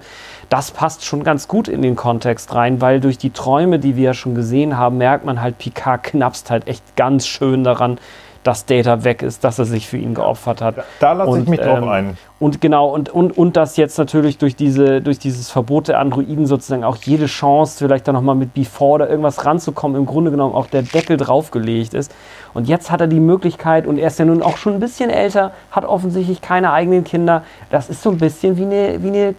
das 0.50 0.70
passt 0.70 1.04
schon 1.04 1.24
ganz 1.24 1.48
gut 1.48 1.68
in 1.68 1.80
den 1.82 1.96
Kontext 1.96 2.54
rein, 2.54 2.80
weil 2.80 3.00
durch 3.00 3.16
die 3.16 3.30
Träume, 3.30 3.78
die 3.78 3.96
wir 3.96 4.04
ja 4.04 4.14
schon 4.14 4.34
gesehen 4.34 4.76
haben, 4.76 4.98
merkt 4.98 5.24
man 5.24 5.40
halt, 5.40 5.58
Picard 5.58 6.02
knapst 6.02 6.50
halt 6.50 6.68
echt 6.68 6.96
ganz 6.96 7.26
schön 7.26 7.64
daran, 7.64 7.98
dass 8.44 8.64
Data 8.64 9.04
weg 9.04 9.22
ist, 9.22 9.44
dass 9.44 9.58
er 9.58 9.64
sich 9.64 9.88
für 9.88 9.98
ihn 9.98 10.14
geopfert 10.14 10.62
hat. 10.62 10.76
Da 11.00 11.12
lasse 11.12 11.40
ich 11.40 11.48
mich 11.48 11.60
drauf 11.60 11.78
ähm, 11.78 11.88
ein. 11.88 12.18
Und 12.40 12.60
genau, 12.60 12.88
und, 12.88 13.10
und, 13.10 13.36
und 13.36 13.56
dass 13.56 13.76
jetzt 13.76 13.98
natürlich 13.98 14.38
durch, 14.38 14.54
diese, 14.54 15.00
durch 15.00 15.18
dieses 15.18 15.50
Verbot 15.50 15.88
der 15.88 15.98
Androiden 15.98 16.46
sozusagen 16.46 16.84
auch 16.84 16.96
jede 16.96 17.26
Chance, 17.26 17.78
vielleicht 17.78 18.06
dann 18.06 18.14
nochmal 18.14 18.36
mit 18.36 18.54
Before 18.54 18.92
oder 18.92 19.10
irgendwas 19.10 19.44
ranzukommen, 19.44 19.96
im 19.96 20.06
Grunde 20.06 20.30
genommen 20.30 20.54
auch 20.54 20.66
der 20.66 20.82
Deckel 20.82 21.16
draufgelegt 21.16 21.94
ist. 21.94 22.14
Und 22.54 22.68
jetzt 22.68 22.90
hat 22.90 23.00
er 23.00 23.08
die 23.08 23.20
Möglichkeit, 23.20 23.86
und 23.86 23.98
er 23.98 24.06
ist 24.06 24.18
ja 24.18 24.24
nun 24.24 24.42
auch 24.42 24.56
schon 24.56 24.74
ein 24.74 24.80
bisschen 24.80 25.10
älter, 25.10 25.52
hat 25.72 25.84
offensichtlich 25.84 26.40
keine 26.40 26.72
eigenen 26.72 27.02
Kinder. 27.04 27.42
Das 27.70 27.90
ist 27.90 28.02
so 28.02 28.10
ein 28.10 28.18
bisschen 28.18 28.56
wie 28.56 28.64
eine, 28.64 29.02
wie 29.02 29.08
eine, 29.08 29.34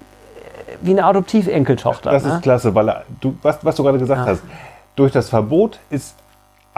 wie 0.81 0.91
eine 0.91 1.05
Adoptivenkeltochter. 1.05 2.11
Das 2.11 2.25
ne? 2.25 2.33
ist 2.33 2.41
klasse, 2.41 2.75
weil 2.75 2.89
er, 2.89 3.03
du, 3.21 3.35
was, 3.41 3.63
was 3.63 3.75
du 3.75 3.83
gerade 3.83 3.97
gesagt 3.97 4.25
Ja. 4.25 4.33
hast, 4.33 4.43
durch 4.95 5.13
das 5.13 5.29
Verbot 5.29 5.79
ist 5.89 6.15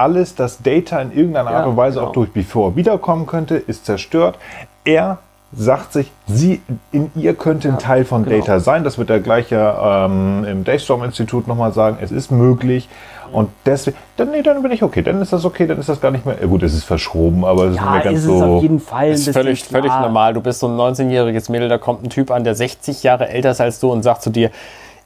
alles, 0.01 0.35
das 0.35 0.61
Data 0.61 0.99
in 1.01 1.11
irgendeiner 1.11 1.51
Art 1.51 1.65
Ja, 1.65 1.69
und 1.69 1.77
Weise 1.77 1.99
genau. 1.99 2.09
auch 2.09 2.13
durch 2.13 2.31
Before 2.31 2.75
wiederkommen 2.75 3.25
könnte, 3.27 3.55
ist 3.55 3.85
zerstört. 3.85 4.37
Er 4.83 5.19
sagt 5.53 5.93
sich, 5.93 6.11
sie, 6.27 6.61
in 6.91 7.11
ihr 7.15 7.33
könnte 7.33 7.67
ein 7.67 7.77
Teil 7.77 8.05
von 8.05 8.23
genau. 8.23 8.39
Data 8.39 8.59
sein. 8.59 8.83
Das 8.83 8.97
wird 8.97 9.09
er 9.09 9.19
gleich 9.19 9.51
ja 9.51 10.05
ähm, 10.05 10.45
im 10.45 10.63
Daystorm-Institut 10.63 11.47
nochmal 11.47 11.73
sagen. 11.73 11.97
Es 12.01 12.11
ist 12.11 12.31
möglich. 12.31 12.87
Und 13.31 13.49
deswegen, 13.65 13.97
dann, 14.17 14.31
nee, 14.31 14.41
dann 14.41 14.61
bin 14.61 14.71
ich 14.71 14.83
okay. 14.83 15.01
Dann 15.01 15.21
ist 15.21 15.31
das 15.31 15.45
okay, 15.45 15.65
dann 15.65 15.79
ist 15.79 15.87
das 15.87 16.01
gar 16.01 16.11
nicht 16.11 16.25
mehr. 16.25 16.41
äh, 16.41 16.47
Gut, 16.47 16.63
es 16.63 16.73
ist 16.73 16.83
verschoben, 16.83 17.45
aber 17.45 17.65
es 17.65 17.71
ist 17.71 17.77
ja, 17.77 17.91
mir 17.91 18.01
ganz 18.01 18.17
ist 18.17 18.25
es 18.25 18.29
so. 18.29 18.43
auf 18.43 18.61
jeden 18.61 18.79
Fall 18.79 19.09
ist 19.11 19.29
völlig, 19.29 19.63
völlig 19.63 19.91
normal. 19.91 20.33
Du 20.33 20.41
bist 20.41 20.59
so 20.59 20.67
ein 20.67 20.75
19-jähriges 20.77 21.49
Mädel, 21.51 21.69
da 21.69 21.77
kommt 21.77 22.03
ein 22.03 22.09
Typ 22.09 22.29
an, 22.31 22.43
der 22.43 22.55
60 22.55 23.03
Jahre 23.03 23.29
älter 23.29 23.51
ist 23.51 23.61
als 23.61 23.79
du 23.79 23.91
und 23.91 24.03
sagt 24.03 24.21
zu 24.21 24.31
dir, 24.31 24.51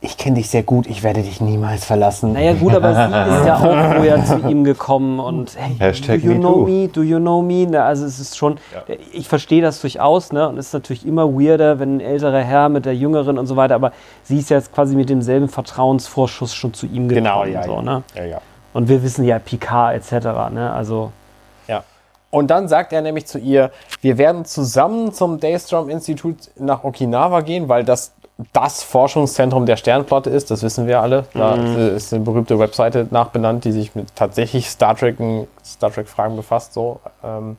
ich 0.02 0.18
kenne 0.18 0.36
dich 0.36 0.50
sehr 0.50 0.64
gut, 0.64 0.88
ich 0.88 1.04
werde 1.04 1.24
dich 1.24 1.42
niemals 1.42 1.86
verlassen. 1.86 2.34
Naja 2.34 2.54
gut, 2.54 2.74
aber 2.76 2.94
sie 2.94 3.02
ist 3.40 3.46
ja 3.46 3.56
auch 3.56 3.96
vorher 3.96 4.24
zu 4.24 4.48
ihm 4.48 4.64
gekommen 4.64 5.20
und 5.20 5.56
hey, 5.58 5.76
Hashtag 5.80 6.22
do 6.22 6.28
you 6.28 6.34
me 6.34 6.40
know 6.40 6.54
too. 6.54 6.68
me, 6.68 6.88
do 6.88 7.02
you 7.02 7.18
know 7.18 7.42
me? 7.42 7.68
Na, 7.70 7.86
also 7.86 8.06
es 8.06 8.20
ist 8.20 8.38
schon, 8.38 8.58
ich 9.14 9.28
verstehe 9.28 9.62
das 9.62 9.82
durchaus, 9.82 10.32
ne? 10.32 10.48
Und 10.48 10.58
es 10.58 10.68
ist 10.68 10.74
natürlich 10.74 11.06
immer 11.06 11.34
weirder, 11.34 11.80
wenn 11.80 11.98
ein 11.98 12.02
älterer 12.02 12.42
Herr 12.42 12.70
mit 12.70 12.86
der 12.86 12.96
Jüngeren 12.96 13.38
und 13.38 13.48
so 13.48 13.56
weiter, 13.56 13.76
aber 13.76 13.94
sie 14.24 14.40
ist 14.40 14.50
jetzt 14.50 14.74
quasi 14.74 14.96
mit 14.96 15.10
demselben 15.10 15.50
Vertrauensvorschuss 15.50 16.54
schon 16.54 16.74
zu 16.74 16.86
ihm 16.86 17.08
gekommen. 17.08 17.26
Genau, 17.26 17.46
ja, 17.46 17.64
so, 17.64 17.76
ja. 17.76 17.82
Ne? 17.82 18.04
ja, 18.16 18.24
ja. 18.26 18.42
Und 18.74 18.90
wir 18.90 19.02
wissen 19.02 19.24
ja 19.24 19.40
Picard 19.40 19.96
etc., 19.96 20.26
ne? 20.52 20.72
Also 20.74 21.12
Ja. 21.68 21.84
Und 22.30 22.48
dann 22.52 22.68
sagt 22.68 22.92
er 22.92 23.02
nämlich 23.02 23.26
zu 23.26 23.40
ihr, 23.40 23.72
wir 24.02 24.18
werden 24.18 24.44
zusammen 24.44 25.14
zum 25.14 25.40
Daystrom-Institut 25.40 26.52
nach 26.60 26.84
Okinawa 26.84 27.40
gehen, 27.40 27.70
weil 27.70 27.86
das 27.86 28.12
das 28.52 28.84
Forschungszentrum 28.84 29.66
der 29.66 29.78
Sternflotte 29.78 30.30
ist, 30.30 30.52
das 30.52 30.62
wissen 30.62 30.88
wir 30.88 31.02
alle. 31.02 31.26
Da 31.34 31.56
ist 31.56 32.14
eine 32.14 32.24
berühmte 32.24 32.60
Webseite 32.60 33.08
nachbenannt, 33.10 33.64
die 33.64 33.72
sich 33.72 33.96
mit 33.96 34.14
tatsächlich 34.16 34.70
Star 34.70 34.96
Trek, 34.96 35.18
Star 35.64 35.92
Trek-Fragen 35.92 36.36
befasst. 36.36 36.74
So. 36.74 37.00
Ähm, 37.24 37.56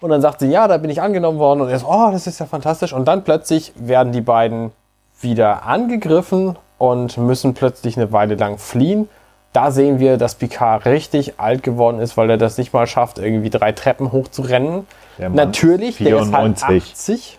Und 0.00 0.10
dann 0.10 0.20
sagt 0.20 0.40
sie, 0.40 0.48
ja, 0.48 0.66
da 0.66 0.78
bin 0.78 0.90
ich 0.90 1.00
angenommen 1.00 1.38
worden. 1.38 1.60
Und 1.60 1.68
er 1.68 1.78
so, 1.78 1.86
oh, 1.88 2.10
das 2.10 2.26
ist 2.26 2.40
ja 2.40 2.46
fantastisch. 2.46 2.92
Und 2.92 3.06
dann 3.06 3.22
plötzlich 3.22 3.72
werden 3.76 4.12
die 4.12 4.20
beiden 4.20 4.72
wieder 5.20 5.64
angegriffen 5.66 6.58
und 6.78 7.16
müssen 7.16 7.54
plötzlich 7.54 7.96
eine 7.96 8.10
Weile 8.10 8.34
lang 8.34 8.58
fliehen. 8.58 9.08
Da 9.52 9.70
sehen 9.70 10.00
wir, 10.00 10.16
dass 10.16 10.34
Picard 10.34 10.86
richtig 10.86 11.38
alt 11.38 11.62
geworden 11.62 12.00
ist, 12.00 12.16
weil 12.16 12.28
er 12.28 12.38
das 12.38 12.58
nicht 12.58 12.72
mal 12.72 12.88
schafft, 12.88 13.18
irgendwie 13.18 13.50
drei 13.50 13.70
Treppen 13.70 14.10
hochzurennen. 14.10 14.86
Der 15.18 15.28
Mann 15.28 15.36
Natürlich, 15.36 15.98
der 15.98 16.16
ist 16.16 16.32
halt 16.32 16.58
94. 16.58 16.92
80. 16.92 17.38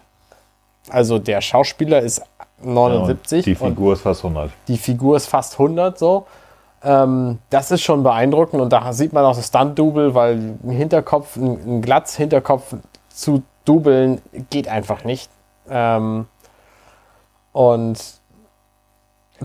Also 0.89 1.17
der 1.17 1.41
Schauspieler 1.41 2.01
ist 2.01 2.21
79 2.63 3.45
Die 3.45 3.51
und 3.51 3.69
Figur 3.69 3.93
ist 3.93 4.01
fast 4.01 4.23
100. 4.23 4.51
die 4.67 4.77
Figur 4.77 5.15
ist 5.17 5.27
fast 5.27 5.53
100 5.53 5.97
so. 5.97 6.25
Ähm, 6.83 7.39
das 7.49 7.71
ist 7.71 7.81
schon 7.81 8.03
beeindruckend 8.03 8.61
und 8.61 8.71
da 8.73 8.91
sieht 8.93 9.13
man 9.13 9.23
auch 9.23 9.35
das 9.35 9.47
Stunt-Double, 9.47 10.15
weil 10.15 10.57
ein 10.63 10.69
Hinterkopf, 10.69 11.35
ein, 11.37 11.77
ein 11.77 11.81
Glatz-Hinterkopf 11.81 12.75
zu 13.09 13.43
dubeln 13.65 14.21
geht 14.49 14.67
einfach 14.67 15.03
nicht. 15.03 15.29
Ähm, 15.69 16.25
und 17.53 17.99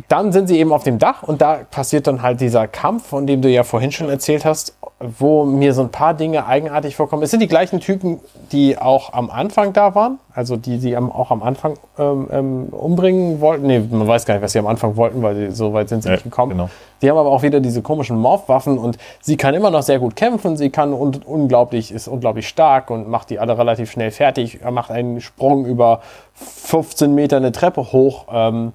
dann 0.09 0.32
sind 0.32 0.47
sie 0.49 0.59
eben 0.59 0.73
auf 0.73 0.85
dem 0.85 0.99
Dach 0.99 1.23
und 1.23 1.40
da 1.40 1.61
passiert 1.70 2.07
dann 2.07 2.23
halt 2.23 2.40
dieser 2.40 2.69
Kampf, 2.69 3.07
von 3.07 3.27
dem 3.27 3.43
du 3.43 3.49
ja 3.49 3.65
vorhin 3.65 3.93
schon 3.93 4.09
erzählt 4.09 4.45
hast, 4.45 4.77
wo 5.00 5.44
mir 5.44 5.74
so 5.74 5.82
ein 5.82 5.90
paar 5.90 6.12
Dinge 6.14 6.46
eigenartig 6.46 6.96
vorkommen. 6.96 7.22
Es 7.22 7.30
sind 7.30 7.38
die 7.38 7.46
gleichen 7.46 7.78
Typen, 7.78 8.18
die 8.50 8.76
auch 8.78 9.12
am 9.12 9.30
Anfang 9.30 9.72
da 9.72 9.94
waren, 9.94 10.18
also 10.34 10.56
die 10.56 10.78
sie 10.78 10.96
auch 10.96 11.30
am 11.30 11.40
Anfang 11.44 11.74
ähm, 11.98 12.26
ähm, 12.32 12.64
umbringen 12.72 13.40
wollten. 13.40 13.66
Nee, 13.68 13.78
man 13.78 14.08
weiß 14.08 14.26
gar 14.26 14.34
nicht, 14.34 14.42
was 14.42 14.52
sie 14.52 14.58
am 14.58 14.66
Anfang 14.66 14.96
wollten, 14.96 15.22
weil 15.22 15.36
sie, 15.36 15.50
so 15.52 15.72
weit 15.72 15.88
sind 15.88 16.02
sie 16.02 16.08
Ja, 16.08 16.14
nicht 16.16 16.24
gekommen. 16.24 16.50
genau. 16.52 16.68
Die 17.00 17.08
haben 17.08 17.16
aber 17.16 17.30
auch 17.30 17.42
wieder 17.42 17.60
diese 17.60 17.80
komischen 17.80 18.18
Morphwaffen 18.18 18.76
und 18.76 18.98
sie 19.20 19.36
kann 19.36 19.54
immer 19.54 19.70
noch 19.70 19.82
sehr 19.82 20.00
gut 20.00 20.16
kämpfen. 20.16 20.56
Sie 20.56 20.70
kann 20.70 20.92
un 20.92 21.14
unglaublich, 21.24 21.92
ist 21.92 22.08
unglaublich 22.08 22.48
stark 22.48 22.90
und 22.90 23.08
macht 23.08 23.30
die 23.30 23.38
alle 23.38 23.56
relativ 23.56 23.92
schnell 23.92 24.10
fertig. 24.10 24.60
Er 24.64 24.72
macht 24.72 24.90
einen 24.90 25.20
Sprung 25.20 25.64
über 25.64 26.00
15 26.34 27.14
Meter 27.14 27.36
eine 27.36 27.52
Treppe 27.52 27.92
hoch. 27.92 28.24
Ähm, 28.32 28.72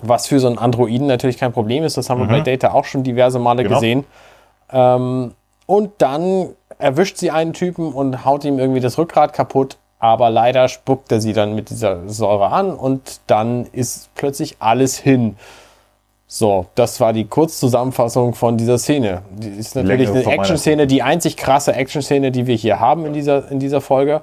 was 0.00 0.26
für 0.28 0.40
so 0.40 0.46
einen 0.46 0.56
Androiden 0.56 1.06
natürlich 1.06 1.36
kein 1.36 1.52
Problem 1.52 1.84
ist. 1.84 1.98
Das 1.98 2.08
haben 2.08 2.20
wir 2.22 2.26
bei 2.26 2.40
Data 2.40 2.72
auch 2.72 2.86
schon 2.86 3.02
diverse 3.02 3.38
Male 3.38 3.62
Genau. 3.62 3.74
gesehen. 3.74 4.04
Ähm, 4.72 5.32
und 5.66 5.90
dann 5.98 6.50
erwischt 6.78 7.16
sie 7.16 7.30
einen 7.30 7.52
Typen 7.52 7.92
und 7.92 8.24
haut 8.24 8.44
ihm 8.44 8.58
irgendwie 8.58 8.80
das 8.80 8.98
Rückgrat 8.98 9.32
kaputt. 9.32 9.78
Aber 9.98 10.30
leider 10.30 10.68
spuckt 10.68 11.12
er 11.12 11.20
sie 11.20 11.32
dann 11.32 11.54
mit 11.54 11.70
dieser 11.70 12.08
Säure 12.08 12.50
an 12.50 12.72
und 12.74 13.20
dann 13.28 13.66
ist 13.66 14.12
plötzlich 14.14 14.56
alles 14.58 14.98
hin. 14.98 15.36
So, 16.26 16.66
das 16.74 16.98
war 16.98 17.12
die 17.12 17.26
Kurzzusammenfassung 17.26 18.34
von 18.34 18.56
dieser 18.56 18.78
Szene. 18.78 19.22
Die 19.30 19.48
ist 19.48 19.76
natürlich 19.76 20.08
Längere 20.08 20.24
eine 20.24 20.38
Action-Szene, 20.38 20.86
die 20.86 21.02
einzig 21.02 21.36
krasse 21.36 21.74
Action-Szene, 21.74 22.32
die 22.32 22.46
wir 22.46 22.56
hier 22.56 22.80
haben 22.80 23.04
in 23.06 23.12
dieser, 23.12 23.50
in 23.50 23.60
dieser 23.60 23.80
Folge. 23.80 24.22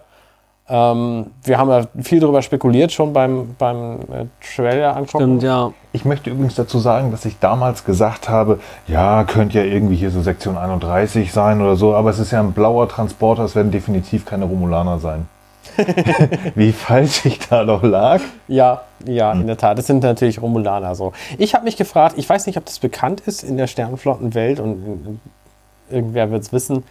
Ähm, 0.70 1.28
wir 1.44 1.58
haben 1.58 1.70
ja 1.70 1.88
viel 2.02 2.20
darüber 2.20 2.42
spekuliert 2.42 2.92
schon 2.92 3.12
beim, 3.12 3.56
beim 3.58 4.00
äh, 4.02 4.26
Trailer 4.56 4.96
angucken. 4.96 5.40
Stimmt, 5.40 5.44
ja. 5.44 5.72
Ich 5.94 6.06
möchte 6.06 6.30
übrigens 6.30 6.56
dazu 6.56 6.78
sagen, 6.78 7.10
dass 7.10 7.26
ich 7.26 7.40
damals 7.40 7.84
gesagt 7.84 8.30
habe, 8.30 8.60
ja, 8.88 9.24
könnte 9.24 9.58
ja 9.58 9.66
irgendwie 9.66 9.96
hier 9.96 10.12
so 10.12 10.22
Sektion 10.22 10.58
31 10.58 11.34
sein 11.34 11.62
oder 11.62 11.76
so, 11.76 11.96
aber 11.96 12.12
es 12.12 12.20
ist 12.20 12.32
ja 12.32 12.40
ein 12.40 12.52
blauer 12.52 12.88
Transporter, 12.88 13.44
es 13.44 13.56
werden 13.56 13.72
definitiv 13.72 14.26
keine 14.26 14.46
Romulaner 14.46 15.00
sein. 15.00 15.28
Wie 16.56 16.72
falsch 16.72 17.26
ich 17.26 17.40
da 17.40 17.64
noch 17.64 17.84
lag. 17.84 18.22
Ja, 18.48 18.82
ja, 19.06 19.32
in 19.32 19.48
der 19.48 19.58
Tat. 19.58 19.78
Das 19.78 19.88
sind 19.88 20.04
natürlich 20.04 20.42
Romulaner 20.42 20.94
so. 20.94 21.14
Ich 21.38 21.56
habe 21.56 21.64
mich 21.64 21.78
gefragt, 21.78 22.16
ich 22.18 22.30
weiß 22.30 22.46
nicht, 22.48 22.58
ob 22.58 22.66
das 22.66 22.80
bekannt 22.80 23.22
ist 23.22 23.44
in 23.44 23.58
der 23.58 23.68
Sternenflottenwelt 23.68 24.60
und 24.60 25.20
irgendwer 25.90 26.32
wird 26.32 26.44
es 26.44 26.54
wissen, 26.54 26.84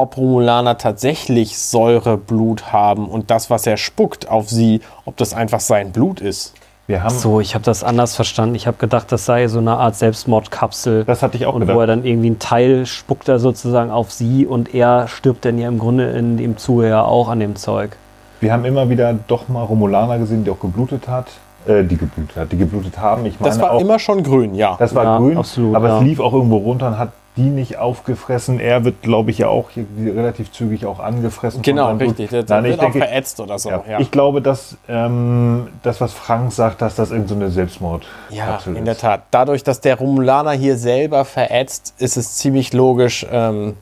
ob 0.00 0.16
Romulaner 0.16 0.78
tatsächlich 0.78 1.58
Säureblut 1.58 2.72
haben 2.72 3.08
und 3.08 3.30
das, 3.30 3.50
was 3.50 3.66
er 3.66 3.76
spuckt 3.76 4.28
auf 4.28 4.48
sie, 4.48 4.80
ob 5.04 5.16
das 5.16 5.34
einfach 5.34 5.60
sein 5.60 5.92
Blut 5.92 6.20
ist. 6.20 6.54
Wir 6.86 7.04
haben, 7.04 7.14
So, 7.14 7.40
ich 7.40 7.54
habe 7.54 7.64
das 7.64 7.84
anders 7.84 8.16
verstanden. 8.16 8.56
Ich 8.56 8.66
habe 8.66 8.76
gedacht, 8.76 9.12
das 9.12 9.24
sei 9.24 9.46
so 9.46 9.60
eine 9.60 9.76
Art 9.76 9.94
Selbstmordkapsel. 9.94 11.04
das 11.04 11.22
hatte 11.22 11.36
ich 11.36 11.46
auch 11.46 11.54
und 11.54 11.62
wo 11.62 11.66
gedacht. 11.66 11.80
er 11.80 11.86
dann 11.86 12.04
irgendwie 12.04 12.30
ein 12.30 12.38
Teil 12.40 12.84
spuckt 12.84 13.28
er 13.28 13.38
sozusagen 13.38 13.92
auf 13.92 14.10
sie 14.10 14.44
und 14.44 14.74
er 14.74 15.06
stirbt 15.06 15.44
dann 15.44 15.56
ja 15.58 15.68
im 15.68 15.78
Grunde 15.78 16.10
in 16.10 16.36
dem 16.36 16.56
Zuge 16.56 16.88
ja 16.88 17.04
auch 17.04 17.28
an 17.28 17.38
dem 17.38 17.54
Zeug. 17.54 17.96
Wir 18.40 18.52
haben 18.52 18.64
immer 18.64 18.88
wieder 18.88 19.14
doch 19.28 19.48
mal 19.48 19.62
Romulaner 19.62 20.18
gesehen, 20.18 20.42
die 20.44 20.50
auch 20.50 20.58
geblutet 20.58 21.06
hat, 21.06 21.26
äh, 21.66 21.84
die 21.84 21.96
geblutet 21.96 22.36
hat, 22.36 22.50
die 22.50 22.56
geblutet 22.56 22.98
haben. 22.98 23.24
Ich 23.26 23.38
meine 23.38 23.52
Das 23.54 23.60
war 23.62 23.72
auch, 23.72 23.80
immer 23.80 23.98
schon 23.98 24.24
grün, 24.24 24.54
ja. 24.54 24.76
das 24.78 24.94
war 24.94 25.04
Ja, 25.04 25.18
grün, 25.18 25.36
absolut, 25.36 25.76
aber 25.76 25.88
ja. 25.88 25.98
es 25.98 26.04
lief 26.04 26.18
auch 26.18 26.32
irgendwo 26.32 26.56
runter 26.56 26.88
und 26.88 26.98
hat 26.98 27.12
die 27.40 27.48
nicht 27.50 27.78
aufgefressen. 27.78 28.60
Er 28.60 28.84
wird, 28.84 29.00
glaube 29.02 29.30
ich, 29.30 29.38
ja 29.38 29.48
auch 29.48 29.70
hier 29.70 29.86
relativ 30.14 30.52
zügig 30.52 30.84
auch 30.84 31.00
angefressen. 31.00 31.62
genau, 31.62 31.92
richtig. 31.96 32.30
Der, 32.30 32.44
Nein, 32.46 32.46
der 32.48 32.58
ich 32.64 32.70
wird 32.70 32.80
auch 32.80 32.92
denke, 32.92 32.98
verätzt 32.98 33.40
oder 33.40 33.58
so. 33.58 33.70
Ja. 33.70 33.82
Ja, 33.88 34.00
Ich 34.00 34.10
glaube, 34.10 34.42
dass 34.42 34.76
ähm, 34.88 35.68
das, 35.82 36.00
was 36.00 36.12
Frank 36.12 36.52
sagt, 36.52 36.82
dass 36.82 36.94
das 36.96 37.10
irgendeine 37.10 37.40
so 37.40 37.46
Ja, 37.46 37.50
Selbstmordkapsel 37.50 38.76
in 38.76 38.82
ist. 38.82 38.86
der 38.86 38.98
Tat. 38.98 39.22
Dadurch, 39.30 39.64
dass 39.64 39.80
der 39.80 39.96
Romulaner 39.98 40.52
hier 40.52 40.76
selber 40.76 41.24
verätzt, 41.24 41.94
ist 41.98 42.16
es 42.16 42.36
ziemlich 42.36 42.72
logisch, 42.72 43.26
ähm, 43.30 43.76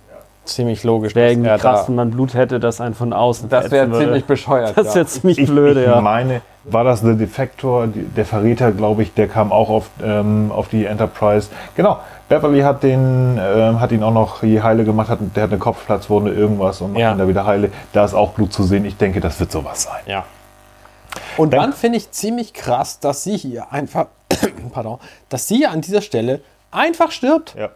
ziemlich 0.49 0.83
logisch, 0.85 1.15
Wäre 1.15 1.31
irgendwie 1.31 1.49
er 1.49 1.59
krass, 1.59 1.83
da- 1.83 1.89
wenn 1.89 1.95
man 1.95 2.11
Blut 2.11 2.35
hätte, 2.35 2.59
das 2.61 2.81
einen 2.81 2.95
von 2.95 3.13
außen 3.13 3.49
Das 3.49 3.71
wäre 3.71 3.91
ziemlich 3.93 4.25
bescheuert. 4.25 4.77
Das 4.77 4.89
ja. 4.89 4.95
wäre 4.97 5.07
ziemlich 5.07 5.39
Ich, 5.39 5.49
blöde, 5.49 5.83
ich 5.83 5.87
ja. 5.89 6.01
meine, 6.01 6.41
war 6.65 6.85
das 6.85 7.01
The 7.01 7.17
Defector, 7.17 7.87
der 7.89 8.25
Verräter, 8.27 8.73
glaube 8.73 9.03
ich, 9.03 9.15
der 9.15 9.29
kam 9.29 9.53
auch 9.53 9.69
auf, 9.71 9.91
ähm, 10.03 10.51
auf 10.55 10.69
die 10.69 10.85
Enterprise. 10.87 11.49
Genau, 11.77 11.99
Beverly 12.29 12.61
hat, 12.61 12.83
den, 12.83 13.39
ähm, 13.43 13.81
hat 13.81 13.91
ihn 13.93 14.03
auch 14.03 14.13
noch 14.13 14.43
je 14.43 14.61
heile 14.61 14.85
gemacht, 14.85 15.09
hat, 15.09 15.19
der 15.35 15.45
hat 15.45 15.51
eine 15.51 15.59
Kopfplatzwunde, 15.59 16.33
irgendwas 16.33 16.81
und 16.81 16.93
macht 16.93 17.01
Ja. 17.01 17.13
ihn 17.13 17.19
da 17.19 17.27
wieder 17.29 17.47
heile. 17.47 17.71
Da 17.93 18.05
ist 18.05 18.13
auch 18.15 18.33
Blut 18.33 18.53
zu 18.53 18.65
sehen. 18.65 18.85
Ich 18.85 18.97
denke, 18.97 19.21
das 19.21 19.41
wird 19.41 19.51
sowas 19.51 19.85
sein. 19.85 20.03
Ja. 20.07 20.25
Und 21.37 21.53
Dann- 21.55 21.61
dann 21.61 21.73
finde 21.73 21.99
ich 21.99 22.11
ziemlich 22.11 22.53
krass, 22.53 23.01
dass 23.01 23.25
sie 23.25 23.37
hier 23.37 23.73
einfach, 23.73 24.07
pardon, 24.73 24.99
dass 25.29 25.49
sie 25.49 25.57
hier 25.57 25.71
an 25.71 25.81
dieser 25.81 26.03
Stelle 26.03 26.41
einfach 26.71 27.11
stirbt. 27.13 27.55
Ja. 27.59 27.71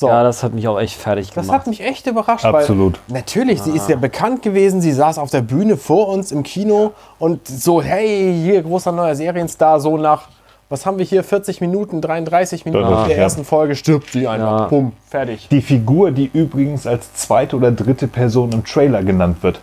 So. 0.00 0.06
Ja, 0.06 0.22
das 0.22 0.44
hat 0.44 0.54
mich 0.54 0.68
auch 0.68 0.78
echt 0.78 0.94
fertig 0.96 1.32
Das 1.32 1.46
gemacht. 1.46 1.62
hat 1.62 1.66
mich 1.66 1.80
echt 1.82 2.06
überrascht. 2.06 2.44
Absolut. 2.44 3.00
Weil 3.08 3.16
natürlich, 3.18 3.60
sie 3.62 3.72
ist 3.72 3.88
ja 3.88 3.96
bekannt 3.96 4.42
gewesen. 4.42 4.80
Sie 4.80 4.92
saß 4.92 5.18
auf 5.18 5.30
der 5.30 5.40
Bühne 5.40 5.76
vor 5.76 6.06
uns 6.10 6.30
im 6.30 6.44
Kino 6.44 6.92
und 7.18 7.48
so, 7.48 7.82
hey, 7.82 8.32
hier 8.44 8.62
großer 8.62 8.92
neuer 8.92 9.16
Serienstar. 9.16 9.80
So 9.80 9.96
nach, 9.96 10.28
was 10.68 10.86
haben 10.86 10.98
wir 10.98 11.04
hier, 11.04 11.24
40 11.24 11.60
Minuten, 11.60 12.00
33 12.00 12.64
Minuten 12.64 12.88
Ja. 12.88 13.06
der 13.08 13.16
Ja. 13.16 13.22
ersten 13.24 13.44
Folge 13.44 13.74
stirbt 13.74 14.12
sie 14.12 14.28
einfach. 14.28 14.60
Ja. 14.60 14.66
Bumm, 14.68 14.92
fertig. 15.10 15.48
Die 15.50 15.62
Figur, 15.62 16.12
die 16.12 16.30
übrigens 16.32 16.86
als 16.86 17.12
zweite 17.14 17.56
oder 17.56 17.72
dritte 17.72 18.06
Person 18.06 18.52
im 18.52 18.64
Trailer 18.64 19.02
genannt 19.02 19.42
wird. 19.42 19.60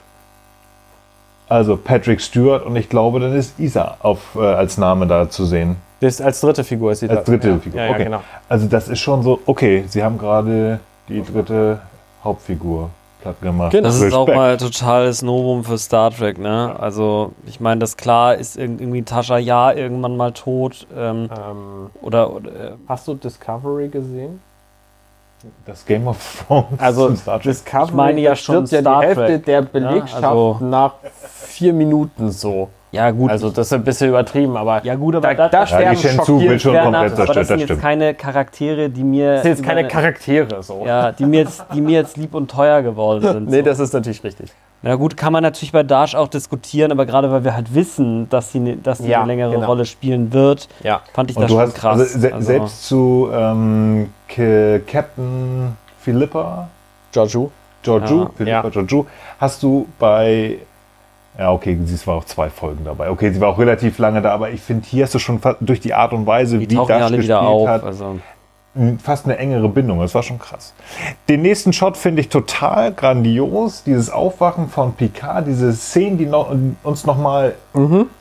Also 1.47 1.77
Patrick 1.77 2.19
Stewart 2.19 2.65
und 2.65 2.75
ich 2.75 2.89
glaube, 2.89 3.21
dann 3.21 3.33
ist 3.33 3.57
Isa 3.57 3.95
auf, 4.01 4.35
äh, 4.35 4.39
als 4.41 4.77
Name 4.77 5.07
da 5.07 5.29
zu 5.29 5.45
sehen. 5.45 5.77
Das 5.99 6.15
ist 6.15 6.21
als 6.21 6.41
dritte 6.41 6.63
Figur 6.63 6.91
ist 6.91 6.99
sie 6.99 7.09
Als 7.09 7.23
da. 7.25 7.31
dritte 7.31 7.49
ja. 7.49 7.57
Figur. 7.57 7.79
Ja, 7.79 7.85
ja, 7.87 7.91
okay. 7.93 8.03
genau. 8.05 8.21
Also 8.49 8.67
das 8.67 8.87
ist 8.89 8.99
schon 8.99 9.23
so, 9.23 9.39
okay, 9.45 9.85
sie 9.87 10.03
haben 10.03 10.17
gerade 10.17 10.79
die 11.07 11.23
dritte 11.23 11.79
Hauptfigur 12.23 12.89
platt 13.21 13.41
gemacht. 13.41 13.71
Genau. 13.71 13.87
Das 13.87 14.01
ist 14.01 14.13
auch 14.13 14.27
mal 14.27 14.57
totales 14.57 15.21
Novum 15.21 15.63
für 15.63 15.77
Star 15.77 16.11
Trek, 16.11 16.37
ne? 16.37 16.75
Also, 16.79 17.31
ich 17.47 17.59
meine, 17.59 17.79
das 17.79 17.97
klar 17.97 18.35
ist 18.35 18.57
irg- 18.57 18.79
irgendwie 18.79 19.03
Tascha 19.03 19.37
Ja 19.37 19.71
irgendwann 19.71 20.17
mal 20.17 20.31
tot. 20.31 20.85
Ähm, 20.95 21.29
Ähm, 21.31 21.89
oder, 22.01 22.31
oder 22.33 22.49
äh, 22.51 22.71
hast 22.87 23.07
du 23.07 23.13
Discovery 23.15 23.87
gesehen? 23.87 24.41
Das 25.65 25.85
Game 25.85 26.07
of 26.07 26.45
Thrones. 26.47 26.65
Also 26.79 27.15
Star. 27.15 27.39
Discovery, 27.39 27.85
Ich 27.89 27.93
meine 27.93 28.21
ja 28.21 28.29
da 28.31 28.35
schon 28.35 28.67
stirbt 28.67 28.71
ja 28.71 28.81
Star 28.91 28.99
die 29.01 29.05
Hälfte 29.07 29.25
Trek, 29.27 29.45
der 29.45 29.59
ja, 29.59 29.61
Belegschaft 29.71 30.23
also- 30.23 30.57
nach 30.61 30.93
vier 31.45 31.73
Minuten 31.73 32.31
so. 32.31 32.69
Ja, 32.95 33.11
gut. 33.11 33.29
Also 33.29 33.49
das 33.49 33.67
ist 33.67 33.73
ein 33.73 33.83
bisschen 33.83 34.09
übertrieben, 34.09 34.55
aber 34.57 34.83
ja, 34.85 34.95
gut, 34.95 35.15
aber 35.15 35.33
da, 35.35 35.47
da 35.49 35.59
Ja, 35.59 35.63
die 35.65 35.67
sterben 35.67 35.97
Shenzhou 35.97 36.25
schockiert 36.25 36.49
will 36.51 36.59
schon 36.59 36.73
werden. 36.73 36.83
komplett 36.93 37.11
Das 37.11 37.15
zerstört, 37.17 37.29
aber 37.29 37.39
das 37.41 37.47
sind 37.47 37.55
das 37.55 37.59
jetzt 37.61 37.67
stimmt. 37.69 37.81
keine 37.81 38.13
Charaktere, 38.13 38.89
die 38.89 39.03
mir. 39.03 39.41
sind 39.41 39.51
jetzt 39.51 39.63
keine 39.63 39.87
Charaktere 39.87 40.63
so. 40.63 40.83
Ja, 40.85 41.11
die 41.11 41.25
mir, 41.25 41.41
jetzt, 41.41 41.65
die 41.73 41.81
mir 41.81 41.91
jetzt 41.99 42.17
lieb 42.17 42.33
und 42.33 42.49
teuer 42.49 42.81
geworden 42.81 43.21
sind. 43.33 43.49
Nee, 43.49 43.57
so. 43.59 43.61
das 43.63 43.79
ist 43.79 43.93
natürlich 43.93 44.23
richtig. 44.23 44.51
Na 44.81 44.95
gut, 44.95 45.17
kann 45.17 45.33
man 45.33 45.41
natürlich 45.41 45.71
bei 45.71 45.81
Dash 45.81 46.13
auch 46.13 46.27
diskutieren, 46.27 46.91
aber 46.91 47.05
gerade 47.07 47.31
weil 47.31 47.43
wir 47.43 47.55
halt 47.55 47.73
wissen, 47.73 48.29
dass 48.29 48.51
sie, 48.51 48.59
ne, 48.59 48.75
dass 48.77 48.99
sie 48.99 49.09
Ja, 49.09 49.19
eine 49.19 49.27
längere 49.27 49.51
genau. 49.55 49.65
Rolle 49.65 49.85
spielen 49.85 50.31
wird, 50.31 50.67
Ja. 50.83 51.01
fand 51.13 51.31
ich 51.31 51.37
Und 51.37 51.43
das 51.43 51.49
du 51.49 51.55
schon 51.57 51.63
hast 51.67 51.75
krass. 51.75 51.99
also, 51.99 52.19
se 52.19 52.33
Also, 52.33 52.45
selbst 52.45 52.87
zu 52.87 53.29
ähm, 53.33 54.09
Captain 54.85 55.75
Philippa, 55.99 56.67
Joju. 57.13 57.49
Georgiou, 57.83 58.21
Ja. 58.23 58.29
Philippa 58.35 58.63
Ja. 58.63 58.69
Georgiou, 58.69 59.05
hast 59.39 59.63
du 59.63 59.87
bei 59.99 60.57
ja, 61.37 61.51
okay, 61.51 61.77
sie 61.83 62.07
war 62.07 62.15
auch 62.15 62.25
zwei 62.25 62.49
Folgen 62.49 62.85
dabei. 62.85 63.09
Okay, 63.09 63.31
sie 63.31 63.41
war 63.41 63.49
auch 63.49 63.59
relativ 63.59 63.97
lange 63.97 64.21
da, 64.21 64.31
aber 64.31 64.51
ich 64.51 64.61
finde, 64.61 64.85
hier 64.87 65.03
hast 65.03 65.13
du 65.15 65.19
schon 65.19 65.39
durch 65.59 65.79
die 65.81 65.93
Art 65.93 66.13
und 66.13 66.25
Weise, 66.25 66.57
die 66.59 66.69
wie 66.69 66.75
das 66.75 66.89
alle 66.89 67.17
gespielt 67.17 67.37
auf. 67.37 67.67
hat, 67.67 67.83
Also. 67.83 68.19
fast 69.03 69.25
eine 69.25 69.37
engere 69.37 69.67
Bindung. 69.69 69.99
Das 69.99 70.13
war 70.15 70.23
schon 70.23 70.39
krass. 70.39 70.73
Den 71.29 71.41
nächsten 71.41 71.71
Shot 71.73 71.97
finde 71.97 72.21
ich 72.21 72.29
total 72.29 72.93
grandios. 72.93 73.83
Dieses 73.83 74.09
Aufwachen 74.09 74.69
von 74.69 74.93
Picard, 74.93 75.47
diese 75.47 75.73
Szenen, 75.73 76.17
die 76.17 76.25
noch, 76.25 76.53
uns 76.83 77.05
nochmal 77.05 77.55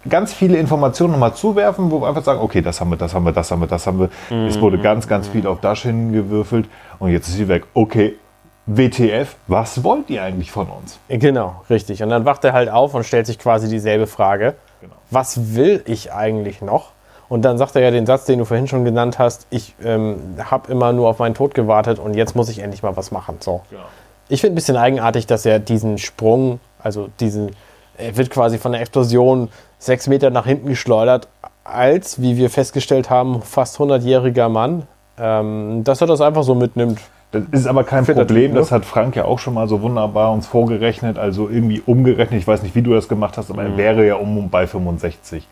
ganz 0.08 0.32
viele 0.32 0.58
Informationen 0.58 1.12
nochmal 1.12 1.34
zuwerfen, 1.34 1.90
wo 1.92 2.00
wir 2.00 2.08
einfach 2.08 2.24
sagen, 2.24 2.40
okay, 2.40 2.62
das 2.62 2.80
haben 2.80 2.90
wir, 2.90 2.96
das 2.96 3.14
haben 3.14 3.24
wir, 3.24 3.32
das 3.32 3.50
haben 3.50 3.60
wir, 3.60 3.68
das 3.68 3.86
haben 3.86 3.98
wir. 4.00 4.08
Es 4.48 4.60
wurde 4.60 4.78
ganz, 4.78 5.06
ganz 5.06 5.28
viel 5.28 5.46
auf 5.46 5.60
Dash 5.60 5.82
hingewürfelt 5.82 6.68
und 6.98 7.10
jetzt 7.10 7.28
ist 7.28 7.36
sie 7.36 7.46
weg. 7.48 7.64
Okay, 7.74 8.14
WTF, 8.66 9.36
was 9.46 9.84
wollt 9.84 10.08
ihr 10.08 10.22
eigentlich 10.22 10.50
von 10.50 10.68
uns? 10.68 10.98
Genau, 11.08 11.62
richtig. 11.68 12.02
Und 12.02 12.08
dann 12.08 12.24
wacht 12.24 12.44
er 12.44 12.52
halt 12.52 12.70
auf 12.70 12.94
und 12.94 13.04
stellt 13.04 13.26
sich 13.26 13.38
quasi 13.38 13.68
dieselbe 13.68 14.06
Frage. 14.06 14.54
Genau. 14.80 14.94
Was 15.10 15.54
will 15.54 15.82
ich 15.86 16.12
eigentlich 16.12 16.62
noch? 16.62 16.92
Und 17.28 17.42
dann 17.42 17.58
sagt 17.58 17.76
er 17.76 17.82
ja 17.82 17.90
den 17.90 18.06
Satz, 18.06 18.24
den 18.24 18.38
du 18.38 18.44
vorhin 18.44 18.68
schon 18.68 18.84
genannt 18.84 19.18
hast, 19.18 19.46
ich 19.50 19.74
ähm, 19.82 20.36
habe 20.38 20.70
immer 20.70 20.92
nur 20.92 21.08
auf 21.08 21.18
meinen 21.18 21.34
Tod 21.34 21.54
gewartet 21.54 21.98
und 21.98 22.14
jetzt 22.14 22.36
muss 22.36 22.48
ich 22.48 22.60
endlich 22.60 22.82
mal 22.82 22.96
was 22.96 23.10
machen. 23.10 23.36
So. 23.40 23.62
Ich 24.28 24.40
finde 24.40 24.54
ein 24.54 24.56
bisschen 24.56 24.76
eigenartig, 24.76 25.26
dass 25.26 25.44
er 25.44 25.58
diesen 25.58 25.98
Sprung, 25.98 26.60
also 26.82 27.08
diesen, 27.20 27.50
er 27.98 28.16
wird 28.16 28.30
quasi 28.30 28.58
von 28.58 28.72
der 28.72 28.80
Explosion 28.80 29.48
sechs 29.78 30.06
Meter 30.06 30.30
nach 30.30 30.46
hinten 30.46 30.68
geschleudert, 30.68 31.28
als, 31.64 32.20
wie 32.20 32.36
wir 32.36 32.50
festgestellt 32.50 33.10
haben, 33.10 33.42
fast 33.42 33.78
100-jähriger 33.78 34.48
Mann, 34.48 34.86
ähm, 35.18 35.82
dass 35.84 36.00
er 36.00 36.06
das 36.06 36.20
einfach 36.20 36.42
so 36.42 36.54
mitnimmt. 36.54 37.00
Das 37.34 37.60
ist 37.60 37.66
aber 37.66 37.84
kein 37.84 38.04
Fitter 38.04 38.24
Problem, 38.24 38.46
Typ, 38.46 38.52
ne? 38.54 38.58
das 38.60 38.72
hat 38.72 38.84
Frank 38.84 39.16
ja 39.16 39.24
auch 39.24 39.38
schon 39.38 39.54
mal 39.54 39.68
so 39.68 39.82
wunderbar 39.82 40.32
uns 40.32 40.46
vorgerechnet, 40.46 41.18
also 41.18 41.48
irgendwie 41.48 41.82
umgerechnet. 41.84 42.40
Ich 42.40 42.46
weiß 42.46 42.62
nicht, 42.62 42.74
wie 42.74 42.82
du 42.82 42.94
das 42.94 43.08
gemacht 43.08 43.36
hast, 43.38 43.50
aber 43.50 43.62
Mhm. 43.62 43.72
er 43.72 43.76
wäre 43.76 44.06
ja 44.06 44.14
um 44.16 44.38
und 44.38 44.50
bei 44.50 44.66
65. 44.66 45.46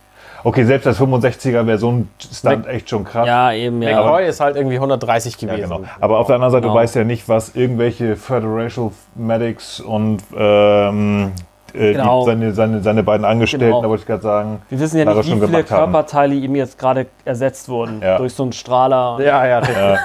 Okay, 0.45 0.65
selbst 0.65 0.87
als 0.89 0.99
65er 0.99 1.67
wäre 1.69 1.79
so 1.79 1.93
ein 1.93 2.09
Stunt 2.19 2.67
echt 2.67 2.91
schon 2.91 3.05
krass. 3.05 3.29
Ja, 3.29 3.53
eben, 3.53 3.81
ja. 3.81 4.03
McCoy 4.03 4.27
ist 4.27 4.41
halt 4.41 4.57
irgendwie 4.57 4.75
130 4.77 5.41
Ja, 5.41 5.55
gewesen. 5.55 5.71
genau. 5.71 5.81
Aber 6.01 6.19
auf 6.19 6.27
der 6.27 6.35
anderen 6.35 6.51
Seite, 6.51 6.63
Genau. 6.63 6.75
du 6.75 6.81
weißt 6.81 6.97
ja 6.97 7.05
nicht, 7.05 7.29
was 7.29 7.55
irgendwelche 7.55 8.17
Federal 8.17 8.69
Medics 9.15 9.79
und 9.79 10.19
ähm, 10.37 11.31
äh, 11.75 11.93
Genau. 11.93 12.21
die, 12.21 12.27
seine, 12.27 12.53
seine, 12.53 12.83
seine 12.83 13.03
beiden 13.03 13.25
Angestellten, 13.25 13.67
Genau. 13.67 13.83
da 13.83 13.89
wollte 13.89 14.03
ich 14.03 14.07
gerade 14.07 14.23
sagen, 14.23 14.63
Wir 14.69 14.81
wissen 14.81 14.99
ja 14.99 15.05
nicht, 15.05 15.17
wie 15.19 15.23
viele 15.33 15.41
gemacht 15.47 15.71
haben. 15.71 15.93
Körperteile 15.93 16.35
ihm 16.35 16.55
jetzt 16.55 16.79
gerade 16.79 17.07
ersetzt 17.25 17.69
wurden. 17.69 18.01
Ja. 18.03 18.19
Durch 18.19 18.35
so 18.35 18.43
einen 18.43 18.53
Strahler. 18.53 19.19
Ja, 19.21 19.47
ja, 19.47 19.61
äh, 19.61 19.97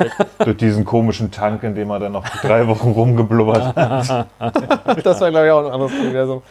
durch 0.43 0.57
diesen 0.57 0.85
komischen 0.85 1.31
Tank, 1.31 1.63
in 1.63 1.75
dem 1.75 1.89
er 1.89 1.99
dann 1.99 2.11
noch 2.13 2.27
drei 2.41 2.67
Wochen 2.67 2.91
rumgeblubbert 2.91 3.75
hat. 3.75 4.27
Das 5.03 5.21
war, 5.21 5.29
glaube 5.29 5.45
ich, 5.45 5.51
auch 5.51 5.65
ein 5.65 5.71
anderes 5.71 5.91
Universum. 5.93 6.41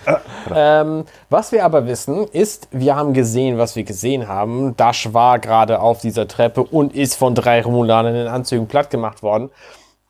ähm, 0.55 1.05
was 1.31 1.53
wir 1.53 1.65
aber 1.65 1.87
wissen, 1.87 2.27
ist, 2.29 2.69
wir 2.71 2.97
haben 2.97 3.13
gesehen, 3.13 3.59
was 3.59 3.77
wir 3.77 3.85
gesehen 3.85 4.29
haben. 4.29 4.77
Dash 4.77 5.13
war 5.13 5.39
gerade 5.39 5.81
auf 5.81 6.01
dieser 6.01 6.29
Treppe 6.29 6.63
und 6.63 6.95
ist 6.95 7.17
von 7.17 7.35
drei 7.35 7.63
Romulanern 7.63 8.15
in 8.15 8.27
Anzügen 8.29 8.67
platt 8.67 8.91
gemacht 8.91 9.23
worden. 9.23 9.51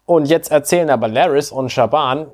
Und 0.05 0.27
jetzt 0.27 0.53
erzählen 0.53 0.91
aber 0.91 1.09
Laris 1.09 1.51
und 1.51 1.71
Shaban 1.73 2.27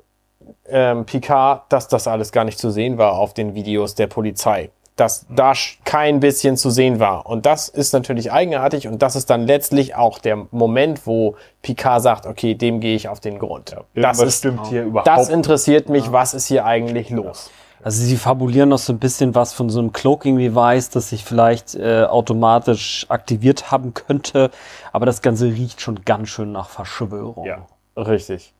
ähm, 0.67 1.05
Picard, 1.05 1.71
dass 1.71 1.87
das 1.87 2.07
alles 2.07 2.31
gar 2.31 2.43
nicht 2.43 2.59
zu 2.59 2.69
sehen 2.69 2.97
war 2.97 3.13
auf 3.13 3.33
den 3.33 3.55
Videos 3.55 3.95
der 3.95 4.07
Polizei. 4.07 4.69
Dass 4.95 5.25
Dash 5.27 5.79
kein 5.85 6.19
bisschen 6.19 6.55
zu 6.55 6.69
sehen 6.69 6.99
war. 6.99 7.25
Und 7.25 7.47
das 7.47 7.67
ist 7.67 7.93
natürlich 7.93 8.31
eigenartig 8.31 8.87
und 8.87 9.01
das 9.01 9.15
ist 9.15 9.29
dann 9.29 9.47
letztlich 9.47 9.95
auch 9.95 10.19
der 10.19 10.45
Moment, 10.51 11.07
wo 11.07 11.35
Picard 11.63 12.03
sagt, 12.03 12.25
okay, 12.27 12.53
dem 12.53 12.79
gehe 12.79 12.95
ich 12.95 13.09
auf 13.09 13.19
den 13.19 13.39
Grund. 13.39 13.75
Das 13.95 14.19
ist 14.19 14.39
stimmt 14.39 14.67
hier 14.67 14.83
überhaupt 14.83 15.07
das 15.07 15.29
interessiert 15.29 15.89
mich, 15.89 16.11
was 16.11 16.35
ist 16.35 16.45
hier 16.45 16.65
eigentlich 16.65 17.09
los? 17.09 17.49
Also 17.83 18.01
sie 18.01 18.15
fabulieren 18.15 18.69
noch 18.69 18.77
so 18.77 18.93
ein 18.93 18.99
bisschen 18.99 19.35
was 19.35 19.51
von 19.51 19.69
so 19.69 19.79
einem 19.79 19.91
Cloaking-Device, 19.91 20.89
das 20.91 21.09
sich 21.09 21.25
vielleicht 21.25 21.75
äh, 21.75 22.05
automatisch 22.05 23.05
aktiviert 23.09 23.71
haben 23.71 23.93
könnte. 23.93 24.51
Aber 24.93 25.05
das 25.05 25.21
Ganze 25.21 25.47
riecht 25.47 25.81
schon 25.81 26.05
ganz 26.05 26.29
schön 26.29 26.53
nach 26.53 26.69
Verschwörung. 26.69 27.45
Ja. 27.45 27.67
Richtig. 27.97 28.53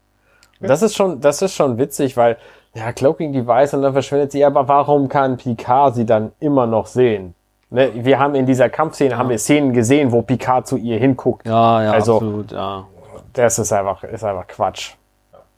Das 0.67 0.81
ist 0.81 0.95
schon, 0.95 1.21
das 1.21 1.41
ist 1.41 1.53
schon 1.55 1.77
witzig, 1.77 2.17
weil, 2.17 2.37
ja, 2.73 2.91
Cloaking 2.91 3.33
Device 3.33 3.73
und 3.73 3.81
dann 3.81 3.93
verschwindet 3.93 4.31
sie, 4.31 4.43
aber 4.43 4.67
warum 4.67 5.07
kann 5.09 5.37
Picard 5.37 5.95
sie 5.95 6.05
dann 6.05 6.31
immer 6.39 6.65
noch 6.65 6.87
sehen? 6.87 7.35
Ne, 7.69 7.89
wir 7.93 8.19
haben 8.19 8.35
in 8.35 8.45
dieser 8.45 8.69
Kampfszene, 8.69 9.17
haben 9.17 9.29
wir 9.29 9.37
Szenen 9.39 9.73
gesehen, 9.73 10.11
wo 10.11 10.21
Picard 10.21 10.67
zu 10.67 10.77
ihr 10.77 10.97
hinguckt. 10.99 11.47
Ja, 11.47 11.83
ja, 11.83 11.91
Also- 11.91 12.15
absolut, 12.15 12.51
ja. 12.51 12.85
Das 13.33 13.57
ist 13.57 13.73
einfach, 13.73 14.03
ist 14.03 14.23
einfach 14.23 14.45
Quatsch. 14.45 14.91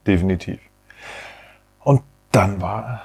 Definitiv. 0.08 0.60
Und 1.84 2.02
dann 2.32 2.62
war, 2.62 3.02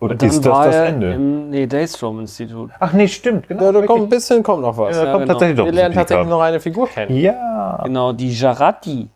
oder 0.00 0.14
Dann 0.14 0.28
ist 0.28 0.44
das 0.44 0.52
war 0.52 0.66
das 0.66 0.76
Ende? 0.76 1.12
Im 1.12 1.50
nee, 1.50 1.66
Daystrom-Institut. 1.66 2.70
Ach 2.80 2.92
nee, 2.92 3.08
stimmt, 3.08 3.48
genau. 3.48 3.64
Ja, 3.64 3.72
da 3.72 3.86
kommt 3.86 4.02
ein 4.04 4.08
bisschen 4.08 4.42
kommt 4.42 4.62
noch 4.62 4.76
was. 4.76 4.96
Ja, 4.96 5.04
da 5.04 5.12
kommt 5.12 5.22
genau. 5.24 5.32
tatsächlich 5.34 5.58
doch 5.58 5.64
wir 5.66 5.72
lernen 5.72 5.94
tatsächlich 5.94 6.28
noch 6.28 6.40
eine 6.40 6.60
Figur 6.60 6.88
kennen. 6.88 7.16
Ja, 7.16 7.80
Genau, 7.84 8.12
die 8.12 8.32
Jarati. 8.32 9.08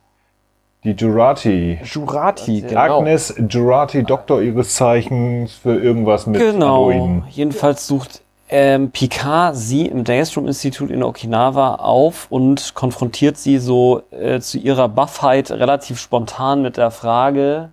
Die 0.85 0.93
Jurati. 0.93 1.79
Jurati, 1.83 2.63
genau. 2.63 2.99
Agnes 2.99 3.35
Jurati, 3.49 4.05
Doktor 4.05 4.41
ihres 4.41 4.75
Zeichens 4.75 5.55
für 5.55 5.77
irgendwas 5.77 6.27
mit 6.27 6.41
Genau. 6.41 6.89
Androiden. 6.91 7.25
Jedenfalls 7.31 7.87
sucht 7.87 8.23
ähm, 8.51 8.91
Picard 8.91 9.57
sie 9.57 9.87
im 9.87 10.05
Daystrom-Institut 10.05 10.91
in 10.91 11.03
Okinawa 11.03 11.75
auf 11.77 12.27
und 12.31 12.75
konfrontiert 12.75 13.37
sie 13.37 13.59
so 13.59 14.03
äh, 14.11 14.41
zu 14.41 14.59
ihrer 14.59 14.89
Buffheit 14.89 15.51
relativ 15.51 16.01
spontan 16.01 16.63
mit 16.63 16.77
der 16.77 16.91
Frage, 16.91 17.71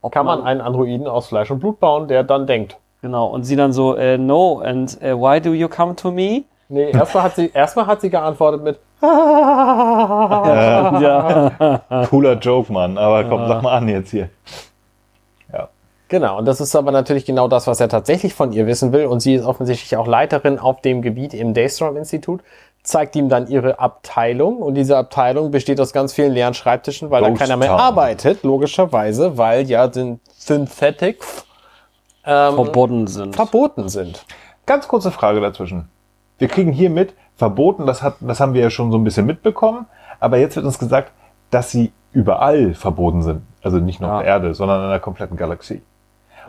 ob 0.00 0.12
Kann 0.12 0.26
man 0.26 0.42
einen 0.42 0.60
Androiden 0.60 1.06
aus 1.06 1.28
Fleisch 1.28 1.50
und 1.50 1.60
Blut 1.60 1.80
bauen, 1.80 2.08
der 2.08 2.22
dann 2.24 2.46
denkt. 2.46 2.76
Genau, 3.02 3.26
und 3.26 3.44
sie 3.44 3.56
dann 3.56 3.72
so, 3.74 3.96
äh, 3.96 4.16
no, 4.16 4.60
and 4.60 5.00
äh, 5.02 5.14
why 5.14 5.40
do 5.40 5.52
you 5.52 5.68
come 5.68 5.94
to 5.94 6.10
me? 6.10 6.44
Nee, 6.70 6.90
erstmal 6.90 7.24
hat 7.24 7.36
sie, 7.36 7.50
erstmal 7.52 7.86
hat 7.86 8.00
sie 8.00 8.08
geantwortet 8.08 8.62
mit 8.62 8.78
ja. 11.02 11.80
Cooler 12.10 12.34
Joke, 12.38 12.72
Mann. 12.72 12.98
Aber 12.98 13.24
komm, 13.24 13.46
sag 13.48 13.62
mal 13.62 13.76
an 13.76 13.88
jetzt 13.88 14.10
hier. 14.10 14.30
Genau, 16.08 16.38
und 16.38 16.44
das 16.44 16.60
ist 16.60 16.76
aber 16.76 16.92
natürlich 16.92 17.24
genau 17.24 17.48
das, 17.48 17.66
was 17.66 17.80
er 17.80 17.88
tatsächlich 17.88 18.34
von 18.34 18.52
ihr 18.52 18.66
wissen 18.66 18.92
will. 18.92 19.06
Und 19.06 19.20
sie 19.20 19.34
ist 19.34 19.44
offensichtlich 19.44 19.96
auch 19.96 20.06
Leiterin 20.06 20.58
auf 20.58 20.80
dem 20.80 21.02
Gebiet 21.02 21.34
im 21.34 21.54
Daystrom-Institut, 21.54 22.42
zeigt 22.82 23.16
ihm 23.16 23.28
dann 23.28 23.48
ihre 23.48 23.78
Abteilung. 23.78 24.58
Und 24.58 24.74
diese 24.74 24.96
Abteilung 24.96 25.50
besteht 25.50 25.80
aus 25.80 25.92
ganz 25.92 26.12
vielen 26.12 26.32
leeren 26.32 26.54
Schreibtischen, 26.54 27.10
weil 27.10 27.22
Ghost 27.22 27.40
da 27.40 27.44
keiner 27.44 27.56
mehr 27.56 27.70
Town. 27.70 27.80
arbeitet, 27.80 28.42
logischerweise, 28.42 29.38
weil 29.38 29.68
ja 29.68 29.88
den 29.88 30.20
Synthetics 30.36 31.46
ähm, 32.24 32.54
verboten 32.54 33.06
sind. 33.06 33.34
verboten 33.34 33.88
sind. 33.88 34.24
Ganz 34.66 34.86
kurze 34.86 35.10
Frage 35.10 35.40
dazwischen. 35.40 35.88
Wir 36.44 36.50
kriegen 36.50 36.72
hier 36.72 36.90
mit, 36.90 37.14
verboten, 37.36 37.86
das, 37.86 38.02
hat, 38.02 38.16
das 38.20 38.38
haben 38.38 38.52
wir 38.52 38.60
ja 38.60 38.68
schon 38.68 38.92
so 38.92 38.98
ein 38.98 39.04
bisschen 39.04 39.24
mitbekommen, 39.24 39.86
aber 40.20 40.36
jetzt 40.36 40.56
wird 40.56 40.66
uns 40.66 40.78
gesagt, 40.78 41.10
dass 41.50 41.70
sie 41.70 41.90
überall 42.12 42.74
verboten 42.74 43.22
sind. 43.22 43.40
Also 43.62 43.78
nicht 43.78 43.98
nur 43.98 44.10
auf 44.10 44.16
Ja. 44.18 44.22
der 44.24 44.28
Erde, 44.28 44.54
sondern 44.54 44.84
in 44.84 44.90
der 44.90 45.00
kompletten 45.00 45.38
Galaxie. 45.38 45.80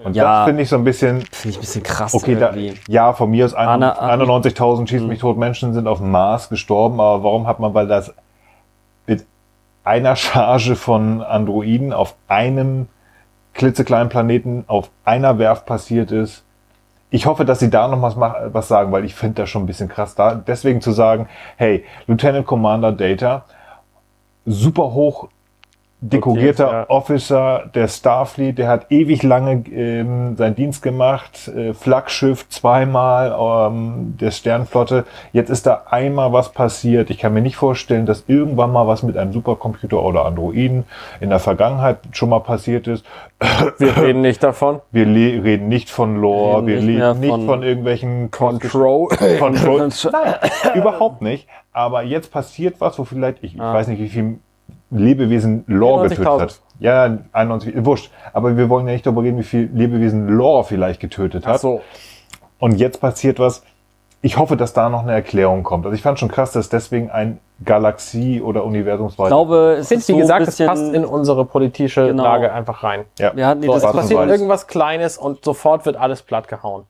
Und 0.04 0.14
Ja. 0.18 0.40
das 0.40 0.48
finde 0.48 0.64
ich 0.64 0.68
so 0.70 0.76
ein 0.76 0.84
bisschen, 0.84 1.22
Finde 1.32 1.50
ich 1.52 1.58
ein 1.58 1.62
bisschen 1.62 1.84
krass 1.84 2.14
okay, 2.14 2.36
da, 2.36 2.54
ja, 2.90 3.14
von 3.14 3.30
mir 3.32 3.46
aus 3.46 3.54
Anna- 3.54 3.94
91.000 3.98 4.90
schießt 4.90 5.06
mich 5.06 5.20
tot 5.20 5.38
Menschen 5.38 5.74
sind 5.74 5.88
auf 5.88 6.00
dem 6.00 6.12
Mars 6.12 6.50
gestorben, 6.50 7.00
aber 7.00 7.24
warum 7.24 7.48
hat 7.48 7.62
man, 7.62 7.74
weil 7.74 7.88
das 7.88 8.14
mit 9.08 9.26
einer 9.86 10.16
Charge 10.18 10.76
von 10.76 11.22
Androiden 11.22 11.94
auf 11.94 12.16
einem 12.28 12.90
klitzekleinen 13.54 14.10
Planeten 14.10 14.66
auf 14.68 14.90
einer 15.06 15.40
Werft 15.40 15.66
passiert 15.66 16.12
ist. 16.12 16.44
Ich 17.16 17.28
hoffe, 17.28 17.46
dass 17.46 17.60
sie 17.60 17.70
da 17.70 17.88
noch 17.88 18.02
was, 18.02 18.18
was 18.18 18.68
sagen, 18.68 18.92
weil 18.92 19.06
ich 19.06 19.16
finde 19.16 19.44
das 19.44 19.50
schon 19.50 19.64
ein 19.64 19.68
bisschen 19.68 19.88
krass. 19.88 20.16
Da, 20.16 20.36
deswegen 20.36 20.82
zu 20.82 20.92
sagen, 20.92 21.30
hey, 21.56 21.86
Lieutenant 22.08 22.46
Commander 22.46 22.92
Data, 22.92 23.46
super 24.46 24.92
hoch 24.94 25.30
dekorierter 26.02 26.72
ja. 26.72 26.90
Officer 26.90 27.70
der 27.74 27.88
Starfleet, 27.88 28.58
der 28.58 28.68
hat 28.68 28.92
ewig 28.92 29.24
lange 29.24 29.64
ähm, 29.72 30.36
seinen 30.36 30.56
Dienst 30.56 30.84
gemacht, 30.84 31.48
äh, 31.48 31.74
Flaggschiff 31.74 32.48
zweimal 32.50 33.36
ähm, 33.40 34.16
der 34.20 34.32
Sternflotte. 34.32 35.06
Jetzt 35.32 35.50
ist 35.50 35.66
da 35.66 35.84
einmal 35.90 36.34
was 36.34 36.52
passiert. 36.52 37.10
Ich 37.10 37.18
kann 37.18 37.34
mir 37.34 37.42
nicht 37.42 37.56
vorstellen, 37.56 38.06
dass 38.06 38.26
irgendwann 38.28 38.72
mal 38.72 38.88
was 38.88 39.04
mit 39.04 39.18
einem 39.18 39.34
Supercomputer 39.34 40.02
oder 40.04 40.26
Androiden 40.26 40.84
in 41.20 41.30
der 41.30 41.40
Vergangenheit 41.40 41.98
schon 42.12 42.30
mal 42.30 42.40
passiert 42.40 42.88
ist. 42.88 43.06
Wir 43.80 43.98
reden 43.98 44.22
nicht 44.22 44.42
davon. 44.42 44.80
Wir 44.92 45.06
reden 45.06 45.68
nicht 45.68 45.90
von 45.90 46.16
Lore, 46.16 46.66
wir 46.66 46.78
Reden 46.78 46.86
nicht 46.86 46.98
mehr 46.98 47.10
reden 47.10 47.20
nicht 47.20 47.30
von 47.32 47.46
von 47.46 47.64
irgendwelchen 47.64 48.32
Control. 48.32 49.10
Control. 49.40 49.90
Nein, 50.12 50.36
überhaupt 50.74 51.22
nicht. 51.22 51.48
Aber 51.74 52.04
jetzt 52.04 52.32
passiert 52.32 52.76
was, 52.80 52.98
wo 52.98 53.04
vielleicht, 53.04 53.44
ich, 53.44 53.56
ich 53.56 53.60
weiß 53.60 53.90
nicht, 53.90 54.00
wie 54.00 54.08
viel 54.08 54.40
Lebewesen 54.92 55.64
Lore 55.68 56.10
getötet 56.10 56.28
94.000. 56.28 56.42
hat. 56.42 56.60
Ja, 56.80 57.18
91, 57.32 57.86
wurscht. 57.86 58.12
Aber 58.34 58.56
wir 58.58 58.70
wollen 58.70 58.88
ja 58.88 58.94
nicht 58.94 59.06
darüber 59.06 59.24
reden, 59.24 59.38
wie 59.40 59.44
viel 59.44 59.70
Lebewesen 59.74 60.28
Lore 60.28 60.64
vielleicht 60.64 61.00
getötet 61.00 61.46
hat. 61.48 61.56
Ach 61.56 61.60
so. 61.60 61.82
Und 62.60 62.78
jetzt 62.78 63.02
passiert 63.02 63.40
was. 63.40 63.64
Ich 64.22 64.38
hoffe, 64.38 64.58
dass 64.58 64.74
da 64.74 64.90
noch 64.90 65.04
eine 65.04 65.12
Erklärung 65.14 65.62
kommt. 65.64 65.86
Also 65.86 65.96
ich 65.96 66.02
fand 66.02 66.18
schon 66.20 66.30
krass, 66.30 66.52
dass 66.52 66.70
deswegen 66.70 67.12
ein 67.12 67.40
Galaxie- 67.64 68.42
oder 68.42 68.62
Ich 68.62 68.68
Universumsweiter. 68.68 69.30
glaube, 69.30 69.76
es 69.80 69.92
Ich 69.92 70.00
ist 70.00 70.08
wie 70.10 70.14
so 70.14 70.18
gesagt, 70.18 70.48
es 70.48 70.58
passt 70.58 70.94
in 70.94 71.06
unsere 71.06 71.46
politische 71.46 72.08
Genau. 72.08 72.24
Lage 72.24 72.52
einfach 72.52 72.84
rein. 72.84 73.06
ja. 73.20 73.36
wir 73.36 73.46
hatten 73.46 73.62
So, 73.64 73.72
und 73.74 73.82
passiert 73.82 74.20
Weiß. 74.22 74.32
irgendwas 74.32 74.66
Kleines 74.68 75.18
und 75.18 75.44
sofort 75.46 75.86
wird 75.86 75.96
alles 75.96 76.24
platt 76.24 76.48
gehauen. 76.48 76.86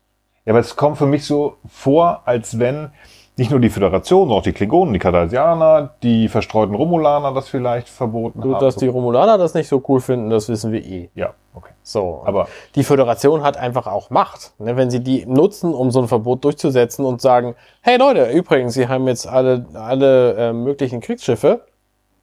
Ja, 0.45 0.53
aber 0.53 0.59
es 0.59 0.75
kommt 0.77 0.97
für 0.97 1.07
mich 1.07 1.25
so 1.25 1.57
vor, 1.67 2.21
als 2.25 2.57
wenn 2.59 2.91
nicht 3.37 3.51
nur 3.51 3.59
die 3.59 3.69
Föderation, 3.69 4.21
sondern 4.27 4.37
auch 4.39 4.43
die 4.43 4.53
Klingonen, 4.53 4.93
die 4.93 4.99
Cardassianer, 4.99 5.93
die 6.03 6.29
verstreuten 6.29 6.73
Romulaner 6.75 7.33
das 7.33 7.49
vielleicht 7.49 7.89
verboten 7.89 8.41
Du, 8.41 8.53
haben. 8.53 8.61
dass 8.63 8.75
die 8.77 8.87
Romulaner 8.87 9.37
das 9.37 9.53
nicht 9.53 9.67
so 9.67 9.83
cool 9.89 9.99
finden, 9.99 10.29
das 10.29 10.47
wissen 10.47 10.71
wir 10.71 10.83
eh. 10.85 11.09
ja, 11.15 11.33
okay. 11.53 11.71
So. 11.83 12.21
Aber 12.25 12.47
die 12.75 12.83
Föderation 12.83 13.43
hat 13.43 13.57
einfach 13.57 13.87
auch 13.87 14.09
Macht. 14.09 14.53
Ne? 14.57 14.77
Wenn 14.77 14.89
sie 14.89 15.01
die 15.03 15.25
nutzen, 15.25 15.73
um 15.73 15.91
so 15.91 16.01
ein 16.01 16.07
Verbot 16.07 16.43
durchzusetzen 16.45 17.03
und 17.05 17.21
sagen, 17.21 17.55
hey 17.81 17.97
Leute, 17.97 18.29
übrigens, 18.31 18.73
sie 18.73 18.87
haben 18.87 19.07
jetzt 19.07 19.27
alle, 19.27 19.65
alle 19.73 20.33
äh, 20.35 20.53
möglichen 20.53 21.01
Kriegsschiffe. 21.01 21.61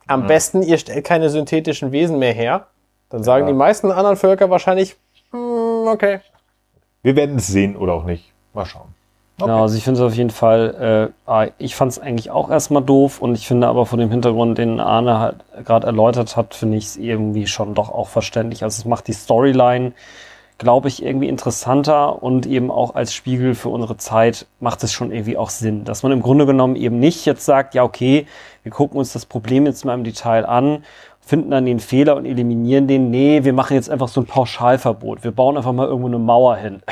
Am 0.06 0.26
besten, 0.26 0.62
ihr 0.62 0.78
stellt 0.78 1.04
keine 1.04 1.28
synthetischen 1.30 1.92
Wesen 1.92 2.18
mehr 2.18 2.32
her. 2.32 2.66
Dann 3.10 3.22
sagen 3.22 3.44
Ja. 3.46 3.52
die 3.52 3.56
meisten 3.58 3.90
anderen 3.92 4.16
Völker 4.16 4.50
wahrscheinlich, 4.50 4.96
"Hm, 5.30 5.86
okay. 5.88 6.20
wir 7.02 7.14
werden 7.16 7.36
es 7.36 7.46
sehen 7.48 7.76
oder 7.76 7.92
auch 7.92 8.04
nicht. 8.04 8.32
Mal 8.54 8.64
schauen. 8.64 8.94
Genau, 9.38 9.62
also 9.62 9.76
ich 9.76 9.82
finde 9.82 10.00
es 10.00 10.06
auf 10.06 10.14
jeden 10.14 10.30
Fall, 10.30 11.12
äh, 11.26 11.30
ah, 11.30 11.48
ich 11.58 11.74
fand 11.74 11.90
es 11.90 11.98
eigentlich 11.98 12.30
auch 12.30 12.50
erstmal 12.50 12.82
doof 12.82 13.20
und 13.20 13.34
ich 13.34 13.46
finde 13.46 13.66
aber 13.66 13.86
vor 13.86 13.98
dem 13.98 14.10
Hintergrund, 14.10 14.58
den 14.58 14.78
Arne 14.78 15.18
halt 15.18 15.36
gerade 15.64 15.86
erläutert 15.86 16.36
hat, 16.36 16.54
finde 16.54 16.76
ich 16.76 16.84
es 16.84 16.96
irgendwie 16.96 17.46
schon 17.46 17.74
doch 17.74 17.90
auch 17.90 18.08
verständlich. 18.08 18.62
Also 18.62 18.80
es 18.80 18.84
macht 18.84 19.08
die 19.08 19.12
Storyline, 19.12 19.92
glaube 20.58 20.88
ich, 20.88 21.02
irgendwie 21.02 21.28
interessanter 21.28 22.22
und 22.22 22.46
eben 22.46 22.70
auch 22.70 22.94
als 22.94 23.14
Spiegel 23.14 23.54
für 23.54 23.70
unsere 23.70 23.96
Zeit 23.96 24.46
macht 24.60 24.84
es 24.84 24.92
schon 24.92 25.10
irgendwie 25.10 25.36
auch 25.36 25.50
Sinn, 25.50 25.84
dass 25.84 26.04
man 26.04 26.12
im 26.12 26.22
Grunde 26.22 26.46
genommen 26.46 26.76
eben 26.76 27.00
nicht 27.00 27.26
jetzt 27.26 27.44
sagt, 27.44 27.74
ja 27.74 27.82
okay, 27.82 28.26
wir 28.62 28.70
gucken 28.70 28.98
uns 28.98 29.12
das 29.12 29.26
Problem 29.26 29.66
jetzt 29.66 29.84
mal 29.84 29.94
im 29.94 30.04
Detail 30.04 30.46
an 30.46 30.84
finden 31.24 31.52
dann 31.52 31.64
den 31.64 31.78
Fehler 31.78 32.16
und 32.16 32.26
eliminieren 32.26 32.88
den. 32.88 33.10
Nee, 33.10 33.44
wir 33.44 33.52
machen 33.52 33.74
jetzt 33.74 33.88
einfach 33.88 34.08
so 34.08 34.20
ein 34.20 34.26
Pauschalverbot. 34.26 35.22
Wir 35.22 35.30
bauen 35.30 35.56
einfach 35.56 35.72
mal 35.72 35.86
irgendwo 35.86 36.08
eine 36.08 36.18
Mauer 36.18 36.56
hin. 36.56 36.82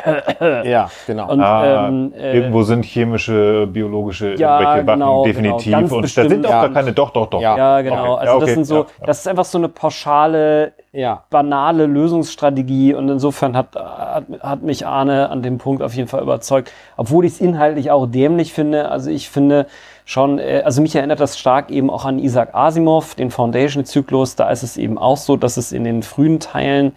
Ja, 0.64 0.88
genau. 1.06 1.30
Und, 1.30 1.40
Ah, 1.40 1.88
ähm, 1.88 2.12
äh, 2.16 2.36
irgendwo 2.36 2.62
sind 2.62 2.84
chemische, 2.84 3.66
biologische 3.66 4.34
Ja, 4.36 4.60
irgendwelche 4.60 4.86
Waffen 4.86 5.00
genau, 5.00 5.24
definitiv. 5.24 5.64
genau. 5.64 5.78
Und 5.80 5.90
da 5.90 6.00
bestimmt, 6.00 6.30
sind 6.30 6.46
auch 6.46 6.50
ja. 6.50 6.60
gar 6.62 6.70
keine, 6.70 6.92
doch, 6.92 7.10
doch, 7.10 7.26
doch. 7.26 7.40
Ja. 7.40 7.56
ja, 7.56 7.80
genau. 7.82 8.14
Okay. 8.14 8.20
Also 8.20 8.32
Ja, 8.32 8.34
das 8.34 8.42
okay. 8.42 8.54
sind 8.54 8.64
so, 8.64 8.74
Ja, 8.76 8.80
ja. 9.00 9.06
das 9.06 9.18
ist 9.18 9.28
einfach 9.28 9.44
so 9.44 9.58
eine 9.58 9.68
pauschale 9.68 10.72
ja. 10.92 11.24
banale 11.30 11.86
Lösungsstrategie 11.86 12.94
und 12.94 13.08
insofern 13.08 13.56
hat, 13.56 13.74
hat, 13.76 14.24
hat 14.40 14.62
mich 14.62 14.86
Arne 14.86 15.28
an 15.30 15.42
dem 15.42 15.58
Punkt 15.58 15.82
auf 15.82 15.94
jeden 15.94 16.08
Fall 16.08 16.22
überzeugt, 16.22 16.72
obwohl 16.96 17.24
ich 17.24 17.32
es 17.34 17.40
inhaltlich 17.40 17.90
auch 17.90 18.06
dämlich 18.06 18.52
finde. 18.52 18.90
Also 18.90 19.10
ich 19.10 19.28
finde 19.28 19.66
schon, 20.10 20.38
äh, 20.38 20.62
also 20.64 20.82
mich 20.82 20.94
erinnert 20.94 21.20
das 21.20 21.38
stark 21.38 21.70
eben 21.70 21.90
auch 21.90 22.04
an 22.04 22.18
Isaac 22.18 22.54
Asimov, 22.54 23.14
den 23.14 23.30
Foundation-Zyklus. 23.30 24.36
Da 24.36 24.50
ist 24.50 24.62
es 24.62 24.76
eben 24.76 24.98
auch 24.98 25.16
so, 25.16 25.36
dass 25.36 25.56
es 25.56 25.72
in 25.72 25.84
den 25.84 26.02
frühen 26.02 26.40
Teilen 26.40 26.92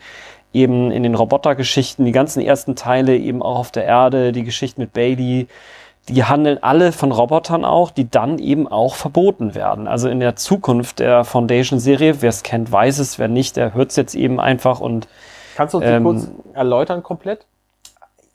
eben 0.51 0.91
in 0.91 1.03
den 1.03 1.15
Robotergeschichten, 1.15 2.05
die 2.05 2.11
ganzen 2.11 2.41
ersten 2.41 2.75
Teile 2.75 3.17
eben 3.17 3.41
auch 3.41 3.59
auf 3.59 3.71
der 3.71 3.85
Erde, 3.85 4.31
die 4.31 4.43
Geschichte 4.43 4.79
mit 4.81 4.93
Bailey, 4.93 5.47
die 6.09 6.23
handeln 6.25 6.61
alle 6.61 6.91
von 6.91 7.11
Robotern 7.11 7.63
auch, 7.65 7.89
die 7.89 8.09
dann 8.09 8.37
eben 8.37 8.67
auch 8.67 8.95
verboten 8.95 9.55
werden. 9.55 9.87
Also 9.87 10.09
in 10.09 10.19
der 10.19 10.35
Zukunft 10.35 10.99
der 10.99 11.23
Foundation-Serie, 11.23 12.21
wer 12.21 12.29
es 12.29 12.43
kennt, 12.43 12.71
weiß 12.71 12.99
es, 12.99 13.19
wer 13.19 13.29
nicht, 13.29 13.55
der 13.55 13.73
hört 13.73 13.91
es 13.91 13.95
jetzt 13.95 14.15
eben 14.15 14.39
einfach 14.39 14.79
und 14.79 15.07
Kannst 15.55 15.75
du 15.75 15.77
uns 15.77 15.87
Ähm, 15.87 16.03
kurz 16.03 16.31
erläutern 16.53 17.03
komplett? 17.03 17.45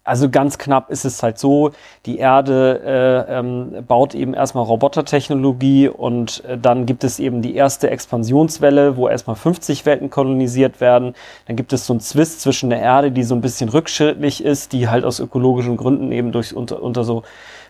Also 0.09 0.31
ganz 0.31 0.59
knapp 0.59 0.91
ist 0.91 1.05
es 1.05 1.23
halt 1.23 1.39
so, 1.39 1.73
die 2.07 2.19
Erde 2.19 3.27
äh, 3.29 3.39
ähm, 3.39 3.85
baut 3.87 4.15
eben 4.15 4.33
erstmal 4.33 4.65
Robotertechnologie 4.65 5.89
und 5.89 6.43
äh, 6.45 6.57
dann 6.57 6.87
gibt 6.87 7.05
es 7.05 7.19
eben 7.19 7.43
die 7.43 7.55
erste 7.55 7.91
Expansionswelle, 7.91 8.97
wo 8.97 9.09
erstmal 9.09 9.37
50 9.37 9.85
Welten 9.85 10.09
kolonisiert 10.09 10.81
werden. 10.81 11.15
Dann 11.47 11.57
gibt 11.57 11.73
es 11.73 11.87
so 11.87 11.93
einen 11.93 12.01
Zwist 12.01 12.41
zwischen 12.41 12.71
der 12.71 12.81
Erde, 12.81 13.13
die 13.13 13.23
so 13.23 13.35
ein 13.35 13.43
bisschen 13.43 13.69
rückschrittlich 13.69 14.43
ist, 14.43 14.73
die 14.73 14.89
halt 14.89 15.05
aus 15.05 15.21
ökologischen 15.21 15.77
Gründen 15.77 16.11
eben 16.11 16.33
durch 16.33 16.57
unter, 16.57 16.83
unter 16.83 17.05
so 17.05 17.23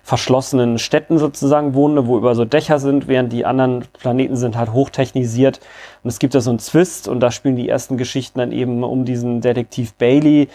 verschlossenen 0.08 0.78
Städten 0.78 1.18
sozusagen 1.18 1.74
wohnen, 1.74 2.06
wo 2.06 2.16
über 2.16 2.34
so 2.34 2.46
Dächer 2.46 2.78
sind, 2.78 3.08
während 3.08 3.30
die 3.30 3.44
anderen 3.44 3.84
Planeten 3.92 4.36
sind 4.36 4.56
halt 4.56 4.72
hochtechnisiert. 4.72 5.60
Und 6.02 6.08
es 6.08 6.18
gibt 6.18 6.34
da 6.34 6.40
so 6.40 6.48
einen 6.48 6.60
Zwist 6.60 7.08
und 7.08 7.20
da 7.20 7.30
spielen 7.30 7.56
die 7.56 7.68
ersten 7.68 7.98
Geschichten 7.98 8.38
dann 8.38 8.50
eben 8.50 8.82
um 8.84 9.04
diesen 9.04 9.42
Detektiv 9.42 9.92
Bailey. 9.94 10.48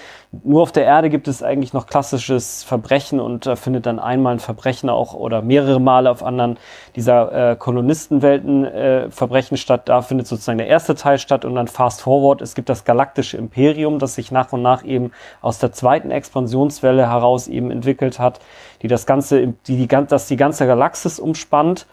Nur 0.43 0.63
auf 0.63 0.71
der 0.71 0.85
Erde 0.85 1.11
gibt 1.11 1.27
es 1.27 1.43
eigentlich 1.43 1.71
noch 1.71 1.85
klassisches 1.85 2.63
Verbrechen 2.63 3.19
und 3.19 3.45
da 3.45 3.55
findet 3.55 3.85
dann 3.85 3.99
einmal 3.99 4.33
ein 4.33 4.39
Verbrechen 4.39 4.89
auch 4.89 5.13
oder 5.13 5.43
mehrere 5.43 5.79
Male 5.79 6.09
auf 6.09 6.23
anderen 6.23 6.57
dieser 6.95 7.51
äh, 7.51 7.55
Kolonistenwelten 7.55 8.65
äh, 8.65 9.11
Verbrechen 9.11 9.57
statt. 9.57 9.83
Da 9.85 10.01
findet 10.01 10.25
sozusagen 10.25 10.57
der 10.57 10.67
erste 10.67 10.95
Teil 10.95 11.19
statt 11.19 11.45
und 11.45 11.53
dann 11.53 11.67
fast 11.67 12.01
forward. 12.01 12.41
Es 12.41 12.55
gibt 12.55 12.69
das 12.69 12.85
galaktische 12.85 13.37
Imperium, 13.37 13.99
das 13.99 14.15
sich 14.15 14.31
nach 14.31 14.51
und 14.51 14.63
nach 14.63 14.83
eben 14.83 15.11
aus 15.41 15.59
der 15.59 15.71
zweiten 15.73 16.09
Expansionswelle 16.09 17.07
heraus 17.07 17.47
eben 17.47 17.69
entwickelt 17.69 18.17
hat, 18.17 18.39
die 18.83 18.87
das 18.87 19.05
ganze, 19.05 19.53
die, 19.67 19.77
die, 19.77 19.87
das 19.87 20.27
die 20.27 20.35
ganze 20.35 20.67
Galaxis 20.67 21.19
umspannt. 21.19 21.87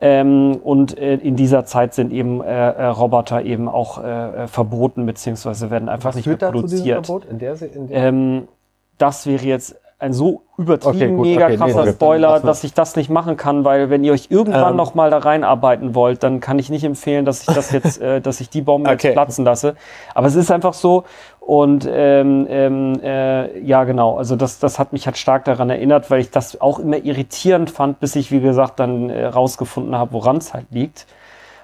Ähm, 0.00 0.60
und 0.62 0.96
äh, 0.96 1.16
in 1.16 1.34
dieser 1.34 1.64
Zeit 1.64 1.92
sind 1.92 2.12
eben 2.12 2.40
äh, 2.40 2.46
äh, 2.46 2.84
Roboter 2.84 3.42
eben 3.42 3.68
auch 3.68 4.02
äh, 4.02 4.44
äh, 4.44 4.46
verboten, 4.46 5.04
beziehungsweise 5.06 5.72
werden 5.72 5.88
einfach 5.88 6.14
nicht 6.14 6.26
mehr 6.26 6.36
produziert. 6.36 7.08
In 7.28 7.40
der, 7.40 7.60
in 7.62 7.88
der 7.88 7.96
Ähm, 7.96 8.48
das 8.96 9.26
wäre 9.26 9.44
jetzt 9.44 9.76
ein 10.00 10.12
so 10.12 10.42
übertrieben 10.56 10.96
Okay, 10.96 11.08
gut, 11.16 11.26
mega 11.26 11.44
okay, 11.46 11.52
nee, 11.52 11.56
krasser 11.58 11.80
okay, 11.82 11.92
Spoiler, 11.92 12.34
wir- 12.34 12.46
dass 12.46 12.62
ich 12.62 12.72
das 12.72 12.94
nicht 12.94 13.10
machen 13.10 13.36
kann, 13.36 13.64
weil 13.64 13.90
wenn 13.90 14.04
ihr 14.04 14.12
euch 14.12 14.28
irgendwann 14.30 14.70
Ähm. 14.70 14.76
noch 14.76 14.94
mal 14.94 15.10
da 15.10 15.18
reinarbeiten 15.18 15.94
wollt, 15.96 16.22
dann 16.22 16.38
kann 16.40 16.58
ich 16.60 16.70
nicht 16.70 16.84
empfehlen, 16.84 17.24
dass 17.24 17.40
ich 17.40 17.46
das 17.54 17.72
jetzt, 17.72 18.00
äh, 18.00 18.20
dass 18.20 18.40
ich 18.40 18.48
die 18.48 18.62
Bombe 18.62 18.90
Okay. 18.90 19.08
jetzt 19.08 19.12
platzen 19.14 19.44
lasse. 19.44 19.74
Aber 20.14 20.28
es 20.28 20.36
ist 20.36 20.52
einfach 20.52 20.74
so 20.74 21.02
und 21.40 21.88
ähm, 21.90 22.46
ähm, 22.48 23.00
äh, 23.02 23.58
ja 23.60 23.82
genau, 23.84 24.16
also 24.18 24.36
das, 24.36 24.60
das 24.60 24.78
hat 24.78 24.92
mich 24.92 25.06
halt 25.06 25.16
stark 25.18 25.44
daran 25.46 25.68
erinnert, 25.70 26.10
weil 26.12 26.20
ich 26.20 26.30
das 26.30 26.60
auch 26.60 26.78
immer 26.78 26.98
irritierend 26.98 27.70
fand, 27.70 27.98
bis 27.98 28.14
ich 28.14 28.30
wie 28.30 28.40
gesagt 28.40 28.78
dann 28.78 29.10
äh, 29.10 29.26
rausgefunden 29.26 29.96
habe, 29.96 30.12
woran 30.12 30.36
es 30.36 30.54
halt 30.54 30.66
liegt. 30.70 31.06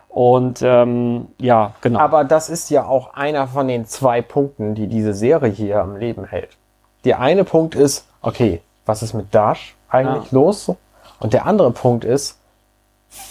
Und 0.09 0.61
ähm, 0.62 1.27
ja, 1.40 1.73
genau. 1.81 1.98
Aber 2.01 2.24
das 2.24 2.48
ist 2.48 2.70
ja 2.70 2.85
auch 2.86 3.15
einer 3.15 3.47
von 3.48 3.66
den 3.69 3.85
zwei 3.85 4.23
Punkten, 4.23 4.74
die 4.74 4.86
diese 4.86 5.12
Serie 5.12 5.51
hier 5.51 5.81
am 5.82 5.97
Leben 5.97 6.24
hält. 6.24 6.51
Der 7.05 7.20
eine 7.20 7.44
Punkt 7.44 7.74
ist, 7.74 8.06
okay, 8.24 8.60
was 8.86 9.02
ist 9.02 9.14
mit 9.14 9.34
Dash 9.34 9.74
eigentlich 9.88 10.32
los? 10.32 10.72
Und 11.20 11.32
der 11.32 11.46
andere 11.46 11.70
Punkt 11.70 12.05
ist, 12.05 12.38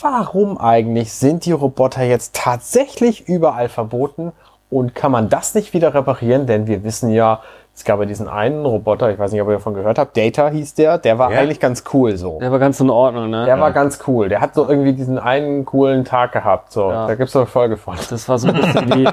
warum 0.02 0.58
eigentlich 0.58 1.14
sind 1.14 1.46
die 1.46 1.52
Roboter 1.52 2.04
jetzt 2.04 2.34
tatsächlich 2.36 3.28
überall 3.28 3.70
verboten 3.70 4.32
und 4.70 4.96
kann 4.96 5.12
man 5.12 5.30
das 5.30 5.56
nicht 5.56 5.74
wieder 5.74 5.94
reparieren? 5.94 6.48
Denn 6.48 6.68
wir 6.68 6.84
wissen 6.84 7.10
ja, 7.10 7.42
es 7.76 7.84
gab 7.86 8.00
ja 8.00 8.06
diesen 8.06 8.28
einen 8.28 8.66
Roboter, 8.66 9.10
ich 9.12 9.18
weiß 9.18 9.32
nicht, 9.32 9.42
ob 9.42 9.48
ihr 9.48 9.56
davon 9.56 9.74
gehört 9.74 9.98
habt, 9.98 10.16
Data 10.16 10.50
hieß 10.50 10.76
der, 10.76 11.00
der 11.00 11.18
war 11.18 11.32
Ja. 11.32 11.40
eigentlich 11.40 11.60
ganz 11.60 11.84
cool 11.94 12.16
so. 12.18 12.40
der 12.40 12.52
war 12.52 12.60
ganz 12.60 12.80
in 12.80 12.90
Ordnung, 12.90 13.30
ne? 13.30 13.46
Der 13.46 13.60
war 13.60 13.72
ganz 13.72 14.00
cool. 14.08 14.30
Der 14.30 14.42
hat 14.42 14.54
so 14.54 14.70
irgendwie 14.70 14.94
diesen 14.94 15.18
einen 15.18 15.66
coolen 15.66 16.06
Tag 16.06 16.32
gehabt. 16.34 16.72
So, 16.72 16.92
Ja. 16.92 17.08
da 17.08 17.16
gibt's 17.16 17.34
doch 17.34 17.42
eine 17.42 17.48
Folge 17.48 17.78
von. 17.78 17.96
Das 18.10 18.30
war 18.30 18.38
so 18.38 18.50
ein 18.50 18.54
bisschen 18.54 18.94
wie. 18.96 19.04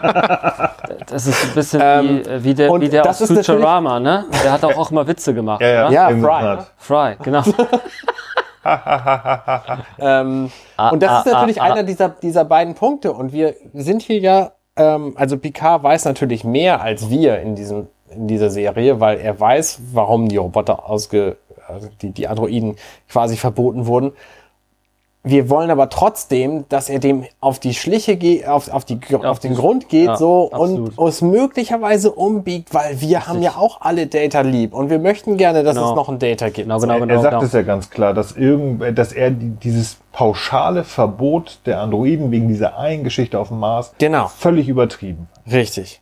Das 1.06 1.26
ist 1.26 1.44
ein 1.44 1.54
bisschen 1.54 1.80
Ähm, 1.82 2.08
wie, 2.24 2.30
äh, 2.30 2.44
wie 2.44 2.54
der, 2.54 2.80
wie 2.80 2.88
der 2.88 3.08
aus 3.08 3.18
Futurama, 3.24 3.98
ne? 3.98 4.24
Der 4.44 4.52
hat 4.52 4.64
auch, 4.64 4.76
auch 4.76 4.90
mal 4.90 5.06
Witze 5.06 5.32
gemacht, 5.34 5.60
Ja, 5.60 5.90
ja. 5.90 6.10
Ja, 6.10 6.16
Fry. 6.16 6.58
Fry, 6.76 7.16
genau. 7.22 7.42
Ähm, 9.98 10.50
Ah, 10.76 10.90
und 10.90 11.02
das 11.02 11.10
ah, 11.10 11.18
ist 11.20 11.32
natürlich 11.32 11.60
ah, 11.60 11.64
ah. 11.64 11.72
einer 11.72 11.82
dieser, 11.82 12.08
dieser 12.08 12.44
beiden 12.44 12.74
Punkte. 12.74 13.12
Und 13.12 13.32
wir 13.32 13.54
sind 13.74 14.02
hier 14.02 14.18
ja, 14.18 14.52
ähm, 14.76 15.14
also 15.16 15.36
Picard 15.38 15.82
weiß 15.82 16.04
natürlich 16.06 16.44
mehr 16.44 16.80
als 16.80 17.10
wir 17.10 17.40
in, 17.40 17.54
diesem, 17.54 17.88
in 18.14 18.28
dieser 18.28 18.50
Serie, 18.50 19.00
weil 19.00 19.18
er 19.18 19.38
weiß, 19.38 19.80
warum 19.92 20.28
die 20.28 20.36
Roboter 20.36 20.88
ausge, 20.88 21.36
also 21.68 21.88
die, 22.02 22.10
die 22.10 22.28
Androiden 22.28 22.76
quasi 23.08 23.36
verboten 23.36 23.86
wurden. 23.86 24.12
Wir 25.22 25.50
wollen 25.50 25.70
aber 25.70 25.90
trotzdem, 25.90 26.64
dass 26.70 26.88
er 26.88 26.98
dem 26.98 27.26
auf 27.40 27.58
die 27.58 27.74
Schliche 27.74 28.16
geht, 28.16 28.48
auf, 28.48 28.70
auf, 28.72 28.86
die, 28.86 28.98
auf 29.22 29.38
den 29.38 29.54
Grund 29.54 29.90
geht 29.90 30.06
ja, 30.06 30.16
so 30.16 30.50
absolut. 30.50 30.96
und 30.96 31.08
es 31.08 31.20
möglicherweise 31.20 32.10
umbiegt, 32.10 32.72
weil 32.72 33.02
wir 33.02 33.26
haben 33.28 33.42
ja 33.42 33.56
auch 33.58 33.82
alle 33.82 34.06
Data 34.06 34.40
lieb 34.40 34.72
und 34.72 34.88
wir 34.88 34.98
möchten 34.98 35.36
gerne, 35.36 35.62
dass 35.62 35.76
Genau. 35.76 35.90
es 35.90 35.94
noch 35.94 36.08
ein 36.08 36.18
Data 36.18 36.46
gibt. 36.46 36.66
Genau, 36.68 36.78
genau, 36.80 36.94
er, 36.94 37.00
genau. 37.00 37.12
er 37.12 37.20
sagt 37.20 37.32
genau. 37.34 37.44
es 37.44 37.52
ja 37.52 37.60
ganz 37.62 37.90
klar, 37.90 38.14
dass, 38.14 38.32
irgend, 38.34 38.98
dass 38.98 39.12
er 39.12 39.30
die, 39.30 39.50
dieses 39.50 39.98
pauschale 40.12 40.84
Verbot 40.84 41.58
der 41.66 41.80
Androiden 41.82 42.30
wegen 42.30 42.48
dieser 42.48 42.78
einen 42.78 43.04
Geschichte 43.04 43.38
auf 43.38 43.48
dem 43.48 43.58
Mars 43.58 43.92
Genau. 43.98 44.28
völlig 44.28 44.68
übertrieben. 44.70 45.28
Richtig. 45.52 46.00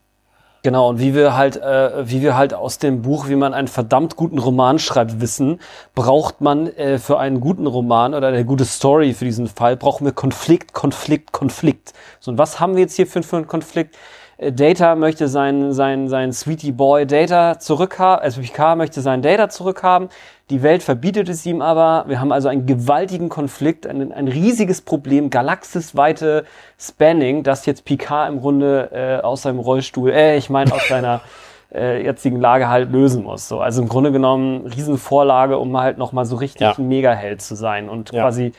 Genau, 0.69 0.91
und 0.91 1.01
wie 1.01 1.15
wir 1.15 1.35
halt, 1.35 1.57
äh, 1.57 2.07
wie 2.11 2.21
wir 2.21 2.37
halt 2.37 2.53
aus 2.53 2.77
dem 2.77 3.01
Buch, 3.01 3.27
wie 3.27 3.37
man 3.37 3.55
einen 3.55 3.69
verdammt 3.69 4.17
guten 4.17 4.37
Roman 4.37 4.79
schreibt, 4.79 5.19
wissen, 5.19 5.61
braucht 5.95 6.43
man 6.43 6.67
äh, 6.67 6.99
für 6.99 7.19
einen 7.19 7.41
guten 7.41 7.67
Roman 7.67 8.13
oder 8.13 8.29
eine 8.29 8.45
gute 8.45 8.67
Story 8.67 9.15
für 9.15 9.25
diesen 9.25 9.47
Fall, 9.47 9.79
brauchen 9.79 10.05
wir 10.05 10.13
Konflikt, 10.13 10.75
Konflikt, 10.75 11.33
Konflikt. 11.33 11.95
So, 12.21 12.33
und 12.33 12.37
was 12.37 12.61
haben 12.61 12.75
wir 12.75 12.83
jetzt 12.83 12.97
hier 12.97 13.07
für, 13.07 13.23
für 13.23 13.39
einen 13.39 13.47
Konflikt? 13.47 13.97
Äh, 14.37 14.53
Data 14.53 14.95
möchte 14.95 15.27
sein, 15.29 15.73
sein, 15.73 16.11
sein 16.11 16.35
Sweetie 16.35 16.73
Boy 16.73 17.07
Data 17.07 17.59
zurückhaben, 17.59 18.23
also 18.23 18.43
Picard 18.43 18.77
möchte 18.77 19.01
sein 19.01 19.23
Data 19.23 19.49
zurückhaben. 19.49 20.11
Die 20.51 20.63
Welt 20.63 20.83
verbietet 20.83 21.29
es 21.29 21.45
ihm 21.45 21.61
aber. 21.61 22.05
Wir 22.09 22.21
haben 22.21 22.33
also 22.33 22.49
einen 22.49 22.65
gewaltigen 22.65 23.29
Konflikt, 23.29 23.87
ein, 23.87 24.13
ein 24.13 24.29
riesiges 24.29 24.81
Problem, 24.81 25.29
galaxisweite 25.29 26.45
Spanning, 26.79 27.43
das 27.43 27.67
jetzt 27.67 27.85
Picard 27.85 28.31
im 28.31 28.41
Grunde 28.41 28.89
äh, 28.93 29.23
aus 29.23 29.43
seinem 29.43 29.59
Rollstuhl, 29.59 30.11
äh, 30.11 30.39
ich 30.39 30.49
meine 30.49 30.73
aus 30.73 30.89
seiner 30.89 31.21
äh, 31.75 32.03
jetzigen 32.03 32.41
Lage 32.41 32.69
halt 32.69 32.91
lösen 32.91 33.25
muss. 33.25 33.47
So, 33.47 33.61
also 33.61 33.83
im 33.83 33.89
Grunde 33.91 34.11
genommen 34.11 34.67
Riesenvorlage, 34.67 35.59
um 35.59 35.77
halt 35.77 35.99
nochmal 35.99 36.25
so 36.25 36.37
richtig 36.37 36.63
Ja. 36.63 36.75
ein 36.79 36.89
Megaheld 36.89 37.43
zu 37.43 37.55
sein 37.55 37.91
und 37.91 38.13
Ja. 38.13 38.23
quasi 38.23 38.53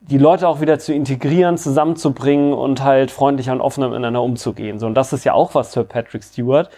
die 0.00 0.18
Leute 0.18 0.48
auch 0.48 0.60
wieder 0.60 0.78
zu 0.78 0.92
integrieren, 0.94 1.56
zusammenzubringen 1.58 2.52
und 2.54 2.82
halt 2.82 3.10
freundlicher 3.10 3.52
und 3.52 3.60
offener 3.60 3.88
miteinander 3.88 4.22
umzugehen. 4.22 4.78
So, 4.78 4.86
und 4.86 4.94
das 4.94 5.12
ist 5.12 5.24
ja 5.24 5.34
auch 5.34 5.54
was 5.54 5.74
für 5.74 5.84
Patrick 5.84 6.22
Stewart. 6.24 6.70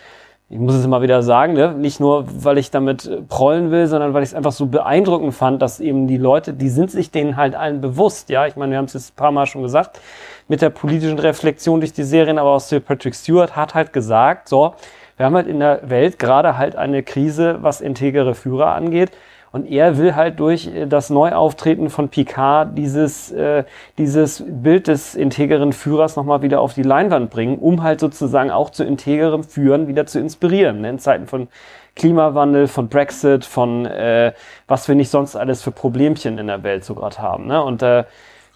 Ich 0.48 0.58
muss 0.58 0.76
es 0.76 0.84
immer 0.84 1.02
wieder 1.02 1.24
sagen, 1.24 1.54
ne? 1.54 1.72
nicht 1.72 1.98
nur, 1.98 2.24
weil 2.44 2.56
ich 2.58 2.70
damit 2.70 3.04
äh, 3.04 3.20
prollen 3.22 3.72
will, 3.72 3.88
sondern 3.88 4.14
weil 4.14 4.22
ich 4.22 4.28
es 4.28 4.34
einfach 4.34 4.52
so 4.52 4.66
beeindruckend 4.66 5.34
fand, 5.34 5.60
dass 5.60 5.80
eben 5.80 6.06
die 6.06 6.18
Leute, 6.18 6.52
die 6.52 6.68
sind 6.68 6.88
sich 6.92 7.10
denen 7.10 7.36
halt 7.36 7.56
allen 7.56 7.80
bewusst. 7.80 8.30
Ja, 8.30 8.46
ich 8.46 8.54
meine, 8.54 8.70
wir 8.70 8.78
haben 8.78 8.84
es 8.84 8.92
jetzt 8.92 9.12
ein 9.12 9.16
paar 9.16 9.32
Mal 9.32 9.46
schon 9.46 9.62
gesagt, 9.62 10.00
mit 10.46 10.62
der 10.62 10.70
politischen 10.70 11.18
Reflexion 11.18 11.80
durch 11.80 11.92
die 11.92 12.04
Serien, 12.04 12.38
aber 12.38 12.50
auch 12.50 12.60
Sir 12.60 12.78
Patrick 12.78 13.16
Stewart 13.16 13.56
hat 13.56 13.74
halt 13.74 13.92
gesagt, 13.92 14.48
so, 14.48 14.76
wir 15.16 15.26
haben 15.26 15.34
halt 15.34 15.48
in 15.48 15.58
der 15.58 15.80
Welt 15.90 16.20
gerade 16.20 16.56
halt 16.56 16.76
eine 16.76 17.02
Krise, 17.02 17.58
was 17.62 17.80
integere 17.80 18.36
Führer 18.36 18.72
angeht. 18.72 19.10
Und 19.56 19.66
er 19.70 19.96
will 19.96 20.14
halt 20.14 20.38
durch 20.38 20.66
äh, 20.66 20.86
das 20.86 21.08
Neuauftreten 21.08 21.88
von 21.88 22.10
Picard 22.10 22.76
dieses, 22.76 23.32
äh, 23.32 23.64
dieses 23.96 24.44
Bild 24.46 24.86
des 24.86 25.14
integeren 25.14 25.72
Führers 25.72 26.14
nochmal 26.14 26.42
wieder 26.42 26.60
auf 26.60 26.74
die 26.74 26.82
Leinwand 26.82 27.30
bringen, 27.30 27.58
um 27.58 27.82
halt 27.82 28.00
sozusagen 28.00 28.50
auch 28.50 28.68
zu 28.68 28.84
integerem 28.84 29.44
Führen 29.44 29.88
wieder 29.88 30.04
zu 30.04 30.20
inspirieren. 30.20 30.82
Ne? 30.82 30.90
In 30.90 30.98
Zeiten 30.98 31.26
von 31.26 31.48
Klimawandel, 31.94 32.68
von 32.68 32.88
Brexit, 32.88 33.46
von 33.46 33.86
äh, 33.86 34.34
was 34.68 34.88
wir 34.88 34.94
nicht 34.94 35.10
sonst 35.10 35.36
alles 35.36 35.62
für 35.62 35.70
Problemchen 35.70 36.36
in 36.36 36.48
der 36.48 36.62
Welt 36.62 36.84
so 36.84 36.94
gerade 36.94 37.18
haben. 37.18 37.46
Ne? 37.46 37.62
Und 37.62 37.82
äh, 37.82 38.04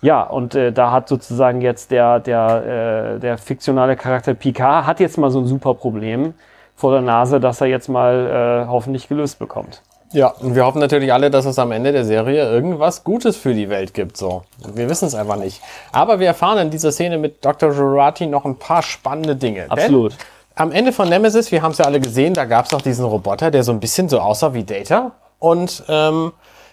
Ja, 0.02 0.22
und 0.22 0.55
äh, 0.55 0.72
da 0.72 0.93
hat 0.93 1.09
sozusagen 1.09 1.60
jetzt 1.62 1.90
der, 1.90 2.20
der, 2.20 3.16
äh, 3.16 3.20
der 3.20 3.39
fiktionale 3.39 3.97
Charakter 3.97 4.35
Picard 4.35 4.86
hat 4.86 5.01
jetzt 5.01 5.18
mal 5.18 5.31
so 5.31 5.40
ein 5.40 5.47
super 5.47 5.74
Problem 5.74 6.35
vor 6.74 6.93
der 6.93 7.02
Nase, 7.02 7.40
dass 7.40 7.60
er 7.60 7.68
jetzt 7.68 7.89
mal 7.89 8.64
äh, 8.64 8.68
hoffentlich 8.68 9.09
gelöst 9.09 9.39
bekommt. 9.39 9.82
Ja, 10.12 10.28
und 10.40 10.56
wir 10.56 10.64
hoffen 10.64 10.80
natürlich 10.80 11.12
alle, 11.12 11.30
dass 11.30 11.44
es 11.44 11.58
am 11.58 11.70
Ende 11.70 11.92
der 11.92 12.04
Serie 12.04 12.50
irgendwas 12.50 13.04
Gutes 13.04 13.36
für 13.36 13.54
die 13.54 13.68
Welt 13.68 13.94
gibt. 13.94 14.16
So, 14.16 14.42
wir 14.74 14.88
wissen 14.88 15.06
es 15.06 15.14
einfach 15.14 15.36
nicht. 15.36 15.60
Aber 15.92 16.18
wir 16.18 16.26
erfahren 16.26 16.58
in 16.58 16.70
dieser 16.70 16.90
Szene 16.90 17.16
mit 17.16 17.44
Dr. 17.44 17.72
Jurati 17.72 18.26
noch 18.26 18.44
ein 18.44 18.56
paar 18.56 18.82
spannende 18.82 19.36
Dinge. 19.36 19.62
Denn 19.62 19.70
Absolut. 19.70 20.16
am 20.56 20.72
Ende 20.72 20.92
von 20.92 21.08
Nemesis, 21.08 21.52
wir 21.52 21.62
haben 21.62 21.72
es 21.72 21.78
ja 21.78 21.84
alle 21.84 22.00
gesehen, 22.00 22.34
da 22.34 22.44
gab 22.44 22.66
es 22.66 22.72
noch 22.72 22.82
diesen 22.82 23.04
Roboter, 23.04 23.52
der 23.52 23.62
so 23.62 23.70
ein 23.70 23.78
bisschen 23.78 24.08
so 24.08 24.18
aussah 24.18 24.52
wie 24.52 24.64
Data 24.64 25.12
und 25.38 25.84
ähm, 25.88 26.32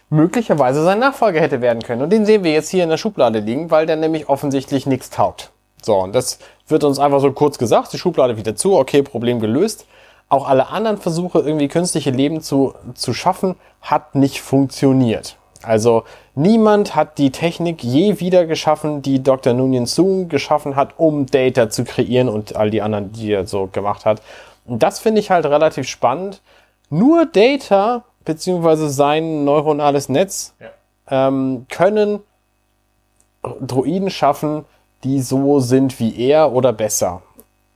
möglicherweise 0.09 0.83
sein 0.83 0.97
Nachfolger 0.97 1.39
hätte 1.39 1.61
werden 1.61 1.83
können. 1.83 2.01
Und 2.01 2.09
den 2.09 2.25
sehen 2.25 2.43
wir 2.43 2.53
jetzt 2.53 2.69
hier 2.69 2.83
in 2.83 2.89
der 2.89 2.97
Schublade 2.97 3.39
liegen, 3.39 3.69
weil 3.69 3.85
der 3.85 3.97
nämlich 3.97 4.29
offensichtlich 4.29 4.87
nichts 4.87 5.11
taugt. 5.11 5.51
So, 5.83 5.95
und 5.95 6.15
das 6.15 6.39
wird 6.67 6.83
uns 6.83 6.97
einfach 6.97 7.19
so 7.19 7.31
kurz 7.31 7.59
gesagt, 7.59 7.93
die 7.93 7.99
Schublade 7.99 8.35
wieder 8.35 8.55
zu, 8.55 8.75
okay, 8.75 9.03
Problem 9.03 9.39
gelöst. 9.39 9.85
Auch 10.29 10.47
alle 10.47 10.69
anderen 10.69 10.97
Versuche, 10.97 11.39
irgendwie 11.39 11.67
künstliche 11.67 12.11
Leben 12.11 12.41
zu, 12.41 12.73
zu 12.95 13.13
schaffen, 13.13 13.55
hat 13.81 14.15
nicht 14.15 14.41
funktioniert. 14.41 15.37
Also 15.63 16.03
niemand 16.35 16.95
hat 16.95 17.17
die 17.17 17.31
Technik 17.31 17.83
je 17.83 18.19
wieder 18.19 18.45
geschaffen, 18.45 19.01
die 19.01 19.23
Dr. 19.23 19.53
Nunyan 19.53 19.85
Soon 19.85 20.29
geschaffen 20.29 20.75
hat, 20.75 20.93
um 20.97 21.25
Data 21.25 21.69
zu 21.69 21.83
kreieren 21.83 22.29
und 22.29 22.55
all 22.55 22.69
die 22.69 22.81
anderen, 22.81 23.11
die 23.11 23.31
er 23.31 23.47
so 23.47 23.67
gemacht 23.67 24.05
hat. 24.05 24.21
Und 24.65 24.83
das 24.83 24.99
finde 24.99 25.19
ich 25.19 25.31
halt 25.31 25.45
relativ 25.45 25.87
spannend. 25.87 26.41
Nur 26.89 27.25
Data 27.25 28.03
beziehungsweise 28.25 28.89
sein 28.89 29.45
neuronales 29.45 30.09
Netz 30.09 30.53
ähm, 31.09 31.65
können 31.69 32.19
Droiden 33.61 34.09
schaffen, 34.09 34.65
die 35.03 35.21
so 35.21 35.59
sind 35.59 35.99
wie 35.99 36.19
er 36.19 36.51
oder 36.51 36.73
besser. 36.73 37.21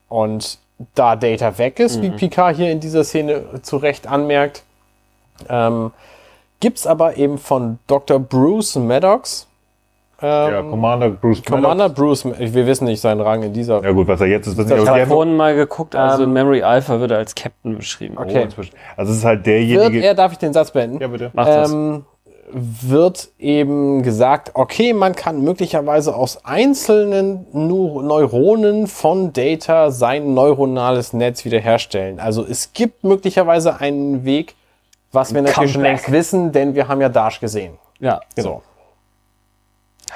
Und 0.10 0.60
da 0.96 1.16
Data 1.16 1.58
weg 1.58 1.80
ist, 1.80 2.02
wie 2.02 2.10
Picard 2.12 2.56
hier 2.56 2.72
in 2.72 2.80
dieser 2.80 3.04
Szene 3.04 3.44
zu 3.62 3.78
Recht 3.78 4.08
anmerkt, 4.08 4.64
ähm, 5.50 5.92
gibt's 6.60 6.86
aber 6.88 7.18
eben 7.18 7.38
von 7.38 7.80
Dr. 7.88 8.20
Bruce 8.20 8.76
Maddox, 8.76 9.48
Ja, 10.22 10.60
ähm, 10.60 10.70
Commander 10.70 11.10
Bruce 11.10 11.44
Commander 11.44 11.88
Maddox. 11.90 12.24
Bruce, 12.24 12.26
wir 12.38 12.68
wissen 12.68 12.86
nicht 12.86 13.02
seinen 13.02 13.22
Rang 13.22 13.42
in 13.42 13.54
dieser. 13.54 13.84
Ja 13.84 13.92
gut, 13.92 14.08
was 14.08 14.22
er 14.22 14.28
jetzt 14.28 14.46
ist, 14.46 14.56
wissen 14.58 14.70
wir 14.70 14.84
Ich 14.84 14.88
habe 14.88 15.08
vorhin 15.08 15.36
mal 15.36 15.56
geguckt, 15.56 15.96
also 15.96 16.22
Ähm, 16.24 16.30
in 16.30 16.34
Memory 16.34 16.62
Alpha 16.62 17.00
wird 17.00 17.10
er 17.12 17.18
als 17.18 17.34
Captain 17.34 17.76
beschrieben. 17.78 18.16
Oh, 18.20 18.22
Okay. 18.22 18.44
inzwischen. 18.44 18.76
Also 18.96 19.12
es 19.14 19.18
ist 19.20 19.26
halt 19.26 19.40
Wird 19.40 19.48
derjenige. 19.48 20.00
er, 20.06 20.14
darf 20.14 20.32
ich 20.32 20.38
den 20.38 20.54
Satz 20.54 20.70
beenden? 20.72 21.00
ja, 21.02 21.08
bitte. 21.08 21.32
Macht 21.34 21.48
das. 21.48 21.72
ähm, 21.72 22.06
wird 22.54 23.30
eben 23.40 24.04
gesagt, 24.04 24.52
okay, 24.54 24.94
man 24.94 25.16
kann 25.16 25.42
möglicherweise 25.42 26.16
aus 26.16 26.46
einzelnen 26.46 27.46
Neuronen 27.54 28.88
von 28.88 29.34
Data 29.34 29.92
sein 29.92 30.34
neuronales 30.34 31.14
Netz 31.14 31.46
wiederherstellen. 31.46 32.20
Also 32.20 32.46
es 32.46 32.74
gibt 32.74 33.04
möglicherweise 33.04 33.80
einen 33.80 34.26
Weg, 34.26 34.56
was 35.12 35.34
wir 35.34 35.42
natürlich 35.42 35.74
schon 35.74 35.82
längst 35.82 36.12
wissen, 36.12 36.52
denn 36.52 36.76
wir 36.76 36.88
haben 36.88 37.02
ja 37.02 37.10
Dash 37.10 37.40
gesehen. 37.40 37.78
Ja, 38.00 38.22
So. 38.36 38.62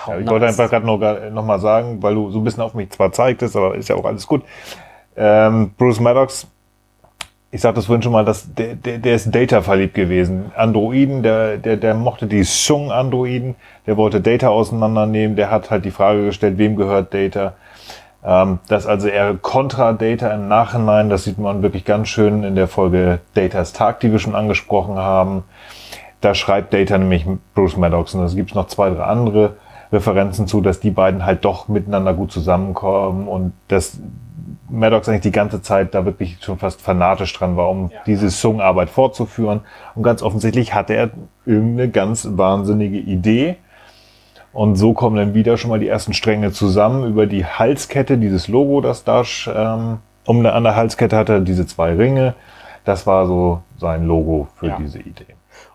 Ja, 0.08 0.20
ich 0.20 0.28
wollte 0.30 0.48
einfach 0.48 0.70
gerade 0.70 0.86
noch, 0.86 1.00
noch 1.32 1.46
mal 1.46 1.60
sagen, 1.60 2.02
weil 2.04 2.16
du 2.16 2.30
so 2.30 2.40
ein 2.40 2.44
bisschen 2.44 2.64
auf 2.64 2.74
mich 2.74 2.90
zwar 2.92 3.12
zeigtest, 3.12 3.56
aber 3.56 3.76
ist 3.76 3.90
ja 3.90 3.96
auch 3.96 4.06
alles 4.06 4.28
gut. 4.28 4.44
Ähm, 5.16 5.72
Bruce 5.78 6.00
Maddox, 6.00 6.48
ich 7.56 7.62
sagte 7.62 7.78
das 7.78 7.86
vorhin 7.86 8.02
schon 8.02 8.12
mal, 8.12 8.26
dass 8.26 8.54
der, 8.54 8.76
der, 8.76 8.98
der 8.98 9.16
ist 9.16 9.34
Data 9.34 9.62
verliebt 9.62 9.94
gewesen. 9.94 10.52
Androiden, 10.58 11.24
der, 11.24 11.56
der, 11.56 11.78
der 11.78 11.94
mochte 11.94 12.28
die 12.28 12.44
Sung-Androiden, 12.44 13.56
der 13.88 13.96
wollte 13.96 14.20
Data 14.20 14.50
auseinandernehmen, 14.50 15.38
der 15.38 15.52
hat 15.52 15.72
halt 15.72 15.86
die 15.86 15.92
Frage 15.92 16.26
gestellt, 16.26 16.58
wem 16.58 16.76
gehört 16.76 17.14
Data? 17.14 17.54
Ähm, 18.26 18.60
das 18.68 18.86
also 18.86 19.08
eher 19.08 19.36
kontra 19.36 19.94
Data 19.94 20.34
im 20.34 20.50
Nachhinein, 20.50 21.10
das 21.10 21.24
sieht 21.24 21.38
man 21.38 21.62
wirklich 21.62 21.86
ganz 21.86 22.10
schön 22.10 22.44
in 22.44 22.56
der 22.56 22.68
Folge 22.68 23.20
Datas 23.36 23.72
Tag, 23.72 24.02
die 24.02 24.12
wir 24.12 24.20
schon 24.20 24.36
angesprochen 24.36 24.98
haben. 24.98 25.46
Da 26.20 26.36
schreibt 26.36 26.74
Data 26.74 26.98
nämlich 26.98 27.26
Bruce 27.54 27.78
Maddox 27.78 28.16
und 28.16 28.26
es 28.26 28.36
gibt 28.36 28.54
noch 28.54 28.68
zwei, 28.68 28.90
drei 28.90 29.06
andere 29.06 29.56
Referenzen 29.94 30.46
zu, 30.46 30.60
dass 30.60 30.82
die 30.82 30.92
beiden 30.92 31.26
halt 31.26 31.46
doch 31.46 31.70
miteinander 31.70 32.14
gut 32.14 32.34
zusammenkommen 32.34 33.30
und 33.30 33.54
dass 33.70 34.02
Maddox 34.70 35.08
eigentlich 35.10 35.22
die 35.22 35.32
ganze 35.32 35.62
Zeit 35.62 35.96
da 35.96 36.06
wirklich 36.06 36.38
schon 36.42 36.58
fast 36.58 36.82
fanatisch 36.82 37.34
dran 37.34 37.58
war, 37.58 37.70
um 37.70 37.92
diese 38.06 38.30
Sung-Arbeit 38.30 38.90
fortzuführen. 38.90 39.62
Und 39.96 40.04
ganz 40.04 40.22
offensichtlich 40.22 40.74
hatte 40.74 40.94
er 40.94 41.10
irgendeine 41.46 41.90
ganz 41.90 42.28
wahnsinnige 42.32 42.98
Idee. 42.98 43.56
Und 44.54 44.76
so 44.76 44.94
kommen 44.94 45.18
dann 45.18 45.34
wieder 45.34 45.58
schon 45.58 45.70
mal 45.70 45.80
die 45.80 45.88
ersten 45.88 46.14
Stränge 46.14 46.52
zusammen 46.52 47.06
über 47.10 47.26
die 47.28 47.46
Halskette, 47.46 48.18
dieses 48.18 48.48
Logo, 48.48 48.80
das 48.82 49.04
Dash 49.04 49.50
ähm, 49.54 49.98
um 50.26 50.40
eine, 50.40 50.54
an 50.54 50.64
der 50.64 50.76
Halskette 50.76 51.18
hatte, 51.18 51.42
diese 51.42 51.66
zwei 51.68 51.94
Ringe. 51.94 52.36
Das 52.86 53.06
war 53.06 53.26
so 53.28 53.62
sein 53.78 54.06
Logo 54.06 54.48
für 54.56 54.68
Ja. 54.68 54.78
diese 54.80 55.00
Idee. 55.00 55.26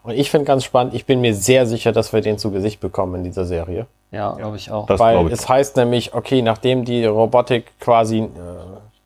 Und 0.03 0.13
ich 0.13 0.31
finde 0.31 0.47
ganz 0.47 0.65
spannend, 0.65 0.95
ich 0.95 1.05
bin 1.05 1.21
mir 1.21 1.35
sehr 1.35 1.67
sicher, 1.67 1.93
dass 1.93 2.13
wir 2.13 2.21
den 2.21 2.39
zu 2.39 2.51
Gesicht 2.51 2.81
bekommen 2.81 3.17
in 3.17 3.25
dieser 3.25 3.45
Serie. 3.45 3.87
ja, 4.11 4.33
glaube 4.33 4.57
ich 4.57 4.71
auch. 4.71 4.87
Das 4.87 4.99
Weil 4.99 5.27
ich. 5.27 5.33
es 5.33 5.49
heißt 5.49 5.77
nämlich, 5.77 6.15
okay, 6.15 6.43
nachdem 6.43 6.85
die 6.85 7.05
Robotik 7.05 7.79
quasi 7.81 8.19
äh, 8.21 8.29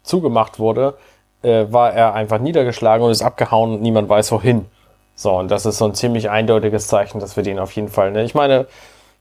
zugemacht 0.02 0.58
wurde, 0.58 0.94
äh, 1.42 1.66
war 1.70 1.92
er 1.92 2.14
einfach 2.14 2.38
niedergeschlagen 2.38 3.04
und 3.04 3.10
ist 3.10 3.22
abgehauen 3.22 3.74
und 3.74 3.82
niemand 3.82 4.08
weiß 4.08 4.30
wohin. 4.32 4.66
So, 5.16 5.38
und 5.38 5.50
das 5.50 5.66
ist 5.66 5.78
so 5.78 5.84
ein 5.84 5.94
ziemlich 5.94 6.30
eindeutiges 6.30 6.88
Zeichen, 6.88 7.20
dass 7.20 7.36
wir 7.36 7.42
den 7.42 7.58
auf 7.58 7.72
jeden 7.72 7.88
Fall, 7.88 8.10
ne? 8.10 8.24
Ich 8.24 8.34
meine, 8.34 8.66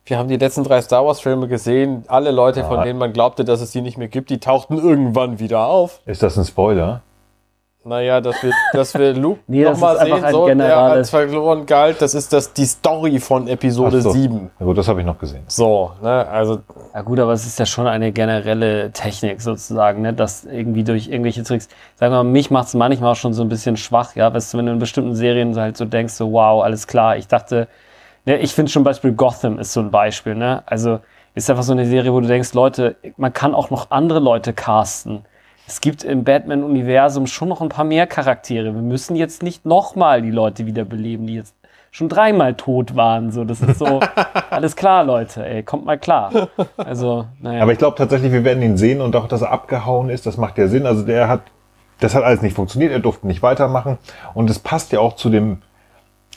wir 0.05 0.17
haben 0.17 0.27
die 0.27 0.37
letzten 0.37 0.63
drei 0.63 0.81
Star 0.81 1.05
Wars 1.05 1.21
Filme 1.21 1.47
gesehen. 1.47 2.03
Alle 2.07 2.31
Leute, 2.31 2.63
von 2.65 2.83
denen 2.83 2.99
man 2.99 3.13
glaubte, 3.13 3.45
dass 3.45 3.61
es 3.61 3.71
die 3.71 3.81
nicht 3.81 3.97
mehr 3.97 4.09
gibt, 4.09 4.29
die 4.29 4.39
tauchten 4.39 4.77
irgendwann 4.77 5.39
wieder 5.39 5.65
auf. 5.67 6.01
Ist 6.05 6.23
das 6.23 6.37
ein 6.37 6.43
Spoiler? 6.43 7.01
Naja, 7.85 8.21
dass 8.21 8.41
wir, 8.41 8.51
dass 8.73 8.93
wir 8.93 9.13
Luke 9.13 9.41
Nee, 9.47 9.63
das 9.63 9.79
nochmal 9.79 9.95
ist 9.95 10.01
einfach 10.01 10.15
sehen, 10.17 10.25
ein 10.25 10.31
so, 10.31 10.45
der 10.45 10.55
generales- 10.55 10.97
als 10.97 11.09
verloren 11.09 11.65
galt, 11.65 12.01
das 12.01 12.13
ist 12.13 12.31
das, 12.31 12.53
die 12.53 12.65
Story 12.65 13.19
von 13.19 13.47
Episode 13.47 13.97
Ach 13.99 14.03
so. 14.03 14.11
7. 14.11 14.51
Na 14.57 14.65
gut, 14.65 14.77
das 14.77 14.87
habe 14.87 15.01
ich 15.01 15.05
noch 15.05 15.17
gesehen. 15.19 15.43
So, 15.47 15.91
ne, 16.01 16.25
also 16.27 16.59
Ja 16.93 17.01
gut, 17.01 17.19
aber 17.19 17.33
es 17.33 17.45
ist 17.45 17.59
ja 17.59 17.65
schon 17.65 17.87
eine 17.87 18.11
generelle 18.13 18.91
Technik 18.91 19.41
sozusagen, 19.41 20.01
ne? 20.01 20.13
dass 20.13 20.45
irgendwie 20.45 20.83
durch 20.83 21.09
irgendwelche 21.09 21.43
Tricks, 21.43 21.67
sagen 21.95 22.13
wir 22.13 22.23
mal, 22.23 22.29
mich 22.29 22.51
macht 22.51 22.67
es 22.67 22.73
manchmal 22.73 23.11
auch 23.11 23.15
schon 23.17 23.33
so 23.33 23.41
ein 23.41 23.49
bisschen 23.49 23.75
schwach, 23.75 24.15
ja, 24.15 24.33
weißt 24.33 24.53
du, 24.53 24.57
wenn 24.59 24.67
du 24.67 24.71
in 24.71 24.79
bestimmten 24.79 25.15
Serien 25.15 25.55
halt 25.59 25.75
so 25.75 25.85
denkst, 25.85 26.13
so 26.13 26.31
wow, 26.31 26.63
alles 26.63 26.87
klar, 26.87 27.17
ich 27.17 27.27
dachte, 27.27 27.67
ne, 28.25 28.37
ich 28.37 28.53
finde 28.53 28.71
schon 28.71 28.83
Beispiel 28.85 29.11
Gotham 29.11 29.59
ist 29.59 29.73
so 29.73 29.81
ein 29.81 29.91
Beispiel, 29.91 30.35
ne, 30.35 30.63
also 30.67 30.99
ist 31.35 31.49
einfach 31.49 31.63
so 31.63 31.73
eine 31.73 31.85
Serie, 31.85 32.13
wo 32.13 32.21
du 32.21 32.27
denkst, 32.27 32.53
Leute, 32.53 32.95
man 33.17 33.33
kann 33.33 33.53
auch 33.55 33.69
noch 33.71 33.89
andere 33.91 34.19
Leute 34.19 34.53
casten. 34.53 35.25
Es 35.67 35.79
gibt 35.81 36.03
im 36.03 36.23
Batman-Universum 36.23 37.27
schon 37.27 37.49
noch 37.49 37.61
ein 37.61 37.69
paar 37.69 37.85
mehr 37.85 38.05
Charaktere. 38.05 38.75
Wir 38.75 38.81
müssen 38.81 39.15
jetzt 39.15 39.43
nicht 39.43 39.65
nochmal 39.65 40.21
die 40.21 40.31
Leute 40.31 40.65
wiederbeleben, 40.65 41.25
die 41.27 41.35
jetzt 41.35 41.55
schon 41.91 42.09
dreimal 42.09 42.55
tot 42.55 42.95
waren. 42.95 43.31
So, 43.31 43.45
das 43.45 43.61
ist 43.61 43.79
so, 43.79 44.01
alles 44.49 44.75
klar, 44.75 45.03
Leute, 45.03 45.45
ey, 45.45 45.63
kommt 45.63 45.85
mal 45.85 45.97
klar. 45.97 46.49
Also, 46.75 47.25
naja. 47.39 47.61
Aber 47.61 47.71
ich 47.71 47.77
glaube 47.77 47.95
tatsächlich, 47.95 48.31
wir 48.31 48.43
werden 48.43 48.61
ihn 48.61 48.77
sehen 48.77 48.99
und 48.99 49.15
auch, 49.15 49.27
dass 49.27 49.41
er 49.41 49.51
abgehauen 49.51 50.09
ist, 50.09 50.25
das 50.25 50.37
macht 50.37 50.57
ja 50.57 50.67
Sinn. 50.67 50.85
Also 50.85 51.03
der 51.03 51.29
hat, 51.29 51.43
das 51.99 52.15
hat 52.15 52.23
alles 52.23 52.41
nicht 52.41 52.55
funktioniert, 52.55 52.91
er 52.91 52.99
durfte 52.99 53.27
nicht 53.27 53.41
weitermachen. 53.41 53.99
Und 54.33 54.49
es 54.49 54.59
passt 54.59 54.91
ja 54.91 54.99
auch 54.99 55.15
zu 55.15 55.29
dem, 55.29 55.61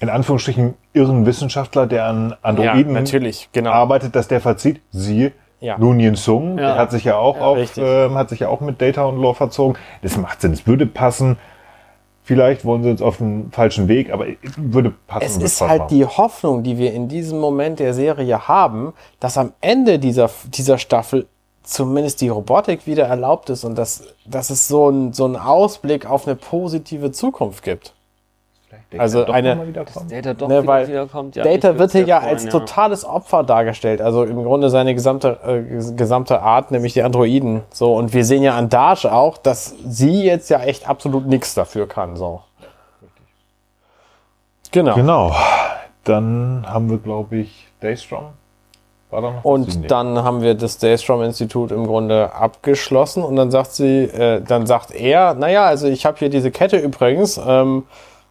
in 0.00 0.10
Anführungsstrichen, 0.10 0.74
irren 0.92 1.26
Wissenschaftler, 1.26 1.86
der 1.86 2.04
an 2.04 2.36
Androiden 2.42 2.92
natürlich, 2.92 3.48
genau. 3.52 3.70
arbeitet, 3.70 4.14
dass 4.14 4.28
der 4.28 4.42
verzieht. 4.42 4.82
Siehe, 4.90 5.32
Ja. 5.60 5.78
Nunien 5.78 6.14
Sung, 6.16 6.58
Ja. 6.58 6.72
der 6.74 6.76
hat 6.76 6.90
sich 6.90 7.04
ja 7.04 7.16
auch 7.16 7.40
auf, 7.40 7.56
richtig. 7.56 7.82
ähm, 7.86 8.14
hat 8.14 8.28
sich 8.28 8.40
ja 8.40 8.48
auch 8.48 8.60
mit 8.60 8.80
Data 8.80 9.04
und 9.04 9.20
Lore 9.20 9.34
verzogen. 9.34 9.76
Das 10.02 10.16
macht 10.16 10.40
Sinn, 10.40 10.52
es 10.52 10.66
würde 10.66 10.86
passen. 10.86 11.38
Vielleicht 12.22 12.64
wollen 12.64 12.82
sie 12.82 12.90
uns 12.90 13.00
auf 13.00 13.18
den 13.18 13.52
falschen 13.52 13.86
Weg, 13.88 14.12
aber 14.12 14.26
würde 14.56 14.92
passen. 15.06 15.24
Es 15.24 15.36
ist 15.36 15.60
halt 15.60 15.82
machen. 15.82 15.96
die 15.96 16.04
Hoffnung, 16.04 16.62
die 16.64 16.76
wir 16.76 16.92
in 16.92 17.08
diesem 17.08 17.38
Moment 17.38 17.78
der 17.78 17.94
Serie 17.94 18.48
haben, 18.48 18.92
dass 19.20 19.38
am 19.38 19.52
Ende 19.60 19.98
dieser, 20.00 20.28
dieser 20.48 20.76
Staffel 20.78 21.26
zumindest 21.62 22.20
die 22.20 22.28
Robotik 22.28 22.86
wieder 22.86 23.04
erlaubt 23.06 23.48
ist 23.50 23.64
und 23.64 23.76
dass, 23.76 24.04
dass 24.24 24.50
es 24.50 24.68
so 24.68 24.88
ein, 24.88 25.12
so 25.12 25.24
einen 25.24 25.36
Ausblick 25.36 26.04
auf 26.06 26.26
eine 26.26 26.36
positive 26.36 27.12
Zukunft 27.12 27.62
gibt. 27.62 27.94
Data 28.90 29.02
also 29.02 29.24
doch 29.24 29.34
eine-. 29.34 29.56
Data 30.08 30.34
doch 30.34 30.48
Ne, 30.48 30.62
wieder 30.62 30.66
weil 30.66 30.88
wiederkommt. 30.88 31.34
Ja, 31.36 31.42
Data 31.42 31.76
wird 31.78 31.92
hier 31.92 32.04
ja 32.06 32.20
freuen, 32.20 32.32
als 32.32 32.46
totales 32.46 33.04
Opfer 33.04 33.42
dargestellt. 33.42 34.00
Also 34.00 34.22
im 34.24 34.42
Grunde 34.44 34.70
seine 34.70 34.94
gesamte, 34.94 35.38
äh, 35.44 35.74
ges- 35.76 35.96
gesamte 35.96 36.40
Art, 36.40 36.70
nämlich 36.70 36.92
die 36.92 37.02
Androiden. 37.02 37.62
So, 37.72 37.94
und 37.94 38.12
wir 38.14 38.24
sehen 38.24 38.42
ja 38.44 38.54
an 38.56 38.68
Dash 38.68 39.04
auch, 39.06 39.38
dass 39.38 39.74
sie 39.84 40.22
jetzt 40.22 40.48
ja 40.50 40.60
echt 40.60 40.88
absolut 40.88 41.26
nichts 41.26 41.54
dafür 41.54 41.88
kann. 41.88 42.16
So. 42.16 42.42
Genau. 44.72 44.94
Genau. 44.94 45.34
Dann 46.04 46.64
haben 46.68 46.88
wir, 46.90 46.98
glaube 46.98 47.36
ich, 47.38 47.66
Daystrom. 47.80 48.26
War 49.10 49.22
da 49.22 49.30
noch. 49.32 49.44
Und 49.44 49.90
dann 49.90 50.22
haben 50.22 50.42
wir 50.42 50.54
das 50.54 50.78
Daystrom 50.78 51.22
Institut 51.22 51.70
im 51.72 51.86
Grunde 51.86 52.32
abgeschlossen 52.34 53.22
und 53.22 53.36
dann 53.36 53.50
sagt 53.50 53.72
sie, 53.72 54.04
äh, 54.04 54.40
dann 54.42 54.66
sagt 54.66 54.92
er, 54.92 55.34
naja, 55.34 55.64
also 55.64 55.86
ich 55.86 56.04
habe 56.06 56.18
hier 56.18 56.28
diese 56.28 56.50
Kette 56.50 56.76
übrigens, 56.76 57.40
ähm, 57.44 57.84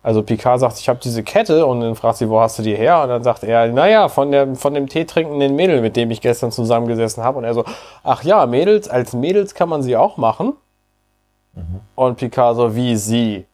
Also 0.06 0.22
Picard 0.22 0.60
sagt, 0.60 0.78
ich 0.78 0.88
habe 0.88 1.00
diese 1.02 1.24
Kette 1.24 1.66
und 1.66 1.82
dann 1.82 1.96
fragt 1.96 2.18
sie, 2.18 2.30
wo 2.30 2.40
hast 2.40 2.60
du 2.60 2.62
die 2.62 2.76
her? 2.76 3.02
Und 3.02 3.10
dann 3.10 3.24
sagt 3.24 3.44
er, 3.44 3.70
naja, 3.70 4.08
von, 4.08 4.30
der, 4.30 4.56
von 4.56 4.76
dem 4.76 4.88
teetrinkenden 4.88 5.56
Mädel, 5.56 5.82
mit 5.82 5.96
dem 5.96 6.12
ich 6.12 6.22
gestern 6.22 6.52
zusammengesessen 6.52 7.24
habe. 7.24 7.40
Und 7.40 7.44
er 7.44 7.56
so, 7.56 7.66
ach 8.04 8.22
ja, 8.22 8.46
Mädels, 8.46 8.88
als 8.88 9.14
Mädels 9.14 9.56
kann 9.56 9.68
man 9.68 9.82
sie 9.82 9.98
auch 9.98 10.18
machen. 10.18 10.54
Und 11.96 12.18
Picard 12.18 12.56
so, 12.56 12.76
wie 12.76 12.96
sie? 12.98 13.48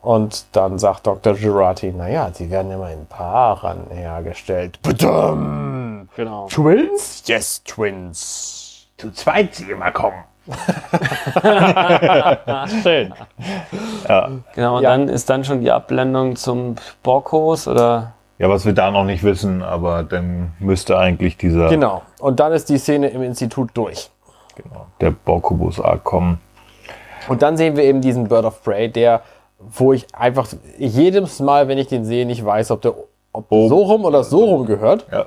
Und 0.00 0.46
dann 0.52 0.78
sagt 0.78 1.06
Dr. 1.06 1.34
Girardi, 1.34 1.92
naja, 1.92 2.30
sie 2.32 2.50
werden 2.50 2.72
immer 2.72 2.90
in 2.90 3.04
Paaren 3.04 3.90
hergestellt. 3.90 4.80
Badum! 4.80 6.08
Genau. 6.16 6.46
Twins? 6.46 7.22
Yes, 7.26 7.62
Twins. 7.64 8.88
Zu 8.96 9.12
zweit 9.12 9.56
sie 9.56 9.70
immer 9.70 9.90
kommen. 9.90 10.24
Schön. 12.82 13.12
Genau, 14.54 14.76
und 14.76 14.82
Ja. 14.82 14.90
dann 14.90 15.08
ist 15.08 15.28
dann 15.30 15.44
schon 15.44 15.60
die 15.60 15.70
Abblendung 15.70 16.36
zum 16.36 16.76
Borghaus 17.02 17.68
oder 17.68 18.12
Ja, 18.38 18.48
was 18.48 18.64
wir 18.64 18.72
da 18.72 18.90
noch 18.90 19.04
nicht 19.04 19.22
wissen, 19.24 19.62
aber 19.62 20.02
dann 20.04 20.52
müsste 20.60 20.96
eigentlich 20.98 21.36
dieser 21.36 21.68
Genau. 21.68 22.02
Und 22.20 22.40
dann 22.40 22.52
ist 22.52 22.68
die 22.68 22.78
Szene 22.78 23.08
im 23.08 23.22
Institut 23.22 23.70
durch. 23.74 24.10
genau, 24.56 24.86
der 25.00 25.10
Borkubus-Arc 25.10 26.04
kommen. 26.04 26.40
Und 27.28 27.42
dann 27.42 27.56
sehen 27.56 27.76
wir 27.76 27.84
eben 27.84 28.00
diesen 28.00 28.28
Bird 28.28 28.44
of 28.44 28.62
Prey, 28.62 28.88
der, 28.90 29.22
wo 29.58 29.92
ich 29.92 30.06
einfach 30.14 30.46
jedes 30.78 31.40
Mal, 31.40 31.68
wenn 31.68 31.78
ich 31.78 31.88
den 31.88 32.04
sehe, 32.04 32.26
nicht 32.26 32.44
weiß, 32.44 32.70
ob 32.70 32.82
der 32.82 32.94
ob 33.32 33.50
Oben. 33.52 33.68
so 33.68 33.82
rum 33.82 34.04
oder 34.04 34.24
so 34.24 34.44
rum 34.44 34.66
gehört. 34.66 35.06
Ja. 35.12 35.26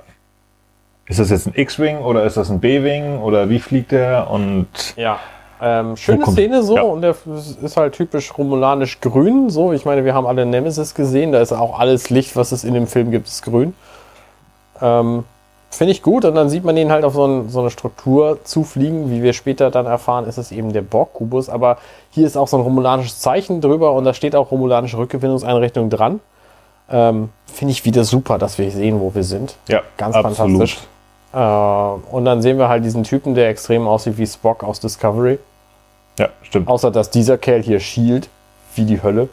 Ist 1.08 1.20
das 1.20 1.30
jetzt 1.30 1.48
ein 1.48 1.54
X-Wing 1.56 2.00
oder 2.00 2.24
ist 2.24 2.38
das 2.38 2.50
ein 2.50 2.60
B-Wing 2.60 3.20
oder 3.20 3.50
wie 3.50 3.60
fliegt 3.60 3.92
der? 3.92 4.30
Und 4.30 4.68
Ja. 4.96 5.20
Ähm, 5.64 5.96
schöne 5.96 6.26
Szene 6.26 6.64
so 6.64 6.76
ja. 6.76 6.82
und 6.82 7.04
der 7.04 7.16
ist 7.62 7.78
halt 7.78 7.94
typisch 7.94 8.36
romulanisch 8.36 9.00
grün. 9.00 9.52
So, 9.52 9.74
ich 9.74 9.86
meine, 9.86 10.04
wir 10.06 10.16
haben 10.16 10.26
alle 10.26 10.44
Nemesis 10.44 10.96
gesehen, 10.96 11.32
da 11.32 11.40
ist 11.40 11.52
auch 11.52 11.80
alles 11.80 12.10
Licht, 12.10 12.36
was 12.36 12.52
es 12.52 12.64
in 12.64 12.74
dem 12.74 12.88
Film 12.88 13.12
gibt, 13.12 13.28
ist 13.28 13.44
grün. 13.44 13.76
Ähm, 14.82 15.24
Finde 15.70 15.94
ich 15.94 16.02
gut 16.02 16.26
und 16.26 16.36
dann 16.36 16.50
sieht 16.50 16.66
man 16.66 16.76
ihn 16.76 16.92
halt 16.92 17.06
auf 17.06 17.14
so, 17.14 17.26
ein, 17.26 17.50
so 17.50 17.62
eine 17.62 17.70
Struktur 17.70 18.40
zufliegen. 18.44 19.10
Wie 19.10 19.24
wir 19.24 19.32
später 19.32 19.72
dann 19.72 19.86
erfahren, 19.86 20.26
ist 20.26 20.38
es 20.38 20.52
eben 20.52 20.74
der 20.74 20.82
Borg-Kubus. 20.82 21.48
Aber 21.48 21.78
hier 22.10 22.28
ist 22.28 22.36
auch 22.36 22.50
so 22.50 22.58
ein 22.58 22.64
romulanisches 22.64 23.20
Zeichen 23.20 23.62
drüber 23.62 23.94
und 23.94 24.04
da 24.04 24.14
steht 24.14 24.36
auch 24.36 24.52
romulanische 24.52 24.98
Rückgewinnungseinrichtung 24.98 25.90
dran. 25.90 26.20
Ähm, 26.92 27.30
Finde 27.46 27.72
ich 27.74 27.86
wieder 27.86 28.04
super, 28.04 28.38
dass 28.38 28.58
wir 28.58 28.70
sehen, 28.72 29.00
wo 29.00 29.14
wir 29.14 29.24
sind. 29.24 29.56
ja, 29.68 29.82
Ganz 29.98 30.16
fantastisch. 30.16 30.80
Äh, 31.34 31.38
und 31.38 32.26
dann 32.26 32.42
sehen 32.42 32.58
wir 32.58 32.68
halt 32.70 32.84
diesen 32.84 33.04
Typen, 33.04 33.36
der 33.36 33.50
extrem 33.50 33.88
aussieht 33.88 34.18
wie 34.18 34.28
Spock 34.28 34.64
aus 34.64 34.80
Discovery. 34.80 35.40
Ja, 36.20 36.30
stimmt. 36.44 36.68
Außer 36.68 36.92
dass 36.92 37.10
dieser 37.10 37.38
Kerl 37.38 37.62
hier 37.62 37.80
schielt, 37.80 38.30
wie 38.76 38.86
die 38.86 39.02
Hölle, 39.02 39.30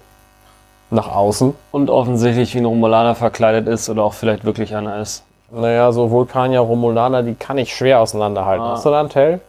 nach 0.91 1.15
außen. 1.15 1.55
und 1.73 1.91
offensichtlich 1.91 2.55
wie 2.55 2.59
ein 2.59 2.65
Romulaner 2.65 3.15
verkleidet 3.15 3.67
ist 3.69 3.89
oder 3.91 4.05
auch 4.05 4.15
vielleicht 4.15 4.45
wirklich 4.45 4.75
einer 4.75 5.01
ist. 5.01 5.25
Naja, 5.51 5.93
so 5.93 6.11
Vulkanier, 6.11 6.61
Romulaner, 6.61 7.23
die 7.23 7.35
kann 7.35 7.59
ich 7.59 7.75
schwer 7.75 8.01
auseinanderhalten. 8.01 8.65
Ah. 8.65 8.73
Hast 8.73 8.85
du 8.85 8.91
da 8.91 9.01
einen 9.01 9.09
Tell? 9.09 9.41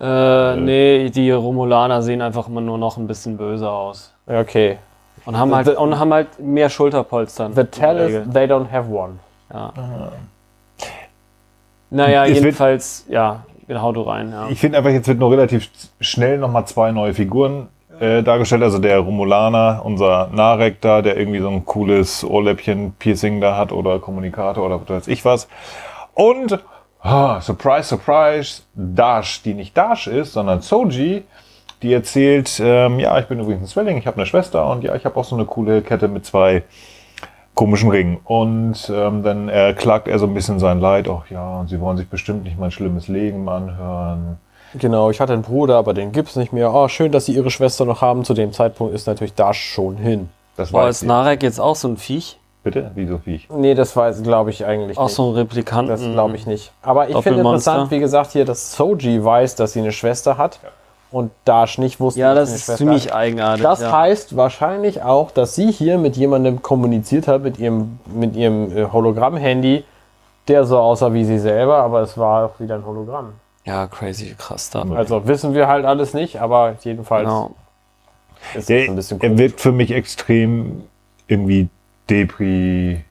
Äh, 0.00 0.56
nee, 0.56 1.10
die 1.10 1.30
Romulaner 1.30 2.02
sehen 2.02 2.22
einfach 2.22 2.48
immer 2.48 2.60
nur 2.60 2.78
noch 2.78 2.96
ein 2.96 3.06
bisschen 3.06 3.36
böser 3.36 3.70
aus. 3.72 4.12
Ja, 4.26 4.40
Okay. 4.40 4.78
Und 5.24 5.36
haben 5.38 5.50
The- 5.50 5.54
halt, 5.56 5.68
und 5.76 5.98
haben 5.98 6.12
halt 6.12 6.38
mehr 6.40 6.68
Schulterpolstern. 6.68 7.54
The 7.54 7.64
Tell 7.64 7.96
is 7.98 8.32
they 8.32 8.44
don't 8.46 8.70
have 8.70 8.90
one. 8.90 9.18
Ja. 9.52 9.72
Naja, 11.90 12.22
Es 12.24 12.30
wird- 12.30 12.44
jedenfalls, 12.44 13.04
ja, 13.08 13.44
hau 13.74 13.92
du 13.92 14.02
rein, 14.02 14.30
ja. 14.32 14.48
Ich 14.50 14.58
finde 14.60 14.78
einfach, 14.78 14.90
jetzt 14.90 15.08
wird 15.08 15.18
nur 15.18 15.30
relativ 15.30 15.68
schnell 16.00 16.38
nochmal 16.38 16.66
zwei 16.66 16.90
neue 16.92 17.12
Figuren 17.14 17.68
äh, 18.00 18.22
dargestellt. 18.22 18.62
Also 18.62 18.78
der 18.78 18.98
Romulaner, 18.98 19.82
unser 19.84 20.28
Narek 20.32 20.80
da, 20.80 21.02
der 21.02 21.16
irgendwie 21.18 21.40
so 21.40 21.48
ein 21.48 21.64
cooles 21.64 22.24
Ohrläppchen-Piercing 22.24 23.40
da 23.40 23.56
hat 23.56 23.72
oder 23.72 23.98
Kommunikator 23.98 24.64
oder 24.64 24.80
was 24.80 24.88
weiß 24.88 25.08
ich 25.08 25.24
was. 25.24 25.48
Und, 26.14 26.58
ah, 27.02 27.40
surprise, 27.40 27.84
surprise, 27.88 28.62
Dash, 28.74 29.42
die 29.42 29.54
nicht 29.54 29.76
Dash 29.76 30.06
ist, 30.06 30.32
sondern 30.32 30.62
Soji, 30.62 31.24
die 31.82 31.92
erzählt, 31.92 32.60
ähm, 32.64 32.98
ja, 32.98 33.18
ich 33.18 33.26
bin 33.26 33.40
übrigens 33.40 33.62
ein 33.62 33.66
Swelling, 33.66 33.98
ich 33.98 34.06
habe 34.06 34.16
eine 34.16 34.26
Schwester 34.26 34.70
und 34.70 34.84
ja, 34.84 34.94
ich 34.94 35.04
habe 35.04 35.16
auch 35.16 35.24
so 35.24 35.36
eine 35.36 35.44
coole 35.44 35.82
Kette 35.82 36.08
mit 36.08 36.24
zwei 36.24 36.62
komischen 37.54 37.90
Ringen. 37.90 38.18
Und 38.24 38.90
ähm, 38.94 39.22
dann 39.22 39.48
äh, 39.48 39.74
klagt 39.76 40.08
er 40.08 40.18
so 40.18 40.26
ein 40.26 40.34
bisschen 40.34 40.58
sein 40.58 40.80
Leid. 40.80 41.08
Ach 41.08 41.28
ja, 41.30 41.60
und 41.60 41.68
sie 41.68 41.80
wollen 41.80 41.96
sich 41.96 42.08
bestimmt 42.08 42.44
nicht 42.44 42.58
mein 42.58 42.70
schlimmes 42.70 43.08
Leben 43.08 43.48
anhören. 43.48 44.38
Genau, 44.74 45.10
ich 45.10 45.20
hatte 45.20 45.34
einen 45.34 45.42
Bruder, 45.42 45.76
aber 45.76 45.92
den 45.92 46.12
gibt's 46.12 46.34
nicht 46.36 46.52
mehr. 46.52 46.72
Oh, 46.72 46.88
schön, 46.88 47.12
dass 47.12 47.26
sie 47.26 47.32
ihre 47.34 47.50
Schwester 47.50 47.84
noch 47.84 48.00
haben. 48.00 48.24
Zu 48.24 48.32
dem 48.32 48.52
Zeitpunkt 48.52 48.94
ist 48.94 49.06
natürlich 49.06 49.34
Dash 49.34 49.60
schon 49.62 49.98
hin. 49.98 50.30
Das 50.56 50.70
Boah, 50.72 50.84
weiß 50.84 51.02
ist. 51.02 51.08
Narek 51.08 51.42
jetzt 51.42 51.60
auch 51.60 51.76
so 51.76 51.88
ein 51.88 51.98
Viech? 51.98 52.38
Bitte? 52.62 52.90
Wieso 52.94 53.18
Viech? 53.18 53.48
Nee, 53.50 53.74
das 53.74 53.94
weiß, 53.94 54.22
glaube 54.22 54.50
ich 54.50 54.64
eigentlich 54.64 54.96
Auch 54.96 55.06
nicht. 55.06 55.14
so 55.14 55.30
ein 55.30 55.34
Replikanten? 55.34 55.88
Das 55.88 56.00
glaube 56.00 56.36
ich 56.36 56.46
nicht. 56.46 56.72
Aber 56.80 57.08
ich 57.08 57.16
finde 57.18 57.40
interessant, 57.40 57.90
wie 57.90 57.98
gesagt, 57.98 58.32
hier, 58.32 58.44
dass 58.44 58.74
Soji 58.74 59.22
weiß, 59.22 59.56
dass 59.56 59.72
sie 59.72 59.80
eine 59.80 59.92
Schwester 59.92 60.38
hat 60.38 60.60
und 61.12 61.30
Dash 61.44 61.78
nicht 61.78 62.00
wusste, 62.00 62.20
Ja, 62.20 62.34
das 62.34 62.50
ist 62.52 62.76
ziemlich 62.78 63.06
hat. 63.08 63.14
eigenartig. 63.14 63.62
Das 63.62 63.80
ja. 63.80 63.92
heißt 63.92 64.36
wahrscheinlich 64.36 65.02
auch, 65.02 65.30
dass 65.30 65.54
sie 65.54 65.70
hier 65.70 65.98
mit 65.98 66.16
jemandem 66.16 66.62
kommuniziert 66.62 67.28
hat, 67.28 67.42
mit 67.42 67.58
ihrem, 67.58 67.98
mit 68.06 68.34
ihrem 68.34 68.76
äh, 68.76 68.86
Hologramm-Handy, 68.92 69.84
der 70.48 70.64
so 70.64 70.78
aussah 70.78 71.12
wie 71.12 71.24
sie 71.24 71.38
selber, 71.38 71.78
aber 71.78 72.00
es 72.00 72.16
war 72.18 72.46
auch 72.46 72.60
wieder 72.60 72.74
ein 72.76 72.84
Hologramm. 72.86 73.34
ja, 73.64 73.86
crazy, 73.86 74.34
krass 74.36 74.70
da. 74.70 74.82
Also 74.94 75.26
wissen 75.28 75.54
wir 75.54 75.68
halt 75.68 75.84
alles 75.84 76.14
nicht, 76.14 76.40
aber 76.40 76.74
jedenfalls 76.82 77.28
Genau. 77.28 77.50
ist 78.54 78.68
Der, 78.68 78.84
ein 78.86 78.96
bisschen 78.96 79.20
er 79.20 79.28
komisch. 79.28 79.38
wirkt 79.40 79.60
für 79.60 79.70
mich 79.72 79.92
extrem 79.92 80.82
irgendwie 81.28 81.68
Depri. 82.10 83.04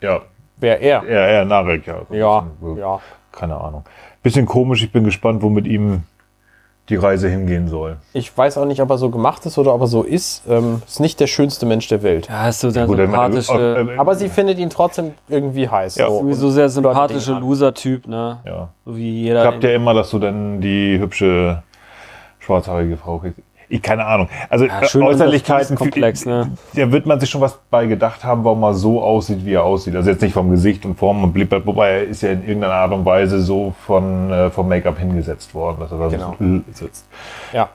Ja, 0.00 0.22
Wer 0.56 0.80
er? 0.80 1.02
eher, 1.04 1.28
eher 1.28 1.44
Narek, 1.44 1.86
ja. 1.86 1.96
Ja, 2.10 2.40
bisschen, 2.60 2.76
ja. 2.78 3.00
Keine 3.32 3.56
Ahnung. 3.60 3.84
Bisschen 4.22 4.46
komisch, 4.46 4.82
ich 4.84 4.92
bin 4.92 5.04
gespannt, 5.04 5.42
wo 5.42 5.48
mit 5.48 5.66
ihm 5.66 6.04
die 6.92 6.96
Reise 6.96 7.28
hingehen 7.28 7.68
soll. 7.68 7.96
Ich 8.12 8.36
weiß 8.36 8.58
auch 8.58 8.66
nicht, 8.66 8.80
ob 8.82 8.90
er 8.90 8.98
so 8.98 9.08
gemacht 9.08 9.44
ist 9.46 9.56
oder 9.58 9.74
ob 9.74 9.80
er 9.80 9.86
so 9.86 10.02
ist. 10.02 10.42
Ähm, 10.48 10.82
ist 10.86 11.00
nicht 11.00 11.18
der 11.18 11.26
schönste 11.26 11.64
Mensch 11.66 11.88
der 11.88 12.02
Welt. 12.02 12.28
Ja, 12.28 12.48
ist 12.48 12.60
so 12.60 12.70
der 12.70 12.86
Gut, 12.86 12.98
sympathische, 12.98 13.52
äh, 13.88 13.94
äh, 13.94 13.98
Aber 13.98 14.14
sie 14.14 14.28
findet 14.28 14.58
ihn 14.58 14.70
trotzdem 14.70 15.12
irgendwie 15.28 15.68
heiß. 15.68 15.96
Ja. 15.96 16.08
so. 16.08 16.20
sowieso 16.20 16.50
sehr 16.50 16.68
sympathische. 16.68 17.32
Loser-Typ, 17.32 18.06
ne? 18.06 18.40
ja. 18.44 18.68
So 18.84 18.96
wie 18.96 19.22
jeder. 19.22 19.40
Klappt 19.42 19.64
ja 19.64 19.70
immer, 19.70 19.94
dass 19.94 20.10
du 20.10 20.18
dann 20.18 20.60
die 20.60 20.98
hübsche 20.98 21.62
schwarzhaarige 22.40 22.96
Frau 22.96 23.18
kriegst. 23.18 23.40
Ich 23.72 23.80
keine 23.80 24.04
Ahnung. 24.04 24.28
Also 24.50 24.66
Ja, 24.66 24.84
schön 24.84 25.02
Äußerlichkeiten, 25.02 25.76
komplex, 25.76 26.26
ne? 26.26 26.52
Da 26.74 26.92
wird 26.92 27.06
man 27.06 27.18
sich 27.18 27.30
schon 27.30 27.40
was 27.40 27.58
bei 27.70 27.86
gedacht 27.86 28.22
haben, 28.22 28.44
warum 28.44 28.62
er 28.64 28.74
so 28.74 29.02
aussieht, 29.02 29.46
wie 29.46 29.54
er 29.54 29.64
aussieht. 29.64 29.96
Also 29.96 30.10
jetzt 30.10 30.20
nicht 30.20 30.34
vom 30.34 30.50
Gesicht 30.50 30.84
und 30.84 30.98
Form 30.98 31.24
und 31.24 31.32
blieb, 31.32 31.50
wobei 31.64 31.88
er 31.90 32.02
ist 32.04 32.20
ja 32.20 32.32
in 32.32 32.42
irgendeiner 32.42 32.74
Art 32.74 32.92
und 32.92 33.06
Weise 33.06 33.40
so 33.40 33.72
von 33.86 34.30
äh, 34.30 34.50
vom 34.50 34.68
Make-up 34.68 34.98
hingesetzt 34.98 35.54
worden, 35.54 35.78
dass 35.80 35.90
er 35.90 35.98
da 35.98 36.08
Genau. 36.08 36.34
so 36.38 36.60
sitzt. 36.84 37.06
Ja. 37.54 37.70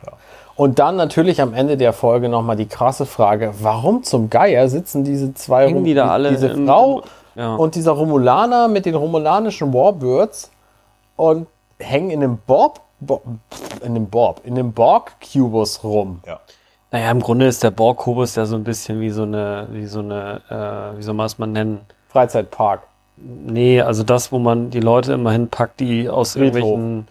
Und 0.56 0.78
dann 0.78 0.98
natürlich 0.98 1.42
am 1.42 1.56
Ende 1.56 1.78
der 1.78 1.94
Folge 1.94 2.30
nochmal 2.30 2.56
die 2.58 2.68
krasse 2.68 3.08
Frage, 3.08 3.54
warum 3.60 4.04
zum 4.04 4.30
Geier 4.30 4.70
sitzen 4.70 5.04
diese 5.04 5.34
zwei 5.34 5.66
Hängen 5.68 5.84
die 5.84 5.96
da 5.96 6.10
alle 6.10 6.30
diese 6.30 6.54
Frau 6.64 7.02
Ja. 7.36 7.56
und 7.56 7.74
dieser 7.74 7.94
Romulaner 7.94 8.68
mit 8.68 8.86
den 8.86 8.94
romulanischen 8.94 9.74
Warbirds 9.74 10.52
und 11.16 11.48
hängen 11.80 12.12
in 12.12 12.24
einem 12.24 12.38
Borb, 12.46 12.82
Bo- 13.00 13.22
in 13.84 13.94
dem 13.94 14.08
Borb, 14.10 14.42
in 14.44 14.56
dem 14.56 14.74
Borg-Kubus 14.74 15.84
rum. 15.84 16.22
Ja. 16.26 16.40
Naja, 16.92 17.12
im 17.12 17.20
Grunde 17.20 17.46
ist 17.48 17.64
der 17.64 17.72
Borg-Kubus 17.72 18.36
ja 18.36 18.46
so 18.46 18.56
ein 18.56 18.64
bisschen 18.64 19.00
wie 19.02 19.10
so 19.10 19.24
eine, 19.24 19.68
wie 19.72 19.86
so 19.86 20.00
eine, 20.00 20.42
äh, 20.50 20.98
wie 20.98 21.04
soll 21.04 21.14
man 21.14 21.26
es 21.26 21.38
mal 21.38 21.46
nennen? 21.48 21.82
Freizeitpark. 22.10 22.82
Nee, 23.18 23.82
also 23.82 24.04
das, 24.04 24.32
wo 24.32 24.40
man 24.40 24.70
die 24.70 24.80
Leute 24.80 25.14
immer 25.14 25.32
hinpackt, 25.32 25.80
die 25.80 26.08
aus 26.10 26.34
Friedhof. 26.34 26.56
irgendwelchen 26.56 27.08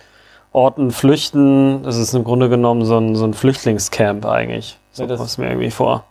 Orten 0.52 0.90
flüchten. 0.90 1.82
Das 1.82 1.96
ist 1.96 2.14
im 2.14 2.24
Grunde 2.24 2.48
genommen 2.48 2.84
so 2.84 2.96
ein, 2.98 3.14
so 3.16 3.24
ein 3.24 3.34
Flüchtlingscamp 3.34 4.24
eigentlich. 4.24 4.78
So 4.92 5.02
Ja, 5.02 5.08
das- 5.08 5.18
kommt 5.18 5.30
es 5.30 5.38
mir 5.38 5.48
irgendwie 5.48 5.70
vor. 5.70 6.04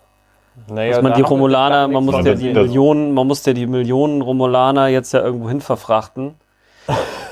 Naja, 0.69 0.93
Dass 0.93 1.01
man 1.01 1.13
die 1.15 1.21
Romulaner, 1.21 1.87
man 1.89 2.05
muss 2.05 2.23
ja 2.23 2.33
die. 2.33 2.53
Millionen, 2.53 3.13
man 3.13 3.27
muss 3.27 3.45
ja 3.45 3.51
die 3.53 3.67
Millionen 3.67 4.21
Romulaner 4.21 4.87
jetzt 4.87 5.11
ja 5.13 5.21
irgendwo 5.21 5.49
hin 5.49 5.59
verfrachten. 5.59 6.35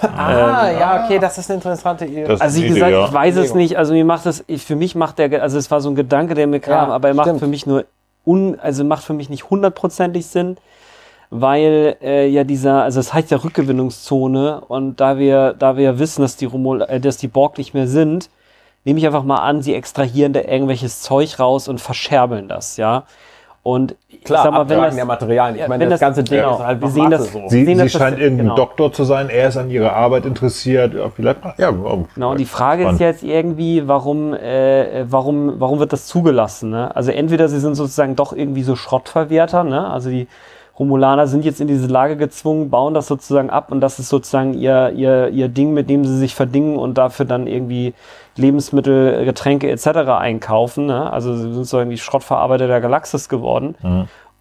Ah, 0.02 0.70
ja, 0.72 1.04
okay, 1.06 1.20
das 1.20 1.38
ist 1.38 1.50
eine 1.50 1.58
interessante 1.58 2.06
Idee. 2.06 2.26
Das- 2.26 2.42
Also 2.42 2.58
wie 2.58 2.66
Idee, 2.66 2.74
gesagt, 2.74 2.92
ja. 2.92 3.06
ich 3.06 3.14
weiß 3.14 3.36
es 3.38 3.54
nicht. 3.54 3.78
Also 3.78 3.94
mir 3.94 4.04
macht 4.06 4.26
das, 4.26 4.44
ich, 4.48 4.64
für 4.66 4.76
mich 4.76 4.96
macht 4.96 5.20
der, 5.20 5.42
also 5.42 5.58
es 5.58 5.72
war 5.72 5.80
so 5.82 5.90
ein 5.90 5.96
Gedanke, 5.96 6.34
der 6.34 6.48
mir 6.48 6.60
kam, 6.60 6.90
Ja, 6.90 6.94
aber 6.96 7.10
er 7.10 7.14
macht 7.14 7.28
stimmt. 7.28 7.40
für 7.40 7.48
mich 7.48 7.66
nur 7.66 7.86
un, 8.26 8.60
also 8.60 8.84
macht 8.84 9.04
für 9.04 9.14
mich 9.14 9.30
nicht 9.30 9.50
hundertprozentig 9.50 10.26
Sinn, 10.26 10.58
weil 11.30 11.96
äh, 12.02 12.28
ja 12.28 12.44
dieser, 12.44 12.84
also 12.84 13.00
es 13.00 13.14
heißt 13.14 13.32
ja 13.32 13.38
Rückgewinnungszone 13.38 14.62
und 14.62 15.00
da 15.00 15.18
wir, 15.18 15.54
da 15.58 15.78
wir 15.78 15.84
ja 15.84 16.00
wissen, 16.00 16.22
dass 16.22 16.36
die 16.36 16.46
Romul, 16.46 16.82
äh, 16.84 17.00
dass 17.00 17.18
die 17.18 17.28
Borg 17.28 17.58
nicht 17.58 17.74
mehr 17.74 17.88
sind, 17.88 18.30
nehme 18.86 19.00
ich 19.00 19.06
einfach 19.06 19.24
mal 19.24 19.38
an, 19.38 19.62
sie 19.62 19.74
extrahieren 19.74 20.34
da 20.34 20.42
irgendwelches 20.42 21.02
Zeug 21.02 21.40
raus 21.40 21.68
und 21.68 21.80
verscherbeln 21.80 22.48
das, 22.50 22.78
ja. 22.78 23.04
Und 23.64 23.96
ich 24.10 24.22
Klar, 24.26 24.44
sag 24.44 24.52
mal, 24.52 24.68
wenn 24.68 24.82
das, 24.82 24.94
der 24.96 25.06
Materialien. 25.06 25.62
Ich 25.62 25.68
meine, 25.70 25.84
wenn 25.84 25.90
das, 25.90 26.00
das- 26.02 26.06
ganze 26.08 26.24
Ding 26.26 26.40
genau. 26.40 26.56
ist 26.58 26.64
halt 26.66 26.82
Wir 26.82 26.90
sehen 26.90 27.04
Masse 27.10 27.18
das- 27.24 27.32
so. 27.32 27.42
Sie, 27.48 27.64
sehen, 27.64 27.78
sie 27.78 27.84
das- 27.84 27.92
scheint 27.94 28.20
irgendein 28.20 28.48
genau. 28.48 28.56
Doktor 28.58 28.92
zu 28.92 29.06
sein, 29.06 29.30
er 29.30 29.48
ist 29.48 29.56
an 29.58 29.70
ihrer 29.70 29.94
Arbeit 29.94 30.26
interessiert. 30.26 30.94
Ja, 30.94 31.10
vielleicht, 31.10 31.40
ja, 31.58 31.70
oh, 31.72 32.04
Genau, 32.14 32.32
und 32.32 32.40
die 32.42 32.46
Frage 32.46 32.82
spannend. 32.84 33.00
ist 33.00 33.06
jetzt 33.06 33.24
irgendwie, 33.24 33.88
warum, 33.88 34.34
äh, 34.34 35.06
warum, 35.10 35.54
warum 35.62 35.80
wird 35.80 35.94
das 35.94 36.08
zugelassen? 36.08 36.72
Ne? 36.72 36.94
Also 36.94 37.12
entweder 37.12 37.48
sie 37.48 37.60
sind 37.62 37.76
sozusagen 37.76 38.18
doch 38.18 38.34
irgendwie 38.34 38.64
so 38.64 38.76
Schrottverwerter, 38.76 39.64
ne? 39.64 39.90
also 39.90 40.10
die 40.10 40.28
Romulaner 40.78 41.28
sind 41.28 41.46
jetzt 41.46 41.62
in 41.62 41.68
diese 41.68 41.88
Lage 41.88 42.18
gezwungen, 42.18 42.70
bauen 42.70 42.94
das 42.94 43.08
sozusagen 43.08 43.50
ab 43.50 43.72
und 43.72 43.80
das 43.80 44.00
ist 44.00 44.10
sozusagen 44.10 44.56
ihr, 44.56 44.90
ihr, 44.96 45.30
ihr 45.30 45.48
Ding, 45.48 45.74
mit 45.74 45.90
dem 45.90 46.04
sie 46.04 46.18
sich 46.18 46.34
verdingen 46.36 46.78
und 46.78 46.98
dafür 46.98 47.26
dann 47.26 47.46
irgendwie 47.48 47.94
Lebensmittel, 48.36 49.26
Getränke 49.26 49.70
etc. 49.70 49.88
einkaufen. 50.18 50.88
Ne? 50.88 51.12
Also 51.12 51.36
sie 51.36 51.54
sind 51.54 51.66
so 51.66 51.78
irgendwie 51.78 51.98
Schrottverarbeiter 51.98 52.68
der 52.68 52.82
Galaxis 52.82 53.30
geworden. 53.30 53.76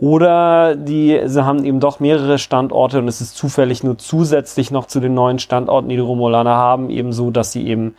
Oder 0.02 0.74
die, 0.74 1.20
sie 1.26 1.44
haben 1.44 1.64
eben 1.64 1.78
doch 1.78 2.00
mehrere 2.00 2.38
Standorte 2.38 2.98
und 2.98 3.06
es 3.06 3.20
ist 3.20 3.36
zufällig 3.36 3.84
nur 3.84 3.98
zusätzlich 3.98 4.72
noch 4.72 4.86
zu 4.86 4.98
den 4.98 5.14
neuen 5.14 5.38
Standorten, 5.38 5.88
die 5.88 5.94
die 5.94 6.00
Romulaner 6.00 6.56
haben, 6.56 6.90
eben 6.90 7.12
so, 7.12 7.30
dass 7.30 7.52
sie 7.52 7.64
eben, 7.68 7.94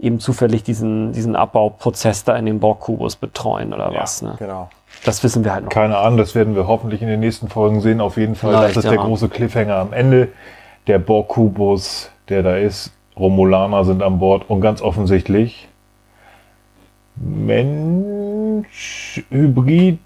eben 0.00 0.18
zufällig 0.18 0.64
diesen, 0.64 1.12
diesen 1.12 1.36
Abbauprozess 1.36 2.24
da 2.24 2.34
in 2.34 2.46
dem 2.46 2.58
Borg-Kubus 2.58 3.14
betreuen 3.14 3.72
oder 3.72 3.92
was. 3.94 4.20
Ne? 4.20 4.34
Genau. 4.40 4.68
Das 5.04 5.22
wissen 5.22 5.44
wir 5.44 5.52
halt 5.52 5.66
noch. 5.66 5.70
Keine 5.70 5.96
Ahnung, 5.98 6.18
das 6.18 6.34
werden 6.34 6.56
wir 6.56 6.66
hoffentlich 6.66 7.02
in 7.02 7.08
den 7.08 7.20
nächsten 7.20 7.48
Folgen 7.48 7.80
sehen. 7.80 8.00
Auf 8.00 8.16
jeden 8.16 8.34
Fall, 8.34 8.50
Vielleicht, 8.50 8.76
das 8.76 8.84
ist 8.84 8.90
ja. 8.90 8.96
der 8.96 9.04
große 9.04 9.28
Cliffhanger 9.28 9.76
am 9.76 9.92
Ende. 9.92 10.30
Der 10.88 10.98
Borg-Kubus, 10.98 12.10
der 12.28 12.42
da 12.42 12.56
ist. 12.56 12.92
Romulaner 13.16 13.84
sind 13.84 14.02
an 14.02 14.18
Bord 14.18 14.48
und 14.48 14.60
ganz 14.60 14.82
offensichtlich 14.82 15.68
Mensch, 17.16 19.24
Hybrid, 19.30 19.98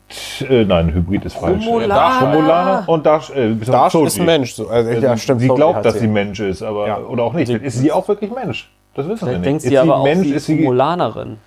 äh, 0.49 0.65
nein, 0.67 0.93
Hybrid 0.93 1.25
ist 1.25 1.37
falsch. 1.37 1.67
Romulaner. 1.67 2.27
Romulaner 2.27 2.89
und 2.89 3.07
Dash, 3.07 3.31
äh, 3.31 3.55
Dash 3.55 3.95
ist 3.95 4.20
ein 4.20 4.27
Mensch. 4.27 4.53
So. 4.53 4.69
Also, 4.69 4.91
ja, 4.91 5.17
stimmt. 5.17 5.41
Sie 5.41 5.49
glaubt, 5.49 5.85
dass 5.87 5.95
sie. 5.95 6.01
sie 6.01 6.07
Mensch 6.09 6.39
ist, 6.41 6.62
aber 6.62 6.87
Ja. 6.87 6.99
oder 6.99 7.23
auch 7.25 7.33
nicht. 7.33 7.49
ist 7.51 7.78
sie 7.78 7.91
auch 7.93 8.07
wirklich 8.09 8.31
Mensch? 8.31 8.70
Das 8.95 9.09
wissen 9.09 9.27
wir 9.27 9.35
nicht. 9.39 9.47
denkt 9.47 9.62
ist 9.62 9.70
sie 9.70 9.78
aber 9.78 9.97
auch, 9.99 10.05
Mensch? 10.05 10.25
sie 10.27 10.31
ist 10.31 10.37
ist 10.37 10.47
sie 10.47 10.59
Romulanerin. 10.65 11.39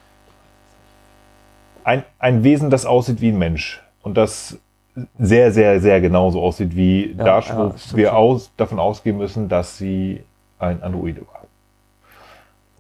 ein, 1.84 2.04
ein 2.18 2.44
Wesen, 2.44 2.72
das 2.72 2.88
aussieht 2.88 3.22
wie 3.22 3.30
ein 3.30 3.38
Mensch 3.38 3.82
und 4.02 4.18
das 4.18 4.58
sehr, 5.20 5.52
sehr, 5.52 5.80
sehr 5.80 6.02
genauso 6.02 6.42
aussieht 6.42 6.76
wie 6.76 7.14
Ja, 7.18 7.24
Dash, 7.24 7.50
ja, 7.50 7.58
wo 7.58 7.74
wir 7.98 8.16
aus, 8.16 8.52
davon 8.58 8.80
ausgehen 8.80 9.18
müssen, 9.18 9.48
dass 9.48 9.78
sie 9.78 10.22
ein 10.60 10.82
Androide 10.82 11.22
war. 11.22 11.41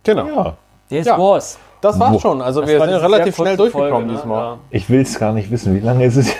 Genau. 0.03 0.55
Ja, 0.89 0.99
ist 0.99 1.05
Ja. 1.07 1.17
was. 1.17 1.57
Das 1.81 1.99
war's 1.99 2.21
schon. 2.21 2.41
Also 2.41 2.61
Das 2.61 2.69
wir 2.69 2.79
sind 2.79 2.89
relativ 2.93 3.35
schnell 3.35 3.57
durchgekommen 3.57 3.91
Folge, 3.91 4.07
ne? 4.07 4.13
diesmal. 4.13 4.43
Ja. 4.43 4.57
ich 4.69 4.89
will 4.89 5.01
es 5.01 5.17
gar 5.17 5.33
nicht 5.33 5.49
wissen. 5.49 5.75
Wie 5.75 5.79
lange 5.79 6.05
ist 6.05 6.15
es? 6.17 6.33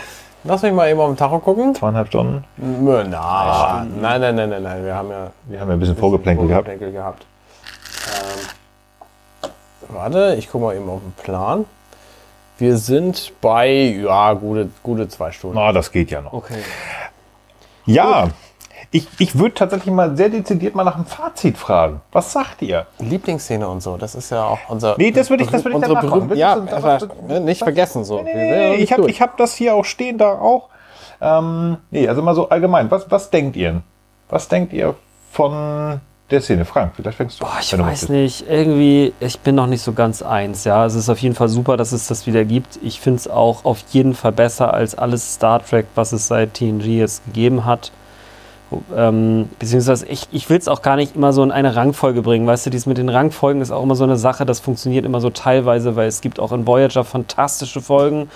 Lass 0.43 0.61
mich 0.63 0.73
mal 0.73 0.89
eben 0.89 0.99
auf 0.99 1.09
den 1.09 1.17
Tacho 1.17 1.39
gucken. 1.39 1.73
Zweieinhalb 1.75 2.07
Stunden? 2.07 2.43
Nö, 2.57 3.03
Nein, 3.03 3.91
nein, 4.01 4.21
nein, 4.21 4.35
nein, 4.35 4.49
nein, 4.49 4.63
nein. 4.63 4.85
Wir 4.85 4.95
haben 4.95 5.09
ja 5.09 5.31
Wir 5.45 5.59
haben 5.59 5.67
ja 5.69 5.73
ein 5.75 5.79
bisschen 5.79 5.97
Vorgeplänkel 5.97 6.47
gehabt. 6.47 6.65
Vorgeplänkel 6.67 6.99
gehabt. 6.99 7.25
Ähm, 9.43 9.49
warte, 9.89 10.35
ich 10.37 10.49
gucke 10.51 10.65
mal 10.65 10.75
eben 10.75 10.89
auf 10.89 10.99
den 11.01 11.13
Plan. 11.23 11.65
Wir 12.57 12.77
sind 12.77 13.33
bei, 13.41 13.69
ja, 13.71 14.33
gute, 14.33 14.69
gute 14.83 15.07
zwei 15.09 15.31
Stunden. 15.31 15.57
Na, 15.57 15.71
das 15.71 15.91
geht 15.91 16.11
ja 16.11 16.21
noch. 16.21 16.33
Okay. 16.33 16.61
Ja, 17.85 18.27
ich, 18.91 19.07
ich 19.19 19.37
würde 19.39 19.55
tatsächlich 19.55 19.93
mal 19.93 20.15
sehr 20.17 20.29
dezidiert 20.29 20.75
mal 20.75 20.83
nach 20.83 20.95
einem 20.95 21.05
Fazit 21.05 21.57
fragen. 21.57 22.01
Was 22.11 22.33
sagt 22.33 22.61
ihr? 22.61 22.85
Lieblingsszene 22.99 23.67
und 23.67 23.81
so, 23.81 23.95
das 23.97 24.15
ist 24.15 24.29
ja 24.31 24.43
auch 24.43 24.59
unser. 24.67 24.95
Nee, 24.97 25.11
das 25.11 25.29
würde 25.29 25.43
ich- 25.43 25.49
das 25.49 25.63
würde 25.63 25.77
ich 25.77 25.83
unsere 25.83 25.93
danach 25.95 26.15
machen. 26.15 26.35
Ja, 26.35 26.55
das- 26.57 27.07
ne, 27.27 27.39
nicht 27.39 27.59
vergessen 27.63 28.03
so. 28.03 28.17
Noch 28.17 28.23
Nee, 28.25 28.71
nicht 28.71 28.83
ich 28.83 28.91
habe 28.91 29.07
hab 29.07 29.37
das 29.37 29.53
hier 29.55 29.75
auch 29.75 29.85
stehen, 29.85 30.17
da 30.17 30.33
auch. 30.33 30.67
Ähm, 31.21 31.77
nee, 31.91 32.07
also 32.07 32.21
mal 32.21 32.35
so 32.35 32.49
allgemein. 32.49 32.89
Was, 32.91 33.09
was 33.09 33.29
denkt 33.29 33.55
ihr? 33.55 33.81
Was 34.29 34.47
denkt 34.47 34.73
ihr 34.73 34.95
von 35.31 36.01
der 36.29 36.41
Szene? 36.41 36.65
Frank, 36.65 36.93
vielleicht 36.95 37.17
fängst 37.17 37.39
du 37.39 37.45
Boah, 37.45 37.57
ich 37.61 37.77
weiß 37.77 38.09
nicht. 38.09 38.45
Irgendwie, 38.49 39.13
ich 39.19 39.39
bin 39.39 39.55
noch 39.55 39.67
nicht 39.67 39.83
so 39.83 39.93
ganz 39.93 40.21
eins. 40.21 40.63
Ja, 40.63 40.85
es 40.85 40.95
ist 40.95 41.09
auf 41.09 41.19
jeden 41.19 41.35
Fall 41.35 41.47
super, 41.47 41.77
dass 41.77 41.91
es 41.91 42.07
das 42.07 42.25
wieder 42.27 42.43
gibt. 42.43 42.79
Ich 42.81 42.99
finde 42.99 43.17
es 43.19 43.27
auch 43.27 43.63
auf 43.65 43.79
jeden 43.91 44.15
Fall 44.15 44.31
besser 44.31 44.73
als 44.73 44.95
alles 44.97 45.35
Star 45.35 45.63
Trek, 45.63 45.85
was 45.95 46.11
es 46.11 46.27
seit 46.27 46.55
TNG 46.55 46.97
jetzt 46.97 47.23
gegeben 47.25 47.65
hat. 47.65 47.91
Ähm, 48.95 49.49
beziehungsweise 49.59 50.05
ich, 50.07 50.27
ich 50.31 50.49
will 50.49 50.57
es 50.57 50.67
auch 50.67 50.81
gar 50.81 50.95
nicht 50.95 51.15
immer 51.15 51.33
so 51.33 51.43
in 51.43 51.51
eine 51.51 51.75
Rangfolge 51.75 52.21
bringen. 52.21 52.47
Weißt 52.47 52.65
du, 52.65 52.69
dies 52.69 52.85
mit 52.85 52.97
den 52.97 53.09
Rangfolgen 53.09 53.61
ist 53.61 53.71
auch 53.71 53.83
immer 53.83 53.95
so 53.95 54.03
eine 54.03 54.17
Sache, 54.17 54.45
das 54.45 54.59
funktioniert 54.59 55.05
immer 55.05 55.21
so 55.21 55.29
teilweise, 55.29 55.95
weil 55.95 56.07
es 56.07 56.21
gibt 56.21 56.39
auch 56.39 56.51
in 56.51 56.65
Voyager 56.65 57.03
fantastische 57.03 57.81
Folgen. 57.81 58.29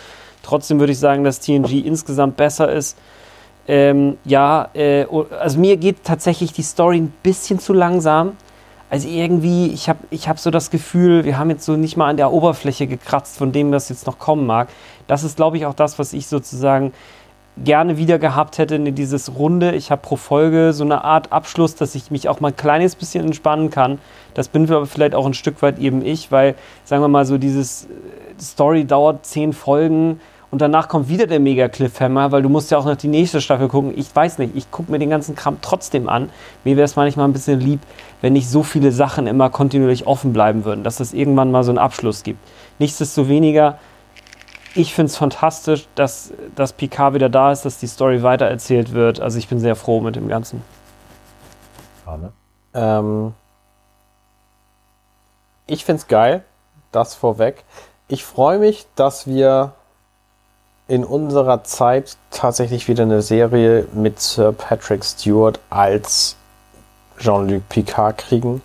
Trotzdem 0.44 0.80
würde 0.80 0.92
ich 0.92 1.00
sagen, 1.00 1.24
dass 1.24 1.40
TNG 1.40 1.86
insgesamt 1.86 2.38
besser 2.38 2.72
ist. 2.72 2.98
Ähm, 3.68 4.18
ja, 4.26 4.70
äh, 4.74 5.06
also 5.40 5.60
mir 5.60 5.78
geht 5.78 6.04
tatsächlich 6.04 6.54
die 6.54 6.62
Story 6.62 6.98
ein 6.98 7.14
bisschen 7.24 7.60
zu 7.60 7.74
langsam. 7.74 8.34
Also 8.90 9.08
irgendwie, 9.08 9.68
ich 9.68 9.90
habe 9.90 10.00
ich 10.12 10.30
hab 10.30 10.38
so 10.38 10.52
das 10.52 10.70
Gefühl, 10.70 11.26
wir 11.26 11.40
haben 11.40 11.50
jetzt 11.50 11.66
so 11.66 11.76
nicht 11.76 11.98
mal 11.98 12.10
an 12.10 12.18
der 12.18 12.32
Oberfläche 12.32 12.86
gekratzt, 12.86 13.38
von 13.38 13.52
dem 13.52 13.72
das 13.72 13.90
jetzt 13.90 14.06
noch 14.06 14.20
kommen 14.20 14.46
mag. 14.46 14.70
Das 15.08 15.24
ist, 15.24 15.38
glaube 15.38 15.58
ich, 15.58 15.66
auch 15.66 15.74
das, 15.74 15.98
was 15.98 16.14
ich 16.14 16.28
sozusagen 16.28 16.94
gerne 17.58 17.98
wieder 17.98 18.20
gehabt 18.20 18.58
hätte 18.58 18.76
in 18.76 18.96
dieses 18.96 19.36
Runde. 19.38 19.74
Ich 19.76 19.92
habe 19.92 20.02
pro 20.02 20.18
Folge 20.18 20.74
so 20.74 20.84
eine 20.84 21.04
Art 21.04 21.32
Abschluss, 21.32 21.76
dass 21.76 21.96
ich 21.96 22.12
mich 22.12 22.28
auch 22.28 22.40
mal 22.40 22.50
ein 22.50 22.56
kleines 22.56 22.96
bisschen 22.96 23.26
entspannen 23.26 23.70
kann. 23.70 24.00
Das 24.34 24.50
bin 24.50 24.70
aber 24.70 24.86
vielleicht 24.86 25.16
auch 25.16 25.26
ein 25.26 25.34
Stück 25.34 25.62
weit 25.62 25.80
eben 25.80 26.06
ich, 26.06 26.32
weil, 26.32 26.56
sagen 26.84 27.02
wir 27.02 27.08
mal 27.08 27.26
so, 27.26 27.38
dieses 27.38 27.86
äh, 27.86 28.42
Story 28.42 28.86
dauert 28.86 29.26
zehn 29.26 29.54
Folgen 29.54 30.20
und 30.52 30.62
danach 30.62 30.88
kommt 30.88 31.10
wieder 31.10 31.28
der 31.28 31.40
Mega-Cliffhammer, 31.40 32.32
weil 32.32 32.42
du 32.42 32.50
musst 32.50 32.72
ja 32.72 32.78
auch 32.78 32.86
noch 32.86 32.96
die 32.96 33.08
nächste 33.08 33.42
Staffel 33.42 33.68
gucken. 33.68 33.94
Ich 33.96 34.14
weiß 34.14 34.38
nicht, 34.38 34.56
ich 34.56 34.70
gucke 34.72 34.92
mir 34.92 35.00
den 35.00 35.10
ganzen 35.10 35.36
Kram 35.36 35.58
trotzdem 35.62 36.08
an. 36.10 36.30
Mir 36.64 36.76
wäre 36.76 36.86
es 36.86 36.96
manchmal 36.96 37.28
ein 37.28 37.34
bisschen 37.34 37.60
lieb, 37.60 37.80
wenn 38.22 38.34
nicht 38.34 38.50
so 38.50 38.64
viele 38.64 38.92
Sachen 38.92 39.28
immer 39.28 39.50
kontinuierlich 39.50 40.08
offen 40.08 40.34
bleiben 40.34 40.66
würden, 40.66 40.84
dass 40.84 41.00
es 41.00 41.14
irgendwann 41.14 41.52
mal 41.52 41.64
so 41.64 41.72
einen 41.72 41.78
Abschluss 41.78 42.24
gibt. 42.24 42.40
Nichtsdestoweniger, 42.80 43.80
ich 44.76 44.94
finde 44.94 45.10
es 45.10 45.16
fantastisch, 45.16 45.88
dass, 45.96 46.34
dass 46.56 46.74
Picard 46.74 47.14
wieder 47.14 47.30
da 47.30 47.52
ist, 47.52 47.64
dass 47.64 47.80
die 47.80 47.88
Story 47.88 48.22
weitererzählt 48.22 48.92
wird. 48.92 49.22
Also 49.22 49.40
ich 49.40 49.48
bin 49.48 49.60
sehr 49.60 49.76
froh 49.76 50.02
mit 50.02 50.18
dem 50.18 50.28
Ganzen. 50.28 50.62
Ja, 52.06 52.18
ne? 52.18 52.32
Ähm, 52.74 53.34
ich 55.66 55.86
find's 55.86 56.08
geil, 56.08 56.44
das 56.92 57.16
vorweg. 57.16 57.64
Ich 58.10 58.26
freue 58.26 58.60
mich, 58.60 58.86
dass 58.96 59.28
wir 59.28 59.74
in 60.88 61.06
unserer 61.06 61.64
Zeit 61.64 62.18
tatsächlich 62.30 62.88
wieder 62.88 63.04
eine 63.04 63.22
Serie 63.22 63.88
mit 63.94 64.20
Sir 64.20 64.52
Patrick 64.52 65.04
Stewart 65.04 65.60
als 65.70 66.36
Jean-Luc 67.18 67.68
Picard 67.70 68.18
kriegen. 68.18 68.62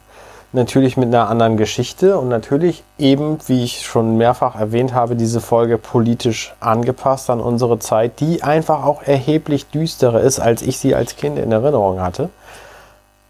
Natürlich 0.53 0.97
mit 0.97 1.09
einer 1.09 1.29
anderen 1.29 1.57
Geschichte 1.57 2.19
und 2.19 2.29
natürlich 2.29 2.83
eben, 2.99 3.39
wie 3.47 3.62
ich 3.62 3.87
schon 3.87 4.17
mehrfach 4.17 4.57
erwähnt 4.57 4.93
habe, 4.93 5.15
diese 5.15 5.41
Folge 5.41 5.79
politisch 5.79 6.53
angepasst 6.59 7.31
an 7.31 7.41
unsere 7.41 7.79
Zeit, 7.79 8.19
die 8.19 8.43
einfach 8.43 8.85
auch 8.85 9.03
erheblich 9.03 9.67
düsterer 9.67 10.20
ist, 10.20 10.41
als 10.41 10.62
ich 10.62 10.79
sie 10.79 10.97
als 10.97 11.15
Kind 11.17 11.39
in 11.39 11.53
Erinnerung 11.53 12.01
hatte. 12.01 12.31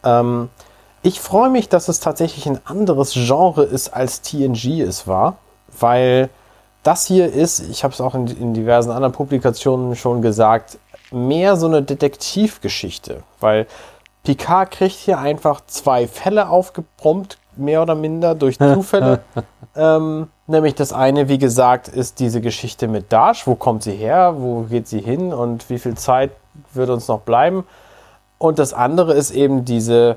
Ähm, 0.02 0.48
ich 1.02 1.20
freue 1.20 1.50
mich, 1.50 1.68
dass 1.68 1.88
es 1.88 2.00
tatsächlich 2.00 2.46
ein 2.46 2.60
anderes 2.64 3.12
Genre 3.12 3.64
ist, 3.64 3.92
als 3.92 4.22
TNG 4.22 4.80
es 4.80 5.06
war, 5.06 5.36
weil 5.78 6.30
das 6.82 7.06
hier 7.06 7.30
ist, 7.30 7.60
ich 7.60 7.84
habe 7.84 7.92
es 7.92 8.00
auch 8.00 8.14
in, 8.14 8.26
in 8.28 8.54
diversen 8.54 8.90
anderen 8.90 9.12
Publikationen 9.12 9.94
schon 9.94 10.22
gesagt, 10.22 10.78
mehr 11.10 11.56
so 11.56 11.66
eine 11.66 11.82
Detektivgeschichte, 11.82 13.22
weil 13.40 13.66
Picard 14.22 14.70
kriegt 14.70 14.96
hier 14.96 15.18
einfach 15.18 15.62
zwei 15.66 16.06
Fälle 16.06 16.48
aufgeprompt, 16.48 17.38
mehr 17.56 17.82
oder 17.82 17.94
minder 17.94 18.34
durch 18.34 18.58
Zufälle. 18.74 19.20
ähm, 19.74 20.28
nämlich 20.46 20.74
das 20.74 20.92
eine, 20.92 21.28
wie 21.28 21.38
gesagt, 21.38 21.88
ist 21.88 22.20
diese 22.20 22.40
Geschichte 22.40 22.88
mit 22.88 23.12
Dash. 23.12 23.46
Wo 23.46 23.54
kommt 23.54 23.82
sie 23.82 23.92
her? 23.94 24.34
Wo 24.38 24.62
geht 24.62 24.88
sie 24.88 25.00
hin? 25.00 25.32
Und 25.32 25.68
wie 25.70 25.78
viel 25.78 25.96
Zeit 25.96 26.30
wird 26.72 26.90
uns 26.90 27.08
noch 27.08 27.20
bleiben? 27.20 27.64
Und 28.38 28.58
das 28.58 28.72
andere 28.72 29.14
ist 29.14 29.30
eben 29.30 29.64
diese 29.64 30.16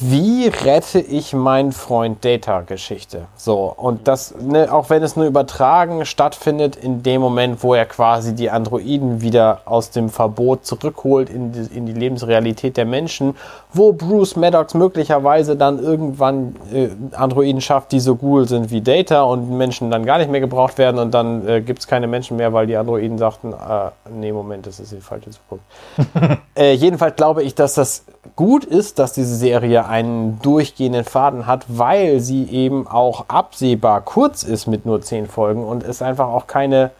wie 0.00 0.48
rette 0.48 0.98
ich 0.98 1.34
meinen 1.34 1.70
Freund 1.70 2.24
Data-Geschichte? 2.24 3.26
So, 3.36 3.72
und 3.76 4.08
das, 4.08 4.34
ne, 4.40 4.72
auch 4.72 4.90
wenn 4.90 5.04
es 5.04 5.14
nur 5.14 5.24
übertragen 5.24 6.04
stattfindet, 6.04 6.74
in 6.74 7.04
dem 7.04 7.20
Moment, 7.20 7.62
wo 7.62 7.74
er 7.74 7.86
quasi 7.86 8.34
die 8.34 8.50
Androiden 8.50 9.20
wieder 9.20 9.60
aus 9.66 9.90
dem 9.90 10.08
Verbot 10.08 10.66
zurückholt 10.66 11.30
in 11.30 11.52
die, 11.52 11.76
in 11.76 11.86
die 11.86 11.92
Lebensrealität 11.92 12.76
der 12.76 12.86
Menschen, 12.86 13.36
wo 13.72 13.92
Bruce 13.92 14.34
Maddox 14.34 14.74
möglicherweise 14.74 15.54
dann 15.54 15.78
irgendwann 15.78 16.56
äh, 16.72 16.88
Androiden 17.14 17.60
schafft, 17.60 17.92
die 17.92 18.00
so 18.00 18.18
cool 18.20 18.48
sind 18.48 18.72
wie 18.72 18.80
Data 18.80 19.22
und 19.22 19.56
Menschen 19.56 19.92
dann 19.92 20.04
gar 20.04 20.18
nicht 20.18 20.30
mehr 20.30 20.40
gebraucht 20.40 20.76
werden 20.76 20.98
und 20.98 21.14
dann 21.14 21.46
äh, 21.46 21.60
gibt 21.60 21.78
es 21.78 21.86
keine 21.86 22.08
Menschen 22.08 22.36
mehr, 22.36 22.52
weil 22.52 22.66
die 22.66 22.76
Androiden 22.76 23.16
sagten, 23.16 23.52
äh, 23.52 23.90
nee, 24.10 24.32
Moment, 24.32 24.66
das 24.66 24.80
ist 24.80 24.90
die 24.90 25.00
falsche 25.00 25.30
Zukunft. 25.30 25.64
Äh, 26.56 26.74
jedenfalls 26.74 27.16
glaube 27.16 27.42
ich, 27.42 27.56
dass 27.56 27.74
das 27.74 28.04
gut 28.36 28.64
ist, 28.64 29.00
dass 29.00 29.12
diese 29.12 29.34
Serie 29.34 29.83
einen 29.84 30.40
durchgehenden 30.42 31.04
Faden 31.04 31.46
hat, 31.46 31.64
weil 31.68 32.20
sie 32.20 32.44
eben 32.44 32.86
auch 32.86 33.26
absehbar 33.28 34.00
kurz 34.00 34.42
ist 34.42 34.66
mit 34.66 34.86
nur 34.86 35.00
zehn 35.02 35.26
Folgen 35.26 35.64
und 35.64 35.82
es 35.82 36.02
einfach 36.02 36.28
auch 36.28 36.46
keine 36.46 36.90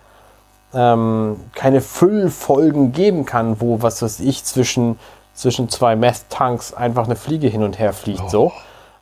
ähm, 0.75 1.41
keine 1.55 1.81
Füllfolgen 1.81 2.93
geben 2.93 3.25
kann, 3.25 3.61
wo, 3.61 3.81
was 3.81 4.03
weiß 4.03 4.21
ich, 4.21 4.45
zwischen, 4.45 4.99
zwischen 5.33 5.69
zwei 5.69 5.97
Meth-Tanks 5.97 6.75
einfach 6.75 7.05
eine 7.05 7.17
Fliege 7.17 7.49
hin 7.49 7.63
und 7.63 7.79
her 7.79 7.93
fliegt. 7.93 8.29
So. 8.29 8.53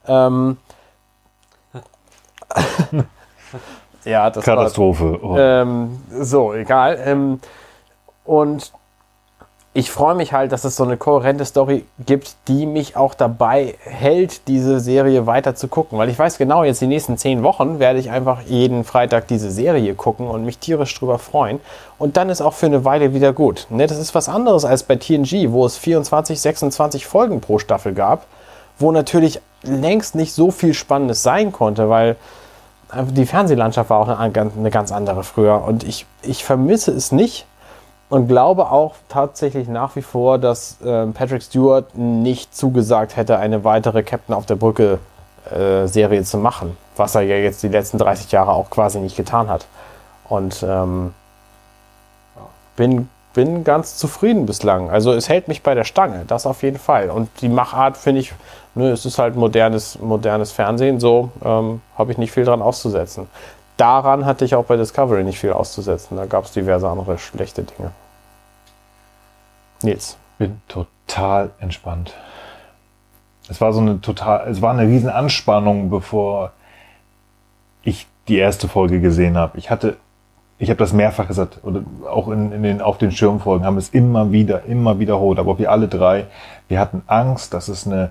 Ähm, 0.07 0.59
ja, 4.05 4.31
das 4.31 4.47
war, 4.47 4.57
Katastrophe. 4.57 5.19
Oh. 5.23 5.37
ähm, 5.39 6.03
so, 6.21 6.53
egal. 6.53 7.01
Ähm, 7.05 7.41
und 8.25 8.73
ich 9.75 9.91
freue 9.91 10.15
mich 10.15 10.35
halt, 10.35 10.53
dass 10.53 10.65
es 10.65 10.77
so 10.77 10.85
eine 10.85 10.99
kohärente 10.99 11.47
Story 11.47 11.87
gibt, 12.05 12.37
die 12.47 12.67
mich 12.67 12.95
auch 12.95 13.15
dabei 13.15 13.75
hält, 13.81 14.47
diese 14.47 14.81
Serie 14.81 15.27
weiter 15.27 15.55
zu 15.55 15.67
gucken. 15.67 15.97
Weil 15.97 16.11
ich 16.11 16.19
weiß 16.19 16.37
genau, 16.37 16.63
jetzt 16.63 16.83
die 16.83 16.87
nächsten 16.87 17.17
zehn 17.17 17.43
Wochen 17.43 17.79
werde 17.79 17.99
ich 17.99 18.11
einfach 18.11 18.43
jeden 18.43 18.85
Freitag 18.85 19.29
diese 19.29 19.51
Serie 19.51 19.95
gucken 19.95 20.29
und 20.29 20.45
mich 20.45 20.59
tierisch 20.59 20.95
drüber 20.99 21.19
freuen. 21.19 21.59
Und 21.99 22.19
dann 22.19 22.29
ist 22.29 22.43
auch 22.43 22.53
für 22.53 22.67
eine 22.67 22.85
Weile 22.85 23.15
wieder 23.15 23.33
gut. 23.33 23.67
Ne, 23.71 23.87
das 23.87 23.97
ist 23.97 24.15
was 24.15 24.29
anderes 24.29 24.67
als 24.67 24.83
bei 24.83 24.97
TNG, 24.97 25.53
wo 25.53 25.65
es 25.65 25.79
24, 25.79 26.39
26 26.39 27.07
Folgen 27.07 27.41
pro 27.41 27.59
Staffel 27.59 27.95
gab, 27.95 28.27
wo 28.79 28.93
natürlich 28.93 29.41
längst 29.63 30.15
nicht 30.15 30.35
so 30.35 30.51
viel 30.51 30.75
Spannendes 30.75 31.23
sein 31.23 31.51
konnte, 31.51 31.89
weil 31.89 32.17
die 32.95 33.25
Fernsehlandschaft 33.25 33.89
war 33.89 34.01
auch 34.01 34.19
eine 34.19 34.71
ganz 34.71 34.93
andere 34.93 35.23
früher. 35.23 35.65
Und 35.65 35.83
ich, 35.83 36.05
ich 36.21 36.45
vermisse 36.45 36.91
es 36.91 37.11
nicht 37.11 37.47
und 38.13 38.29
glaube 38.29 38.71
auch 38.71 38.97
tatsächlich 39.09 39.69
nach 39.69 39.97
wie 39.97 40.03
vor, 40.03 40.37
dass 40.37 40.79
äh, 40.83 41.07
Patrick 41.07 41.43
Stewart 41.43 41.97
nicht 41.97 42.55
zugesagt 42.55 43.17
hätte, 43.17 43.39
eine 43.39 43.65
weitere 43.65 44.03
Captain 44.03 44.35
auf 44.35 44.45
der 44.45 44.57
Brücke 44.57 44.99
äh, 45.51 45.87
Serie 45.87 46.23
zu 46.23 46.37
machen, 46.37 46.77
was 46.95 47.15
er 47.15 47.23
ja 47.23 47.37
jetzt 47.37 47.63
die 47.63 47.69
letzten 47.69 47.97
30 47.97 48.31
Jahre 48.31 48.53
auch 48.53 48.69
quasi 48.69 48.99
nicht 48.99 49.17
getan 49.17 49.49
hat. 49.49 49.65
Und 50.29 50.63
ähm, 50.63 51.15
bin, 52.77 53.09
bin 53.33 53.65
ganz 53.65 53.97
zufrieden 53.97 54.45
bislang. 54.45 54.91
Also 54.91 55.15
es 55.15 55.31
hält 55.31 55.49
mich 55.49 55.63
bei 55.63 55.75
der 55.75 55.85
Stange, 55.85 56.25
das 56.27 56.45
auf 56.45 56.63
jeden 56.63 56.79
Fall. 56.79 57.09
Und 57.09 57.31
die 57.41 57.49
Machart 57.49 57.97
finde 57.97 58.21
ich, 58.21 58.35
ne, 58.75 58.91
es 58.91 59.07
ist 59.07 59.19
halt 59.19 59.37
modernes, 59.37 59.99
modernes 59.99 60.53
Fernsehen, 60.53 61.01
so 61.01 61.31
ähm, 61.43 61.81
habe 61.97 62.13
ich 62.13 62.19
nicht 62.19 62.33
viel 62.33 62.45
dran 62.45 62.61
auszusetzen. 62.61 63.27
Daran 63.79 64.27
hatte 64.27 64.45
ich 64.45 64.55
auch 64.55 64.67
bei 64.67 64.77
Discovery 64.77 65.25
nicht 65.25 65.41
viel 65.41 65.55
auszusetzen. 65.55 66.19
Da 66.19 66.27
gab 66.27 66.45
es 66.45 66.53
diverse 66.53 66.87
andere 66.87 67.17
schlechte 67.17 67.63
Dinge. 67.63 67.91
Nils. 69.83 70.17
bin 70.39 70.61
total 70.69 71.51
entspannt. 71.61 72.15
Es 73.49 73.61
war 73.61 73.73
so 73.73 73.81
eine 73.81 74.01
total, 74.01 74.49
es 74.49 74.63
war 74.63 74.73
eine 74.73 74.89
riesen 74.89 75.09
Anspannung, 75.11 75.91
bevor 75.91 76.53
ich 77.83 78.07
die 78.29 78.39
erste 78.39 78.69
Folge 78.69 79.01
gesehen 79.01 79.37
habe. 79.37 79.59
Ich 79.59 79.71
hatte, 79.71 79.97
ich 80.59 80.71
habe 80.71 80.79
das 80.79 80.93
mehrfach 80.93 81.27
gesagt, 81.27 81.59
oder 81.63 81.83
auch 82.09 82.29
in, 82.29 82.53
in 82.53 82.63
den, 82.63 82.81
auf 82.81 82.99
den 82.99 83.11
Schirmfolgen 83.11 83.67
haben 83.67 83.79
es 83.79 83.89
immer 83.89 84.33
wieder, 84.33 84.65
immer 84.65 84.99
wiederholt. 84.99 85.39
Aber 85.39 85.59
wir 85.59 85.71
alle 85.71 85.89
drei, 85.89 86.27
wir 86.69 86.79
hatten 86.79 87.03
Angst, 87.07 87.53
dass 87.53 87.69
es 87.69 87.87
eine 87.87 88.11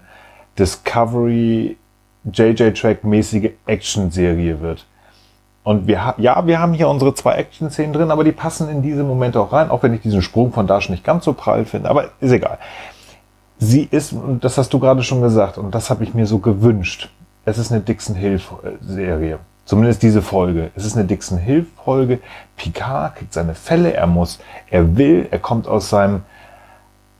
Discovery 0.60 1.78
JJ-Track-mäßige 2.26 3.52
Action-Serie 3.66 4.62
wird. 4.62 4.86
Und 5.64 5.86
wir, 5.88 6.04
ha- 6.04 6.16
ja, 6.18 6.46
wir 6.48 6.60
haben 6.60 6.74
hier 6.74 6.90
unsere 6.90 7.14
zwei 7.14 7.34
Action-Szenen 7.34 7.94
drin, 7.94 8.10
aber 8.12 8.24
die 8.24 8.32
passen 8.32 8.68
in 8.70 8.82
diese 8.82 9.04
Momente 9.04 9.40
auch 9.40 9.54
rein, 9.54 9.70
auch 9.70 9.84
wenn 9.84 9.94
ich 9.94 10.02
diesen 10.02 10.22
Sprung 10.24 10.52
von 10.52 10.66
Dash 10.66 10.90
nicht 10.90 11.04
ganz 11.04 11.24
so 11.26 11.34
prall 11.34 11.66
finde. 11.66 11.90
Aber 11.90 12.06
ist 12.20 12.32
egal. 12.32 12.58
Sie 13.60 13.84
ist, 13.84 14.12
und 14.12 14.44
das 14.44 14.58
hast 14.58 14.74
du 14.74 14.80
gerade 14.80 15.04
schon 15.04 15.22
gesagt, 15.22 15.60
und 15.60 15.76
das 15.76 15.92
habe 15.92 16.04
ich 16.04 16.16
mir 16.16 16.26
so 16.26 16.40
gewünscht. 16.40 17.10
Es 17.46 17.60
ist 17.60 17.72
eine 17.72 17.82
Dixon 17.82 18.16
Hill-Serie. 18.16 19.38
Zumindest 19.66 20.02
diese 20.02 20.24
Folge. 20.24 20.72
Es 20.76 20.84
ist 20.84 20.98
eine 20.98 21.06
Dixon 21.06 21.38
Hill-Folge. 21.38 22.20
Picard 22.58 23.16
kriegt 23.18 23.34
seine 23.34 23.54
Fälle, 23.54 23.94
er 23.94 24.08
muss, 24.08 24.40
er 24.72 24.98
will, 24.98 25.28
er 25.30 25.38
kommt 25.38 25.68
aus 25.68 25.90
seinem, 25.92 26.24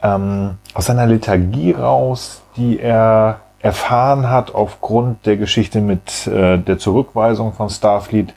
ähm, 0.02 0.58
aus 0.74 0.88
seiner 0.88 1.06
Lethargie 1.06 1.74
raus, 1.74 2.42
die 2.58 2.80
er 2.80 3.40
erfahren 3.62 4.30
hat 4.30 4.54
aufgrund 4.54 5.26
der 5.26 5.38
Geschichte 5.38 5.82
mit 5.82 6.28
äh, 6.28 6.58
der 6.58 6.78
Zurückweisung 6.78 7.54
von 7.54 7.70
Starfleet, 7.70 8.34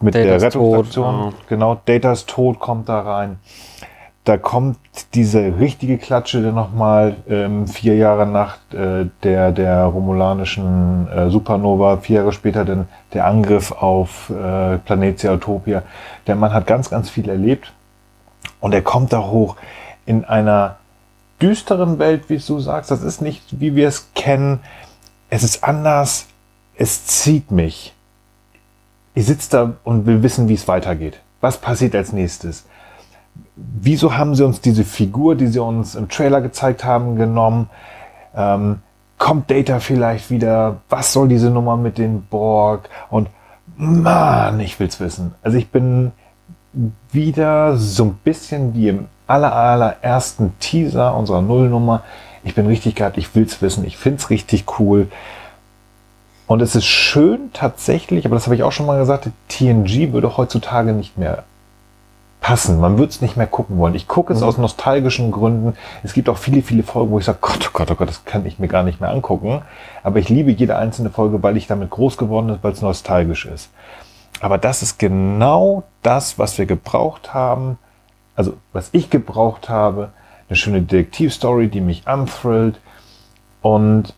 mit 0.00 0.14
Datas 0.14 0.26
der 0.26 0.42
Rettungsaktion. 0.42 1.20
Tod. 1.30 1.48
Genau, 1.48 1.80
Datas 1.84 2.26
Tod 2.26 2.60
kommt 2.60 2.88
da 2.88 3.00
rein. 3.00 3.38
Da 4.24 4.36
kommt 4.36 4.76
diese 5.14 5.58
richtige 5.58 5.96
Klatsche, 5.96 6.42
der 6.42 6.52
nochmal 6.52 7.16
ähm, 7.30 7.66
vier 7.66 7.96
Jahre 7.96 8.26
nach 8.26 8.58
äh, 8.74 9.06
der, 9.22 9.52
der 9.52 9.84
romulanischen 9.84 11.08
äh, 11.08 11.30
Supernova, 11.30 11.96
vier 11.96 12.16
Jahre 12.16 12.32
später 12.32 12.66
dann 12.66 12.88
der 13.14 13.24
Angriff 13.26 13.72
auf 13.72 14.28
äh, 14.28 14.76
Planetia 14.78 15.32
Utopia. 15.32 15.82
Der 16.26 16.36
Mann 16.36 16.52
hat 16.52 16.66
ganz, 16.66 16.90
ganz 16.90 17.08
viel 17.08 17.28
erlebt 17.30 17.72
und 18.60 18.74
er 18.74 18.82
kommt 18.82 19.14
da 19.14 19.22
hoch 19.22 19.56
in 20.04 20.26
einer 20.26 20.76
düsteren 21.40 21.98
Welt, 21.98 22.28
wie 22.28 22.38
du 22.38 22.58
sagst. 22.60 22.90
Das 22.90 23.02
ist 23.02 23.20
nicht, 23.20 23.60
wie 23.60 23.74
wir 23.74 23.88
es 23.88 24.10
kennen. 24.14 24.60
Es 25.30 25.42
ist 25.42 25.64
anders. 25.64 26.26
Es 26.74 27.06
zieht 27.06 27.50
mich. 27.50 27.94
Ich 29.14 29.26
sitze 29.26 29.50
da 29.50 29.72
und 29.84 30.06
will 30.06 30.22
wissen, 30.22 30.48
wie 30.48 30.54
es 30.54 30.68
weitergeht. 30.68 31.20
Was 31.40 31.58
passiert 31.58 31.94
als 31.94 32.12
nächstes? 32.12 32.66
Wieso 33.56 34.16
haben 34.16 34.34
sie 34.34 34.44
uns 34.44 34.60
diese 34.60 34.84
Figur, 34.84 35.34
die 35.34 35.48
sie 35.48 35.60
uns 35.60 35.94
im 35.94 36.08
Trailer 36.08 36.40
gezeigt 36.40 36.84
haben, 36.84 37.16
genommen? 37.16 37.68
Ähm, 38.34 38.80
kommt 39.18 39.50
Data 39.50 39.80
vielleicht 39.80 40.30
wieder? 40.30 40.80
Was 40.88 41.12
soll 41.12 41.28
diese 41.28 41.50
Nummer 41.50 41.76
mit 41.76 41.98
den 41.98 42.26
Borg? 42.26 42.88
Und 43.10 43.28
Mann, 43.76 44.60
ich 44.60 44.78
will's 44.80 45.00
wissen. 45.00 45.34
Also 45.42 45.58
ich 45.58 45.70
bin 45.70 46.12
wieder 47.12 47.76
so 47.76 48.04
ein 48.04 48.14
bisschen 48.24 48.74
wie 48.74 48.88
im 48.88 49.06
aller, 49.28 49.54
allerersten 49.54 50.58
Teaser 50.58 51.14
unserer 51.14 51.42
Nullnummer. 51.42 52.02
Ich 52.42 52.54
bin 52.54 52.66
richtig 52.66 52.96
geil, 52.96 53.12
ich 53.16 53.34
will's 53.34 53.62
wissen, 53.62 53.84
ich 53.84 53.96
find's 53.96 54.30
richtig 54.30 54.64
cool. 54.78 55.08
Und 56.46 56.62
es 56.62 56.74
ist 56.74 56.86
schön 56.86 57.50
tatsächlich, 57.52 58.24
aber 58.24 58.34
das 58.34 58.46
habe 58.46 58.54
ich 58.54 58.62
auch 58.62 58.72
schon 58.72 58.86
mal 58.86 58.98
gesagt, 58.98 59.28
TNG 59.48 60.12
würde 60.12 60.36
heutzutage 60.36 60.92
nicht 60.92 61.18
mehr 61.18 61.44
passen. 62.40 62.80
Man 62.80 62.96
würde 62.96 63.10
es 63.10 63.20
nicht 63.20 63.36
mehr 63.36 63.46
gucken 63.46 63.76
wollen. 63.76 63.94
Ich 63.94 64.08
gucke 64.08 64.32
es 64.32 64.42
aus 64.42 64.56
nostalgischen 64.56 65.30
Gründen. 65.30 65.76
Es 66.02 66.14
gibt 66.14 66.30
auch 66.30 66.38
viele, 66.38 66.62
viele 66.62 66.82
Folgen, 66.82 67.10
wo 67.10 67.18
ich 67.18 67.26
sage, 67.26 67.38
Gott, 67.40 67.68
oh 67.68 67.70
Gott, 67.72 67.90
oh 67.90 67.94
Gott, 67.94 68.08
das 68.08 68.24
kann 68.24 68.46
ich 68.46 68.58
mir 68.58 68.68
gar 68.68 68.82
nicht 68.82 69.00
mehr 69.00 69.10
angucken. 69.10 69.60
Aber 70.02 70.18
ich 70.18 70.30
liebe 70.30 70.50
jede 70.52 70.76
einzelne 70.76 71.10
Folge, 71.10 71.42
weil 71.42 71.58
ich 71.58 71.66
damit 71.66 71.90
groß 71.90 72.16
geworden 72.16 72.46
bin, 72.46 72.58
weil 72.62 72.72
es 72.72 72.80
nostalgisch 72.80 73.44
ist. 73.44 73.68
Aber 74.40 74.56
das 74.56 74.82
ist 74.82 74.98
genau 74.98 75.82
das, 76.02 76.38
was 76.38 76.56
wir 76.56 76.64
gebraucht 76.64 77.34
haben. 77.34 77.76
Also, 78.38 78.56
was 78.72 78.90
ich 78.92 79.10
gebraucht 79.10 79.68
habe. 79.68 80.12
Eine 80.48 80.56
schöne 80.56 80.80
Detektivstory, 80.80 81.66
die 81.66 81.80
mich 81.80 82.06
anthrillt. 82.06 82.78
Und 83.62 84.14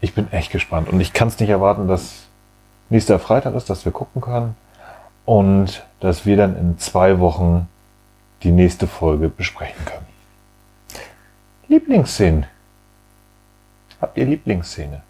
ich 0.00 0.14
bin 0.14 0.32
echt 0.32 0.50
gespannt. 0.50 0.88
Und 0.88 0.98
ich 0.98 1.12
kann 1.12 1.28
es 1.28 1.38
nicht 1.38 1.50
erwarten, 1.50 1.86
dass 1.86 2.22
nächster 2.88 3.18
Freitag 3.18 3.54
ist, 3.54 3.68
dass 3.68 3.84
wir 3.84 3.92
gucken 3.92 4.22
können. 4.22 4.56
Und 5.26 5.84
dass 6.00 6.24
wir 6.24 6.38
dann 6.38 6.56
in 6.56 6.78
zwei 6.78 7.18
Wochen 7.18 7.68
die 8.44 8.50
nächste 8.50 8.86
Folge 8.86 9.28
besprechen 9.28 9.84
können. 9.84 10.06
Lieblingsszenen. 11.68 12.46
Habt 14.00 14.16
ihr 14.16 14.24
Lieblingsszene? 14.24 15.02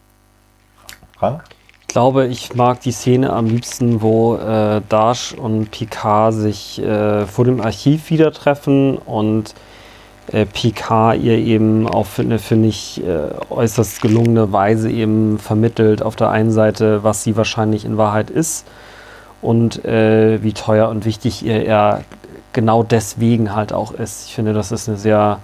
Frank? 1.16 1.44
Ich 1.90 1.94
glaube, 1.94 2.28
ich 2.28 2.54
mag 2.54 2.80
die 2.82 2.92
Szene 2.92 3.32
am 3.32 3.46
liebsten, 3.46 4.00
wo 4.00 4.36
äh, 4.36 4.80
Dash 4.88 5.32
und 5.32 5.72
Picard 5.72 6.32
sich 6.32 6.80
äh, 6.80 7.26
vor 7.26 7.44
dem 7.44 7.60
Archiv 7.60 8.10
wieder 8.10 8.32
treffen 8.32 8.96
und 8.96 9.56
äh, 10.30 10.46
Picard 10.46 11.18
ihr 11.18 11.36
eben 11.36 11.88
auf 11.88 12.20
eine, 12.20 12.38
finde 12.38 12.68
ich, 12.68 13.02
äh, 13.04 13.32
äußerst 13.50 14.02
gelungene 14.02 14.52
Weise 14.52 14.88
eben 14.88 15.40
vermittelt, 15.40 16.00
auf 16.00 16.14
der 16.14 16.30
einen 16.30 16.52
Seite, 16.52 17.02
was 17.02 17.24
sie 17.24 17.36
wahrscheinlich 17.36 17.84
in 17.84 17.96
Wahrheit 17.96 18.30
ist 18.30 18.68
und 19.42 19.84
äh, 19.84 20.40
wie 20.44 20.52
teuer 20.52 20.90
und 20.90 21.04
wichtig 21.04 21.44
ihr 21.44 21.64
er 21.64 22.04
genau 22.52 22.84
deswegen 22.84 23.56
halt 23.56 23.72
auch 23.72 23.90
ist. 23.90 24.28
Ich 24.28 24.34
finde, 24.36 24.52
das 24.52 24.70
ist 24.70 24.88
eine 24.88 24.96
sehr 24.96 25.40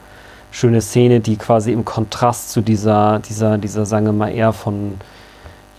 schöne 0.52 0.80
Szene, 0.80 1.18
die 1.18 1.38
quasi 1.38 1.72
im 1.72 1.84
Kontrast 1.84 2.52
zu 2.52 2.60
dieser, 2.60 3.18
dieser, 3.18 3.58
dieser, 3.58 3.84
sagen 3.84 4.06
wir 4.06 4.12
mal, 4.12 4.32
eher 4.32 4.52
von 4.52 5.00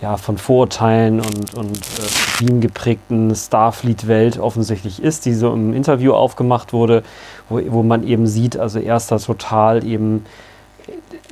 ja, 0.00 0.16
von 0.16 0.38
Vorurteilen 0.38 1.20
und, 1.20 1.54
und 1.54 1.76
äh, 1.76 2.40
Wien 2.40 2.60
geprägten 2.60 3.34
Starfleet-Welt 3.34 4.38
offensichtlich 4.38 5.02
ist, 5.02 5.24
die 5.24 5.34
so 5.34 5.52
im 5.52 5.74
Interview 5.74 6.12
aufgemacht 6.12 6.72
wurde, 6.72 7.02
wo, 7.48 7.60
wo 7.68 7.82
man 7.82 8.06
eben 8.06 8.26
sieht, 8.26 8.56
also 8.56 8.78
er 8.78 8.96
ist 8.96 9.10
da 9.10 9.18
total 9.18 9.84
eben 9.84 10.24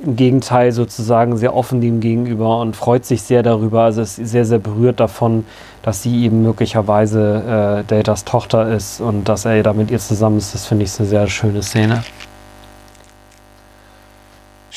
im 0.03 0.15
Gegenteil 0.15 0.71
sozusagen 0.71 1.37
sehr 1.37 1.55
offen 1.55 1.81
dem 1.81 2.01
gegenüber 2.01 2.59
und 2.59 2.75
freut 2.75 3.05
sich 3.05 3.23
sehr 3.23 3.41
darüber, 3.41 3.83
also 3.83 4.01
ist 4.01 4.15
sehr, 4.15 4.45
sehr 4.45 4.59
berührt 4.59 4.99
davon, 4.99 5.45
dass 5.81 6.03
sie 6.03 6.23
eben 6.23 6.43
möglicherweise 6.43 7.79
äh, 7.79 7.83
Datas 7.87 8.25
Tochter 8.25 8.71
ist 8.71 9.01
und 9.01 9.27
dass 9.27 9.45
er 9.45 9.63
da 9.63 9.73
mit 9.73 9.89
ihr 9.89 9.99
zusammen 9.99 10.37
ist. 10.37 10.53
Das 10.53 10.65
finde 10.65 10.83
ich 10.83 10.99
eine 10.99 11.07
sehr 11.07 11.27
schöne 11.27 11.63
Szene. 11.63 12.03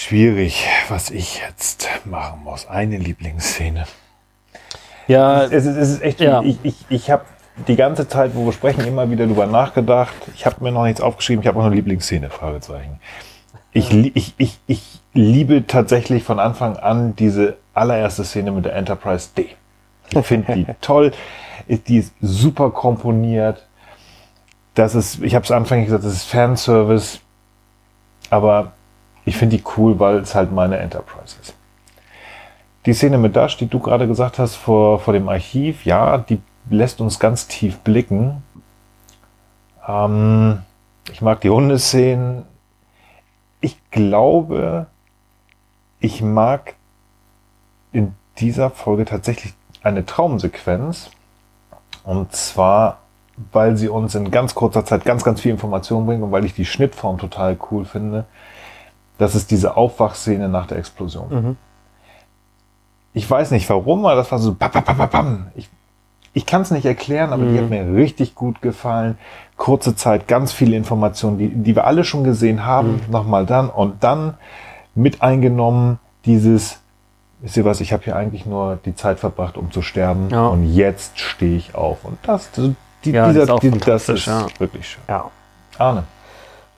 Schwierig, 0.05 0.67
was 0.89 1.11
ich 1.11 1.43
jetzt 1.47 1.87
machen 2.07 2.43
muss. 2.43 2.67
Eine 2.67 2.97
Lieblingsszene. 2.97 3.85
Ja, 5.09 5.43
Es 5.45 5.67
ist, 5.67 5.77
es 5.77 5.91
ist 5.91 6.03
echt, 6.03 6.21
Ja. 6.21 6.41
ich, 6.41 6.59
ich, 6.63 6.75
ich 6.89 7.11
habe 7.11 7.27
die 7.69 7.77
ganze 7.77 8.09
Zeit, 8.09 8.35
wo 8.35 8.47
wir 8.47 8.55
sprechen, 8.55 8.87
immer 8.87 9.11
wieder 9.11 9.27
drüber 9.27 9.47
nachgedacht. 9.47 10.15
Ich 10.35 10.47
habe 10.47 10.65
mir 10.65 10.73
noch 10.73 10.85
nichts 10.85 11.03
aufgeschrieben. 11.03 11.43
Ich 11.43 11.49
habe 11.49 11.61
auch 11.61 11.67
eine 11.67 11.75
Lieblingsszene, 11.75 12.31
Fragezeichen. 12.31 12.99
Ich, 13.73 13.93
ich, 13.93 14.33
ich, 14.39 14.59
ich 14.67 15.01
liebe 15.13 15.67
tatsächlich 15.67 16.25
von 16.25 16.39
Anfang 16.41 16.79
an 16.79 17.15
diese 17.15 17.59
allererste 17.75 18.25
Szene 18.25 18.53
mit 18.53 18.65
der 18.65 18.77
Enterprise 18.77 19.29
D. 19.37 19.51
Ich 20.15 20.27
finde 20.27 20.55
die 20.55 20.67
toll. 20.81 21.13
Die 21.69 21.99
ist 21.99 22.15
super 22.23 22.71
komponiert. 22.71 23.67
Das 24.73 24.95
ist, 24.95 25.23
ich 25.23 25.35
habe 25.35 25.45
es 25.45 25.51
anfänglich 25.51 25.89
gesagt, 25.89 26.05
das 26.05 26.15
ist 26.15 26.25
Fanservice. 26.25 27.21
Aber 28.31 28.73
ich 29.25 29.37
finde 29.37 29.57
die 29.57 29.65
cool, 29.77 29.99
weil 29.99 30.19
es 30.19 30.35
halt 30.35 30.53
meine 30.53 30.79
Enterprise 30.79 31.37
ist. 31.41 31.55
Die 32.87 32.95
Szene 32.95 33.19
mit 33.19 33.37
Dash, 33.37 33.57
die 33.57 33.67
du 33.67 33.79
gerade 33.79 34.07
gesagt 34.07 34.39
hast 34.39 34.57
vor, 34.57 34.99
vor 35.01 35.13
dem 35.13 35.29
Archiv, 35.29 35.85
ja, 35.85 36.17
die 36.19 36.41
lässt 36.71 37.01
uns 37.01 37.19
ganz 37.19 37.47
tief 37.47 37.79
blicken. 37.79 38.43
Ähm, 39.87 40.63
ich 41.11 41.21
mag 41.21 41.41
die 41.43 41.51
Hundeszenen. 41.51 42.45
Ich 43.61 43.77
glaube, 43.91 44.87
ich 46.01 46.23
mag 46.23 46.75
in 47.93 48.15
dieser 48.39 48.71
Folge 48.71 49.05
tatsächlich 49.05 49.53
eine 49.83 50.07
Traumsequenz. 50.07 51.11
Und 52.05 52.33
zwar, 52.33 52.99
weil 53.53 53.77
sie 53.77 53.89
uns 53.89 54.15
in 54.15 54.31
ganz 54.31 54.55
kurzer 54.55 54.85
Zeit 54.85 55.05
ganz, 55.05 55.23
ganz 55.23 55.41
viel 55.41 55.53
Information 55.53 56.07
bringt 56.07 56.23
und 56.23 56.33
weil 56.33 56.45
ich 56.45 56.55
die 56.55 56.65
Schnittform 56.65 57.19
total 57.19 57.59
cool 57.71 57.85
finde. 57.85 58.25
Das 59.21 59.35
ist 59.35 59.51
diese 59.51 59.77
Aufwachszene 59.77 60.49
nach 60.49 60.67
der 60.67 60.79
Explosion. 60.79 61.57
Ich 63.13 63.29
weiß 63.31 63.51
nicht 63.51 63.69
warum, 63.69 64.07
aber 64.07 64.15
das 64.17 64.33
war 64.33 64.39
so 64.39 64.55
bam, 64.55 64.71
bam, 64.71 64.85
bam, 64.85 65.09
bam. 65.11 65.47
Ich, 65.55 65.69
ich 66.33 66.47
kann 66.47 66.63
es 66.63 66.71
nicht 66.71 66.87
erklären, 66.87 67.33
aber 67.33 67.45
die 67.45 67.59
hat 67.59 67.69
mir 67.69 67.93
richtig 67.95 68.35
gut 68.35 68.63
gefallen. 68.63 69.19
Kurze 69.57 69.95
Zeit, 69.95 70.27
ganz 70.27 70.53
viele 70.53 70.75
Informationen, 70.75 71.37
die, 71.37 71.49
die 71.49 71.77
wir 71.77 71.87
alle 71.87 72.05
schon 72.05 72.25
gesehen 72.25 72.65
haben, 72.65 73.01
nochmal 73.11 73.45
dann 73.45 73.69
und 73.69 74.03
dann 74.03 74.35
mit 74.95 75.21
eingenommen, 75.21 75.99
dieses, 76.25 76.81
wisst 77.41 77.59
ihr 77.59 77.65
was, 77.67 77.83
ich 77.83 77.93
habe 77.93 78.05
hier 78.05 78.17
eigentlich 78.17 78.47
nur 78.47 78.79
die 78.85 78.95
Zeit 78.95 79.19
verbracht, 79.19 79.59
um 79.59 79.71
zu 79.71 79.83
sterben 79.83 80.31
Ja. 80.31 80.47
und 80.47 80.73
jetzt 80.73 81.19
stehe 81.19 81.57
ich 81.59 81.75
auf. 81.75 82.05
Und 82.05 82.17
das, 82.23 82.51
die, 83.05 83.11
Ja, 83.11 83.25
das 83.27 83.33
dieser, 83.33 83.43
ist 83.45 83.51
auch 83.51 83.61
die, 83.61 83.71
das 83.73 84.09
ist 84.09 84.25
ja. 84.27 84.47
wirklich 84.59 84.89
schön. 84.89 85.03
Ja. 85.09 85.31
Arne. 85.79 86.05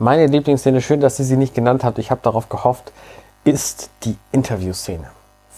Meine 0.03 0.27
Lieblingsszene, 0.27 0.81
schön, 0.81 0.99
dass 0.99 1.21
ihr 1.21 1.25
sie 1.25 1.37
nicht 1.37 1.55
genannt 1.55 1.85
habt, 1.85 1.97
ich 2.01 2.11
habe 2.11 2.21
darauf 2.25 2.49
gehofft, 2.49 2.91
ist 3.45 3.89
die 4.03 4.17
Interviewszene. 4.33 5.07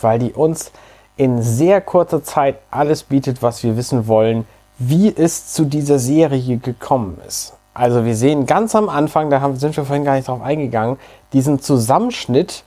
Weil 0.03 0.19
die 0.19 0.35
uns 0.35 0.71
in 1.17 1.41
sehr 1.41 1.81
kurzer 1.81 2.23
Zeit 2.23 2.59
alles 2.71 3.05
bietet, 3.05 3.41
was 3.41 3.63
wir 3.63 3.79
wissen 3.79 4.07
wollen, 4.07 4.47
wie 4.77 5.09
es 5.17 5.55
zu 5.55 5.65
dieser 5.65 5.99
Serie 5.99 6.59
gekommen 6.59 7.23
ist. 7.27 7.55
Also 7.73 8.05
wir 8.05 8.15
sehen 8.15 8.45
ganz 8.45 8.75
am 8.75 8.91
Anfang, 8.91 9.31
da 9.31 9.41
haben, 9.41 9.57
sind 9.57 9.75
wir 9.79 9.87
vorhin 9.87 10.05
gar 10.05 10.17
nicht 10.17 10.29
drauf 10.29 10.43
eingegangen, 10.43 10.99
diesen 11.33 11.59
Zusammenschnitt, 11.59 12.65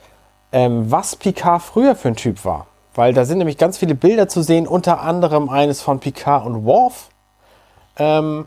ähm, 0.50 0.90
was 0.90 1.14
Picard 1.14 1.62
früher 1.62 1.94
für 1.94 2.08
ein 2.08 2.16
Typ 2.16 2.44
war. 2.44 2.66
Weil 2.96 3.14
da 3.14 3.24
sind 3.24 3.38
nämlich 3.38 3.56
ganz 3.56 3.78
viele 3.78 3.94
Bilder 3.94 4.26
zu 4.26 4.42
sehen, 4.42 4.66
unter 4.66 5.00
anderem 5.02 5.48
eines 5.48 5.80
von 5.80 6.00
Picard 6.00 6.44
und 6.44 6.64
Worf. 6.64 7.10
Ähm, 7.96 8.46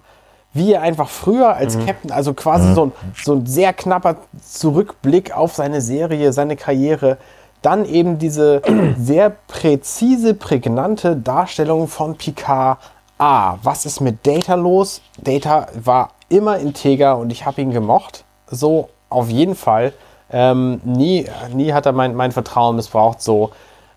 wie 0.53 0.73
er 0.73 0.81
einfach 0.81 1.09
früher 1.09 1.55
als 1.55 1.77
Captain, 1.85 2.11
also 2.11 2.33
quasi 2.33 2.73
so, 2.73 2.85
ein, 2.85 2.91
so 3.23 3.33
ein 3.35 3.45
sehr 3.45 3.73
knapper 3.73 4.17
Zurückblick 4.41 5.35
auf 5.35 5.53
seine 5.55 5.81
Serie, 5.81 6.33
seine 6.33 6.57
Karriere, 6.57 7.17
dann 7.61 7.85
eben 7.85 8.17
diese 8.17 8.61
sehr 8.97 9.29
präzise, 9.29 10.33
prägnante 10.33 11.15
Darstellung 11.15 11.87
von 11.87 12.17
Picard. 12.17 12.79
Ah, 13.17 13.57
was 13.63 13.85
ist 13.85 14.01
mit 14.01 14.25
Data 14.25 14.55
los? 14.55 15.01
Data 15.17 15.67
war 15.75 16.09
immer 16.27 16.57
integer 16.57 17.17
und 17.17 17.31
ich 17.31 17.45
habe 17.45 17.61
ihn 17.61 17.71
gemocht. 17.71 18.25
So, 18.47 18.89
auf 19.09 19.29
jeden 19.29 19.55
Fall. 19.55 19.93
Ähm, 20.31 20.81
nie, 20.83 21.27
nie 21.53 21.71
hat 21.73 21.85
er 21.85 21.91
mein, 21.91 22.15
mein 22.15 22.31
Vertrauen 22.31 22.75
missbraucht. 22.75 23.21
So, 23.21 23.51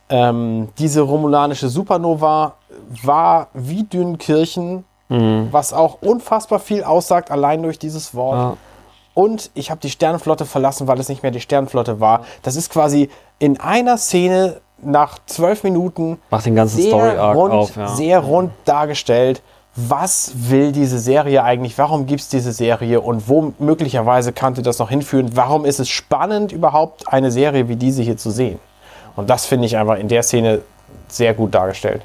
ähm, 0.09 0.69
diese 0.79 1.01
romulanische 1.01 1.69
Supernova 1.69 2.55
war 3.03 3.49
wie 3.55 3.85
Dünnkirchen, 5.11 5.53
was 5.53 5.73
auch 5.73 5.99
unfassbar 6.01 6.59
viel 6.59 6.85
aussagt, 6.85 7.31
allein 7.31 7.63
durch 7.63 7.79
dieses 7.79 8.15
Wort. 8.15 8.37
Ja. 8.37 8.57
Und 9.15 9.51
ich 9.55 9.71
habe 9.71 9.81
die 9.81 9.91
Sternenflotte 9.91 10.45
verlassen, 10.45 10.89
weil 10.89 10.99
es 10.99 11.09
nicht 11.09 11.23
mehr 11.23 11.31
die 11.31 11.41
Sternenflotte 11.41 12.01
war. 12.01 12.25
Das 12.43 12.57
ist 12.57 12.71
quasi 12.71 13.09
in 13.39 13.61
einer 13.61 13.97
Szene 13.97 14.61
nach 14.83 15.19
zwölf 15.27 15.63
Minuten 15.63 16.19
Macht 16.31 16.47
den 16.47 16.57
ganzen 16.57 16.83
sehr 16.83 17.33
rund, 17.33 17.53
auf, 17.53 17.77
ja. 17.77 17.89
sehr 17.89 18.19
rund 18.19 18.51
dargestellt. 18.65 19.41
Was 19.77 20.33
will 20.35 20.73
diese 20.73 20.99
Serie 20.99 21.43
eigentlich? 21.43 21.79
Warum 21.79 22.07
gibt 22.07 22.21
es 22.21 22.29
diese 22.29 22.53
Serie 22.53 23.01
und 23.01 23.29
wo 23.29 23.53
möglicherweise 23.59 24.33
könnte 24.33 24.63
das 24.63 24.79
noch 24.79 24.89
hinführen? 24.89 25.31
Warum 25.35 25.65
ist 25.65 25.81
es 25.81 25.89
spannend, 25.89 26.53
überhaupt 26.53 27.13
eine 27.13 27.31
Serie 27.31 27.69
wie 27.69 27.77
diese 27.77 28.03
hier 28.03 28.17
zu 28.17 28.31
sehen? 28.31 28.59
Und 29.17 29.31
das 29.31 29.47
finde 29.47 29.67
ich 29.67 29.77
einfach 29.77 29.97
in 29.97 30.09
der 30.09 30.23
Szene 30.23 30.61
sehr 31.09 31.35
gut 31.35 31.55
dargestellt. 31.55 32.03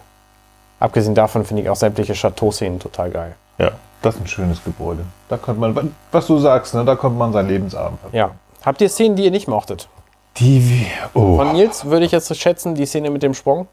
Abgesehen 0.79 1.15
davon 1.15 1.43
finde 1.45 1.63
ich 1.63 1.69
auch 1.69 1.75
sämtliche 1.75 2.13
Chateau-Szenen 2.13 2.79
total 2.79 3.09
geil. 3.11 3.35
Ja, 3.57 3.71
das 4.01 4.15
ist 4.15 4.21
ein 4.21 4.27
schönes 4.27 4.63
Gebäude. 4.63 5.03
Da 5.27 5.37
könnte 5.37 5.59
man, 5.59 5.95
was 6.11 6.27
du 6.27 6.37
sagst, 6.37 6.73
ne, 6.73 6.85
da 6.85 6.95
könnte 6.95 7.17
man 7.17 7.33
seinen 7.33 7.49
Lebensabend 7.49 7.99
verbringen. 7.99 8.19
Ja. 8.29 8.31
Habt 8.65 8.81
ihr 8.81 8.89
Szenen, 8.89 9.15
die 9.15 9.25
ihr 9.25 9.31
nicht 9.31 9.47
mochtet? 9.47 9.89
Die, 10.37 10.69
wie- 10.69 10.87
oh. 11.13 11.35
Von 11.37 11.51
Nils 11.53 11.85
würde 11.85 12.05
ich 12.05 12.11
jetzt 12.13 12.33
schätzen, 12.37 12.75
die 12.75 12.85
Szene 12.85 13.09
mit 13.09 13.23
dem 13.23 13.33
Sprung. 13.33 13.67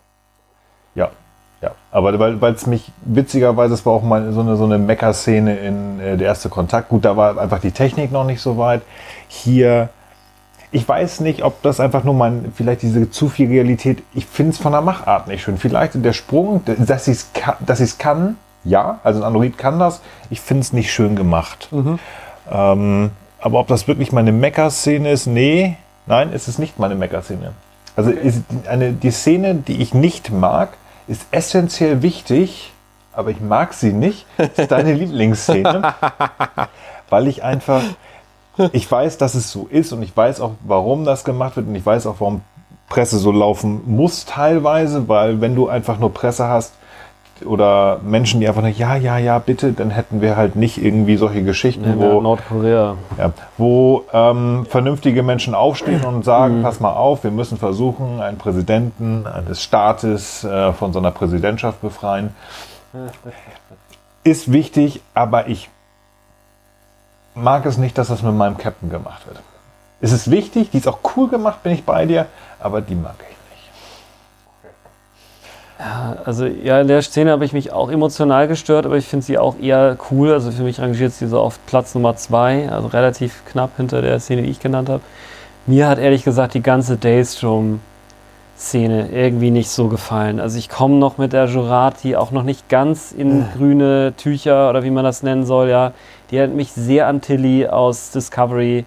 Ja, 0.97 1.10
ja. 1.60 1.70
Aber 1.93 2.18
weil 2.41 2.55
es 2.55 2.67
mich 2.67 2.91
witzigerweise, 3.05 3.75
es 3.75 3.86
war 3.86 3.93
auch 3.93 4.02
mal 4.02 4.33
so 4.33 4.41
eine, 4.41 4.57
so 4.57 4.65
eine 4.65 4.78
Mecker-Szene 4.78 5.57
in 5.59 6.01
äh, 6.01 6.17
der 6.17 6.26
erste 6.28 6.49
Kontakt. 6.49 6.89
Gut, 6.89 7.05
da 7.05 7.17
war 7.17 7.39
einfach 7.39 7.60
die 7.60 7.70
Technik 7.70 8.10
noch 8.10 8.25
nicht 8.25 8.41
so 8.41 8.59
weit. 8.59 8.83
Hier, 9.28 9.91
ich 10.73 10.89
weiß 10.89 11.20
nicht, 11.20 11.43
ob 11.43 11.62
das 11.62 11.81
einfach 11.81 12.05
nur 12.05 12.15
mein, 12.15 12.53
vielleicht 12.55 12.83
diese 12.83 13.11
zu 13.11 13.28
viel 13.28 13.49
Realität, 13.49 14.03
ich 14.15 14.27
finde 14.27 14.53
es 14.53 14.59
von 14.59 14.73
der 14.73 14.81
Machart 14.81 15.28
nicht 15.28 15.43
schön. 15.43 15.59
Vielleicht 15.59 15.93
der 15.95 16.12
Sprung, 16.12 16.62
dass 16.65 17.09
ich 17.09 17.15
es 17.15 17.33
kann, 17.33 17.55
dass 17.65 17.81
ich's 17.81 17.99
kann, 17.99 18.36
ja, 18.65 18.99
also 19.05 19.20
ein 19.20 19.27
Android 19.27 19.57
kann 19.59 19.78
das. 19.78 20.01
Ich 20.28 20.41
finde 20.41 20.62
es 20.62 20.73
nicht 20.73 20.93
schön 20.93 21.15
gemacht. 21.17 21.69
Ähm, 22.51 23.11
aber 23.41 23.61
ob 23.61 23.69
das 23.69 23.86
wirklich 23.86 24.12
meine 24.12 24.33
Mecker-Szene 24.33 25.11
ist, 25.11 25.27
nee, 25.27 25.77
nein, 26.07 26.31
es 26.33 26.49
ist 26.49 26.59
nicht 26.59 26.78
meine 26.78 26.97
Mecker-Szene. 26.97 27.53
Also 27.95 28.11
ist 28.11 28.43
eine, 28.69 28.93
die 28.93 29.11
Szene, 29.11 29.55
die 29.55 29.81
ich 29.81 29.95
nicht 29.95 30.31
mag, 30.31 30.70
ist 31.09 31.27
essentiell 31.31 32.03
wichtig, 32.03 32.73
aber 33.12 33.31
ich 33.31 33.41
mag 33.41 33.73
sie 33.73 33.93
nicht. 33.93 34.27
Das 34.36 34.51
ist 34.57 34.70
deine 34.70 34.93
Lieblingsszene, 34.95 35.95
weil 37.09 37.28
ich 37.28 37.43
einfach, 37.43 37.83
ich 38.73 38.91
weiß, 38.91 39.18
dass 39.18 39.35
es 39.35 39.51
so 39.51 39.67
ist 39.70 39.93
und 39.93 40.02
ich 40.02 40.17
weiß 40.17 40.41
auch, 40.41 40.52
warum 40.65 41.05
das 41.05 41.25
gemacht 41.25 41.57
wird 41.57 41.68
und 41.68 41.75
ich 41.75 41.85
weiß 41.85 42.07
auch, 42.07 42.17
warum 42.18 42.43
Presse 42.89 43.18
so 43.18 43.33
laufen 43.33 43.81
muss 43.86 44.25
teilweise, 44.25 45.09
weil 45.09 45.41
wenn 45.41 45.55
du 45.55 45.68
einfach 45.68 45.99
nur 45.99 46.12
Presse 46.15 46.49
hast, 46.49 46.73
oder 47.44 48.01
Menschen, 48.02 48.41
die 48.41 48.49
einfach 48.49 48.62
nur, 48.62 48.70
ja, 48.70 48.97
ja, 48.97 49.18
ja, 49.18 49.39
bitte, 49.39 49.73
dann 49.73 49.91
hätten 49.91 50.20
wir 50.20 50.36
halt 50.36 50.57
nicht 50.57 50.83
irgendwie 50.83 51.17
solche 51.17 51.43
Geschichten, 51.43 51.85
In 51.85 51.99
wo, 51.99 52.20
Nordkorea. 52.20 52.97
ja, 53.18 53.33
wo 53.59 54.05
ähm, 54.12 54.67
vernünftige 54.68 55.23
Menschen 55.23 55.55
aufstehen 55.55 56.05
und 56.05 56.25
sagen, 56.25 56.62
pass 56.62 56.81
mal 56.81 56.94
auf, 56.94 57.25
wir 57.25 57.31
müssen 57.31 57.59
versuchen, 57.59 58.20
einen 58.20 58.39
Präsidenten 58.39 59.26
eines 59.26 59.62
Staates 59.62 60.44
äh, 60.44 60.73
von 60.73 60.93
so 60.93 60.99
einer 60.99 61.10
Präsidentschaft 61.10 61.81
befreien. 61.83 62.35
Ist 64.25 64.51
wichtig, 64.51 65.02
aber 65.15 65.49
ich 65.49 65.68
mag 67.37 67.67
es 67.67 67.77
nicht, 67.77 67.99
dass 67.99 68.09
das 68.09 68.23
mit 68.23 68.35
meinem 68.35 68.57
Captain 68.57 68.91
gemacht 68.91 69.27
wird. 69.27 69.39
Es 70.01 70.13
ist 70.13 70.31
wichtig, 70.31 70.71
die 70.71 70.79
ist 70.79 70.89
auch 70.89 71.01
cool 71.17 71.29
gemacht, 71.29 71.63
bin 71.63 71.73
ich 71.73 71.85
bei 71.85 72.07
dir, 72.07 72.27
aber 72.59 72.81
die 72.81 72.95
mag 72.95 73.17
ich 73.21 73.29
nicht. 73.29 73.37
Also 76.25 76.47
ja, 76.47 76.81
in 76.81 76.89
der 76.89 77.03
Szene 77.03 77.31
habe 77.31 77.45
ich 77.45 77.53
mich 77.53 77.71
auch 77.73 77.91
emotional 77.91 78.49
gestört, 78.49 78.87
aber 78.87 78.97
ich 78.97 79.07
finde 79.07 79.27
sie 79.27 79.37
auch 79.39 79.59
eher 79.59 79.99
cool. 80.11 80.33
Also 80.33 80.51
für 80.51 80.63
mich 80.63 80.81
rangiert 80.81 81.13
sie 81.13 81.27
so 81.27 81.39
auf 81.41 81.59
Platz 81.67 81.95
Nummer 81.95 82.17
zwei, 82.17 82.71
also 82.71 82.89
relativ 82.89 83.43
knapp 83.47 83.77
hinter 83.77 84.01
der 84.01 84.19
Szene, 84.19 84.41
die 84.43 84.51
ich 84.51 84.61
genannt 84.61 84.89
habe. 84.89 85.03
Mir 85.67 85.89
hat 85.89 85.99
ehrlich 85.99 86.25
gesagt 86.25 86.55
die 86.55 86.63
ganze 86.63 86.97
Daystrom-Szene 86.97 89.11
irgendwie 89.11 89.51
nicht 89.51 89.69
so 89.69 89.89
gefallen. 89.89 90.41
Also 90.41 90.57
ich 90.59 90.71
komme 90.71 90.95
noch 90.95 91.19
mit 91.19 91.35
der 91.35 91.45
Jurati 91.47 92.17
auch 92.17 92.31
noch 92.31 92.45
nicht 92.45 92.71
ganz 92.71 93.13
in 93.13 93.45
grüne 93.57 94.15
Tücher 94.17 94.71
oder 94.71 94.85
wie 94.85 94.91
man 94.91 95.05
das 95.05 95.23
nennen 95.23 95.45
soll, 95.45 95.69
ja. 95.69 95.93
Die 96.31 96.41
hat 96.41 96.51
mich 96.51 96.73
sehr 96.73 97.07
an 97.07 97.21
Tilly 97.21 97.67
aus 97.67 98.11
Discovery. 98.11 98.85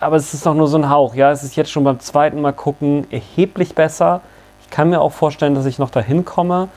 Aber 0.00 0.16
es 0.16 0.34
ist 0.34 0.46
doch 0.46 0.54
nur 0.54 0.68
so 0.68 0.78
ein 0.78 0.90
Hauch, 0.90 1.14
ja. 1.14 1.30
Es 1.30 1.42
ist 1.42 1.56
jetzt 1.56 1.70
schon 1.70 1.84
beim 1.84 2.00
zweiten 2.00 2.40
Mal 2.40 2.52
gucken 2.52 3.06
erheblich 3.10 3.74
besser. 3.74 4.20
Ich 4.62 4.70
kann 4.70 4.90
mir 4.90 5.00
auch 5.00 5.12
vorstellen, 5.12 5.54
dass 5.54 5.66
ich 5.66 5.78
noch 5.78 5.90
dahin 5.90 6.24
komme. 6.24 6.68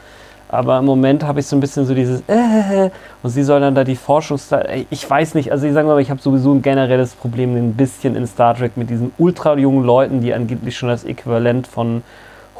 Aber 0.51 0.79
im 0.79 0.85
Moment 0.85 1.23
habe 1.23 1.39
ich 1.39 1.47
so 1.47 1.55
ein 1.55 1.61
bisschen 1.61 1.85
so 1.85 1.95
dieses 1.95 2.21
äh, 2.27 2.89
und 3.23 3.29
sie 3.29 3.43
soll 3.43 3.61
dann 3.61 3.73
da 3.73 3.85
die 3.85 3.95
Forschungs... 3.95 4.49
Ich 4.89 5.09
weiß 5.09 5.33
nicht, 5.35 5.49
also 5.49 5.65
ich 5.65 5.73
sage 5.73 5.87
mal, 5.87 5.99
ich 6.01 6.11
habe 6.11 6.21
sowieso 6.21 6.53
ein 6.53 6.61
generelles 6.61 7.13
Problem 7.13 7.55
ein 7.55 7.73
bisschen 7.75 8.17
in 8.17 8.27
Star 8.27 8.55
Trek 8.55 8.75
mit 8.75 8.89
diesen 8.89 9.13
ultra 9.17 9.55
jungen 9.55 9.85
Leuten, 9.85 10.19
die 10.19 10.33
angeblich 10.33 10.77
schon 10.77 10.89
das 10.89 11.05
Äquivalent 11.05 11.67
von 11.67 12.03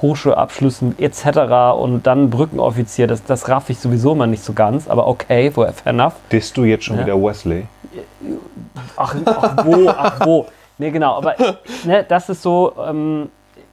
Hochschulabschlüssen 0.02 0.96
etc. 1.00 1.78
und 1.80 2.08
dann 2.08 2.30
Brückenoffizier, 2.30 3.08
das, 3.08 3.24
das 3.24 3.48
raff 3.50 3.70
ich 3.70 3.80
sowieso 3.80 4.16
mal 4.16 4.28
nicht 4.28 4.44
so 4.44 4.54
ganz, 4.54 4.88
aber 4.88 5.08
okay, 5.08 5.52
fair 5.52 5.74
enough. 5.86 6.14
Disst 6.32 6.58
du 6.58 6.64
jetzt 6.64 6.86
schon 6.86 6.98
Ja. 6.98 7.04
wieder 7.06 7.22
Wesley? 7.22 7.66
Ach, 8.98 9.16
ach 9.26 9.66
wo, 9.66 9.90
ach 9.90 10.26
wo. 10.26 10.46
Nee, 10.78 10.92
genau, 10.92 11.18
aber 11.18 11.36
ne, 11.86 12.06
das 12.08 12.30
ist 12.30 12.42
so, 12.42 12.74
ähm, 12.88 13.30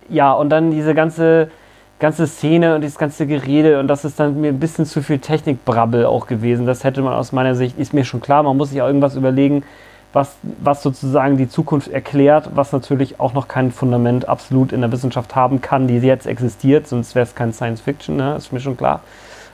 ja, 0.08 0.32
und 0.32 0.50
dann 0.50 0.70
diese 0.70 0.94
ganze, 0.94 1.50
ganze 1.98 2.26
Szene 2.26 2.74
und 2.74 2.82
dieses 2.82 2.98
ganze 2.98 3.26
Gerede 3.26 3.78
und 3.80 3.88
das 3.88 4.04
ist 4.04 4.20
dann 4.20 4.40
mir 4.40 4.48
ein 4.48 4.60
bisschen 4.60 4.84
zu 4.86 5.02
viel 5.02 5.18
Technikbrabbel 5.18 6.04
auch 6.04 6.26
gewesen. 6.26 6.66
Das 6.66 6.84
hätte 6.84 7.00
man 7.02 7.14
aus 7.14 7.32
meiner 7.32 7.54
Sicht, 7.54 7.78
ist 7.78 7.94
mir 7.94 8.04
schon 8.04 8.20
klar, 8.20 8.42
man 8.42 8.56
muss 8.56 8.70
sich 8.70 8.82
auch 8.82 8.86
irgendwas 8.86 9.16
überlegen, 9.16 9.64
was, 10.12 10.36
was 10.42 10.82
sozusagen 10.82 11.36
die 11.36 11.48
Zukunft 11.48 11.88
erklärt, 11.88 12.50
was 12.54 12.72
natürlich 12.72 13.20
auch 13.20 13.34
noch 13.34 13.46
kein 13.46 13.72
Fundament 13.72 14.28
absolut 14.28 14.72
in 14.72 14.80
der 14.80 14.90
Wissenschaft 14.90 15.34
haben 15.36 15.60
kann, 15.60 15.86
die 15.86 15.98
jetzt 15.98 16.26
existiert, 16.26 16.86
sonst 16.86 17.14
wäre 17.14 17.24
es 17.24 17.34
kein 17.34 17.52
Science 17.52 17.80
Fiction, 17.80 18.16
ne? 18.16 18.34
ist 18.36 18.52
mir 18.52 18.60
schon 18.60 18.76
klar. 18.76 19.00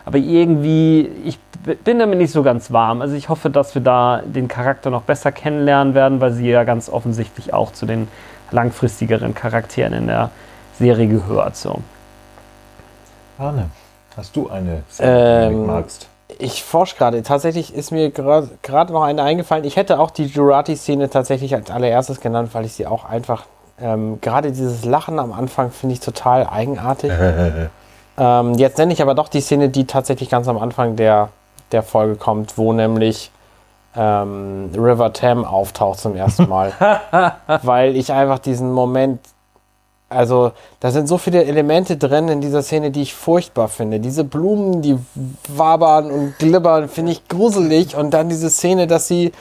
Aber 0.07 0.18
irgendwie, 0.18 1.08
ich 1.24 1.39
bin 1.83 1.99
damit 1.99 2.18
nicht 2.18 2.31
so 2.31 2.42
ganz 2.42 2.70
warm. 2.70 3.00
Also 3.00 3.15
ich 3.15 3.31
hoffe, 3.31 3.49
dass 3.49 3.74
wir 3.74 3.83
da 3.83 4.20
den 4.24 4.49
Charakter 4.49 4.91
noch 4.91 5.02
besser 5.02 5.33
kennenlernen 5.33 5.94
werden, 5.94 6.20
weil 6.20 6.33
sie 6.33 6.49
ja 6.49 6.65
ganz 6.65 6.91
offensichtlich 6.91 7.55
auch 7.55 7.73
zu 7.73 7.86
den 7.86 8.08
langfristigeren 8.50 9.34
Charakteren 9.34 9.94
in 9.94 10.07
der 10.07 10.31
Serie 10.78 11.08
gehört. 11.08 11.57
So. 11.57 11.81
Arne, 13.39 13.70
hast 14.16 14.36
du 14.36 14.50
eine 14.50 14.83
Szene, 14.91 15.49
die 15.49 15.55
du 15.55 15.60
Ähm, 15.62 15.66
magst? 15.66 16.08
Ich 16.38 16.64
forsche 16.64 16.96
gerade. 16.96 17.22
Tatsächlich 17.22 17.74
ist 17.74 17.90
mir 17.90 18.10
gerade 18.10 18.92
noch 18.92 19.02
eine 19.02 19.22
eingefallen. 19.22 19.64
Ich 19.64 19.76
hätte 19.76 20.00
auch 20.00 20.10
die 20.10 20.24
Jurati-Szene 20.24 21.10
tatsächlich 21.10 21.54
als 21.54 21.70
allererstes 21.70 22.20
genannt, 22.20 22.50
weil 22.52 22.64
ich 22.64 22.72
sie 22.72 22.86
auch 22.86 23.04
einfach, 23.04 23.44
ähm, 23.80 24.20
gerade 24.20 24.50
dieses 24.50 24.84
Lachen 24.84 25.18
am 25.18 25.32
Anfang 25.32 25.70
finde 25.70 25.94
ich 25.94 26.00
total 26.00 26.46
eigenartig. 26.46 27.12
ähm, 28.18 28.54
jetzt 28.54 28.78
nenne 28.78 28.92
ich 28.92 29.02
aber 29.02 29.14
doch 29.14 29.28
die 29.28 29.40
Szene, 29.40 29.68
die 29.68 29.86
tatsächlich 29.86 30.30
ganz 30.30 30.48
am 30.48 30.58
Anfang 30.58 30.96
der, 30.96 31.28
der 31.72 31.82
Folge 31.82 32.16
kommt, 32.16 32.56
wo 32.56 32.72
nämlich 32.72 33.30
ähm, 33.94 34.70
River 34.74 35.12
Tam 35.12 35.44
auftaucht 35.44 36.00
zum 36.00 36.16
ersten 36.16 36.48
Mal. 36.48 36.72
weil 37.62 37.96
ich 37.96 38.12
einfach 38.12 38.38
diesen 38.38 38.72
Moment 38.72 39.20
also, 40.08 40.52
da 40.81 40.91
sind 40.91 41.08
so 41.08 41.18
viele 41.18 41.44
Elemente 41.44 41.97
drin 41.97 42.28
in 42.28 42.41
dieser 42.41 42.62
Szene, 42.62 42.91
die 42.91 43.02
ich 43.02 43.15
furchtbar 43.15 43.68
finde. 43.68 43.99
Diese 44.00 44.23
Blumen, 44.24 44.81
die 44.83 44.97
wabern 45.49 46.10
und 46.10 46.39
glibbern, 46.39 46.89
finde 46.89 47.12
ich 47.12 47.26
gruselig. 47.28 47.97
Und 47.97 48.10
dann 48.12 48.28
diese 48.28 48.49
Szene, 48.50 48.86
dass 48.86 49.08
sie, 49.08 49.33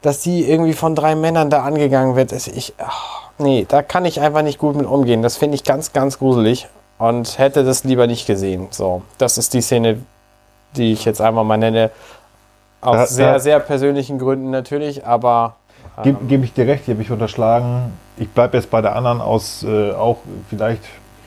dass 0.00 0.22
sie 0.22 0.48
irgendwie 0.48 0.72
von 0.72 0.94
drei 0.94 1.14
Männern 1.16 1.50
da 1.50 1.62
angegangen 1.64 2.16
wird. 2.16 2.32
Ich, 2.32 2.72
ach, 2.78 3.30
nee, 3.38 3.66
da 3.68 3.82
kann 3.82 4.04
ich 4.04 4.20
einfach 4.20 4.42
nicht 4.42 4.58
gut 4.58 4.74
mit 4.76 4.86
umgehen. 4.86 5.22
Das 5.22 5.36
finde 5.36 5.54
ich 5.56 5.64
ganz, 5.64 5.92
ganz 5.92 6.18
gruselig 6.18 6.66
und 6.98 7.38
hätte 7.38 7.62
das 7.64 7.84
lieber 7.84 8.06
nicht 8.06 8.26
gesehen. 8.26 8.68
So, 8.70 9.02
das 9.18 9.36
ist 9.38 9.52
die 9.54 9.60
Szene, 9.60 9.98
die 10.76 10.92
ich 10.92 11.04
jetzt 11.04 11.20
einfach 11.20 11.44
mal 11.44 11.58
nenne. 11.58 11.90
Aus 12.80 12.96
Da- 12.96 13.06
sehr, 13.06 13.32
da- 13.34 13.38
sehr 13.38 13.60
persönlichen 13.60 14.18
Gründen 14.18 14.50
natürlich, 14.50 15.06
aber 15.06 15.56
Gebe 16.02 16.24
geb 16.26 16.44
ich 16.44 16.52
dir 16.54 16.66
recht, 16.66 16.86
die 16.86 16.92
habe 16.92 17.02
ich 17.02 17.10
unterschlagen. 17.10 17.92
Ich 18.16 18.28
bleibe 18.30 18.56
jetzt 18.56 18.70
bei 18.70 18.80
der 18.80 18.96
anderen 18.96 19.20
aus, 19.20 19.62
äh, 19.62 19.92
auch 19.92 20.18
vielleicht 20.48 20.82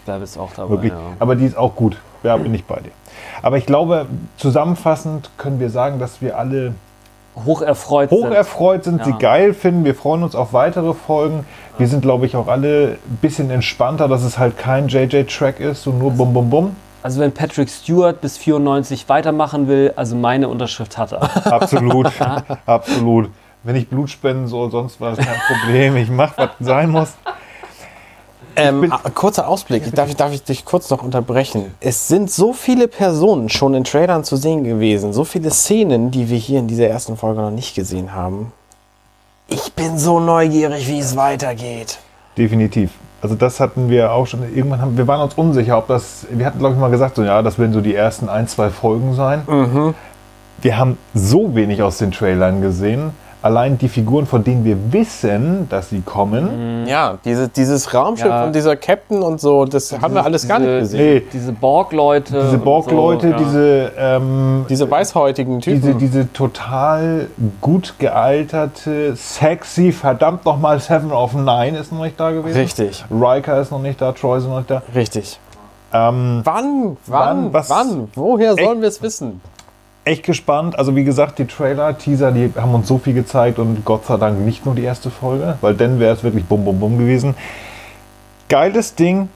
Da 0.05 0.17
bist 0.17 0.35
du 0.35 0.41
auch 0.41 0.51
dabei. 0.55 0.69
wirklich, 0.71 0.93
aber 1.19 1.35
die 1.35 1.45
ist 1.45 1.57
auch 1.57 1.75
gut. 1.75 1.97
Ja, 2.23 2.37
bin 2.37 2.53
ich 2.55 2.65
bei 2.65 2.77
dir. 2.77 2.91
Aber 3.43 3.57
ich 3.57 3.65
glaube, 3.67 4.07
zusammenfassend 4.37 5.29
können 5.37 5.59
wir 5.59 5.69
sagen, 5.69 5.99
dass 5.99 6.21
wir 6.21 6.37
alle 6.39 6.73
Hocherfreut 7.45 8.09
hoch 8.11 8.31
sind. 8.31 8.83
sind, 8.83 9.03
sie 9.03 9.11
Ja. 9.11 9.17
geil 9.17 9.53
finden. 9.53 9.83
Wir 9.85 9.93
freuen 9.93 10.23
uns 10.23 10.35
auf 10.35 10.53
weitere 10.53 10.93
Folgen. 10.93 11.45
Wir 11.77 11.87
sind, 11.87 12.01
glaube 12.01 12.25
ich, 12.25 12.35
auch 12.35 12.47
alle 12.47 12.97
ein 13.05 13.17
bisschen 13.21 13.49
entspannter, 13.51 14.07
dass 14.07 14.23
es 14.23 14.39
halt 14.39 14.57
kein 14.57 14.87
JJ-Track 14.87 15.59
ist, 15.59 15.83
so 15.83 15.91
nur 15.91 16.11
bum 16.11 16.33
bum 16.33 16.49
bum. 16.49 16.75
Also 17.03 17.19
wenn 17.19 17.31
Patrick 17.33 17.69
Stewart 17.69 18.19
bis 18.21 18.37
94 18.37 19.07
weitermachen 19.09 19.67
will, 19.67 19.93
also 19.95 20.15
meine 20.15 20.47
Unterschrift 20.47 20.97
hat 20.97 21.11
er. 21.11 21.51
Absolut, 21.53 22.09
absolut. 22.65 23.29
Wenn 23.65 23.75
ich 23.75 23.89
Blut 23.89 24.09
spenden 24.11 24.47
soll, 24.47 24.69
sonst 24.69 25.01
war 25.01 25.15
das 25.15 25.25
kein 25.25 25.35
Problem. 25.47 25.97
Ich 25.97 26.09
mache, 26.09 26.33
was 26.37 26.49
sein 26.59 26.91
muss. 26.91 27.13
Ähm, 28.55 28.89
ah, 28.91 29.09
kurzer 29.09 29.47
Ausblick, 29.49 29.91
darf, 29.93 30.07
ich- 30.07 30.15
darf 30.15 30.31
ich 30.31 30.43
dich 30.43 30.63
kurz 30.63 30.89
noch 30.89 31.03
unterbrechen? 31.03 31.73
Es 31.81 32.07
sind 32.07 32.31
so 32.31 32.53
viele 32.53 32.87
Personen 32.87 33.49
schon 33.49 33.73
in 33.73 33.83
Trailern 33.83 34.23
zu 34.23 34.37
sehen 34.37 34.63
gewesen, 34.63 35.11
so 35.11 35.25
viele 35.25 35.49
Szenen, 35.49 36.09
die 36.11 36.29
wir 36.29 36.37
hier 36.37 36.59
in 36.59 36.67
dieser 36.67 36.87
ersten 36.87 37.17
Folge 37.17 37.41
noch 37.41 37.51
nicht 37.51 37.75
gesehen 37.75 38.13
haben. 38.13 38.53
Ich 39.47 39.73
bin 39.73 39.97
so 39.97 40.19
neugierig, 40.21 40.87
wie 40.87 40.99
es 40.99 41.17
weitergeht. 41.17 41.97
Definitiv. 42.37 42.91
Also 43.21 43.35
das 43.35 43.59
hatten 43.59 43.89
wir 43.89 44.11
auch 44.11 44.27
schon. 44.27 44.43
Irgendwann 44.55 44.79
haben 44.81 44.97
wir 44.97 45.07
waren 45.07 45.21
uns 45.21 45.33
unsicher, 45.33 45.77
ob 45.79 45.87
das. 45.87 46.25
Wir 46.29 46.45
hatten 46.45 46.59
glaube 46.59 46.75
ich 46.75 46.79
mal 46.79 46.91
gesagt, 46.91 47.15
so 47.15 47.23
ja, 47.23 47.41
das 47.41 47.57
werden 47.59 47.73
so 47.73 47.81
die 47.81 47.95
ersten 47.95 48.29
ein 48.29 48.47
zwei 48.47 48.69
Folgen 48.69 49.15
sein. 49.15 49.41
Wir 50.61 50.77
haben 50.77 50.97
so 51.13 51.55
wenig 51.55 51.81
aus 51.81 51.97
den 51.97 52.11
Trailern 52.11 52.61
gesehen. 52.61 53.11
Allein 53.45 53.77
die 53.77 53.89
Figuren, 53.89 54.25
von 54.25 54.43
denen 54.43 54.65
wir 54.65 54.91
wissen, 54.91 55.69
dass 55.69 55.89
sie 55.91 56.01
kommen. 56.01 56.87
Ja, 56.87 57.19
diese, 57.23 57.47
dieses 57.47 57.93
Raumschiff 57.93 58.25
Ja. 58.25 58.45
und 58.45 58.55
dieser 58.55 58.75
Captain 58.75 59.21
und 59.21 59.39
so, 59.39 59.65
das 59.65 59.91
haben 60.01 60.15
wir 60.15 60.23
alles 60.25 60.47
gar 60.47 60.57
nicht 60.57 60.67
Diese- 60.67 60.79
gesehen. 60.97 61.13
Nee, 61.19 61.23
Diese 61.31 61.51
Borg-Leute. 61.51 62.33
diese 62.41 62.55
und 62.55 62.65
Borg-Leute, 62.65 63.27
so, 63.27 63.33
ja. 63.33 63.37
diese, 63.37 63.91
ähm, 63.99 64.65
Diese 64.67 64.89
weißhäutigen 64.89 65.61
Typen. 65.61 65.79
diese, 65.79 65.93
diese 65.93 66.33
total 66.33 67.27
gut 67.61 67.93
gealterte, 67.99 69.15
sexy, 69.15 69.91
verdammt 69.91 70.43
nochmal 70.45 70.79
Seven 70.79 71.11
of 71.11 71.35
Nine 71.35 71.77
ist 71.77 71.91
noch 71.91 72.01
nicht 72.01 72.19
da 72.19 72.31
gewesen. 72.31 72.57
Richtig, 72.59 73.05
Riker 73.11 73.61
ist 73.61 73.69
noch 73.71 73.79
nicht 73.81 74.01
da, 74.01 74.11
Troy 74.11 74.39
ist 74.39 74.47
noch 74.47 74.57
nicht 74.57 74.71
da. 74.71 74.81
richtig. 74.95 75.39
Ähm, 75.93 76.41
Wann? 76.43 76.97
Wann? 77.05 77.43
Wann? 77.45 77.53
Was? 77.53 77.69
Wann? 77.69 78.07
Woher 78.15 78.55
sollen 78.55 78.81
wir 78.81 78.87
es 78.89 79.03
wissen? 79.03 79.39
Echt 80.05 80.23
gespannt. 80.23 80.77
Also 80.77 80.95
wie 80.95 81.03
gesagt, 81.03 81.39
die 81.39 81.45
Trailer, 81.45 81.97
Teaser, 81.97 82.31
die 82.31 82.51
haben 82.55 82.73
uns 82.73 82.87
so 82.87 82.97
viel 82.97 83.13
gezeigt 83.13 83.59
und 83.59 83.83
Gott 83.83 84.05
sei 84.05 84.17
Dank 84.17 84.39
nicht 84.39 84.65
nur 84.65 84.75
die 84.75 84.83
erste 84.83 85.09
Folge, 85.09 85.57
weil 85.61 85.73
dann 85.73 85.99
wäre 85.99 86.15
es 86.15 86.23
wirklich 86.23 86.45
bum 86.45 86.63
bum 86.63 86.79
bum 86.79 86.97
gewesen. 86.97 87.35
Geiles 88.47 88.95
Ding, 88.95 89.29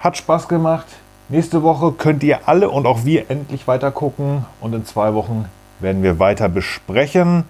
hat 0.00 0.16
Spaß 0.16 0.48
gemacht. 0.48 0.86
Nächste 1.28 1.62
Woche 1.62 1.92
könnt 1.92 2.22
ihr 2.22 2.48
alle 2.48 2.70
und 2.70 2.86
auch 2.86 3.04
wir 3.04 3.30
endlich 3.30 3.66
weiter 3.68 3.90
gucken 3.90 4.44
und 4.60 4.74
in 4.74 4.84
zwei 4.84 5.14
Wochen 5.14 5.46
werden 5.80 6.02
wir 6.02 6.18
weiter 6.18 6.48
besprechen. 6.48 7.44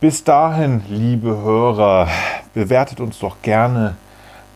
Bis 0.00 0.22
dahin, 0.22 0.82
liebe 0.88 1.28
Hörer, 1.28 2.08
bewertet 2.54 3.00
uns 3.00 3.18
doch 3.18 3.36
gerne 3.42 3.96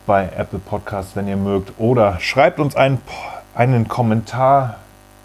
bei 0.05 0.29
Apple 0.37 0.59
Podcasts, 0.59 1.15
wenn 1.15 1.27
ihr 1.27 1.37
mögt, 1.37 1.73
oder 1.77 2.19
schreibt 2.19 2.59
uns 2.59 2.75
einen, 2.75 2.99
einen 3.55 3.87
Kommentar 3.87 4.77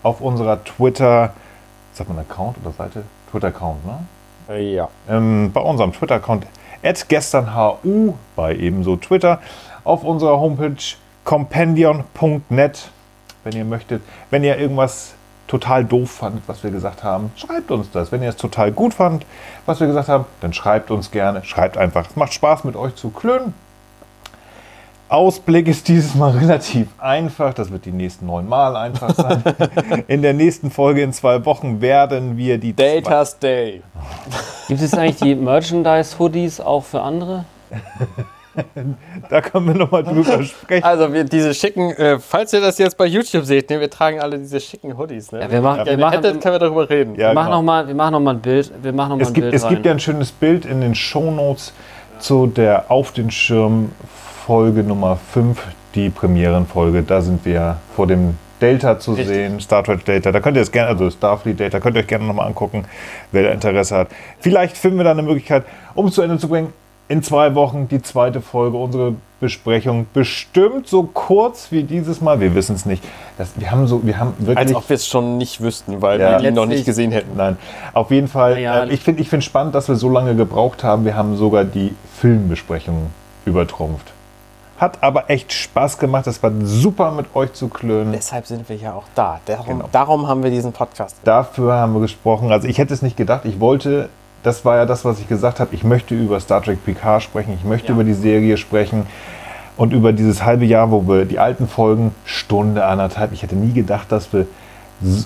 auf 0.03 0.21
unserer 0.21 0.63
Twitter, 0.65 1.33
sagt 1.99 2.09
man 2.09 2.19
Account 2.19 2.57
oder 2.63 2.73
Seite? 2.73 3.05
Twitter-Account, 3.31 3.79
ne? 3.85 4.61
Ja. 4.61 4.89
ähm, 5.09 5.51
bei 5.53 5.61
unserem 5.61 5.93
Twitter-Account 5.93 6.47
gesternhu 7.09 8.15
bei 8.35 8.55
ebenso 8.55 8.97
Twitter 8.97 9.41
auf 9.85 10.05
unserer 10.05 10.41
Homepage 10.41 10.77
compendion.net, 11.25 12.91
wenn 13.45 13.57
ihr 13.57 13.65
möchtet. 13.65 14.03
Wenn 14.31 14.45
ihr 14.45 14.57
irgendwas 14.57 15.15
total 15.47 15.85
doof 15.85 16.11
fandet, 16.11 16.45
was 16.47 16.63
wir 16.63 16.71
gesagt 16.71 17.03
haben, 17.03 17.33
schreibt 17.37 17.71
uns 17.71 17.91
das. 17.91 18.13
Wenn 18.13 18.23
ihr 18.23 18.31
es 18.31 18.37
total 18.37 18.73
gut 18.73 18.95
fandet, 18.95 19.27
was 19.67 19.81
wir 19.81 19.87
gesagt 19.87 20.09
haben, 20.09 20.25
dann 20.41 20.53
schreibt 20.53 20.91
uns 20.91 21.11
gerne. 21.11 21.45
Schreibt 21.45 21.77
einfach. 21.77 22.09
Es 22.09 22.17
macht 22.17 22.33
Spaß 22.33 22.65
mit 22.65 22.77
euch 22.77 22.95
zu 22.95 23.11
klönen. 23.11 23.53
Ausblick 25.09 25.69
ist 25.69 25.89
dieses 25.89 26.15
Mal 26.15 26.31
relativ 26.39 26.89
einfach. 26.99 27.55
Das 27.55 27.71
wird 27.71 27.85
die 27.85 27.93
nächsten 27.93 28.27
neun 28.27 28.49
Mal 28.49 28.77
einfach 28.77 29.15
sein. 29.15 29.43
In 30.09 30.23
der 30.23 30.35
nächsten 30.35 30.71
Folge 30.71 31.03
in 31.03 31.13
zwei 31.13 31.45
Wochen 31.45 31.81
werden 31.81 32.37
wir 32.37 32.59
die 32.59 32.75
Data's 32.75 33.39
Day. 33.39 33.83
Gibt 34.69 34.83
es 34.83 34.95
eigentlich 34.95 35.17
die 35.17 35.35
Merchandise-Hoodies 35.35 36.61
auch 36.61 36.85
für 36.85 37.03
andere? 37.03 37.45
Da 39.31 39.41
können 39.41 39.67
wir 39.69 39.75
nochmal 39.75 40.03
drüber 40.03 40.43
sprechen. 40.43 40.83
Also 40.83 41.13
wir 41.13 41.23
diese 41.23 41.55
schicken, 41.55 41.93
äh, 41.93 42.19
falls 42.19 42.53
ihr 42.53 42.61
das 42.61 42.79
jetzt 42.79 42.97
bei 42.97 43.07
YouTube 43.07 43.45
seht, 43.45 43.71
ne, 43.71 43.79
wir 43.79 43.89
tragen 43.89 44.21
alle 44.21 44.37
diese 44.37 44.59
schicken 44.59 44.99
Hoodies. 44.99 45.31
Ne? 45.31 45.43
Ja, 45.43 45.51
wir 45.51 45.61
machen, 45.61 45.87
Wenn 45.87 45.99
wir 45.99 46.05
machen, 46.07 46.15
hättet, 46.25 46.41
können 46.43 46.55
wir 46.55 46.59
darüber 46.59 46.91
reden. 46.91 47.15
Ja, 47.15 47.29
wir 47.29 47.35
machen 47.35 47.47
genau. 47.47 47.57
noch 47.59 47.63
mal, 47.63 47.87
wir 47.87 47.95
machen 47.95 48.13
noch 48.13 48.21
mal 48.21 48.35
ein 48.35 48.41
Bild. 48.41 48.73
Wir 48.83 48.93
machen 48.93 49.11
noch 49.11 49.17
mal 49.19 49.23
Es 49.23 49.29
ein 49.29 49.35
gibt, 49.35 49.45
Bild 49.45 49.55
es 49.55 49.65
rein. 49.65 49.75
gibt 49.75 49.87
ja 49.87 49.93
ein 49.93 50.01
schönes 50.01 50.33
Bild 50.33 50.67
in 50.67 50.81
den 50.81 50.95
Shownotes 50.97 51.73
zu 52.19 52.49
der 52.49 52.91
Auf 52.91 53.13
den 53.13 53.31
Schirm 53.31 53.93
Folge 54.49 54.83
Nummer 54.83 55.17
5, 55.17 55.63
die 55.95 56.09
Premierenfolge. 56.09 57.03
Da 57.03 57.21
sind 57.21 57.45
wir 57.45 57.77
vor 57.95 58.07
dem 58.07 58.39
Delta 58.63 58.99
zu 58.99 59.11
Richtig. 59.11 59.27
sehen, 59.29 59.61
Star 59.61 59.85
Trek 59.85 60.07
Delta. 60.07 60.33
Da 60.33 60.41
könnt 60.41 60.57
ihr 60.57 60.63
es 60.63 60.73
gerne, 60.73 60.89
also 60.89 61.11
Starfleet 61.11 61.61
Delta, 61.61 61.81
könnt 61.81 61.97
ihr 61.97 62.01
euch 62.01 62.07
gerne 62.07 62.25
nochmal 62.25 62.47
angucken, 62.47 62.87
wer 63.31 63.43
da 63.43 63.51
Interesse 63.51 63.95
hat. 63.95 64.09
Vielleicht 64.41 64.79
finden 64.79 64.97
wir 64.97 65.05
da 65.05 65.11
eine 65.11 65.21
Möglichkeit, 65.21 65.65
um 65.95 66.07
es 66.07 66.15
zu 66.15 66.23
Ende 66.23 66.39
zu 66.39 66.49
bringen. 66.49 66.73
In 67.09 67.23
zwei 67.23 67.55
Wochen 67.55 67.89
die 67.89 68.01
zweite 68.01 68.41
Folge, 68.41 68.79
unsere 68.79 69.17
Besprechung. 69.39 70.07
Bestimmt 70.15 70.89
so 70.89 71.03
kurz 71.03 71.71
wie 71.71 71.83
dieses 71.83 72.23
Mal. 72.23 72.41
Wir 72.41 72.55
wissen 72.55 72.75
es 72.75 72.87
nicht. 72.87 73.05
Das, 73.37 73.51
wir 73.57 73.71
haben 73.71 73.87
so, 73.87 74.07
wir 74.07 74.19
haben 74.19 74.33
wirklich. 74.39 74.57
Als 74.57 74.75
ob 74.75 74.89
wir 74.89 74.95
es 74.95 75.07
schon 75.07 75.37
nicht 75.37 75.61
wüssten, 75.61 76.01
weil 76.01 76.19
Ja. 76.19 76.41
wir 76.41 76.49
ihn 76.49 76.55
noch 76.55 76.65
nicht 76.65 76.87
gesehen 76.87 77.13
hätten. 77.13 77.37
Nein, 77.37 77.59
auf 77.93 78.11
jeden 78.11 78.29
Fall. 78.29 78.55
Naja. 78.55 78.85
äh, 78.85 78.89
ich 78.95 79.01
finde 79.03 79.21
ich 79.21 79.29
find 79.29 79.45
spannend, 79.45 79.75
dass 79.75 79.89
wir 79.89 79.97
so 79.97 80.09
lange 80.09 80.35
gebraucht 80.35 80.85
haben. 80.85 81.05
Wir 81.05 81.17
haben 81.17 81.37
sogar 81.37 81.65
die 81.65 81.95
Filmbesprechung 82.19 83.11
übertrumpft. 83.45 84.15
Hat 84.79 85.03
aber 85.03 85.29
echt 85.29 85.53
Spaß 85.53 85.99
gemacht. 85.99 86.27
Es 86.29 86.43
war 86.43 86.53
super 86.63 87.11
mit 87.11 87.27
euch 87.35 87.53
zu 87.53 87.69
klönen. 87.69 88.13
Deshalb 88.13 88.47
sind 88.47 88.69
wir 88.69 88.77
ja 88.77 88.95
auch 88.95 89.05
da. 89.15 89.41
Darum, 89.47 89.67
Genau. 89.67 89.89
darum 89.91 90.29
haben 90.29 90.43
wir 90.45 90.51
diesen 90.51 90.73
Podcast. 90.73 91.17
Dafür 91.25 91.75
haben 91.75 91.95
wir 91.95 92.01
gesprochen. 92.01 92.53
Also 92.53 92.69
ich 92.69 92.79
hätte 92.79 92.95
es 92.95 93.03
nicht 93.03 93.17
gedacht. 93.17 93.45
Ich 93.45 93.59
wollte, 93.59 94.09
das 94.45 94.65
war 94.65 94.77
ja 94.77 94.87
das, 94.87 95.05
was 95.05 95.19
ich 95.19 95.29
gesagt 95.29 95.59
habe. 95.59 95.75
Ich 95.75 95.83
möchte 95.83 96.15
über 96.15 96.39
Star 96.39 96.63
Trek 96.63 96.85
Picard 96.85 97.23
sprechen. 97.25 97.55
Ich 97.59 97.65
möchte 97.65 97.89
Ja. 97.89 97.95
über 97.95 98.05
die 98.05 98.15
Serie 98.15 98.57
sprechen. 98.57 99.07
Und 99.77 99.93
über 99.93 100.13
dieses 100.13 100.45
halbe 100.45 100.65
Jahr, 100.65 100.91
wo 100.91 101.07
wir 101.09 101.25
die 101.25 101.39
alten 101.39 101.69
Folgen, 101.69 102.15
Stunde, 102.25 102.85
anderthalb. 102.85 103.33
Ich 103.33 103.43
hätte 103.43 103.57
nie 103.57 103.73
gedacht, 103.73 104.11
dass 104.13 104.33
wir. 104.33 104.47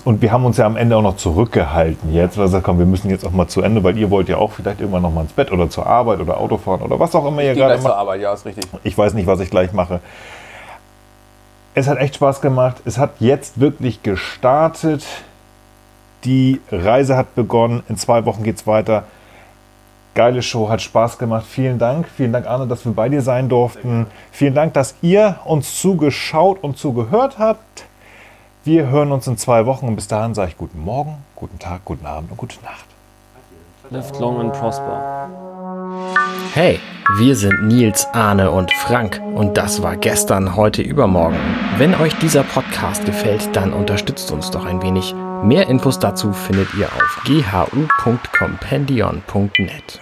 Und 0.05 0.21
wir 0.21 0.31
haben 0.31 0.45
uns 0.45 0.57
ja 0.57 0.67
am 0.67 0.77
Ende 0.77 0.95
auch 0.95 1.01
noch 1.01 1.17
zurückgehalten 1.17 2.13
jetzt, 2.13 2.37
weil 2.37 2.43
wir 2.43 2.47
gesagt 2.49 2.67
haben, 2.67 2.77
wir 2.77 2.85
müssen 2.85 3.09
jetzt 3.09 3.25
auch 3.25 3.31
mal 3.31 3.47
zu 3.47 3.61
Ende, 3.61 3.83
weil 3.83 3.97
ihr 3.97 4.11
wollt 4.11 4.29
ja 4.29 4.37
auch 4.37 4.51
vielleicht 4.51 4.79
irgendwann 4.79 5.01
noch 5.01 5.11
mal 5.11 5.21
ins 5.21 5.33
Bett 5.33 5.51
oder 5.51 5.67
zur 5.67 5.87
Arbeit 5.87 6.19
oder 6.19 6.37
Autofahren 6.37 6.81
oder 6.81 6.99
was 6.99 7.15
auch 7.15 7.25
immer 7.25 7.41
ihr 7.41 7.55
gerade 7.55 7.81
macht. 7.81 7.93
Arbeit, 7.93 8.21
ja, 8.21 8.33
ist 8.33 8.45
richtig. 8.45 8.65
Ich 8.83 8.95
weiß 8.95 9.15
nicht, 9.15 9.25
was 9.25 9.39
ich 9.39 9.49
gleich 9.49 9.73
mache. 9.73 9.99
Es 11.73 11.87
hat 11.87 11.97
echt 11.97 12.15
Spaß 12.15 12.41
gemacht. 12.41 12.83
Es 12.85 12.99
hat 12.99 13.13
jetzt 13.19 13.59
wirklich 13.59 14.03
gestartet. 14.03 15.03
Die 16.23 16.61
Reise 16.71 17.17
hat 17.17 17.33
begonnen. 17.33 17.81
In 17.89 17.97
zwei 17.97 18.25
Wochen 18.25 18.43
geht 18.43 18.57
es 18.57 18.67
weiter. 18.67 19.05
Geile 20.13 20.43
Show, 20.43 20.69
hat 20.69 20.83
Spaß 20.83 21.17
gemacht. 21.17 21.45
Vielen 21.49 21.79
Dank. 21.79 22.07
Vielen 22.15 22.31
Dank, 22.31 22.45
Arne, 22.45 22.67
dass 22.67 22.85
wir 22.85 22.93
bei 22.93 23.09
dir 23.09 23.23
sein 23.23 23.49
durften. 23.49 24.05
Vielen 24.31 24.53
Dank, 24.53 24.75
dass 24.75 24.93
ihr 25.01 25.39
uns 25.45 25.79
zugeschaut 25.81 26.63
und 26.63 26.77
zugehört 26.77 27.39
habt. 27.39 27.85
Wir 28.65 28.87
hören 28.87 29.11
uns 29.11 29.27
in 29.27 29.37
zwei 29.37 29.65
Wochen 29.65 29.87
und 29.87 29.95
bis 29.95 30.07
dahin 30.07 30.33
sage 30.33 30.51
ich 30.51 30.57
guten 30.57 30.79
Morgen, 30.79 31.17
guten 31.35 31.59
Tag, 31.59 31.81
guten 31.83 32.05
Abend 32.05 32.31
und 32.31 32.37
gute 32.37 32.63
Nacht. 32.63 32.85
Live 33.89 34.17
long 34.19 34.39
and 34.39 34.53
prosper. 34.53 35.27
Hey, 36.53 36.79
wir 37.17 37.35
sind 37.35 37.67
Nils, 37.67 38.07
Arne 38.13 38.51
und 38.51 38.71
Frank 38.71 39.21
und 39.35 39.57
das 39.57 39.83
war 39.83 39.97
gestern, 39.97 40.55
heute, 40.55 40.81
übermorgen. 40.81 41.35
Wenn 41.77 41.93
euch 41.95 42.17
dieser 42.19 42.43
Podcast 42.43 43.05
gefällt, 43.05 43.53
dann 43.53 43.73
unterstützt 43.73 44.31
uns 44.31 44.49
doch 44.49 44.63
ein 44.63 44.81
wenig. 44.81 45.13
Mehr 45.43 45.67
Infos 45.67 45.99
dazu 45.99 46.31
findet 46.31 46.73
ihr 46.75 46.87
auf 46.87 47.21
ghu.compendion.net. 47.25 49.99